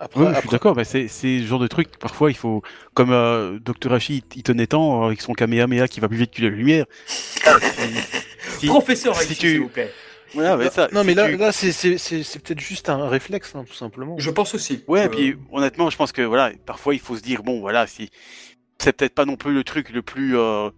Après, 0.00 0.34
je 0.34 0.40
suis 0.40 0.48
d'accord, 0.48 0.76
mais 0.76 0.84
c'est 0.84 1.08
ce 1.08 1.42
genre 1.44 1.60
de 1.60 1.68
truc, 1.68 1.96
parfois 1.98 2.30
il 2.30 2.36
faut, 2.36 2.62
comme 2.94 3.12
euh, 3.12 3.58
Dr. 3.60 3.92
Hachi, 3.92 4.24
il 4.34 4.42
tenait 4.42 4.66
tant 4.66 5.04
avec 5.04 5.20
son 5.20 5.34
Kamehameha 5.34 5.86
qui 5.86 6.00
va 6.00 6.08
plus 6.08 6.16
vite 6.16 6.32
que 6.32 6.42
la 6.42 6.48
lumière. 6.48 6.86
Professeur 8.66 9.16
Hachi, 9.16 9.34
s'il 9.34 9.60
vous 9.60 9.68
plaît 9.68 9.92
non, 10.36 11.04
mais 11.04 11.14
là, 11.14 11.30
là 11.30 11.52
c'est 11.52 11.70
peut-être 11.70 12.60
juste 12.60 12.88
un 12.88 13.08
réflexe, 13.08 13.54
hein, 13.54 13.64
tout 13.66 13.74
simplement. 13.74 14.16
Je 14.18 14.30
pense 14.30 14.54
aussi. 14.54 14.84
Ouais, 14.88 15.06
et 15.06 15.08
puis 15.08 15.36
honnêtement, 15.52 15.90
je 15.90 15.96
pense 15.96 16.12
que 16.12 16.22
voilà, 16.22 16.52
parfois 16.66 16.94
il 16.94 17.00
faut 17.00 17.16
se 17.16 17.22
dire 17.22 17.42
bon, 17.42 17.60
voilà, 17.60 17.86
si 17.86 18.10
c'est 18.78 18.96
peut-être 18.96 19.14
pas 19.14 19.24
non 19.24 19.36
plus 19.36 19.54
le 19.54 19.64
truc 19.64 19.90
le 19.90 20.02
plus 20.02 20.36
euh, 20.36 20.70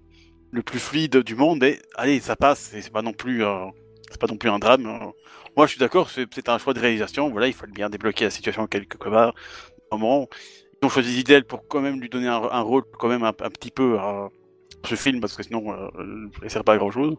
le 0.50 0.62
plus 0.62 0.78
fluide 0.78 1.18
du 1.18 1.34
monde, 1.34 1.58
mais 1.60 1.78
allez, 1.96 2.20
ça 2.20 2.36
passe, 2.36 2.70
c'est 2.72 2.92
pas 2.92 3.02
non 3.02 3.12
plus 3.12 3.44
euh, 3.44 3.66
c'est 4.10 4.20
pas 4.20 4.26
non 4.26 4.36
plus 4.36 4.50
un 4.50 4.58
drame. 4.58 4.86
Hein. 4.86 5.12
Moi, 5.56 5.66
je 5.66 5.72
suis 5.72 5.80
d'accord, 5.80 6.10
c'est 6.10 6.48
un 6.48 6.58
choix 6.58 6.74
de 6.74 6.80
réalisation. 6.80 7.30
Voilà, 7.30 7.48
il 7.48 7.54
fallait 7.54 7.72
bien 7.72 7.88
débloquer 7.88 8.24
la 8.24 8.30
situation 8.30 8.66
quelque 8.66 8.98
part. 8.98 9.34
Moment, 9.90 10.28
ils 10.82 10.86
ont 10.86 10.88
choisi 10.90 11.14
Zidel 11.14 11.44
pour 11.44 11.66
quand 11.66 11.80
même 11.80 12.00
lui 12.00 12.08
donner 12.08 12.28
un, 12.28 12.60
rôle 12.60 12.84
quand 12.98 13.08
même 13.08 13.24
un, 13.24 13.32
petit 13.32 13.70
peu 13.70 13.98
à 13.98 14.28
ce 14.84 14.94
film 14.94 15.20
parce 15.20 15.34
que 15.34 15.42
sinon, 15.42 15.72
euh, 15.72 16.28
il 16.42 16.50
sert 16.50 16.64
pas 16.64 16.74
à 16.74 16.76
grand 16.76 16.90
chose. 16.90 17.16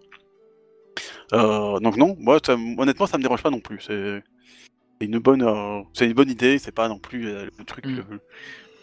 Euh, 1.34 1.80
donc 1.80 1.98
non, 1.98 2.16
moi 2.20 2.40
honnêtement 2.78 3.08
ça 3.08 3.18
me 3.18 3.24
dérange 3.24 3.44
pas 3.44 3.50
non 3.50 3.60
plus. 3.60 3.80
C'est 3.82 4.24
une 5.06 5.20
bonne, 5.20 5.44
euh, 5.44 5.82
c'est 5.94 6.06
une 6.06 6.14
bonne 6.14 6.30
idée. 6.30 6.58
C'est 6.60 6.72
pas 6.72 6.88
non 6.88 7.00
plus 7.00 7.28
euh, 7.28 7.48
le 7.58 7.66
truc 7.66 7.86
mm. 7.86 8.20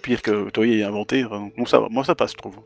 pire 0.03 0.23
que 0.23 0.51
Toei 0.51 0.79
ait 0.79 0.85
inventé. 0.85 1.23
Donc 1.57 1.69
ça, 1.69 1.81
moi 1.91 2.05
ça 2.05 2.15
passe, 2.15 2.33
je 2.33 2.37
trouve. 2.37 2.59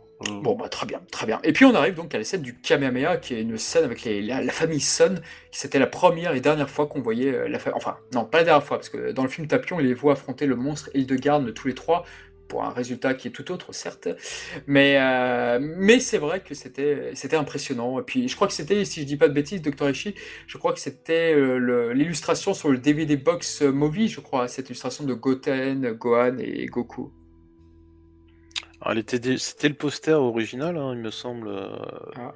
Bon 0.42 0.56
bah 0.56 0.68
très 0.68 0.84
bien, 0.84 1.00
très 1.12 1.26
bien. 1.26 1.38
Et 1.44 1.52
puis 1.52 1.64
on 1.64 1.74
arrive 1.76 1.94
donc 1.94 2.12
à 2.12 2.18
la 2.18 2.24
scène 2.24 2.42
du 2.42 2.58
Kamehameha, 2.58 3.18
qui 3.18 3.34
est 3.34 3.42
une 3.42 3.56
scène 3.56 3.84
avec 3.84 4.04
la, 4.04 4.42
famille 4.50 4.80
Sun. 4.80 5.20
C'était 5.52 5.78
la 5.78 5.86
première 5.86 6.34
et 6.34 6.40
dernière 6.40 6.68
fois 6.68 6.86
qu'on 6.86 7.00
voyait 7.00 7.48
la 7.48 7.58
famille. 7.60 7.76
Enfin 7.76 7.98
non, 8.12 8.24
pas 8.24 8.38
la 8.38 8.44
dernière 8.44 8.64
fois 8.64 8.78
parce 8.78 8.88
que 8.88 9.12
dans 9.12 9.22
le 9.22 9.28
film 9.28 9.46
Tapion, 9.46 9.78
il 9.78 9.86
les 9.86 9.94
voit 9.94 10.14
affronter 10.14 10.46
le 10.46 10.56
monstre 10.56 10.90
Hildegarde 10.92 11.54
tous 11.54 11.68
les 11.68 11.74
trois 11.74 12.04
pour 12.48 12.64
un 12.64 12.70
résultat 12.70 13.14
qui 13.14 13.28
est 13.28 13.30
tout 13.30 13.52
autre, 13.52 13.72
certes. 13.72 14.08
Mais, 14.66 14.96
euh, 14.98 15.58
mais 15.60 16.00
c'est 16.00 16.18
vrai 16.18 16.40
que 16.40 16.54
c'était, 16.54 17.12
c'était 17.14 17.36
impressionnant. 17.36 18.00
Et 18.00 18.02
puis, 18.02 18.28
je 18.28 18.34
crois 18.34 18.48
que 18.48 18.54
c'était, 18.54 18.84
si 18.84 19.02
je 19.02 19.06
dis 19.06 19.16
pas 19.16 19.28
de 19.28 19.34
bêtises, 19.34 19.62
Dr. 19.62 19.90
Ishii, 19.90 20.14
je 20.46 20.58
crois 20.58 20.72
que 20.72 20.80
c'était 20.80 21.34
euh, 21.34 21.92
l'illustration 21.92 22.54
sur 22.54 22.70
le 22.70 22.78
DVD 22.78 23.16
Box 23.16 23.62
Movie, 23.62 24.08
je 24.08 24.20
crois, 24.20 24.48
cette 24.48 24.70
illustration 24.70 25.04
de 25.04 25.14
Goten, 25.14 25.92
Gohan 25.92 26.38
et 26.38 26.66
Goku. 26.66 27.12
c'était 29.06 29.68
le 29.68 29.74
poster 29.74 30.18
original, 30.18 30.76
hein, 30.76 30.92
il 30.94 31.00
me 31.00 31.10
semble. 31.10 31.48
Euh. 31.48 31.76
Ah. 32.16 32.34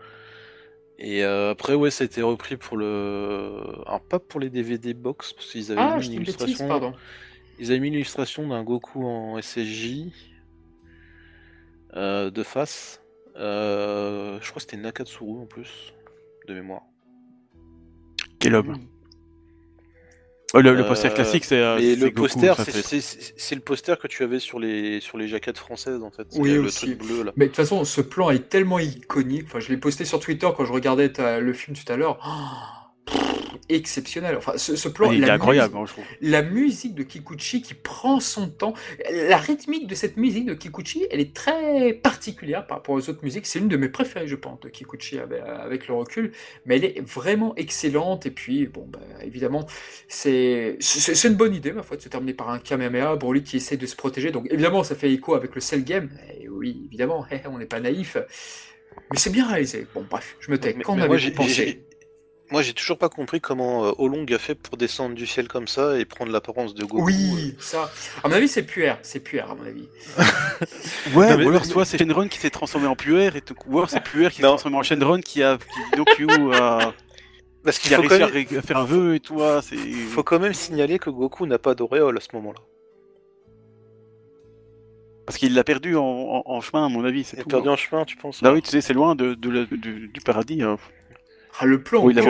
Et 0.99 1.25
après, 1.25 1.75
ouais, 1.75 1.91
ça 1.91 2.05
a 2.05 2.05
été 2.05 2.23
repris 2.23 2.57
pour 2.57 2.77
le. 2.77 3.51
Alors, 3.87 4.03
pas 4.03 4.21
pour 4.21 4.39
les 4.39 4.51
DVD 4.51 4.95
box, 4.95 5.33
parce 5.33 5.51
qu'ils 5.51 5.73
avaient 5.73 5.81
ah, 5.81 5.99
une 6.01 6.13
illustration. 6.13 6.47
Bêtise, 6.47 6.69
pardon. 6.69 6.95
Ils 7.63 7.71
avaient 7.71 7.79
mis 7.79 7.91
l'illustration 7.91 8.49
d'un 8.49 8.65
Goku 8.65 9.07
en 9.07 9.41
SSJ 9.41 10.09
euh, 11.95 12.29
de 12.29 12.43
face. 12.43 13.01
Euh, 13.37 14.41
je 14.41 14.49
crois 14.49 14.57
que 14.57 14.63
c'était 14.63 14.79
Nakatsuru 14.79 15.41
en 15.41 15.47
plus, 15.47 15.95
de 16.49 16.55
mémoire. 16.55 16.83
Quel 18.41 18.57
homme 18.57 18.79
le, 20.55 20.87
poster 20.87 21.09
euh, 21.09 21.15
classique, 21.15 21.45
c'est. 21.45 21.61
le 21.61 22.11
poster, 22.11 22.53
c'est 22.59 23.55
le 23.55 23.61
poster 23.61 23.97
que 23.97 24.09
tu 24.09 24.25
avais 24.25 24.41
sur 24.41 24.59
les 24.59 25.01
sur 25.01 25.17
les 25.17 25.29
jaquettes 25.29 25.57
françaises 25.57 26.03
en 26.03 26.11
fait. 26.11 26.27
Oui 26.35 26.59
aussi. 26.59 26.97
bleu 26.97 27.23
là. 27.23 27.33
Mais 27.37 27.45
de 27.45 27.51
toute 27.51 27.57
façon, 27.57 27.85
ce 27.85 28.01
plan 28.01 28.31
est 28.31 28.49
tellement 28.49 28.81
iconique. 28.81 29.45
Enfin, 29.47 29.61
je 29.61 29.69
l'ai 29.69 29.77
posté 29.77 30.05
sur 30.05 30.19
Twitter 30.19 30.49
quand 30.57 30.65
je 30.65 30.73
regardais 30.73 31.13
le 31.39 31.53
film 31.53 31.77
tout 31.77 31.91
à 31.91 31.97
l'heure. 31.97 32.19
Exceptionnel. 33.75 34.37
Enfin, 34.37 34.57
ce, 34.57 34.89
plan, 34.89 35.13
il 35.13 35.25
est 35.25 35.31
incroyable, 35.31 35.75
je 35.87 35.93
trouve. 35.93 36.05
La 36.21 36.43
musique 36.43 36.95
de 36.95 37.03
Kikuchi 37.03 37.63
qui 37.63 37.75
prend 37.75 38.21
son 38.21 38.49
temps. 38.49 38.75
La 39.11 39.37
rythmique 39.37 39.87
de 39.87 39.95
cette 39.95 40.17
musique 40.17 40.47
de 40.47 40.55
Kikuchi, 40.55 41.07
elle 41.11 41.21
est 41.21 41.35
très 41.35 41.93
particulière 41.93 42.67
par 42.67 42.79
rapport 42.79 42.95
aux 42.95 43.09
autres 43.09 43.23
musiques. 43.23 43.47
C'est 43.47 43.59
une 43.59 43.69
de 43.69 43.77
mes 43.77 43.89
préférées, 43.89 44.29
je 44.29 44.37
pense, 44.37 44.61
de 44.61 44.69
Kikuchi 44.69 45.19
avec, 45.19 45.89
le 45.89 45.95
recul. 45.95 46.33
Mais 46.67 46.77
elle 46.77 46.85
est 46.85 47.01
vraiment 47.01 47.55
excellente. 47.57 48.27
Et 48.27 48.31
puis, 48.31 48.67
bon, 48.67 48.87
bah, 48.89 49.01
évidemment, 49.23 49.67
c'est 50.09 50.79
une 51.25 51.35
bonne 51.35 51.55
idée, 51.55 51.73
ma 51.73 51.83
foi, 51.83 51.97
de 51.97 52.03
se 52.03 52.09
terminer 52.09 52.35
par 52.35 52.51
un 52.51 52.59
Kamehameha. 52.59 53.17
Broly 53.17 53.43
qui 53.43 53.57
essaie 53.57 53.77
de 53.77 53.87
se 53.87 53.97
protéger. 53.97 54.31
Donc, 54.31 54.47
évidemment, 54.51 54.85
ça 54.85 54.95
fait 54.95 55.13
écho 55.13 55.35
avec 55.35 55.55
le 55.55 55.61
Cell 55.61 55.85
Game. 55.85 56.11
Et 56.41 56.49
oui, 56.49 56.83
évidemment, 56.87 57.27
on 57.47 57.59
n'est 57.59 57.67
pas 57.67 57.81
naïf. 57.81 58.17
Mais 59.11 59.19
c'est 59.19 59.31
bien 59.31 59.47
réalisé. 59.47 59.87
Bon, 59.95 60.05
bref, 60.09 60.37
je 60.41 60.51
me 60.51 60.59
tais. 60.59 60.75
Quand 60.75 60.95
on 60.95 61.01
avait 61.01 61.31
pensé? 61.31 61.85
Moi, 62.53 62.61
j'ai 62.61 62.75
toujours 62.75 62.99
pas 62.99 63.09
compris 63.09 63.41
comment 63.41 63.87
euh, 63.87 63.93
Olong 63.97 64.27
a 64.31 64.39
fait 64.39 64.55
pour 64.55 64.77
descendre 64.77 65.15
du 65.15 65.27
ciel 65.27 65.49
comme 65.49 65.67
ça 65.67 65.99
et 65.99 66.05
prendre 66.05 66.31
l'apparence 66.31 66.75
de 66.75 66.85
Goku. 66.85 67.03
Oui, 67.03 67.55
euh. 67.57 67.63
ça. 67.63 67.91
À 68.23 68.29
mon 68.29 68.35
avis, 68.35 68.47
c'est 68.47 68.63
puer. 68.63 68.93
C'est 69.01 69.21
puer, 69.21 69.41
à 69.41 69.47
mon 69.47 69.65
avis. 69.65 69.89
ouais, 71.15 71.35
ou 71.35 71.49
alors 71.49 71.65
soit 71.65 71.87
c'est 71.87 71.97
Shenron 71.97 72.29
qui 72.29 72.39
s'est 72.39 72.51
transformé 72.51 72.87
en 72.87 72.95
puer, 72.95 73.29
et 73.29 73.43
ou 73.67 73.79
alors 73.79 73.89
c'est 73.89 74.03
puer 74.03 74.29
qui 74.29 74.37
s'est 74.37 74.43
transformé 74.43 74.77
en 74.77 74.83
Shenron 74.83 75.21
qui 75.21 75.43
a. 75.43 75.57
Qui, 76.15 76.25
a... 76.53 76.93
Parce 77.65 77.79
qu'il 77.79 77.95
a 77.95 77.99
réussi 77.99 78.57
à 78.57 78.63
faire 78.63 78.77
un 78.77 78.85
vœu 78.85 79.15
et 79.15 79.21
tout. 79.21 79.41
Il 79.73 80.05
faut 80.05 80.23
quand 80.23 80.39
même 80.39 80.53
signaler 80.53 80.99
que 80.99 81.09
Goku 81.09 81.47
n'a 81.47 81.59
pas 81.59 81.75
d'auréole 81.75 82.19
à 82.19 82.21
ce 82.21 82.29
moment-là. 82.35 82.61
Parce 85.25 85.39
qu'il 85.39 85.55
l'a 85.55 85.65
perdu 85.65 85.97
en, 85.97 86.61
chemin, 86.61 86.85
à 86.85 86.89
mon 86.89 87.05
avis. 87.05 87.27
Il 87.33 87.39
l'a 87.39 87.45
perdu 87.45 87.69
en 87.71 87.77
chemin, 87.77 88.05
tu 88.05 88.17
penses 88.17 88.43
Bah 88.43 88.53
oui, 88.53 88.61
tu 88.61 88.69
sais, 88.69 88.83
c'est 88.83 88.93
loin 88.93 89.15
de, 89.15 89.35
du, 89.35 90.21
paradis. 90.23 90.63
Hein. 90.63 90.77
Ah, 91.61 91.67
le 91.67 91.83
plan, 91.83 92.09
il 92.09 92.19
a 92.19 92.23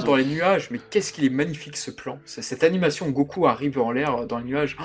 dans 0.00 0.16
les 0.16 0.24
nuages, 0.24 0.70
mais 0.70 0.80
qu'est-ce 0.90 1.12
qu'il 1.12 1.24
est 1.24 1.30
magnifique 1.30 1.76
ce 1.76 1.90
plan. 1.90 2.18
Cette 2.24 2.64
animation 2.64 3.08
Goku 3.10 3.46
arrive 3.46 3.78
en 3.78 3.92
l'air 3.92 4.26
dans 4.26 4.38
les 4.38 4.44
nuages, 4.44 4.76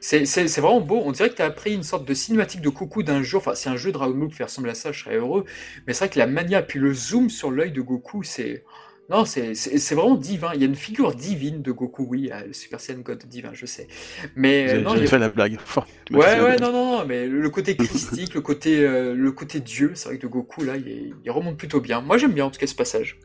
c'est 0.00 0.24
vraiment 0.60 0.80
beau. 0.80 1.02
On 1.04 1.12
dirait 1.12 1.30
que 1.30 1.36
tu 1.36 1.42
as 1.42 1.50
pris 1.50 1.74
une 1.74 1.82
sorte 1.82 2.04
de 2.04 2.14
cinématique 2.14 2.60
de 2.60 2.68
Goku 2.68 3.02
d'un 3.02 3.22
jeu. 3.22 3.38
Enfin, 3.38 3.54
si 3.54 3.68
un 3.68 3.76
jeu 3.76 3.90
Dragon 3.90 4.14
Ball 4.14 4.30
fait 4.30 4.44
ressembler 4.44 4.72
à 4.72 4.74
ça, 4.74 4.92
je 4.92 5.02
serais 5.02 5.16
heureux. 5.16 5.44
Mais 5.86 5.94
c'est 5.94 6.04
vrai 6.04 6.14
que 6.14 6.18
la 6.18 6.26
mania, 6.26 6.62
puis 6.62 6.78
le 6.78 6.92
zoom 6.92 7.30
sur 7.30 7.50
l'œil 7.50 7.72
de 7.72 7.80
Goku, 7.80 8.22
c'est. 8.22 8.64
Non, 9.10 9.24
c'est 9.24 9.54
vraiment 9.94 10.14
divin. 10.14 10.52
Il 10.54 10.60
y 10.60 10.62
a 10.62 10.66
une 10.66 10.76
figure 10.76 11.14
divine 11.16 11.62
de 11.62 11.72
Goku, 11.72 12.06
oui, 12.08 12.30
le 12.46 12.52
Super 12.52 12.80
Saiyan 12.80 13.00
God 13.00 13.24
divin, 13.26 13.50
je 13.52 13.66
sais. 13.66 13.88
Mais 14.36 14.78
non, 14.78 14.94
il 14.94 15.02
a... 15.02 15.06
fait 15.06 15.18
la 15.18 15.28
blague. 15.28 15.58
ouais, 16.12 16.40
ouais, 16.40 16.56
non, 16.58 16.72
non, 16.72 17.04
mais 17.04 17.26
le 17.26 17.50
côté 17.50 17.76
christique, 17.76 18.34
le 18.34 18.40
côté, 18.40 18.78
euh, 18.78 19.14
le 19.14 19.32
côté 19.32 19.58
Dieu, 19.58 19.92
c'est 19.94 20.08
vrai 20.08 20.18
que 20.18 20.22
de 20.22 20.28
Goku 20.28 20.62
là, 20.62 20.76
il, 20.76 21.30
remonte 21.30 21.56
plutôt 21.56 21.80
bien. 21.80 22.00
Moi, 22.00 22.18
j'aime 22.18 22.32
bien 22.32 22.44
en 22.44 22.50
tout 22.50 22.60
cas 22.60 22.68
ce 22.68 22.74
passage. 22.74 23.18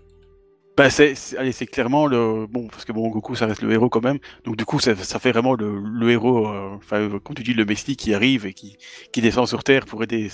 Bah 0.76 0.90
c'est, 0.90 1.14
allez, 1.38 1.54
c'est 1.54 1.68
clairement 1.68 2.06
le 2.06 2.48
bon 2.48 2.68
parce 2.68 2.84
que 2.84 2.92
bon 2.92 3.08
Goku 3.08 3.34
ça 3.34 3.46
reste 3.46 3.62
le 3.62 3.72
héros 3.72 3.88
quand 3.88 4.04
même. 4.04 4.20
Donc 4.44 4.58
du 4.58 4.66
coup 4.66 4.82
ça, 4.82 4.94
ça 4.94 5.20
fait 5.20 5.32
vraiment 5.32 5.54
le, 5.54 5.80
le 5.80 6.12
héros, 6.12 6.50
euh, 6.50 6.76
enfin 6.76 7.10
quand 7.24 7.34
tu 7.34 7.44
dis 7.44 7.54
le 7.54 7.64
Messie 7.64 7.96
qui 7.96 8.14
arrive 8.14 8.46
et 8.46 8.52
qui, 8.52 8.76
qui 9.14 9.22
descend 9.22 9.48
sur 9.48 9.64
terre 9.64 9.86
pour 9.86 10.04
aider 10.04 10.30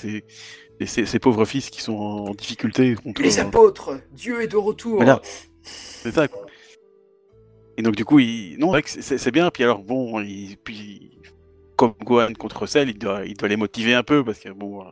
ces, 0.85 1.19
pauvres 1.19 1.45
fils 1.45 1.69
qui 1.69 1.81
sont 1.81 1.97
en 1.97 2.33
difficulté. 2.33 2.95
Contre, 2.95 3.21
les 3.21 3.39
apôtres, 3.39 3.99
Dieu 4.11 4.41
est 4.41 4.47
de 4.47 4.57
retour. 4.57 4.95
Voilà. 4.97 5.21
C'est 5.61 6.11
ça. 6.11 6.27
Quoi. 6.27 6.45
Et 7.77 7.81
donc 7.81 7.95
du 7.95 8.05
coup, 8.05 8.19
il... 8.19 8.57
non, 8.59 8.73
c'est 8.85 9.31
bien. 9.31 9.49
Puis 9.49 9.63
alors 9.63 9.83
bon, 9.83 10.19
il... 10.21 10.57
puis 10.63 11.11
comme 11.75 11.93
Gohan 12.03 12.33
contre 12.37 12.67
Cell, 12.67 12.89
il 12.89 12.99
doit, 12.99 13.25
il 13.25 13.35
doit 13.35 13.49
les 13.49 13.57
motiver 13.57 13.95
un 13.95 14.03
peu 14.03 14.23
parce 14.23 14.39
que 14.39 14.49
bon, 14.49 14.83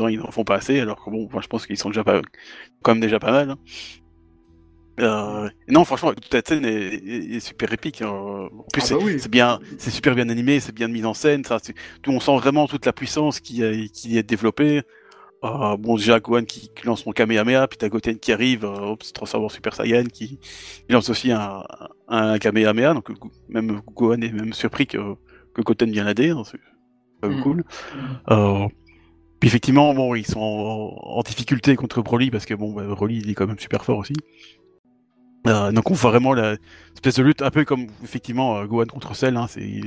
euh, 0.00 0.10
ils 0.10 0.18
n'en 0.18 0.30
font 0.30 0.44
pas 0.44 0.56
assez. 0.56 0.80
Alors 0.80 1.04
que 1.04 1.10
bon, 1.10 1.28
moi, 1.30 1.42
je 1.42 1.48
pense 1.48 1.66
qu'ils 1.66 1.76
sont 1.76 1.90
déjà 1.90 2.04
pas, 2.04 2.22
quand 2.82 2.92
même 2.92 3.00
déjà 3.00 3.18
pas 3.18 3.32
mal. 3.32 3.50
Hein. 3.50 3.58
Euh, 5.00 5.48
non, 5.68 5.84
franchement, 5.84 6.12
toute 6.14 6.32
la 6.32 6.42
scène 6.46 6.64
est, 6.64 7.40
super 7.40 7.72
épique. 7.72 8.02
Hein. 8.02 8.08
En 8.08 8.64
plus, 8.72 8.92
ah 8.92 8.96
bah 8.96 9.04
c'est 9.18 9.30
bien, 9.30 9.58
c'est 9.78 9.90
super 9.90 10.14
bien 10.14 10.28
animé, 10.28 10.60
c'est 10.60 10.74
bien 10.74 10.88
mis 10.88 11.04
en 11.04 11.14
scène. 11.14 11.44
Ça, 11.44 11.58
on 12.06 12.20
sent 12.20 12.36
vraiment 12.36 12.66
toute 12.66 12.86
la 12.86 12.92
puissance 12.92 13.40
qui, 13.40 13.90
qui 13.92 14.18
est 14.18 14.22
développée. 14.22 14.82
Bon, 15.42 15.96
déjà, 15.96 16.20
Gohan 16.20 16.44
qui, 16.44 16.70
lance 16.84 17.02
son 17.02 17.10
Kamehameha, 17.10 17.66
puis 17.66 17.76
t'as 17.76 17.88
Goten 17.88 18.18
qui 18.18 18.32
arrive, 18.32 18.64
euh, 18.64 18.94
se 19.00 19.12
transforme 19.12 19.44
en 19.44 19.48
Super 19.48 19.74
Saiyan, 19.74 20.04
qui 20.04 20.38
lance 20.88 21.08
aussi 21.10 21.32
un, 21.32 21.64
un 22.06 22.38
Kamehameha, 22.38 22.94
donc 22.94 23.08
même 23.48 23.80
Gohan 23.94 24.20
est 24.20 24.32
même 24.32 24.52
surpris 24.52 24.86
que, 24.86 24.98
que 25.54 25.62
Goten 25.62 25.90
vient 25.90 26.04
l'aider, 26.04 26.30
hein, 26.30 26.42
c'est 26.44 27.28
mm. 27.28 27.42
cool. 27.42 27.64
Euh, 28.30 28.68
puis 29.40 29.48
effectivement, 29.48 29.92
bon, 29.94 30.14
ils 30.14 30.26
sont 30.26 30.40
en, 30.40 31.20
difficulté 31.22 31.74
contre 31.74 32.02
Broly, 32.02 32.30
parce 32.30 32.46
que 32.46 32.54
bon, 32.54 32.72
bah, 32.72 32.84
Broly, 32.86 33.18
il 33.18 33.30
est 33.30 33.34
quand 33.34 33.46
même 33.46 33.58
super 33.58 33.84
fort 33.84 33.98
aussi. 33.98 34.14
Euh, 35.48 35.72
donc 35.72 35.90
on 35.90 35.94
voit 35.94 36.10
vraiment 36.12 36.34
la 36.34 36.56
espèce 36.94 37.16
de 37.16 37.24
lutte, 37.24 37.42
un 37.42 37.50
peu 37.50 37.64
comme 37.64 37.88
effectivement 38.04 38.58
euh, 38.58 38.66
Gohan 38.66 38.86
contre 38.86 39.16
Cell, 39.16 39.36
hein, 39.36 39.46
c'est 39.48 39.80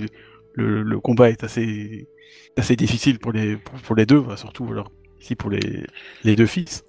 le, 0.56 0.84
le, 0.84 1.00
combat 1.00 1.30
est 1.30 1.46
assez 1.46 2.10
assez 2.58 2.76
difficile 2.76 3.20
pour 3.20 3.32
les 3.32 3.56
pour, 3.56 3.96
les 3.96 4.06
deux, 4.06 4.22
surtout 4.36 4.68
alors 4.70 4.92
ici 5.22 5.36
pour 5.36 5.50
les, 5.50 5.86
les 6.24 6.36
deux 6.36 6.46
fils. 6.46 6.84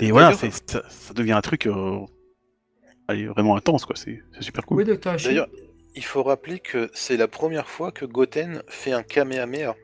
Et 0.00 0.10
voilà, 0.10 0.32
ça, 0.32 0.48
ça, 0.50 1.14
devient 1.14 1.32
un 1.32 1.40
truc 1.40 1.66
euh, 1.66 2.00
vraiment 3.08 3.56
intense, 3.56 3.84
quoi. 3.84 3.96
C'est 3.96 4.22
super 4.40 4.64
cool. 4.64 4.84
D'ailleurs, 4.84 5.48
il 5.94 6.04
faut 6.04 6.22
rappeler 6.22 6.58
que 6.58 6.90
c'est 6.92 7.16
la 7.16 7.28
première 7.28 7.68
fois 7.68 7.92
que 7.92 8.04
Goten 8.04 8.62
fait 8.68 8.92
un 8.92 9.02
Kamehameha. 9.02 9.76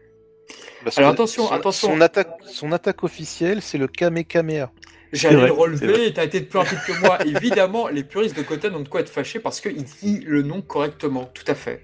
Alors 0.96 1.10
attention, 1.10 1.46
son, 1.46 1.52
attention. 1.52 1.88
Son 1.88 2.00
attaque, 2.00 2.30
son 2.46 2.72
attaque 2.72 3.04
officielle, 3.04 3.62
c'est 3.62 3.78
le 3.78 3.86
Kamehameha. 3.86 4.70
J'allais 5.12 5.46
le 5.46 5.52
relever, 5.52 6.12
t'as 6.12 6.24
été 6.24 6.40
plus 6.40 6.58
rapide 6.58 6.78
que 6.86 7.00
moi. 7.00 7.18
Évidemment, 7.26 7.88
les 7.88 8.02
puristes 8.02 8.36
de 8.36 8.42
Goten 8.42 8.74
ont 8.74 8.80
de 8.80 8.88
quoi 8.88 9.00
être 9.00 9.10
fâchés 9.10 9.40
parce 9.40 9.60
qu'il 9.60 9.84
dit 9.84 10.20
le 10.20 10.42
nom 10.42 10.62
correctement, 10.62 11.26
tout 11.26 11.44
à 11.46 11.54
fait. 11.54 11.82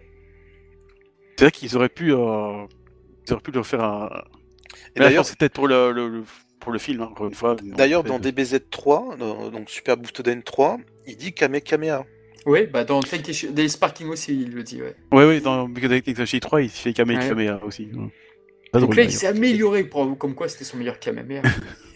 C'est 1.36 1.44
vrai 1.44 1.50
qu'ils 1.52 1.76
auraient 1.76 1.88
pu, 1.88 2.12
euh, 2.12 2.64
ils 3.26 3.32
auraient 3.32 3.42
pu 3.42 3.52
leur 3.52 3.66
faire 3.66 3.84
un, 3.84 4.08
d'ailleurs, 4.96 5.24
c'est 5.24 5.38
peut-être 5.38 5.52
pour 5.52 5.68
le, 5.68 6.24
pour 6.60 6.72
le 6.72 6.78
film, 6.78 7.02
hein, 7.02 7.08
encore 7.10 7.26
une 7.26 7.34
fois. 7.34 7.56
D'ailleurs, 7.62 8.04
dans 8.04 8.18
DBZ3, 8.18 9.50
donc 9.50 9.70
Super 9.70 9.96
Butoden 9.96 10.42
3, 10.42 10.78
il 11.06 11.16
dit 11.16 11.32
Kame 11.32 11.60
Kamea. 11.60 12.04
Oui, 12.46 12.66
bah 12.66 12.84
dans 12.84 13.00
des 13.00 13.68
Sparking 13.68 14.08
aussi, 14.08 14.40
il 14.40 14.52
le 14.52 14.62
dit, 14.62 14.80
ouais. 14.80 14.94
Oui, 15.12 15.24
oui, 15.24 15.40
dans 15.40 15.68
Butoden 15.68 16.00
3, 16.40 16.62
il 16.62 16.68
fait 16.70 16.92
Kame 16.92 17.18
Kamea 17.18 17.60
aussi. 17.64 17.88
donc 18.72 18.96
là, 18.96 19.02
il 19.02 19.12
s'est 19.12 19.26
amélioré, 19.26 19.84
pour, 19.84 20.16
comme 20.18 20.34
quoi 20.34 20.48
c'était 20.48 20.64
son 20.64 20.76
meilleur 20.76 20.98
Kamehameha. 20.98 21.42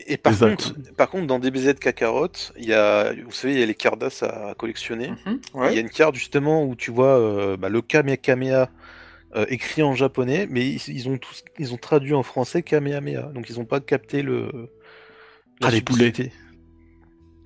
Et 0.07 0.16
par 0.16 0.39
contre, 0.39 0.74
par 0.97 1.11
contre, 1.11 1.27
dans 1.27 1.39
DBZ 1.39 1.74
Kakarot, 1.74 2.28
il 2.57 2.66
y 2.66 2.74
a, 2.74 3.12
vous 3.12 3.32
savez, 3.32 3.55
il 3.55 3.61
y 3.61 3.62
a 3.62 3.66
les 3.66 3.74
cardas 3.74 4.23
à 4.23 4.55
collectionner. 4.55 5.11
Mhm, 5.27 5.40
il 5.70 5.74
y 5.74 5.78
a 5.78 5.81
une 5.81 5.90
carte 5.90 6.15
justement 6.15 6.65
où 6.65 6.74
tu 6.74 6.90
vois 6.90 7.19
euh, 7.19 7.57
bah, 7.57 7.69
le 7.69 7.82
Kame 7.82 8.16
Kamea 8.16 8.69
euh, 9.34 9.46
écrit 9.48 9.82
en 9.82 9.94
japonais, 9.94 10.46
mais 10.50 10.68
ils, 10.68 11.09
ont 11.09 11.16
tous, 11.16 11.42
ils 11.59 11.72
ont 11.72 11.78
traduit 11.78 12.12
en 12.12 12.22
français 12.22 12.62
Kamehameha, 12.62 13.22
donc 13.34 13.48
ils 13.48 13.56
n'ont 13.56 13.64
pas 13.64 13.80
capté 13.80 14.20
le. 14.22 14.68
Ah 15.62 15.70
les 15.70 15.80
poulets. 15.80 16.12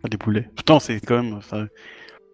Ah 0.03 0.09
des 0.09 0.19
poulets. 0.19 0.49
Putain, 0.57 0.81
c'est 0.81 0.99
quand 0.99 1.23
même. 1.23 1.41
Ça... 1.43 1.67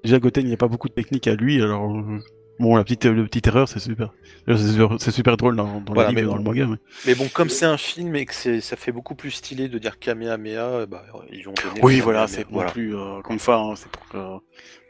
Déjà 0.05 0.19
Goten, 0.19 0.45
il 0.45 0.49
n'y 0.49 0.55
a 0.55 0.59
pas 0.59 0.69
beaucoup 0.69 0.89
de 0.89 0.95
technique 0.95 1.27
à 1.27 1.35
lui, 1.35 1.61
alors 1.63 1.95
euh, 1.95 2.19
bon, 2.61 2.77
la 2.77 2.83
petite, 2.83 3.05
la 3.05 3.23
petite 3.25 3.47
erreur, 3.47 3.69
c'est 3.69 3.79
super. 3.79 4.15
C'est 4.49 5.11
super, 5.11 5.37
drôle 5.37 5.55
dans, 5.55 5.83
dans, 5.83 5.93
le 5.93 6.23
dans 6.23 6.37
le 6.37 6.43
manga. 6.43 6.69
Mais, 7.07 7.15
bon, 7.15 7.29
comme 7.29 7.51
c'est 7.51 7.67
un 7.67 7.77
film 7.77 8.17
et 8.17 8.25
que 8.25 8.61
ça 8.61 8.77
fait 8.77 8.91
beaucoup 8.91 9.15
plus 9.15 9.33
stylé 9.33 9.69
de 9.69 9.77
dire 9.77 9.99
Kamehameha, 9.99 10.87
bah, 10.87 11.05
ils 11.31 11.47
ont 11.47 11.53
donné. 11.53 11.81
Oui, 11.83 12.01
voilà, 12.01 12.27
c'est 12.27 12.47
voilà. 12.49 12.71
plus 12.71 12.97
euh, 12.97 13.21
comme 13.21 13.39
ça, 13.39 13.59
hein, 13.59 13.75
c'est 13.77 13.91
pour, 13.91 14.41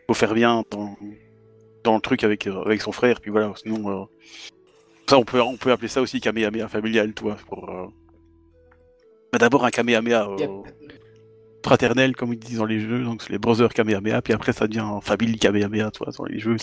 pour 0.06 0.16
faire 0.16 0.34
bien 0.34 0.62
dans, 0.70 0.96
dans 1.84 1.94
le 1.94 2.00
truc 2.00 2.24
avec, 2.24 2.46
avec 2.46 2.82
son 2.82 2.92
frère, 2.92 3.20
puis 3.20 3.30
voilà, 3.30 3.52
sinon 3.56 4.08
ça, 5.12 5.18
on 5.18 5.24
peut, 5.24 5.70
appeler 5.70 5.88
ça 5.88 6.00
aussi 6.00 6.20
Kamehameha 6.20 6.68
familial, 6.68 7.12
toi. 7.12 7.36
Pour, 7.46 7.68
euh, 7.68 7.86
bah, 9.32 9.38
D'abord 9.38 9.64
un 9.64 9.70
Kamehameha 9.70 10.26
euh, 10.26 10.62
fraternel, 11.64 12.16
comme 12.16 12.32
ils 12.32 12.38
disent 12.38 12.58
dans 12.58 12.64
les 12.64 12.80
jeux, 12.80 13.02
donc 13.04 13.22
c'est 13.22 13.30
les 13.30 13.38
brothers 13.38 13.72
Kamehameha, 13.72 14.22
puis 14.22 14.32
après 14.32 14.52
ça 14.52 14.66
devient 14.66 14.86
famille 15.02 15.38
Kamehameha, 15.38 15.90
toi, 15.90 16.08
dans 16.16 16.24
les 16.24 16.38
jeux. 16.38 16.56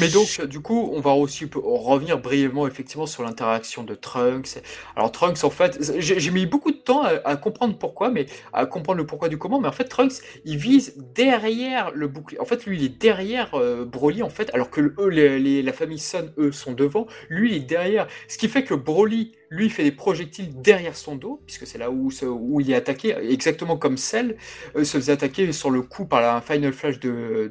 Mais 0.00 0.08
donc, 0.08 0.44
du 0.46 0.60
coup, 0.60 0.90
on 0.94 1.00
va 1.00 1.12
aussi 1.12 1.48
revenir 1.54 2.18
brièvement, 2.18 2.66
effectivement, 2.66 3.06
sur 3.06 3.22
l'interaction 3.22 3.84
de 3.84 3.94
Trunks. 3.94 4.58
Alors, 4.96 5.12
Trunks, 5.12 5.44
en 5.44 5.50
fait, 5.50 5.78
j'ai 5.98 6.30
mis 6.30 6.46
beaucoup 6.46 6.70
de 6.70 6.76
temps 6.76 7.02
à, 7.02 7.36
comprendre 7.36 7.76
pourquoi, 7.78 8.10
mais 8.10 8.26
à 8.52 8.66
comprendre 8.66 8.98
le 8.98 9.06
pourquoi 9.06 9.28
du 9.28 9.38
comment, 9.38 9.60
mais 9.60 9.68
en 9.68 9.72
fait, 9.72 9.84
Trunks, 9.84 10.14
il 10.44 10.56
vise 10.56 10.94
derrière 11.14 11.90
le 11.94 12.08
bouclier. 12.08 12.40
En 12.40 12.44
fait, 12.44 12.66
lui, 12.66 12.78
il 12.78 12.84
est 12.84 13.00
derrière 13.00 13.54
euh, 13.54 13.84
Broly, 13.84 14.22
en 14.22 14.30
fait, 14.30 14.50
alors 14.54 14.70
que 14.70 14.94
eux, 14.98 15.08
les, 15.08 15.62
la 15.62 15.72
famille 15.72 15.98
Sun, 15.98 16.32
eux, 16.38 16.52
sont 16.52 16.72
devant. 16.72 17.06
Lui, 17.28 17.50
il 17.50 17.56
est 17.56 17.66
derrière. 17.66 18.06
Ce 18.28 18.38
qui 18.38 18.48
fait 18.48 18.64
que 18.64 18.74
Broly, 18.74 19.32
lui, 19.50 19.70
fait 19.70 19.84
des 19.84 19.92
projectiles 19.92 20.60
derrière 20.60 20.96
son 20.96 21.16
dos, 21.16 21.40
puisque 21.46 21.66
c'est 21.66 21.78
là 21.78 21.90
où, 21.90 22.10
où 22.22 22.60
il 22.60 22.70
est 22.70 22.74
attaqué, 22.74 23.16
exactement 23.30 23.76
comme 23.76 23.96
Cell 23.96 24.36
euh, 24.76 24.84
se 24.84 24.98
faisait 24.98 25.12
attaquer 25.12 25.52
sur 25.52 25.70
le 25.70 25.82
coup 25.82 26.06
par 26.06 26.20
la 26.20 26.40
Final 26.40 26.72
Flash 26.72 26.98
de 27.00 27.50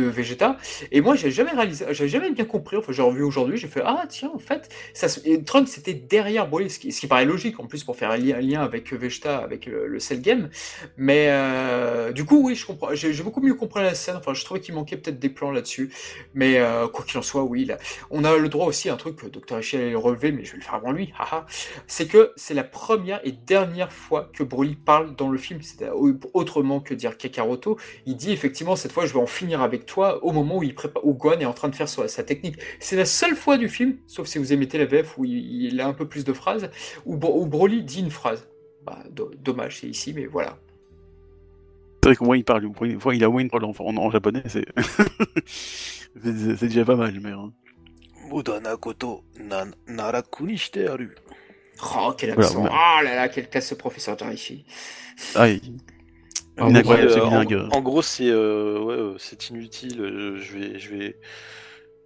Vegeta. 0.00 0.56
Et 0.90 1.00
moi, 1.00 1.16
j'ai 1.16 1.30
jamais 1.30 1.50
réalisé, 1.50 1.84
jamais 1.92 2.30
bien 2.30 2.44
compris. 2.44 2.76
Enfin, 2.76 2.92
j'ai 2.92 3.02
revu 3.02 3.22
aujourd'hui, 3.22 3.56
j'ai 3.58 3.68
fait 3.68 3.82
ah 3.84 4.04
tiens, 4.08 4.30
en 4.34 4.38
fait, 4.38 4.68
ça, 4.94 5.08
Trunks 5.44 5.68
c'était 5.68 5.94
derrière 5.94 6.48
Broly, 6.48 6.70
ce 6.70 6.78
qui, 6.78 7.06
paraît 7.06 7.24
logique 7.24 7.60
en 7.60 7.66
plus 7.66 7.84
pour 7.84 7.96
faire 7.96 8.10
un 8.10 8.16
lien, 8.16 8.62
avec 8.62 8.92
Vegeta, 8.92 9.38
avec 9.38 9.66
le, 9.66 9.98
Cell 9.98 10.20
Game. 10.20 10.48
Mais 10.96 11.26
euh, 11.28 12.12
du 12.12 12.24
coup, 12.24 12.46
oui, 12.46 12.54
je 12.54 12.66
comprends. 12.66 12.94
J'ai 12.94 13.22
beaucoup 13.22 13.40
mieux 13.40 13.54
compris 13.54 13.82
la 13.82 13.94
scène. 13.94 14.16
Enfin, 14.16 14.34
je 14.34 14.44
trouvais 14.44 14.60
qu'il 14.60 14.74
manquait 14.74 14.96
peut-être 14.96 15.18
des 15.18 15.28
plans 15.28 15.50
là-dessus. 15.50 15.92
Mais 16.34 16.58
euh, 16.58 16.88
quoi 16.88 17.04
qu'il 17.04 17.18
en 17.18 17.22
soit, 17.22 17.42
oui, 17.42 17.64
là, 17.64 17.78
on 18.10 18.24
a 18.24 18.36
le 18.36 18.48
droit 18.48 18.66
aussi 18.66 18.88
à 18.88 18.94
un 18.94 18.96
truc 18.96 19.16
que 19.16 19.26
Dr. 19.26 19.56
Allait 19.74 19.94
relever, 19.94 20.32
mais 20.32 20.44
je 20.44 20.52
vais 20.52 20.58
le 20.58 20.62
faire 20.62 20.74
avant 20.74 20.92
lui. 20.92 21.12
C'est 21.86 22.06
que 22.06 22.32
c'est 22.36 22.54
la 22.54 22.64
première 22.64 23.20
et 23.24 23.32
dernière 23.32 23.92
fois 23.92 24.30
que 24.32 24.42
Broly 24.42 24.76
parle 24.76 25.14
dans 25.16 25.28
le 25.28 25.38
film. 25.38 25.60
C'est 25.62 25.88
autrement 26.34 26.80
que 26.80 26.94
dire 26.94 27.16
Kakaroto. 27.16 27.78
Il 28.06 28.16
dit 28.16 28.32
effectivement 28.32 28.76
cette 28.76 28.92
fois, 28.92 29.06
je 29.06 29.12
vais 29.12 29.20
en 29.20 29.26
finir 29.26 29.60
avec 29.62 29.81
toi 29.86 30.24
au 30.24 30.32
moment 30.32 30.58
où 30.58 30.62
il 30.62 30.74
prépare, 30.74 31.04
où 31.06 31.14
Gohan 31.14 31.40
est 31.40 31.44
en 31.44 31.52
train 31.52 31.68
de 31.68 31.74
faire 31.74 31.88
sa, 31.88 32.08
sa 32.08 32.22
technique. 32.22 32.56
C'est 32.80 32.96
la 32.96 33.04
seule 33.04 33.36
fois 33.36 33.58
du 33.58 33.68
film, 33.68 33.98
sauf 34.06 34.26
si 34.26 34.38
vous 34.38 34.52
émettez 34.52 34.78
la 34.78 34.86
VF 34.86 35.18
où 35.18 35.24
il, 35.24 35.80
a 35.80 35.86
un 35.86 35.92
peu 35.92 36.08
plus 36.08 36.24
de 36.24 36.32
phrases, 36.32 36.70
où, 37.06 37.14
où 37.14 37.46
Broly 37.46 37.82
dit 37.82 38.00
une 38.00 38.10
phrase. 38.10 38.48
Bah, 38.84 38.98
dommage, 39.38 39.80
c'est 39.80 39.88
ici, 39.88 40.12
mais 40.12 40.26
voilà. 40.26 40.58
C'est 42.02 42.08
vrai 42.08 42.16
qu'au 42.16 42.24
moins 42.24 42.36
il 42.36 42.44
parle, 42.44 42.68
il 43.12 43.24
a 43.24 43.28
moins 43.28 43.42
une 43.42 43.50
parole 43.50 43.64
en, 43.64 43.96
en, 43.96 44.10
japonais, 44.10 44.42
c'est 44.48 44.66
déjà 46.62 46.84
pas 46.84 46.96
mal, 46.96 47.20
mais. 47.20 47.30
Hein. 47.30 47.52
Koto 48.80 49.22
nan 49.38 49.74
narakuni 49.86 50.56
shite 50.56 50.88
aru. 50.88 51.10
Oh, 51.82 52.12
quel 52.16 52.32
accent! 52.32 52.64
Oh 52.64 53.02
là 53.02 53.14
là, 53.14 53.28
quel 53.28 53.48
casse 53.48 53.68
ce 53.68 53.74
professeur 53.74 54.16
Jarishi! 54.18 54.64
Ah. 56.58 56.68
Ah, 56.74 56.90
euh, 56.90 57.68
en, 57.72 57.80
gros, 57.80 58.02
c'est 58.02 58.28
euh, 58.28 58.78
ouais, 58.80 58.94
euh, 58.94 59.14
c'est 59.18 59.48
inutile. 59.48 59.96
je 59.96 60.58
vais, 60.58 60.78
je 60.78 60.94
vais, 60.94 61.16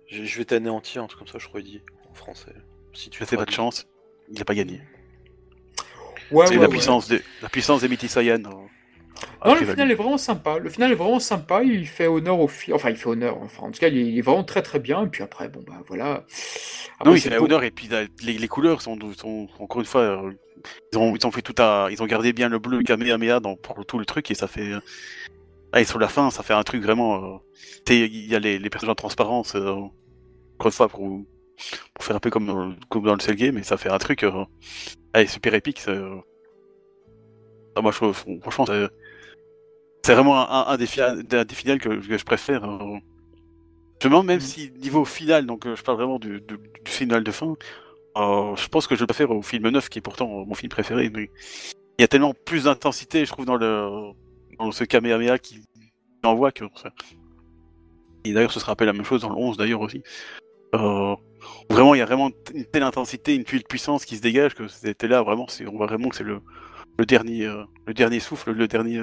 je, 0.08 0.38
vais 0.38 0.44
t'anéantir, 0.44 1.02
un 1.02 1.06
truc 1.06 1.18
comme 1.18 1.28
ça, 1.28 1.38
je 1.38 1.48
crois 1.48 1.60
dit 1.60 1.82
en 2.10 2.14
français. 2.14 2.54
Si 2.92 3.10
tu 3.10 3.24
fais 3.24 3.36
pas 3.36 3.44
de 3.44 3.50
chance, 3.50 3.86
il 4.30 4.40
a 4.40 4.44
pas 4.44 4.54
gagné. 4.54 4.80
Ouais, 6.30 6.46
c'est 6.46 6.56
la 6.56 6.68
puissance 6.68 7.08
des, 7.08 7.20
la 7.42 7.48
puissance 7.48 7.82
des 7.82 8.08
Saiyan. 8.08 8.38
Non, 8.38 9.54
le 9.54 9.66
final 9.66 9.90
est 9.90 9.94
vraiment 9.94 10.18
sympa. 10.18 10.58
Le 10.58 10.70
final 10.70 10.92
est 10.92 10.96
vraiment 10.96 11.20
sympa. 11.20 11.62
Il 11.62 11.86
fait 11.86 12.06
honneur 12.06 12.38
au 12.40 12.48
film. 12.48 12.76
Enfin, 12.76 12.90
il 12.90 12.96
fait 12.96 13.08
honneur. 13.08 13.38
Enfin, 13.42 13.64
en 13.64 13.70
tout 13.70 13.80
cas, 13.80 13.88
il 13.88 14.18
est 14.18 14.22
vraiment 14.22 14.44
très 14.44 14.62
très 14.62 14.78
bien. 14.78 15.04
Et 15.04 15.08
puis 15.08 15.22
après, 15.22 15.48
bon, 15.48 15.62
bah 15.66 15.82
voilà. 15.86 16.24
non, 17.04 17.14
il 17.14 17.20
fait 17.20 17.36
honneur. 17.36 17.64
Et 17.64 17.70
puis 17.70 17.88
les, 18.22 18.48
couleurs 18.48 18.82
sont, 18.82 18.98
sont, 19.16 19.48
encore 19.58 19.80
une 19.80 19.86
fois. 19.86 20.30
Ils, 20.92 20.98
ont, 20.98 21.16
ils 21.16 21.26
ont 21.26 21.30
fait 21.30 21.42
tout 21.42 21.54
à. 21.58 21.88
Ils 21.90 22.02
ont 22.02 22.06
gardé 22.06 22.32
bien 22.32 22.48
le 22.48 22.58
bleu 22.58 22.82
Kamehameha 22.82 23.40
dans, 23.40 23.56
pour 23.56 23.84
tout 23.86 23.98
le 23.98 24.04
truc. 24.04 24.30
Et 24.30 24.34
ça 24.34 24.48
fait. 24.48 24.72
Ah, 25.72 25.80
et 25.80 25.84
sur 25.84 25.98
la 25.98 26.08
fin, 26.08 26.30
ça 26.30 26.42
fait 26.42 26.54
un 26.54 26.62
truc 26.62 26.82
vraiment. 26.82 27.40
il 27.88 28.26
y 28.26 28.34
a 28.34 28.38
les, 28.38 28.58
les 28.58 28.70
personnages 28.70 28.92
en 28.92 28.94
transparence. 28.94 29.54
encore 29.54 30.66
une 30.66 30.70
fois, 30.72 30.88
pour, 30.88 31.00
pour 31.94 32.04
faire 32.04 32.16
un 32.16 32.20
peu 32.20 32.30
comme, 32.30 32.76
comme 32.88 33.04
dans 33.04 33.14
le 33.14 33.20
Cell 33.20 33.36
Game. 33.36 33.54
Mais 33.54 33.62
ça 33.62 33.76
fait 33.76 33.90
un 33.90 33.98
truc. 33.98 34.24
allez, 35.12 35.26
super 35.26 35.54
épique. 35.54 35.82
Ah, 37.76 37.82
moi, 37.82 37.92
je, 37.92 38.12
franchement, 38.40 38.66
c'est 40.06 40.14
vraiment 40.14 40.48
un, 40.48 40.72
un, 40.72 40.76
des, 40.76 40.86
finales 40.86 41.80
que, 41.80 42.00
je 42.00 42.24
préfère. 42.24 42.62
Je 42.62 44.06
me 44.06 44.12
demande 44.12 44.26
même 44.26 44.38
mm. 44.38 44.40
si, 44.40 44.70
niveau 44.80 45.04
final, 45.04 45.46
donc 45.46 45.66
euh, 45.66 45.74
je 45.74 45.82
parle 45.82 45.98
vraiment 45.98 46.20
du, 46.20 46.40
final 46.84 47.24
de 47.24 47.30
fin, 47.32 47.56
euh, 48.16 48.56
je 48.56 48.68
pense 48.68 48.86
que 48.86 48.94
je 48.94 49.00
le 49.00 49.06
préfère 49.06 49.30
au 49.30 49.42
film 49.42 49.68
9, 49.68 49.88
qui 49.88 49.98
est 49.98 50.02
pourtant 50.02 50.26
mon 50.26 50.54
film 50.54 50.70
préféré. 50.70 51.10
Mais 51.10 51.30
il 51.98 52.02
y 52.02 52.04
a 52.04 52.08
tellement 52.08 52.34
plus 52.34 52.64
d'intensité, 52.64 53.24
je 53.24 53.30
trouve, 53.30 53.46
dans, 53.46 53.56
le, 53.56 54.12
dans 54.58 54.72
ce 54.72 54.84
Kamehameha 54.84 55.38
qui 55.38 55.62
envoie 56.22 56.52
que. 56.52 56.64
Et 58.24 58.32
d'ailleurs, 58.32 58.52
ce 58.52 58.60
sera 58.60 58.74
peu 58.74 58.84
la 58.84 58.92
même 58.92 59.04
chose 59.04 59.22
dans 59.22 59.30
le 59.30 59.36
11 59.36 59.56
d'ailleurs 59.56 59.80
aussi. 59.80 60.02
Euh, 60.74 61.14
vraiment, 61.70 61.94
il 61.94 61.98
y 61.98 62.02
a 62.02 62.06
vraiment 62.06 62.30
une 62.52 62.64
telle 62.64 62.82
intensité, 62.82 63.34
une 63.34 63.44
tuile 63.44 63.62
de 63.62 63.66
puissance 63.66 64.04
qui 64.04 64.16
se 64.16 64.22
dégage 64.22 64.54
que 64.54 64.66
c'était 64.66 65.08
là, 65.08 65.22
vraiment, 65.22 65.46
on 65.66 65.76
voit 65.76 65.86
vraiment 65.86 66.08
que 66.08 66.16
c'est 66.16 66.24
le, 66.24 66.40
le, 66.98 67.06
dernier, 67.06 67.46
le 67.86 67.94
dernier 67.94 68.18
souffle, 68.18 68.50
le 68.50 68.66
dernier 68.66 69.00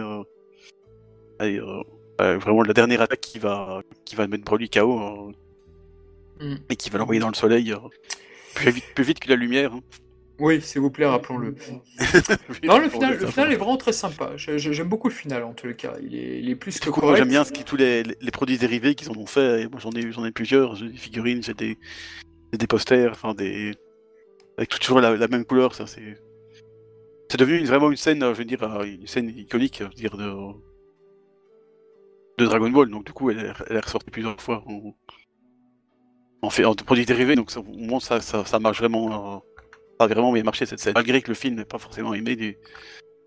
euh, 2.22 2.38
vraiment 2.38 2.62
la 2.62 2.74
dernière 2.74 3.02
attaque 3.02 3.22
qui 3.22 3.40
va, 3.40 3.82
qui 4.06 4.16
va 4.16 4.28
mettre 4.28 4.44
Broly 4.44 4.70
KO 4.70 5.32
mm. 6.40 6.56
et 6.70 6.76
qui 6.76 6.90
va 6.90 7.00
l'envoyer 7.00 7.20
dans 7.20 7.30
le 7.30 7.34
soleil 7.34 7.74
euh, 7.74 7.78
plus, 8.54 8.72
vite, 8.72 8.86
plus 8.96 9.04
vite 9.04 9.20
que 9.20 9.30
la 9.30 9.36
lumière. 9.36 9.74
Hein. 9.74 9.82
Oui, 10.40 10.62
s'il 10.62 10.82
vous 10.82 10.90
plaît, 10.90 11.06
rappelons-le. 11.06 11.56
non, 12.64 12.80
le 12.80 12.90
final, 12.90 13.18
le 13.18 13.28
final 13.28 13.52
est 13.52 13.56
vraiment 13.56 13.78
très 13.78 13.94
sympa. 13.94 14.32
J'aime 14.36 14.90
beaucoup 14.90 15.10
le 15.10 15.14
final 15.14 15.44
en 15.44 15.54
tout 15.54 15.72
cas. 15.74 15.94
Il 16.02 16.16
est, 16.16 16.40
il 16.40 16.50
est 16.50 16.56
plus 16.56 16.80
que 16.80 16.90
correct. 16.90 17.18
J'aime 17.18 17.30
bien 17.30 17.44
ce 17.44 17.52
qui, 17.52 17.64
tous 17.64 17.76
les, 17.76 18.04
les, 18.04 18.32
produits 18.32 18.58
dérivés 18.58 18.96
qu'ils 18.96 19.12
en 19.12 19.16
ont 19.16 19.28
fait. 19.28 19.68
moi, 19.70 19.80
j'en 19.80 19.92
ai, 19.92 20.12
j'en 20.12 20.26
ai 20.26 20.32
plusieurs. 20.32 20.76
J'ai 20.76 20.90
des 20.90 20.98
figurines, 20.98 21.44
j'ai 21.44 21.54
des, 21.54 21.78
des 22.52 22.68
posters, 22.68 23.12
enfin 23.12 23.34
des 23.34 23.76
avec 24.58 24.70
toujours 24.70 25.02
la, 25.02 25.16
la 25.16 25.28
même 25.28 25.46
couleur. 25.46 25.76
Ça, 25.76 25.88
c'est 25.88 26.18
c'est 27.30 27.38
devenu 27.38 27.58
une, 27.58 27.66
vraiment 27.66 27.90
une 27.90 27.98
scène, 27.98 28.20
je 28.20 28.34
veux 28.34 28.46
dire, 28.46 28.64
une 28.84 29.08
scène 29.08 29.30
iconique, 29.30 29.78
je 29.80 29.86
veux 29.86 29.90
dire 29.90 30.18
de 30.18 30.32
de 32.38 32.46
Dragon 32.46 32.70
Ball, 32.70 32.90
donc 32.90 33.06
du 33.06 33.14
coup 33.14 33.30
elle, 33.30 33.54
est 33.70 33.80
ressortie 33.80 34.10
plusieurs 34.10 34.40
fois 34.42 34.64
en, 34.68 34.94
en, 36.44 36.50
fait, 36.50 36.66
en 36.66 36.76
produit 36.76 37.06
dérivé, 37.06 37.36
donc 37.36 37.52
ça, 37.52 37.62
au 37.62 37.64
moins 37.64 38.02
ça, 38.02 38.20
ça, 38.22 38.60
marche 38.60 38.80
vraiment, 38.80 39.36
euh, 39.36 39.40
ça 39.98 40.06
a 40.06 40.08
vraiment 40.08 40.34
bien 40.34 40.44
marché 40.44 40.66
cette 40.66 40.80
scène, 40.80 40.94
malgré 40.94 41.22
que 41.22 41.30
le 41.30 41.36
film 41.36 41.56
n'est 41.56 41.66
pas 41.66 41.80
forcément 41.80 42.14
aimé 42.14 42.36
des, 42.36 42.60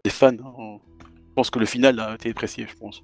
des 0.04 0.10
fans. 0.10 0.32
Hein. 0.32 0.78
je 1.00 1.34
pense 1.34 1.50
que 1.50 1.58
le 1.58 1.66
final 1.66 1.98
a 1.98 2.14
été 2.14 2.30
apprécié, 2.30 2.66
je 2.68 2.76
pense. 2.76 3.02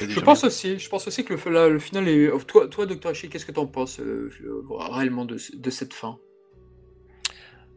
Je 0.00 0.20
pense 0.20 0.44
aussi, 0.44 0.78
je 0.78 0.88
pense 0.88 1.06
aussi 1.06 1.24
que 1.24 1.34
le, 1.34 1.70
le 1.70 1.78
final 1.78 2.08
est. 2.08 2.30
Toi, 2.46 2.68
toi 2.68 2.86
Dr. 2.86 3.10
Ishii, 3.10 3.28
qu'est-ce 3.28 3.44
que 3.44 3.52
tu 3.52 3.60
en 3.60 3.66
penses 3.66 4.00
euh, 4.00 4.30
réellement 4.70 5.26
de, 5.26 5.36
de 5.54 5.70
cette 5.70 5.92
fin? 5.92 6.18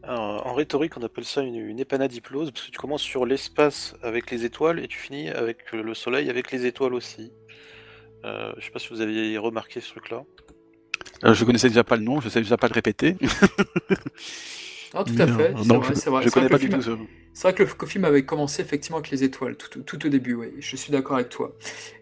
En 0.04 0.54
rhétorique, 0.54 0.96
on 0.96 1.02
appelle 1.02 1.24
ça 1.24 1.42
une, 1.42 1.54
une 1.54 1.78
épanadiplose, 1.78 2.50
parce 2.50 2.66
que 2.66 2.72
tu 2.72 2.78
commences 2.78 3.02
sur 3.02 3.24
l'espace 3.24 3.94
avec 4.02 4.30
les 4.30 4.44
étoiles 4.44 4.80
et 4.80 4.88
tu 4.88 4.98
finis 4.98 5.28
avec 5.28 5.70
le 5.72 5.94
soleil 5.94 6.28
avec 6.30 6.50
les 6.50 6.66
étoiles 6.66 6.94
aussi. 6.94 7.32
Euh, 8.24 8.52
je 8.58 8.64
sais 8.64 8.70
pas 8.70 8.78
si 8.78 8.88
vous 8.88 9.00
aviez 9.00 9.36
remarqué 9.38 9.80
ce 9.80 9.90
truc-là. 9.90 10.24
Euh, 11.24 11.34
je 11.34 11.44
connaissais 11.44 11.68
déjà 11.68 11.84
pas 11.84 11.96
le 11.96 12.02
nom, 12.02 12.20
je 12.20 12.28
sais 12.28 12.40
déjà 12.40 12.56
pas 12.56 12.68
le 12.68 12.74
répéter. 12.74 13.16
Ah, 14.94 15.04
tout 15.04 15.14
à 15.18 15.26
fait. 15.26 15.54
c'est 15.94 16.10
vrai, 16.10 16.22
je, 16.22 16.28
connais 16.28 16.50
pas 16.50 16.58
du 16.58 16.68
tout 16.68 16.82
C'est 17.32 17.42
vrai 17.48 17.54
que 17.54 17.62
le 17.62 17.86
film 17.86 18.04
avait 18.04 18.26
commencé 18.26 18.60
effectivement 18.60 18.98
avec 18.98 19.10
les 19.10 19.24
étoiles, 19.24 19.56
tout, 19.56 20.06
au 20.06 20.08
début, 20.10 20.34
oui. 20.34 20.48
Je 20.58 20.76
suis 20.76 20.92
d'accord 20.92 21.16
avec 21.16 21.30
toi. 21.30 21.56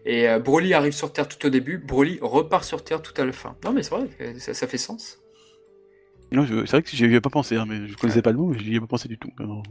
Et 0.05 0.27
euh, 0.27 0.39
Broly 0.39 0.73
arrive 0.73 0.91
sur 0.91 1.13
Terre 1.13 1.29
tout 1.29 1.45
au 1.45 1.49
début, 1.49 1.77
Broly 1.77 2.19
repart 2.21 2.65
sur 2.65 2.83
Terre 2.83 3.01
tout 3.01 3.13
à 3.15 3.23
la 3.23 3.31
fin. 3.31 3.55
Non, 3.63 3.71
mais 3.71 3.83
c'est 3.83 3.95
vrai, 3.95 4.09
ça 4.39 4.67
fait 4.67 4.77
sens. 4.77 5.21
Non, 6.33 6.45
c'est 6.45 6.69
vrai 6.69 6.81
que 6.81 6.89
j'y 6.89 7.05
avais 7.05 7.21
pas 7.21 7.29
pensé, 7.29 7.55
hein, 7.55 7.65
mais 7.65 7.87
je 7.87 7.95
connaissais 7.95 8.21
pas 8.21 8.31
le 8.31 8.37
mot, 8.37 8.47
mais 8.47 8.59
j'y 8.59 8.75
ai 8.75 8.79
pas 8.81 8.87
pensé 8.87 9.07
du 9.07 9.17
tout. 9.17 9.31
Oh, 9.39 9.61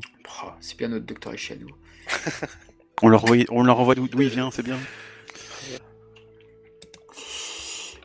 c'est 0.61 0.79
bien 0.79 0.89
notre 0.89 1.05
docteur 1.05 1.35
envoie, 3.03 3.37
on 3.51 3.63
leur 3.63 3.81
envoie 3.81 3.95
d'où 3.95 4.09
il 4.21 4.29
vient, 4.29 4.51
c'est 4.51 4.63
bien. 4.63 4.79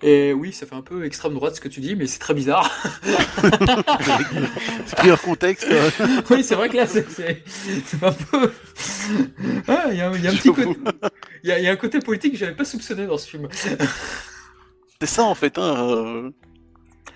Et 0.08 0.34
oui, 0.34 0.54
ça 0.54 0.68
fait 0.68 0.76
un 0.76 0.84
peu 0.84 1.04
extrême 1.04 1.34
droite 1.34 1.56
ce 1.56 1.62
que 1.62 1.68
tu 1.68 1.80
dis, 1.80 1.96
mais 1.96 2.06
c'est 2.06 2.20
très 2.20 2.36
bizarre. 2.36 2.72
c'est 4.86 4.96
pris 4.98 5.10
hors 5.10 5.20
contexte. 5.20 5.66
oui, 6.30 6.44
c'est 6.44 6.54
vrai 6.54 6.70
que 6.70 6.78
là, 6.78 6.86
c'est 6.86 7.08
un 8.04 8.12
peu. 8.12 8.52
Ah, 9.68 9.86
il 9.90 9.98
y, 9.98 10.02
a 10.02 10.10
un 10.10 10.12
petit 10.12 10.52
côté. 10.52 10.78
Il 11.44 11.50
y, 11.50 11.68
a 11.68 11.72
un 11.72 11.76
côté 11.76 12.00
politique 12.00 12.34
que 12.34 12.38
j'avais 12.38 12.56
pas 12.56 12.66
soupçonné 12.66 13.08
dans 13.08 13.18
ce 13.18 13.30
film. 13.30 13.48
c'est 15.00 15.08
ça 15.08 15.24
en 15.24 15.34
fait, 15.34 15.58
hein. 15.58 15.76
Euh, 15.90 16.32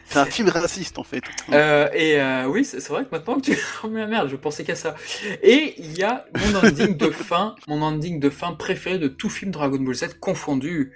c'est 0.05 0.19
un 0.19 0.25
film 0.25 0.49
raciste 0.49 0.97
en 0.97 1.03
fait. 1.03 1.21
Euh, 1.51 1.89
et 1.93 2.19
euh, 2.19 2.47
oui, 2.47 2.65
c'est 2.65 2.85
vrai 2.87 3.05
que 3.05 3.09
maintenant 3.11 3.35
que 3.35 3.51
tu. 3.51 3.57
Oh 3.83 3.87
merde, 3.87 4.29
je 4.29 4.35
pensais 4.35 4.63
qu'à 4.63 4.75
ça. 4.75 4.95
Et 5.43 5.75
il 5.77 5.95
y 5.95 6.03
a 6.03 6.25
mon 6.33 6.67
ending 6.67 6.97
de 6.97 7.11
fin, 7.11 7.55
mon 7.67 7.83
ending 7.83 8.19
de 8.19 8.29
fin 8.31 8.53
préféré 8.53 8.97
de 8.97 9.07
tout 9.07 9.29
film 9.29 9.51
Dragon 9.51 9.79
Ball 9.79 9.93
Z 9.93 10.15
confondu. 10.19 10.93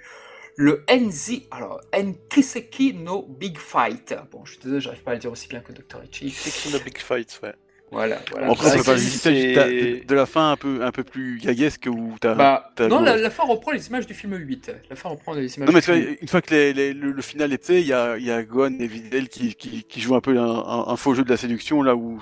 Le 0.56 0.84
NZ, 0.88 1.48
alors 1.50 1.80
Nkiseki 1.92 2.94
no 2.94 3.26
Big 3.28 3.58
Fight. 3.58 4.14
Bon, 4.30 4.44
je 4.44 4.52
suis 4.52 4.60
désolé, 4.62 4.80
j'arrive 4.80 5.02
pas 5.02 5.10
à 5.12 5.14
le 5.14 5.20
dire 5.20 5.32
aussi 5.32 5.48
bien 5.48 5.60
que 5.60 5.72
Dr. 5.72 6.02
Ichi. 6.04 6.26
Nkiseki 6.26 6.72
no 6.72 6.78
Big 6.78 6.98
Fight, 6.98 7.40
ouais. 7.42 7.54
Voilà, 7.90 8.18
voilà. 8.30 8.50
Après, 8.50 8.72
on 8.72 8.76
peut 8.78 8.82
pas 8.84 8.96
de, 8.96 10.04
de 10.04 10.14
la 10.14 10.26
fin 10.26 10.52
un 10.52 10.56
peu, 10.56 10.82
un 10.82 10.90
peu 10.90 11.04
plus 11.04 11.38
gaguesque 11.38 11.88
où 11.88 12.16
t'as. 12.20 12.34
Bah, 12.34 12.72
non, 12.80 13.00
la, 13.00 13.30
fin 13.30 13.44
reprend 13.44 13.70
les 13.70 13.86
images 13.86 14.06
du 14.06 14.14
film 14.14 14.34
8. 14.34 14.72
La 14.90 14.96
fin 14.96 15.10
reprend 15.10 15.32
les 15.32 15.56
images. 15.56 15.68
Non, 15.68 15.74
mais 15.74 16.16
une 16.20 16.28
fois 16.28 16.42
que 16.42 16.52
le, 16.52 17.22
final 17.22 17.52
est 17.52 17.64
fait, 17.64 17.80
il 17.80 17.86
y 17.86 17.92
a, 17.92 18.18
y 18.18 18.32
a 18.32 18.42
Gohan 18.42 18.78
et 18.80 18.86
Videl 18.88 19.28
qui, 19.28 19.54
qui, 19.54 19.84
qui 19.84 20.00
jouent 20.00 20.16
un 20.16 20.20
peu 20.20 20.36
un, 20.38 20.96
faux 20.96 21.14
jeu 21.14 21.22
de 21.22 21.30
la 21.30 21.36
séduction 21.36 21.82
là 21.82 21.94
où 21.94 22.18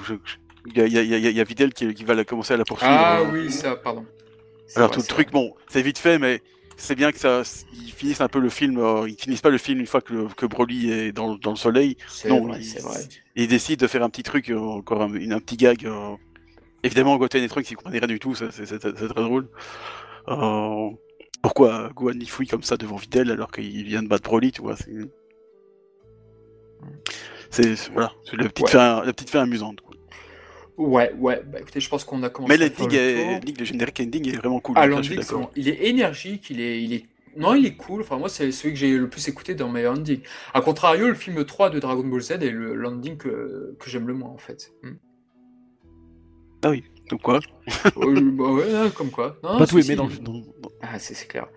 il 0.66 0.76
y, 0.76 0.80
a, 0.80 0.86
y, 0.86 1.14
a, 1.14 1.30
y 1.30 1.40
a 1.40 1.44
Videl 1.44 1.72
qui, 1.72 1.94
qui 1.94 2.04
va 2.04 2.22
commencer 2.24 2.52
à 2.52 2.58
la 2.58 2.64
poursuivre. 2.64 2.92
Ah 2.94 3.22
oui, 3.32 3.50
ça, 3.50 3.76
pardon. 3.76 4.04
Alors 4.76 4.90
tout 4.90 5.00
le 5.00 5.06
truc, 5.06 5.30
bon, 5.30 5.54
c'est 5.68 5.82
vite 5.82 5.98
fait, 5.98 6.18
mais 6.18 6.40
c'est 6.76 6.94
bien 6.94 7.12
que 7.12 7.18
ça, 7.18 7.42
ils 7.74 7.92
finissent 7.92 8.20
un 8.20 8.28
peu 8.28 8.38
le 8.38 8.48
film. 8.48 8.78
Euh, 8.78 9.08
ils 9.08 9.16
finissent 9.16 9.40
pas 9.40 9.50
le 9.50 9.58
film 9.58 9.80
une 9.80 9.86
fois 9.86 10.00
que, 10.00 10.32
que 10.34 10.46
Broly 10.46 10.90
est 10.90 11.12
dans, 11.12 11.36
dans 11.36 11.50
le 11.50 11.56
soleil. 11.56 11.96
Non, 12.28 12.46
vrai, 12.46 12.60
ils, 12.60 12.80
vrai. 12.80 13.00
ils, 13.36 13.48
décident 13.48 13.80
de 13.80 13.86
faire 13.86 14.02
un 14.02 14.10
petit 14.10 14.22
truc, 14.22 14.50
euh, 14.50 14.58
encore 14.58 15.02
un, 15.02 15.14
un, 15.14 15.40
petit 15.40 15.56
gag. 15.56 15.86
Euh. 15.86 16.16
Évidemment, 16.82 17.16
Goten 17.16 17.42
et 17.42 17.48
Trunks, 17.48 17.70
ils 17.70 17.76
comprenaient 17.76 18.00
rien 18.00 18.08
du 18.08 18.18
tout. 18.18 18.34
C'est 18.34 18.78
très 18.78 19.06
drôle. 19.08 19.48
pourquoi 21.42 21.90
Gohan 21.94 22.14
il 22.20 22.28
fouille 22.28 22.48
comme 22.48 22.62
ça 22.62 22.76
devant 22.76 22.96
Videl 22.96 23.30
alors 23.30 23.50
qu'il 23.50 23.84
vient 23.84 24.02
de 24.02 24.08
battre 24.08 24.28
Broly, 24.28 24.52
tu 24.52 24.62
vois. 24.62 24.76
C'est 27.50 27.74
voilà, 27.92 28.12
c'est 28.24 28.36
la 28.36 28.48
petite, 28.48 28.70
fin, 28.70 29.04
la 29.04 29.12
petite 29.12 29.30
fin 29.30 29.42
amusante. 29.42 29.78
Ouais, 30.78 31.12
ouais, 31.18 31.42
bah 31.46 31.60
écoutez, 31.60 31.80
je 31.80 31.88
pense 31.88 32.04
qu'on 32.04 32.22
a 32.22 32.30
commencé. 32.30 32.56
Mais 32.56 32.68
l'ending, 32.68 32.90
le, 32.90 33.58
le 33.58 33.64
générique 33.64 34.00
ending 34.00 34.28
est 34.28 34.36
vraiment 34.36 34.60
cool. 34.60 34.74
Ah, 34.78 34.86
l'ending, 34.86 35.20
il 35.54 35.68
est 35.68 35.86
énergique, 35.86 36.48
il 36.50 36.60
est, 36.60 36.82
il 36.82 36.94
est 36.94 37.04
non, 37.36 37.54
il 37.54 37.66
est 37.66 37.74
cool. 37.76 38.02
Enfin, 38.02 38.18
moi, 38.18 38.28
c'est 38.28 38.50
celui 38.52 38.74
que 38.74 38.78
j'ai 38.80 38.96
le 38.96 39.08
plus 39.08 39.26
écouté 39.28 39.54
dans 39.54 39.68
mes 39.68 39.86
endings. 39.86 40.20
A 40.54 40.60
contrario, 40.60 41.08
le 41.08 41.14
film 41.14 41.44
3 41.44 41.70
de 41.70 41.78
Dragon 41.78 42.04
Ball 42.04 42.20
Z 42.20 42.32
est 42.32 42.50
le 42.50 42.74
landing 42.74 43.16
que, 43.16 43.76
que 43.78 43.90
j'aime 43.90 44.06
le 44.06 44.14
moins, 44.14 44.30
en 44.30 44.38
fait. 44.38 44.72
Hmm. 44.82 44.96
Ah 46.64 46.70
oui, 46.70 46.84
comme 47.08 47.18
quoi? 47.18 47.40
Bah 47.96 48.06
ouais, 48.52 48.90
comme 48.94 49.10
quoi. 49.10 49.36
Non, 49.42 49.58
Pas 49.58 49.66
tout 49.66 49.78
aimé 49.78 49.96
dans 49.96 50.06
le 50.06 50.12
Ah, 50.82 50.98
c'est 50.98 51.26
clair. 51.26 51.48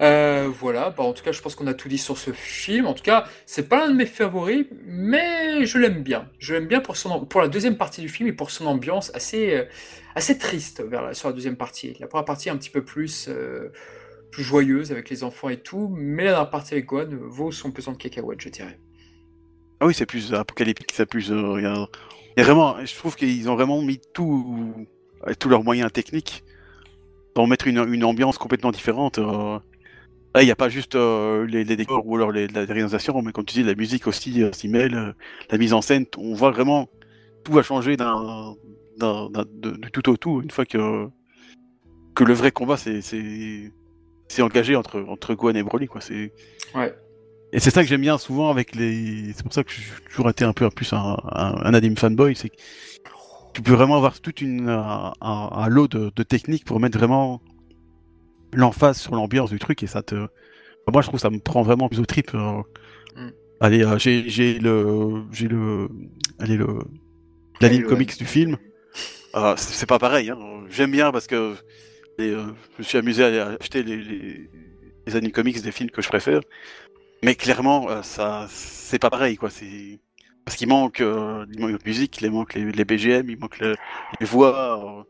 Euh, 0.00 0.50
voilà, 0.52 0.90
bah, 0.90 1.04
en 1.04 1.12
tout 1.12 1.22
cas, 1.22 1.32
je 1.32 1.40
pense 1.40 1.54
qu'on 1.54 1.66
a 1.66 1.74
tout 1.74 1.88
dit 1.88 1.98
sur 1.98 2.18
ce 2.18 2.32
film. 2.32 2.86
En 2.86 2.94
tout 2.94 3.02
cas, 3.02 3.24
c'est 3.46 3.68
pas 3.68 3.78
l'un 3.78 3.90
de 3.90 3.96
mes 3.96 4.06
favoris, 4.06 4.66
mais 4.84 5.64
je 5.64 5.78
l'aime 5.78 6.02
bien. 6.02 6.28
Je 6.38 6.54
l'aime 6.54 6.66
bien 6.66 6.80
pour, 6.80 6.96
son, 6.96 7.24
pour 7.24 7.40
la 7.40 7.48
deuxième 7.48 7.76
partie 7.76 8.00
du 8.00 8.08
film 8.08 8.28
et 8.28 8.32
pour 8.32 8.50
son 8.50 8.66
ambiance 8.66 9.10
assez, 9.14 9.54
euh, 9.54 9.64
assez 10.14 10.38
triste 10.38 10.82
vers 10.82 11.02
la, 11.02 11.14
sur 11.14 11.28
la 11.28 11.34
deuxième 11.34 11.56
partie. 11.56 11.96
La 12.00 12.06
première 12.06 12.24
partie, 12.24 12.50
un 12.50 12.56
petit 12.56 12.70
peu 12.70 12.84
plus. 12.84 13.28
Euh, 13.28 13.72
plus 14.32 14.42
joyeuse 14.42 14.92
avec 14.92 15.08
les 15.08 15.24
enfants 15.24 15.48
et 15.48 15.56
tout, 15.56 15.88
mais 15.96 16.24
la 16.24 16.44
partie 16.44 16.74
avec 16.74 16.84
Gohan 16.84 17.08
vaut 17.10 17.52
son 17.52 17.70
pesant 17.70 17.92
de 17.92 17.96
cacahuètes, 17.96 18.42
je 18.42 18.50
dirais. 18.50 18.78
Ah 19.80 19.86
oui, 19.86 19.94
c'est 19.94 20.04
plus 20.04 20.34
apocalyptique, 20.34 20.92
c'est 20.92 21.06
plus. 21.06 21.32
A, 21.32 21.88
vraiment, 22.36 22.84
je 22.84 22.94
trouve 22.96 23.16
qu'ils 23.16 23.48
ont 23.48 23.54
vraiment 23.54 23.80
mis 23.80 23.98
tout, 24.12 24.74
tous 25.38 25.48
leurs 25.48 25.64
moyens 25.64 25.90
techniques 25.90 26.44
pour 27.34 27.46
mettre 27.46 27.66
une, 27.66 27.78
une 27.90 28.04
ambiance 28.04 28.36
complètement 28.36 28.72
différente. 28.72 29.18
Euh. 30.36 30.38
Là, 30.38 30.42
il 30.42 30.46
n'y 30.46 30.52
a 30.52 30.56
pas 30.56 30.68
juste 30.68 30.94
euh, 30.94 31.46
les, 31.46 31.64
décors 31.64 32.06
ou 32.06 32.16
alors 32.16 32.30
les, 32.30 32.46
la 32.48 32.64
réalisation, 32.64 33.20
mais 33.22 33.32
comme 33.32 33.44
tu 33.44 33.54
dis, 33.54 33.62
la 33.62 33.74
musique 33.74 34.06
aussi 34.06 34.42
s'y 34.52 34.68
mêle, 34.68 35.14
la 35.50 35.58
mise 35.58 35.72
en 35.72 35.82
scène, 35.82 36.06
on 36.18 36.34
voit 36.34 36.50
vraiment 36.50 36.88
tout 37.44 37.52
va 37.52 37.62
changer 37.62 37.96
d'un, 37.96 38.56
de, 38.98 39.88
tout 39.88 40.08
au 40.08 40.16
tout 40.16 40.42
une 40.42 40.50
fois 40.50 40.66
que, 40.66 41.06
que 42.14 42.24
le 42.24 42.34
vrai 42.34 42.50
combat, 42.50 42.76
c'est 42.76 43.02
engagé 44.40 44.76
entre, 44.76 45.04
entre 45.08 45.34
Gohan 45.34 45.54
et 45.54 45.62
Broly, 45.62 45.86
quoi. 45.86 46.00
C'est... 46.00 46.32
Ouais. 46.74 46.94
Et 47.52 47.60
c'est 47.60 47.70
ça 47.70 47.82
que 47.82 47.88
j'aime 47.88 48.00
bien 48.00 48.18
souvent 48.18 48.50
avec 48.50 48.74
les. 48.74 49.32
C'est 49.32 49.44
pour 49.44 49.52
ça 49.52 49.62
que 49.62 49.70
j'ai 49.70 49.82
toujours 50.10 50.28
été 50.28 50.44
un 50.44 50.52
peu 50.52 50.68
plus 50.68 50.92
un, 50.92 51.16
un, 51.24 51.74
anime 51.74 51.96
fanboy, 51.96 52.34
c'est 52.34 52.48
que 52.48 52.56
tu 53.54 53.62
peux 53.62 53.72
vraiment 53.72 53.96
avoir 53.96 54.20
toute 54.20 54.40
une 54.40 54.68
un, 54.68 55.68
lot 55.68 55.86
de, 55.86 56.10
de, 56.14 56.22
techniques 56.24 56.64
pour 56.64 56.80
mettre 56.80 56.98
vraiment 56.98 57.40
l'emphase 58.52 58.98
sur 58.98 59.14
l'ambiance 59.14 59.50
du 59.50 59.58
truc 59.58 59.82
et 59.82 59.86
ça 59.86 60.02
te. 60.02 60.14
Moi, 60.92 61.02
je 61.02 61.08
trouve 61.08 61.18
que 61.18 61.22
ça 61.22 61.30
me 61.30 61.38
prend 61.38 61.62
vraiment 61.62 61.88
plus 61.88 62.00
au 62.00 62.06
trip. 62.06 62.30
Euh. 62.34 62.62
Mm. 63.16 63.30
Allez, 63.60 63.84
euh, 63.84 63.98
j'ai, 63.98 64.28
j'ai 64.28 64.58
le 64.58 65.24
j'ai 65.32 65.48
le 65.48 65.88
allez 66.38 66.56
le 66.56 66.78
l'anime 67.60 67.84
comics 67.84 68.16
du 68.18 68.26
film. 68.26 68.56
Euh, 69.34 69.54
c'est 69.56 69.86
pas 69.86 69.98
pareil. 69.98 70.30
Hein. 70.30 70.38
J'aime 70.70 70.90
bien 70.90 71.12
parce 71.12 71.26
que 71.26 71.54
euh, 72.20 72.46
je 72.74 72.78
me 72.78 72.82
suis 72.82 72.98
amusé 72.98 73.24
à 73.24 73.56
acheter 73.60 73.82
les, 73.82 73.96
les, 73.96 74.50
les 75.06 75.16
anime 75.16 75.32
comics 75.32 75.60
des 75.60 75.72
films 75.72 75.90
que 75.90 76.02
je 76.02 76.08
préfère. 76.08 76.40
Mais 77.22 77.34
clairement, 77.34 77.88
euh, 77.90 78.02
ça, 78.02 78.46
c'est 78.50 78.98
pas 78.98 79.10
pareil, 79.10 79.36
quoi. 79.36 79.50
C'est 79.50 80.00
parce 80.44 80.56
qu'il 80.56 80.68
manque, 80.68 81.00
il 81.00 81.60
manque 81.60 81.72
la 81.72 81.78
musique, 81.84 82.20
il 82.20 82.30
manque 82.30 82.54
les, 82.54 82.70
les 82.70 82.84
BGM, 82.84 83.28
il 83.28 83.38
manque 83.38 83.58
les 83.58 84.26
voix, 84.26 85.04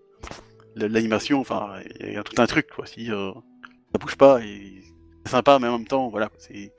l'animation. 0.76 1.40
Enfin, 1.40 1.80
il 2.00 2.12
y 2.12 2.16
a 2.16 2.22
tout 2.22 2.40
un 2.40 2.46
truc, 2.46 2.68
quoi. 2.68 2.86
Si 2.86 3.06
ça 3.06 3.98
bouge 3.98 4.16
pas, 4.16 4.40
et 4.42 4.82
c'est 5.24 5.32
sympa, 5.32 5.58
mais 5.58 5.68
en 5.68 5.78
même 5.78 5.88
temps, 5.88 6.08
voilà, 6.08 6.30
c'est 6.38 6.72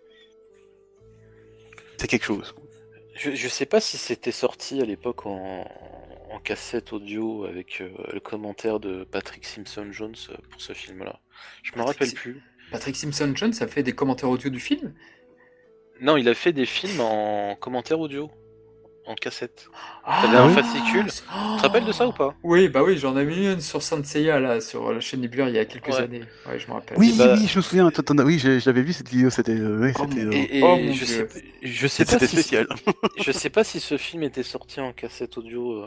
c'est 1.98 2.08
quelque 2.08 2.26
chose. 2.26 2.56
Je, 3.16 3.32
je 3.34 3.48
sais 3.48 3.66
pas 3.66 3.82
si 3.82 3.98
c'était 3.98 4.32
sorti 4.32 4.80
à 4.80 4.86
l'époque 4.86 5.26
en, 5.26 5.68
en 6.30 6.40
cassette 6.40 6.94
audio 6.94 7.46
avec 7.46 7.82
euh, 7.82 7.90
le 8.14 8.20
commentaire 8.20 8.80
de 8.80 9.04
Patrick 9.04 9.44
Simpson 9.44 9.88
Jones 9.92 10.16
euh, 10.30 10.36
pour 10.52 10.62
ce 10.62 10.74
film-là. 10.74 11.20
Je 11.64 11.72
me 11.76 11.82
rappelle 11.84 12.14
plus. 12.14 12.44
Patrick 12.72 12.96
Simpson 12.96 13.34
Jones 13.34 13.54
a 13.60 13.68
fait 13.68 13.82
des 13.82 13.94
commentaires 13.94 14.30
audio 14.30 14.50
du 14.52 14.60
film? 14.60 14.94
Non, 16.00 16.18
il 16.18 16.30
a 16.30 16.36
fait 16.36 16.54
des 16.54 16.68
films 16.68 17.00
en 17.00 17.56
commentaire 17.56 18.00
audio 18.00 18.30
en 19.08 19.16
cassette. 19.16 19.70
Ah, 20.04 20.26
un 20.26 20.50
fascicule. 20.50 21.06
Tu 21.06 21.22
te 21.22 21.62
rappelles 21.62 21.86
de 21.86 21.92
ça 21.92 22.08
ou 22.08 22.12
pas? 22.12 22.36
Oui, 22.44 22.68
bah 22.68 22.84
oui, 22.84 22.98
j'en 22.98 23.18
ai 23.18 23.26
mis 23.26 23.52
une 23.52 23.62
sur 23.62 23.82
Saint 23.82 24.02
là, 24.16 24.62
sur 24.62 24.92
la 24.92 25.00
chaîne 25.00 25.22
Nebula, 25.22 25.50
il 25.50 25.56
y 25.56 25.60
a 25.60 25.66
quelques 25.66 25.96
années. 25.96 26.24
Ouais, 26.48 26.60
je 26.60 26.68
me 26.68 26.74
rappelle. 26.74 26.98
Oui, 26.98 27.14
bah 27.18 27.36
oui, 27.38 27.48
je 27.48 27.58
me 27.58 27.62
souviens. 27.64 27.92
Oui, 28.26 28.40
j'avais 28.40 28.82
vu 28.82 28.94
cette 28.94 29.10
vidéo. 29.10 29.30
C'était. 29.30 29.52
Euh, 29.52 29.92
oh, 30.00 30.06
et, 30.16 30.62
oh, 30.64 30.78
je, 30.94 31.06
sais, 31.06 31.28
je 31.62 31.88
sais 31.88 32.06
pas 32.06 32.20
si 32.20 32.28
spécial. 32.28 32.68
je 33.18 33.32
sais 33.32 33.50
pas 33.50 33.64
si 33.64 33.80
ce 33.80 33.98
film 33.98 34.24
était 34.24 34.44
sorti 34.44 34.80
en 34.80 34.94
cassette 34.94 35.38
audio. 35.38 35.86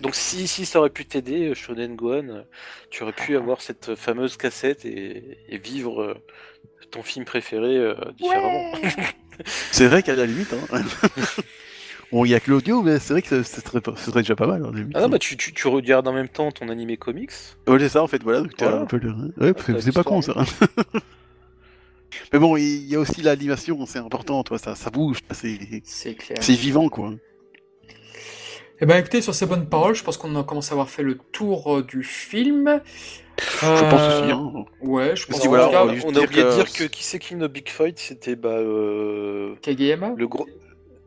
Donc 0.00 0.14
si, 0.14 0.48
si 0.48 0.64
ça 0.64 0.80
aurait 0.80 0.90
pu 0.90 1.04
t'aider, 1.04 1.48
euh, 1.48 1.54
Shonen 1.54 1.94
Gohan, 1.94 2.28
euh, 2.28 2.42
tu 2.90 3.02
aurais 3.02 3.12
pu 3.12 3.36
avoir 3.36 3.60
cette 3.60 3.94
fameuse 3.94 4.36
cassette 4.36 4.84
et, 4.84 5.38
vivre 5.50 6.02
euh, 6.02 6.14
ton 6.90 7.02
film 7.02 7.24
préféré 7.24 7.94
différemment. 8.16 8.72
c'est 9.72 9.86
vrai 9.86 10.02
qu'à 10.02 10.14
la 10.14 10.26
limite, 10.26 10.52
hein. 10.52 10.82
bon, 12.12 12.24
il 12.24 12.30
y 12.30 12.34
a 12.34 12.40
que 12.40 12.50
l'audio, 12.50 12.82
mais 12.82 12.98
c'est 12.98 13.14
vrai 13.14 13.22
que 13.22 13.28
ce 13.28 13.42
serait, 13.42 13.80
serait, 13.96 14.22
déjà 14.22 14.36
pas 14.36 14.46
mal. 14.46 14.64
Hein, 14.64 14.88
ah 14.94 15.02
non, 15.02 15.08
bah 15.08 15.18
tu, 15.18 15.36
tu, 15.36 15.52
tu, 15.52 15.68
regardes 15.68 16.08
en 16.08 16.12
même 16.12 16.28
temps 16.28 16.50
ton 16.52 16.68
animé 16.68 16.96
comics. 16.96 17.32
Ouais, 17.66 17.78
c'est 17.78 17.90
ça 17.90 18.02
en 18.02 18.06
fait, 18.06 18.22
voilà. 18.22 18.44
Un 18.60 18.86
peu 18.86 19.00
Ouais, 19.38 19.52
c'est 19.80 19.92
pas 19.92 20.04
con 20.04 20.22
ça. 20.22 20.34
mais 22.32 22.38
bon, 22.38 22.56
il 22.56 22.86
y 22.86 22.94
a 22.96 23.00
aussi 23.00 23.22
l'animation, 23.22 23.84
c'est 23.86 23.98
important, 23.98 24.42
toi, 24.42 24.58
ça, 24.58 24.74
ça 24.74 24.90
bouge, 24.90 25.18
c'est 25.32 26.54
vivant 26.54 26.88
quoi. 26.88 27.14
Eh 28.78 28.84
ben 28.84 28.98
écoutez, 28.98 29.22
sur 29.22 29.34
ces 29.34 29.46
bonnes 29.46 29.66
paroles, 29.66 29.94
je 29.94 30.04
pense 30.04 30.18
qu'on 30.18 30.36
a 30.36 30.44
commencé 30.44 30.70
à 30.70 30.74
avoir 30.74 30.90
fait 30.90 31.02
le 31.02 31.16
tour 31.32 31.78
euh, 31.78 31.82
du 31.82 32.04
film. 32.04 32.82
Je 33.38 33.90
pense 33.90 34.22
aussi. 34.22 34.30
Hein. 34.30 34.64
Ouais, 34.80 35.16
je 35.16 35.26
pense. 35.26 35.46
on, 35.46 35.54
a, 35.54 35.84
oublié 35.84 36.44
de 36.44 36.54
dire 36.54 36.72
que 36.72 36.84
qui 36.84 37.04
c'est 37.04 37.18
qui 37.18 37.34
no 37.34 37.48
Big 37.48 37.68
Fight, 37.68 37.98
c'était 37.98 38.36
bah 38.36 38.50
euh... 38.50 39.54
Kageyama. 39.62 40.14
Le 40.16 40.26
gros. 40.26 40.46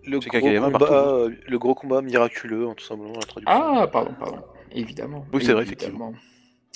Le 0.06 0.18
gros, 0.20 0.30
combat, 0.40 0.88
euh, 0.92 1.30
le 1.48 1.60
gros 1.60 1.76
combat 1.76 2.02
miraculeux, 2.02 2.66
en 2.66 2.72
hein, 2.72 2.74
tout 2.76 2.86
simplement, 2.86 3.14
la 3.14 3.22
traduction. 3.22 3.46
Ah, 3.46 3.88
pardon, 3.88 4.12
pardon. 4.18 4.40
Évidemment. 4.72 5.26
Oui, 5.32 5.44
c'est 5.46 5.54
vrai, 5.54 5.64
effectivement. 5.64 6.14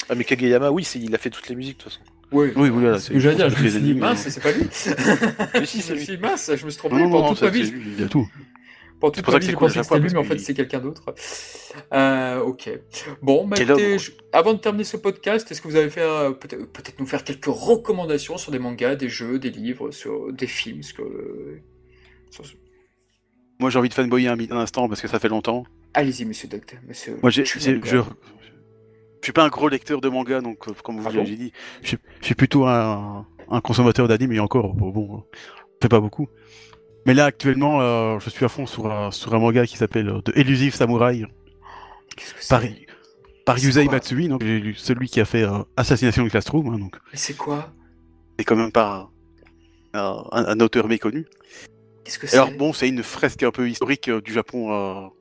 Ah, 0.10 0.16
mais 0.16 0.24
Kageyama, 0.24 0.70
oui, 0.70 0.84
il 0.96 1.16
a 1.16 1.18
fait 1.18 1.30
toutes 1.32 1.50
les 1.50 1.56
musiques, 1.56 1.78
de 1.78 1.84
toute 1.84 1.94
façon. 1.94 2.04
Oui, 2.32 2.52
oui, 2.56 2.70
voilà. 2.70 3.00
C'est 3.00 3.08
ce 3.08 3.14
que 3.14 3.20
j'allais 3.20 3.36
dire. 3.36 3.50
Je 3.50 3.64
me 3.64 3.70
suis 3.70 3.82
dit, 3.82 3.94
mince, 3.94 4.28
c'est 4.28 4.42
pas 4.42 4.52
lui. 4.52 4.64
mais 5.54 5.66
si, 5.66 5.82
c'est 5.82 5.96
lui. 5.96 6.18
mince, 6.18 6.52
je 6.56 6.66
me 6.66 6.70
suis 6.70 6.78
trompé. 6.78 6.98
Pendant 6.98 7.30
toute 7.30 7.42
ma 7.42 7.50
vie. 7.50 7.74
Il 7.74 8.02
y 8.02 8.04
a 8.04 8.08
tout. 8.08 8.28
Pour 9.04 9.12
toute 9.12 9.28
ma 9.28 9.38
vie, 9.38 9.48
j'ai 9.48 9.54
pensé 9.58 9.80
que 9.80 9.84
c'était 9.84 10.00
lui, 10.00 10.10
mais 10.14 10.20
en 10.20 10.24
fait, 10.24 10.38
c'est 10.38 10.54
quelqu'un 10.54 10.80
d'autre. 10.80 11.14
Euh, 11.92 12.40
ok. 12.40 12.70
Bon, 13.22 13.46
bah, 13.46 13.58
avant 14.32 14.54
de 14.54 14.60
terminer 14.60 14.86
ce 14.86 14.96
podcast, 14.96 15.52
est-ce 15.52 15.62
que 15.62 15.68
vous 15.68 15.76
avez 15.76 15.90
fait 15.90 16.04
euh, 16.04 16.32
peut-être 16.32 16.72
peut 16.72 16.84
nous 17.00 17.06
faire 17.06 17.26
quelques 17.26 17.48
recommandations 17.48 18.38
sur 18.38 18.54
des 18.54 18.60
mangas, 18.60 18.96
des 18.96 19.10
jeux, 19.10 19.40
des 19.40 19.50
livres, 19.50 19.92
sur 19.92 20.32
des 20.32 20.48
films 20.48 20.84
ce 20.84 20.94
que... 20.94 21.60
Moi, 23.60 23.70
j'ai 23.70 23.78
envie 23.78 23.90
de 23.90 23.94
fanboyer 23.94 24.30
un, 24.30 24.40
un 24.40 24.58
instant 24.58 24.88
parce 24.88 25.02
que 25.02 25.10
ça 25.10 25.20
fait 25.20 25.28
longtemps. 25.28 25.66
Allez-y, 25.94 26.24
monsieur 26.24 26.48
Docteur. 26.48 26.80
Monsieur... 26.88 27.18
Moi, 27.22 27.30
j'ai, 27.30 27.44
je, 27.44 27.60
suis 27.60 29.34
pas 29.34 29.44
un 29.44 29.50
gros 29.50 29.68
lecteur 29.68 30.00
de 30.00 30.08
manga, 30.08 30.40
donc 30.40 30.66
euh, 30.70 30.72
comme 30.82 31.02
vous 31.02 31.10
ah 31.10 31.12
l'avez 31.12 31.36
dit, 31.36 31.52
je, 31.82 31.98
suis 32.22 32.36
plutôt 32.36 32.68
un, 32.68 33.28
un 33.50 33.60
consommateur 33.60 34.08
d'anime, 34.08 34.32
et 34.32 34.40
encore, 34.40 34.74
bon, 34.74 34.92
bon, 34.92 35.26
fait 35.82 35.90
pas 35.90 36.00
beaucoup. 36.00 36.30
Mais 37.06 37.14
là, 37.14 37.26
actuellement, 37.26 37.82
euh, 37.82 38.20
je 38.20 38.30
suis 38.30 38.46
à 38.46 38.50
fond 38.50 38.66
sur, 38.66 38.92
un, 38.92 39.12
sur 39.12 39.34
un 39.34 39.40
manga 39.40 39.66
qui 39.66 39.78
s'appelle 39.78 40.10
euh, 40.10 40.22
The 40.22 40.38
Elusive 40.38 40.74
Samurai. 40.74 41.26
Par, 42.48 42.62
par 43.46 43.58
Yusei 43.58 43.86
Matsui, 43.86 44.28
donc 44.28 44.44
celui 44.78 45.10
qui 45.10 45.20
a 45.20 45.26
fait 45.26 45.44
euh, 45.44 45.64
Assassination 45.76 46.24
de 46.24 46.30
Classroom. 46.30 46.68
Hein, 46.68 46.80
donc. 46.80 46.96
Mais 47.12 47.18
c'est 47.18 47.34
quoi 47.34 47.74
C'est 48.38 48.46
quand 48.46 48.56
même 48.56 48.72
pas 48.72 49.10
un, 49.94 50.24
un, 50.32 50.60
auteur 50.60 50.88
méconnu. 50.88 51.26
Qu'est-ce 52.04 52.20
que 52.20 52.28
c'est 52.28 52.38
Alors 52.38 52.52
bon, 52.52 52.72
c'est 52.72 52.88
une 52.88 53.04
fresque 53.04 53.44
un 53.44 53.52
peu 53.52 53.68
historique 53.68 54.10
du 54.10 54.32
Japon 54.32 55.12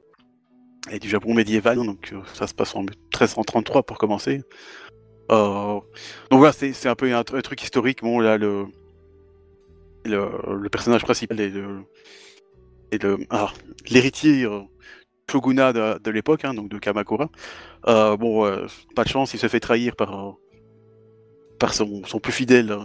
et 0.91 0.99
du 0.99 1.09
Japon 1.09 1.33
médiéval, 1.33 1.77
donc 1.77 2.13
ça 2.35 2.47
se 2.47 2.55
passe 2.55 2.75
en 2.75 2.83
1333 2.83 3.85
pour 3.85 3.99
commencer. 3.99 4.43
donc 5.31 5.85
voilà, 6.31 6.53
c'est 6.53 6.89
un 6.89 6.95
peu 6.95 7.13
un, 7.13 7.21
un, 7.21 7.23
truc 7.23 7.63
historique. 7.63 8.03
Bon 8.03 8.21
là, 8.21 8.37
le 8.37 8.67
le, 10.05 10.69
personnage 10.69 11.03
principal 11.03 11.41
est 11.41 11.51
le, 11.51 11.85
ah, 13.31 13.53
l'héritier 13.89 14.45
euh, 14.45 14.61
shogunat 15.31 15.73
de, 15.73 16.11
l'époque, 16.11 16.45
hein, 16.45 16.55
donc 16.55 16.69
de 16.69 16.79
Kamakura. 16.79 17.31
Euh, 17.89 18.17
bon, 18.17 18.45
euh, 18.45 18.67
pas 18.95 19.05
de 19.05 19.09
chance, 19.09 19.35
il 19.35 19.39
se 19.39 19.49
fait 19.49 19.61
trahir 19.61 19.97
par 19.97 20.37
par 21.59 21.75
son, 21.75 22.03
plus 22.21 22.33
fidèle 22.33 22.77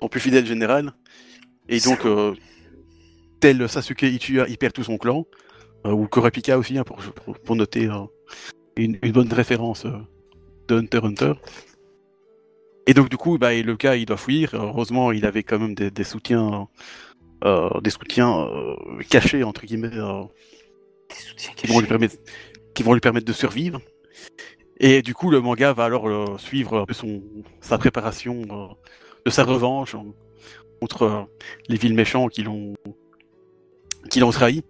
son 0.00 0.08
plus 0.08 0.20
fidèle 0.20 0.46
général. 0.46 0.92
Et 1.68 1.78
donc, 1.80 2.00
tel 3.40 3.68
Sasuke 3.68 4.02
Ichiya, 4.02 4.46
il 4.48 4.58
perd 4.58 4.72
tout 4.72 4.84
son 4.84 4.98
clan, 4.98 5.26
ou 5.84 6.06
Kurapika 6.06 6.58
aussi, 6.58 6.76
hein, 6.78 6.84
pour, 6.84 6.98
pour, 7.44 7.56
noter 7.56 7.88
une, 8.76 8.98
bonne 8.98 9.32
référence 9.32 9.86
de 10.68 10.76
Hunter 10.76 11.00
Hunter. 11.04 11.32
Et 12.86 12.94
donc 12.94 13.08
du 13.08 13.16
coup, 13.16 13.36
bah, 13.36 13.52
le 13.52 13.76
cas, 13.76 13.96
il 13.96 14.06
doit 14.06 14.16
fuir. 14.16 14.50
Heureusement, 14.54 15.12
il 15.12 15.26
avait 15.26 15.42
quand 15.42 15.58
même 15.58 15.74
des, 15.74 16.04
soutiens, 16.04 16.68
euh, 17.44 17.80
des 17.80 17.90
soutiens 17.90 18.38
euh, 18.38 18.76
cachés 19.10 19.42
entre 19.42 19.66
guillemets, 19.66 19.90
euh, 19.92 20.22
qui 21.56 21.66
vont 21.66 21.80
lui 21.80 21.88
permettre, 21.88 22.16
qui 22.74 22.82
vont 22.84 22.94
lui 22.94 23.00
permettre 23.00 23.26
de 23.26 23.32
survivre. 23.32 23.80
Et 24.78 25.02
du 25.02 25.14
coup, 25.14 25.30
le 25.30 25.40
manga 25.40 25.72
va 25.72 25.84
alors 25.84 26.38
suivre 26.38 26.86
son, 26.90 27.22
sa 27.60 27.78
préparation 27.78 28.42
de 29.24 29.30
sa 29.30 29.42
revanche 29.42 29.96
contre 30.80 31.28
les 31.68 31.78
villes 31.78 31.94
méchants 31.94 32.28
qui 32.28 32.42
l'ont, 32.42 32.74
qui 34.10 34.20
l'ont 34.20 34.30
trahi. 34.30 34.62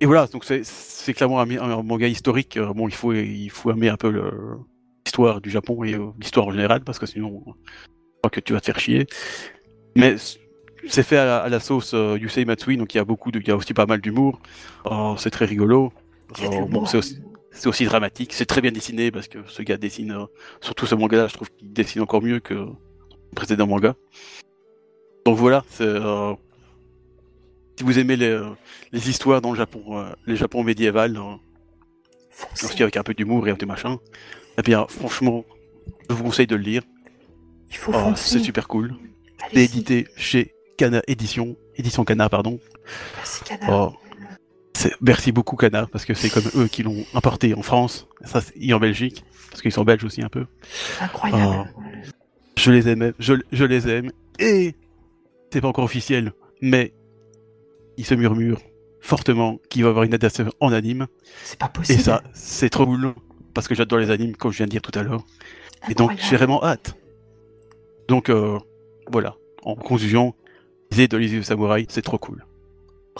Et 0.00 0.06
voilà, 0.06 0.28
donc 0.28 0.44
c'est 0.44 1.12
clairement 1.12 1.40
un, 1.40 1.50
un, 1.50 1.82
manga 1.82 2.06
historique. 2.06 2.56
Bon, 2.56 2.86
il 2.86 2.94
faut, 2.94 3.12
il 3.12 3.50
faut 3.50 3.72
aimer 3.72 3.88
un 3.88 3.96
peu 3.96 4.10
le, 4.10 4.30
l'histoire 5.08 5.40
du 5.40 5.50
Japon 5.50 5.84
et 5.84 5.94
euh, 5.94 6.10
l'histoire 6.20 6.46
en 6.46 6.52
général, 6.52 6.82
parce 6.84 6.98
que 6.98 7.06
sinon, 7.06 7.42
je 7.46 7.52
crois 8.18 8.30
que 8.30 8.40
tu 8.40 8.52
vas 8.52 8.60
te 8.60 8.66
faire 8.66 8.78
chier. 8.78 9.06
Mais 9.96 10.16
c'est 10.86 11.02
fait 11.02 11.16
à 11.16 11.48
la, 11.48 11.60
sauce 11.60 11.92
euh, 11.94 12.18
Yusei 12.20 12.44
Matsui, 12.44 12.76
donc 12.76 12.94
il 12.94 12.98
y 12.98 13.00
a 13.00 13.04
beaucoup 13.04 13.30
de, 13.30 13.40
il 13.40 13.48
y 13.48 13.50
a 13.50 13.56
aussi 13.56 13.72
pas 13.72 13.86
mal 13.86 14.02
d'humour. 14.02 14.38
Oh, 14.84 15.14
c'est 15.16 15.30
très 15.30 15.46
rigolo. 15.46 15.92
Oh, 16.44 16.66
bon, 16.66 16.84
c'est 16.84 16.98
aussi, 17.66 17.84
dramatique. 17.86 18.34
C'est 18.34 18.44
très 18.44 18.60
bien 18.60 18.70
dessiné 18.70 19.10
parce 19.10 19.28
que 19.28 19.38
ce 19.46 19.62
gars 19.62 19.78
dessine, 19.78 20.12
euh, 20.12 20.26
surtout 20.60 20.84
ce 20.84 20.94
manga-là, 20.94 21.26
je 21.26 21.34
trouve 21.34 21.50
qu'il 21.50 21.72
dessine 21.72 22.02
encore 22.02 22.22
mieux 22.22 22.38
que 22.38 22.54
le 22.54 22.68
précédent 23.34 23.66
manga. 23.66 23.94
Donc 25.24 25.38
voilà, 25.38 25.64
euh, 25.80 26.34
si 27.76 27.84
vous 27.84 27.98
aimez 27.98 28.16
les, 28.16 28.38
les, 28.92 29.10
histoires 29.10 29.40
dans 29.40 29.52
le 29.52 29.56
Japon, 29.56 30.04
les 30.26 30.36
Japon 30.36 30.62
médiéval, 30.62 31.18
aussi 32.62 32.82
avec 32.82 32.96
un 32.96 33.02
peu 33.02 33.14
d'humour 33.14 33.48
et 33.48 33.50
un 33.50 33.56
peu 33.56 33.66
machin, 33.66 33.98
eh 34.58 34.62
bien, 34.62 34.86
franchement, 34.88 35.44
je 36.10 36.14
vous 36.14 36.24
conseille 36.24 36.48
de 36.48 36.56
le 36.56 36.62
lire. 36.62 36.82
Il 37.70 37.76
faut 37.76 37.92
oh, 37.94 38.12
C'est 38.16 38.40
super 38.40 38.66
cool. 38.66 38.94
C'est 39.52 39.64
édité 39.64 40.08
chez 40.16 40.52
Kana 40.76 41.00
Édition, 41.06 41.56
Édition 41.76 42.04
Kana, 42.04 42.28
pardon. 42.28 42.58
Merci. 43.16 43.44
Oh, 43.68 43.92
merci 45.00 45.30
beaucoup 45.30 45.54
Kana, 45.54 45.86
parce 45.86 46.04
que 46.04 46.12
c'est 46.12 46.28
comme 46.28 46.50
eux 46.56 46.66
qui 46.66 46.82
l'ont 46.82 47.04
importé 47.14 47.54
en 47.54 47.62
France, 47.62 48.08
ça, 48.24 48.40
et 48.56 48.74
en 48.74 48.80
Belgique, 48.80 49.24
parce 49.50 49.62
qu'ils 49.62 49.72
sont 49.72 49.84
belges 49.84 50.04
aussi 50.04 50.22
un 50.22 50.28
peu. 50.28 50.46
Incroyable. 51.00 51.70
Oh, 51.76 51.82
je 52.56 52.72
les 52.72 52.88
aime, 52.88 53.12
je, 53.20 53.34
je 53.52 53.64
les 53.64 53.88
aime, 53.88 54.10
et 54.40 54.74
c'est 55.52 55.60
pas 55.60 55.68
encore 55.68 55.84
officiel, 55.84 56.32
mais 56.60 56.94
il 57.96 58.04
se 58.04 58.14
murmure 58.14 58.60
fortement 59.00 59.58
qu'il 59.70 59.82
va 59.82 59.88
y 59.88 59.90
avoir 59.90 60.04
une 60.04 60.14
adaptation 60.14 60.52
en 60.58 60.72
anime. 60.72 61.06
C'est 61.44 61.58
pas 61.58 61.68
possible. 61.68 62.00
Et 62.00 62.02
ça, 62.02 62.22
c'est 62.34 62.70
trop 62.70 62.86
cool 62.86 63.14
parce 63.54 63.68
que 63.68 63.74
j'adore 63.74 63.98
les 63.98 64.10
animes, 64.10 64.36
comme 64.36 64.52
je 64.52 64.58
viens 64.58 64.66
de 64.66 64.70
dire 64.70 64.82
tout 64.82 64.96
à 64.98 65.02
l'heure. 65.02 65.24
Et 65.88 65.94
donc, 65.94 66.12
j'ai 66.16 66.36
vraiment 66.36 66.62
hâte. 66.64 66.96
Donc, 68.08 68.30
euh, 68.30 68.58
voilà. 69.10 69.36
En 69.62 69.74
conclusion, 69.74 70.34
lisez 70.90 71.08
de 71.08 71.16
Lizzie 71.16 71.44
Samurai, 71.44 71.86
c'est 71.88 72.02
trop 72.02 72.18
cool. 72.18 72.44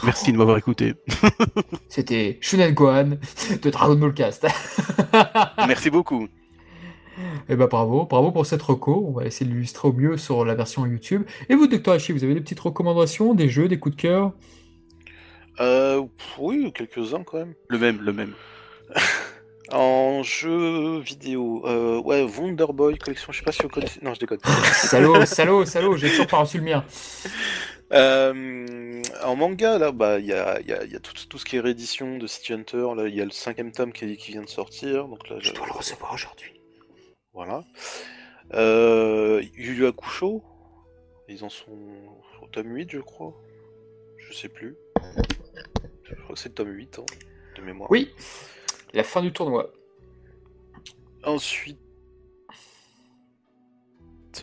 Merci 0.04 0.32
de 0.32 0.36
m'avoir 0.36 0.56
écouté. 0.56 0.94
C'était 1.88 2.38
Shunen 2.40 2.72
Gohan 2.72 3.18
de 3.62 3.70
Dragon 3.70 3.96
Ball 3.96 4.14
Cast. 4.14 4.46
Merci 5.66 5.90
beaucoup. 5.90 6.28
Eh 7.48 7.56
ben 7.56 7.66
bravo, 7.66 8.06
bravo 8.06 8.30
pour 8.30 8.46
cette 8.46 8.62
reco. 8.62 9.04
On 9.08 9.12
va 9.12 9.24
essayer 9.26 9.44
de 9.50 9.52
l'illustrer 9.54 9.88
au 9.88 9.92
mieux 9.92 10.16
sur 10.16 10.44
la 10.44 10.54
version 10.54 10.86
YouTube. 10.86 11.24
Et 11.48 11.56
vous, 11.56 11.66
Docteur 11.66 11.94
Hachi, 11.94 12.12
vous 12.12 12.22
avez 12.22 12.34
des 12.34 12.40
petites 12.40 12.60
recommandations, 12.60 13.34
des 13.34 13.48
jeux, 13.48 13.66
des 13.66 13.80
coups 13.80 13.96
de 13.96 14.00
cœur? 14.00 14.32
Euh, 15.60 16.02
Oui, 16.38 16.72
quelques-uns 16.72 17.24
quand 17.24 17.38
même. 17.38 17.54
Le 17.68 17.78
même, 17.78 18.00
le 18.00 18.12
même. 18.12 18.34
En 19.72 20.22
jeu 20.22 20.98
vidéo, 21.00 21.62
euh, 21.66 22.00
ouais, 22.00 22.22
Wonder 22.22 22.66
Boy 22.72 22.96
collection, 22.96 23.32
je 23.32 23.38
sais 23.38 23.44
pas 23.44 23.52
si 23.52 23.62
vous 23.62 23.68
connaissez. 23.68 24.00
Non, 24.02 24.14
je 24.14 24.20
déconne. 24.20 24.38
salaud, 24.72 25.26
salaud, 25.26 25.66
salaud, 25.66 25.96
j'ai 25.96 26.08
toujours 26.08 26.26
pas 26.26 26.38
reçu 26.38 26.58
le 26.58 26.64
mien. 26.64 26.84
Euh, 27.92 29.02
en 29.22 29.36
manga, 29.36 29.78
là, 29.78 29.92
bah, 29.92 30.18
il 30.18 30.26
y 30.26 30.32
a, 30.32 30.60
y 30.62 30.72
a, 30.72 30.84
y 30.84 30.96
a 30.96 31.00
tout, 31.00 31.12
tout, 31.28 31.38
ce 31.38 31.44
qui 31.44 31.56
est 31.56 31.60
réédition 31.60 32.16
de 32.16 32.26
City 32.26 32.54
Hunter. 32.54 32.86
Là, 32.96 33.08
il 33.08 33.14
y 33.14 33.20
a 33.20 33.24
le 33.24 33.30
cinquième 33.30 33.72
tome 33.72 33.92
qui, 33.92 34.16
qui, 34.16 34.32
vient 34.32 34.42
de 34.42 34.48
sortir. 34.48 35.06
Donc 35.06 35.28
là, 35.28 35.36
je 35.40 35.52
dois 35.52 35.66
le 35.66 35.72
recevoir 35.72 36.14
aujourd'hui. 36.14 36.60
Voilà. 37.34 37.64
Euh, 38.54 39.42
Yu 39.54 39.74
Yu 39.74 39.86
Hakusho, 39.86 40.42
ils 41.28 41.44
en 41.44 41.50
sont 41.50 41.78
au 42.42 42.46
tome 42.46 42.74
8, 42.74 42.90
je 42.90 43.00
crois. 43.00 43.34
Je 44.16 44.32
sais 44.32 44.48
plus. 44.48 44.76
Je 46.04 46.14
crois 46.14 46.34
que 46.34 46.40
c'est 46.40 46.48
le 46.48 46.54
tome 46.54 46.70
8, 46.70 47.00
hein, 47.00 47.04
de 47.56 47.62
mémoire. 47.62 47.90
Oui. 47.90 48.14
La 48.94 49.04
fin 49.04 49.22
du 49.22 49.32
tournoi. 49.32 49.72
Ensuite, 51.24 51.78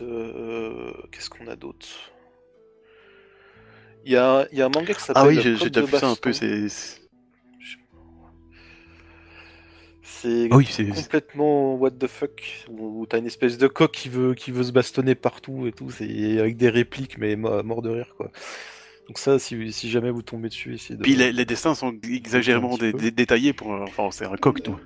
euh, 0.02 0.92
qu'est-ce 1.10 1.30
qu'on 1.30 1.46
a 1.48 1.56
d'autre? 1.56 1.86
Il 4.04 4.12
y 4.12 4.16
a, 4.16 4.46
y 4.52 4.62
a, 4.62 4.66
un 4.66 4.68
manga 4.68 4.94
qui 4.94 5.00
s'appelle. 5.00 5.22
Ah 5.22 5.26
oui, 5.26 5.40
j'ai 5.40 5.70
déjà 5.70 5.84
vu 5.84 5.96
ça 5.96 6.08
un 6.08 6.14
peu. 6.14 6.32
C'est 6.32 6.68
c'est 10.26 10.48
oui, 10.52 10.66
complètement 10.94 11.74
what 11.74 11.90
the 11.90 12.06
fuck 12.06 12.64
où 12.70 13.04
t'as 13.06 13.18
une 13.18 13.26
espèce 13.26 13.58
de 13.58 13.66
coq 13.66 13.90
qui 13.90 14.08
veut 14.08 14.34
qui 14.34 14.50
veut 14.50 14.62
se 14.62 14.72
bastonner 14.72 15.14
partout 15.14 15.66
et 15.66 15.72
tout 15.72 15.90
c'est 15.90 16.38
avec 16.38 16.56
des 16.56 16.70
répliques 16.70 17.18
mais 17.18 17.36
mort 17.36 17.82
de 17.82 17.90
rire 17.90 18.14
quoi 18.16 18.30
donc 19.06 19.18
ça, 19.18 19.38
si, 19.38 19.72
si, 19.72 19.90
jamais 19.90 20.10
vous 20.10 20.22
tombez 20.22 20.48
dessus, 20.48 20.74
essayez 20.74 20.96
de... 20.96 21.02
Puis 21.02 21.14
les, 21.14 21.44
dessins 21.44 21.74
sont 21.74 21.96
exagérément 22.02 22.76
détaillés 22.76 23.52
pour... 23.52 23.70
Enfin, 23.70 24.08
c'est 24.10 24.26
un 24.26 24.36
coq, 24.36 24.62
tout. 24.62 24.76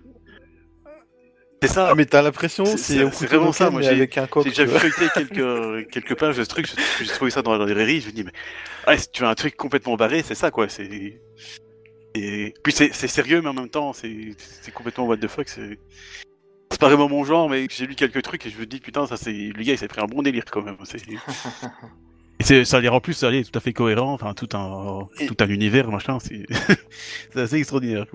C'est 1.63 1.69
ça. 1.69 1.89
Ah, 1.91 1.95
mais 1.95 2.07
t'as 2.07 2.23
l'impression, 2.23 2.65
c'est 2.65 3.03
vraiment 3.27 3.53
ça. 3.53 3.71
Moi, 3.71 3.83
j'ai 3.83 4.07
déjà 4.07 4.27
feuilleté 4.27 5.09
quelques, 5.15 5.89
quelques 5.91 6.19
pages 6.19 6.37
de 6.37 6.45
ce 6.45 6.49
truc, 6.49 6.67
j'ai 6.99 7.07
trouvé 7.07 7.31
ça 7.31 7.43
dans 7.43 7.57
la 7.57 7.67
librairie, 7.67 8.01
je 8.01 8.07
me 8.07 8.13
dis, 8.13 8.25
mais 8.25 8.33
ouais, 8.87 8.99
si 8.99 9.11
tu 9.11 9.25
as 9.25 9.29
un 9.29 9.35
truc 9.35 9.57
complètement 9.57 9.97
barré, 9.97 10.23
c'est 10.23 10.35
ça, 10.35 10.51
quoi. 10.51 10.69
C'est... 10.69 11.21
Et 12.15 12.55
puis 12.65 12.73
c'est 12.73 12.93
sérieux, 12.93 13.41
mais 13.41 13.49
en 13.49 13.55
même 13.55 13.69
temps, 13.69 13.93
c'est 13.93 14.35
complètement 14.75 15.07
what 15.07 15.19
the 15.19 15.29
fuck. 15.29 15.49
C'est 15.49 15.79
pas 16.79 16.89
vraiment 16.89 17.09
mon 17.09 17.25
genre, 17.25 17.49
mais 17.49 17.67
j'ai 17.71 17.87
lu 17.87 17.95
quelques 17.95 18.23
trucs 18.23 18.47
et 18.47 18.51
je 18.51 18.59
me 18.59 18.67
dis, 18.67 18.81
putain, 18.81 19.07
ça 19.07 19.17
c'est. 19.17 19.33
Le 19.33 19.63
gars, 19.63 19.73
il 19.75 19.79
s'est 19.79 19.89
pris 19.89 20.01
un 20.01 20.07
bon 20.07 20.23
délire 20.23 20.45
quand 20.51 20.63
même. 20.63 20.77
Et 22.41 22.65
ça 22.65 22.81
les 22.81 22.89
rend 22.89 23.01
plus, 23.01 23.13
ça 23.13 23.31
est 23.31 23.51
tout 23.51 23.57
à 23.57 23.61
fait 23.61 23.75
cohérent, 23.75 24.15
enfin 24.15 24.33
tout 24.33 24.49
un, 24.55 25.09
tout 25.29 25.37
un 25.41 25.49
univers, 25.49 25.91
machin, 25.91 26.19
c'est 26.21 26.47
assez 27.39 27.57
extraordinaire. 27.57 28.07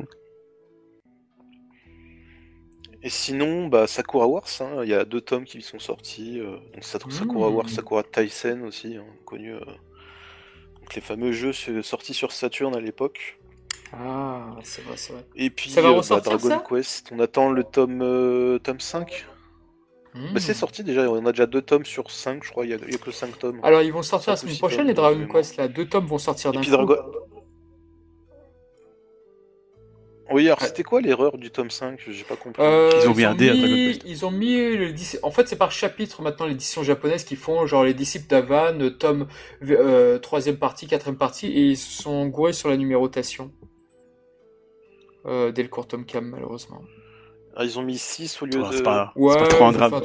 Et 3.03 3.10
sinon, 3.10 3.68
bah, 3.68 3.85
Sakura 3.85 4.26
Wars, 4.26 4.47
hein, 4.61 4.81
il 4.81 4.89
y 4.89 4.95
a 4.95 5.06
deux 5.06 5.22
tomes 5.22 5.43
qui 5.43 5.61
sont 5.61 5.77
sortis. 5.77 6.39
Euh, 6.39 6.57
donc 6.73 7.14
Sakura 7.14 7.49
Wars, 7.49 7.65
mmh. 7.65 7.69
Sakura 7.69 8.02
Tyson 8.02 8.61
aussi, 8.65 8.97
hein, 8.97 9.06
connu. 9.26 9.53
Euh, 9.53 9.60
donc 9.60 10.95
les 10.95 11.02
fameux 11.02 11.31
jeux 11.31 11.53
sortis 11.84 12.15
sur 12.15 12.31
Saturn 12.31 12.76
à 12.76 12.80
l'époque. 12.80 13.38
Ah, 13.93 14.56
c'est 14.64 14.84
vrai, 14.84 14.97
c'est 14.97 15.14
vrai. 15.14 15.23
Et 15.35 15.52
puis 15.52 15.69
ça 15.69 15.84
va 15.84 15.89
euh, 15.89 16.02
bah, 16.10 16.19
Dragon 16.19 16.60
Quest, 16.68 17.11
on 17.11 17.19
attend 17.19 17.52
le 17.52 17.64
tome, 17.64 18.60
tome 18.64 18.80
5 18.80 19.27
bah, 20.15 20.39
c'est 20.39 20.53
hmm. 20.53 20.55
sorti 20.55 20.83
déjà, 20.83 21.09
on 21.09 21.25
a 21.25 21.31
déjà 21.31 21.45
deux 21.45 21.61
tomes 21.61 21.85
sur 21.85 22.09
5, 22.09 22.43
je 22.43 22.51
crois, 22.51 22.65
il 22.65 22.69
n'y 22.69 22.73
a, 22.73 22.97
que 22.97 23.11
5 23.11 23.37
tomes. 23.37 23.59
Alors 23.63 23.81
ils 23.81 23.91
vont 23.91 24.01
sortir 24.01 24.31
la 24.31 24.37
semaine 24.37 24.57
prochaine, 24.57 24.87
les 24.87 24.93
Dragon 24.93 25.27
Quest, 25.27 25.57
là, 25.57 25.67
deux 25.67 25.85
tomes 25.85 26.05
vont 26.05 26.17
sortir 26.17 26.53
d'un 26.53 26.61
coup. 26.61 26.93
Oui, 30.31 30.47
alors 30.47 30.59
c'était 30.61 30.83
quoi 30.83 31.01
l'erreur 31.01 31.37
du 31.37 31.51
tome 31.51 31.69
5 31.69 31.99
J'ai 32.07 32.23
pas 32.23 32.35
compris. 32.35 32.63
Euh, 32.63 32.89
ils 33.03 33.09
ont 33.09 33.13
mis 33.13 33.25
un 33.25 33.35
dé 33.35 33.99
Ils 34.05 34.25
ont 34.25 34.31
mis 34.31 34.57
le 34.57 34.93
En 35.21 35.29
fait, 35.29 35.47
c'est 35.47 35.55
par 35.55 35.71
chapitre 35.71 36.23
maintenant 36.23 36.47
l'édition 36.47 36.81
japonaise 36.81 37.23
qui 37.23 37.35
font 37.35 37.67
genre 37.67 37.83
les 37.83 37.93
disciples 37.93 38.27
d'Avan, 38.27 38.89
tome 38.97 39.27
3 39.61 39.75
euh, 39.75 40.17
troisième 40.17 40.57
partie, 40.57 40.87
quatrième 40.87 41.17
partie, 41.17 41.47
et 41.47 41.61
ils 41.61 41.77
se 41.77 42.01
sont 42.01 42.25
gourés 42.27 42.53
sur 42.53 42.69
la 42.69 42.77
numérotation. 42.77 43.51
Euh, 45.27 45.51
dès 45.51 45.63
le 45.63 45.69
court 45.69 45.87
tome 45.87 46.05
cam, 46.05 46.25
malheureusement. 46.25 46.81
Ah, 47.56 47.64
ils 47.64 47.80
ont 47.80 47.84
mis 47.84 47.98
6 47.98 48.41
au 48.41 48.45
lieu 48.45 48.61
de. 48.61 48.65
C'est 48.72 48.84
pas, 48.84 49.14
ouais, 49.15 49.36
pas 49.38 49.48
trop 49.48 49.65
un 49.65 49.72
drame. 49.72 50.02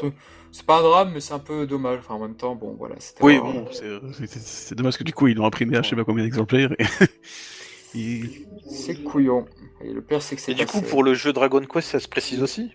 C'est 0.52 0.66
pas 0.66 0.78
un 0.78 0.82
drame, 0.82 1.10
mais 1.14 1.20
c'est 1.20 1.34
un 1.34 1.38
peu 1.38 1.66
dommage. 1.66 1.98
Enfin, 2.00 2.14
en 2.14 2.20
même 2.20 2.34
temps, 2.36 2.54
bon, 2.54 2.74
voilà. 2.78 2.96
Oui, 3.20 3.38
bon, 3.38 3.66
c'est 3.70 4.74
dommage 4.74 4.98
que 4.98 5.04
du 5.04 5.12
coup, 5.12 5.28
ils 5.28 5.36
l'ont 5.36 5.46
imprimé 5.46 5.76
à 5.76 5.82
je 5.82 5.90
sais 5.90 5.96
pas 5.96 6.04
combien 6.04 6.24
d'exemplaires. 6.24 6.74
C'est 7.92 9.02
couillon. 9.02 9.46
Et 9.82 9.92
le 9.92 10.00
pire, 10.00 10.22
c'est 10.22 10.36
que 10.36 10.42
c'est. 10.42 10.52
Et 10.52 10.54
du 10.54 10.66
coup, 10.66 10.80
pour 10.80 11.02
le 11.02 11.14
jeu 11.14 11.32
Dragon 11.32 11.60
Quest, 11.60 11.88
ça 11.88 11.98
se 11.98 12.08
précise 12.08 12.42
aussi? 12.42 12.70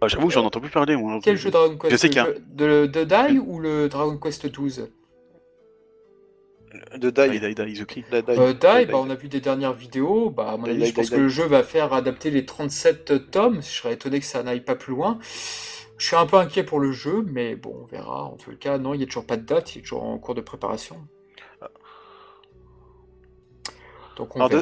Ah, 0.00 0.08
J'avoue 0.08 0.28
que 0.28 0.34
j'en 0.34 0.44
entends 0.44 0.60
plus 0.60 0.70
parler, 0.70 0.96
moi. 0.96 1.18
Quel 1.22 1.36
jeu 1.36 1.50
Dragon 1.50 1.76
Quest? 1.78 1.92
Je 1.92 1.96
sais 1.96 2.08
De, 2.50 2.86
de 2.86 3.04
Die 3.04 3.38
ou 3.38 3.60
le 3.60 3.88
Dragon 3.88 4.18
Quest 4.18 4.46
12 4.46 4.88
de 6.96 7.10
Die. 7.10 7.30
Die, 7.30 7.40
Die, 7.40 7.54
Die, 7.54 7.84
Die, 7.84 8.04
euh, 8.12 8.52
Die, 8.52 8.86
bah, 8.86 8.98
on 8.98 9.10
a 9.10 9.14
vu 9.14 9.28
des 9.28 9.40
dernières 9.40 9.72
vidéos. 9.72 10.30
Bah, 10.30 10.52
à 10.52 10.56
mon 10.56 10.64
avis, 10.64 10.86
je 10.86 10.94
pense 10.94 11.10
que 11.10 11.16
le 11.16 11.28
jeu 11.28 11.44
va 11.44 11.62
faire 11.62 11.92
adapter 11.92 12.30
les 12.30 12.44
37 12.44 13.30
tomes. 13.30 13.62
Je 13.62 13.68
serais 13.68 13.94
étonné 13.94 14.20
que 14.20 14.26
ça 14.26 14.42
n'aille 14.42 14.60
pas 14.60 14.74
plus 14.74 14.92
loin. 14.94 15.18
Je 15.98 16.06
suis 16.06 16.16
un 16.16 16.26
peu 16.26 16.36
inquiet 16.36 16.62
pour 16.62 16.78
le 16.78 16.92
jeu, 16.92 17.24
mais 17.26 17.56
bon, 17.56 17.74
on 17.82 17.84
verra. 17.84 18.24
En 18.24 18.36
tout 18.36 18.52
cas, 18.58 18.78
non, 18.78 18.94
il 18.94 18.98
n'y 18.98 19.02
a 19.02 19.06
toujours 19.06 19.26
pas 19.26 19.36
de 19.36 19.42
date, 19.44 19.74
il 19.74 19.80
est 19.80 19.82
toujours 19.82 20.04
en 20.04 20.16
cours 20.18 20.34
de 20.34 20.40
préparation. 20.40 20.96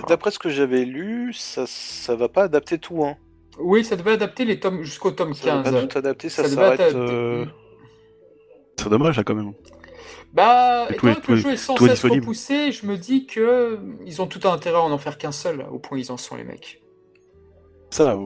D'après 0.08 0.30
ce 0.30 0.38
que 0.38 0.48
j'avais 0.48 0.84
lu, 0.84 1.32
ça, 1.32 1.64
ça 1.66 2.14
va 2.14 2.28
pas 2.28 2.44
adapter 2.44 2.78
tout. 2.78 3.04
Hein. 3.04 3.16
Oui, 3.58 3.84
ça 3.84 3.96
devait 3.96 4.12
adapter 4.12 4.44
les 4.44 4.60
tomes 4.60 4.82
jusqu'au 4.82 5.10
tome 5.12 5.34
15. 5.34 5.40
Ça 5.42 5.70
va 5.70 5.80
pas 5.80 5.86
tout 5.86 5.98
adapter, 5.98 6.28
ça, 6.28 6.42
ça 6.44 6.48
s'arrête. 6.50 6.94
Euh, 6.94 7.46
C'est 8.78 8.90
dommage, 8.90 9.16
là, 9.16 9.24
quand 9.24 9.34
même. 9.34 9.54
Bah, 10.36 10.86
étant 10.90 11.14
que 11.14 11.32
le 11.32 11.36
jeu 11.38 11.52
est 11.52 11.56
sans 11.56 11.78
cesse 11.78 12.04
repoussé, 12.04 12.70
je 12.70 12.84
me 12.84 12.98
dis 12.98 13.24
que 13.24 13.78
ils 14.04 14.20
ont 14.20 14.26
tout 14.26 14.46
intérêt 14.46 14.76
à 14.76 14.82
en 14.82 14.98
faire 14.98 15.16
qu'un 15.16 15.32
seul, 15.32 15.64
au 15.70 15.78
point 15.78 15.96
où 15.96 16.00
ils 16.00 16.12
en 16.12 16.18
sont, 16.18 16.36
les 16.36 16.44
mecs. 16.44 16.82
Ça, 17.88 18.18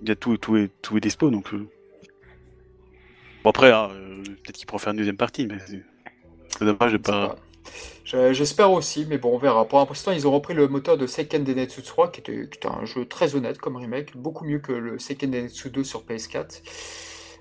il 0.00 0.08
y 0.08 0.10
a 0.10 0.16
tout, 0.16 0.38
tout, 0.38 0.56
est, 0.56 0.70
tout 0.80 0.96
est 0.96 1.00
dispo, 1.00 1.28
donc... 1.28 1.52
Euh. 1.52 1.68
Bon, 3.42 3.50
après, 3.50 3.70
hein, 3.72 3.90
euh, 3.92 4.22
peut-être 4.22 4.52
qu'ils 4.52 4.66
pourront 4.66 4.78
faire 4.78 4.92
une 4.92 4.96
deuxième 4.96 5.18
partie, 5.18 5.46
mais 5.46 5.58
c'est 6.48 6.64
dommage, 6.64 6.92
j'ai 6.92 6.98
pas... 6.98 7.36
J'espère 8.04 8.72
aussi, 8.72 9.04
mais 9.06 9.18
bon, 9.18 9.34
on 9.34 9.38
verra. 9.38 9.66
Pour 9.68 9.80
l'instant, 9.80 10.12
ils 10.12 10.26
ont 10.26 10.32
repris 10.32 10.54
le 10.54 10.68
moteur 10.68 10.96
de 10.96 11.06
Seiken 11.06 11.44
Denetsu 11.44 11.82
3, 11.82 12.10
qui 12.10 12.20
était, 12.20 12.48
qui 12.48 12.56
était, 12.56 12.68
un 12.68 12.86
jeu 12.86 13.04
très 13.04 13.34
honnête 13.34 13.58
comme 13.58 13.76
remake, 13.76 14.16
beaucoup 14.16 14.46
mieux 14.46 14.60
que 14.60 14.72
le 14.72 14.98
Seiken 14.98 15.30
Denetsu 15.30 15.68
2 15.68 15.84
sur 15.84 16.04
PS4. 16.04 16.62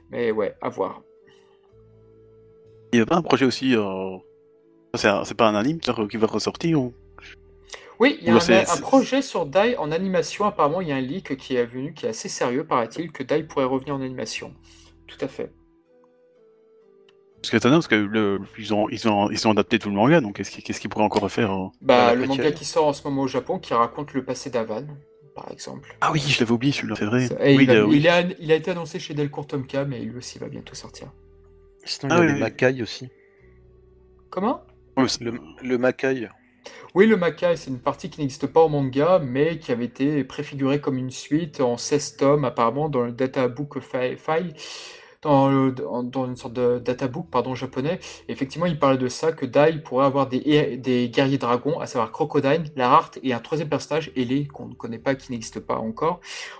Mais 0.09 0.31
ouais, 0.31 0.55
à 0.61 0.67
voir. 0.67 1.03
Il 2.93 2.97
n'y 2.97 3.01
a 3.01 3.05
pas 3.05 3.15
un 3.15 3.21
projet 3.21 3.45
aussi. 3.45 3.75
Euh... 3.75 4.17
C'est 4.95 5.33
pas 5.35 5.47
un 5.47 5.55
anime 5.55 5.79
qui 5.79 6.17
va 6.17 6.27
ressortir 6.27 6.79
ou... 6.79 6.93
Oui, 7.99 8.17
il 8.21 8.27
y 8.27 8.29
a 8.29 8.35
un, 8.35 8.81
projet 8.81 9.21
sur 9.21 9.45
Dai 9.45 9.75
en 9.77 9.91
animation. 9.91 10.45
Apparemment, 10.45 10.81
il 10.81 10.89
y 10.89 10.91
a 10.91 10.95
un 10.95 11.01
leak 11.01 11.37
qui 11.37 11.55
est 11.55 11.65
venu 11.65 11.93
qui 11.93 12.05
est 12.05 12.09
assez 12.09 12.29
sérieux, 12.29 12.63
paraît-il, 12.63 13.11
que 13.11 13.23
Dai 13.23 13.43
pourrait 13.43 13.65
revenir 13.65 13.95
en 13.95 14.01
animation. 14.01 14.53
Tout 15.07 15.17
à 15.21 15.27
fait. 15.27 15.51
C'est 17.43 17.57
étonnant 17.57 17.77
parce 17.77 17.87
que 17.87 17.95
le, 17.95 18.41
ils, 18.57 18.73
ont, 18.73 18.87
ils, 18.89 19.07
ont, 19.07 19.29
ils 19.29 19.47
ont 19.47 19.51
adapté 19.51 19.79
tout 19.79 19.89
le 19.89 19.95
manga, 19.95 20.21
donc 20.21 20.35
qu'est-ce 20.35 20.51
qu'ils 20.51 20.79
qu 20.79 20.89
pourraient 20.89 21.05
encore 21.05 21.23
refaire 21.23 21.51
euh, 21.51 21.67
Bah, 21.81 22.13
le 22.13 22.25
manga 22.25 22.51
qui 22.51 22.65
sort 22.65 22.87
en 22.87 22.93
ce 22.93 23.03
moment 23.03 23.23
au 23.23 23.27
Japon 23.27 23.59
qui 23.59 23.73
raconte 23.73 24.13
le 24.13 24.23
passé 24.23 24.49
d'Avan, 24.49 24.85
par 25.35 25.51
exemple. 25.51 25.95
Ah 26.01 26.11
oui, 26.11 26.19
je 26.19 26.39
l'avais 26.39 26.51
oublié 26.51 26.71
celui-là, 26.71 26.95
c'est 26.97 27.05
vrai. 27.05 27.27
il, 27.45 28.07
a, 28.07 28.21
il, 28.39 28.51
a, 28.51 28.55
été 28.55 28.71
annoncé 28.71 28.99
chez 28.99 29.13
Delcourt 29.13 29.47
Tomka, 29.47 29.85
mais 29.85 29.99
lui 29.99 30.17
aussi 30.17 30.39
va 30.39 30.47
bientôt 30.47 30.75
sortir. 30.75 31.07
Sinon, 31.85 32.15
il 32.15 32.17
y 32.17 32.21
a 32.21 32.29
ah 32.29 32.33
le 32.33 32.39
Makai 32.39 32.81
aussi. 32.81 33.09
Comment? 34.29 34.63
Le, 34.97 35.33
le 35.63 35.77
Makai. 35.77 36.29
Oui, 36.95 37.07
le 37.07 37.17
Makai, 37.17 37.55
c'est 37.55 37.69
une 37.69 37.79
partie 37.79 38.09
qui 38.09 38.21
n'existe 38.21 38.47
pas 38.47 38.61
au 38.61 38.69
manga, 38.69 39.19
mais 39.19 39.57
qui 39.57 39.71
avait 39.71 39.85
été 39.85 40.23
préfigurée 40.23 40.79
comme 40.79 40.97
une 40.97 41.09
suite 41.09 41.59
en 41.59 41.77
16 41.77 42.17
tomes, 42.17 42.45
apparemment, 42.45 42.89
dans 42.89 43.01
le 43.01 43.11
databook 43.11 43.79
File 43.79 44.53
dans, 45.23 46.25
une 46.25 46.35
sorte 46.35 46.53
de 46.53 46.79
databook 46.79 47.27
pardon, 47.29 47.55
japonais. 47.55 47.99
effectivement, 48.27 48.65
il 48.65 48.77
parlait 48.77 48.97
de 48.97 49.07
ça, 49.07 49.31
que 49.31 49.45
Dai 49.45 49.79
pourrait 49.83 50.05
avoir 50.05 50.27
des, 50.27 51.09
guerriers 51.13 51.37
dragons, 51.37 51.79
à 51.79 51.87
savoir 51.87 52.11
Crocodile, 52.11 52.65
Larart 52.75 53.11
et 53.23 53.33
un 53.33 53.39
troisième 53.39 53.69
personnage, 53.69 54.11
Elé, 54.15 54.47
qu'on 54.47 54.67
ne 54.67 54.73
connaît 54.73 54.99
pas, 54.99 55.15
qui 55.15 55.31
n'existe 55.31 55.59
pas 55.59 55.77
encore, 55.77 56.19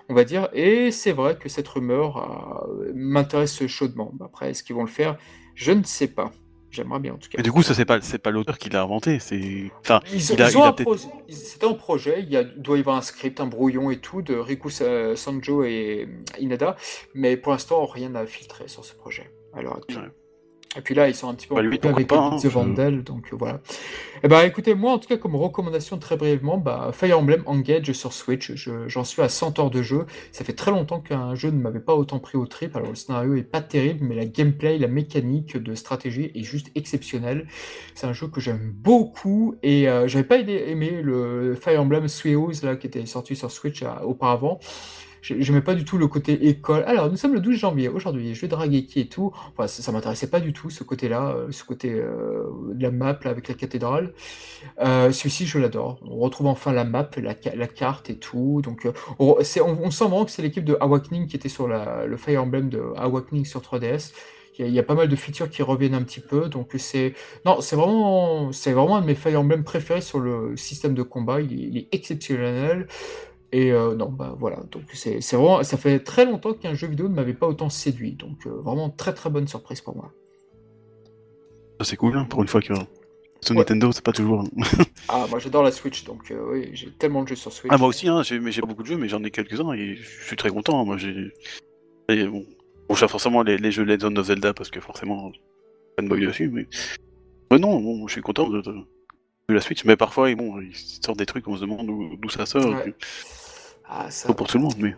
on 0.10 0.14
va 0.14 0.23
dire. 0.23 0.49
Et 0.53 0.91
c'est 0.91 1.11
vrai 1.11 1.38
que 1.38 1.49
cette 1.49 1.68
rumeur 1.68 2.68
euh, 2.68 2.91
m'intéresse 2.95 3.65
chaudement. 3.68 4.11
Après, 4.23 4.52
est-ce 4.52 4.64
qu'ils 4.64 4.76
vont 4.76 4.84
le 4.84 4.90
faire? 4.90 5.18
Je 5.56 5.72
ne 5.72 5.84
sais 5.84 6.07
pas. 6.07 6.31
J'aimerais 6.74 7.00
bien 7.00 7.14
en 7.14 7.18
tout 7.18 7.30
cas. 7.30 7.38
Mais 7.38 7.44
du 7.44 7.52
coup, 7.52 7.62
ça 7.62 7.76
c'est 7.76 7.86
pas 7.86 8.02
c'est 8.02 8.18
pas 8.18 8.32
l'auteur 8.32 8.58
qui 8.58 8.70
l'a 8.70 8.82
inventé, 8.82 9.20
c'est 9.20 9.72
enfin 9.82 10.00
c'était 10.08 11.66
en 11.66 11.76
projet, 11.76 12.24
il, 12.24 12.30
y 12.30 12.38
a, 12.38 12.44
doit 12.44 12.78
y 12.78 12.80
avoir 12.80 12.95
un 12.98 13.02
script, 13.02 13.40
un 13.40 13.45
brouillon 13.45 13.91
et 13.91 13.98
tout 13.98 14.24
de 14.24 14.34
Riku 14.34 14.70
Sanjo 14.72 15.64
et 15.64 16.10
Inada, 16.40 16.76
mais 17.14 17.38
pour 17.38 17.52
l'instant 17.52 17.86
rien 17.86 18.10
n'a 18.10 18.26
filtré 18.26 18.68
sur 18.68 18.84
ce 18.84 18.95
projet. 18.95 19.32
Alors 19.54 19.80
et 20.76 20.82
puis 20.82 20.95
là, 20.95 21.08
ils 21.08 21.16
sont 21.16 21.30
un 21.30 21.36
petit 21.36 21.48
peu 21.48 21.56
bah, 21.56 21.62
avec 21.62 22.12
hein, 22.12 22.38
The 22.41 22.48
Vandal, 22.48 23.04
donc 23.04 23.32
euh, 23.32 23.36
voilà. 23.38 23.56
Et 23.56 24.26
eh 24.26 24.28
bah 24.28 24.45
écoutez, 24.45 24.74
moi 24.74 24.94
en 24.94 25.00
tout 25.00 25.08
cas, 25.08 25.18
comme 25.18 25.36
recommandation 25.36 25.98
très 25.98 26.16
brièvement, 26.16 26.58
bah, 26.58 26.91
Fire 26.94 27.20
Emblem 27.20 27.44
Engage 27.45 27.91
sur 27.91 28.14
Switch, 28.14 28.54
j'en 28.88 29.04
suis 29.04 29.22
à 29.22 29.30
100 29.30 29.60
heures 29.60 29.70
de 29.70 29.82
jeu. 29.82 30.06
Ça 30.32 30.45
fait 30.45 30.54
très 30.54 30.72
longtemps 30.72 31.02
qu'un 31.02 31.36
jeu 31.36 31.50
ne 31.52 31.60
m'avait 31.60 31.82
pas 31.82 31.94
autant 31.94 32.20
pris 32.20 32.38
au 32.38 32.45
trip. 32.45 32.76
Alors 32.76 32.90
le 32.90 32.95
scénario 32.95 33.36
est 33.36 33.44
pas 33.44 33.62
terrible, 33.62 34.06
mais 34.06 34.16
la 34.16 34.26
gameplay, 34.26 34.78
la 34.78 34.88
mécanique 34.88 35.58
de 35.58 35.76
stratégie 35.76 36.32
est 36.34 36.44
juste 36.44 36.72
exceptionnelle. 36.76 37.48
C'est 37.95 38.08
un 38.08 38.14
jeu 38.14 38.28
que 38.28 38.40
j'aime 38.40 38.72
beaucoup 38.74 39.56
et 39.62 39.90
euh, 39.90 40.08
j'avais 40.08 40.24
pas 40.24 40.40
aimé 40.40 41.02
le 41.04 41.56
Fire 41.56 41.82
Emblem 41.82 42.08
Sueos 42.08 42.64
là 42.64 42.78
qui 42.78 42.88
était 42.88 43.06
sorti 43.06 43.36
sur 43.36 43.52
Switch 43.52 43.84
euh, 43.84 43.90
auparavant 44.04 44.60
je 45.24 45.36
n'aimais 45.36 45.64
pas 45.64 45.74
du 45.74 45.86
tout 45.86 45.98
le 45.98 46.08
côté 46.08 46.50
école. 46.50 46.84
Alors, 46.86 47.10
nous 47.10 47.16
sommes 47.16 47.34
le 47.34 47.40
12 47.40 47.56
janvier 47.56 47.88
aujourd'hui, 47.88 48.36
je 48.36 48.41
vais 48.41 48.50
draguer 48.50 48.86
qui 48.86 49.00
et 49.00 49.08
tout. 49.08 49.32
Enfin, 49.52 49.68
ça, 49.68 49.91
ne 49.91 49.95
m'intéressait 49.95 50.30
pas 50.30 50.41
du 50.41 50.52
tout, 50.52 50.70
ce 50.70 50.84
côté-là, 50.84 51.34
euh, 51.36 51.48
ce 51.52 51.64
côté 51.64 51.94
euh, 51.94 52.44
de 52.74 52.84
la 52.84 52.91
map 52.91 53.18
là, 53.24 53.32
avec 53.32 53.48
la 53.48 53.54
cathédrale. 53.54 54.14
Euh, 54.82 55.12
celui-ci, 55.12 55.45
je 55.45 55.58
l'adore. 55.60 55.98
On 56.04 56.18
retrouve 56.18 56.48
enfin 56.48 56.74
la 56.74 56.84
map, 56.84 57.10
la, 57.18 57.68
carte 57.68 58.10
et 58.10 58.18
tout. 58.18 58.62
Donc, 58.62 58.86
on, 59.18 59.41
sent 59.41 59.62
vraiment 59.62 60.26
que 60.26 60.32
c'est 60.32 60.41
l'équipe 60.41 60.66
de 60.66 60.78
Awakening 60.82 61.28
qui 61.28 61.38
était 61.38 61.50
sur 61.50 61.68
le 61.68 62.18
Fire 62.18 62.44
Emblem 62.44 62.70
de 62.70 62.84
Awakening 62.98 63.45
sur 63.45 63.62
3DS. 63.62 64.12
Il 64.60 64.70
y, 64.70 64.78
a, 64.78 64.84
pas 64.84 64.94
mal 64.94 65.08
de 65.08 65.16
features 65.16 65.50
qui 65.50 65.64
reviennent 65.64 65.95
un 65.95 66.04
petit 66.04 66.20
peu, 66.20 66.48
donc 66.48 66.74
c'est 66.78 67.16
non, 67.44 67.60
c'est 67.60 67.76
vraiment, 67.76 68.52
vraiment 68.52 68.98
un 68.98 69.02
de 69.02 69.08
mes 69.08 69.16
Fire 69.16 69.40
Emblem 69.40 69.64
préférés 69.64 70.02
sur 70.02 70.20
le 70.20 70.56
système 70.58 70.94
de 70.94 71.02
combat. 71.02 71.41
Il 71.41 71.76
est 71.76 71.88
exceptionnel. 71.91 72.88
Et 73.54 73.72
euh, 73.72 73.94
non, 73.94 74.10
bah 74.10 74.34
voilà, 74.36 74.58
donc 74.72 74.82
c'est 74.94 75.20
vraiment, 75.32 75.62
ça 75.62 75.78
fait 75.78 76.00
très 76.00 76.26
longtemps 76.26 76.56
qu'un 76.56 76.74
jeu 76.74 76.88
vidéo 76.88 77.08
ne 77.08 77.14
m'avait 77.14 77.36
pas 77.36 77.48
autant 77.48 77.70
séduit, 77.70 78.14
donc 78.14 78.48
euh, 78.48 78.50
vraiment 78.50 78.90
très 78.90 79.14
très 79.14 79.30
bonne 79.30 79.48
surprise 79.48 79.80
pour 79.80 79.96
moi. 79.96 80.12
C'est 81.84 81.96
cool, 81.96 82.18
hein, 82.18 82.26
pour 82.28 82.42
une 82.42 82.48
fois 82.48 82.62
que 82.62 82.74
sur 83.42 83.54
Nintendo, 83.54 83.92
c'est 83.92 84.04
pas 84.04 84.12
toujours. 84.12 84.44
ah, 85.08 85.28
moi 85.30 85.38
j'adore 85.38 85.62
la 85.62 85.72
Switch, 85.72 86.04
donc 86.04 86.32
euh, 86.32 86.52
oui, 86.52 86.72
j'ai 86.74 86.90
tellement 86.94 87.22
de 87.22 87.28
jeux 87.28 87.36
sur 87.36 87.54
Switch. 87.54 87.72
Ah, 87.72 87.78
moi 87.78 87.90
aussi, 87.90 88.08
hein, 88.08 88.24
j'ai 88.24 88.40
beaucoup 88.62 88.82
de 88.82 88.88
jeux, 88.88 88.98
mais 88.98 89.08
j'en 89.08 89.24
ai 89.24 89.30
quelques-uns 89.30 89.72
et 89.74 89.98
je 89.98 90.26
suis 90.26 90.36
très 90.36 90.50
content. 90.50 90.82
Hein, 90.82 90.86
moi 90.86 90.98
j'ai. 90.98 91.32
Bon, 92.10 92.44
bon 92.90 92.96
j'ai 92.96 93.08
forcément 93.08 93.44
les, 93.44 93.72
jeux 93.72 93.84
Legend 93.84 94.18
of 94.18 94.26
Zelda 94.26 94.56
parce 94.56 94.72
que 94.72 94.80
forcément, 94.80 95.32
fanboy 96.00 96.26
dessus, 96.26 96.50
mais. 96.50 96.66
mais 97.52 97.60
non, 97.60 97.80
bon, 97.80 98.08
je 98.08 98.14
suis 98.14 98.22
content 98.24 98.50
de, 98.50 98.64
la 99.48 99.62
Switch, 99.62 99.86
mais 99.86 99.96
parfois, 99.96 100.34
bon, 100.34 100.60
ils 100.60 100.76
sortent 100.76 101.20
des 101.20 101.28
trucs, 101.28 101.48
on 101.48 101.56
se 101.56 101.62
demande 101.62 101.86
d'où 101.86 102.30
ça 102.30 102.48
sort. 102.48 102.82
Ah, 103.85 104.07
Pas 104.27 104.34
pour 104.34 104.47
tout 104.47 104.57
le 104.57 104.64
monde, 104.64 104.76
mais. 104.80 104.95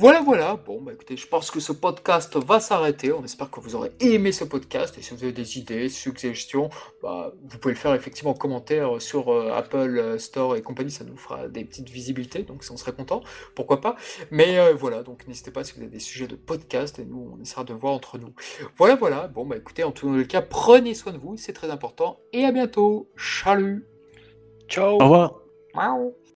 Voilà, 0.00 0.20
voilà. 0.20 0.54
Bon, 0.54 0.80
bah 0.80 0.92
écoutez, 0.92 1.16
je 1.16 1.26
pense 1.26 1.50
que 1.50 1.58
ce 1.58 1.72
podcast 1.72 2.36
va 2.36 2.60
s'arrêter. 2.60 3.12
On 3.12 3.24
espère 3.24 3.50
que 3.50 3.58
vous 3.58 3.74
aurez 3.74 3.90
aimé 3.98 4.30
ce 4.30 4.44
podcast. 4.44 4.96
Et 4.96 5.02
si 5.02 5.12
vous 5.12 5.24
avez 5.24 5.32
des 5.32 5.58
idées, 5.58 5.88
suggestions, 5.88 6.70
bah, 7.02 7.32
vous 7.42 7.58
pouvez 7.58 7.74
le 7.74 7.80
faire 7.80 7.92
effectivement 7.94 8.30
en 8.30 8.34
commentaire 8.34 9.02
sur 9.02 9.32
euh, 9.32 9.50
Apple 9.52 9.98
euh, 9.98 10.16
Store 10.18 10.54
et 10.54 10.62
compagnie. 10.62 10.92
Ça 10.92 11.02
nous 11.02 11.16
fera 11.16 11.48
des 11.48 11.64
petites 11.64 11.88
visibilités. 11.90 12.44
Donc, 12.44 12.62
on 12.70 12.76
serait 12.76 12.92
content. 12.92 13.22
Pourquoi 13.56 13.80
pas? 13.80 13.96
Mais 14.30 14.60
euh, 14.60 14.72
voilà, 14.72 15.02
donc 15.02 15.26
n'hésitez 15.26 15.50
pas 15.50 15.64
si 15.64 15.72
vous 15.74 15.80
avez 15.80 15.90
des 15.90 15.98
sujets 15.98 16.28
de 16.28 16.36
podcast. 16.36 17.00
Et 17.00 17.04
nous, 17.04 17.32
on 17.36 17.42
essaiera 17.42 17.64
de 17.64 17.74
voir 17.74 17.92
entre 17.92 18.18
nous. 18.18 18.32
Voilà, 18.76 18.94
voilà. 18.94 19.26
Bon, 19.26 19.46
bah 19.46 19.56
écoutez, 19.56 19.82
en 19.82 19.90
tout 19.90 20.24
cas, 20.28 20.42
prenez 20.42 20.94
soin 20.94 21.12
de 21.12 21.18
vous. 21.18 21.36
C'est 21.36 21.52
très 21.52 21.70
important. 21.70 22.20
Et 22.32 22.44
à 22.44 22.52
bientôt. 22.52 23.10
Salut. 23.16 23.84
Ciao. 24.68 24.94
Au 24.94 24.98
revoir. 24.98 25.40
Ciao. 25.74 26.27